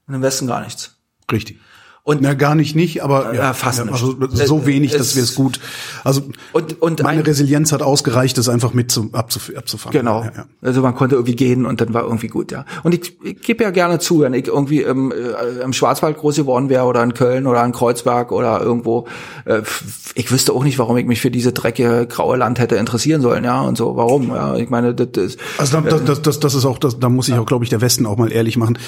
und 0.07 0.15
im 0.15 0.23
Westen 0.23 0.47
gar 0.47 0.63
nichts. 0.63 0.97
Richtig. 1.33 1.59
Und 2.07 2.21
Na, 2.21 2.35
gar 2.35 2.55
nicht 2.55 2.77
nicht, 2.77 3.03
aber 3.03 3.35
Ja, 3.35 3.55
fast 3.55 3.79
ja, 3.79 3.87
also 3.91 4.15
so 4.31 4.59
Äh, 4.59 4.67
wenig, 4.67 4.93
es- 4.93 4.99
dass 4.99 5.17
wir 5.17 5.23
es 5.23 5.35
gut. 5.35 5.59
Also 6.05 6.21
Und- 6.53 6.83
und 6.83 7.03
meine 7.03 7.21
ein- 7.21 7.25
Resilienz 7.25 7.73
hat 7.73 7.81
ausgereicht, 7.81 8.37
das 8.37 8.51
einfach 8.51 8.75
mit 8.75 8.91
zu, 8.91 9.09
abzuf 9.15 9.51
abzufangen. 9.57 10.01
Genau. 10.01 10.23
Ja, 10.23 10.33
ja. 10.37 10.45
Also 10.61 10.83
man 10.83 10.95
konnte 10.97 11.15
irgendwie 11.15 11.35
gehen 11.35 11.65
und 11.65 11.81
dann 11.81 11.95
war 11.95 12.03
irgendwie 12.03 12.27
gut, 12.27 12.53
ja. 12.53 12.67
Und 12.83 12.93
ich, 12.93 13.17
ich 13.25 13.41
gebe 13.41 13.65
ja 13.65 13.71
gerne 13.71 14.01
zu, 14.01 14.21
wenn 14.21 14.35
ich 14.35 14.49
irgendwie 14.49 14.83
im, 14.83 15.13
äh, 15.13 15.63
im 15.63 15.73
Schwarzwald 15.73 16.19
groß 16.19 16.37
geworden 16.37 16.69
wäre 16.69 16.85
oder 16.85 17.03
in 17.03 17.15
Köln 17.15 17.47
oder 17.47 17.65
in 17.65 17.73
Kreuzberg 17.73 18.33
oder 18.33 18.61
irgendwo, 18.61 19.07
äh, 19.47 19.63
ich 20.15 20.31
wüsste 20.31 20.53
auch 20.53 20.63
nicht, 20.63 20.79
warum 20.79 20.99
ich 20.99 21.07
mich 21.07 21.23
für 21.23 21.31
diese 21.31 21.53
dreckige 21.55 22.07
graue 22.07 22.37
Land 22.37 22.59
hätte 22.59 22.77
interessieren 22.77 23.23
sollen, 23.23 23.45
ja, 23.45 23.63
und 23.63 23.79
so. 23.79 23.97
Warum? 23.97 24.29
Ja, 24.29 24.57
ich 24.57 24.69
meine, 24.69 24.95
das 24.95 25.09
ist 25.25 25.41
Also 25.57 25.81
da- 25.81 25.89
das, 25.89 26.05
das, 26.05 26.21
das, 26.21 26.39
das 26.41 26.55
ist 26.55 26.67
auch, 26.67 26.79
das, 26.79 26.99
da 27.01 27.09
muss 27.09 27.29
ich 27.29 27.35
auch, 27.35 27.47
glaube 27.47 27.65
ich, 27.65 27.71
der 27.71 27.81
Westen 27.81 28.05
auch 28.05 28.19
mal 28.19 28.31
ehrlich 28.31 28.59
machen. 28.59 28.79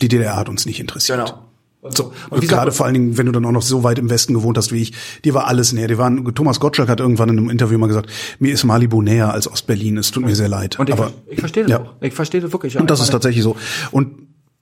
Die 0.00 0.08
DDR 0.08 0.36
hat 0.36 0.48
uns 0.48 0.66
nicht 0.66 0.78
interessiert. 0.78 1.18
genau. 1.26 1.46
So, 1.88 2.12
Und 2.28 2.46
gerade 2.46 2.72
vor 2.72 2.84
allen 2.84 2.92
Dingen, 2.94 3.16
wenn 3.16 3.24
du 3.26 3.32
dann 3.32 3.44
auch 3.46 3.52
noch 3.52 3.62
so 3.62 3.82
weit 3.82 3.98
im 3.98 4.10
Westen 4.10 4.34
gewohnt 4.34 4.58
hast 4.58 4.70
wie 4.70 4.82
ich, 4.82 4.92
dir 5.24 5.32
war 5.32 5.46
alles 5.46 5.72
näher. 5.72 5.88
Die 5.88 5.96
waren, 5.96 6.34
Thomas 6.34 6.60
Gottschalk 6.60 6.90
hat 6.90 7.00
irgendwann 7.00 7.30
in 7.30 7.38
einem 7.38 7.48
Interview 7.50 7.78
mal 7.78 7.86
gesagt, 7.86 8.10
mir 8.38 8.52
ist 8.52 8.64
Malibu 8.64 9.00
näher 9.00 9.32
als 9.32 9.50
Ostberlin. 9.50 9.96
Es 9.96 10.10
tut 10.10 10.24
mir 10.24 10.34
sehr 10.36 10.48
leid. 10.48 10.78
Und 10.78 10.90
ich, 10.90 10.94
Aber, 10.94 11.12
ich 11.26 11.40
verstehe 11.40 11.62
das 11.62 11.70
ja. 11.70 11.80
auch. 11.80 11.94
Ich 12.02 12.12
verstehe 12.12 12.42
das 12.42 12.52
wirklich. 12.52 12.76
Und 12.78 12.90
das 12.90 13.00
ist 13.00 13.10
tatsächlich 13.10 13.42
so. 13.42 13.56
Und 13.92 14.12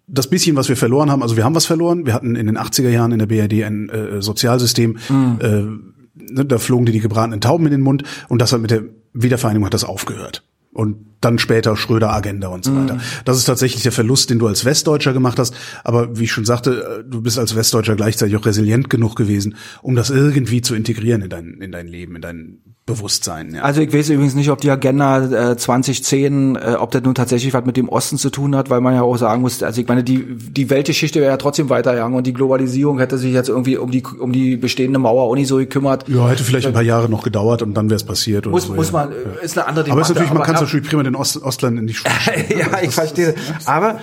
das 0.07 0.29
bisschen, 0.31 0.55
was 0.57 0.69
wir 0.69 0.77
verloren 0.77 1.11
haben, 1.11 1.23
also 1.23 1.37
wir 1.37 1.45
haben 1.45 1.55
was 1.57 1.67
verloren. 1.67 2.07
Wir 2.07 2.15
hatten 2.15 2.37
in 2.37 2.47
den 2.47 2.57
80er 2.57 2.89
Jahren 2.89 3.11
in 3.13 3.19
der 3.19 3.27
BRD 3.27 3.65
ein 3.65 3.89
äh, 3.89 4.23
Sozialsystem, 4.23 4.97
Mhm. 5.09 5.39
äh, 5.41 6.33
ne, 6.33 6.45
da 6.47 6.59
flogen 6.59 6.87
dir 6.87 6.93
die 6.93 7.01
gebratenen 7.01 7.41
Tauben 7.41 7.67
in 7.67 7.73
den 7.73 7.81
Mund 7.83 8.05
und 8.29 8.41
das 8.41 8.53
hat 8.53 8.61
mit 8.61 8.71
der 8.71 8.85
Wiedervereinigung 9.13 9.67
hat 9.67 9.75
das 9.75 9.85
aufgehört. 9.85 10.45
Und 10.79 11.07
dann 11.21 11.41
später 11.41 11.77
Schröder 11.77 12.13
Agenda 12.13 12.47
und 12.47 12.65
so 12.65 12.71
Mhm. 12.71 12.85
weiter. 12.85 13.01
Das 13.25 13.37
ist 13.37 13.47
tatsächlich 13.47 13.83
der 13.83 13.91
Verlust, 13.91 14.31
den 14.31 14.39
du 14.39 14.47
als 14.47 14.65
Westdeutscher 14.65 15.13
gemacht 15.13 15.41
hast. 15.41 15.53
Aber 15.83 16.17
wie 16.17 16.25
ich 16.25 16.31
schon 16.31 16.45
sagte, 16.45 17.01
äh, 17.01 17.11
du 17.11 17.21
bist 17.21 17.37
als 17.37 17.57
Westdeutscher 17.57 17.97
gleichzeitig 17.97 18.37
auch 18.37 18.47
resilient 18.47 18.89
genug 18.89 19.17
gewesen, 19.17 19.57
um 19.83 19.97
das 19.97 20.11
irgendwie 20.11 20.63
zu 20.63 20.77
integrieren 20.77 21.23
in 21.23 21.31
dein, 21.31 21.61
in 21.61 21.73
dein 21.73 21.89
Leben, 21.89 22.15
in 22.15 22.23
dein 22.23 22.59
Bewusstsein. 22.89 23.55
Ja. 23.55 23.63
Also 23.63 23.83
ich 23.83 23.93
weiß 23.93 24.09
übrigens 24.09 24.35
nicht, 24.35 24.51
ob 24.51 24.61
die 24.61 24.71
Agenda 24.71 25.51
äh, 25.51 25.57
2010, 25.57 26.57
äh, 26.57 26.77
ob 26.79 26.91
das 26.91 27.03
nun 27.03 27.15
tatsächlich 27.15 27.53
was 27.53 27.65
mit 27.65 27.77
dem 27.77 27.89
Osten 27.89 28.17
zu 28.17 28.31
tun 28.31 28.57
hat, 28.57 28.71
weil 28.71 28.81
man 28.81 28.95
ja 28.95 29.03
auch 29.03 29.17
sagen 29.17 29.43
muss, 29.43 29.63
also 29.63 29.81
ich 29.81 29.87
meine, 29.87 30.03
die, 30.03 30.25
die 30.27 30.71
Weltgeschichte 30.71 31.21
wäre 31.21 31.31
ja 31.31 31.37
trotzdem 31.37 31.69
weitergegangen 31.69 32.17
und 32.17 32.27
die 32.27 32.33
Globalisierung 32.33 32.99
hätte 32.99 33.19
sich 33.19 33.33
jetzt 33.33 33.51
irgendwie 33.51 33.77
um 33.77 33.91
die, 33.91 34.03
um 34.03 34.33
die 34.33 34.57
bestehende 34.57 34.99
Mauer 34.99 35.25
auch 35.25 35.35
nicht 35.35 35.49
so 35.49 35.59
gekümmert. 35.59 36.09
ja, 36.09 36.29
hätte 36.29 36.43
vielleicht 36.43 36.67
ein 36.67 36.73
paar 36.73 36.83
Jahre 36.83 37.09
noch 37.09 37.23
gedauert 37.23 37.63
und 37.63 37.75
dann 37.75 37.91
wäre 37.91 37.97
es 37.97 38.05
passiert. 38.05 38.47
Oder 38.47 38.55
Muss, 38.55 38.65
so, 38.65 38.75
muss 38.75 38.89
ja. 38.89 38.93
man, 38.93 39.13
äh, 39.13 39.45
ist 39.45 39.59
eine 39.59 39.67
andere 39.67 39.85
Debatte. 39.85 39.93
Aber 39.93 40.01
ist 40.01 40.09
natürlich, 40.09 40.33
man 40.33 40.43
kann 40.43 40.55
es 40.55 40.61
natürlich 40.63 40.89
prima 40.89 41.03
den 41.03 41.15
Ost 41.15 41.43
Ostland 41.43 41.79
in 41.79 41.87
die 41.87 41.95
Schuhe 41.95 42.11
schieben. 42.21 42.59
ja, 42.59 42.67
ich 42.83 42.91
verstehe. 42.95 43.35
Aber 43.67 44.01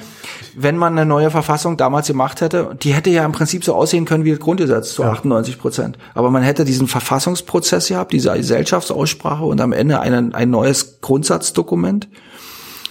wenn 0.56 0.78
man 0.78 0.94
eine 0.94 1.06
neue 1.06 1.32
Verfassung 1.32 1.78
damals 1.78 2.08
gemacht 2.08 2.42
hätte, 2.42 2.76
die 2.82 2.94
hätte 2.94 3.10
ja 3.10 3.26
im 3.26 3.32
Prinzip 3.32 3.64
so 3.64 3.76
aussehen 3.76 4.06
können 4.06 4.24
wie 4.24 4.32
das 4.32 4.40
Grundgesetz 4.40 4.94
zu 4.94 5.04
98 5.04 5.60
Prozent. 5.60 5.98
Aber 6.14 6.32
man 6.32 6.44
hätte 6.44 6.66
diesen 6.66 6.88
Verfassungsprozess 6.88 7.90
gehabt, 7.90 8.14
diese 8.14 8.34
Gesellschaftsaussprache 8.34 9.44
und 9.44 9.60
am 9.62 9.74
Ende 9.74 10.00
ein, 10.00 10.34
ein 10.34 10.50
neues 10.50 11.02
Grundsatzdokument, 11.02 12.08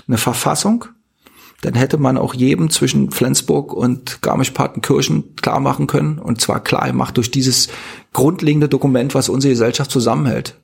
eine 0.06 0.18
Verfassung. 0.18 0.84
Dann 1.62 1.74
hätte 1.74 1.96
man 1.96 2.18
auch 2.18 2.34
jedem 2.34 2.68
zwischen 2.68 3.10
Flensburg 3.10 3.72
und 3.72 4.20
Garmisch-Partenkirchen 4.20 5.34
klar 5.36 5.60
machen 5.60 5.86
können. 5.86 6.18
Und 6.18 6.40
zwar 6.40 6.62
klar 6.62 6.86
gemacht 6.86 7.16
durch 7.16 7.30
dieses 7.30 7.68
grundlegende 8.12 8.68
Dokument, 8.68 9.14
was 9.14 9.30
unsere 9.30 9.52
Gesellschaft 9.52 9.90
zusammenhält. 9.90 10.56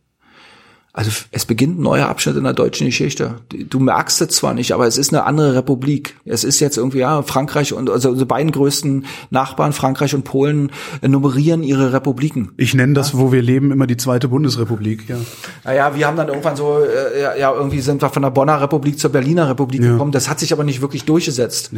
Also 0.92 1.10
es 1.30 1.44
beginnt 1.46 1.78
ein 1.78 1.82
neuer 1.82 2.08
Abschnitt 2.08 2.36
in 2.36 2.42
der 2.42 2.52
deutschen 2.52 2.84
Geschichte. 2.84 3.36
Du 3.68 3.78
merkst 3.78 4.20
es 4.22 4.28
zwar 4.30 4.54
nicht, 4.54 4.72
aber 4.72 4.88
es 4.88 4.98
ist 4.98 5.12
eine 5.14 5.22
andere 5.24 5.54
Republik. 5.54 6.16
Es 6.24 6.42
ist 6.42 6.58
jetzt 6.58 6.76
irgendwie, 6.78 6.98
ja, 6.98 7.22
Frankreich 7.22 7.72
und 7.72 7.88
also 7.88 8.08
unsere 8.10 8.26
beiden 8.26 8.50
größten 8.50 9.04
Nachbarn, 9.30 9.72
Frankreich 9.72 10.16
und 10.16 10.24
Polen, 10.24 10.72
äh, 11.00 11.06
nummerieren 11.06 11.62
ihre 11.62 11.92
Republiken. 11.92 12.50
Ich 12.56 12.74
nenne 12.74 12.94
das, 12.94 13.16
wo 13.16 13.30
wir 13.30 13.40
leben, 13.40 13.70
immer 13.70 13.86
die 13.86 13.96
zweite 13.96 14.26
Bundesrepublik, 14.26 15.08
ja. 15.08 15.16
Naja, 15.62 15.94
wir 15.94 16.06
haben 16.08 16.16
dann 16.16 16.26
irgendwann 16.26 16.56
so, 16.56 16.80
äh, 16.80 17.22
ja, 17.22 17.36
ja, 17.36 17.54
irgendwie 17.54 17.80
sind 17.80 18.02
wir 18.02 18.10
von 18.10 18.22
der 18.22 18.30
Bonner 18.30 18.60
Republik 18.60 18.98
zur 18.98 19.10
Berliner 19.10 19.48
Republik 19.48 19.82
Ja. 19.84 19.92
gekommen. 19.92 20.10
Das 20.10 20.28
hat 20.28 20.40
sich 20.40 20.52
aber 20.52 20.64
nicht 20.64 20.80
wirklich 20.80 21.04
durchgesetzt. 21.04 21.70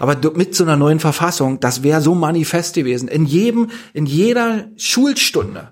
Aber 0.00 0.16
du- 0.16 0.32
mit 0.32 0.56
so 0.56 0.64
einer 0.64 0.76
neuen 0.76 0.98
Verfassung, 0.98 1.60
das 1.60 1.84
wäre 1.84 2.00
so 2.00 2.16
manifest 2.16 2.74
gewesen. 2.74 3.06
In 3.06 3.24
jedem, 3.24 3.68
in 3.94 4.04
jeder 4.06 4.64
Schulstunde 4.76 5.68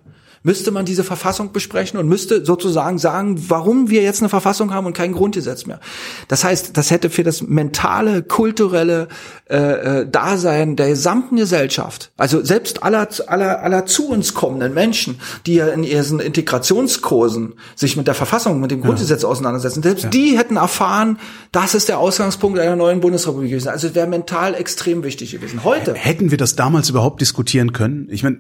müsste 0.46 0.70
man 0.70 0.84
diese 0.84 1.02
Verfassung 1.02 1.50
besprechen 1.50 1.98
und 1.98 2.08
müsste 2.08 2.44
sozusagen 2.44 2.98
sagen, 2.98 3.44
warum 3.48 3.90
wir 3.90 4.02
jetzt 4.02 4.20
eine 4.20 4.28
Verfassung 4.28 4.72
haben 4.72 4.86
und 4.86 4.92
kein 4.92 5.12
Grundgesetz 5.12 5.66
mehr. 5.66 5.80
Das 6.28 6.44
heißt, 6.44 6.76
das 6.76 6.92
hätte 6.92 7.10
für 7.10 7.24
das 7.24 7.42
mentale, 7.42 8.22
kulturelle 8.22 9.08
äh, 9.50 9.56
äh, 10.02 10.08
Dasein 10.08 10.76
der 10.76 10.90
gesamten 10.90 11.34
Gesellschaft, 11.34 12.12
also 12.16 12.44
selbst 12.44 12.84
aller, 12.84 13.08
aller, 13.26 13.60
aller 13.60 13.86
zu 13.86 14.08
uns 14.08 14.34
kommenden 14.34 14.72
Menschen, 14.72 15.18
die 15.46 15.56
ja 15.56 15.66
in 15.66 15.82
ihren 15.82 16.20
Integrationskursen 16.20 17.54
sich 17.74 17.96
mit 17.96 18.06
der 18.06 18.14
Verfassung, 18.14 18.60
mit 18.60 18.70
dem 18.70 18.82
Grundgesetz 18.82 19.24
auseinandersetzen, 19.24 19.82
selbst 19.82 20.14
die 20.14 20.38
hätten 20.38 20.56
erfahren, 20.56 21.18
das 21.50 21.74
ist 21.74 21.88
der 21.88 21.98
Ausgangspunkt 21.98 22.60
einer 22.60 22.76
neuen 22.76 23.00
Bundesrepublik 23.00 23.50
gewesen. 23.50 23.68
Also 23.68 23.88
es 23.88 23.96
wäre 23.96 24.06
mental 24.06 24.54
extrem 24.54 25.02
wichtig 25.02 25.32
gewesen. 25.32 25.64
Heute, 25.64 25.94
Hätten 25.94 26.30
wir 26.30 26.38
das 26.38 26.54
damals 26.54 26.88
überhaupt 26.88 27.20
diskutieren 27.20 27.72
können? 27.72 28.06
Ich 28.12 28.22
meine, 28.22 28.38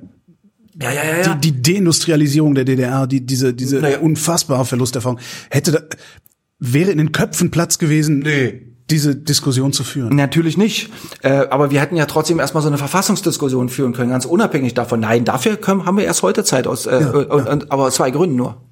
ja, 0.80 0.92
ja, 0.92 1.04
ja, 1.04 1.16
ja. 1.22 1.34
die, 1.34 1.52
die 1.52 1.74
Deindustrialisierung 1.74 2.54
der 2.54 2.64
DDR, 2.64 3.06
die, 3.06 3.24
diese, 3.24 3.54
diese 3.54 3.80
Naja. 3.80 4.00
unfassbare 4.00 4.64
Verlusterfahrung, 4.64 5.18
hätte 5.50 5.72
da, 5.72 5.80
wäre 6.58 6.90
in 6.90 6.98
den 6.98 7.12
Köpfen 7.12 7.50
Platz 7.50 7.78
gewesen, 7.78 8.24
diese 8.90 9.16
Diskussion 9.16 9.72
zu 9.72 9.84
führen. 9.84 10.14
Natürlich 10.14 10.56
nicht. 10.56 10.90
Äh, 11.22 11.46
aber 11.50 11.70
wir 11.70 11.80
hätten 11.80 11.96
ja 11.96 12.06
trotzdem 12.06 12.38
erstmal 12.38 12.62
so 12.62 12.68
eine 12.68 12.78
Verfassungsdiskussion 12.78 13.68
führen 13.68 13.92
können, 13.92 14.10
ganz 14.10 14.26
unabhängig 14.26 14.74
davon. 14.74 15.00
Nein, 15.00 15.24
dafür 15.24 15.56
können, 15.56 15.86
haben 15.86 15.96
wir 15.96 16.04
erst 16.04 16.22
heute 16.22 16.44
Zeit 16.44 16.66
aus, 16.66 16.86
äh, 16.86 17.04
und, 17.12 17.48
und, 17.48 17.72
aber 17.72 17.84
aus 17.84 17.96
zwei 17.96 18.10
Gründen 18.10 18.36
nur. 18.36 18.62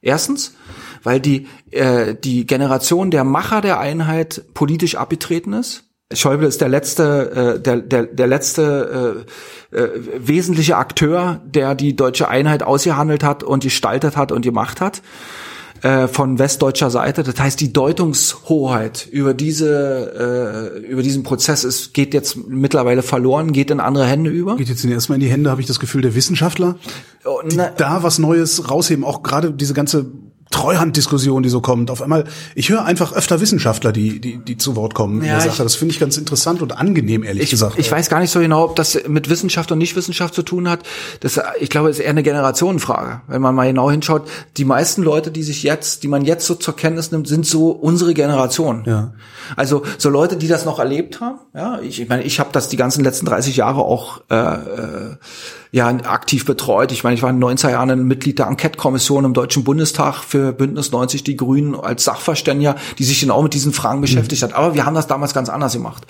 Erstens, 0.00 0.54
weil 1.02 1.20
die, 1.20 1.48
äh, 1.70 2.14
die 2.14 2.46
Generation 2.46 3.10
der 3.10 3.24
Macher 3.24 3.60
der 3.60 3.80
Einheit 3.80 4.44
politisch 4.54 4.94
abgetreten 4.94 5.52
ist. 5.52 5.84
Schäuble 6.12 6.46
ist 6.48 6.62
der 6.62 6.70
letzte, 6.70 7.56
äh, 7.58 7.60
der, 7.60 7.76
der, 7.78 8.04
der 8.04 8.26
letzte 8.26 9.24
äh, 9.72 9.76
äh, 9.76 9.88
wesentliche 10.18 10.76
Akteur, 10.78 11.42
der 11.44 11.74
die 11.74 11.94
deutsche 11.96 12.28
Einheit 12.28 12.62
ausgehandelt 12.62 13.22
hat 13.22 13.42
und 13.42 13.62
gestaltet 13.62 14.16
hat 14.16 14.32
und 14.32 14.40
gemacht 14.40 14.80
hat 14.80 15.02
äh, 15.82 16.08
von 16.08 16.38
westdeutscher 16.38 16.88
Seite. 16.88 17.24
Das 17.24 17.38
heißt, 17.38 17.60
die 17.60 17.74
Deutungshoheit 17.74 19.06
über 19.10 19.34
diese 19.34 20.72
äh, 20.78 20.86
über 20.90 21.02
diesen 21.02 21.24
Prozess 21.24 21.62
ist 21.62 21.92
geht 21.92 22.14
jetzt 22.14 22.38
mittlerweile 22.48 23.02
verloren, 23.02 23.52
geht 23.52 23.70
in 23.70 23.78
andere 23.78 24.06
Hände 24.06 24.30
über. 24.30 24.56
Geht 24.56 24.70
jetzt 24.70 24.84
erstmal 24.86 25.16
in 25.16 25.24
die 25.24 25.30
Hände, 25.30 25.50
habe 25.50 25.60
ich 25.60 25.66
das 25.66 25.78
Gefühl, 25.78 26.00
der 26.00 26.14
Wissenschaftler, 26.14 26.76
Oh, 27.26 27.40
die 27.46 27.54
na- 27.56 27.68
da 27.76 28.02
was 28.02 28.18
Neues 28.18 28.70
rausheben, 28.70 29.04
auch 29.04 29.22
gerade 29.22 29.52
diese 29.52 29.74
ganze 29.74 30.06
Treuhanddiskussion, 30.50 31.42
die 31.42 31.48
so 31.48 31.60
kommt. 31.60 31.90
Auf 31.90 32.02
einmal, 32.02 32.24
ich 32.54 32.68
höre 32.70 32.84
einfach 32.84 33.12
öfter 33.12 33.40
Wissenschaftler, 33.40 33.92
die, 33.92 34.20
die, 34.20 34.38
die 34.38 34.56
zu 34.56 34.76
Wort 34.76 34.94
kommen 34.94 35.20
in 35.20 35.26
Ja, 35.26 35.36
der 35.38 35.46
ich- 35.46 35.52
Sache. 35.52 35.62
Das 35.62 35.74
finde 35.74 35.92
ich 35.94 36.00
ganz 36.00 36.16
interessant 36.16 36.62
und 36.62 36.76
angenehm, 36.76 37.22
ehrlich 37.22 37.44
Ich, 37.44 37.50
gesagt. 37.50 37.78
ich 37.78 37.90
weiß 37.90 38.08
gar 38.08 38.20
nicht 38.20 38.30
so 38.30 38.40
genau, 38.40 38.64
ob 38.64 38.76
das 38.76 38.98
mit 39.06 39.28
Wissenschaft 39.28 39.70
und 39.72 39.78
Nichtwissenschaft 39.78 40.34
zu 40.34 40.42
tun 40.42 40.68
hat. 40.68 40.80
Das, 41.20 41.40
ich 41.60 41.70
glaube, 41.70 41.90
es 41.90 41.98
ist 41.98 42.04
eher 42.04 42.10
eine 42.10 42.22
Generationenfrage. 42.22 43.20
Wenn 43.28 43.42
man 43.42 43.54
mal 43.54 43.66
genau 43.68 43.90
hinschaut, 43.90 44.28
die 44.56 44.64
meisten 44.64 45.02
Leute, 45.02 45.30
die 45.30 45.42
sich 45.42 45.62
jetzt, 45.62 46.02
die 46.02 46.08
man 46.08 46.24
jetzt 46.24 46.46
so 46.46 46.54
zur 46.54 46.74
Kenntnis 46.76 47.12
nimmt, 47.12 47.28
sind 47.28 47.46
so 47.46 47.70
unsere 47.70 48.14
Generation. 48.14 48.84
Ja. 48.86 49.12
Also 49.56 49.82
so 49.98 50.08
Leute, 50.10 50.36
die 50.36 50.48
das 50.48 50.64
noch 50.64 50.78
erlebt 50.78 51.20
haben. 51.20 51.38
Ja, 51.54 51.78
ich, 51.80 52.00
ich 52.00 52.08
meine, 52.08 52.22
ich 52.22 52.40
habe 52.40 52.50
das 52.52 52.68
die 52.68 52.76
ganzen 52.76 53.04
letzten 53.04 53.26
30 53.26 53.56
Jahre 53.56 53.80
auch 53.82 54.20
äh, 54.30 54.34
äh, 54.34 55.16
ja 55.70 55.88
aktiv 55.88 56.44
betreut. 56.46 56.92
Ich 56.92 57.04
meine, 57.04 57.14
ich 57.14 57.22
war 57.22 57.30
in 57.30 57.40
den 57.40 57.48
90er 57.48 57.70
Jahren 57.70 57.90
ein 57.90 58.04
Mitglied 58.04 58.38
der 58.38 58.46
Enquete-Kommission 58.46 59.24
im 59.24 59.34
Deutschen 59.34 59.64
Bundestag 59.64 60.22
für 60.22 60.52
Bündnis 60.52 60.92
90 60.92 61.24
Die 61.24 61.36
Grünen 61.36 61.74
als 61.74 62.04
Sachverständiger, 62.04 62.76
die 62.98 63.04
sich 63.04 63.20
genau 63.20 63.42
mit 63.42 63.54
diesen 63.54 63.72
Fragen 63.72 64.00
beschäftigt 64.00 64.42
hat. 64.42 64.54
Aber 64.54 64.74
wir 64.74 64.86
haben 64.86 64.94
das 64.94 65.06
damals 65.06 65.34
ganz 65.34 65.48
anders 65.48 65.74
gemacht. 65.74 66.06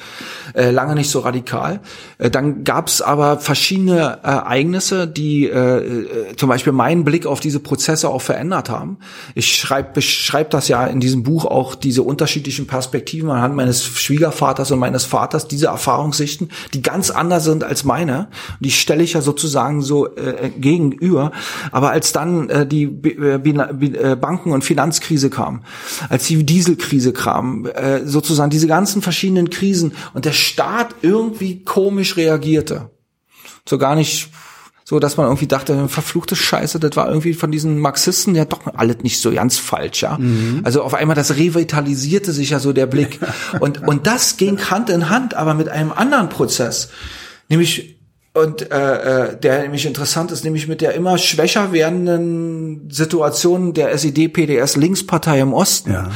Äh, 0.55 0.71
lange 0.71 0.95
nicht 0.95 1.11
so 1.11 1.21
radikal. 1.21 1.81
Äh, 2.19 2.31
dann 2.31 2.63
gab 2.63 2.89
es 2.89 3.03
aber 3.03 3.39
verschiedene 3.39 4.21
Ereignisse, 4.23 5.09
die 5.09 5.47
äh, 5.47 5.79
äh, 5.79 6.37
zum 6.37 6.49
Beispiel 6.49 6.73
meinen 6.73 7.05
Blick 7.05 7.27
auf 7.27 7.41
diese 7.41 7.59
Prozesse 7.59 8.09
auch 8.09 8.23
verändert 8.23 8.71
haben. 8.71 8.99
Ich 9.35 9.57
schreibe 9.57 9.91
beschreib 9.95 10.51
das 10.51 10.69
ja 10.69 10.87
in 10.87 11.01
diesem 11.01 11.25
Buch 11.25 11.45
auch 11.45 11.75
diese 11.75 12.03
unterschiedlichen 12.03 12.67
Perspektiven 12.67 13.31
anhand 13.31 13.57
meines 13.57 13.85
Schwiegervaters 13.85 14.71
und 14.71 14.79
meines 14.79 15.05
Vaters, 15.05 15.49
diese 15.49 15.67
Erfahrungssichten, 15.67 16.51
die 16.75 16.83
ganz 16.83 17.11
anders 17.11 17.45
sind 17.45 17.65
als 17.65 17.85
meine. 17.85 18.29
Die 18.61 18.71
stelle 18.71 19.03
ich 19.03 19.15
ja 19.15 19.21
sozusagen 19.21 19.48
so 19.83 20.15
äh, 20.17 20.51
gegenüber. 20.57 21.33
Aber 21.73 21.91
als 21.91 22.13
dann 22.13 22.49
äh, 22.49 22.67
die 22.67 22.87
B 22.87 23.11
äh, 23.11 23.39
B 23.39 23.51
äh, 23.53 24.17
Banken- 24.17 24.53
und 24.53 24.65
Finanzkrise 24.65 25.31
kam, 25.31 25.65
als 26.09 26.27
die 26.27 26.45
Dieselkrise 26.45 27.13
kam, 27.13 27.67
äh, 27.67 28.05
sozusagen 28.05 28.51
diese 28.51 28.67
ganzen 28.67 29.03
verschiedenen 29.03 29.51
Krisen 29.51 29.93
und 30.15 30.25
der 30.25 30.33
Staat 30.33 30.95
irgendwie 31.03 31.65
komisch 31.65 32.17
reagierte. 32.17 32.91
So 33.69 33.79
gar 33.79 33.95
nicht 33.95 34.31
so, 34.89 34.99
dass 34.99 35.19
man 35.19 35.27
irgendwie 35.27 35.47
dachte, 35.47 35.87
verfluchte 35.87 36.35
Scheiße, 36.35 36.81
das 36.81 36.97
war 36.97 37.09
irgendwie 37.09 37.35
von 37.35 37.51
diesen 37.51 37.79
Marxisten 37.79 38.35
ja 38.35 38.47
doch 38.47 38.61
alles 38.75 39.03
nicht 39.03 39.21
so 39.21 39.31
ganz 39.31 39.59
falsch, 39.59 40.01
ja. 40.01 40.19
Also 40.63 40.83
auf 40.83 40.95
einmal 40.95 41.15
das 41.15 41.37
revitalisierte 41.37 42.33
sich 42.33 42.49
ja 42.49 42.59
so 42.59 42.73
der 42.73 42.87
Blick. 42.87 43.19
Und, 43.61 43.87
und 43.87 44.07
das 44.07 44.39
ging 44.39 44.59
Hand 44.71 44.89
in 44.89 45.11
Hand, 45.11 45.35
aber 45.35 45.53
mit 45.53 45.69
einem 45.69 45.93
anderen 45.93 46.31
Prozess. 46.31 46.89
Nämlich 47.51 47.98
und 48.35 48.71
äh, 48.71 49.31
äh, 49.31 49.37
der 49.37 49.63
nämlich 49.63 49.87
interessant 49.87 50.31
ist, 50.31 50.45
nämlich 50.45 50.69
mit 50.69 50.81
der 50.81 50.95
immer 50.95 51.19
schwächer 51.19 51.73
werdenden 51.73 52.89
Situation 52.91 53.75
der 53.75 53.93
SED-PDS-Linkspartei 53.93 55.41
im 55.41 55.53
Osten. 55.53 55.93
Ja. 55.93 56.11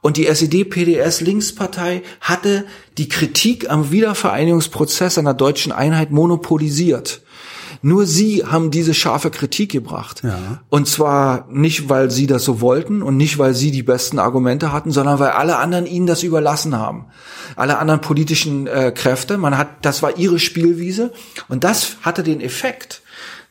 Und 0.00 0.16
die 0.16 0.26
SED-PDS-Linkspartei 0.26 2.02
hatte 2.20 2.64
die 2.98 3.08
Kritik 3.08 3.70
am 3.70 3.90
Wiedervereinigungsprozess 3.90 5.16
einer 5.18 5.34
deutschen 5.34 5.72
Einheit 5.72 6.10
monopolisiert. 6.10 7.22
Nur 7.84 8.06
sie 8.06 8.44
haben 8.44 8.70
diese 8.70 8.94
scharfe 8.94 9.30
Kritik 9.30 9.72
gebracht. 9.72 10.22
Ja. 10.22 10.62
Und 10.68 10.86
zwar 10.86 11.48
nicht, 11.50 11.88
weil 11.88 12.10
sie 12.10 12.28
das 12.28 12.44
so 12.44 12.60
wollten 12.60 13.02
und 13.02 13.16
nicht, 13.16 13.38
weil 13.38 13.54
sie 13.54 13.72
die 13.72 13.82
besten 13.82 14.20
Argumente 14.20 14.72
hatten, 14.72 14.92
sondern 14.92 15.18
weil 15.18 15.30
alle 15.30 15.56
anderen 15.56 15.86
ihnen 15.86 16.06
das 16.06 16.22
überlassen 16.22 16.78
haben. 16.78 17.06
Alle 17.56 17.78
anderen 17.78 18.00
politischen 18.00 18.68
äh, 18.68 18.92
Kräfte. 18.94 19.36
Man 19.36 19.58
hat, 19.58 19.84
das 19.84 20.02
war 20.02 20.16
ihre 20.16 20.38
Spielwiese. 20.38 21.12
Und 21.48 21.64
das 21.64 21.96
hatte 22.02 22.22
den 22.22 22.40
Effekt, 22.40 23.02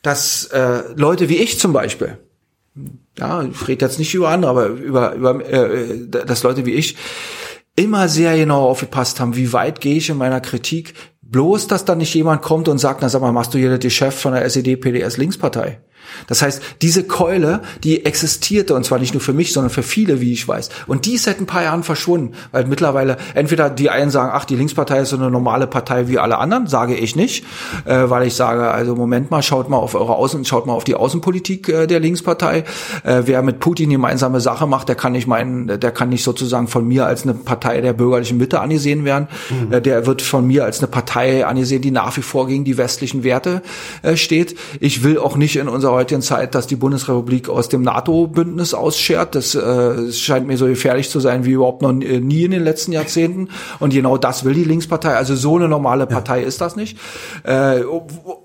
dass 0.01 0.45
äh, 0.45 0.83
Leute 0.95 1.27
wie 1.27 1.37
ich 1.37 1.59
zum 1.59 1.73
Beispiel, 1.73 2.17
ja, 3.19 3.43
ich 3.43 3.67
rede 3.67 3.85
jetzt 3.85 3.99
nicht 3.99 4.13
über 4.13 4.29
andere, 4.29 4.51
aber 4.51 4.67
über, 4.67 5.13
über 5.13 5.45
äh, 5.45 6.07
dass 6.07 6.43
Leute 6.43 6.65
wie 6.65 6.73
ich 6.73 6.95
immer 7.75 8.07
sehr 8.09 8.37
genau 8.37 8.67
aufgepasst 8.69 9.19
haben, 9.19 9.35
wie 9.35 9.53
weit 9.53 9.81
gehe 9.81 9.95
ich 9.95 10.09
in 10.09 10.17
meiner 10.17 10.41
Kritik. 10.41 10.93
Bloß, 11.31 11.67
dass 11.67 11.85
da 11.85 11.95
nicht 11.95 12.13
jemand 12.13 12.41
kommt 12.41 12.67
und 12.67 12.77
sagt, 12.77 13.01
na 13.01 13.07
sag 13.07 13.21
mal, 13.21 13.31
machst 13.31 13.53
du 13.53 13.57
hier 13.57 13.69
das 13.69 13.79
Geschäft 13.79 14.19
von 14.19 14.33
der 14.33 14.43
SED-PDS-Linkspartei? 14.43 15.79
Das 16.27 16.41
heißt, 16.41 16.61
diese 16.81 17.03
Keule, 17.03 17.61
die 17.83 18.05
existierte, 18.05 18.75
und 18.75 18.85
zwar 18.85 18.99
nicht 18.99 19.13
nur 19.13 19.21
für 19.21 19.33
mich, 19.33 19.53
sondern 19.53 19.69
für 19.69 19.83
viele, 19.83 20.21
wie 20.21 20.33
ich 20.33 20.47
weiß. 20.47 20.69
Und 20.87 21.05
die 21.05 21.13
ist 21.13 21.23
seit 21.23 21.39
ein 21.39 21.45
paar 21.45 21.63
Jahren 21.63 21.83
verschwunden, 21.83 22.33
weil 22.51 22.65
mittlerweile 22.65 23.17
entweder 23.33 23.69
die 23.69 23.89
einen 23.89 24.11
sagen, 24.11 24.31
ach, 24.33 24.45
die 24.45 24.55
Linkspartei 24.55 24.99
ist 24.99 25.09
so 25.09 25.17
eine 25.17 25.31
normale 25.31 25.67
Partei 25.67 26.07
wie 26.07 26.19
alle 26.19 26.37
anderen, 26.37 26.67
sage 26.67 26.95
ich 26.95 27.15
nicht, 27.15 27.45
äh, 27.85 28.09
weil 28.09 28.27
ich 28.27 28.35
sage, 28.35 28.69
also 28.71 28.95
Moment 28.95 29.31
mal, 29.31 29.41
schaut 29.41 29.69
mal 29.69 29.77
auf 29.77 29.95
eure 29.95 30.15
Außen, 30.15 30.45
schaut 30.45 30.65
mal 30.65 30.73
auf 30.73 30.83
die 30.83 30.95
Außenpolitik 30.95 31.69
äh, 31.69 31.87
der 31.87 31.99
Linkspartei. 31.99 32.63
Äh, 33.03 33.23
wer 33.25 33.41
mit 33.41 33.59
Putin 33.59 33.89
gemeinsame 33.89 34.41
Sache 34.41 34.67
macht, 34.67 34.89
der 34.89 34.95
kann 34.95 35.13
nicht 35.13 35.27
meinen, 35.27 35.79
der 35.79 35.91
kann 35.91 36.09
nicht 36.09 36.23
sozusagen 36.23 36.67
von 36.67 36.87
mir 36.87 37.05
als 37.05 37.23
eine 37.23 37.33
Partei 37.33 37.81
der 37.81 37.93
bürgerlichen 37.93 38.37
Mitte 38.37 38.59
angesehen 38.59 39.05
werden. 39.05 39.27
Äh, 39.69 39.81
der 39.81 40.05
wird 40.05 40.21
von 40.21 40.45
mir 40.45 40.65
als 40.65 40.79
eine 40.79 40.87
Partei 40.87 41.45
angesehen, 41.45 41.81
die 41.81 41.91
nach 41.91 42.15
wie 42.17 42.21
vor 42.21 42.47
gegen 42.47 42.63
die 42.63 42.77
westlichen 42.77 43.23
Werte 43.23 43.61
äh, 44.01 44.15
steht. 44.15 44.57
Ich 44.79 45.03
will 45.03 45.17
auch 45.17 45.35
nicht 45.35 45.55
in 45.55 45.67
unserer 45.67 45.90
heutigen 45.91 46.21
Zeit, 46.21 46.55
dass 46.55 46.67
die 46.67 46.75
Bundesrepublik 46.75 47.49
aus 47.49 47.69
dem 47.69 47.81
NATO-Bündnis 47.81 48.73
ausschert. 48.73 49.35
Das 49.35 49.55
äh, 49.55 50.11
scheint 50.11 50.47
mir 50.47 50.57
so 50.57 50.65
gefährlich 50.65 51.09
zu 51.09 51.19
sein 51.19 51.45
wie 51.45 51.51
überhaupt 51.51 51.81
noch 51.81 51.91
äh, 51.91 52.19
nie 52.19 52.43
in 52.43 52.51
den 52.51 52.63
letzten 52.63 52.91
Jahrzehnten. 52.91 53.49
Und 53.79 53.93
genau 53.93 54.17
das 54.17 54.43
will 54.45 54.53
die 54.53 54.63
Linkspartei. 54.63 55.15
Also 55.15 55.35
so 55.35 55.55
eine 55.55 55.67
normale 55.67 56.07
Partei 56.07 56.43
ist 56.43 56.61
das 56.61 56.75
nicht. 56.75 56.97
Äh, 57.43 57.81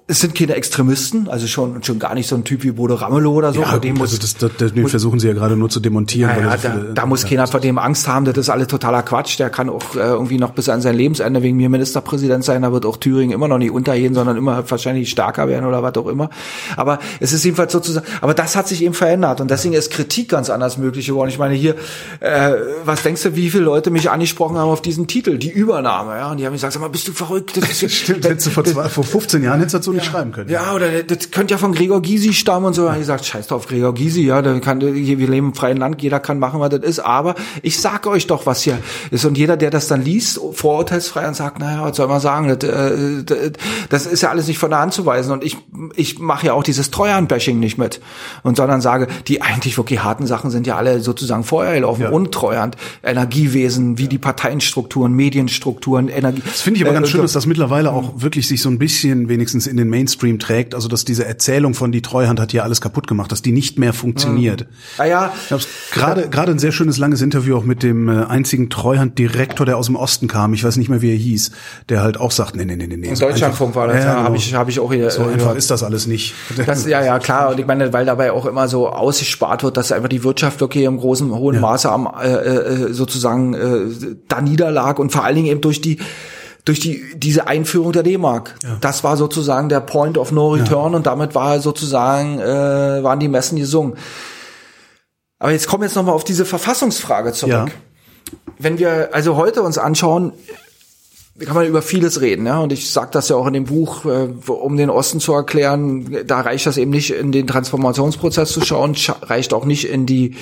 es 0.09 0.21
sind 0.21 0.37
keine 0.37 0.55
Extremisten, 0.55 1.29
also 1.29 1.49
schon 1.49 1.83
schon 1.83 1.99
gar 1.99 2.15
nicht 2.15 2.29
so 2.29 2.37
ein 2.37 2.45
Typ 2.45 2.63
wie 2.63 2.71
Bodo 2.71 2.95
Ramelow 2.95 3.33
oder 3.35 3.53
so. 3.53 3.61
ja, 3.63 3.67
Vor 3.67 3.81
dem 3.81 3.95
gut, 3.95 4.03
muss 4.03 4.11
also 4.11 4.21
das, 4.23 4.37
das, 4.37 4.51
das, 4.57 4.73
den 4.73 4.87
versuchen 4.87 5.19
sie 5.19 5.27
ja 5.27 5.35
gerade 5.35 5.57
nur 5.57 5.69
zu 5.69 5.81
demontieren. 5.81 6.31
ja, 6.31 6.53
er 6.53 6.59
so 6.59 6.69
da, 6.69 6.75
viele- 6.75 6.95
da 6.95 7.07
muss 7.07 7.25
keiner 7.27 7.47
vor 7.49 7.59
dem 7.59 7.77
Angst 7.79 8.07
haben, 8.07 8.25
das 8.25 8.37
ist 8.37 8.49
alles 8.49 8.69
totaler 8.69 9.03
Quatsch. 9.03 9.37
Der 9.41 9.51
kann 9.51 9.69
auch 9.69 9.97
äh, 9.97 9.99
irgendwie 9.99 10.39
noch 10.39 10.51
bis 10.51 10.69
an 10.69 10.81
sein 10.81 10.95
Lebensende 10.95 11.43
wegen 11.43 11.57
mir 11.57 11.69
Ministerpräsident 11.69 12.45
sein. 12.45 12.63
Da 12.63 12.71
wird 12.73 12.87
auch 12.87 12.99
Thüringen 12.99 13.33
immer 13.33 13.49
noch 13.49 13.59
nicht 13.59 13.73
untergehen, 13.73 14.15
sondern 14.15 14.37
immer 14.37 14.63
wahrscheinlich 14.71 15.11
stärker 15.11 15.49
werden 15.49 15.67
oder 15.67 15.83
was 15.83 15.97
auch 15.97 16.07
immer. 16.07 16.31
Aber 16.77 17.01
es 17.19 17.33
ist 17.33 17.36
jedenfalls 17.45 17.73
sozusagen, 17.73 18.07
aber 18.21 18.35
das 18.35 18.57
hat 18.57 18.69
sich 18.69 18.83
eben 18.83 18.95
verändert 18.95 19.41
und 19.41 19.51
deswegen 19.51 19.75
ist 19.75 19.91
Kritik 19.91 20.29
ganz 20.29 20.51
anders 20.51 20.79
möglich 20.79 21.07
geworden. 21.07 21.29
Ich 21.29 21.39
meine 21.39 21.55
hier, 21.55 21.75
äh, 22.21 22.53
was 22.85 23.03
denkst 23.03 23.23
du, 23.23 23.37
wie 23.37 23.51
viele 23.51 23.65
Leute 23.65 23.91
mich 23.91 24.11
angesprochen 24.11 24.57
haben 24.57 24.71
auf 24.71 24.83
diesen 24.83 25.07
Titel, 25.07 25.39
die 25.39 25.51
Übernahme, 25.51 26.17
ja? 26.17 26.31
Und 26.31 26.39
die 26.39 26.47
haben 26.47 26.53
gesagt, 26.53 26.73
sag 26.73 26.81
mal, 26.81 26.89
bist 26.89 27.09
du 27.09 27.13
verrückt? 27.13 27.57
Das 27.57 27.83
ist, 27.83 27.93
Stimmt, 27.95 28.25
hättest 28.25 28.47
du 28.47 28.51
vor, 28.51 28.65
zwei, 28.65 28.89
vor 28.89 29.05
15 29.05 29.43
Jahren 29.43 29.59
hättest 29.59 29.75
du 29.75 29.79
das 29.79 29.87
so 29.87 29.93
nicht 29.93 30.07
schreiben 30.07 30.33
können. 30.33 30.51
ja, 30.51 30.73
oder 30.75 31.03
das 31.03 31.31
könnte 31.31 31.55
ja 31.55 31.59
von 31.59 31.73
Gregor 31.73 32.03
Gysi 32.03 32.33
stammen 32.33 32.67
und 32.67 32.75
so. 32.75 32.83
Da 32.83 32.89
habe 32.89 32.99
ich 32.99 33.03
gesagt, 33.03 33.25
scheiß 33.25 33.49
drauf, 33.49 33.67
Gregor 33.67 33.95
Gysi, 33.95 34.23
ja, 34.27 34.43
dann 34.43 34.61
kann, 34.61 34.81
hier, 34.81 35.19
wir 35.19 35.29
leben 35.29 35.49
im 35.49 35.55
freien 35.55 35.77
Land, 35.77 36.03
jeder 36.03 36.21
kann 36.21 36.39
machen, 36.39 36.61
was 36.61 36.71
das 36.71 36.81
ist. 36.81 37.01
Aber 37.01 37.35
ich 37.63 37.81
sag 37.81 38.07
euch 38.07 38.27
doch, 38.27 38.47
was 38.47 38.63
hier 38.63 38.79
ist. 39.11 39.25
Und 39.25 39.39
jeder, 39.39 39.57
der 39.57 39.71
das 39.71 39.89
dann 39.89 40.03
liest, 40.03 40.41
vorurteilsfrei 40.53 41.27
und 41.27 41.35
sagt, 41.35 41.59
naja, 41.59 41.83
was 41.83 41.97
soll 41.97 42.09
man 42.09 42.21
sagen, 42.21 42.49
das, 42.49 42.69
äh, 42.69 43.25
das, 43.25 43.51
das 43.89 44.07
ist 44.07 44.23
ja 44.23 44.31
alles 44.31 44.47
nicht 44.47 44.59
von 44.59 44.71
der 44.71 44.81
Hand 44.81 44.93
zu 44.93 45.07
weisen. 45.07 45.33
Und 45.33 45.45
ich, 45.45 45.57
ich 45.95 46.19
mache 46.19 46.47
ja 46.47 46.53
auch 46.53 46.63
dieses 46.63 46.91
Treuhand-Bashing 47.27 47.59
nicht 47.59 47.79
mit. 47.79 48.01
Und 48.43 48.57
sondern 48.57 48.81
sage, 48.81 49.09
die 49.27 49.43
eigentlich 49.43 49.77
wirklich 49.77 50.03
harten 50.03 50.27
Sachen 50.27 50.51
sind 50.51 50.67
ja 50.67 50.77
alle 50.77 51.01
sozusagen 51.01 51.45
vorher 51.45 51.75
gelaufen. 51.75 52.03
Ja. 52.03 52.11
Und 52.11 52.33
Treuhand, 52.33 52.77
Energiewesen, 53.03 53.99
wie 53.99 54.09
die 54.09 54.19
Parteienstrukturen, 54.19 55.13
Medienstrukturen, 55.13 56.09
Energie. 56.09 56.43
Das 56.45 56.63
finde 56.63 56.81
ich 56.81 56.87
aber 56.87 56.95
ganz 56.95 57.09
äh, 57.09 57.13
schön, 57.13 57.23
dass 57.23 57.33
das 57.33 57.47
mittlerweile 57.47 57.93
auch 57.93 58.21
wirklich 58.21 58.49
sich 58.49 58.63
so 58.63 58.69
ein 58.69 58.79
bisschen 58.79 59.29
wenigstens 59.29 59.67
in 59.67 59.77
den 59.77 59.89
Mainstream 59.89 60.39
trägt. 60.39 60.75
Also 60.75 60.89
dass 60.89 61.05
diese 61.05 61.25
Erzählung 61.25 61.75
von 61.75 61.93
die 61.93 62.03
Treuhand 62.03 62.41
hat 62.41 62.53
hier 62.53 62.65
alles 62.65 62.81
kaputt 62.81 63.07
gemacht, 63.07 63.33
dass 63.33 63.43
die 63.43 63.53
nicht 63.53 63.79
mehr 63.79 63.93
funktioniert. 63.93 64.67
Ah 64.99 65.05
ja, 65.05 65.33
Ich 65.47 65.53
habe 65.53 65.63
gerade 65.93 66.29
gerade 66.29 66.53
ein 66.53 66.59
sehr 66.59 66.73
schönes 66.73 66.99
langes 66.99 67.21
Interview 67.23 67.57
auch 67.57 67.65
mit 67.65 67.83
dem 67.83 68.09
äh, 68.09 68.25
einzigen 68.25 68.71
Treuhanddirektor, 68.71 69.67
der 69.67 69.77
aus 69.77 69.87
dem 69.87 69.97
Osten 69.97 70.29
kam. 70.29 70.55
Ich 70.55 70.65
weiß 70.65 70.77
nicht 70.77 70.89
mehr, 70.89 71.03
wie 71.03 71.11
er 71.11 71.17
hieß, 71.17 71.51
der 71.89 72.03
halt 72.03 72.19
auch 72.19 72.31
sagt, 72.31 72.57
nee, 72.57 72.65
nee, 72.65 72.77
nee, 72.77 72.87
nee, 72.87 73.15
Deutschlandfunk 73.15 73.75
war 73.75 73.89
das, 73.89 74.05
ja, 74.05 74.15
genau. 74.15 74.25
habe 74.25 74.37
ich, 74.37 74.55
hab 74.55 74.69
ich 74.69 74.81
auch 74.81 74.93
hier. 74.93 75.11
so 75.11 75.23
äh, 75.23 75.33
einfach 75.33 75.55
ist 75.55 75.71
das 75.71 75.83
alles 75.83 76.07
nicht. 76.07 76.35
Das, 76.67 76.87
ja, 76.87 77.05
ja, 77.05 77.16
klar. 77.19 77.51
Und 77.51 77.61
ich 77.61 77.67
meine, 77.67 77.93
weil 77.93 78.07
dabei 78.07 78.33
auch 78.33 78.47
immer 78.47 78.69
so 78.69 78.89
ausgespart 78.89 79.63
wird, 79.63 79.77
dass 79.77 79.93
einfach 79.93 80.09
die 80.09 80.25
Wirtschaft 80.25 80.61
wirklich 80.61 80.85
im 80.85 80.99
großen, 80.99 81.35
hohen 81.35 81.61
Maße 81.61 81.91
am 81.91 82.09
äh, 82.23 82.29
äh, 82.29 82.93
sozusagen 82.93 83.55
äh, 83.55 84.17
da 84.29 84.41
niederlag 84.41 84.99
und 84.99 85.11
vor 85.11 85.25
allen 85.25 85.37
Dingen 85.37 85.49
eben 85.49 85.61
durch 85.61 85.81
die 85.81 85.99
durch 86.65 86.81
die 86.81 87.03
diese 87.15 87.47
Einführung 87.47 87.93
der 87.93 88.03
D-Mark. 88.03 88.57
Das 88.81 89.05
war 89.05 89.17
sozusagen 89.17 89.69
der 89.69 89.81
Point 89.81 90.19
of 90.19 90.33
No 90.33 90.51
Return 90.51 90.95
und 90.95 91.07
damit 91.07 91.35
war 91.35 91.61
sozusagen 91.61 92.41
äh, 92.41 93.03
waren 93.03 93.21
die 93.21 93.29
Messen 93.29 93.59
gesungen. 93.59 93.95
Aber 95.39 95.53
jetzt 95.53 95.69
kommen 95.69 95.83
wir 95.83 95.87
jetzt 95.87 95.97
noch 95.97 96.05
mal 96.05 96.13
auf 96.13 96.25
diese 96.25 96.45
Verfassungsfrage 96.45 97.33
zurück. 97.33 97.53
Ja. 97.53 97.67
Wenn 98.59 98.79
wir 98.79 99.11
also 99.13 99.37
heute 99.37 99.63
uns 99.63 99.79
anschauen, 99.79 100.33
kann 101.45 101.55
man 101.55 101.67
über 101.67 101.83
vieles 101.83 102.21
reden, 102.21 102.47
ja. 102.47 102.61
Und 102.61 102.73
ich 102.73 102.91
sage 102.91 103.11
das 103.13 103.29
ja 103.29 103.37
auch 103.37 103.47
in 103.47 103.53
dem 103.53 103.65
Buch, 103.65 104.05
äh, 104.07 104.29
um 104.51 104.77
den 104.77 104.89
Osten 104.91 105.21
zu 105.21 105.33
erklären, 105.35 106.25
da 106.27 106.41
reicht 106.41 106.67
das 106.67 106.79
eben 106.79 106.91
nicht 106.91 107.11
in 107.11 107.33
den 107.33 107.47
Transformationsprozess 107.47 108.51
zu 108.53 108.65
schauen, 108.65 108.95
scha- 108.95 109.17
reicht 109.23 109.53
auch 109.53 109.65
nicht 109.67 109.89
in 109.89 110.07
die 110.07 110.35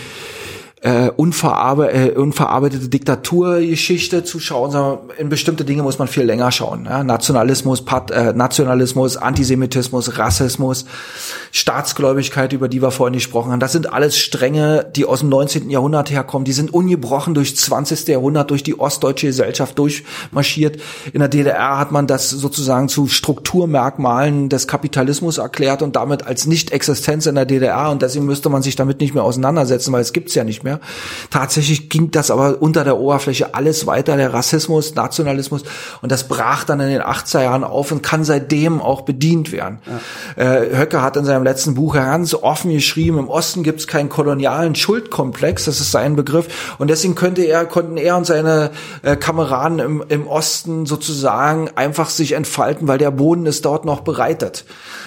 äh, 0.85 1.11
unverarbe 1.17 1.91
äh, 1.91 2.11
unverarbeitete 2.11 2.91
Diktaturgeschichte 2.91 4.23
zu 4.23 4.39
schauen, 4.39 4.71
sondern 4.71 4.99
in 5.17 5.31
bestimmte 5.31 5.65
Dinge 5.65 5.83
muss 5.83 5.99
man 5.99 6.09
viel 6.09 6.25
länger 6.25 6.53
schauen. 6.53 6.85
Ja? 6.85 7.03
Nationalismus, 7.03 7.87
Pat 7.87 8.11
äh, 8.11 8.35
Nationalismus, 8.35 9.17
Antisemitismus, 9.17 10.19
Rassismus, 10.19 10.85
Staatsgläubigkeit, 11.53 12.53
über 12.53 12.69
die 12.69 12.83
wir 12.83 12.91
vorhin 12.91 13.15
gesprochen 13.15 13.51
haben. 13.51 13.61
Das 13.61 13.73
sind 13.73 13.95
alles 13.95 14.19
Stränge, 14.19 14.85
die 14.95 15.07
aus 15.07 15.21
dem 15.21 15.31
19. 15.31 15.71
Jahrhundert 15.71 16.11
herkommen. 16.11 16.45
Die 16.45 16.53
sind 16.53 16.75
ungebrochen 16.75 17.33
durch 17.33 17.57
20. 17.57 18.07
Jahrhundert, 18.09 18.51
durch 18.51 18.63
die 18.63 18.79
ostdeutsche 18.79 19.29
Gesellschaft 19.29 19.79
durchmarschiert. 19.79 20.83
In 21.15 21.21
der 21.21 21.29
DDR 21.29 21.79
hat 21.79 21.93
man 21.93 22.07
das 22.07 22.29
sozusagen 22.29 22.91
zu 22.91 23.09
Strukturmerkmalen 23.09 24.51
des 24.51 24.67
Kapitalismus 24.67 25.39
erklärt 25.39 25.81
und 25.81 25.97
damit 25.97 26.27
als 26.27 26.47
Nicht-Existenz 26.47 27.25
in 27.25 27.37
der 27.37 27.47
DDR 27.47 27.91
und 27.91 28.03
deswegen 28.03 28.27
müsste 28.27 28.51
man 28.51 28.61
sich 28.61 28.77
damit 28.77 29.01
nicht 29.01 29.15
mehr 29.15 29.25
auseinandersetzen, 29.25 29.91
weil 29.91 30.03
es 30.03 30.13
gibt's 30.13 30.35
ja 30.35 30.45
nicht 30.45 30.63
mehr. 30.63 30.74
Tatsächlich 31.31 31.89
ging 31.89 32.11
das 32.11 32.31
aber 32.31 32.61
unter 32.61 32.85
der 32.85 32.99
Oberfläche 32.99 33.55
alles 33.55 33.87
weiter, 33.87 34.17
der 34.17 34.33
Rassismus, 34.33 34.95
Nationalismus 34.95 35.63
und 36.03 36.13
das 36.13 36.29
brach 36.29 36.65
dann 36.65 36.81
in 36.81 36.89
den 36.89 37.03
80er 37.03 37.43
Jahren 37.43 37.65
auf 37.65 37.93
und 37.93 38.03
kann 38.03 38.25
seitdem 38.25 38.81
auch 38.81 39.03
bedient 39.03 39.53
werden. 39.53 39.79
Äh, 40.37 40.77
Höcke 40.77 41.03
hat 41.03 41.17
in 41.17 41.25
seinem 41.25 41.45
letzten 41.45 41.75
Buch 41.75 41.95
ganz 41.95 42.35
offen 42.35 42.73
geschrieben, 42.73 43.19
im 43.19 43.29
Osten 43.29 43.63
gibt's 43.63 43.87
keinen 43.87 44.09
kolonialen 44.09 44.75
Schuldkomplex, 44.75 45.65
das 45.65 45.81
ist 45.81 45.91
sein 45.91 46.17
Begriff 46.17 46.77
und 46.79 46.89
deswegen 46.89 47.15
könnte 47.15 47.43
er, 47.43 47.67
konnten 47.67 47.97
er 47.97 48.17
und 48.17 48.27
seine 48.27 48.71
äh, 49.03 49.17
Kameraden 49.17 49.79
im, 49.79 50.05
im 50.09 50.27
Osten 50.27 50.87
sozusagen 50.87 51.71
einfach 51.75 52.11
sich 52.11 52.33
entfalten, 52.33 52.89
weil 52.89 52.99
der 52.99 53.11
Boden 53.11 53.47
ist 53.47 53.65
dort 53.65 53.85
noch 53.85 54.01
bereitet. 54.01 54.65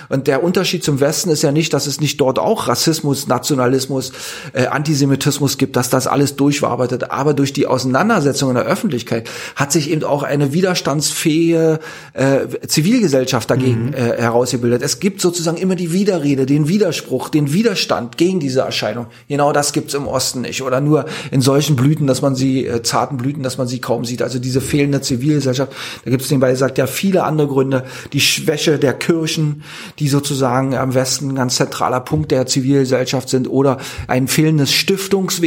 Und 0.09 0.27
der 0.27 0.43
Unterschied 0.43 0.83
zum 0.83 0.99
Westen 0.99 1.29
ist 1.29 1.41
ja 1.41 1.51
nicht, 1.51 1.73
dass 1.73 1.87
es 1.87 1.99
nicht 1.99 2.19
dort 2.21 2.39
auch 2.39 2.67
Rassismus, 2.67 3.27
Nationalismus, 3.27 4.11
äh, 4.53 4.67
Antisemitismus 4.67 5.56
gibt, 5.57 5.75
dass 5.75 5.89
das 5.89 6.07
alles 6.07 6.35
durch 6.35 6.61
war, 6.61 6.77
arbeitet. 6.77 7.11
Aber 7.11 7.33
durch 7.33 7.53
die 7.53 7.65
Auseinandersetzung 7.65 8.49
in 8.49 8.55
der 8.55 8.65
Öffentlichkeit 8.65 9.29
hat 9.55 9.71
sich 9.71 9.89
eben 9.89 10.03
auch 10.03 10.23
eine 10.23 10.53
widerstandsfähige 10.53 11.79
äh, 12.13 12.47
Zivilgesellschaft 12.67 13.49
dagegen 13.49 13.93
äh, 13.93 14.15
herausgebildet. 14.17 14.83
Es 14.83 14.99
gibt 14.99 15.21
sozusagen 15.21 15.57
immer 15.57 15.75
die 15.75 15.91
Widerrede, 15.91 16.45
den 16.45 16.67
Widerspruch, 16.67 17.29
den 17.29 17.51
Widerstand 17.53 18.17
gegen 18.17 18.39
diese 18.39 18.61
Erscheinung. 18.61 19.07
Genau 19.27 19.51
das 19.53 19.73
gibt's 19.73 19.95
im 19.95 20.07
Osten 20.07 20.41
nicht. 20.41 20.61
Oder 20.61 20.81
nur 20.81 21.05
in 21.31 21.41
solchen 21.41 21.75
Blüten, 21.75 22.05
dass 22.05 22.21
man 22.21 22.35
sie, 22.35 22.67
äh, 22.67 22.83
zarten 22.83 23.17
Blüten, 23.17 23.41
dass 23.41 23.57
man 23.57 23.67
sie 23.67 23.79
kaum 23.79 24.05
sieht. 24.05 24.21
Also 24.21 24.37
diese 24.39 24.61
fehlende 24.61 25.01
Zivilgesellschaft. 25.01 25.71
Da 26.05 26.11
gibt's 26.11 26.29
nebenbei 26.29 26.51
gesagt 26.51 26.77
ja 26.77 26.85
viele 26.85 27.23
andere 27.23 27.47
Gründe. 27.47 27.85
Die 28.13 28.21
Schwäche 28.21 28.77
der 28.77 28.93
Kirchen, 28.93 29.63
die 29.97 30.09
sozusagen 30.09 30.75
am 30.75 30.93
Westen 30.93 31.29
ein 31.29 31.35
ganz 31.35 31.55
zentraler 31.55 32.01
Punkt 32.01 32.31
der 32.31 32.45
Zivilgesellschaft 32.45 33.29
sind. 33.29 33.49
Oder 33.49 33.79
ein 34.07 34.27
fehlendes 34.27 34.71
Stiftungswesen. 34.71 35.46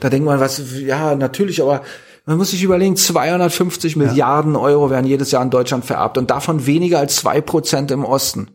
Da 0.00 0.10
denkt 0.10 0.26
man, 0.26 0.40
was, 0.40 0.62
ja, 0.80 1.14
natürlich, 1.14 1.62
aber 1.62 1.82
man 2.24 2.38
muss 2.38 2.52
sich 2.52 2.62
überlegen, 2.62 2.96
250 2.96 3.96
Milliarden 3.96 4.54
Euro 4.54 4.90
werden 4.90 5.06
jedes 5.06 5.32
Jahr 5.32 5.42
in 5.42 5.50
Deutschland 5.50 5.84
vererbt 5.84 6.18
und 6.18 6.30
davon 6.30 6.66
weniger 6.66 6.98
als 7.00 7.16
zwei 7.16 7.40
Prozent 7.40 7.90
im 7.90 8.04
Osten. 8.04 8.48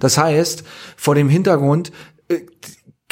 Das 0.00 0.18
heißt, 0.18 0.64
vor 0.96 1.14
dem 1.14 1.28
Hintergrund 1.28 1.92
äh, 2.28 2.40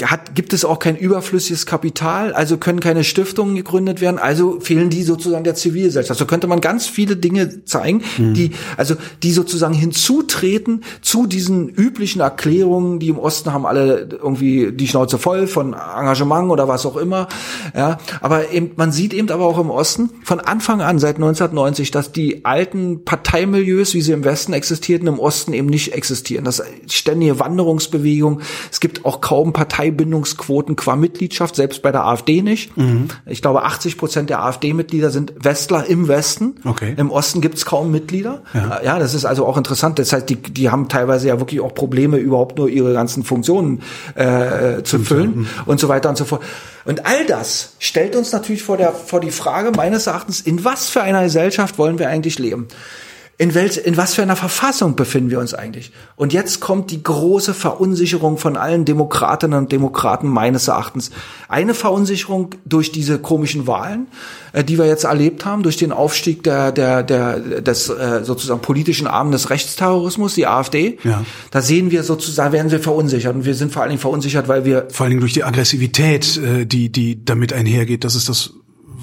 hat, 0.03 0.35
gibt 0.35 0.53
es 0.53 0.65
auch 0.65 0.81
kein 0.81 0.97
überflüssiges 0.97 1.67
Kapital, 1.67 2.33
also 2.33 2.57
können 2.57 2.81
keine 2.81 3.05
Stiftungen 3.05 3.55
gegründet 3.55 4.01
werden, 4.01 4.19
also 4.19 4.59
fehlen 4.59 4.91
die 4.91 5.05
sozusagen 5.05 5.45
der 5.45 5.55
Zivilgesellschaft. 5.55 6.19
So 6.19 6.27
könnte 6.27 6.49
man 6.49 6.61
ganz 6.61 6.89
viele 6.89 7.17
Dinge 7.17 7.65
zeigen, 7.65 8.03
die, 8.19 8.51
also, 8.77 8.97
die 9.23 9.31
sozusagen 9.31 9.73
hinzutreten 9.73 10.83
zu 11.01 11.29
diesen 11.29 11.69
üblichen 11.69 12.21
Erklärungen, 12.21 12.99
die 12.99 13.09
im 13.09 13.21
Osten 13.21 13.53
haben 13.53 13.67
alle 13.67 14.09
irgendwie 14.11 14.73
die 14.73 14.89
Schnauze 14.89 15.17
voll 15.17 15.47
von 15.47 15.75
Engagement 15.75 16.51
oder 16.51 16.67
was 16.67 16.87
auch 16.87 16.97
immer, 16.97 17.29
ja. 17.77 17.99
Aber 18.21 18.51
eben, 18.51 18.73
man 18.75 18.91
sieht 18.91 19.15
eben 19.15 19.31
aber 19.31 19.47
auch 19.47 19.61
im 19.61 19.71
Osten 19.71 20.11
von 20.25 20.41
Anfang 20.41 20.81
an, 20.83 20.99
seit 20.99 21.17
1990, 21.17 21.93
dass 21.93 22.11
die 22.11 22.45
alten 22.45 23.05
Parteimilieus, 23.05 23.95
wie 23.95 24.01
sie 24.01 24.11
im 24.11 24.25
Westen 24.25 24.55
existierten, 24.55 25.07
im 25.07 25.21
Osten 25.21 25.53
eben 25.53 25.69
nicht 25.69 25.93
existieren. 25.93 26.45
Das 26.45 26.61
ständige 26.89 27.39
Wanderungsbewegung. 27.39 28.41
Es 28.73 28.81
gibt 28.81 29.05
auch 29.05 29.21
kaum 29.21 29.53
Parteibindungsquoten 29.85 30.77
qua 30.77 30.97
Mitgliedschaft, 30.97 31.57
selbst 31.57 31.83
bei 31.83 31.93
der 31.93 32.05
AfD 32.05 32.43
nicht. 32.43 32.73
Ich 33.27 33.43
glaube, 33.43 33.65
80 33.65 33.99
Prozent 33.99 34.31
der 34.31 34.43
AfD-Mitglieder 34.43 35.11
sind 35.11 35.33
Westler 35.39 35.87
im 35.87 36.09
Westen. 36.09 36.57
Okay. 36.65 36.95
Im 36.97 37.11
Osten 37.11 37.41
gibt 37.41 37.57
es 37.57 37.67
kaum 37.67 37.91
Mitglieder. 37.91 38.43
Ja. 38.55 38.99
das 38.99 39.15
ist 39.15 39.25
also 39.25 39.47
auch 39.47 39.57
interessant. 39.57 39.99
Das 39.99 40.13
heißt, 40.13 40.29
die, 40.29 40.37
die 40.37 40.71
haben 40.71 40.89
teilweise 40.89 41.29
ja 41.29 41.39
wirklich 41.39 41.61
auch 41.61 41.75
Probleme, 41.75 42.17
überhaupt 42.17 42.59
nur 42.59 42.69
ihre 42.69 42.93
ganzen 42.93 43.25
Funktionen 43.25 43.83
äh, 44.15 44.83
zu 44.83 45.01
füllen 45.01 45.47
und 45.67 45.81
so 45.81 45.89
weiter 45.89 46.09
und 46.09 46.17
so 46.17 46.25
fort. 46.25 46.43
Und 46.85 47.07
all 47.07 47.27
das 47.27 47.75
stellt 47.79 48.17
uns 48.17 48.33
natürlich 48.33 48.63
vor, 48.63 48.77
der, 48.77 48.93
vor 48.93 49.21
die 49.21 49.31
Frage, 49.31 49.71
meines 49.73 50.07
Erachtens, 50.07 50.41
in 50.41 50.65
was 50.65 50.89
für 50.89 51.03
einer 51.03 51.23
Gesellschaft 51.23 51.79
wollen 51.79 51.99
wir 51.99 52.09
eigentlich 52.09 52.39
leben? 52.39 52.69
In, 53.37 53.55
welch, 53.55 53.79
in 53.79 53.97
was 53.97 54.15
für 54.15 54.23
einer 54.23 54.37
Verfassung 54.37 54.95
befinden 54.95 55.31
wir 55.31 55.41
uns 55.41 55.55
eigentlich? 55.55 55.91
Und 56.15 56.33
jetzt 56.33 56.61
kommt 56.61 56.93
die 56.93 57.03
große 57.03 57.53
Verunsicherung 57.53 58.39
von 58.39 58.57
allen 58.57 58.85
Demokratinnen 58.85 59.59
und 59.59 59.73
Demokraten 59.73 60.29
meines 60.29 60.69
Erachtens. 60.69 61.11
Eine 61.49 61.75
Verunsicherung 61.75 62.51
durch 62.65 62.93
diese 62.93 63.19
komischen 63.19 63.67
Wahlen, 63.67 64.07
äh, 64.53 64.63
die 64.63 64.79
wir 64.79 64.87
jetzt 64.87 65.03
erlebt 65.03 65.45
haben, 65.45 65.65
durch 65.65 65.77
den 65.77 65.91
Aufstieg 65.91 66.45
der, 66.45 66.71
der, 66.71 67.03
der, 67.03 67.41
des 67.61 67.89
äh, 67.89 68.21
sozusagen 68.23 68.61
politischen 68.61 69.09
Armen 69.09 69.33
des 69.33 69.51
Rechtsterrorismus, 69.51 70.35
die 70.35 70.47
AfD. 70.47 70.99
Ja. 71.03 71.25
Da 71.51 71.61
sehen 71.61 71.91
wir 71.91 72.05
sozusagen, 72.05 72.53
werden 72.53 72.71
wir 72.71 72.81
verunsichert. 72.81 73.35
Und 73.35 73.45
wir 73.45 73.57
sind 73.57 73.73
vor 73.73 73.83
allen 73.83 73.91
Dingen 73.91 74.01
verunsichert, 74.01 74.47
weil 74.47 74.65
wir 74.65 74.87
Vor 74.91 75.05
allen 75.05 75.11
Dingen 75.11 75.21
durch 75.21 75.33
die 75.33 75.43
Aggressivität, 75.43 76.37
äh, 76.37 76.67
die, 76.67 76.91
die 76.91 77.25
damit 77.25 77.53
einhergeht. 77.53 78.05
Das 78.05 78.15
ist 78.15 78.29
das, 78.29 78.53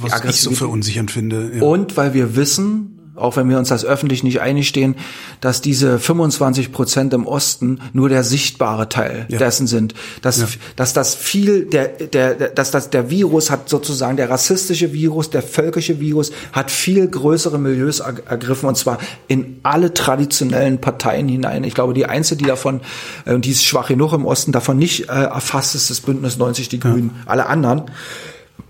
was 0.01 0.23
ich 0.23 0.41
so 0.41 0.51
verunsichernd 0.51 1.11
finde. 1.11 1.51
Ja. 1.55 1.63
Und 1.63 1.97
weil 1.97 2.13
wir 2.13 2.37
wissen, 2.37 2.97
auch 3.21 3.35
wenn 3.35 3.49
wir 3.49 3.57
uns 3.57 3.69
das 3.69 3.85
öffentlich 3.85 4.23
nicht 4.23 4.41
eingestehen, 4.41 4.95
dass 5.39 5.61
diese 5.61 5.99
25 5.99 6.71
Prozent 6.71 7.13
im 7.13 7.25
Osten 7.25 7.79
nur 7.93 8.09
der 8.09 8.23
sichtbare 8.23 8.89
Teil 8.89 9.25
ja. 9.29 9.37
dessen 9.37 9.67
sind. 9.67 9.93
Dass, 10.21 10.39
ja. 10.39 10.47
dass 10.75 10.93
das 10.93 11.15
viel, 11.15 11.65
der, 11.65 11.87
der, 11.87 12.33
dass 12.49 12.71
das, 12.71 12.89
der 12.89 13.09
Virus 13.09 13.51
hat 13.51 13.69
sozusagen, 13.69 14.17
der 14.17 14.29
rassistische 14.29 14.93
Virus, 14.93 15.29
der 15.29 15.41
völkische 15.41 15.99
Virus 15.99 16.31
hat 16.51 16.71
viel 16.71 17.07
größere 17.07 17.57
Milieus 17.57 17.99
ergriffen 17.99 18.67
und 18.67 18.77
zwar 18.77 18.97
in 19.27 19.59
alle 19.63 19.93
traditionellen 19.93 20.79
Parteien 20.79 21.27
hinein. 21.27 21.63
Ich 21.63 21.73
glaube, 21.73 21.93
die 21.93 22.05
einzige, 22.05 22.43
die 22.43 22.45
davon, 22.45 22.81
äh, 23.25 23.39
die 23.39 23.51
ist 23.51 23.63
schwach 23.63 23.87
genug 23.87 24.13
im 24.13 24.25
Osten, 24.25 24.51
davon 24.51 24.77
nicht 24.77 25.09
äh, 25.09 25.13
erfasst 25.13 25.75
ist, 25.75 25.89
das 25.89 26.01
Bündnis 26.01 26.37
90 26.37 26.69
Die 26.69 26.79
Grünen. 26.79 27.11
Ja. 27.25 27.31
Alle 27.31 27.45
anderen 27.45 27.83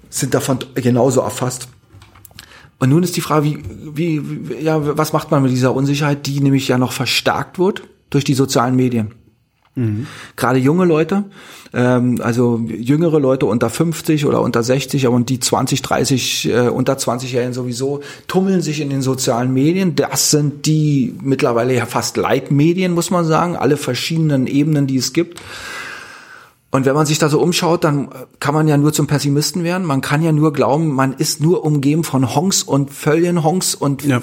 sind 0.09 0.33
davon 0.33 0.59
genauso 0.75 1.21
erfasst. 1.21 1.67
Und 2.81 2.89
nun 2.89 3.03
ist 3.03 3.15
die 3.15 3.21
Frage, 3.21 3.45
wie, 3.45 3.59
wie, 3.93 4.49
wie, 4.49 4.55
ja, 4.55 4.97
was 4.97 5.13
macht 5.13 5.29
man 5.29 5.43
mit 5.43 5.51
dieser 5.51 5.75
Unsicherheit, 5.75 6.25
die 6.25 6.39
nämlich 6.39 6.67
ja 6.67 6.79
noch 6.79 6.93
verstärkt 6.93 7.59
wird 7.59 7.83
durch 8.09 8.23
die 8.23 8.33
sozialen 8.33 8.75
Medien? 8.75 9.13
Mhm. 9.75 10.07
Gerade 10.35 10.57
junge 10.57 10.85
Leute, 10.85 11.25
ähm, 11.73 12.19
also 12.23 12.59
jüngere 12.67 13.19
Leute 13.19 13.45
unter 13.45 13.69
50 13.69 14.25
oder 14.25 14.41
unter 14.41 14.63
60, 14.63 15.05
aber 15.05 15.19
die 15.19 15.39
20, 15.39 15.83
30, 15.83 16.49
äh, 16.49 16.69
unter 16.69 16.93
20-Jährigen 16.93 17.53
sowieso, 17.53 18.01
tummeln 18.27 18.63
sich 18.63 18.81
in 18.81 18.89
den 18.89 19.03
sozialen 19.03 19.53
Medien. 19.53 19.93
Das 19.95 20.31
sind 20.31 20.65
die 20.65 21.13
mittlerweile 21.21 21.75
ja 21.75 21.85
fast 21.85 22.17
Leitmedien, 22.17 22.93
muss 22.93 23.11
man 23.11 23.25
sagen, 23.25 23.57
alle 23.57 23.77
verschiedenen 23.77 24.47
Ebenen, 24.47 24.87
die 24.87 24.97
es 24.97 25.13
gibt. 25.13 25.39
Und 26.71 26.85
wenn 26.85 26.95
man 26.95 27.05
sich 27.05 27.19
da 27.19 27.27
so 27.27 27.41
umschaut, 27.41 27.83
dann 27.83 28.09
kann 28.39 28.53
man 28.53 28.65
ja 28.67 28.77
nur 28.77 28.93
zum 28.93 29.05
Pessimisten 29.05 29.65
werden. 29.65 29.85
Man 29.85 29.99
kann 29.99 30.23
ja 30.23 30.31
nur 30.31 30.53
glauben, 30.53 30.87
man 30.87 31.11
ist 31.13 31.41
nur 31.41 31.65
umgeben 31.65 32.05
von 32.05 32.33
Honks 32.33 32.63
und 32.63 32.91
Völlenhonks 32.91 33.75
und 33.75 34.05
ja. 34.05 34.21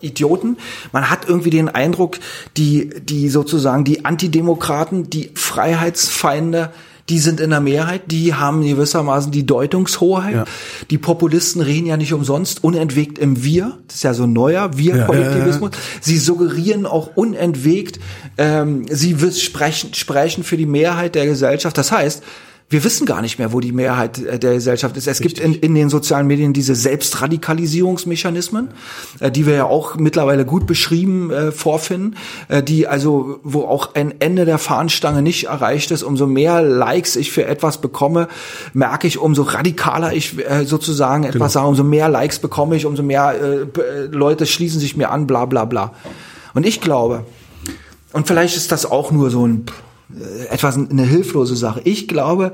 Idioten. 0.00 0.56
Man 0.92 1.08
hat 1.08 1.28
irgendwie 1.28 1.50
den 1.50 1.68
Eindruck, 1.68 2.18
die, 2.56 2.90
die 3.00 3.28
sozusagen 3.28 3.84
die 3.84 4.04
Antidemokraten, 4.04 5.08
die 5.08 5.30
Freiheitsfeinde, 5.34 6.72
die 7.08 7.18
sind 7.18 7.40
in 7.40 7.50
der 7.50 7.60
Mehrheit, 7.60 8.02
die 8.06 8.34
haben 8.34 8.62
gewissermaßen 8.62 9.30
die 9.30 9.44
Deutungshoheit. 9.44 10.34
Ja. 10.34 10.44
Die 10.90 10.98
Populisten 10.98 11.60
reden 11.60 11.86
ja 11.86 11.96
nicht 11.96 12.14
umsonst 12.14 12.64
unentwegt 12.64 13.18
im 13.18 13.44
Wir, 13.44 13.78
das 13.88 13.96
ist 13.96 14.02
ja 14.04 14.14
so 14.14 14.26
neuer 14.26 14.76
Wir-Kollektivismus. 14.76 15.70
Ja, 15.72 15.76
ja, 15.76 16.00
sie 16.00 16.18
suggerieren 16.18 16.86
auch 16.86 17.10
unentwegt, 17.14 18.00
ähm, 18.38 18.86
sie 18.90 19.16
sprechen, 19.32 19.92
sprechen 19.92 20.44
für 20.44 20.56
die 20.56 20.66
Mehrheit 20.66 21.14
der 21.14 21.26
Gesellschaft. 21.26 21.76
Das 21.76 21.92
heißt, 21.92 22.22
wir 22.70 22.82
wissen 22.82 23.06
gar 23.06 23.20
nicht 23.20 23.38
mehr, 23.38 23.52
wo 23.52 23.60
die 23.60 23.72
Mehrheit 23.72 24.18
äh, 24.18 24.38
der 24.38 24.54
Gesellschaft 24.54 24.96
ist. 24.96 25.06
Es 25.06 25.20
Richtig. 25.20 25.42
gibt 25.42 25.46
in, 25.46 25.60
in 25.60 25.74
den 25.74 25.90
sozialen 25.90 26.26
Medien 26.26 26.52
diese 26.52 26.74
Selbstradikalisierungsmechanismen, 26.74 28.68
äh, 29.20 29.30
die 29.30 29.46
wir 29.46 29.54
ja 29.54 29.64
auch 29.64 29.96
mittlerweile 29.96 30.44
gut 30.44 30.66
beschrieben 30.66 31.30
äh, 31.30 31.52
vorfinden, 31.52 32.16
äh, 32.48 32.62
die 32.62 32.86
also, 32.86 33.38
wo 33.42 33.62
auch 33.62 33.94
ein 33.94 34.14
Ende 34.20 34.44
der 34.44 34.58
Fahnenstange 34.58 35.22
nicht 35.22 35.44
erreicht 35.44 35.90
ist. 35.90 36.02
Umso 36.02 36.26
mehr 36.26 36.62
Likes 36.62 37.16
ich 37.16 37.32
für 37.32 37.44
etwas 37.46 37.80
bekomme, 37.80 38.28
merke 38.72 39.06
ich, 39.06 39.18
umso 39.18 39.42
radikaler 39.42 40.12
ich 40.12 40.38
äh, 40.38 40.64
sozusagen 40.64 41.22
genau. 41.22 41.34
etwas 41.34 41.52
sage, 41.52 41.68
umso 41.68 41.84
mehr 41.84 42.08
Likes 42.08 42.38
bekomme 42.38 42.76
ich, 42.76 42.86
umso 42.86 43.02
mehr 43.02 43.34
äh, 43.34 44.06
Leute 44.10 44.46
schließen 44.46 44.80
sich 44.80 44.96
mir 44.96 45.10
an, 45.10 45.26
bla 45.26 45.44
bla 45.44 45.64
bla. 45.66 45.92
Und 46.54 46.64
ich 46.64 46.80
glaube, 46.80 47.24
und 48.12 48.26
vielleicht 48.26 48.56
ist 48.56 48.72
das 48.72 48.86
auch 48.86 49.10
nur 49.10 49.30
so 49.30 49.46
ein 49.46 49.66
äh, 49.66 49.70
etwas 50.50 50.76
eine 50.76 51.04
hilflose 51.04 51.56
Sache. 51.56 51.80
Ich 51.84 52.08
glaube, 52.08 52.52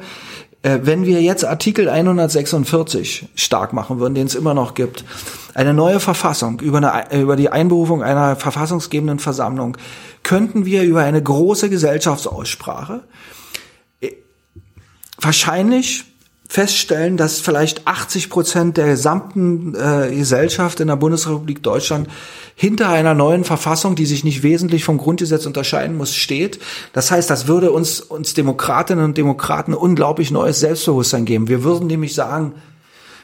äh, 0.63 0.81
wenn 0.83 1.07
wir 1.07 1.23
jetzt 1.23 1.45
Artikel 1.45 1.89
146 1.89 3.29
stark 3.35 3.73
machen 3.73 3.99
würden, 3.99 4.15
den 4.15 4.27
es 4.27 4.35
immer 4.35 4.55
noch 4.55 4.75
gibt, 4.75 5.05
eine 5.55 5.75
neue 5.75 6.01
Verfassung 6.01 6.61
über, 6.61 6.79
eine, 6.79 7.21
über 7.21 7.37
die 7.37 7.49
Einberufung 7.49 8.03
einer 8.03 8.37
verfassungsgebenden 8.37 9.19
Versammlung, 9.19 9.77
könnten 10.23 10.65
wir 10.67 10.83
über 10.83 11.01
eine 11.01 11.23
große 11.23 11.71
Gesellschaftsaussprache 11.71 13.03
äh, 14.01 14.13
wahrscheinlich 15.19 16.05
feststellen, 16.51 17.17
dass 17.17 17.39
vielleicht 17.39 17.87
80 17.87 18.29
Prozent 18.29 18.77
der 18.77 18.89
gesamten 18.89 19.77
äh, 19.77 20.13
Gesellschaft 20.13 20.81
in 20.81 20.89
der 20.89 20.97
Bundesrepublik 20.97 21.63
Deutschland 21.63 22.09
hinter 22.57 22.89
einer 22.89 23.15
neuen 23.15 23.45
Verfassung, 23.45 23.95
die 23.95 24.05
sich 24.05 24.25
nicht 24.25 24.43
wesentlich 24.43 24.83
vom 24.83 24.99
Grundgesetz 24.99 25.47
unterscheiden 25.47 25.97
muss, 25.97 26.13
steht. 26.13 26.59
Das 26.93 27.13
heißt, 27.13 27.31
das 27.31 27.47
würde 27.47 27.71
uns, 27.71 28.01
uns 28.01 28.35
Demokratinnen 28.35 29.05
und 29.05 29.17
Demokraten 29.17 29.75
unglaublich 29.75 30.33
neues 30.33 30.59
Selbstbewusstsein 30.59 31.25
geben. 31.25 31.47
Wir 31.47 31.63
würden 31.63 31.87
nämlich 31.87 32.15
sagen, 32.15 32.55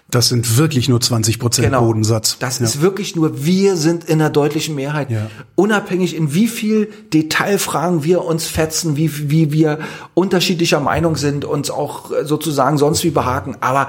das 0.09 0.29
sind 0.29 0.57
wirklich 0.57 0.89
nur 0.89 1.01
20 1.01 1.41
Prozent 1.41 1.67
genau. 1.67 1.85
Bodensatz. 1.85 2.37
Das 2.39 2.61
ja. 2.61 2.65
ist 2.65 2.81
wirklich 2.81 3.17
nur, 3.17 3.45
wir 3.45 3.77
sind 3.77 4.05
in 4.05 4.21
der 4.21 4.31
deutlichen 4.31 4.77
Mehrheit. 4.77 5.11
Ja. 5.11 5.27
Unabhängig 5.57 6.15
in 6.15 6.33
wie 6.33 6.47
viel 6.47 6.89
Detailfragen 7.13 8.05
wir 8.05 8.25
uns 8.25 8.47
fetzen, 8.47 8.97
wie, 8.97 9.31
wie 9.31 9.53
wir 9.53 9.81
unterschiedlicher 10.15 10.79
Meinung 10.79 11.17
sind, 11.17 11.45
uns 11.45 11.71
auch 11.71 12.13
sozusagen 12.23 12.79
sonst 12.79 13.03
wie 13.03 13.11
behaken. 13.11 13.57
Aber 13.61 13.89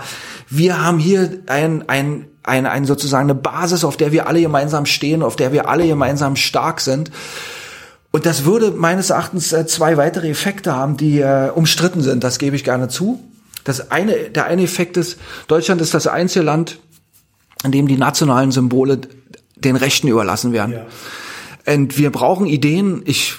wir 0.50 0.84
haben 0.84 0.98
hier 0.98 1.40
ein, 1.46 1.88
ein, 1.88 2.26
ein, 2.42 2.66
ein 2.66 2.86
sozusagen 2.86 3.30
eine 3.30 3.36
Basis, 3.36 3.84
auf 3.84 3.96
der 3.96 4.12
wir 4.12 4.28
alle 4.28 4.42
gemeinsam 4.42 4.88
stehen, 4.88 5.22
auf 5.22 5.36
der 5.36 5.52
wir 5.52 5.70
alle 5.70 5.86
gemeinsam 5.86 6.36
stark 6.36 6.82
sind. 6.82 7.12
Und 8.12 8.26
das 8.26 8.44
würde 8.44 8.72
meines 8.72 9.12
Erachtens 9.12 9.54
äh, 9.54 9.68
zwei 9.68 9.98
weitere 9.98 10.30
Effekte 10.30 10.76
haben, 10.76 10.98
die 10.98 11.20
äh, 11.20 11.52
umstritten 11.54 12.02
sind. 12.02 12.24
Das 12.24 12.40
gebe 12.40 12.56
ich 12.56 12.64
gerne 12.64 12.88
zu. 12.88 13.20
Das 13.68 13.92
eine, 13.92 14.30
der 14.30 14.46
eine 14.46 14.64
Effekt 14.64 14.96
ist, 14.96 15.20
Deutschland 15.50 15.82
ist 15.82 15.94
das 15.94 16.08
einzige 16.08 16.46
Land, 16.46 16.80
in 17.66 17.74
dem 17.74 17.90
die 17.90 17.98
nationalen 17.98 18.52
Symbole 18.52 19.02
den 19.58 19.76
Rechten 19.76 20.08
überlassen 20.08 20.54
werden. 20.54 20.74
Ja. 20.74 21.74
Und 21.74 21.98
wir 21.98 22.10
brauchen 22.10 22.46
Ideen. 22.46 23.02
Ich 23.04 23.36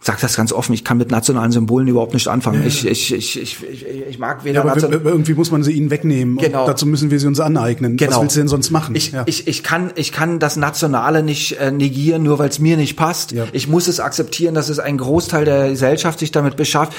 sag 0.00 0.20
das 0.20 0.36
ganz 0.36 0.52
offen, 0.52 0.72
ich 0.72 0.84
kann 0.84 0.98
mit 0.98 1.10
nationalen 1.10 1.52
Symbolen 1.52 1.88
überhaupt 1.88 2.14
nicht 2.14 2.28
anfangen. 2.28 2.60
Ja. 2.60 2.66
Ich, 2.66 2.86
ich, 2.86 3.12
ich, 3.12 3.36
ich, 3.40 3.86
ich, 4.08 4.18
mag 4.18 4.44
weder 4.44 4.64
ja, 4.64 4.70
aber 4.70 5.10
irgendwie 5.10 5.34
muss 5.34 5.50
man 5.50 5.62
sie 5.62 5.72
ihnen 5.72 5.90
wegnehmen. 5.90 6.36
Genau. 6.36 6.66
dazu 6.66 6.86
müssen 6.86 7.10
wir 7.10 7.18
sie 7.20 7.26
uns 7.26 7.40
aneignen. 7.40 7.96
Genau. 7.96 8.12
Was 8.12 8.20
willst 8.22 8.36
du 8.36 8.40
denn 8.40 8.48
sonst 8.48 8.70
machen? 8.70 8.94
Ich, 8.94 9.12
ja. 9.12 9.22
ich, 9.26 9.46
ich, 9.46 9.62
kann, 9.62 9.92
ich 9.94 10.12
kann 10.12 10.38
das 10.38 10.56
Nationale 10.56 11.22
nicht 11.22 11.58
äh, 11.58 11.70
negieren, 11.70 12.22
nur 12.22 12.38
weil 12.38 12.48
es 12.48 12.58
mir 12.58 12.76
nicht 12.76 12.96
passt. 12.96 13.32
Ja. 13.32 13.44
Ich 13.52 13.68
muss 13.68 13.88
es 13.88 14.00
akzeptieren, 14.00 14.54
dass 14.54 14.68
es 14.68 14.78
ein 14.78 14.98
Großteil 14.98 15.44
der 15.44 15.70
Gesellschaft 15.70 16.18
sich 16.18 16.32
damit 16.32 16.56
beschafft. 16.56 16.92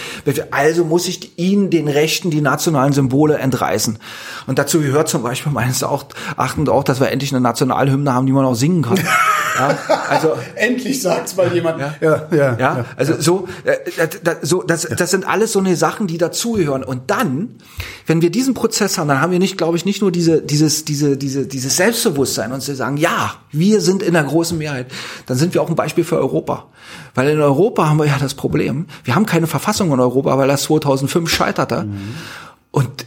Also 0.51 0.85
muss 0.85 1.07
ich 1.07 1.38
ihnen 1.38 1.69
den 1.69 1.88
Rechten 1.88 2.31
die 2.31 2.41
nationalen 2.41 2.93
Symbole 2.93 3.38
entreißen. 3.38 3.99
Und 4.47 4.59
dazu 4.59 4.81
gehört 4.81 5.09
zum 5.09 5.23
Beispiel 5.23 5.51
meines 5.51 5.81
Erachtens 5.81 6.69
auch, 6.69 6.84
dass 6.84 6.99
wir 6.99 7.11
endlich 7.11 7.31
eine 7.31 7.41
Nationalhymne 7.41 8.13
haben, 8.13 8.26
die 8.26 8.31
man 8.31 8.45
auch 8.45 8.55
singen 8.55 8.81
kann. 8.84 8.97
ja, 9.57 9.77
also 10.09 10.34
endlich 10.55 11.01
sagt's 11.01 11.35
mal 11.35 11.53
jemand. 11.53 11.80
Ja, 11.80 12.27
ja, 12.31 12.57
ja. 12.57 12.84
Ja 12.85 12.95
also 12.97 13.19
so, 13.19 13.47
äh, 13.63 14.07
das, 14.23 14.37
so 14.41 14.63
das, 14.63 14.83
das 14.83 15.11
sind 15.11 15.27
alles 15.27 15.51
so 15.51 15.59
eine 15.59 15.75
Sachen, 15.75 16.07
die 16.07 16.17
dazugehören. 16.17 16.83
Und 16.83 17.11
dann, 17.11 17.55
wenn 18.05 18.21
wir 18.21 18.29
diesen 18.29 18.53
Prozess 18.53 18.97
haben, 18.97 19.07
dann 19.07 19.21
haben 19.21 19.31
wir 19.31 19.39
nicht, 19.39 19.57
glaube 19.57 19.77
ich, 19.77 19.85
nicht 19.85 20.01
nur 20.01 20.11
diese, 20.11 20.41
dieses, 20.41 20.85
diese, 20.85 21.17
diese, 21.17 21.47
dieses 21.47 21.77
Selbstbewusstsein 21.77 22.51
und 22.51 22.61
sie 22.61 22.75
sagen, 22.75 22.97
ja, 22.97 23.35
wir 23.51 23.81
sind 23.81 24.03
in 24.03 24.13
der 24.13 24.23
großen 24.23 24.57
Mehrheit. 24.57 24.91
Dann 25.25 25.37
sind 25.37 25.53
wir 25.53 25.61
auch 25.61 25.69
ein 25.69 25.75
Beispiel 25.75 26.03
für 26.03 26.17
Europa. 26.17 26.67
Weil 27.13 27.29
in 27.29 27.41
Europa 27.41 27.89
haben 27.89 27.97
wir 27.97 28.05
ja 28.05 28.17
das 28.19 28.33
Problem, 28.33 28.85
wir 29.03 29.15
haben 29.15 29.25
keine 29.25 29.47
Verfassung 29.47 29.91
in 29.91 29.99
Europa, 29.99 30.37
weil 30.37 30.47
das 30.47 30.63
2005 30.63 31.29
scheiterte. 31.29 31.83
Mhm. 31.83 32.15
Und 32.71 33.05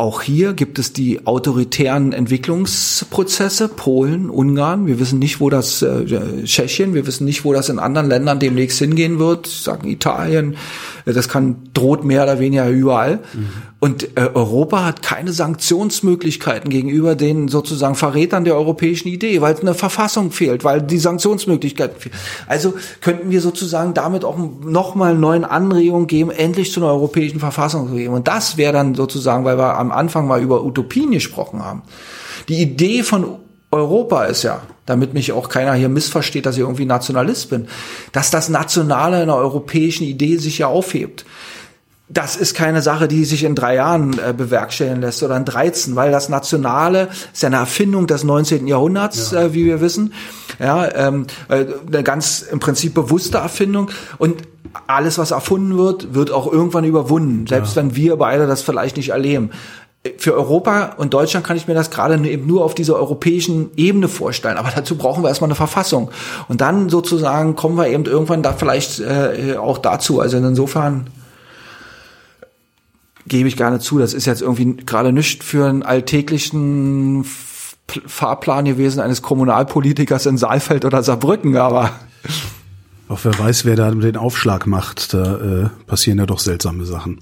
auch 0.00 0.22
hier 0.22 0.54
gibt 0.54 0.78
es 0.78 0.94
die 0.94 1.26
autoritären 1.26 2.14
Entwicklungsprozesse, 2.14 3.68
Polen, 3.68 4.30
Ungarn. 4.30 4.86
Wir 4.86 4.98
wissen 4.98 5.18
nicht, 5.18 5.40
wo 5.40 5.50
das, 5.50 5.82
äh, 5.82 6.44
Tschechien, 6.44 6.94
wir 6.94 7.06
wissen 7.06 7.26
nicht, 7.26 7.44
wo 7.44 7.52
das 7.52 7.68
in 7.68 7.78
anderen 7.78 8.08
Ländern 8.08 8.38
demnächst 8.38 8.78
hingehen 8.78 9.18
wird. 9.18 9.46
Sagen 9.46 9.88
Italien, 9.88 10.56
das 11.04 11.28
kann, 11.28 11.56
droht 11.74 12.02
mehr 12.02 12.22
oder 12.22 12.40
weniger 12.40 12.66
überall. 12.70 13.20
Mhm. 13.34 13.48
Und 13.80 14.18
äh, 14.18 14.28
Europa 14.34 14.84
hat 14.84 15.00
keine 15.00 15.32
Sanktionsmöglichkeiten 15.32 16.68
gegenüber 16.68 17.14
den 17.14 17.48
sozusagen 17.48 17.94
Verrätern 17.94 18.44
der 18.44 18.54
europäischen 18.54 19.08
Idee, 19.08 19.40
weil 19.40 19.56
eine 19.56 19.72
Verfassung 19.72 20.32
fehlt, 20.32 20.64
weil 20.64 20.82
die 20.82 20.98
Sanktionsmöglichkeiten 20.98 21.98
fehlen. 21.98 22.14
Also 22.46 22.74
könnten 23.00 23.30
wir 23.30 23.40
sozusagen 23.40 23.94
damit 23.94 24.22
auch 24.22 24.36
nochmal 24.36 25.16
neuen 25.16 25.46
Anregungen 25.46 26.06
geben, 26.08 26.30
endlich 26.30 26.72
zu 26.72 26.80
einer 26.80 26.90
europäischen 26.90 27.40
Verfassung 27.40 27.88
zu 27.88 27.94
geben. 27.94 28.12
Und 28.12 28.28
das 28.28 28.58
wäre 28.58 28.74
dann 28.74 28.94
sozusagen, 28.94 29.46
weil 29.46 29.56
wir 29.56 29.78
am 29.78 29.92
Anfang 29.92 30.26
mal 30.26 30.42
über 30.42 30.62
Utopien 30.62 31.10
gesprochen 31.12 31.64
haben. 31.64 31.80
Die 32.50 32.60
Idee 32.60 33.02
von 33.02 33.38
Europa 33.70 34.24
ist 34.24 34.42
ja, 34.42 34.60
damit 34.84 35.14
mich 35.14 35.32
auch 35.32 35.48
keiner 35.48 35.72
hier 35.72 35.88
missversteht, 35.88 36.44
dass 36.44 36.56
ich 36.56 36.62
irgendwie 36.62 36.84
Nationalist 36.84 37.48
bin, 37.48 37.68
dass 38.12 38.30
das 38.30 38.50
Nationale 38.50 39.22
in 39.22 39.28
der 39.28 39.36
europäischen 39.36 40.04
Idee 40.04 40.36
sich 40.36 40.58
ja 40.58 40.66
aufhebt. 40.66 41.24
Das 42.12 42.34
ist 42.34 42.54
keine 42.54 42.82
Sache, 42.82 43.06
die 43.06 43.24
sich 43.24 43.44
in 43.44 43.54
drei 43.54 43.76
Jahren 43.76 44.18
äh, 44.18 44.34
bewerkstelligen 44.36 45.00
lässt 45.00 45.22
oder 45.22 45.36
in 45.36 45.44
13, 45.44 45.94
weil 45.94 46.10
das 46.10 46.28
Nationale 46.28 47.08
ist 47.32 47.42
ja 47.42 47.46
eine 47.46 47.56
Erfindung 47.56 48.08
des 48.08 48.24
19. 48.24 48.66
Jahrhunderts, 48.66 49.30
ja. 49.30 49.42
äh, 49.42 49.54
wie 49.54 49.64
wir 49.64 49.80
wissen. 49.80 50.12
Ja, 50.58 50.92
ähm, 50.92 51.26
äh, 51.48 51.66
eine 51.86 52.02
ganz 52.02 52.42
im 52.42 52.58
Prinzip 52.58 52.94
bewusste 52.94 53.38
Erfindung. 53.38 53.90
Und 54.18 54.42
alles, 54.88 55.18
was 55.18 55.30
erfunden 55.30 55.78
wird, 55.78 56.14
wird 56.14 56.32
auch 56.32 56.50
irgendwann 56.50 56.84
überwunden, 56.84 57.46
selbst 57.46 57.76
ja. 57.76 57.82
wenn 57.82 57.94
wir 57.94 58.16
beide 58.16 58.46
das 58.46 58.62
vielleicht 58.62 58.96
nicht 58.96 59.10
erleben 59.10 59.50
für 60.16 60.34
Europa 60.34 60.94
und 60.96 61.12
Deutschland 61.12 61.46
kann 61.46 61.58
ich 61.58 61.68
mir 61.68 61.74
das 61.74 61.90
gerade 61.90 62.16
eben 62.26 62.46
nur 62.46 62.64
auf 62.64 62.74
dieser 62.74 62.96
europäischen 62.96 63.70
Ebene 63.76 64.08
vorstellen. 64.08 64.56
Aber 64.56 64.70
dazu 64.74 64.96
brauchen 64.96 65.22
wir 65.22 65.28
erstmal 65.28 65.48
eine 65.48 65.56
Verfassung. 65.56 66.10
Und 66.48 66.62
dann 66.62 66.88
sozusagen 66.88 67.54
kommen 67.54 67.76
wir 67.76 67.86
eben 67.88 68.06
irgendwann 68.06 68.42
da 68.42 68.54
vielleicht 68.54 69.00
äh, 69.00 69.56
auch 69.58 69.76
dazu. 69.76 70.20
Also 70.20 70.38
insofern 70.38 71.10
gebe 73.30 73.48
ich 73.48 73.56
gerne 73.56 73.78
zu, 73.78 73.98
das 73.98 74.12
ist 74.12 74.26
jetzt 74.26 74.42
irgendwie 74.42 74.76
gerade 74.84 75.12
nicht 75.12 75.42
für 75.42 75.66
einen 75.66 75.82
alltäglichen 75.82 77.24
Fahrplan 78.06 78.66
gewesen 78.66 79.00
eines 79.00 79.22
Kommunalpolitikers 79.22 80.26
in 80.26 80.36
Saalfeld 80.36 80.84
oder 80.84 81.02
Saarbrücken, 81.02 81.56
aber 81.56 81.92
auch 83.08 83.20
wer 83.24 83.36
weiß, 83.36 83.64
wer 83.64 83.76
da 83.76 83.90
den 83.90 84.16
Aufschlag 84.16 84.66
macht, 84.66 85.14
da 85.14 85.36
äh, 85.36 85.68
passieren 85.86 86.18
ja 86.18 86.26
doch 86.26 86.38
seltsame 86.38 86.84
Sachen. 86.84 87.20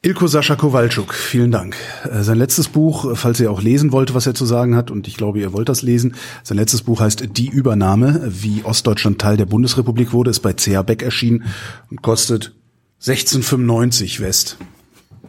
Ilko 0.00 0.26
Sascha 0.26 0.54
Kowalczuk, 0.54 1.14
vielen 1.14 1.50
Dank. 1.50 1.76
Äh, 2.10 2.22
sein 2.22 2.36
letztes 2.36 2.68
Buch, 2.68 3.16
falls 3.16 3.40
ihr 3.40 3.50
auch 3.50 3.62
lesen 3.62 3.90
wollt, 3.90 4.14
was 4.14 4.26
er 4.26 4.34
zu 4.34 4.44
sagen 4.44 4.76
hat, 4.76 4.90
und 4.90 5.08
ich 5.08 5.16
glaube, 5.16 5.38
ihr 5.38 5.52
wollt 5.54 5.68
das 5.70 5.82
lesen, 5.82 6.14
sein 6.42 6.58
letztes 6.58 6.82
Buch 6.82 7.00
heißt 7.00 7.36
Die 7.36 7.48
Übernahme, 7.48 8.22
wie 8.26 8.64
Ostdeutschland 8.64 9.18
Teil 9.18 9.38
der 9.38 9.46
Bundesrepublik 9.46 10.12
wurde, 10.12 10.30
ist 10.30 10.40
bei 10.40 10.52
C.H. 10.52 10.82
Beck 10.82 11.02
erschienen 11.02 11.44
und 11.90 12.02
kostet 12.02 12.54
1695 13.00 14.20
West. 14.20 14.56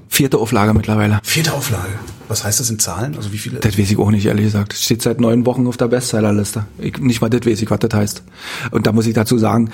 Vierte 0.08 0.38
Auflage 0.38 0.74
mittlerweile. 0.74 1.20
Vierte 1.24 1.54
Auflage. 1.54 1.94
Was 2.28 2.44
heißt 2.44 2.60
das 2.60 2.70
in 2.70 2.80
Zahlen? 2.80 3.16
Also 3.16 3.34
wie 3.34 3.38
viele? 3.38 3.60
Das 3.60 3.78
weiß 3.78 3.92
ich 3.92 3.98
auch 3.98 4.12
nicht, 4.12 4.26
ehrlich 4.26 4.46
gesagt. 4.46 4.74
Steht 4.74 5.02
seit 5.02 5.20
neun 5.20 5.46
Wochen 5.46 5.68
auf 5.68 5.78
der 5.78 5.88
Bestsellerliste. 5.88 6.66
Ich, 6.78 6.98
nicht 7.00 7.22
mal 7.22 7.30
das 7.30 7.46
weiß 7.46 7.62
ich, 7.62 7.70
was 7.70 7.80
das 7.80 7.94
heißt. 7.94 8.24
Und 8.72 8.88
da 8.88 8.92
muss 8.92 9.08
ich 9.08 9.14
dazu 9.14 9.38
sagen, 9.38 9.72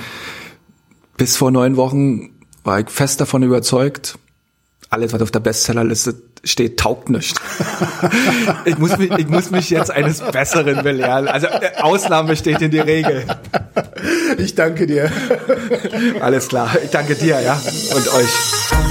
bis 1.17 1.35
vor 1.35 1.51
neun 1.51 1.77
Wochen 1.77 2.29
war 2.63 2.79
ich 2.79 2.89
fest 2.89 3.21
davon 3.21 3.43
überzeugt, 3.43 4.17
alles, 4.89 5.13
was 5.13 5.21
auf 5.21 5.31
der 5.31 5.39
Bestsellerliste 5.39 6.21
steht, 6.43 6.79
taugt 6.79 7.09
nicht. 7.09 7.39
ich, 8.65 8.77
muss 8.77 8.97
mich, 8.97 9.11
ich 9.11 9.27
muss 9.27 9.51
mich 9.51 9.69
jetzt 9.69 9.91
eines 9.91 10.19
Besseren 10.19 10.83
belehren. 10.83 11.27
Also 11.27 11.47
äh, 11.47 11.71
Ausnahme 11.77 12.35
steht 12.35 12.61
in 12.61 12.71
die 12.71 12.79
Regel. 12.79 13.25
Ich 14.37 14.55
danke 14.55 14.87
dir. 14.87 15.11
Alles 16.19 16.47
klar. 16.47 16.75
Ich 16.83 16.89
danke 16.89 17.15
dir, 17.15 17.39
ja. 17.41 17.61
Und 17.95 18.07
euch. 18.13 18.90